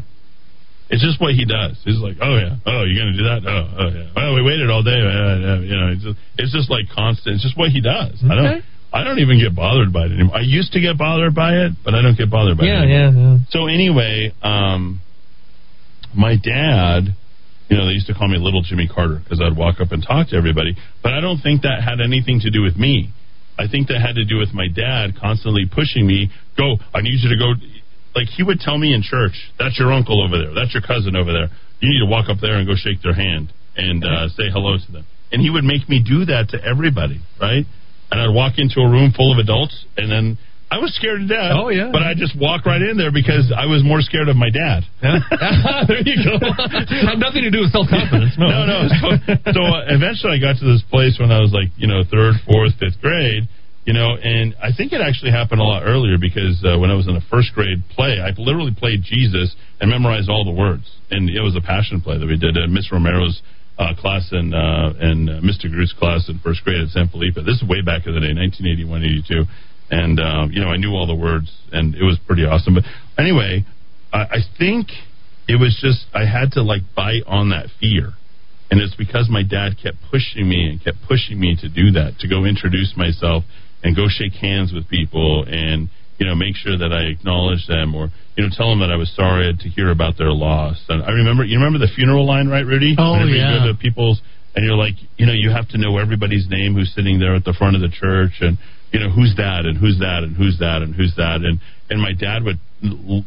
It's 0.89 1.01
just 1.03 1.19
what 1.19 1.33
he 1.33 1.45
does. 1.45 1.77
He's 1.83 1.97
like, 1.97 2.17
oh 2.21 2.37
yeah, 2.37 2.55
oh 2.65 2.83
you're 2.85 2.97
gonna 3.01 3.17
do 3.17 3.25
that, 3.25 3.41
oh 3.45 3.65
oh 3.77 3.89
yeah, 3.89 4.09
well 4.15 4.35
we 4.35 4.41
waited 4.43 4.69
all 4.69 4.83
day, 4.83 4.95
uh, 5.01 5.59
you 5.65 5.75
know. 5.75 5.89
It's 5.91 6.03
just, 6.03 6.17
it's 6.37 6.53
just 6.53 6.69
like 6.69 6.85
constant. 6.93 7.35
It's 7.35 7.43
just 7.43 7.57
what 7.57 7.69
he 7.71 7.81
does. 7.81 8.21
I 8.23 8.35
don't. 8.35 8.63
I 8.93 9.03
don't 9.03 9.19
even 9.19 9.39
get 9.39 9.53
bothered 9.53 9.91
by 9.91 10.05
it 10.05 10.13
anymore. 10.13 10.37
I 10.37 10.41
used 10.47 10.71
to 10.71 10.79
get 10.79 10.97
bothered 10.97 11.35
by 11.35 11.51
it, 11.67 11.73
but 11.83 11.93
I 11.95 12.01
don't 12.01 12.15
get 12.17 12.29
bothered 12.31 12.57
by 12.57 12.63
Yeah, 12.63 12.83
it. 12.83 12.89
yeah, 12.89 13.11
yeah. 13.11 13.37
So 13.49 13.67
anyway, 13.67 14.31
um, 14.41 15.01
my 16.15 16.37
dad, 16.37 17.11
you 17.67 17.75
know, 17.75 17.87
they 17.87 17.91
used 17.91 18.07
to 18.07 18.13
call 18.13 18.29
me 18.29 18.37
Little 18.37 18.61
Jimmy 18.61 18.87
Carter 18.87 19.19
because 19.21 19.41
I'd 19.41 19.57
walk 19.57 19.81
up 19.81 19.91
and 19.91 20.01
talk 20.05 20.29
to 20.29 20.37
everybody. 20.37 20.77
But 21.03 21.11
I 21.11 21.19
don't 21.19 21.39
think 21.41 21.63
that 21.63 21.83
had 21.83 21.99
anything 21.99 22.39
to 22.41 22.49
do 22.51 22.61
with 22.61 22.77
me. 22.77 23.09
I 23.57 23.67
think 23.67 23.87
that 23.87 24.01
had 24.01 24.15
to 24.15 24.25
do 24.25 24.37
with 24.37 24.53
my 24.53 24.67
dad 24.67 25.15
constantly 25.19 25.65
pushing 25.65 26.05
me. 26.05 26.29
Go, 26.57 26.77
I 26.93 27.01
need 27.01 27.19
you 27.23 27.29
to 27.29 27.37
go. 27.37 27.53
Like 28.13 28.27
he 28.27 28.43
would 28.43 28.59
tell 28.59 28.77
me 28.77 28.93
in 28.93 29.01
church, 29.01 29.35
"That's 29.57 29.79
your 29.79 29.91
uncle 29.91 30.23
over 30.23 30.37
there. 30.37 30.53
That's 30.53 30.73
your 30.73 30.83
cousin 30.83 31.15
over 31.15 31.31
there. 31.31 31.49
You 31.79 31.89
need 31.89 31.99
to 31.99 32.09
walk 32.09 32.29
up 32.29 32.37
there 32.41 32.55
and 32.55 32.67
go 32.67 32.75
shake 32.75 33.01
their 33.01 33.13
hand 33.13 33.51
and 33.75 34.03
uh, 34.03 34.29
say 34.29 34.49
hello 34.51 34.77
to 34.77 34.91
them." 34.91 35.05
And 35.31 35.41
he 35.41 35.49
would 35.49 35.63
make 35.63 35.87
me 35.89 36.03
do 36.03 36.25
that 36.25 36.49
to 36.49 36.63
everybody, 36.63 37.19
right? 37.41 37.65
And 38.11 38.21
I'd 38.21 38.33
walk 38.33 38.53
into 38.57 38.79
a 38.79 38.89
room 38.89 39.11
full 39.11 39.33
of 39.33 39.39
adults, 39.39 39.85
and 39.97 40.11
then 40.11 40.37
I 40.75 40.77
was 40.83 40.91
scared 40.91 41.23
to 41.23 41.27
death. 41.31 41.55
Oh, 41.55 41.71
yeah. 41.71 41.87
But 41.87 42.03
I 42.03 42.19
just 42.19 42.35
walk 42.35 42.67
right 42.67 42.83
in 42.83 42.99
there 42.99 43.07
because 43.07 43.47
I 43.55 43.63
was 43.63 43.79
more 43.79 44.03
scared 44.03 44.27
of 44.27 44.35
my 44.35 44.51
dad. 44.51 44.83
there 45.87 46.03
you 46.03 46.19
go. 46.19 46.35
Had 47.07 47.15
nothing 47.15 47.47
to 47.47 47.51
do 47.51 47.63
with 47.63 47.71
self 47.71 47.87
confidence. 47.87 48.35
No, 48.35 48.51
no, 48.51 48.63
no. 48.67 48.79
So, 48.91 49.07
so 49.55 49.61
uh, 49.63 49.87
eventually, 49.87 50.35
I 50.35 50.39
got 50.43 50.59
to 50.59 50.67
this 50.67 50.83
place 50.91 51.15
when 51.15 51.31
I 51.31 51.39
was 51.39 51.55
like, 51.55 51.71
you 51.79 51.87
know, 51.87 52.03
third, 52.03 52.35
fourth, 52.43 52.75
fifth 52.75 52.99
grade, 52.99 53.47
You 53.87 53.95
know, 53.95 54.19
and 54.19 54.51
I 54.59 54.75
think 54.75 54.91
it 54.91 54.99
actually 54.99 55.31
happened 55.31 55.61
a 55.61 55.63
lot 55.63 55.87
earlier 55.87 56.19
because 56.19 56.59
uh, 56.67 56.75
when 56.75 56.91
I 56.91 56.95
was 56.99 57.07
in 57.07 57.15
a 57.15 57.23
first 57.31 57.55
grade 57.55 57.79
play, 57.95 58.19
I 58.19 58.35
literally 58.35 58.75
played 58.75 58.99
Jesus 58.99 59.55
and 59.79 59.87
memorized 59.87 60.27
all 60.27 60.43
the 60.43 60.51
words. 60.51 60.91
And 61.07 61.31
it 61.31 61.39
was 61.39 61.55
a 61.55 61.63
passion 61.63 62.03
play 62.03 62.19
that 62.19 62.27
we 62.27 62.35
did 62.35 62.59
at 62.59 62.67
Miss 62.67 62.91
Romero's 62.91 63.39
uh, 63.77 63.93
class 63.95 64.27
and 64.31 64.53
uh, 64.53 64.91
and 64.99 65.29
uh, 65.29 65.33
Mr. 65.39 65.71
Groot's 65.71 65.93
class 65.93 66.27
in 66.27 66.39
first 66.39 66.63
grade 66.63 66.81
at 66.81 66.89
San 66.89 67.07
Felipe. 67.07 67.35
This 67.35 67.61
is 67.61 67.63
way 67.63 67.79
back 67.79 68.07
in 68.07 68.13
the 68.15 68.19
day, 68.19 68.35
1981, 68.35 69.23
82. 69.23 69.45
And, 69.89 70.19
um, 70.19 70.51
you 70.51 70.61
know, 70.61 70.69
I 70.69 70.77
knew 70.77 70.91
all 70.91 71.07
the 71.07 71.15
words 71.15 71.51
and 71.71 71.95
it 71.95 72.03
was 72.03 72.17
pretty 72.25 72.43
awesome. 72.43 72.75
But 72.75 72.83
anyway, 73.17 73.65
I, 74.11 74.19
I 74.19 74.39
think 74.57 74.87
it 75.47 75.59
was 75.59 75.77
just, 75.81 76.05
I 76.13 76.25
had 76.25 76.53
to 76.53 76.63
like 76.63 76.81
bite 76.95 77.23
on 77.27 77.49
that 77.49 77.67
fear. 77.79 78.13
And 78.71 78.81
it's 78.81 78.95
because 78.95 79.29
my 79.29 79.43
dad 79.43 79.77
kept 79.81 79.97
pushing 80.09 80.49
me 80.49 80.69
and 80.69 80.83
kept 80.83 80.97
pushing 81.07 81.39
me 81.39 81.55
to 81.61 81.69
do 81.69 81.91
that, 81.91 82.17
to 82.19 82.27
go 82.27 82.45
introduce 82.45 82.97
myself 82.97 83.43
and 83.83 83.95
go 83.95 84.07
shake 84.09 84.33
hands 84.33 84.73
with 84.73 84.89
people 84.89 85.45
and 85.47 85.89
you 86.17 86.25
know 86.25 86.33
make 86.33 86.55
sure 86.55 86.75
that 86.75 86.91
I 86.91 87.11
acknowledge 87.11 87.67
them 87.67 87.93
or 87.93 88.09
you 88.35 88.43
know 88.43 88.49
tell 88.49 88.69
them 88.69 88.79
that 88.79 88.89
I 88.89 88.95
was 88.95 89.13
sorry 89.15 89.53
to 89.53 89.69
hear 89.69 89.91
about 89.91 90.17
their 90.17 90.31
loss. 90.31 90.81
And 90.89 91.03
I 91.03 91.11
remember 91.11 91.43
you 91.43 91.59
remember 91.59 91.77
the 91.77 91.91
funeral 91.93 92.25
line, 92.25 92.47
right, 92.47 92.65
Rudy? 92.65 92.95
Oh, 92.97 93.13
Whenever 93.13 93.29
yeah. 93.29 93.53
You 93.53 93.59
go 93.59 93.73
to 93.73 93.77
people's 93.77 94.21
and 94.55 94.65
you're 94.65 94.75
like, 94.75 94.95
you 95.17 95.25
know, 95.25 95.33
you 95.33 95.51
have 95.51 95.67
to 95.69 95.77
know 95.77 95.97
everybody's 95.97 96.47
name 96.49 96.73
who's 96.73 96.93
sitting 96.95 97.19
there 97.19 97.35
at 97.35 97.43
the 97.43 97.53
front 97.53 97.75
of 97.75 97.81
the 97.81 97.89
church 97.89 98.39
and 98.39 98.57
you 98.95 99.03
know 99.03 99.11
who's 99.11 99.35
that 99.35 99.67
and 99.67 99.75
who's 99.75 99.99
that 99.99 100.23
and 100.23 100.31
who's 100.39 100.55
that 100.63 100.79
and 100.79 100.95
who's 100.95 101.11
that? 101.19 101.43
And 101.43 101.59
and 101.91 101.99
my 101.99 102.13
dad 102.15 102.47
would 102.47 102.63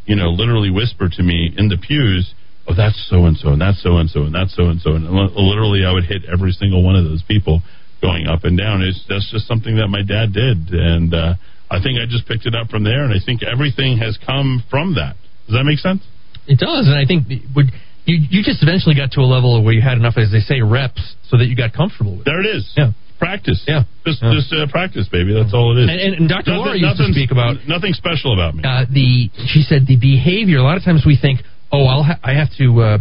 you 0.08 0.16
know 0.16 0.32
literally 0.32 0.70
whisper 0.72 1.12
to 1.12 1.22
me 1.22 1.52
in 1.56 1.68
the 1.68 1.76
pews 1.76 2.32
oh 2.68 2.74
that's 2.76 2.96
so 3.10 3.24
and 3.28 3.36
so 3.36 3.52
and 3.52 3.60
that's 3.60 3.82
so 3.82 3.96
and 4.00 4.08
so 4.08 4.24
and 4.24 4.34
that's 4.34 4.56
so 4.56 4.72
and 4.72 4.80
so 4.80 4.96
and 4.96 5.04
li- 5.04 5.34
literally 5.36 5.84
I 5.84 5.92
would 5.92 6.04
hit 6.08 6.24
every 6.24 6.52
single 6.52 6.80
one 6.82 6.96
of 6.96 7.04
those 7.04 7.22
people 7.28 7.60
going 8.00 8.26
up 8.26 8.44
and 8.44 8.56
down. 8.56 8.80
It's 8.80 9.04
that's 9.08 9.28
just 9.30 9.46
something 9.46 9.76
that 9.76 9.88
my 9.88 10.00
dad 10.00 10.32
did. 10.32 10.72
And 10.72 11.12
uh 11.12 11.34
I 11.70 11.84
think 11.84 12.00
I 12.00 12.08
just 12.08 12.24
picked 12.24 12.46
it 12.46 12.54
up 12.56 12.72
from 12.72 12.82
there. 12.84 13.04
And 13.04 13.12
I 13.12 13.20
think 13.20 13.42
everything 13.44 13.98
has 13.98 14.16
come 14.24 14.64
from 14.72 14.94
that. 14.96 15.16
Does 15.46 15.56
that 15.56 15.64
make 15.64 15.80
sense? 15.84 16.00
It 16.48 16.58
does, 16.58 16.88
and 16.88 16.96
I 16.96 17.04
think 17.04 17.28
would 17.54 17.68
you 18.08 18.16
you 18.30 18.40
just 18.42 18.62
eventually 18.62 18.96
got 18.96 19.12
to 19.12 19.20
a 19.20 19.28
level 19.28 19.62
where 19.62 19.74
you 19.74 19.82
had 19.84 19.98
enough, 20.00 20.16
as 20.16 20.32
they 20.32 20.40
say, 20.40 20.62
reps, 20.64 21.04
so 21.28 21.36
that 21.36 21.44
you 21.44 21.56
got 21.56 21.74
comfortable 21.76 22.16
with 22.16 22.24
it. 22.24 22.30
there 22.30 22.40
it 22.40 22.48
is. 22.48 22.72
Yeah. 22.74 22.92
Practice 23.18 23.62
Yeah. 23.66 23.84
just 24.06 24.22
Yeah. 24.22 24.32
just 24.34 24.52
uh, 24.52 24.66
practice 24.70 25.08
baby 25.10 25.34
that's 25.34 25.52
all 25.52 25.76
it 25.76 25.82
is 25.82 25.90
And, 25.90 26.00
and, 26.00 26.14
and 26.20 26.28
Dr. 26.28 26.52
Laura 26.52 26.78
Nothing- 26.78 26.88
used 26.88 26.98
to 26.98 27.12
speak 27.12 27.30
about 27.30 27.56
nothing 27.68 27.92
special 27.92 28.32
about 28.32 28.54
me 28.54 28.62
uh, 28.64 28.84
the. 28.90 29.30
She 29.52 29.62
said 29.62 29.86
the 29.86 29.96
behavior. 29.96 30.58
A 30.58 30.62
lot 30.62 30.76
of 30.76 30.84
times 30.84 31.02
we 31.06 31.16
think, 31.20 31.40
oh, 31.72 31.84
I'll 31.86 32.02
ha- 32.04 32.20
I 32.22 32.32
have 32.34 32.48
to 32.58 32.66
uh, 32.80 32.98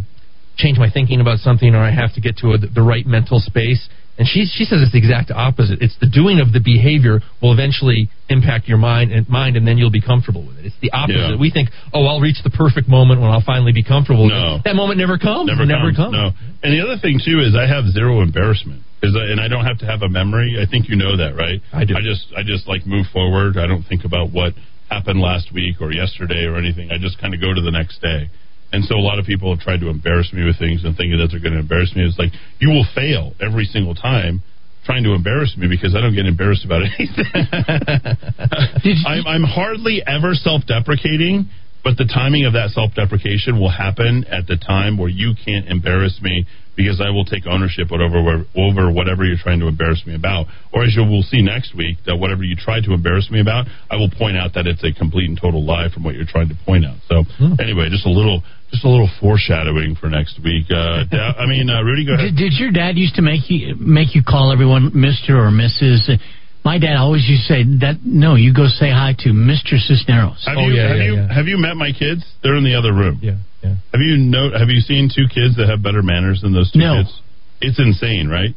change 0.58 0.78
my 0.80 0.90
thinking 0.90 1.22
about 1.22 1.40
something, 1.40 1.74
or 1.76 1.80
I 1.80 1.92
have 1.92 2.14
to 2.16 2.22
get 2.22 2.38
to 2.38 2.54
a, 2.54 2.58
the 2.58 2.82
right 2.82 3.06
mental 3.06 3.40
space. 3.40 3.88
And 4.18 4.28
she 4.28 4.50
she 4.50 4.66
says 4.66 4.82
it's 4.82 4.92
the 4.92 4.98
exact 4.98 5.30
opposite. 5.30 5.82
It's 5.82 5.96
the 6.02 6.10
doing 6.10 6.40
of 6.42 6.52
the 6.52 6.60
behavior 6.60 7.22
will 7.42 7.54
eventually 7.54 8.10
impact 8.30 8.68
your 8.68 8.82
mind 8.82 9.12
and 9.12 9.30
mind, 9.30 9.58
and 9.58 9.68
then 9.68 9.78
you'll 9.78 9.94
be 9.94 10.02
comfortable 10.02 10.42
with 10.46 10.58
it. 10.58 10.66
It's 10.66 10.80
the 10.82 10.90
opposite. 10.92 11.38
Yeah. 11.38 11.40
We 11.40 11.52
think, 11.52 11.70
oh, 11.94 12.06
I'll 12.06 12.20
reach 12.20 12.42
the 12.44 12.50
perfect 12.50 12.90
moment 12.90 13.22
when 13.22 13.30
I'll 13.30 13.46
finally 13.46 13.74
be 13.74 13.84
comfortable. 13.84 14.28
No. 14.28 14.58
That 14.66 14.76
moment 14.76 14.98
never 14.98 15.18
comes. 15.18 15.48
Never, 15.48 15.64
It 15.64 15.70
never 15.70 15.94
comes, 15.94 16.18
comes. 16.18 16.34
No. 16.34 16.58
And 16.66 16.74
the 16.74 16.82
other 16.82 16.98
thing 16.98 17.22
too 17.22 17.46
is 17.46 17.54
I 17.54 17.70
have 17.70 17.86
zero 17.94 18.22
embarrassment 18.26 18.82
because 19.00 19.14
and 19.14 19.40
I 19.40 19.48
don't 19.48 19.66
have 19.66 19.78
to 19.80 19.86
have 19.86 20.02
a 20.02 20.10
memory. 20.10 20.58
I 20.58 20.66
think 20.66 20.90
you 20.90 20.98
know 20.98 21.16
that, 21.18 21.38
right? 21.38 21.62
I 21.72 21.86
do. 21.86 21.94
I 21.94 22.02
just 22.02 22.26
I 22.34 22.42
just 22.42 22.68
like 22.68 22.86
move 22.90 23.06
forward. 23.14 23.58
I 23.58 23.68
don't 23.68 23.84
think 23.86 24.04
about 24.04 24.34
what 24.34 24.54
happened 24.90 25.20
last 25.20 25.54
week 25.54 25.78
or 25.80 25.94
yesterday 25.94 26.46
or 26.46 26.58
anything. 26.58 26.90
I 26.90 26.98
just 26.98 27.22
kind 27.22 27.34
of 27.34 27.42
go 27.42 27.54
to 27.54 27.62
the 27.62 27.72
next 27.72 28.02
day. 28.02 28.30
And 28.72 28.84
so 28.84 28.96
a 28.96 29.04
lot 29.04 29.20
of 29.20 29.26
people 29.26 29.54
have 29.54 29.64
tried 29.64 29.80
to 29.80 29.90
embarrass 29.90 30.34
me 30.34 30.44
with 30.46 30.60
things 30.60 30.84
and 30.84 30.96
thinking 30.96 31.18
that 31.20 31.30
they're 31.32 31.40
going 31.40 31.54
to 31.54 31.60
embarrass 31.60 31.96
me. 31.96 32.04
It's 32.04 32.20
like 32.20 32.32
you 32.60 32.70
will 32.70 32.86
fail 32.94 33.34
every 33.40 33.66
single 33.66 33.96
time 33.96 34.44
trying 34.88 35.04
to 35.04 35.14
embarrass 35.14 35.56
me 35.58 35.68
because 35.68 35.96
I 35.96 36.02
don't 36.02 36.16
get 36.16 36.26
embarrassed 36.26 36.66
about 36.66 36.84
anything. 37.00 37.28
I'm, 39.06 39.28
I'm 39.28 39.44
hardly 39.44 40.02
ever 40.08 40.34
self-deprecating, 40.34 41.50
but 41.84 41.98
the 41.98 42.08
timing 42.08 42.46
of 42.46 42.54
that 42.54 42.72
self-deprecation 42.72 43.60
will 43.60 43.72
happen 43.72 44.24
at 44.32 44.48
the 44.48 44.56
time 44.56 44.98
where 44.98 45.10
you 45.10 45.36
can't 45.36 45.68
embarrass 45.68 46.20
me 46.22 46.48
because 46.78 47.02
I 47.02 47.10
will 47.10 47.26
take 47.26 47.44
ownership 47.50 47.92
over 47.92 48.46
over 48.56 48.92
whatever 48.92 49.26
you're 49.26 49.42
trying 49.42 49.60
to 49.60 49.68
embarrass 49.68 50.06
me 50.06 50.14
about. 50.14 50.46
Or 50.72 50.86
as 50.86 50.96
you 50.96 51.02
will 51.04 51.24
see 51.24 51.42
next 51.42 51.76
week, 51.76 51.98
that 52.06 52.16
whatever 52.16 52.44
you 52.44 52.56
try 52.56 52.80
to 52.80 52.94
embarrass 52.94 53.30
me 53.32 53.42
about, 53.42 53.66
I 53.90 53.98
will 53.98 54.12
point 54.14 54.38
out 54.38 54.54
that 54.54 54.68
it's 54.68 54.84
a 54.86 54.94
complete 54.94 55.28
and 55.28 55.38
total 55.40 55.66
lie 55.66 55.90
from 55.92 56.04
what 56.04 56.14
you're 56.14 56.30
trying 56.30 56.50
to 56.50 56.56
point 56.66 56.86
out. 56.86 56.98
So 57.10 57.26
hmm. 57.42 57.58
anyway, 57.60 57.90
just 57.90 58.06
a 58.06 58.14
little 58.14 58.44
just 58.72 58.84
a 58.84 58.90
little 58.90 59.10
foreshadowing 59.22 59.96
for 59.96 60.10
next 60.10 60.40
week. 60.44 60.66
Uh, 60.70 61.04
Da- 61.10 61.34
I 61.40 61.46
mean, 61.48 61.70
uh, 61.70 61.82
Rudy, 61.82 62.06
go 62.06 62.14
ahead. 62.14 62.36
Did, 62.36 62.52
did 62.52 62.54
your 62.60 62.72
dad 62.72 62.98
used 62.98 63.16
to 63.16 63.22
make 63.22 63.50
you 63.50 63.76
make 63.80 64.16
you 64.16 64.24
call 64.28 64.52
everyone 64.52 64.92
Mister 64.94 65.38
or 65.38 65.52
Mrs. 65.52 66.20
My 66.66 66.78
dad 66.80 66.98
always 66.98 67.24
used 67.30 67.48
to 67.48 67.54
say 67.54 67.64
that. 67.80 68.04
No, 68.04 68.36
you 68.36 68.54
go 68.54 68.68
say 68.68 68.92
hi 68.92 69.16
to 69.20 69.32
Mister 69.32 69.78
Cisneros. 69.78 70.44
Have 70.46 70.58
you 70.60 70.76
have 70.80 70.98
you 70.98 71.16
have 71.32 71.48
you 71.48 71.58
met 71.58 71.76
my 71.78 71.92
kids? 71.92 72.26
They're 72.44 72.56
in 72.56 72.64
the 72.66 72.76
other 72.76 72.92
room. 72.94 73.20
Yeah, 73.22 73.38
yeah. 73.64 73.76
Have 73.94 74.02
you 74.02 74.18
know 74.18 74.52
have 74.52 74.68
you 74.68 74.82
seen 74.82 75.08
two 75.08 75.28
kids 75.34 75.56
that 75.56 75.70
have 75.70 75.82
better 75.82 76.04
manners 76.04 76.42
than 76.42 76.52
those 76.54 76.72
two 76.72 76.80
No. 76.80 77.00
kids? 77.04 77.22
It's 77.62 77.80
insane, 77.80 78.28
right? 78.28 78.54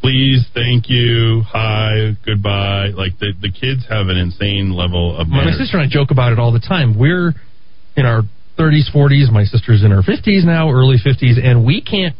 Please, 0.00 0.46
thank 0.54 0.88
you, 0.88 1.42
hi, 1.46 2.16
goodbye. 2.24 2.88
Like 2.96 3.18
the 3.18 3.32
the 3.42 3.50
kids 3.50 3.84
have 3.90 4.06
an 4.08 4.16
insane 4.16 4.72
level 4.72 5.16
of 5.18 5.28
My, 5.28 5.44
my 5.44 5.50
sister 5.52 5.76
and 5.76 5.86
I 5.86 5.92
joke 5.92 6.10
about 6.12 6.32
it 6.32 6.38
all 6.38 6.52
the 6.52 6.60
time. 6.60 6.96
We're 6.98 7.34
in 7.96 8.06
our 8.06 8.22
30s, 8.58 8.90
40s. 8.94 9.30
My 9.30 9.44
sister's 9.44 9.82
in 9.84 9.90
her 9.90 10.02
50s 10.02 10.44
now, 10.44 10.70
early 10.70 10.96
50s, 10.98 11.38
and 11.42 11.64
we 11.64 11.80
can't 11.80 12.14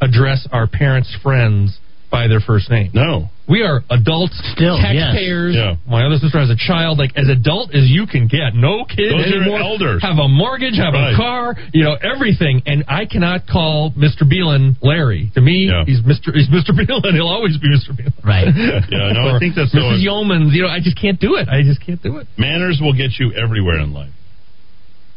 address 0.00 0.46
our 0.52 0.66
parents' 0.66 1.14
friends 1.22 1.78
by 2.10 2.26
their 2.26 2.40
first 2.40 2.68
name. 2.70 2.90
No. 2.92 3.28
We 3.48 3.62
are 3.62 3.82
adults, 3.90 4.34
Still, 4.54 4.78
yes. 4.78 5.14
taxpayers. 5.14 5.54
Yeah. 5.54 5.74
My 5.88 6.06
other 6.06 6.16
sister 6.18 6.38
has 6.38 6.50
a 6.50 6.56
child, 6.58 6.98
like 6.98 7.10
as 7.16 7.28
adult 7.28 7.74
as 7.74 7.86
you 7.90 8.06
can 8.06 8.26
get. 8.26 8.54
No 8.54 8.84
kids 8.84 9.10
Those 9.10 9.26
are 9.30 9.42
anymore. 9.42 9.60
elders. 9.60 10.02
Have 10.02 10.18
a 10.18 10.26
mortgage, 10.28 10.74
have 10.78 10.94
Right. 10.94 11.14
a 11.14 11.16
car, 11.16 11.56
you 11.72 11.82
know, 11.84 11.94
everything. 11.94 12.62
And 12.66 12.84
I 12.88 13.06
cannot 13.06 13.46
call 13.46 13.90
Mr. 13.92 14.22
Beelan 14.22 14.76
Larry. 14.82 15.30
To 15.34 15.40
me, 15.40 15.66
Yeah. 15.70 15.84
he's 15.84 16.00
Mr. 16.00 16.34
He's 16.34 16.48
Mr. 16.48 16.70
Beelan. 16.78 17.12
He'll 17.14 17.26
always 17.28 17.56
be 17.58 17.68
Mr. 17.68 17.90
Beelan. 17.94 18.24
Right. 18.24 18.46
Yeah, 18.90 19.12
no, 19.12 19.34
I 19.34 19.38
think 19.38 19.54
that's 19.54 19.70
so. 19.72 19.78
Mrs. 19.78 20.02
Yeomans. 20.06 20.52
You 20.52 20.62
know, 20.62 20.68
I 20.68 20.78
just 20.80 20.98
can't 21.00 21.18
do 21.20 21.36
it. 21.36 21.48
I 21.48 21.62
just 21.62 21.80
can't 21.84 22.02
do 22.02 22.18
it. 22.18 22.26
Manners 22.38 22.78
will 22.80 22.92
get 22.94 23.18
you 23.18 23.32
everywhere 23.32 23.78
in 23.80 23.92
life. 23.92 24.10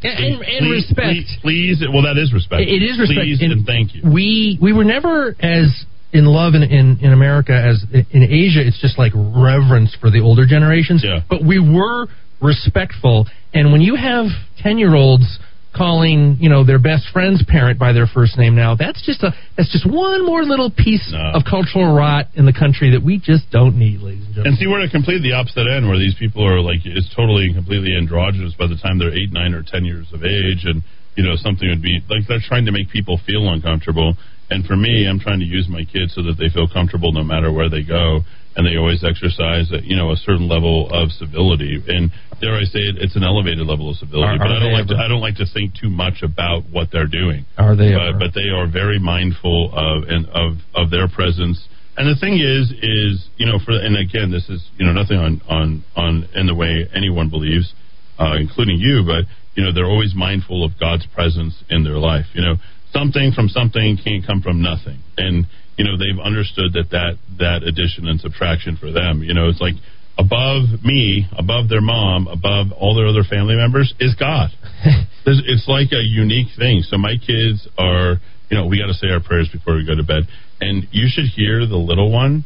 And, 0.04 0.20
and, 0.20 0.42
and 0.44 0.68
Please- 0.68 0.86
respect. 0.90 1.42
Please, 1.42 1.80
please, 1.80 1.84
well, 1.92 2.04
that 2.04 2.18
is 2.18 2.34
respect. 2.34 2.62
It 2.62 2.84
is 2.84 3.00
respect. 3.00 3.22
Please 3.22 3.42
and, 3.42 3.66
thank 3.66 3.96
you. 3.96 4.04
We 4.04 4.60
we 4.62 4.74
were 4.74 4.84
never 4.84 5.36
as 5.40 5.86
in 6.12 6.26
love 6.26 6.54
in, 6.54 6.64
in, 6.64 7.00
in 7.02 7.12
America 7.12 7.54
as 7.54 7.84
in 7.92 8.24
Asia. 8.24 8.62
It's 8.66 8.80
just 8.80 9.00
like 9.00 9.14
reverence 9.16 9.96
for 10.00 10.12
the 10.12 10.20
older 10.20 10.46
generations. 10.46 11.04
Yeah. 11.04 11.22
But 11.30 11.44
we 11.44 11.60
were 11.60 12.08
respectful. 12.42 13.28
And 13.54 13.72
when 13.72 13.82
you 13.82 13.96
have 13.96 14.28
ten 14.62 14.78
year 14.78 14.94
olds 14.96 15.40
calling 15.76 16.38
you 16.40 16.50
know 16.50 16.64
their 16.64 16.80
best 16.80 17.06
friend's 17.12 17.44
parent 17.46 17.80
by 17.80 17.92
their 17.94 18.08
first 18.08 18.38
name 18.38 18.56
now, 18.56 18.76
that's 18.76 19.04
just 19.06 19.24
a 19.24 19.34
that's 19.58 19.72
just 19.72 19.86
one 19.90 20.26
more 20.26 20.44
little 20.44 20.70
piece 20.72 21.10
No. 21.12 21.34
of 21.34 21.44
cultural 21.50 21.94
rot 21.94 22.28
in 22.36 22.46
the 22.46 22.54
country 22.54 22.92
that 22.92 23.04
we 23.04 23.18
just 23.20 23.50
don't 23.52 23.78
need, 23.78 24.02
ladies 24.02 24.26
and 24.26 24.36
gentlemen. 24.36 24.54
And 24.54 24.58
see, 24.58 24.68
we're 24.68 24.82
at 24.82 24.90
a 24.90 24.92
completely 24.92 25.30
the 25.30 25.36
opposite 25.36 25.68
end 25.68 25.88
where 25.88 25.98
these 25.98 26.16
people 26.16 26.46
are 26.46 26.62
like, 26.62 26.86
it's 26.86 27.10
totally 27.16 27.46
and 27.46 27.56
completely 27.56 27.96
androgynous 27.98 28.54
by 28.58 28.68
the 28.68 28.78
time 28.78 28.98
they're 29.00 29.14
eight, 29.14 29.32
nine, 29.34 29.54
or 29.54 29.64
ten 29.64 29.86
years 29.86 30.08
of 30.14 30.24
age. 30.24 30.66
And, 30.66 30.84
you 31.16 31.24
know, 31.24 31.36
something 31.36 31.68
would 31.70 31.82
be 31.82 32.00
like 32.10 32.28
they're 32.28 32.42
trying 32.42 32.66
to 32.66 32.72
make 32.72 32.90
people 32.90 33.20
feel 33.26 33.50
uncomfortable. 33.50 34.16
And 34.50 34.66
for 34.66 34.76
me, 34.76 35.08
I'm 35.10 35.20
trying 35.20 35.40
to 35.40 35.46
use 35.46 35.68
my 35.70 35.84
kids 35.86 36.14
so 36.14 36.22
that 36.24 36.38
they 36.38 36.50
feel 36.54 36.68
comfortable 36.68 37.12
no 37.12 37.24
matter 37.24 37.52
where 37.52 37.70
they 37.70 37.82
go. 37.84 38.22
And 38.56 38.68
they 38.68 38.78
always 38.78 39.04
exercise, 39.04 39.72
a, 39.72 39.82
you 39.84 39.96
know, 39.96 40.12
a 40.12 40.16
certain 40.18 40.48
level 40.48 40.90
of 40.92 41.12
civility. 41.12 41.82
And 41.88 42.12
dare 42.40 42.54
I 42.54 42.64
say 42.66 42.80
it, 42.86 42.98
it's 43.00 43.16
an 43.16 43.24
elevated 43.24 43.66
level 43.66 43.90
of 43.90 43.98
civility. 43.98 44.30
Are- 44.30 44.38
but 44.38 44.52
are 44.52 44.58
I 44.58 44.60
don't 44.60 44.74
like 44.74 44.88
to, 44.88 44.96
I 44.96 45.08
don't 45.08 45.22
like 45.22 45.38
to 45.38 45.46
think 45.52 45.74
too 45.74 45.90
much 45.90 46.22
about 46.22 46.64
what 46.70 46.90
they're 46.92 47.08
doing 47.08 47.46
Are 47.58 47.76
they? 47.76 47.94
but, 47.94 48.08
ever? 48.10 48.20
but 48.20 48.34
they 48.36 48.50
are 48.50 48.68
very 48.70 49.00
mindful 49.00 49.72
of 49.74 50.08
and 50.08 50.28
of 50.30 50.58
of 50.76 50.92
their 50.92 51.08
presence. 51.08 51.68
And 51.98 52.10
the 52.10 52.20
thing 52.20 52.38
is, 52.42 52.72
is 52.82 53.28
you 53.38 53.46
know, 53.46 53.60
for 53.64 53.72
and 53.74 53.98
again, 53.98 54.30
this 54.32 54.50
is 54.50 54.62
you 54.78 54.86
know 54.86 54.94
nothing 54.94 55.18
on 55.18 55.42
on 55.50 55.84
on 55.96 56.30
in 56.36 56.46
the 56.48 56.56
way 56.56 56.88
anyone 56.94 57.30
believes, 57.30 57.74
uh, 58.20 58.36
including 58.40 58.78
you, 58.78 59.04
but 59.06 59.26
you 59.56 59.64
know 59.64 59.72
they're 59.74 59.90
always 59.90 60.14
mindful 60.16 60.64
of 60.64 60.72
God's 60.80 61.06
presence 61.08 61.64
in 61.70 61.84
their 61.84 61.98
life. 61.98 62.26
You 62.34 62.42
know, 62.42 62.56
something 62.92 63.32
from 63.32 63.48
something 63.50 63.98
can't 64.04 64.26
come 64.26 64.42
from 64.42 64.62
nothing, 64.62 65.00
and 65.18 65.46
you 65.78 65.84
know 65.86 65.98
they've 65.98 66.20
understood 66.24 66.74
that 66.74 66.90
that 66.92 67.18
that 67.40 67.64
addition 67.64 68.08
and 68.08 68.20
subtraction 68.20 68.78
for 68.78 68.92
them. 68.92 69.24
You 69.24 69.34
know, 69.34 69.50
it's 69.50 69.62
like 69.62 69.76
above 70.18 70.84
me, 70.84 71.26
above 71.38 71.70
their 71.70 71.82
mom, 71.82 72.28
above 72.28 72.72
all 72.78 72.96
their 72.96 73.08
other 73.08 73.24
family 73.24 73.56
members 73.56 73.94
is 74.00 74.16
God. 74.16 74.50
It's 75.26 75.70
like 75.72 75.96
a 75.96 76.04
unique 76.04 76.52
thing. 76.60 76.84
So 76.84 76.98
my 76.98 77.16
kids 77.16 77.64
are, 77.78 78.20
you 78.52 78.58
know, 78.60 78.68
we 78.68 78.76
got 78.78 78.88
to 78.88 78.94
say 78.94 79.08
our 79.08 79.24
prayers 79.24 79.48
before 79.48 79.76
we 79.80 79.88
go 79.88 79.96
to 79.96 80.04
bed, 80.04 80.28
and 80.60 80.84
you 80.92 81.08
should 81.08 81.32
hear 81.32 81.66
the 81.66 81.80
little 81.80 82.12
one 82.12 82.44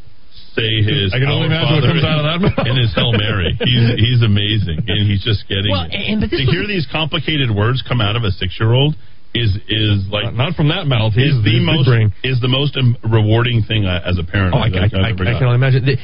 say 0.53 0.85
his 0.85 1.09
I 1.09 1.17
can 1.17 1.25
only 1.29 1.47
imagine 1.49 1.73
what 1.73 1.81
Father 1.81 1.89
comes 1.97 2.05
out 2.05 2.21
of 2.21 2.25
that 2.29 2.39
mouth. 2.45 2.53
and 2.69 2.77
his 2.77 2.93
Hail 2.93 3.13
Mary. 3.17 3.57
He's 3.65 3.87
he's 3.97 4.21
amazing, 4.21 4.85
and 4.85 5.09
he's 5.09 5.23
just 5.25 5.49
getting 5.49 5.73
Well, 5.73 5.89
and- 5.89 6.21
but 6.21 6.29
this 6.29 6.41
to 6.41 6.45
was- 6.45 6.53
hear 6.53 6.67
these 6.69 6.85
complicated 6.85 7.49
words 7.49 7.81
come 7.81 7.97
out 7.99 8.13
of 8.15 8.21
a 8.21 8.29
six 8.29 8.53
year 8.61 8.73
old 8.73 8.93
is 9.37 9.55
is 9.67 10.07
like 10.09 10.33
not 10.33 10.55
from 10.55 10.69
that 10.69 10.87
mouth. 10.87 11.13
is 11.15 11.37
the 11.43 11.51
he's 11.51 11.65
most 11.65 11.87
brain. 11.87 12.13
is 12.23 12.39
the 12.41 12.47
most 12.47 12.75
um, 12.77 12.97
rewarding 13.03 13.63
thing 13.63 13.85
I, 13.85 14.01
as 14.01 14.17
a 14.17 14.23
parent. 14.23 14.55
Oh, 14.55 14.59
I, 14.59 14.67
I, 14.67 14.89
I, 14.91 15.11
I 15.11 15.13
can 15.13 15.43
only 15.43 15.55
imagine. 15.55 15.85
The- 15.85 15.97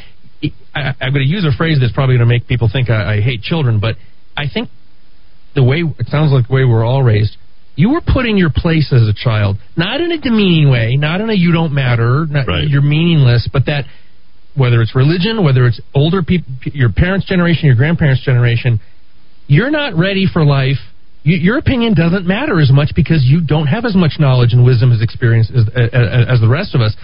I, 0.76 0.94
I'm 1.00 1.14
going 1.14 1.26
to 1.26 1.32
use 1.32 1.46
a 1.46 1.56
phrase 1.56 1.78
that's 1.80 1.94
probably 1.94 2.18
going 2.18 2.28
to 2.28 2.34
make 2.34 2.48
people 2.48 2.70
think 2.72 2.90
I, 2.90 3.16
I 3.16 3.22
hate 3.22 3.42
children, 3.42 3.80
but 3.80 3.96
I 4.36 4.46
think 4.52 4.70
the 5.56 5.64
way 5.64 5.84
it 5.84 6.08
sounds 6.08 6.32
like 6.32 6.48
the 6.48 6.54
way 6.54 6.66
we're 6.66 6.84
all 6.84 7.04
raised. 7.04 7.38
You 7.76 7.90
were 7.90 8.02
put 8.02 8.26
in 8.26 8.38
your 8.38 8.52
place 8.54 8.94
as 8.94 9.08
a 9.08 9.14
child, 9.16 9.58
not 9.76 10.00
in 10.00 10.12
a 10.12 10.20
demeaning 10.20 10.70
way, 10.70 10.96
not 10.96 11.22
in 11.22 11.30
a 11.30 11.34
you 11.34 11.52
don't 11.52 11.74
matter, 11.74 12.28
not, 12.30 12.46
you're 12.70 12.84
meaningless, 12.84 13.50
but 13.52 13.66
that 13.66 13.86
whether 14.56 14.82
it's 14.82 14.94
religion, 14.94 15.44
whether 15.44 15.66
it's 15.66 15.82
older 15.96 16.22
people, 16.22 16.54
your 16.66 16.92
parents' 16.92 17.26
generation, 17.26 17.66
your 17.66 17.76
grandparents' 17.76 18.24
generation, 18.24 18.80
you're 19.48 19.72
not 19.72 19.96
ready 19.96 20.28
for 20.32 20.46
life. 20.46 20.78
You, 21.24 21.38
your 21.38 21.58
opinion 21.58 21.94
doesn't 21.94 22.26
matter 22.28 22.60
as 22.60 22.72
much 22.72 22.92
because 22.96 23.24
you 23.24 23.42
don't 23.42 23.68
have 23.68 23.86
as 23.86 23.96
much 23.96 24.14
knowledge 24.20 24.54
and 24.54 24.64
wisdom 24.66 24.92
as 24.92 25.02
experience 25.02 25.50
as, 25.50 25.68
as, 25.76 25.90
as 26.36 26.40
the 26.42 26.50
rest 26.50 26.76
of 26.76 26.82
us. 26.82 26.96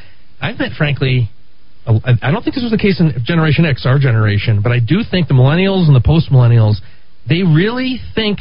I've 0.42 0.60
met, 0.60 0.72
frankly, 0.78 1.30
I 1.88 2.32
don't 2.32 2.44
think 2.44 2.54
this 2.56 2.64
was 2.64 2.72
the 2.72 2.78
case 2.78 3.00
in 3.00 3.14
Generation 3.24 3.66
X, 3.66 3.86
our 3.86 3.98
generation, 3.98 4.62
but 4.62 4.72
I 4.72 4.80
do 4.80 5.02
think 5.10 5.28
the 5.28 5.34
millennials 5.34 5.88
and 5.88 5.96
the 5.96 6.02
post 6.06 6.30
millennials, 6.32 6.76
they 7.28 7.42
really 7.44 8.00
think 8.14 8.40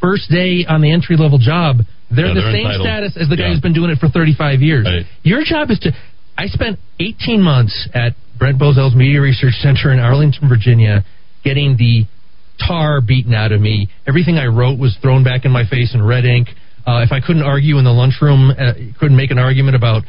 first 0.00 0.28
day 0.30 0.64
on 0.68 0.80
the 0.80 0.90
entry 0.90 1.16
level 1.16 1.38
job, 1.38 1.78
they're 2.10 2.26
Yeah, 2.26 2.34
the 2.34 2.40
they're 2.40 2.52
same 2.52 2.66
entitled. 2.66 2.86
status 2.86 3.16
as 3.20 3.28
the 3.28 3.36
guy 3.36 3.44
Yeah. 3.44 3.50
who's 3.52 3.60
been 3.60 3.72
doing 3.72 3.90
it 3.90 3.98
for 3.98 4.08
35 4.08 4.62
years. 4.62 4.86
Your 5.22 5.44
job 5.44 5.70
is 5.70 5.78
to. 5.80 5.92
I 6.38 6.46
spent 6.48 6.78
18 7.00 7.40
months 7.40 7.88
at 7.94 8.14
Brent 8.38 8.58
Bozell's 8.58 8.94
Media 8.94 9.20
Research 9.20 9.54
Center 9.60 9.90
in 9.92 9.98
Arlington, 9.98 10.48
Virginia, 10.48 11.04
getting 11.44 11.76
the 11.76 12.04
tar 12.58 13.00
beaten 13.00 13.34
out 13.34 13.52
of 13.52 13.60
me. 13.60 13.88
Everything 14.06 14.36
I 14.38 14.46
wrote 14.46 14.78
was 14.78 14.96
thrown 15.02 15.24
back 15.24 15.44
in 15.44 15.50
my 15.50 15.64
face 15.68 15.94
in 15.94 16.02
red 16.02 16.24
ink. 16.24 16.48
Uh, 16.86 17.02
if 17.02 17.10
I 17.10 17.20
couldn't 17.20 17.42
argue 17.42 17.78
in 17.78 17.84
the 17.84 17.92
lunchroom, 17.92 18.50
uh, 18.50 18.72
couldn't 18.98 19.16
make 19.16 19.30
an 19.30 19.38
argument 19.38 19.74
about 19.76 20.02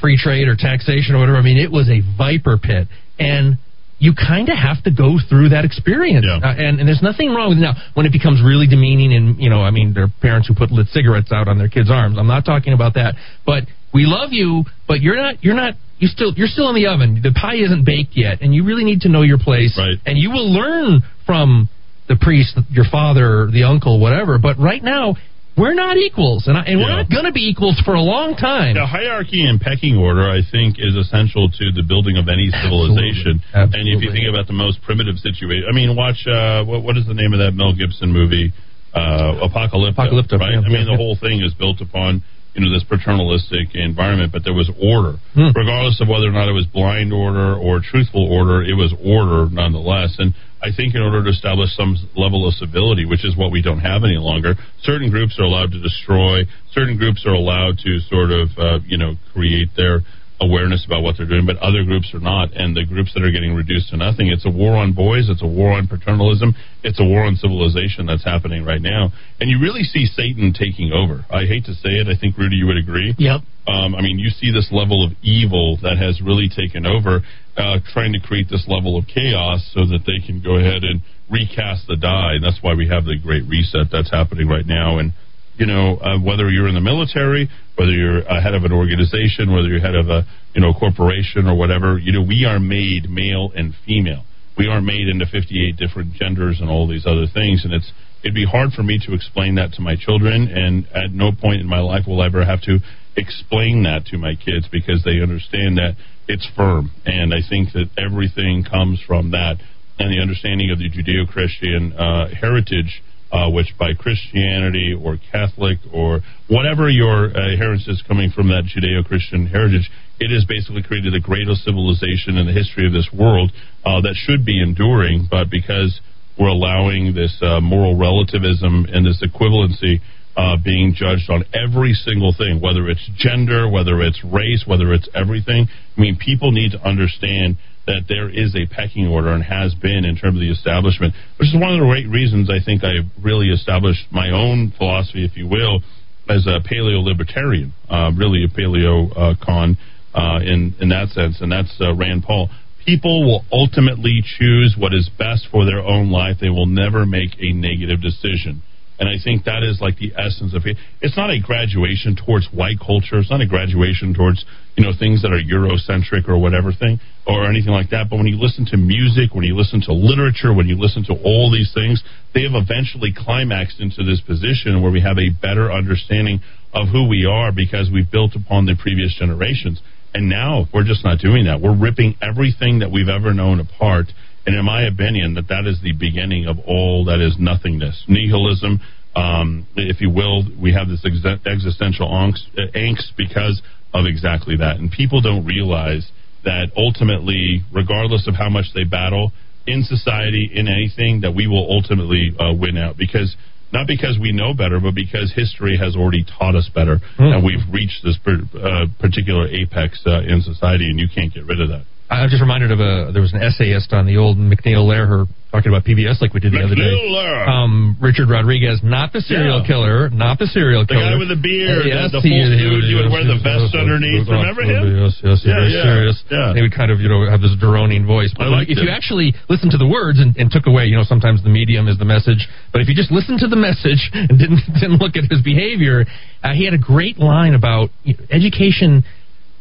free 0.00 0.18
trade 0.18 0.48
or 0.48 0.56
taxation 0.56 1.14
or 1.14 1.20
whatever. 1.20 1.38
I 1.38 1.42
mean, 1.42 1.56
it 1.56 1.70
was 1.70 1.88
a 1.88 2.02
viper 2.18 2.58
pit, 2.58 2.88
and 3.18 3.58
you 3.98 4.12
kind 4.12 4.48
of 4.48 4.58
have 4.58 4.82
to 4.84 4.90
go 4.90 5.16
through 5.28 5.50
that 5.50 5.64
experience. 5.64 6.26
Uh, 6.28 6.44
and, 6.44 6.80
and 6.80 6.88
there's 6.88 7.02
nothing 7.02 7.30
wrong 7.30 7.48
with 7.50 7.58
it. 7.58 7.62
now 7.62 7.74
when 7.94 8.04
it 8.04 8.12
becomes 8.12 8.42
really 8.44 8.66
demeaning. 8.66 9.14
And 9.14 9.40
you 9.40 9.48
know, 9.48 9.62
I 9.62 9.70
mean, 9.70 9.94
there 9.94 10.04
are 10.04 10.12
parents 10.20 10.48
who 10.48 10.54
put 10.54 10.70
lit 10.70 10.88
cigarettes 10.88 11.32
out 11.32 11.48
on 11.48 11.58
their 11.58 11.68
kids' 11.68 11.90
arms. 11.90 12.18
I'm 12.18 12.26
not 12.26 12.44
talking 12.44 12.72
about 12.72 12.94
that, 12.94 13.14
but 13.46 13.64
we 13.94 14.04
love 14.04 14.30
you, 14.32 14.64
but 14.86 15.00
you're 15.00 15.16
not. 15.16 15.42
You're 15.42 15.54
not. 15.54 15.74
You 15.98 16.08
still. 16.08 16.34
You're 16.36 16.48
still 16.48 16.68
in 16.68 16.74
the 16.74 16.86
oven. 16.86 17.20
The 17.22 17.32
pie 17.32 17.56
isn't 17.56 17.86
baked 17.86 18.12
yet, 18.12 18.42
and 18.42 18.54
you 18.54 18.64
really 18.64 18.84
need 18.84 19.00
to 19.02 19.08
know 19.08 19.22
your 19.22 19.38
place. 19.38 19.78
Right. 19.78 19.96
And 20.04 20.18
you 20.18 20.30
will 20.30 20.52
learn 20.52 21.02
from 21.24 21.70
the 22.08 22.16
priest, 22.16 22.58
your 22.70 22.86
father, 22.90 23.48
the 23.50 23.64
uncle, 23.64 24.00
whatever. 24.00 24.38
But 24.38 24.58
right 24.58 24.82
now. 24.82 25.16
We're 25.56 25.72
not 25.72 25.96
equals, 25.96 26.44
and, 26.52 26.52
I, 26.52 26.68
and 26.68 26.76
we're 26.76 26.92
not 26.92 27.08
going 27.08 27.24
to 27.24 27.32
be 27.32 27.48
equals 27.48 27.80
for 27.80 27.96
a 27.96 28.04
long 28.04 28.36
time. 28.36 28.76
The 28.76 28.84
hierarchy 28.84 29.40
and 29.40 29.56
pecking 29.56 29.96
order, 29.96 30.28
I 30.28 30.44
think, 30.44 30.76
is 30.76 30.92
essential 31.00 31.48
to 31.48 31.64
the 31.72 31.80
building 31.80 32.20
of 32.20 32.28
any 32.28 32.52
civilization. 32.52 33.40
Absolutely, 33.56 33.80
And 33.80 33.84
if 33.88 34.04
you 34.04 34.12
think 34.12 34.28
about 34.28 34.52
the 34.52 34.52
most 34.52 34.84
primitive 34.84 35.16
situation, 35.16 35.64
I 35.64 35.72
mean, 35.72 35.96
watch 35.96 36.20
uh, 36.28 36.60
what, 36.60 36.84
what 36.84 37.00
is 37.00 37.08
the 37.08 37.16
name 37.16 37.32
of 37.32 37.40
that 37.40 37.56
Mel 37.56 37.72
Gibson 37.72 38.12
movie, 38.12 38.52
uh, 38.92 39.48
Apocalypto? 39.48 39.96
Apocalypto, 39.96 40.36
right? 40.36 40.60
yeah, 40.60 40.60
I 40.60 40.68
mean, 40.68 40.84
yeah, 40.84 40.92
the 40.92 41.00
yeah. 41.00 41.00
whole 41.00 41.16
thing 41.16 41.40
is 41.40 41.56
built 41.56 41.80
upon 41.80 42.20
you 42.56 42.64
know 42.64 42.72
this 42.72 42.84
paternalistic 42.84 43.74
environment, 43.74 44.32
but 44.32 44.42
there 44.42 44.54
was 44.56 44.72
order, 44.80 45.20
regardless 45.36 46.00
of 46.00 46.08
whether 46.08 46.26
or 46.26 46.32
not 46.32 46.48
it 46.48 46.56
was 46.56 46.64
blind 46.66 47.12
order 47.12 47.54
or 47.54 47.80
truthful 47.84 48.24
order. 48.32 48.64
It 48.64 48.74
was 48.74 48.94
order 49.04 49.48
nonetheless, 49.52 50.16
and. 50.18 50.34
I 50.56 50.74
think 50.74 50.94
in 50.96 51.02
order 51.02 51.22
to 51.22 51.30
establish 51.30 51.76
some 51.76 51.94
level 52.16 52.48
of 52.48 52.54
civility, 52.54 53.04
which 53.04 53.26
is 53.26 53.36
what 53.36 53.52
we 53.52 53.60
don't 53.60 53.78
have 53.78 54.02
any 54.02 54.16
longer, 54.16 54.54
certain 54.80 55.10
groups 55.10 55.38
are 55.38 55.44
allowed 55.44 55.70
to 55.72 55.80
destroy. 55.80 56.42
Certain 56.72 56.96
groups 56.96 57.24
are 57.26 57.34
allowed 57.34 57.78
to 57.84 58.00
sort 58.08 58.32
of, 58.32 58.48
uh, 58.56 58.80
you 58.84 58.96
know, 58.96 59.14
create 59.32 59.68
their 59.76 60.00
awareness 60.40 60.84
about 60.84 61.02
what 61.02 61.16
they're 61.16 61.26
doing, 61.28 61.46
but 61.46 61.56
other 61.58 61.84
groups 61.84 62.12
are 62.14 62.20
not. 62.20 62.52
And 62.52 62.76
the 62.76 62.84
groups 62.84 63.12
that 63.14 63.22
are 63.22 63.30
getting 63.30 63.54
reduced 63.54 63.90
to 63.90 63.96
nothing, 63.96 64.28
it's 64.28 64.44
a 64.44 64.50
war 64.50 64.76
on 64.76 64.92
boys, 64.92 65.28
it's 65.28 65.42
a 65.42 65.46
war 65.46 65.72
on 65.72 65.88
paternalism, 65.88 66.54
it's 66.82 67.00
a 67.00 67.04
war 67.04 67.24
on 67.24 67.36
civilization 67.36 68.06
that's 68.06 68.24
happening 68.24 68.64
right 68.64 68.82
now. 68.82 69.12
And 69.40 69.48
you 69.48 69.60
really 69.60 69.82
see 69.82 70.04
Satan 70.06 70.52
taking 70.52 70.92
over. 70.92 71.24
I 71.30 71.46
hate 71.46 71.64
to 71.66 71.74
say 71.74 71.96
it. 71.96 72.08
I 72.08 72.18
think 72.18 72.36
Rudy, 72.36 72.56
you 72.56 72.66
would 72.66 72.76
agree. 72.76 73.14
Yep. 73.18 73.40
Um, 73.66 73.94
I 73.96 74.02
mean, 74.02 74.18
you 74.18 74.30
see 74.30 74.52
this 74.52 74.68
level 74.70 75.04
of 75.04 75.12
evil 75.22 75.78
that 75.82 75.98
has 75.98 76.20
really 76.22 76.48
taken 76.48 76.86
over, 76.86 77.22
uh, 77.56 77.78
trying 77.92 78.12
to 78.12 78.20
create 78.20 78.46
this 78.48 78.64
level 78.68 78.96
of 78.96 79.06
chaos 79.08 79.66
so 79.74 79.80
that 79.86 80.06
they 80.06 80.24
can 80.24 80.40
go 80.42 80.56
ahead 80.56 80.84
and 80.84 81.00
recast 81.30 81.88
the 81.88 81.96
die. 81.96 82.38
And 82.38 82.44
that's 82.44 82.62
why 82.62 82.74
we 82.74 82.86
have 82.88 83.04
the 83.04 83.18
great 83.18 83.42
reset 83.48 83.90
that's 83.90 84.10
happening 84.10 84.46
right 84.46 84.66
now. 84.66 84.98
And 84.98 85.12
you 85.56 85.66
know, 85.66 85.96
uh, 85.96 86.18
whether 86.18 86.50
you're 86.50 86.68
in 86.68 86.74
the 86.74 86.80
military, 86.80 87.48
whether 87.76 87.92
you're 87.92 88.20
a 88.20 88.40
head 88.40 88.54
of 88.54 88.64
an 88.64 88.72
organization, 88.72 89.52
whether 89.52 89.68
you're 89.68 89.80
head 89.80 89.94
of 89.94 90.08
a 90.08 90.24
you 90.54 90.60
know 90.60 90.72
corporation 90.72 91.46
or 91.46 91.56
whatever, 91.56 91.98
you 91.98 92.12
know, 92.12 92.22
we 92.22 92.44
are 92.44 92.58
made 92.58 93.08
male 93.08 93.50
and 93.54 93.74
female. 93.86 94.24
We 94.56 94.68
are 94.68 94.80
made 94.80 95.08
into 95.08 95.26
58 95.26 95.76
different 95.76 96.14
genders 96.14 96.60
and 96.60 96.70
all 96.70 96.88
these 96.88 97.04
other 97.06 97.26
things, 97.32 97.64
and 97.64 97.74
it's 97.74 97.92
it'd 98.22 98.34
be 98.34 98.46
hard 98.46 98.72
for 98.72 98.82
me 98.82 98.98
to 99.06 99.14
explain 99.14 99.56
that 99.56 99.72
to 99.74 99.82
my 99.82 99.96
children. 99.96 100.48
And 100.48 100.86
at 100.94 101.12
no 101.12 101.32
point 101.32 101.60
in 101.60 101.66
my 101.66 101.80
life 101.80 102.06
will 102.06 102.20
I 102.20 102.26
ever 102.26 102.44
have 102.44 102.62
to 102.62 102.78
explain 103.16 103.84
that 103.84 104.06
to 104.06 104.18
my 104.18 104.34
kids 104.34 104.68
because 104.70 105.02
they 105.04 105.20
understand 105.22 105.78
that 105.78 105.96
it's 106.28 106.48
firm. 106.56 106.90
And 107.04 107.32
I 107.32 107.40
think 107.48 107.72
that 107.72 107.88
everything 107.96 108.64
comes 108.64 109.02
from 109.06 109.30
that 109.30 109.56
and 109.98 110.12
the 110.12 110.20
understanding 110.20 110.70
of 110.70 110.78
the 110.78 110.90
Judeo-Christian 110.90 111.94
uh, 111.94 112.28
heritage 112.34 113.02
uh, 113.36 113.50
which 113.50 113.68
by 113.78 113.92
Christianity 113.92 114.96
or 114.96 115.18
Catholic 115.30 115.76
or 115.92 116.20
whatever 116.48 116.88
your 116.88 117.28
uh, 117.28 117.56
heritage 117.56 117.86
is 117.86 118.02
coming 118.08 118.30
from 118.30 118.48
that 118.48 118.64
Judeo 118.64 119.04
Christian 119.04 119.46
heritage, 119.46 119.90
it 120.18 120.32
has 120.32 120.46
basically 120.48 120.82
created 120.82 121.12
the 121.12 121.20
greatest 121.20 121.62
civilization 121.64 122.40
in 122.40 122.46
the 122.46 122.56
history 122.56 122.86
of 122.86 122.94
this 122.94 123.10
world 123.12 123.52
uh, 123.84 124.00
that 124.00 124.16
should 124.16 124.46
be 124.46 124.62
enduring, 124.62 125.28
but 125.30 125.50
because 125.50 126.00
we're 126.38 126.48
allowing 126.48 127.12
this 127.14 127.36
uh, 127.42 127.60
moral 127.60 127.96
relativism 127.96 128.86
and 128.88 129.04
this 129.04 129.20
equivalency 129.20 130.00
uh, 130.36 130.56
being 130.56 130.94
judged 130.96 131.28
on 131.28 131.44
every 131.52 131.92
single 131.92 132.32
thing, 132.36 132.60
whether 132.60 132.88
it's 132.88 133.04
gender, 133.16 133.68
whether 133.68 134.00
it's 134.00 134.22
race, 134.24 134.64
whether 134.66 134.92
it's 134.92 135.08
everything. 135.14 135.68
I 135.68 136.00
mean, 136.00 136.16
people 136.16 136.52
need 136.52 136.72
to 136.72 136.80
understand 136.80 137.56
that 137.86 138.04
there 138.08 138.28
is 138.28 138.54
a 138.54 138.66
pecking 138.66 139.06
order 139.06 139.32
and 139.32 139.42
has 139.42 139.74
been 139.74 140.04
in 140.04 140.16
terms 140.16 140.36
of 140.36 140.40
the 140.40 140.50
establishment, 140.50 141.14
which 141.38 141.48
is 141.48 141.54
one 141.54 141.72
of 141.72 141.80
the 141.80 141.86
great 141.86 142.08
reasons 142.08 142.50
I 142.50 142.62
think 142.64 142.82
I 142.82 143.06
really 143.22 143.50
established 143.50 144.06
my 144.10 144.30
own 144.30 144.72
philosophy, 144.76 145.24
if 145.24 145.36
you 145.36 145.46
will, 145.48 145.80
as 146.28 146.46
a 146.46 146.58
paleo 146.58 147.02
libertarian, 147.02 147.72
uh, 147.88 148.10
really 148.16 148.44
a 148.44 148.48
paleo 148.48 149.10
uh, 149.16 149.34
con 149.42 149.78
uh, 150.14 150.40
in 150.42 150.74
in 150.80 150.88
that 150.88 151.08
sense, 151.10 151.40
and 151.40 151.52
that's 151.52 151.74
uh, 151.80 151.94
Rand 151.94 152.24
Paul. 152.24 152.48
People 152.84 153.24
will 153.26 153.44
ultimately 153.52 154.22
choose 154.38 154.76
what 154.78 154.94
is 154.94 155.10
best 155.18 155.48
for 155.50 155.64
their 155.64 155.80
own 155.80 156.10
life. 156.10 156.36
They 156.40 156.50
will 156.50 156.66
never 156.66 157.04
make 157.04 157.34
a 157.40 157.52
negative 157.52 158.00
decision. 158.00 158.62
And 158.98 159.08
I 159.08 159.20
think 159.22 159.44
that 159.44 159.62
is 159.62 159.80
like 159.80 159.98
the 159.98 160.12
essence 160.16 160.54
of 160.54 160.64
it. 160.64 160.76
It's 161.02 161.16
not 161.16 161.28
a 161.28 161.40
graduation 161.40 162.16
towards 162.16 162.48
white 162.48 162.80
culture. 162.80 163.20
It's 163.20 163.30
not 163.30 163.42
a 163.42 163.46
graduation 163.46 164.14
towards, 164.14 164.44
you 164.76 164.84
know, 164.84 164.92
things 164.96 165.20
that 165.20 165.32
are 165.32 165.40
Eurocentric 165.40 166.28
or 166.28 166.40
whatever 166.40 166.72
thing 166.72 166.98
or 167.26 167.44
anything 167.44 167.72
like 167.72 167.90
that. 167.90 168.08
But 168.08 168.16
when 168.16 168.26
you 168.26 168.40
listen 168.40 168.64
to 168.72 168.76
music, 168.76 169.34
when 169.34 169.44
you 169.44 169.54
listen 169.54 169.82
to 169.84 169.92
literature, 169.92 170.54
when 170.54 170.66
you 170.66 170.80
listen 170.80 171.04
to 171.12 171.14
all 171.24 171.52
these 171.52 171.72
things, 171.74 172.02
they 172.32 172.48
have 172.48 172.56
eventually 172.56 173.12
climaxed 173.12 173.80
into 173.80 174.00
this 174.02 174.20
position 174.24 174.80
where 174.80 174.92
we 174.92 175.04
have 175.04 175.18
a 175.18 175.28
better 175.28 175.70
understanding 175.70 176.40
of 176.72 176.88
who 176.88 177.08
we 177.08 177.28
are 177.28 177.52
because 177.52 177.90
we've 177.92 178.10
built 178.10 178.32
upon 178.34 178.64
the 178.64 178.76
previous 178.80 179.14
generations. 179.18 179.80
And 180.14 180.30
now 180.30 180.64
we're 180.72 180.84
just 180.84 181.04
not 181.04 181.18
doing 181.18 181.44
that. 181.44 181.60
We're 181.60 181.76
ripping 181.76 182.16
everything 182.22 182.80
that 182.80 182.90
we've 182.90 183.12
ever 183.12 183.34
known 183.34 183.60
apart. 183.60 184.06
And 184.46 184.54
in 184.54 184.64
my 184.64 184.86
opinion, 184.86 185.34
that 185.34 185.48
that 185.48 185.66
is 185.66 185.82
the 185.82 185.92
beginning 185.92 186.46
of 186.46 186.58
all 186.66 187.04
that 187.06 187.20
is 187.20 187.36
nothingness, 187.38 188.04
nihilism. 188.08 188.80
Um, 189.16 189.66
if 189.74 190.00
you 190.00 190.10
will, 190.10 190.44
we 190.60 190.72
have 190.72 190.88
this 190.88 191.04
ex- 191.04 191.24
existential 191.46 192.08
angst, 192.08 192.46
uh, 192.56 192.70
angst 192.76 193.16
because 193.16 193.60
of 193.92 194.06
exactly 194.06 194.56
that. 194.58 194.76
And 194.76 194.90
people 194.90 195.20
don't 195.20 195.44
realize 195.44 196.08
that 196.44 196.70
ultimately, 196.76 197.62
regardless 197.72 198.28
of 198.28 198.34
how 198.36 198.48
much 198.48 198.66
they 198.74 198.84
battle 198.84 199.32
in 199.66 199.82
society, 199.82 200.48
in 200.54 200.68
anything, 200.68 201.22
that 201.22 201.34
we 201.34 201.48
will 201.48 201.66
ultimately 201.68 202.30
uh, 202.38 202.54
win 202.54 202.76
out 202.76 202.96
because 202.96 203.34
not 203.72 203.88
because 203.88 204.16
we 204.20 204.30
know 204.30 204.54
better, 204.54 204.78
but 204.78 204.94
because 204.94 205.32
history 205.34 205.76
has 205.76 205.96
already 205.96 206.24
taught 206.38 206.54
us 206.54 206.70
better, 206.72 207.00
and 207.34 207.44
we've 207.44 207.66
reached 207.72 208.04
this 208.04 208.16
per, 208.22 208.38
uh, 208.54 208.86
particular 209.00 209.48
apex 209.48 210.00
uh, 210.06 210.22
in 210.22 210.40
society, 210.40 210.86
and 210.86 211.00
you 211.00 211.08
can't 211.12 211.34
get 211.34 211.44
rid 211.44 211.60
of 211.60 211.68
that. 211.70 211.84
I'm 212.08 212.30
just 212.30 212.40
reminded 212.40 212.70
of 212.70 212.78
a 212.80 213.10
there 213.12 213.22
was 213.22 213.32
an 213.34 213.42
essayist 213.42 213.92
on 213.92 214.06
the 214.06 214.16
old 214.16 214.38
MacNeil 214.38 214.86
Lehrer 214.86 215.26
talking 215.50 215.72
about 215.72 215.82
PBS 215.88 216.20
like 216.20 216.34
we 216.34 216.40
did 216.40 216.52
the 216.52 216.60
other 216.62 216.74
day. 216.76 216.86
Lehrer. 217.10 217.48
Um, 217.48 217.96
Richard 217.98 218.28
Rodriguez, 218.28 218.78
not 218.84 219.12
the 219.12 219.20
serial 219.24 219.60
Yeah. 219.62 219.66
killer, 219.66 220.10
not 220.10 220.38
the 220.38 220.46
serial 220.46 220.82
The 220.84 220.94
killer. 220.94 221.02
The 221.02 221.10
guy 221.10 221.18
with 221.18 221.28
the 221.32 221.40
beard, 221.40 221.86
yes, 221.86 222.12
the, 222.12 222.20
the 222.20 222.28
he- 222.28 222.30
full 222.30 222.50
he- 222.52 222.58
suit, 222.60 222.84
you 222.86 222.96
would 223.02 223.10
wear 223.10 223.24
the 223.24 223.40
vest 223.42 223.72
yes, 223.72 223.74
underneath. 223.74 224.28
Remember 224.28 224.62
him? 224.62 224.84
Yes, 225.00 225.16
yes, 225.24 225.40
Yeah, 225.42 225.54
very 225.56 225.72
yeah, 225.72 225.82
serious. 225.82 226.16
yeah. 226.30 226.54
He 226.54 226.60
would 226.62 226.74
kind 226.76 226.90
of, 226.92 227.00
you 227.00 227.08
know, 227.08 227.24
have 227.30 227.40
this 227.40 227.56
droning 227.58 228.04
voice. 228.06 228.30
But 228.36 228.52
I 228.52 228.62
liked 228.62 228.70
if 228.70 228.78
it. 228.78 228.84
you 228.84 228.90
actually 228.90 229.32
listen 229.48 229.70
to 229.70 229.78
the 229.78 229.86
words 229.88 230.20
and, 230.20 230.36
and 230.36 230.50
took 230.52 230.66
away, 230.66 230.86
you 230.86 230.94
know, 230.98 231.06
sometimes 231.08 231.42
the 231.42 231.50
medium 231.50 231.88
is 231.88 231.96
the 231.98 232.04
message, 232.06 232.46
but 232.70 232.82
if 232.82 232.88
you 232.90 232.94
just 232.94 233.10
listened 233.10 233.40
to 233.40 233.48
the 233.48 233.56
message 233.58 234.10
and 234.12 234.36
didn't 234.38 234.60
didn't 234.78 234.98
look 235.02 235.16
at 235.16 235.24
his 235.30 235.40
behavior, 235.42 236.04
uh, 236.44 236.52
he 236.52 236.66
had 236.68 236.74
a 236.74 236.78
great 236.82 237.18
line 237.18 237.54
about 237.54 237.88
you 238.04 238.12
know, 238.14 238.24
education 238.30 239.02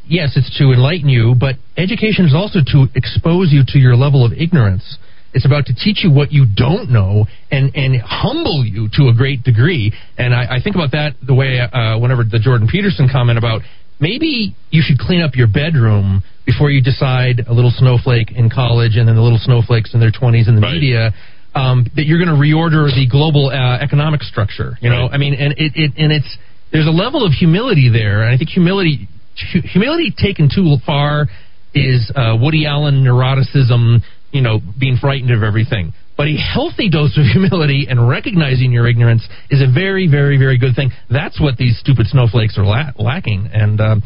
yes, 0.08 0.34
it's 0.36 0.56
to 0.58 0.72
enlighten 0.72 1.10
you, 1.10 1.36
but 1.40 1.56
education 1.78 2.26
is 2.26 2.34
also 2.34 2.60
to 2.74 2.88
expose 2.96 3.52
you 3.52 3.64
to 3.68 3.80
your 3.80 3.96
level 3.96 4.26
of 4.26 4.34
ignorance. 4.34 4.98
It's 5.34 5.46
about 5.46 5.66
to 5.66 5.76
teach 5.76 6.04
you 6.04 6.12
what 6.12 6.32
you 6.32 6.46
don't 6.46 6.90
know 6.90 7.26
and, 7.52 7.76
and 7.76 8.00
humble 8.02 8.64
you 8.66 8.88
to 8.94 9.10
a 9.10 9.14
great 9.14 9.44
degree. 9.44 9.92
And 10.18 10.34
I, 10.34 10.58
I 10.58 10.60
think 10.64 10.76
about 10.76 10.92
that 10.92 11.16
the 11.26 11.34
way 11.34 11.60
uh, 11.60 12.00
whenever 12.00 12.24
the 12.24 12.40
Jordan 12.40 12.70
Peterson 12.72 13.10
comment 13.12 13.38
about 13.38 13.62
maybe 14.00 14.56
you 14.72 14.82
should 14.86 14.98
clean 14.98 15.22
up 15.22 15.36
your 15.36 15.48
bedroom 15.48 16.24
before 16.46 16.70
you 16.72 16.82
decide 16.82 17.44
a 17.48 17.54
little 17.54 17.72
snowflake 17.76 18.32
in 18.32 18.50
college 18.50 18.96
and 18.96 19.08
then 19.08 19.16
the 19.16 19.22
little 19.22 19.40
snowflakes 19.42 19.94
in 19.94 20.00
their 20.00 20.12
20s 20.12 20.48
in 20.48 20.56
the 20.56 20.62
media 20.62 21.12
um, 21.56 21.88
that 21.96 22.06
you're 22.06 22.20
going 22.20 22.32
to 22.32 22.40
reorder 22.40 22.88
the 22.94 23.08
global 23.10 23.48
uh, 23.48 23.80
economic 23.80 24.22
structure. 24.22 24.78
You 24.82 24.90
know, 24.90 25.08
I 25.08 25.18
mean, 25.18 25.34
and 25.34 25.54
it, 25.58 25.72
it 25.76 25.92
and 25.98 26.12
it's 26.12 26.38
there's 26.72 26.88
a 26.88 26.92
level 26.92 27.26
of 27.26 27.32
humility 27.32 27.90
there, 27.90 28.24
and 28.24 28.36
I 28.36 28.38
think 28.38 28.50
humility 28.50 29.08
hu- 29.08 29.15
humility 29.36 30.14
taken 30.16 30.50
too 30.54 30.78
far 30.86 31.28
is 31.74 32.12
uh, 32.16 32.38
Woody 32.40 32.66
Allen 32.66 33.04
neuroticism. 33.04 34.00
You 34.32 34.42
know, 34.42 34.60
being 34.78 34.98
frightened 34.98 35.32
of 35.32 35.44
everything. 35.44 35.94
But 36.18 36.28
a 36.28 36.36
healthy 36.36 36.90
dose 36.90 37.18
of 37.18 37.24
humility 37.32 37.88
and 37.90 38.10
recognizing 38.10 38.72
your 38.72 38.88
ignorance 38.88 39.24
is 39.50 39.62
a 39.62 39.72
very, 39.72 40.08
very, 40.08 40.38
very 40.38 40.58
good 40.58 40.76
thing. 40.76 40.92
That's 41.10 41.40
what 41.40 41.56
these 41.58 41.78
stupid 41.80 42.08
snowflakes 42.08 42.58
are 42.58 42.66
la- 42.66 42.92
lacking, 42.98 43.50
and. 43.54 43.80
Um, 43.80 44.04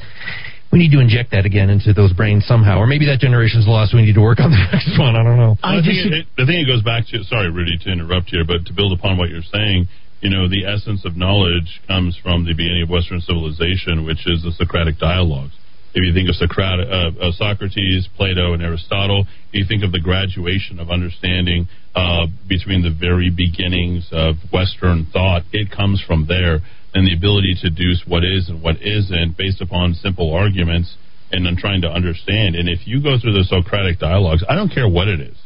we 0.71 0.77
need 0.77 0.91
to 0.91 0.99
inject 1.01 1.31
that 1.31 1.45
again 1.45 1.69
into 1.69 1.93
those 1.93 2.13
brains 2.13 2.45
somehow, 2.45 2.77
or 2.77 2.85
maybe 2.85 3.05
that 3.07 3.17
generation's 3.17 3.65
lost. 3.65 3.93
We 3.93 4.05
need 4.05 4.13
to 4.13 4.21
work 4.21 4.39
on 4.39 4.51
the 4.53 4.61
next 4.71 4.99
one. 4.99 5.15
I 5.15 5.23
don't 5.23 5.37
know. 5.37 5.57
I, 5.63 5.81
think 5.81 5.97
it, 5.97 6.13
it, 6.13 6.25
I 6.37 6.45
think 6.45 6.61
it 6.61 6.69
goes 6.69 6.83
back 6.83 7.07
to 7.09 7.23
sorry, 7.23 7.49
Rudy, 7.49 7.77
to 7.85 7.89
interrupt 7.91 8.29
here, 8.29 8.45
but 8.45 8.65
to 8.69 8.73
build 8.73 8.93
upon 8.93 9.17
what 9.17 9.29
you're 9.29 9.45
saying, 9.51 9.89
you 10.21 10.29
know, 10.29 10.49
the 10.49 10.65
essence 10.65 11.05
of 11.05 11.15
knowledge 11.15 11.81
comes 11.87 12.17
from 12.21 12.45
the 12.45 12.53
beginning 12.53 12.83
of 12.83 12.89
Western 12.89 13.21
civilization, 13.21 14.05
which 14.05 14.27
is 14.27 14.43
the 14.43 14.51
Socratic 14.51 14.99
dialogues. 14.99 15.53
If 15.93 16.05
you 16.05 16.13
think 16.13 16.29
of 16.29 16.35
Socrates, 16.35 16.85
uh, 16.85 17.11
uh, 17.17 17.31
Socrates, 17.31 18.07
Plato, 18.15 18.53
and 18.53 18.61
Aristotle, 18.61 19.25
you 19.51 19.65
think 19.65 19.83
of 19.83 19.91
the 19.91 19.99
graduation 19.99 20.79
of 20.79 20.91
understanding 20.91 21.67
uh, 21.95 22.27
between 22.47 22.83
the 22.83 22.93
very 22.93 23.31
beginnings 23.31 24.07
of 24.11 24.35
Western 24.53 25.07
thought. 25.11 25.43
It 25.51 25.71
comes 25.71 26.03
from 26.05 26.27
there, 26.27 26.61
and 26.93 27.07
the 27.07 27.15
ability 27.15 27.55
to 27.61 27.69
deduce 27.69 28.03
what 28.05 28.23
is 28.23 28.49
and 28.49 28.61
what 28.61 28.77
isn't 28.81 29.37
based 29.37 29.61
upon 29.61 29.95
simple 29.95 30.33
arguments 30.33 30.95
and 31.31 31.45
then 31.45 31.55
trying 31.57 31.81
to 31.81 31.89
understand. 31.89 32.55
And 32.55 32.69
if 32.69 32.85
you 32.85 33.01
go 33.01 33.17
through 33.19 33.33
the 33.33 33.45
Socratic 33.45 33.99
dialogues, 33.99 34.43
I 34.47 34.55
don't 34.55 34.69
care 34.69 34.89
what 34.89 35.07
it 35.07 35.21
is, 35.21 35.37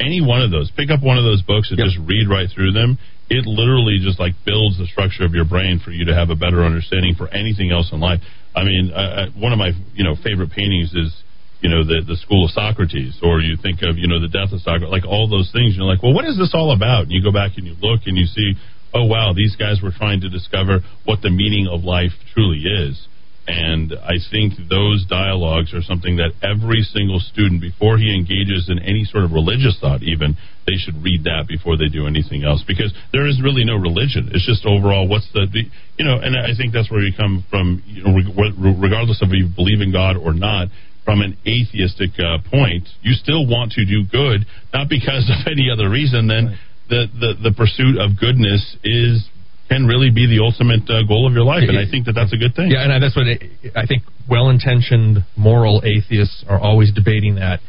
any 0.00 0.20
one 0.20 0.42
of 0.42 0.50
those, 0.50 0.70
pick 0.76 0.90
up 0.90 1.02
one 1.02 1.18
of 1.18 1.24
those 1.24 1.42
books 1.42 1.70
and 1.70 1.78
just 1.78 1.96
read 2.06 2.28
right 2.28 2.48
through 2.52 2.72
them. 2.72 2.98
It 3.30 3.44
literally 3.44 4.00
just 4.00 4.18
like 4.18 4.32
builds 4.44 4.78
the 4.78 4.86
structure 4.86 5.24
of 5.24 5.32
your 5.32 5.44
brain 5.44 5.80
for 5.84 5.90
you 5.90 6.06
to 6.06 6.14
have 6.14 6.30
a 6.30 6.36
better 6.36 6.64
understanding 6.64 7.14
for 7.14 7.28
anything 7.28 7.70
else 7.70 7.92
in 7.92 8.00
life. 8.00 8.20
I 8.56 8.64
mean, 8.64 8.90
uh, 8.90 9.28
one 9.36 9.52
of 9.52 9.58
my 9.58 9.72
you 9.94 10.04
know 10.04 10.16
favorite 10.16 10.50
paintings 10.50 10.94
is 10.94 11.12
you 11.60 11.68
know 11.68 11.84
the 11.84 12.00
the 12.06 12.16
School 12.16 12.46
of 12.46 12.50
Socrates, 12.52 13.20
or 13.22 13.40
you 13.40 13.56
think 13.60 13.82
of 13.82 13.98
you 13.98 14.08
know 14.08 14.20
the 14.20 14.32
death 14.32 14.52
of 14.52 14.60
Socrates, 14.62 14.88
like 14.88 15.04
all 15.04 15.28
those 15.28 15.50
things. 15.52 15.76
You're 15.76 15.86
like, 15.86 16.02
well, 16.02 16.14
what 16.14 16.24
is 16.24 16.38
this 16.38 16.52
all 16.54 16.72
about? 16.72 17.08
And 17.08 17.12
you 17.12 17.22
go 17.22 17.32
back 17.32 17.58
and 17.60 17.66
you 17.66 17.76
look 17.80 18.06
and 18.06 18.16
you 18.16 18.26
see, 18.26 18.54
oh 18.94 19.04
wow, 19.04 19.32
these 19.36 19.56
guys 19.56 19.82
were 19.82 19.92
trying 19.92 20.22
to 20.22 20.28
discover 20.28 20.80
what 21.04 21.20
the 21.20 21.30
meaning 21.30 21.68
of 21.68 21.84
life 21.84 22.16
truly 22.32 22.64
is. 22.64 22.96
And 23.48 23.96
I 24.04 24.20
think 24.30 24.60
those 24.68 25.08
dialogues 25.08 25.72
are 25.72 25.80
something 25.80 26.20
that 26.20 26.36
every 26.44 26.84
single 26.84 27.18
student, 27.18 27.64
before 27.64 27.96
he 27.96 28.12
engages 28.12 28.68
in 28.68 28.78
any 28.78 29.08
sort 29.08 29.24
of 29.24 29.32
religious 29.32 29.80
thought, 29.80 30.04
even, 30.04 30.36
they 30.68 30.76
should 30.76 31.00
read 31.00 31.24
that 31.24 31.48
before 31.48 31.80
they 31.80 31.88
do 31.88 32.06
anything 32.06 32.44
else. 32.44 32.62
Because 32.68 32.92
there 33.10 33.26
is 33.26 33.40
really 33.40 33.64
no 33.64 33.80
religion. 33.80 34.28
It's 34.36 34.44
just 34.44 34.68
overall, 34.68 35.08
what's 35.08 35.32
the, 35.32 35.48
you 35.48 36.04
know, 36.04 36.20
and 36.20 36.36
I 36.36 36.52
think 36.60 36.76
that's 36.76 36.92
where 36.92 37.00
we 37.00 37.16
come 37.16 37.42
from, 37.48 37.82
you 37.88 38.04
know, 38.04 38.12
regardless 38.52 39.24
of 39.24 39.32
if 39.32 39.40
you 39.40 39.48
believe 39.48 39.80
in 39.80 39.96
God 39.96 40.20
or 40.20 40.36
not, 40.36 40.68
from 41.08 41.24
an 41.24 41.32
atheistic 41.48 42.20
uh, 42.20 42.44
point, 42.52 42.84
you 43.00 43.16
still 43.16 43.48
want 43.48 43.72
to 43.80 43.88
do 43.88 44.04
good, 44.04 44.44
not 44.76 44.92
because 44.92 45.24
of 45.32 45.48
any 45.48 45.72
other 45.72 45.88
reason 45.88 46.28
than 46.28 46.52
the, 46.92 47.08
the, 47.16 47.48
the 47.48 47.54
pursuit 47.56 47.96
of 47.96 48.20
goodness 48.20 48.76
is 48.84 49.24
can 49.68 49.86
really 49.86 50.10
be 50.10 50.26
the 50.26 50.42
ultimate 50.42 50.88
uh, 50.88 51.02
goal 51.06 51.26
of 51.28 51.32
your 51.34 51.44
life, 51.44 51.64
and 51.68 51.78
I 51.78 51.84
think 51.90 52.06
that 52.06 52.14
that's 52.14 52.32
a 52.32 52.36
good 52.36 52.54
thing. 52.56 52.70
Yeah, 52.70 52.84
and 52.88 53.02
that's 53.02 53.14
what 53.16 53.26
it, 53.26 53.42
I 53.76 53.84
think. 53.86 54.02
Well-intentioned, 54.28 55.24
moral 55.36 55.82
atheists 55.84 56.44
are 56.48 56.58
always 56.60 56.92
debating 56.92 57.36
that. 57.36 57.60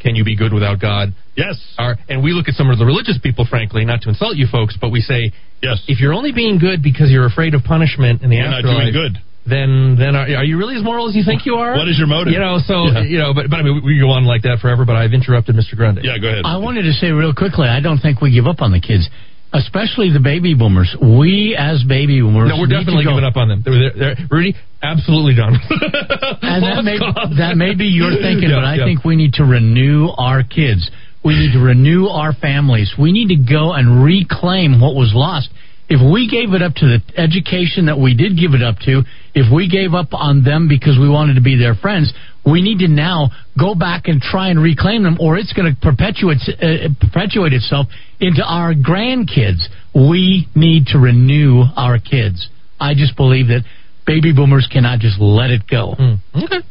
Can 0.00 0.14
you 0.16 0.24
be 0.24 0.34
good 0.36 0.52
without 0.52 0.80
God? 0.80 1.12
Yes. 1.36 1.60
Are, 1.78 1.96
and 2.08 2.22
we 2.22 2.32
look 2.32 2.48
at 2.48 2.54
some 2.54 2.70
of 2.70 2.78
the 2.78 2.86
religious 2.86 3.18
people, 3.22 3.44
frankly, 3.48 3.84
not 3.84 4.02
to 4.02 4.08
insult 4.08 4.36
you 4.36 4.46
folks, 4.50 4.76
but 4.80 4.90
we 4.90 5.00
say, 5.00 5.32
yes. 5.62 5.82
If 5.88 6.00
you're 6.00 6.14
only 6.14 6.32
being 6.32 6.58
good 6.58 6.82
because 6.82 7.10
you're 7.10 7.26
afraid 7.26 7.54
of 7.54 7.62
punishment 7.64 8.22
in 8.22 8.30
the 8.30 8.36
You're 8.36 8.48
not 8.48 8.64
afterlife, 8.64 8.92
doing 8.92 9.12
good. 9.12 9.14
Then, 9.46 9.96
then 9.98 10.16
are, 10.16 10.24
are 10.40 10.44
you 10.44 10.56
really 10.58 10.76
as 10.76 10.84
moral 10.84 11.08
as 11.08 11.16
you 11.16 11.24
think 11.24 11.44
you 11.44 11.54
are? 11.54 11.74
What 11.76 11.88
is 11.88 11.98
your 11.98 12.06
motive? 12.06 12.32
You 12.32 12.38
know, 12.40 12.58
so 12.64 12.86
Yeah. 12.86 13.02
you 13.02 13.18
know, 13.18 13.32
but 13.34 13.48
but 13.48 13.56
I 13.56 13.62
mean, 13.62 13.80
we 13.84 13.96
we 13.96 13.98
go 13.98 14.10
on 14.10 14.24
like 14.24 14.42
that 14.42 14.58
forever. 14.60 14.84
But 14.84 14.96
I've 14.96 15.12
interrupted 15.12 15.56
Mr. 15.56 15.76
Grundy. 15.76 16.02
Yeah, 16.04 16.18
go 16.20 16.28
ahead. 16.28 16.44
I 16.44 16.58
wanted 16.58 16.82
to 16.84 16.92
say 16.92 17.08
real 17.10 17.32
quickly, 17.34 17.66
I 17.66 17.80
don't 17.80 17.98
think 17.98 18.20
we 18.20 18.30
give 18.32 18.46
up 18.46 18.60
on 18.60 18.70
the 18.70 18.80
kids, 18.80 19.08
especially 19.52 20.12
the 20.12 20.20
baby 20.22 20.54
boomers. 20.54 20.94
We 21.00 21.56
as 21.58 21.82
baby 21.84 22.20
boomers, 22.20 22.50
No, 22.50 22.60
we're 22.60 22.70
definitely 22.70 23.04
giving 23.04 23.24
up 23.24 23.36
on 23.36 23.48
them. 23.48 23.62
They're, 23.64 23.90
they're, 23.90 24.14
they're, 24.14 24.26
Rudy, 24.30 24.54
absolutely 24.82 25.34
done. 25.34 25.54
and 26.42 26.62
that 26.62 26.84
may 26.84 26.98
that 27.36 27.56
may 27.56 27.74
be 27.74 27.86
your 27.86 28.10
thinking, 28.12 28.50
Yeah, 28.50 28.62
but 28.62 28.64
I 28.64 28.74
yeah. 28.76 28.84
think 28.84 29.04
we 29.04 29.16
need 29.16 29.34
to 29.34 29.44
renew 29.44 30.08
our 30.16 30.42
kids. 30.42 30.90
We 31.24 31.34
need 31.34 31.52
to 31.52 31.60
renew 31.60 32.06
our 32.06 32.32
families. 32.32 32.94
We 32.98 33.12
need 33.12 33.28
to 33.28 33.36
go 33.36 33.72
and 33.72 34.02
reclaim 34.02 34.80
what 34.80 34.94
was 34.94 35.12
lost. 35.14 35.50
If 35.90 35.98
we 36.00 36.30
gave 36.30 36.54
it 36.54 36.62
up 36.62 36.74
to 36.80 36.86
the 36.86 37.02
education 37.20 37.86
that 37.86 37.98
we 37.98 38.14
did 38.14 38.38
give 38.38 38.54
it 38.54 38.62
up 38.62 38.78
to, 38.86 39.02
if 39.34 39.52
we 39.52 39.68
gave 39.68 39.92
up 39.92 40.14
on 40.14 40.44
them 40.44 40.68
because 40.68 40.96
we 40.98 41.10
wanted 41.10 41.34
to 41.34 41.42
be 41.42 41.58
their 41.58 41.74
friends, 41.74 42.14
we 42.50 42.62
need 42.62 42.78
to 42.78 42.88
now 42.88 43.30
go 43.58 43.74
back 43.74 44.04
and 44.06 44.20
try 44.20 44.48
and 44.48 44.62
reclaim 44.62 45.02
them, 45.02 45.18
or 45.20 45.36
it's 45.36 45.52
going 45.52 45.72
to 45.72 45.80
perpetuate 45.80 46.38
uh, 46.48 46.88
perpetuate 47.00 47.52
itself 47.52 47.86
into 48.20 48.42
our 48.42 48.74
grandkids. 48.74 49.66
We 49.94 50.48
need 50.54 50.86
to 50.86 50.98
renew 50.98 51.62
our 51.76 51.98
kids. 51.98 52.48
I 52.78 52.94
just 52.94 53.16
believe 53.16 53.48
that 53.48 53.62
baby 54.06 54.32
boomers 54.32 54.68
cannot 54.72 55.00
just 55.00 55.20
let 55.20 55.50
it 55.50 55.62
go. 55.70 55.92
Okay. 56.34 56.66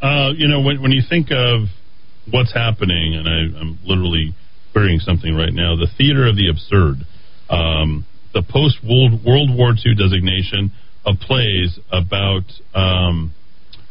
Uh, 0.00 0.30
you 0.36 0.48
know, 0.48 0.60
when, 0.60 0.80
when 0.80 0.92
you 0.92 1.02
think 1.08 1.28
of 1.30 1.68
what's 2.30 2.52
happening, 2.52 3.14
and 3.14 3.28
I, 3.28 3.60
I'm 3.60 3.78
literally 3.84 4.34
querying 4.72 5.00
something 5.00 5.34
right 5.34 5.52
now, 5.52 5.76
the 5.76 5.88
theater 5.96 6.26
of 6.26 6.36
the 6.36 6.48
absurd, 6.48 7.06
um, 7.50 8.06
the 8.34 8.42
post 8.42 8.78
World 8.84 9.24
World 9.24 9.50
War 9.56 9.72
II 9.72 9.94
designation 9.94 10.72
of 11.04 11.16
plays 11.20 11.78
about 11.90 12.44
um, 12.74 13.32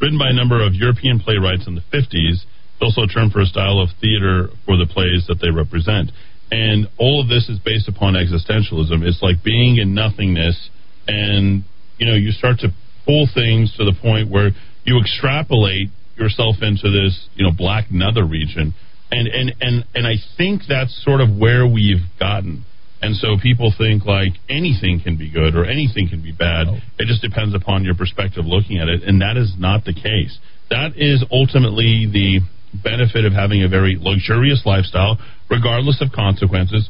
written 0.01 0.17
by 0.17 0.29
a 0.29 0.33
number 0.33 0.63
of 0.63 0.73
European 0.73 1.19
playwrights 1.19 1.67
in 1.67 1.75
the 1.75 1.85
50s. 1.93 2.43
It's 2.43 2.81
also 2.81 3.03
a 3.03 3.07
term 3.07 3.31
for 3.31 3.41
a 3.41 3.45
style 3.45 3.79
of 3.79 3.89
theater 3.99 4.49
for 4.65 4.77
the 4.77 4.85
plays 4.85 5.25
that 5.27 5.41
they 5.41 5.49
represent. 5.49 6.11
And 6.51 6.87
all 6.97 7.19
of 7.21 7.27
this 7.27 7.49
is 7.49 7.59
based 7.59 7.87
upon 7.87 8.13
existentialism. 8.13 9.03
It's 9.03 9.21
like 9.21 9.43
being 9.43 9.77
in 9.77 9.93
nothingness, 9.93 10.69
and 11.07 11.63
you 11.97 12.05
know, 12.05 12.13
you 12.13 12.31
start 12.31 12.59
to 12.59 12.69
pull 13.05 13.27
things 13.33 13.75
to 13.77 13.83
the 13.83 13.93
point 14.01 14.29
where 14.29 14.51
you 14.85 14.99
extrapolate 15.01 15.89
yourself 16.15 16.57
into 16.61 16.89
this, 16.89 17.27
you 17.35 17.43
know, 17.45 17.51
black 17.51 17.91
nether 17.91 18.25
region. 18.25 18.73
And 19.11 19.27
and 19.27 19.55
and 19.61 19.85
and 19.95 20.07
I 20.07 20.15
think 20.37 20.63
that's 20.67 21.03
sort 21.03 21.21
of 21.21 21.35
where 21.37 21.65
we've 21.65 22.03
gotten. 22.19 22.65
And 23.01 23.15
so 23.15 23.37
people 23.41 23.73
think 23.77 24.05
like 24.05 24.33
anything 24.49 25.01
can 25.03 25.17
be 25.17 25.29
good 25.29 25.55
or 25.55 25.65
anything 25.65 26.09
can 26.09 26.21
be 26.21 26.31
bad. 26.31 26.67
It 26.97 27.05
just 27.05 27.21
depends 27.21 27.53
upon 27.53 27.83
your 27.83 27.95
perspective 27.95 28.45
looking 28.45 28.79
at 28.79 28.89
it, 28.89 29.03
and 29.03 29.21
that 29.21 29.37
is 29.37 29.53
not 29.57 29.85
the 29.85 29.93
case. 29.93 30.37
That 30.69 30.97
is 30.97 31.23
ultimately 31.31 32.09
the 32.11 32.41
benefit 32.73 33.25
of 33.25 33.33
having 33.33 33.63
a 33.63 33.69
very 33.69 33.97
luxurious 33.99 34.63
lifestyle, 34.65 35.17
regardless 35.49 36.01
of 36.01 36.11
consequences. 36.11 36.89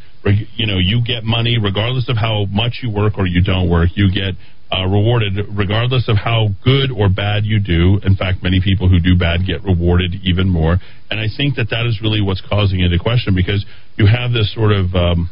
You 0.55 0.65
know, 0.65 0.77
you 0.77 1.03
get 1.05 1.23
money 1.23 1.57
regardless 1.61 2.09
of 2.09 2.17
how 2.17 2.45
much 2.49 2.79
you 2.81 2.89
work 2.89 3.17
or 3.17 3.27
you 3.27 3.43
don't 3.43 3.69
work. 3.69 3.89
You 3.95 4.11
get 4.11 4.35
uh, 4.71 4.85
rewarded 4.85 5.33
regardless 5.55 6.09
of 6.09 6.17
how 6.17 6.49
good 6.63 6.91
or 6.91 7.09
bad 7.09 7.45
you 7.45 7.59
do. 7.59 7.99
In 8.03 8.15
fact, 8.15 8.43
many 8.43 8.59
people 8.61 8.89
who 8.89 8.99
do 8.99 9.17
bad 9.17 9.45
get 9.45 9.63
rewarded 9.63 10.15
even 10.23 10.49
more. 10.49 10.77
And 11.09 11.19
I 11.19 11.27
think 11.35 11.55
that 11.55 11.69
that 11.69 11.85
is 11.85 12.01
really 12.01 12.21
what's 12.21 12.41
causing 12.41 12.81
it 12.81 12.89
to 12.89 12.99
question 12.99 13.35
because 13.35 13.65
you 13.95 14.07
have 14.07 14.31
this 14.31 14.53
sort 14.53 14.73
of 14.73 14.93
um, 14.95 15.29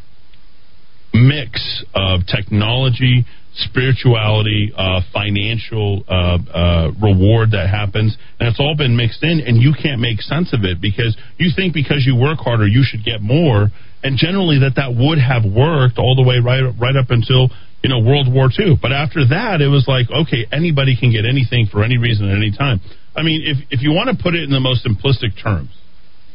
mix 1.15 1.83
of 1.95 2.21
technology, 2.27 3.25
spirituality, 3.55 4.73
uh, 4.75 4.99
financial 5.13 6.03
uh, 6.07 6.37
uh, 6.51 6.91
reward 7.01 7.51
that 7.51 7.69
happens, 7.71 8.17
and 8.39 8.49
it's 8.49 8.59
all 8.59 8.75
been 8.75 8.95
mixed 8.95 9.23
in, 9.23 9.39
and 9.39 9.61
you 9.61 9.71
can't 9.71 10.01
make 10.01 10.19
sense 10.21 10.51
of 10.53 10.63
it 10.63 10.81
because 10.81 11.15
you 11.37 11.51
think 11.55 11.73
because 11.73 12.03
you 12.05 12.15
work 12.15 12.39
harder 12.39 12.67
you 12.67 12.83
should 12.83 13.03
get 13.03 13.21
more, 13.21 13.71
and 14.03 14.17
generally 14.17 14.59
that 14.59 14.75
that 14.75 14.91
would 14.91 15.17
have 15.17 15.47
worked 15.47 15.97
all 15.97 16.15
the 16.15 16.23
way 16.23 16.43
right 16.43 16.67
right 16.79 16.95
up 16.95 17.09
until 17.09 17.47
you 17.81 17.89
know 17.89 17.99
World 17.99 18.27
War 18.27 18.51
II. 18.51 18.75
But 18.81 18.91
after 18.91 19.23
that, 19.31 19.61
it 19.61 19.71
was 19.71 19.87
like 19.87 20.11
okay, 20.11 20.45
anybody 20.51 20.99
can 20.99 21.11
get 21.11 21.23
anything 21.23 21.67
for 21.71 21.83
any 21.83 21.97
reason 21.97 22.27
at 22.27 22.35
any 22.35 22.51
time. 22.51 22.81
I 23.15 23.23
mean, 23.23 23.41
if 23.45 23.79
if 23.79 23.81
you 23.81 23.95
want 23.95 24.11
to 24.11 24.21
put 24.21 24.35
it 24.35 24.43
in 24.43 24.51
the 24.51 24.59
most 24.59 24.83
simplistic 24.83 25.39
terms, 25.41 25.71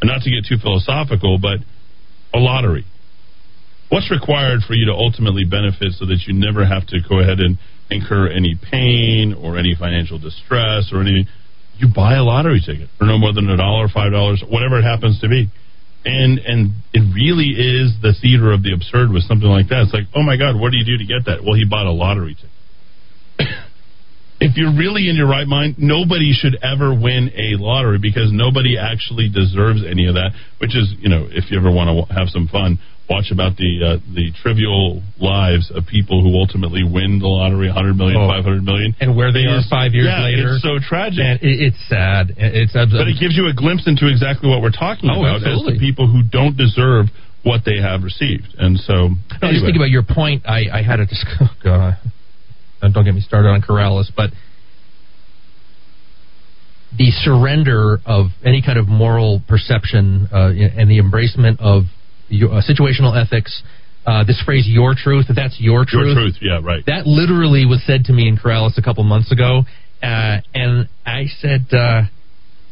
and 0.00 0.09
not 0.09 0.23
to 0.23 0.31
get 0.31 0.49
too 0.49 0.57
philosophical, 0.57 1.39
but 1.39 1.60
a 2.33 2.41
lottery. 2.41 2.86
What's 3.90 4.10
required 4.10 4.60
for 4.66 4.74
you 4.74 4.86
to 4.86 4.92
ultimately 4.92 5.44
benefit 5.44 5.92
so 5.98 6.06
that 6.06 6.24
you 6.26 6.32
never 6.32 6.64
have 6.64 6.86
to 6.88 6.98
go 7.06 7.20
ahead 7.20 7.40
and 7.40 7.58
incur 7.90 8.28
any 8.28 8.54
pain 8.54 9.34
or 9.34 9.58
any 9.58 9.74
financial 9.74 10.18
distress 10.18 10.90
or 10.92 11.02
anything? 11.02 11.26
you 11.80 11.88
buy 11.88 12.16
a 12.16 12.22
lottery 12.22 12.60
ticket 12.60 12.88
for 12.98 13.04
no 13.04 13.16
more 13.16 13.32
than 13.32 13.48
a 13.48 13.56
dollar, 13.56 13.88
five 13.88 14.12
dollars, 14.12 14.44
whatever 14.46 14.78
it 14.78 14.84
happens 14.84 15.18
to 15.20 15.28
be. 15.28 15.48
And 16.04 16.38
and 16.38 16.72
it 16.92 17.00
really 17.14 17.56
is 17.56 17.96
the 18.00 18.12
theater 18.20 18.52
of 18.52 18.62
the 18.62 18.72
absurd 18.72 19.10
with 19.10 19.24
something 19.24 19.48
like 19.48 19.68
that. 19.68 19.88
It's 19.88 19.94
like, 19.94 20.08
oh 20.14 20.22
my 20.22 20.36
God, 20.36 20.60
what 20.60 20.72
do 20.72 20.78
you 20.78 20.84
do 20.84 20.98
to 21.00 21.08
get 21.08 21.24
that? 21.26 21.42
Well, 21.42 21.56
he 21.56 21.64
bought 21.64 21.86
a 21.86 21.92
lottery 21.92 22.36
ticket. 22.36 23.48
if 24.40 24.56
you're 24.56 24.76
really 24.76 25.08
in 25.08 25.16
your 25.16 25.28
right 25.28 25.48
mind, 25.48 25.76
nobody 25.78 26.32
should 26.32 26.56
ever 26.62 26.92
win 26.92 27.32
a 27.36 27.56
lottery 27.56 27.98
because 28.00 28.32
nobody 28.32 28.76
actually 28.76 29.28
deserves 29.28 29.80
any 29.84 30.06
of 30.06 30.14
that. 30.14 30.32
Which 30.60 30.76
is, 30.76 30.92
you 31.00 31.08
know, 31.08 31.28
if 31.28 31.50
you 31.50 31.58
ever 31.58 31.72
want 31.72 31.88
to 31.88 32.14
have 32.14 32.28
some 32.28 32.48
fun, 32.48 32.78
watch 33.10 33.28
about 33.34 33.56
the 33.58 33.72
uh, 33.82 33.98
the 34.14 34.30
trivial 34.40 35.02
lives 35.18 35.70
of 35.74 35.84
people 35.90 36.22
who 36.22 36.39
ultimately 36.39 36.84
win 36.86 37.18
the 37.18 37.26
lottery, 37.26 37.66
100 37.66 37.94
million, 37.98 38.16
Oh. 38.16 38.28
500 38.30 38.62
million, 38.62 38.94
and 39.02 39.16
where 39.18 39.32
they 39.34 39.44
are 39.50 39.58
five 39.68 39.92
years 39.92 40.06
yeah, 40.06 40.22
later. 40.22 40.55
It's 40.55 40.62
so 40.62 40.78
tragic. 40.78 41.18
Man, 41.18 41.36
it, 41.42 41.74
it's 41.74 41.80
sad. 41.90 42.32
It's 42.39 42.74
abs- 42.78 42.92
but 42.94 43.08
it 43.10 43.18
gives 43.18 43.34
you 43.36 43.50
a 43.50 43.55
glimpse 43.55 43.90
into 43.90 44.06
exactly 44.06 44.48
what 44.48 44.62
we're 44.62 44.70
talking 44.70 45.10
Oh, 45.10 45.20
about 45.26 45.42
as 45.42 45.50
absolutely. 45.50 45.74
the 45.74 45.80
people 45.82 46.06
who 46.06 46.22
don't 46.22 46.56
deserve 46.56 47.10
what 47.42 47.64
they 47.66 47.80
have 47.82 48.05
received. 48.06 48.55
And 48.58 48.78
so, 48.78 49.08
No, 49.10 49.16
just 49.18 49.42
anyway. 49.42 49.66
think 49.74 49.76
about 49.76 49.90
your 49.90 50.05
point. 50.06 50.47
I, 50.47 50.70
I 50.70 50.82
had 50.86 51.00
a 51.00 51.06
dis- 51.06 51.24
oh 51.66 51.92
don't 52.80 53.05
get 53.05 53.14
me 53.14 53.20
started 53.20 53.48
on 53.48 53.60
Corrales, 53.60 54.06
but 54.14 54.30
the 56.97 57.10
surrender 57.22 57.98
of 58.05 58.26
any 58.44 58.62
kind 58.62 58.78
of 58.78 58.89
moral 58.89 59.40
perception 59.48 60.28
uh, 60.32 60.48
and 60.50 60.90
the 60.90 60.98
embracement 60.98 61.60
of 61.60 61.84
your, 62.31 62.52
uh, 62.52 62.62
situational 62.62 63.15
ethics. 63.15 63.62
Uh, 64.07 64.25
this 64.25 64.41
phrase 64.47 64.67
"your 64.67 64.94
truth" 64.97 65.26
that's 65.28 65.60
your 65.60 65.84
truth. 65.84 66.17
Your 66.17 66.25
truth, 66.25 66.36
yeah, 66.41 66.60
right. 66.62 66.83
That 66.86 67.07
literally 67.07 67.67
was 67.67 67.83
said 67.86 68.05
to 68.05 68.12
me 68.12 68.28
in 68.28 68.39
Corrales 68.39 68.78
a 68.78 68.83
couple 68.83 69.05
months 69.05 69.31
ago, 69.31 69.65
uh, 70.02 70.41
and 70.55 70.89
I 71.05 71.26
said 71.41 71.67
uh, 71.73 72.02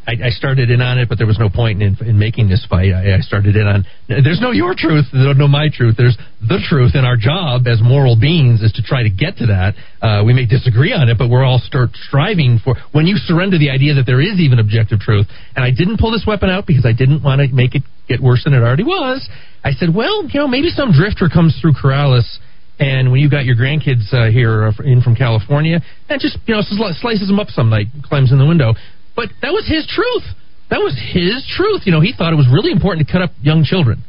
I, 0.08 0.12
I 0.24 0.30
started 0.30 0.70
in 0.70 0.80
on 0.80 0.96
it, 0.96 1.06
but 1.10 1.18
there 1.18 1.26
was 1.26 1.38
no 1.38 1.50
point 1.50 1.82
in, 1.82 1.94
in 2.00 2.18
making 2.18 2.48
this 2.48 2.64
fight. 2.64 2.92
I, 2.96 3.16
I 3.16 3.20
started 3.20 3.56
in 3.56 3.66
on 3.66 3.84
there's 4.08 4.40
no 4.40 4.52
your 4.52 4.74
truth, 4.74 5.04
there's 5.12 5.36
no 5.36 5.46
my 5.46 5.68
truth. 5.68 5.96
There's 5.98 6.16
the 6.40 6.64
truth, 6.66 6.92
and 6.94 7.04
our 7.04 7.18
job 7.18 7.66
as 7.68 7.82
moral 7.82 8.16
beings 8.18 8.62
is 8.62 8.72
to 8.72 8.82
try 8.82 9.02
to 9.02 9.10
get 9.10 9.36
to 9.36 9.52
that. 9.52 9.74
Uh, 10.00 10.24
we 10.24 10.32
may 10.32 10.46
disagree 10.46 10.94
on 10.94 11.10
it, 11.10 11.18
but 11.18 11.28
we're 11.28 11.44
all 11.44 11.60
start 11.60 11.90
striving 11.92 12.58
for. 12.64 12.74
When 12.92 13.06
you 13.06 13.16
surrender 13.16 13.58
the 13.58 13.68
idea 13.68 13.94
that 14.00 14.06
there 14.06 14.20
is 14.20 14.40
even 14.40 14.58
objective 14.58 14.98
truth, 14.98 15.26
and 15.54 15.62
I 15.62 15.70
didn't 15.76 16.00
pull 16.00 16.10
this 16.10 16.24
weapon 16.26 16.48
out 16.48 16.66
because 16.66 16.86
I 16.86 16.96
didn't 16.96 17.22
want 17.22 17.42
to 17.42 17.54
make 17.54 17.74
it 17.74 17.82
get 18.08 18.20
worse 18.20 18.44
than 18.44 18.54
it 18.54 18.58
already 18.58 18.84
was. 18.84 19.28
I 19.62 19.72
said, 19.72 19.94
well, 19.94 20.24
you 20.24 20.40
know, 20.40 20.48
maybe 20.48 20.70
some 20.70 20.92
drifter 20.92 21.28
comes 21.28 21.58
through 21.60 21.74
Corrales 21.74 22.38
and 22.78 23.10
when 23.10 23.20
you 23.20 23.28
got 23.28 23.44
your 23.44 23.56
grandkids 23.56 24.06
uh, 24.14 24.30
here 24.30 24.68
uh, 24.68 24.72
in 24.84 25.02
from 25.02 25.16
California, 25.16 25.80
and 26.08 26.20
just 26.20 26.38
you 26.46 26.54
know 26.54 26.62
slices 26.62 27.26
them 27.26 27.40
up 27.40 27.48
some 27.48 27.70
night, 27.70 27.86
climbs 28.04 28.30
in 28.30 28.38
the 28.38 28.46
window. 28.46 28.74
But 29.16 29.30
that 29.42 29.50
was 29.50 29.66
his 29.66 29.86
truth. 29.86 30.22
That 30.70 30.78
was 30.78 30.94
his 30.94 31.42
truth. 31.56 31.82
You 31.86 31.92
know, 31.92 32.00
he 32.00 32.12
thought 32.16 32.32
it 32.32 32.36
was 32.36 32.46
really 32.46 32.70
important 32.70 33.06
to 33.06 33.12
cut 33.12 33.22
up 33.22 33.30
young 33.42 33.64
children. 33.64 34.04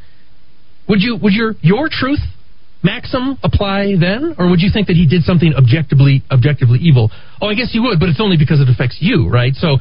Would 0.88 1.02
you? 1.02 1.16
Would 1.16 1.32
your 1.32 1.54
your 1.62 1.88
truth 1.90 2.20
maxim 2.82 3.38
apply 3.42 3.96
then, 3.98 4.36
or 4.38 4.48
would 4.48 4.60
you 4.60 4.70
think 4.72 4.86
that 4.86 4.94
he 4.94 5.06
did 5.06 5.22
something 5.24 5.52
objectively 5.54 6.22
objectively 6.30 6.78
evil? 6.78 7.10
Oh, 7.42 7.48
I 7.48 7.54
guess 7.54 7.70
you 7.74 7.82
would, 7.82 7.98
but 7.98 8.08
it's 8.08 8.20
only 8.20 8.36
because 8.38 8.60
it 8.60 8.68
affects 8.68 8.98
you, 9.00 9.28
right? 9.28 9.54
So. 9.54 9.78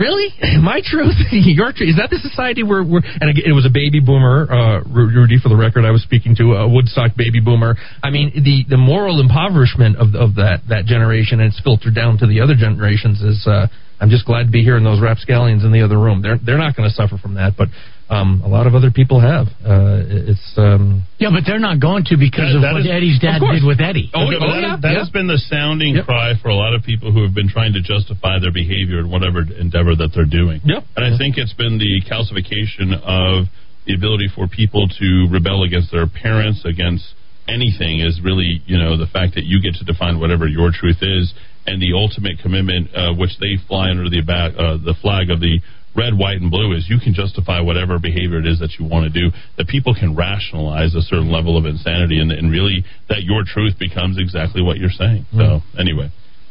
Really, 0.00 0.32
my 0.64 0.80
truth, 0.82 1.14
your 1.30 1.72
truth. 1.72 1.90
Is 1.90 1.96
that 2.00 2.08
the 2.08 2.18
society 2.18 2.62
where 2.64 2.82
we're? 2.82 3.04
And 3.20 3.28
it 3.36 3.52
was 3.52 3.68
a 3.68 3.72
baby 3.72 4.00
boomer, 4.00 4.48
uh, 4.48 4.80
Rudy, 4.88 5.36
for 5.38 5.50
the 5.50 5.56
record. 5.56 5.84
I 5.84 5.92
was 5.92 6.02
speaking 6.02 6.34
to 6.36 6.56
a 6.56 6.66
Woodstock 6.66 7.14
baby 7.16 7.38
boomer. 7.38 7.76
I 8.02 8.08
mean, 8.08 8.32
the 8.32 8.64
the 8.66 8.80
moral 8.80 9.20
impoverishment 9.20 10.00
of 10.00 10.16
of 10.16 10.40
that 10.40 10.64
that 10.72 10.86
generation, 10.86 11.40
and 11.40 11.52
it's 11.52 11.60
filtered 11.60 11.94
down 11.94 12.16
to 12.18 12.26
the 12.26 12.40
other 12.40 12.56
generations. 12.56 13.20
Is 13.20 13.46
uh, 13.46 13.68
I'm 14.00 14.08
just 14.08 14.24
glad 14.24 14.48
to 14.48 14.50
be 14.50 14.64
here 14.64 14.78
in 14.78 14.84
those 14.84 15.00
rapscallions 15.04 15.64
in 15.64 15.72
the 15.72 15.82
other 15.84 16.00
room. 16.00 16.22
They're 16.22 16.40
they're 16.40 16.58
not 16.58 16.74
going 16.74 16.88
to 16.88 16.94
suffer 16.94 17.18
from 17.20 17.34
that, 17.34 17.52
but 17.60 17.68
um, 18.10 18.42
a 18.44 18.48
lot 18.48 18.66
of 18.66 18.74
other 18.74 18.90
people 18.90 19.20
have. 19.20 19.46
Uh, 19.62 20.26
it's 20.26 20.42
um, 20.58 21.06
Yeah, 21.18 21.30
but 21.30 21.44
they're 21.46 21.62
not 21.62 21.78
going 21.80 22.02
to 22.10 22.16
because 22.18 22.50
That- 22.50 22.56
of 22.58 22.62
that 22.62 22.72
what 22.74 22.82
is- 22.82 22.90
Eddy's 22.90 23.18
dad 23.22 23.38
did 23.38 23.62
with 23.64 23.80
Eddy. 23.80 24.10
Okay, 24.12 24.36
but 24.38 24.50
that, 24.60 24.82
that 24.82 24.94
has 24.98 25.08
been 25.10 25.28
the 25.30 25.38
sounding 25.38 25.94
cry 26.04 26.34
for 26.42 26.48
a 26.50 26.54
lot 26.58 26.74
of 26.74 26.82
people 26.82 27.12
who 27.12 27.22
have 27.22 27.34
been 27.34 27.48
trying 27.48 27.72
to 27.74 27.80
justify 27.80 28.38
their 28.42 28.52
behavior 28.52 28.98
in 28.98 29.10
whatever 29.10 29.46
endeavor 29.46 29.94
that 29.94 30.10
they're 30.12 30.26
doing. 30.28 30.60
Yep. 30.64 30.82
And 30.96 31.04
I 31.06 31.16
think 31.16 31.38
it's 31.38 31.54
been 31.54 31.78
the 31.78 32.02
calcification 32.04 32.98
of 33.00 33.46
the 33.86 33.94
ability 33.94 34.28
for 34.34 34.48
people 34.48 34.88
to 34.88 35.26
rebel 35.30 35.62
against 35.62 35.90
their 35.90 36.06
parents, 36.06 36.64
against 36.66 37.14
anything, 37.48 38.00
is 38.00 38.20
really, 38.22 38.60
you 38.66 38.78
know, 38.78 38.96
the 38.96 39.06
fact 39.06 39.34
that 39.34 39.44
you 39.44 39.62
get 39.62 39.74
to 39.74 39.84
define 39.84 40.20
whatever 40.20 40.46
your 40.46 40.70
truth 40.72 40.98
is, 41.00 41.32
and 41.66 41.80
the 41.80 41.92
ultimate 41.94 42.38
commitment, 42.42 42.88
uh, 42.94 43.12
which 43.14 43.38
they 43.40 43.56
fly 43.68 43.90
under 43.90 44.08
the 44.08 44.20
back, 44.22 44.52
uh, 44.58 44.76
the 44.78 44.94
flag 45.00 45.30
of 45.30 45.40
the 45.40 45.60
red, 45.96 46.16
white, 46.16 46.40
and 46.40 46.50
blue 46.50 46.76
is 46.76 46.86
you 46.88 46.98
can 47.02 47.14
justify 47.14 47.60
whatever 47.60 47.98
behavior 47.98 48.38
it 48.38 48.46
is 48.46 48.58
that 48.60 48.78
you 48.78 48.86
want 48.86 49.06
to 49.06 49.12
do. 49.12 49.34
That 49.58 49.68
people 49.68 49.94
can 49.94 50.14
rationalize 50.14 50.94
a 50.94 51.02
certain 51.02 51.30
level 51.30 51.56
of 51.56 51.66
insanity, 51.66 52.20
and, 52.20 52.30
and 52.30 52.50
really 52.50 52.84
that 53.08 53.22
your 53.22 53.42
truth 53.46 53.78
becomes 53.78 54.18
exactly 54.18 54.62
what 54.62 54.78
you're 54.78 54.94
saying. 54.94 55.26
So 55.32 55.60
anyway. 55.78 56.10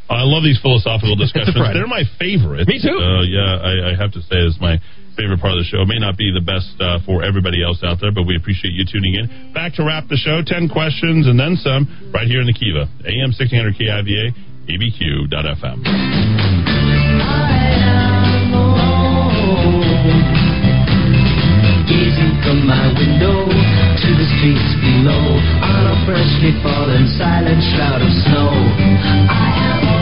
I 0.09 0.25
love 0.25 0.41
these 0.41 0.57
philosophical 0.59 1.15
discussions. 1.15 1.53
They're 1.53 1.85
my 1.85 2.01
favorite. 2.17 2.67
Me 2.67 2.81
too. 2.81 2.97
Uh, 2.97 3.21
yeah, 3.29 3.61
I, 3.61 3.93
I 3.93 3.95
have 3.95 4.09
to 4.17 4.21
say 4.25 4.41
it's 4.41 4.57
my 4.59 4.81
favorite 5.13 5.39
part 5.39 5.53
of 5.53 5.61
the 5.61 5.69
show. 5.69 5.85
It 5.85 5.87
may 5.87 6.01
not 6.01 6.17
be 6.17 6.33
the 6.33 6.41
best 6.41 6.73
uh, 6.81 6.97
for 7.05 7.21
everybody 7.21 7.61
else 7.61 7.85
out 7.85 8.01
there, 8.01 8.09
but 8.11 8.25
we 8.25 8.35
appreciate 8.35 8.73
you 8.73 8.89
tuning 8.89 9.21
in. 9.21 9.53
Back 9.53 9.77
to 9.77 9.85
wrap 9.85 10.09
the 10.09 10.17
show. 10.17 10.41
Ten 10.41 10.65
questions 10.67 11.29
and 11.29 11.37
then 11.37 11.61
some 11.61 12.09
right 12.09 12.25
here 12.25 12.41
in 12.41 12.49
the 12.49 12.57
Kiva. 12.57 12.89
AM 13.05 13.37
1600 13.37 13.77
KIVA, 13.77 14.33
ABQ.FM. 14.65 16.98
Gazing 21.89 22.33
from 22.43 22.67
my 22.67 22.85
window 22.93 23.49
to 23.49 24.09
the 24.13 24.27
streets 24.37 24.71
below 24.77 25.41
on 25.65 25.83
a 25.89 25.95
freshly 26.05 26.53
fallen 26.61 27.09
silent 27.17 27.61
shroud 27.73 28.01
of 28.01 28.13
snow. 28.29 28.49
I 29.29 29.49
am 29.57 29.98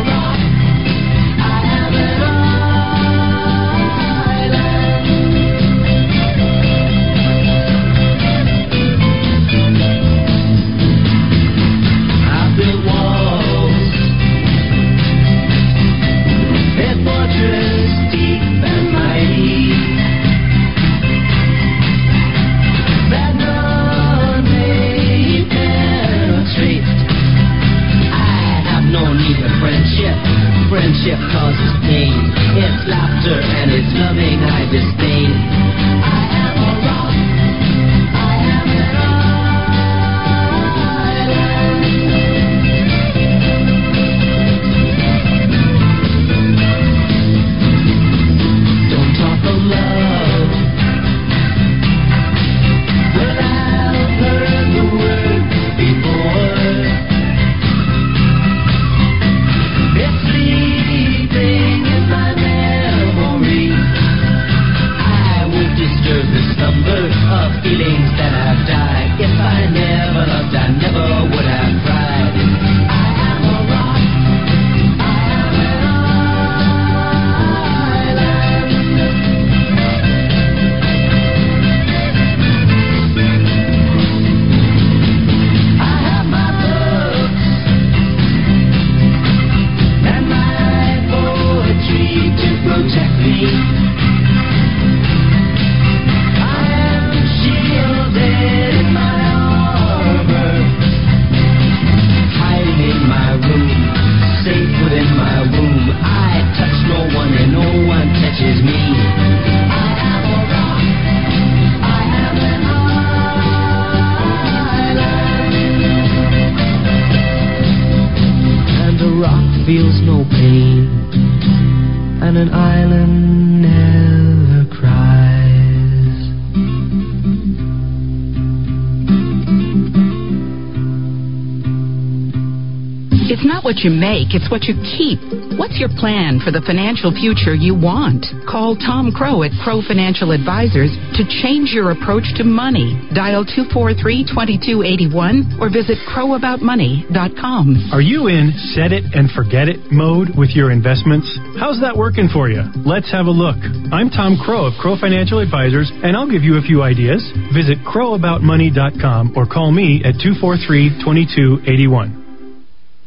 what 133.68 133.84
you 133.84 133.92
make, 133.92 134.32
it's 134.32 134.48
what 134.48 134.64
you 134.64 134.80
keep. 134.96 135.20
What's 135.60 135.76
your 135.76 135.92
plan 136.00 136.40
for 136.40 136.56
the 136.56 136.64
financial 136.64 137.12
future 137.12 137.52
you 137.52 137.76
want? 137.76 138.24
Call 138.48 138.80
Tom 138.80 139.12
Crow 139.12 139.44
at 139.44 139.52
Crow 139.60 139.84
Financial 139.84 140.32
Advisors 140.32 140.96
to 141.20 141.28
change 141.44 141.76
your 141.76 141.92
approach 141.92 142.24
to 142.40 142.48
money. 142.48 142.96
Dial 143.12 143.44
243-2281 143.44 145.60
or 145.60 145.68
visit 145.68 146.00
crowaboutmoney.com. 146.08 147.92
Are 147.92 148.00
you 148.00 148.32
in 148.32 148.56
set 148.72 148.96
it 148.96 149.04
and 149.12 149.28
forget 149.36 149.68
it 149.68 149.92
mode 149.92 150.32
with 150.40 150.56
your 150.56 150.72
investments? 150.72 151.28
How's 151.60 151.84
that 151.84 152.00
working 152.00 152.32
for 152.32 152.48
you? 152.48 152.64
Let's 152.88 153.12
have 153.12 153.28
a 153.28 153.36
look. 153.36 153.60
I'm 153.92 154.08
Tom 154.08 154.40
Crow 154.40 154.72
of 154.72 154.80
Crow 154.80 154.96
Financial 154.96 155.44
Advisors, 155.44 155.92
and 155.92 156.16
I'll 156.16 156.32
give 156.32 156.48
you 156.48 156.56
a 156.56 156.64
few 156.64 156.88
ideas. 156.88 157.20
Visit 157.52 157.84
crowaboutmoney.com 157.84 159.36
or 159.36 159.44
call 159.44 159.76
me 159.76 160.08
at 160.08 160.24
243 160.24 161.04
2281. 161.04 162.27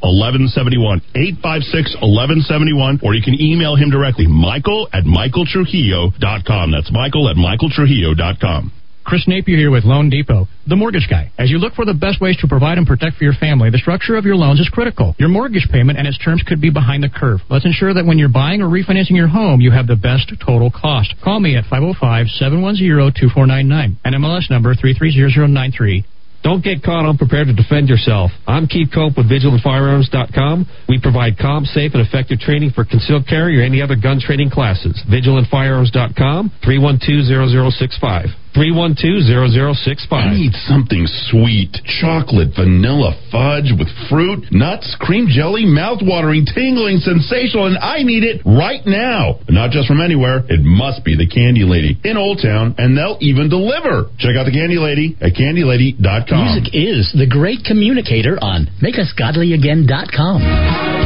1171 0.00 1.02
856 1.14 1.96
1171 2.00 3.00
or 3.02 3.14
you 3.14 3.22
can 3.22 3.40
email 3.40 3.76
him 3.76 3.90
directly 3.90 4.26
michael 4.26 4.88
at 4.92 5.04
michaeltrujillo.com 5.04 6.70
that's 6.70 6.90
michael 6.92 7.28
at 7.28 7.36
michaeltrujillo.com 7.36 8.72
Chris 9.08 9.24
Napier 9.26 9.56
here 9.56 9.70
with 9.70 9.84
Loan 9.84 10.10
Depot, 10.10 10.46
the 10.66 10.76
mortgage 10.76 11.06
guy. 11.08 11.32
As 11.38 11.48
you 11.48 11.56
look 11.56 11.72
for 11.72 11.86
the 11.86 11.94
best 11.94 12.20
ways 12.20 12.36
to 12.42 12.46
provide 12.46 12.76
and 12.76 12.86
protect 12.86 13.16
for 13.16 13.24
your 13.24 13.32
family, 13.32 13.70
the 13.70 13.78
structure 13.78 14.16
of 14.16 14.26
your 14.26 14.36
loans 14.36 14.60
is 14.60 14.68
critical. 14.68 15.14
Your 15.18 15.30
mortgage 15.30 15.66
payment 15.72 15.98
and 15.98 16.06
its 16.06 16.18
terms 16.18 16.42
could 16.46 16.60
be 16.60 16.68
behind 16.68 17.02
the 17.02 17.08
curve. 17.08 17.40
Let's 17.48 17.64
ensure 17.64 17.94
that 17.94 18.04
when 18.04 18.18
you're 18.18 18.28
buying 18.28 18.60
or 18.60 18.68
refinancing 18.68 19.16
your 19.16 19.28
home, 19.28 19.62
you 19.62 19.70
have 19.70 19.86
the 19.86 19.96
best 19.96 20.30
total 20.44 20.70
cost. 20.70 21.14
Call 21.24 21.40
me 21.40 21.56
at 21.56 21.64
505-710-2499 21.72 23.96
and 24.04 24.14
MLS 24.16 24.50
number 24.50 24.74
330093. 24.74 26.04
Don't 26.42 26.62
get 26.62 26.82
caught 26.82 27.04
unprepared 27.04 27.48
to 27.48 27.54
defend 27.54 27.88
yourself. 27.88 28.30
I'm 28.46 28.66
Keith 28.66 28.88
Cope 28.94 29.16
with 29.16 29.28
VigilantFirearms.com. 29.28 30.66
We 30.88 31.00
provide 31.00 31.36
calm, 31.36 31.64
safe, 31.64 31.92
and 31.94 32.06
effective 32.06 32.38
training 32.38 32.70
for 32.70 32.84
concealed 32.84 33.26
carry 33.26 33.58
or 33.58 33.62
any 33.62 33.82
other 33.82 33.96
gun 33.96 34.20
training 34.20 34.50
classes. 34.50 35.02
VigilantFirearms.com, 35.10 36.52
312-0065. 36.62 38.28
312-0065. 38.54 40.12
I 40.12 40.34
need 40.34 40.52
something 40.66 41.06
sweet. 41.30 41.76
Chocolate, 42.00 42.50
vanilla, 42.56 43.14
fudge 43.30 43.72
with 43.76 43.88
fruit, 44.08 44.46
nuts, 44.50 44.96
cream 45.00 45.26
jelly, 45.28 45.66
mouth-watering, 45.66 46.46
tingling, 46.46 46.98
sensational, 46.98 47.66
and 47.66 47.78
I 47.78 48.02
need 48.02 48.24
it 48.24 48.42
right 48.44 48.84
now. 48.86 49.40
But 49.44 49.54
not 49.54 49.70
just 49.70 49.88
from 49.88 50.00
anywhere. 50.00 50.44
It 50.48 50.62
must 50.62 51.04
be 51.04 51.16
the 51.16 51.26
Candy 51.26 51.64
Lady 51.64 51.98
in 52.04 52.16
Old 52.16 52.40
Town, 52.42 52.74
and 52.78 52.96
they'll 52.96 53.18
even 53.20 53.48
deliver. 53.48 54.10
Check 54.18 54.36
out 54.36 54.46
the 54.46 54.52
Candy 54.52 54.78
Lady 54.78 55.16
at 55.20 55.34
candylady.com. 55.34 56.44
Music 56.44 56.74
is 56.74 57.12
the 57.16 57.26
great 57.26 57.64
communicator 57.64 58.38
on 58.40 58.68
makeusgodlyagain.com. 58.82 60.97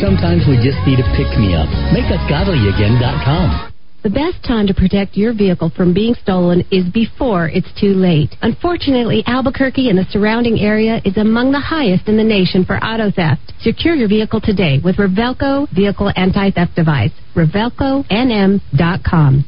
Sometimes 0.00 0.46
we 0.46 0.54
just 0.62 0.78
need 0.86 1.00
a 1.00 1.08
pick 1.18 1.26
me 1.38 1.54
up. 1.54 1.68
MakeUsGodlyAgain.com. 1.90 3.72
The 4.04 4.10
best 4.10 4.44
time 4.46 4.68
to 4.68 4.74
protect 4.74 5.16
your 5.16 5.34
vehicle 5.34 5.70
from 5.76 5.92
being 5.92 6.14
stolen 6.22 6.64
is 6.70 6.84
before 6.94 7.48
it's 7.48 7.66
too 7.80 7.94
late. 7.94 8.32
Unfortunately, 8.42 9.24
Albuquerque 9.26 9.90
and 9.90 9.98
the 9.98 10.04
surrounding 10.10 10.60
area 10.60 11.00
is 11.04 11.16
among 11.16 11.50
the 11.50 11.58
highest 11.58 12.06
in 12.06 12.16
the 12.16 12.22
nation 12.22 12.64
for 12.64 12.76
auto 12.76 13.10
theft. 13.10 13.40
Secure 13.60 13.96
your 13.96 14.08
vehicle 14.08 14.40
today 14.40 14.78
with 14.84 14.98
Revelco 14.98 15.68
Vehicle 15.74 16.12
Anti-Theft 16.14 16.76
Device. 16.76 17.10
RevelcoNM.com. 17.34 19.44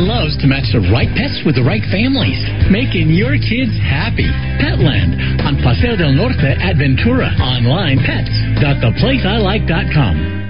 Loves 0.00 0.32
to 0.40 0.46
match 0.46 0.64
the 0.72 0.80
right 0.88 1.12
pets 1.12 1.42
with 1.44 1.56
the 1.56 1.62
right 1.62 1.82
families, 1.92 2.40
making 2.72 3.10
your 3.12 3.36
kids 3.36 3.76
happy. 3.84 4.32
Petland 4.56 5.44
on 5.44 5.60
Paseo 5.60 5.94
del 5.96 6.12
Norte 6.12 6.56
at 6.56 6.76
Ventura. 6.76 7.28
Online 7.36 7.98
pets.theplaceilike.com. 8.00 10.49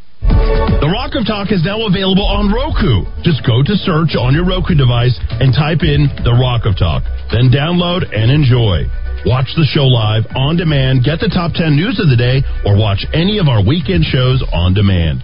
The 0.21 0.89
Rock 0.91 1.17
of 1.17 1.25
Talk 1.25 1.51
is 1.51 1.65
now 1.65 1.81
available 1.89 2.25
on 2.25 2.53
Roku. 2.53 3.09
Just 3.25 3.41
go 3.45 3.63
to 3.65 3.73
search 3.81 4.13
on 4.13 4.33
your 4.33 4.45
Roku 4.45 4.75
device 4.75 5.17
and 5.41 5.53
type 5.53 5.81
in 5.81 6.09
The 6.21 6.37
Rock 6.37 6.69
of 6.69 6.77
Talk. 6.77 7.01
Then 7.33 7.49
download 7.49 8.05
and 8.13 8.29
enjoy. 8.29 8.85
Watch 9.25 9.49
the 9.57 9.65
show 9.69 9.85
live, 9.85 10.25
on 10.35 10.57
demand, 10.57 11.03
get 11.03 11.19
the 11.19 11.29
top 11.29 11.53
10 11.53 11.75
news 11.75 12.01
of 12.01 12.09
the 12.09 12.17
day, 12.17 12.41
or 12.65 12.77
watch 12.77 13.05
any 13.13 13.37
of 13.37 13.47
our 13.47 13.65
weekend 13.65 14.05
shows 14.05 14.41
on 14.53 14.73
demand. 14.73 15.23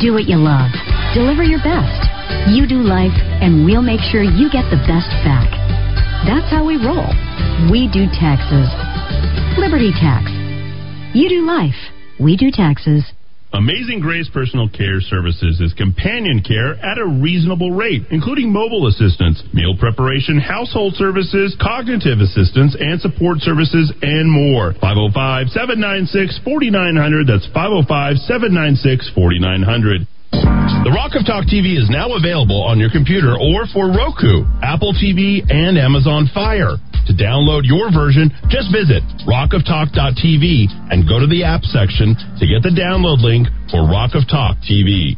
Do 0.00 0.12
what 0.12 0.24
you 0.24 0.36
love. 0.36 0.70
Deliver 1.14 1.42
your 1.42 1.62
best. 1.62 2.02
You 2.50 2.66
do 2.66 2.82
life, 2.82 3.14
and 3.40 3.64
we'll 3.64 3.82
make 3.82 4.00
sure 4.00 4.22
you 4.22 4.50
get 4.50 4.68
the 4.70 4.80
best 4.88 5.10
back. 5.22 5.48
That's 6.26 6.50
how 6.50 6.66
we 6.66 6.76
roll. 6.76 7.08
We 7.70 7.88
do 7.92 8.06
taxes. 8.10 8.68
Liberty 9.58 9.92
Tax. 9.92 10.30
You 11.14 11.28
do 11.28 11.46
life. 11.46 11.78
We 12.18 12.36
do 12.36 12.50
taxes. 12.50 13.04
Amazing 13.54 14.00
Grace 14.00 14.28
Personal 14.34 14.68
Care 14.68 14.98
Services 15.00 15.62
is 15.62 15.72
companion 15.78 16.42
care 16.42 16.74
at 16.74 16.98
a 16.98 17.06
reasonable 17.06 17.70
rate, 17.70 18.02
including 18.10 18.50
mobile 18.50 18.88
assistance, 18.88 19.40
meal 19.54 19.78
preparation, 19.78 20.42
household 20.42 20.94
services, 20.98 21.54
cognitive 21.62 22.18
assistance, 22.18 22.74
and 22.74 23.00
support 23.00 23.38
services, 23.46 23.94
and 24.02 24.26
more. 24.26 24.74
505 24.82 25.54
796 25.54 26.42
4900. 26.42 27.30
That's 27.30 27.46
505 27.54 28.18
796 28.26 29.14
4900. 29.14 30.02
The 30.34 30.90
Rock 30.90 31.14
of 31.14 31.22
Talk 31.22 31.46
TV 31.46 31.78
is 31.78 31.86
now 31.86 32.18
available 32.18 32.58
on 32.58 32.82
your 32.82 32.90
computer 32.90 33.38
or 33.38 33.70
for 33.70 33.86
Roku, 33.86 34.42
Apple 34.66 34.98
TV, 34.98 35.46
and 35.46 35.78
Amazon 35.78 36.26
Fire. 36.34 36.74
To 37.06 37.12
download 37.12 37.68
your 37.68 37.92
version, 37.92 38.32
just 38.48 38.72
visit 38.72 39.04
rockoftalk.tv 39.28 40.66
and 40.88 41.04
go 41.04 41.20
to 41.20 41.26
the 41.26 41.44
app 41.44 41.60
section 41.64 42.16
to 42.40 42.44
get 42.48 42.64
the 42.64 42.72
download 42.72 43.20
link 43.20 43.48
for 43.68 43.84
Rock 43.84 44.16
of 44.16 44.24
Talk 44.24 44.56
TV. 44.64 45.12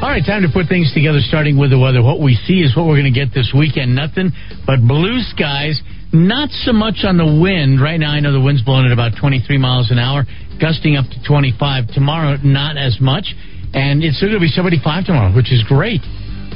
All 0.00 0.08
right, 0.08 0.24
time 0.24 0.42
to 0.42 0.48
put 0.52 0.68
things 0.68 0.92
together, 0.92 1.20
starting 1.20 1.56
with 1.56 1.70
the 1.70 1.78
weather. 1.78 2.02
What 2.02 2.20
we 2.20 2.36
see 2.48 2.60
is 2.60 2.76
what 2.76 2.84
we're 2.88 3.00
going 3.00 3.12
to 3.12 3.16
get 3.16 3.32
this 3.32 3.52
weekend. 3.52 3.94
Nothing 3.94 4.32
but 4.64 4.80
blue 4.80 5.20
skies. 5.32 5.80
Not 6.12 6.48
so 6.64 6.72
much 6.72 7.04
on 7.04 7.16
the 7.16 7.28
wind. 7.40 7.80
Right 7.80 8.00
now, 8.00 8.12
I 8.12 8.20
know 8.20 8.32
the 8.32 8.40
wind's 8.40 8.64
blowing 8.64 8.86
at 8.86 8.92
about 8.92 9.12
23 9.20 9.56
miles 9.58 9.92
an 9.92 9.98
hour, 9.98 10.24
gusting 10.60 10.96
up 10.96 11.04
to 11.12 11.18
25. 11.28 11.92
Tomorrow, 11.92 12.40
not 12.42 12.76
as 12.76 12.96
much. 13.00 13.32
And 13.72 14.02
it's 14.02 14.20
going 14.20 14.32
to 14.32 14.40
be 14.40 14.48
75 14.48 15.04
tomorrow, 15.04 15.36
which 15.36 15.52
is 15.52 15.62
great. 15.64 16.00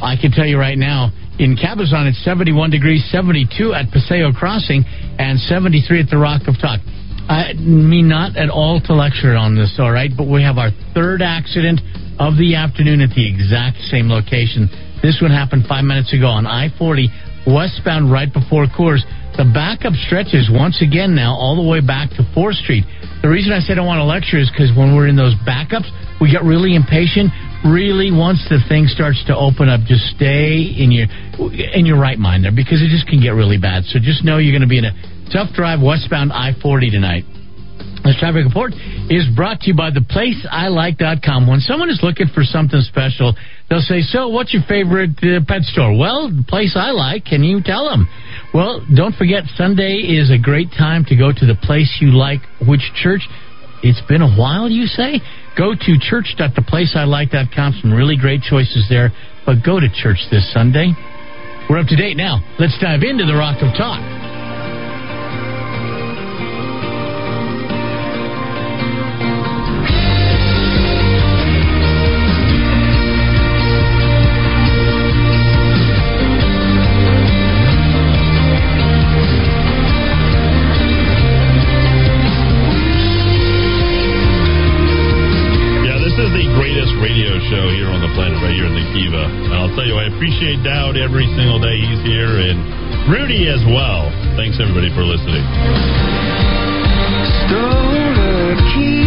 I 0.02 0.16
can 0.20 0.30
tell 0.30 0.46
you 0.46 0.58
right 0.58 0.78
now, 0.78 1.10
in 1.38 1.56
Cabazon, 1.56 2.06
it's 2.06 2.22
71 2.24 2.70
degrees, 2.70 3.04
72 3.10 3.74
at 3.74 3.90
Paseo 3.90 4.32
Crossing, 4.32 4.84
and 5.18 5.38
73 5.38 6.00
at 6.00 6.10
the 6.10 6.18
Rock 6.18 6.46
of 6.46 6.54
Talk. 6.60 6.80
I 7.26 7.54
mean, 7.54 8.06
not 8.08 8.36
at 8.36 8.50
all 8.50 8.80
to 8.84 8.92
lecture 8.94 9.34
on 9.34 9.56
this, 9.56 9.74
all 9.78 9.90
right, 9.90 10.10
but 10.14 10.28
we 10.28 10.42
have 10.42 10.58
our 10.58 10.70
third 10.92 11.22
accident 11.22 11.80
of 12.20 12.36
the 12.36 12.54
afternoon 12.54 13.00
at 13.00 13.10
the 13.16 13.26
exact 13.26 13.80
same 13.88 14.12
location. 14.12 14.68
This 15.02 15.18
one 15.20 15.32
happened 15.32 15.64
five 15.66 15.84
minutes 15.84 16.12
ago 16.12 16.28
on 16.28 16.46
I 16.46 16.68
40, 16.76 17.08
westbound 17.46 18.12
right 18.12 18.30
before 18.30 18.66
Coors. 18.70 19.02
The 19.36 19.48
backup 19.50 19.94
stretches 20.06 20.52
once 20.52 20.78
again 20.84 21.16
now 21.16 21.34
all 21.34 21.56
the 21.56 21.66
way 21.66 21.80
back 21.80 22.10
to 22.20 22.22
4th 22.36 22.60
Street. 22.62 22.84
The 23.24 23.28
reason 23.28 23.52
I 23.52 23.58
said 23.58 23.80
I 23.80 23.82
don't 23.82 23.88
want 23.88 23.98
to 23.98 24.06
lecture 24.06 24.38
is 24.38 24.52
because 24.52 24.70
when 24.76 24.94
we're 24.94 25.08
in 25.08 25.16
those 25.16 25.34
backups, 25.48 25.88
we 26.20 26.30
get 26.30 26.44
really 26.44 26.76
impatient. 26.76 27.32
Really, 27.64 28.12
once 28.12 28.44
the 28.50 28.60
thing 28.68 28.86
starts 28.86 29.24
to 29.26 29.36
open 29.36 29.68
up, 29.68 29.80
just 29.88 30.04
stay 30.12 30.60
in 30.60 30.92
your 30.92 31.08
in 31.72 31.86
your 31.86 31.98
right 31.98 32.18
mind 32.18 32.44
there 32.44 32.52
because 32.52 32.82
it 32.84 32.92
just 32.92 33.08
can 33.08 33.20
get 33.20 33.32
really 33.32 33.56
bad. 33.56 33.84
So 33.88 33.98
just 33.98 34.24
know 34.24 34.36
you're 34.36 34.52
going 34.52 34.68
to 34.68 34.68
be 34.68 34.78
in 34.78 34.84
a 34.84 34.94
tough 35.32 35.48
drive 35.56 35.80
westbound 35.80 36.32
I 36.32 36.52
40 36.60 36.90
tonight. 36.90 37.24
This 38.04 38.20
traffic 38.20 38.44
report 38.44 38.74
is 39.08 39.24
brought 39.34 39.60
to 39.60 39.72
you 39.72 39.74
by 39.74 39.88
theplaceilike.com. 39.90 41.48
When 41.48 41.60
someone 41.60 41.88
is 41.88 42.00
looking 42.02 42.28
for 42.28 42.44
something 42.44 42.80
special, 42.82 43.32
they'll 43.70 43.80
say, 43.80 44.02
So, 44.02 44.28
what's 44.28 44.52
your 44.52 44.62
favorite 44.68 45.16
uh, 45.24 45.40
pet 45.48 45.62
store? 45.62 45.96
Well, 45.96 46.28
the 46.28 46.44
place 46.46 46.76
I 46.76 46.90
like. 46.90 47.24
Can 47.24 47.42
you 47.42 47.62
tell 47.64 47.88
them? 47.88 48.06
Well, 48.52 48.84
don't 48.94 49.16
forget, 49.16 49.44
Sunday 49.56 50.04
is 50.04 50.30
a 50.30 50.36
great 50.36 50.68
time 50.76 51.06
to 51.06 51.16
go 51.16 51.32
to 51.32 51.46
the 51.46 51.56
place 51.62 51.96
you 52.00 52.12
like. 52.12 52.40
Which 52.68 52.84
church? 53.02 53.22
It's 53.84 54.00
been 54.08 54.22
a 54.22 54.32
while, 54.32 54.70
you 54.70 54.86
say? 54.86 55.20
Go 55.58 55.74
to 55.74 55.98
church.theplaceilike.com. 56.00 57.80
Some 57.82 57.92
really 57.92 58.16
great 58.16 58.40
choices 58.40 58.86
there. 58.88 59.12
But 59.44 59.56
go 59.64 59.78
to 59.78 59.88
church 59.92 60.24
this 60.30 60.50
Sunday. 60.54 60.92
We're 61.68 61.78
up 61.78 61.86
to 61.88 61.96
date 61.96 62.16
now. 62.16 62.40
Let's 62.58 62.78
dive 62.80 63.02
into 63.02 63.26
the 63.26 63.34
Rock 63.34 63.60
of 63.60 63.76
Talk. 63.76 64.33
Dowd 90.62 90.96
every 90.96 91.26
single 91.36 91.58
day 91.58 91.80
he's 91.80 92.02
here, 92.04 92.38
and 92.40 93.10
Rudy 93.10 93.48
as 93.48 93.64
well. 93.66 94.10
Thanks 94.36 94.58
everybody 94.60 94.92
for 94.94 95.02
listening. 95.02 95.44
Key. 98.74 99.03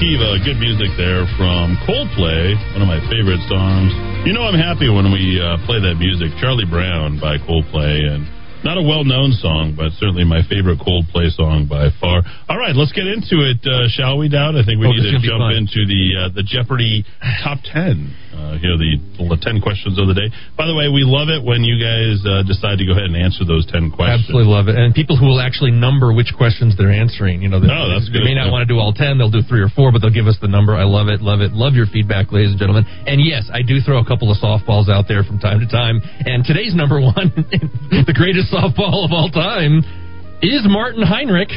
Here 0.00 0.16
in 0.16 0.20
the 0.20 0.40
Kiva. 0.40 0.44
Good 0.44 0.58
music 0.60 0.90
there 0.96 1.24
from 1.36 1.76
Coldplay, 1.86 2.54
one 2.74 2.82
of 2.82 2.88
my 2.88 3.00
favorite 3.10 3.40
songs. 3.48 3.92
You 4.26 4.32
know 4.32 4.42
I'm 4.42 4.58
happy 4.58 4.88
when 4.88 5.12
we 5.12 5.40
uh, 5.40 5.56
play 5.66 5.80
that 5.80 5.96
music. 5.98 6.32
Charlie 6.40 6.68
Brown 6.68 7.20
by 7.20 7.38
Coldplay, 7.38 8.04
and 8.08 8.28
not 8.64 8.76
a 8.76 8.82
well-known 8.84 9.32
song, 9.40 9.72
but 9.76 9.88
certainly 9.96 10.24
my 10.24 10.42
favorite 10.44 10.78
Coldplay 10.84 11.32
song 11.32 11.64
by 11.64 11.88
far. 12.00 12.20
All 12.48 12.58
right, 12.58 12.76
let's 12.76 12.92
get 12.92 13.06
into 13.08 13.40
it, 13.40 13.64
uh, 13.64 13.88
shall 13.88 14.18
we, 14.20 14.28
Dowd? 14.28 14.56
I 14.56 14.64
think 14.64 14.80
we 14.80 14.86
Oh, 14.86 14.92
need 14.92 15.00
to 15.00 15.08
is 15.08 15.24
gonna 15.24 15.24
be 15.24 15.32
jump 15.32 15.48
into 15.56 15.80
the 15.88 16.02
uh, 16.16 16.28
the 16.36 16.44
Jeopardy 16.44 17.04
top 17.44 17.58
10. 17.64 18.12
Uh, 18.30 18.54
here 18.62 18.74
are 18.74 18.80
the, 18.80 18.94
the 19.18 19.38
10 19.42 19.58
questions 19.58 19.98
of 19.98 20.06
the 20.06 20.14
day. 20.14 20.30
By 20.54 20.70
the 20.70 20.74
way, 20.78 20.86
we 20.86 21.02
love 21.02 21.26
it 21.34 21.42
when 21.42 21.66
you 21.66 21.74
guys 21.82 22.22
uh, 22.22 22.46
decide 22.46 22.78
to 22.78 22.86
go 22.86 22.94
ahead 22.94 23.10
and 23.10 23.18
answer 23.18 23.42
those 23.42 23.66
10 23.66 23.90
questions. 23.90 24.22
Absolutely 24.30 24.46
love 24.46 24.70
it. 24.70 24.78
And 24.78 24.94
people 24.94 25.18
who 25.18 25.26
will 25.26 25.42
actually 25.42 25.74
number 25.74 26.14
which 26.14 26.30
questions 26.38 26.78
they're 26.78 26.94
answering. 26.94 27.42
You 27.42 27.50
know, 27.50 27.58
they, 27.58 27.66
Oh, 27.66 27.90
that's 27.90 28.06
they 28.06 28.22
good. 28.22 28.30
may 28.30 28.38
not 28.38 28.54
want 28.54 28.62
to 28.62 28.70
do 28.70 28.78
all 28.78 28.94
10. 28.94 29.18
They'll 29.18 29.34
do 29.34 29.42
three 29.42 29.58
or 29.58 29.68
four, 29.74 29.90
but 29.90 29.98
they'll 29.98 30.14
give 30.14 30.30
us 30.30 30.38
the 30.38 30.46
number. 30.46 30.78
I 30.78 30.86
love 30.86 31.10
it. 31.10 31.18
Love 31.20 31.42
it. 31.42 31.50
Love 31.50 31.74
your 31.74 31.90
feedback, 31.90 32.30
ladies 32.30 32.54
and 32.54 32.58
gentlemen. 32.62 32.86
And 32.86 33.18
yes, 33.18 33.50
I 33.50 33.66
do 33.66 33.82
throw 33.82 33.98
a 33.98 34.06
couple 34.06 34.30
of 34.30 34.38
softballs 34.38 34.86
out 34.86 35.10
there 35.10 35.26
from 35.26 35.42
time 35.42 35.58
to 35.58 35.66
time. 35.66 35.98
And 36.22 36.46
today's 36.46 36.72
number 36.74 37.02
one, 37.02 37.34
the 38.06 38.14
greatest 38.14 38.54
softball 38.54 39.02
of 39.02 39.10
all 39.10 39.28
time, 39.34 39.82
is 40.38 40.62
Martin 40.70 41.02
Heinrich. 41.02 41.50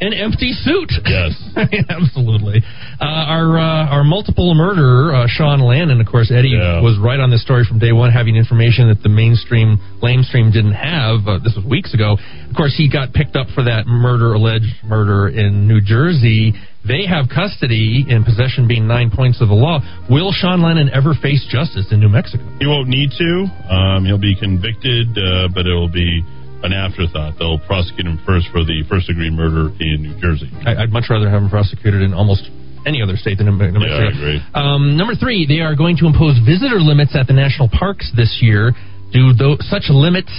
An 0.00 0.14
empty 0.14 0.52
suit. 0.52 0.90
Yes. 1.04 1.36
Absolutely. 1.88 2.62
Uh, 2.98 3.04
our 3.04 3.58
uh, 3.58 3.92
our 3.92 4.02
multiple 4.02 4.54
murderer, 4.54 5.14
uh, 5.14 5.26
Sean 5.28 5.60
Lannon, 5.60 6.00
of 6.00 6.06
course, 6.06 6.32
Eddy 6.32 6.56
was 6.56 6.96
right 6.96 7.20
on 7.20 7.30
this 7.30 7.42
story 7.42 7.64
from 7.68 7.78
day 7.78 7.92
one, 7.92 8.10
having 8.10 8.34
information 8.34 8.88
that 8.88 9.02
the 9.02 9.10
mainstream, 9.10 9.76
lamestream 10.02 10.52
didn't 10.52 10.72
have. 10.72 11.28
Uh, 11.28 11.36
this 11.44 11.52
was 11.54 11.66
weeks 11.68 11.92
ago. 11.92 12.16
Of 12.16 12.56
course, 12.56 12.72
he 12.76 12.88
got 12.88 13.12
picked 13.12 13.36
up 13.36 13.48
for 13.54 13.64
that 13.64 13.86
murder, 13.86 14.32
alleged 14.32 14.72
murder 14.84 15.28
in 15.28 15.68
New 15.68 15.82
Jersey. 15.84 16.54
They 16.80 17.04
have 17.04 17.28
custody 17.28 18.08
and 18.08 18.24
possession 18.24 18.64
being 18.66 18.88
nine 18.88 19.12
points 19.12 19.42
of 19.42 19.48
the 19.48 19.54
law. 19.54 19.84
Will 20.08 20.32
Sean 20.32 20.62
Lannon 20.62 20.88
ever 20.96 21.12
face 21.12 21.44
justice 21.52 21.92
in 21.92 22.00
New 22.00 22.08
Mexico? 22.08 22.40
He 22.58 22.66
won't 22.66 22.88
need 22.88 23.12
to. 23.20 23.30
Um, 23.68 24.08
he'll 24.08 24.16
be 24.16 24.32
convicted, 24.32 25.12
uh, 25.12 25.52
but 25.52 25.68
it 25.68 25.76
will 25.76 25.92
be 25.92 26.24
an 26.62 26.72
afterthought. 26.72 27.38
They'll 27.38 27.58
prosecute 27.58 28.06
him 28.06 28.20
first 28.26 28.48
for 28.52 28.64
the 28.64 28.84
first 28.88 29.06
degree 29.06 29.30
murder 29.30 29.72
in 29.80 30.02
New 30.02 30.14
Jersey. 30.20 30.50
I, 30.66 30.84
I'd 30.84 30.92
much 30.92 31.08
rather 31.08 31.28
have 31.28 31.42
him 31.42 31.48
prosecuted 31.48 32.02
in 32.02 32.12
almost 32.12 32.48
any 32.86 33.02
other 33.02 33.16
state 33.16 33.38
than 33.38 33.46
New 33.46 33.56
New 33.56 33.80
Yeah, 33.84 34.08
I 34.08 34.08
agree. 34.08 34.40
Um, 34.54 34.96
number 34.96 35.14
three, 35.14 35.46
they 35.46 35.60
are 35.60 35.74
going 35.74 35.96
to 35.98 36.06
impose 36.06 36.38
visitor 36.44 36.80
limits 36.80 37.16
at 37.16 37.26
the 37.26 37.32
national 37.32 37.68
parks 37.68 38.10
this 38.16 38.38
year. 38.40 38.72
Do 39.12 39.32
such 39.60 39.90
limits, 39.90 40.32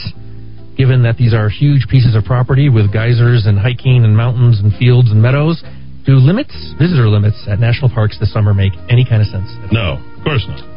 given 0.78 1.04
that 1.04 1.18
these 1.18 1.34
are 1.34 1.50
huge 1.50 1.88
pieces 1.90 2.16
of 2.16 2.24
property 2.26 2.70
with 2.70 2.94
geysers 2.94 3.46
and 3.46 3.60
hiking 3.60 4.04
and 4.06 4.16
mountains 4.16 4.60
and 4.60 4.74
fields 4.78 5.12
and 5.12 5.22
meadows, 5.22 5.62
do 6.06 6.18
limits, 6.18 6.54
visitor 6.80 7.08
limits 7.10 7.46
at 7.48 7.60
national 7.60 7.90
parks 7.90 8.18
this 8.20 8.34
summer 8.34 8.54
make 8.54 8.74
any 8.90 9.06
kind 9.06 9.22
of 9.22 9.28
sense? 9.28 9.52
No, 9.72 10.02
of 10.02 10.24
course 10.24 10.46
not. 10.48 10.71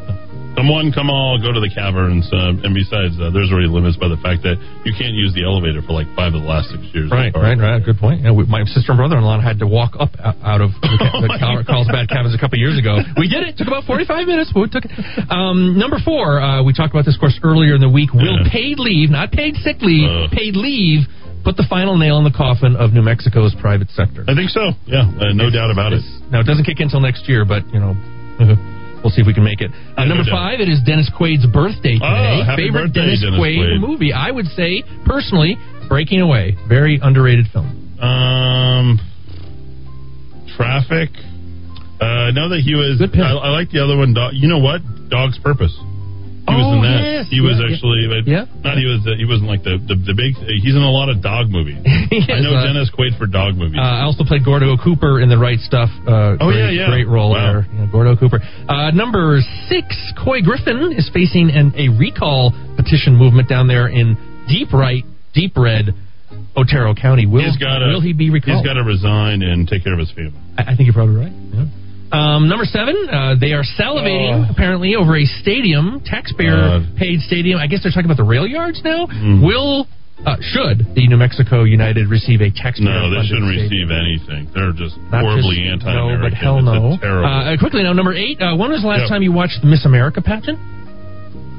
Come 0.54 0.70
one, 0.70 0.94
come 0.94 1.10
all, 1.10 1.34
go 1.42 1.50
to 1.50 1.58
the 1.58 1.66
caverns. 1.68 2.30
Uh, 2.30 2.54
and 2.62 2.70
besides, 2.70 3.18
uh, 3.18 3.34
there's 3.34 3.50
already 3.50 3.66
limits 3.66 3.98
by 3.98 4.06
the 4.06 4.16
fact 4.22 4.46
that 4.46 4.54
you 4.86 4.94
can't 4.94 5.12
use 5.18 5.34
the 5.34 5.42
elevator 5.42 5.82
for 5.82 5.92
like 5.98 6.06
five 6.14 6.30
of 6.30 6.40
the 6.40 6.48
last 6.48 6.70
six 6.70 6.78
years. 6.94 7.10
Right, 7.10 7.34
right, 7.34 7.58
right. 7.58 7.82
Good 7.82 7.98
point. 7.98 8.22
Yeah, 8.22 8.30
we, 8.30 8.46
my 8.46 8.62
sister 8.70 8.94
and 8.94 8.98
brother-in-law 9.02 9.42
had 9.42 9.58
to 9.60 9.66
walk 9.66 9.98
up 9.98 10.14
out 10.22 10.62
of 10.62 10.70
the, 10.78 10.94
ca- 10.94 11.20
the 11.26 11.30
Carl- 11.42 11.66
Carlsbad 11.66 12.06
Caverns 12.06 12.38
a 12.38 12.40
couple 12.40 12.56
years 12.62 12.78
ago. 12.78 13.02
We 13.18 13.26
did 13.26 13.42
it. 13.42 13.58
Took 13.58 13.66
about 13.66 13.82
forty-five 13.84 14.30
minutes. 14.30 14.54
but 14.54 14.60
We 14.62 14.70
took 14.70 14.86
it. 14.86 14.94
Um, 15.26 15.74
number 15.74 15.98
four. 15.98 16.38
Uh, 16.38 16.62
we 16.62 16.70
talked 16.70 16.94
about 16.94 17.04
this 17.04 17.18
course 17.18 17.34
earlier 17.42 17.74
in 17.74 17.82
the 17.82 17.90
week. 17.90 18.14
Will 18.14 18.46
paid 18.46 18.78
leave, 18.78 19.10
not 19.10 19.34
paid 19.34 19.58
sick 19.66 19.82
leave, 19.82 20.30
paid 20.30 20.54
leave, 20.54 21.10
put 21.42 21.58
the 21.58 21.66
final 21.66 21.98
nail 21.98 22.16
in 22.22 22.24
the 22.24 22.32
coffin 22.34 22.78
of 22.78 22.94
New 22.94 23.02
Mexico's 23.02 23.52
private 23.58 23.90
sector? 23.90 24.22
I 24.30 24.38
think 24.38 24.54
so. 24.54 24.70
Yeah, 24.86 25.02
uh, 25.18 25.34
no 25.34 25.50
doubt 25.50 25.74
about 25.74 25.92
it. 25.92 26.06
Now 26.30 26.40
it 26.40 26.46
doesn't 26.46 26.62
kick 26.64 26.78
in 26.78 26.86
until 26.94 27.02
next 27.02 27.26
year, 27.26 27.42
but 27.42 27.66
you 27.74 27.82
know. 27.82 27.98
we'll 29.04 29.12
see 29.12 29.20
if 29.20 29.26
we 29.28 29.34
can 29.36 29.44
make 29.44 29.60
it. 29.60 29.70
Uh, 29.96 30.04
number 30.08 30.24
five, 30.24 30.58
it 30.60 30.68
is 30.72 30.80
Dennis 30.82 31.10
Quaid's 31.12 31.44
birthday 31.46 32.00
Oh, 32.00 32.08
today. 32.08 32.42
happy 32.48 32.66
Favorite 32.72 32.88
birthday, 32.96 33.00
Dennis, 33.12 33.20
Dennis 33.20 33.38
Quaid, 33.38 33.60
Quaid. 33.60 33.80
movie? 33.84 34.12
I 34.12 34.30
would 34.32 34.46
say, 34.56 34.82
personally, 35.04 35.56
Breaking 35.88 36.22
Away. 36.24 36.56
Very 36.66 36.98
underrated 37.02 37.46
film. 37.52 37.68
Um, 38.00 38.98
traffic. 40.56 41.10
Uh, 42.00 42.04
I 42.04 42.30
know 42.32 42.48
that 42.48 42.60
he 42.64 42.74
was. 42.74 43.00
I, 43.00 43.20
I 43.20 43.50
like 43.50 43.70
the 43.70 43.84
other 43.84 43.96
one. 43.96 44.14
Dog, 44.14 44.32
you 44.34 44.48
know 44.48 44.58
what? 44.58 44.80
Dog's 45.08 45.38
Purpose. 45.38 45.72
He 45.78 46.52
was 46.52 46.66
Oh, 46.66 46.76
in 46.76 46.82
that. 46.82 47.03
Yes. 47.24 47.32
He 47.32 47.40
was 47.40 47.56
Yeah, 47.56 47.64
yeah. 47.64 47.72
actually. 47.72 48.00
Yeah. 48.28 48.44
Not 48.62 48.76
he 48.76 48.84
was. 48.86 49.00
Uh, 49.08 49.16
he 49.16 49.24
wasn't 49.24 49.48
like 49.48 49.64
the, 49.64 49.80
the 49.80 49.96
the 49.96 50.14
big. 50.14 50.36
He's 50.60 50.76
in 50.76 50.84
a 50.84 50.90
lot 50.92 51.08
of 51.08 51.22
dog 51.24 51.48
movies. 51.48 51.80
I 51.84 52.40
know 52.44 52.52
uh, 52.54 52.66
Dennis 52.68 52.92
Quaid 52.92 53.16
for 53.18 53.26
dog 53.26 53.56
movies. 53.56 53.80
Uh, 53.80 53.84
I 53.84 54.04
also 54.04 54.24
played 54.24 54.44
Gordo 54.44 54.76
Cooper 54.76 55.20
in 55.20 55.28
the 55.32 55.38
right 55.38 55.58
stuff. 55.60 55.88
Uh, 56.06 56.36
Oh, 56.40 56.50
great, 56.52 56.74
yeah, 56.76 56.84
yeah. 56.84 56.90
great 56.92 57.08
role 57.08 57.32
Wow. 57.32 57.64
there. 57.64 57.88
Gordo 57.90 58.16
Cooper. 58.16 58.40
Uh, 58.68 58.90
number 58.92 59.40
six, 59.68 59.86
Couy 60.20 60.42
Griffin 60.44 60.92
is 60.96 61.08
facing 61.12 61.50
an, 61.50 61.72
a 61.76 61.88
recall 61.96 62.52
petition 62.76 63.14
movement 63.16 63.48
down 63.48 63.66
there 63.68 63.88
in 63.88 64.16
deep 64.48 64.72
right, 64.72 65.04
deep 65.32 65.56
red, 65.56 65.94
Otero 66.56 66.94
County. 66.94 67.26
Will 67.26 67.42
he's 67.44 67.56
got 67.56 67.78
to. 67.80 67.86
will 67.86 68.00
he 68.00 68.12
be 68.12 68.30
recalled? 68.30 68.58
He's 68.58 68.66
got 68.66 68.74
to 68.74 68.84
resign 68.84 69.42
and 69.42 69.66
take 69.68 69.84
care 69.84 69.92
of 69.92 69.98
his 69.98 70.10
family. 70.12 70.38
I, 70.58 70.72
I 70.72 70.76
think 70.76 70.86
you're 70.86 70.94
probably 70.94 71.16
right. 71.16 71.32
Yeah. 71.32 71.66
Um, 72.12 72.48
number 72.48 72.64
seven, 72.64 72.94
uh, 73.10 73.34
they 73.40 73.52
are 73.52 73.64
salivating 73.78 74.46
Oh. 74.46 74.50
apparently 74.50 74.94
over 74.94 75.16
a 75.16 75.24
stadium, 75.24 76.00
taxpayer-paid 76.04 77.20
stadium. 77.20 77.58
I 77.58 77.66
guess 77.66 77.82
they're 77.82 77.90
talking 77.92 78.04
about 78.06 78.18
the 78.18 78.24
rail 78.28 78.46
yards 78.46 78.80
now. 78.84 79.06
Hmm. 79.06 79.42
Will 79.42 79.88
uh, 80.24 80.36
should 80.40 80.94
the 80.94 81.08
New 81.08 81.16
Mexico 81.16 81.64
United 81.64 82.06
receive 82.08 82.40
a 82.40 82.50
taxpayer? 82.50 82.88
No, 82.94 83.10
they 83.10 83.26
shouldn't 83.26 83.50
receive 83.50 83.90
anything. 83.90 84.46
They're 84.54 84.72
just 84.72 84.96
Not 85.10 85.22
horribly 85.24 85.56
just- 85.66 85.84
anti-American. 85.84 86.20
No, 86.20 86.24
but 86.28 86.32
hell 86.34 86.62
no. 86.62 86.96
terrible. 87.00 87.26
Uh, 87.28 87.56
quickly 87.58 87.82
now, 87.82 87.92
number 87.92 88.12
eight. 88.14 88.40
Uh, 88.40 88.54
when 88.56 88.70
was 88.70 88.82
the 88.82 88.88
last 88.88 89.00
Yep. 89.02 89.08
time 89.08 89.22
you 89.22 89.32
watched 89.32 89.60
the 89.60 89.66
Miss 89.66 89.84
America 89.84 90.22
pageant? 90.22 90.58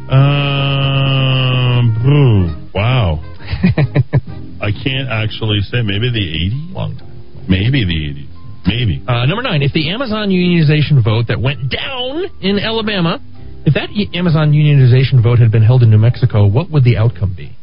Um. 0.07 1.97
Ooh, 2.07 2.55
wow. 2.73 3.19
I 4.61 4.71
can't 4.71 5.09
actually 5.09 5.59
say. 5.61 5.81
Maybe 5.81 6.09
the 6.09 6.19
80s. 6.21 6.73
Long 6.73 6.95
time. 6.97 7.11
Maybe 7.49 7.83
the 7.83 7.93
80s. 7.93 8.27
Maybe. 8.65 9.03
Uh, 9.07 9.25
number 9.25 9.43
nine. 9.43 9.61
If 9.61 9.73
the 9.73 9.89
Amazon 9.89 10.29
unionization 10.29 11.03
vote 11.03 11.27
that 11.27 11.39
went 11.39 11.69
down 11.69 12.25
in 12.41 12.59
Alabama, 12.59 13.21
if 13.65 13.73
that 13.73 13.89
Amazon 14.13 14.51
unionization 14.51 15.21
vote 15.21 15.39
had 15.39 15.51
been 15.51 15.63
held 15.63 15.83
in 15.83 15.89
New 15.89 15.97
Mexico, 15.97 16.45
what 16.47 16.69
would 16.71 16.83
the 16.83 16.97
outcome 16.97 17.33
be? 17.35 17.55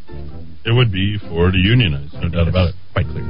It 0.64 0.70
would 0.70 0.92
be 0.92 1.18
for 1.28 1.50
to 1.50 1.58
unionize, 1.58 2.10
no 2.14 2.28
doubt 2.28 2.46
about 2.46 2.70
it. 2.70 2.74
Quite 2.94 3.06
clear. 3.06 3.26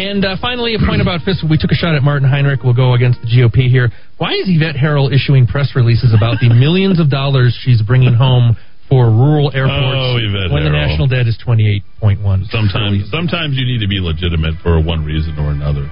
And 0.00 0.24
uh, 0.24 0.36
finally, 0.40 0.74
a 0.74 0.78
point 0.80 1.02
about 1.02 1.20
fiscal. 1.20 1.48
We 1.48 1.58
took 1.58 1.72
a 1.72 1.76
shot 1.76 1.94
at 1.94 2.02
Martin 2.02 2.28
Heinrich. 2.28 2.60
We'll 2.64 2.76
go 2.76 2.94
against 2.94 3.20
the 3.20 3.28
GOP 3.28 3.68
here. 3.68 3.90
Why 4.16 4.32
is 4.32 4.48
Yvette 4.48 4.76
Herrell 4.76 5.12
issuing 5.12 5.46
press 5.46 5.72
releases 5.76 6.14
about 6.16 6.40
the 6.40 6.48
millions 6.54 7.00
of 7.00 7.10
dollars 7.10 7.52
she's 7.60 7.82
bringing 7.82 8.14
home 8.14 8.56
for 8.90 9.06
rural 9.08 9.54
airports 9.54 9.78
Oh, 10.02 10.18
when 10.52 10.64
the 10.66 10.74
national 10.74 11.06
debt 11.06 11.30
is 11.30 11.38
twenty 11.38 11.70
eight 11.70 11.84
point 12.02 12.20
one? 12.20 12.44
Sometimes, 12.50 13.06
sometimes 13.10 13.54
you 13.56 13.64
need 13.64 13.78
to 13.80 13.88
be 13.88 14.02
legitimate 14.02 14.58
for 14.62 14.82
one 14.82 15.04
reason 15.06 15.38
or 15.38 15.54
another. 15.54 15.86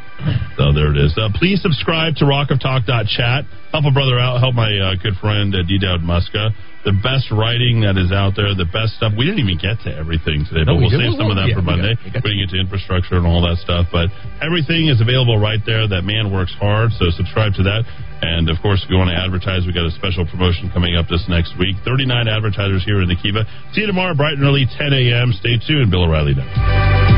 So 0.58 0.74
there 0.74 0.90
it 0.90 0.98
is. 0.98 1.14
Uh, 1.16 1.30
please 1.38 1.62
subscribe 1.62 2.16
to 2.18 2.26
rockoftalk.chat. 2.26 3.44
Help 3.70 3.84
a 3.86 3.92
brother 3.94 4.18
out. 4.18 4.40
Help 4.42 4.54
my 4.58 4.68
uh, 4.76 4.98
good 5.00 5.14
friend 5.22 5.54
uh, 5.54 5.62
D. 5.62 5.78
Dowd 5.78 6.00
Muska. 6.02 6.50
The 6.84 6.94
best 7.04 7.28
writing 7.30 7.82
that 7.84 7.98
is 8.00 8.10
out 8.14 8.32
there, 8.38 8.54
the 8.54 8.64
best 8.70 8.96
stuff. 8.96 9.12
We 9.12 9.26
didn't 9.28 9.42
even 9.44 9.58
get 9.60 9.76
to 9.84 9.90
everything 9.92 10.46
today, 10.48 10.64
No, 10.64 10.78
but 10.78 10.82
we 10.82 10.88
we'll 10.88 10.98
did. 10.98 11.10
save 11.12 11.18
some 11.20 11.28
of 11.28 11.36
that 11.36 11.50
Yeah, 11.52 11.58
for 11.58 11.62
we 11.62 11.66
got- 11.66 11.78
Monday. 11.78 11.94
we 12.02 12.10
got- 12.10 12.22
Putting 12.24 12.40
it 12.40 12.48
to 12.54 12.56
infrastructure 12.58 13.18
and 13.20 13.26
all 13.28 13.42
that 13.44 13.58
stuff. 13.60 13.90
But 13.92 14.08
everything 14.40 14.88
is 14.88 15.02
available 15.02 15.36
right 15.36 15.60
there. 15.68 15.84
That 15.86 16.02
man 16.08 16.32
works 16.32 16.54
hard, 16.56 16.90
so 16.96 17.10
subscribe 17.12 17.52
to 17.60 17.64
that. 17.68 17.82
And 18.20 18.50
of 18.50 18.56
course, 18.62 18.82
if 18.84 18.90
you 18.90 18.96
want 18.96 19.10
to 19.10 19.18
advertise, 19.18 19.66
we 19.66 19.72
got 19.72 19.86
a 19.86 19.94
special 19.94 20.26
promotion 20.26 20.70
coming 20.74 20.96
up 20.96 21.06
this 21.08 21.24
next 21.28 21.54
week. 21.58 21.76
39 21.84 22.28
advertisers 22.28 22.84
here 22.84 23.02
in 23.02 23.08
the 23.08 23.16
Kiva. 23.16 23.44
See 23.72 23.82
you 23.82 23.86
tomorrow, 23.86 24.14
bright 24.14 24.34
and 24.34 24.44
early, 24.44 24.66
10 24.66 24.92
a.m. 24.92 25.32
Stay 25.38 25.58
tuned. 25.58 25.90
Bill 25.90 26.04
O'Reilly. 26.04 26.34
Next. 26.34 27.17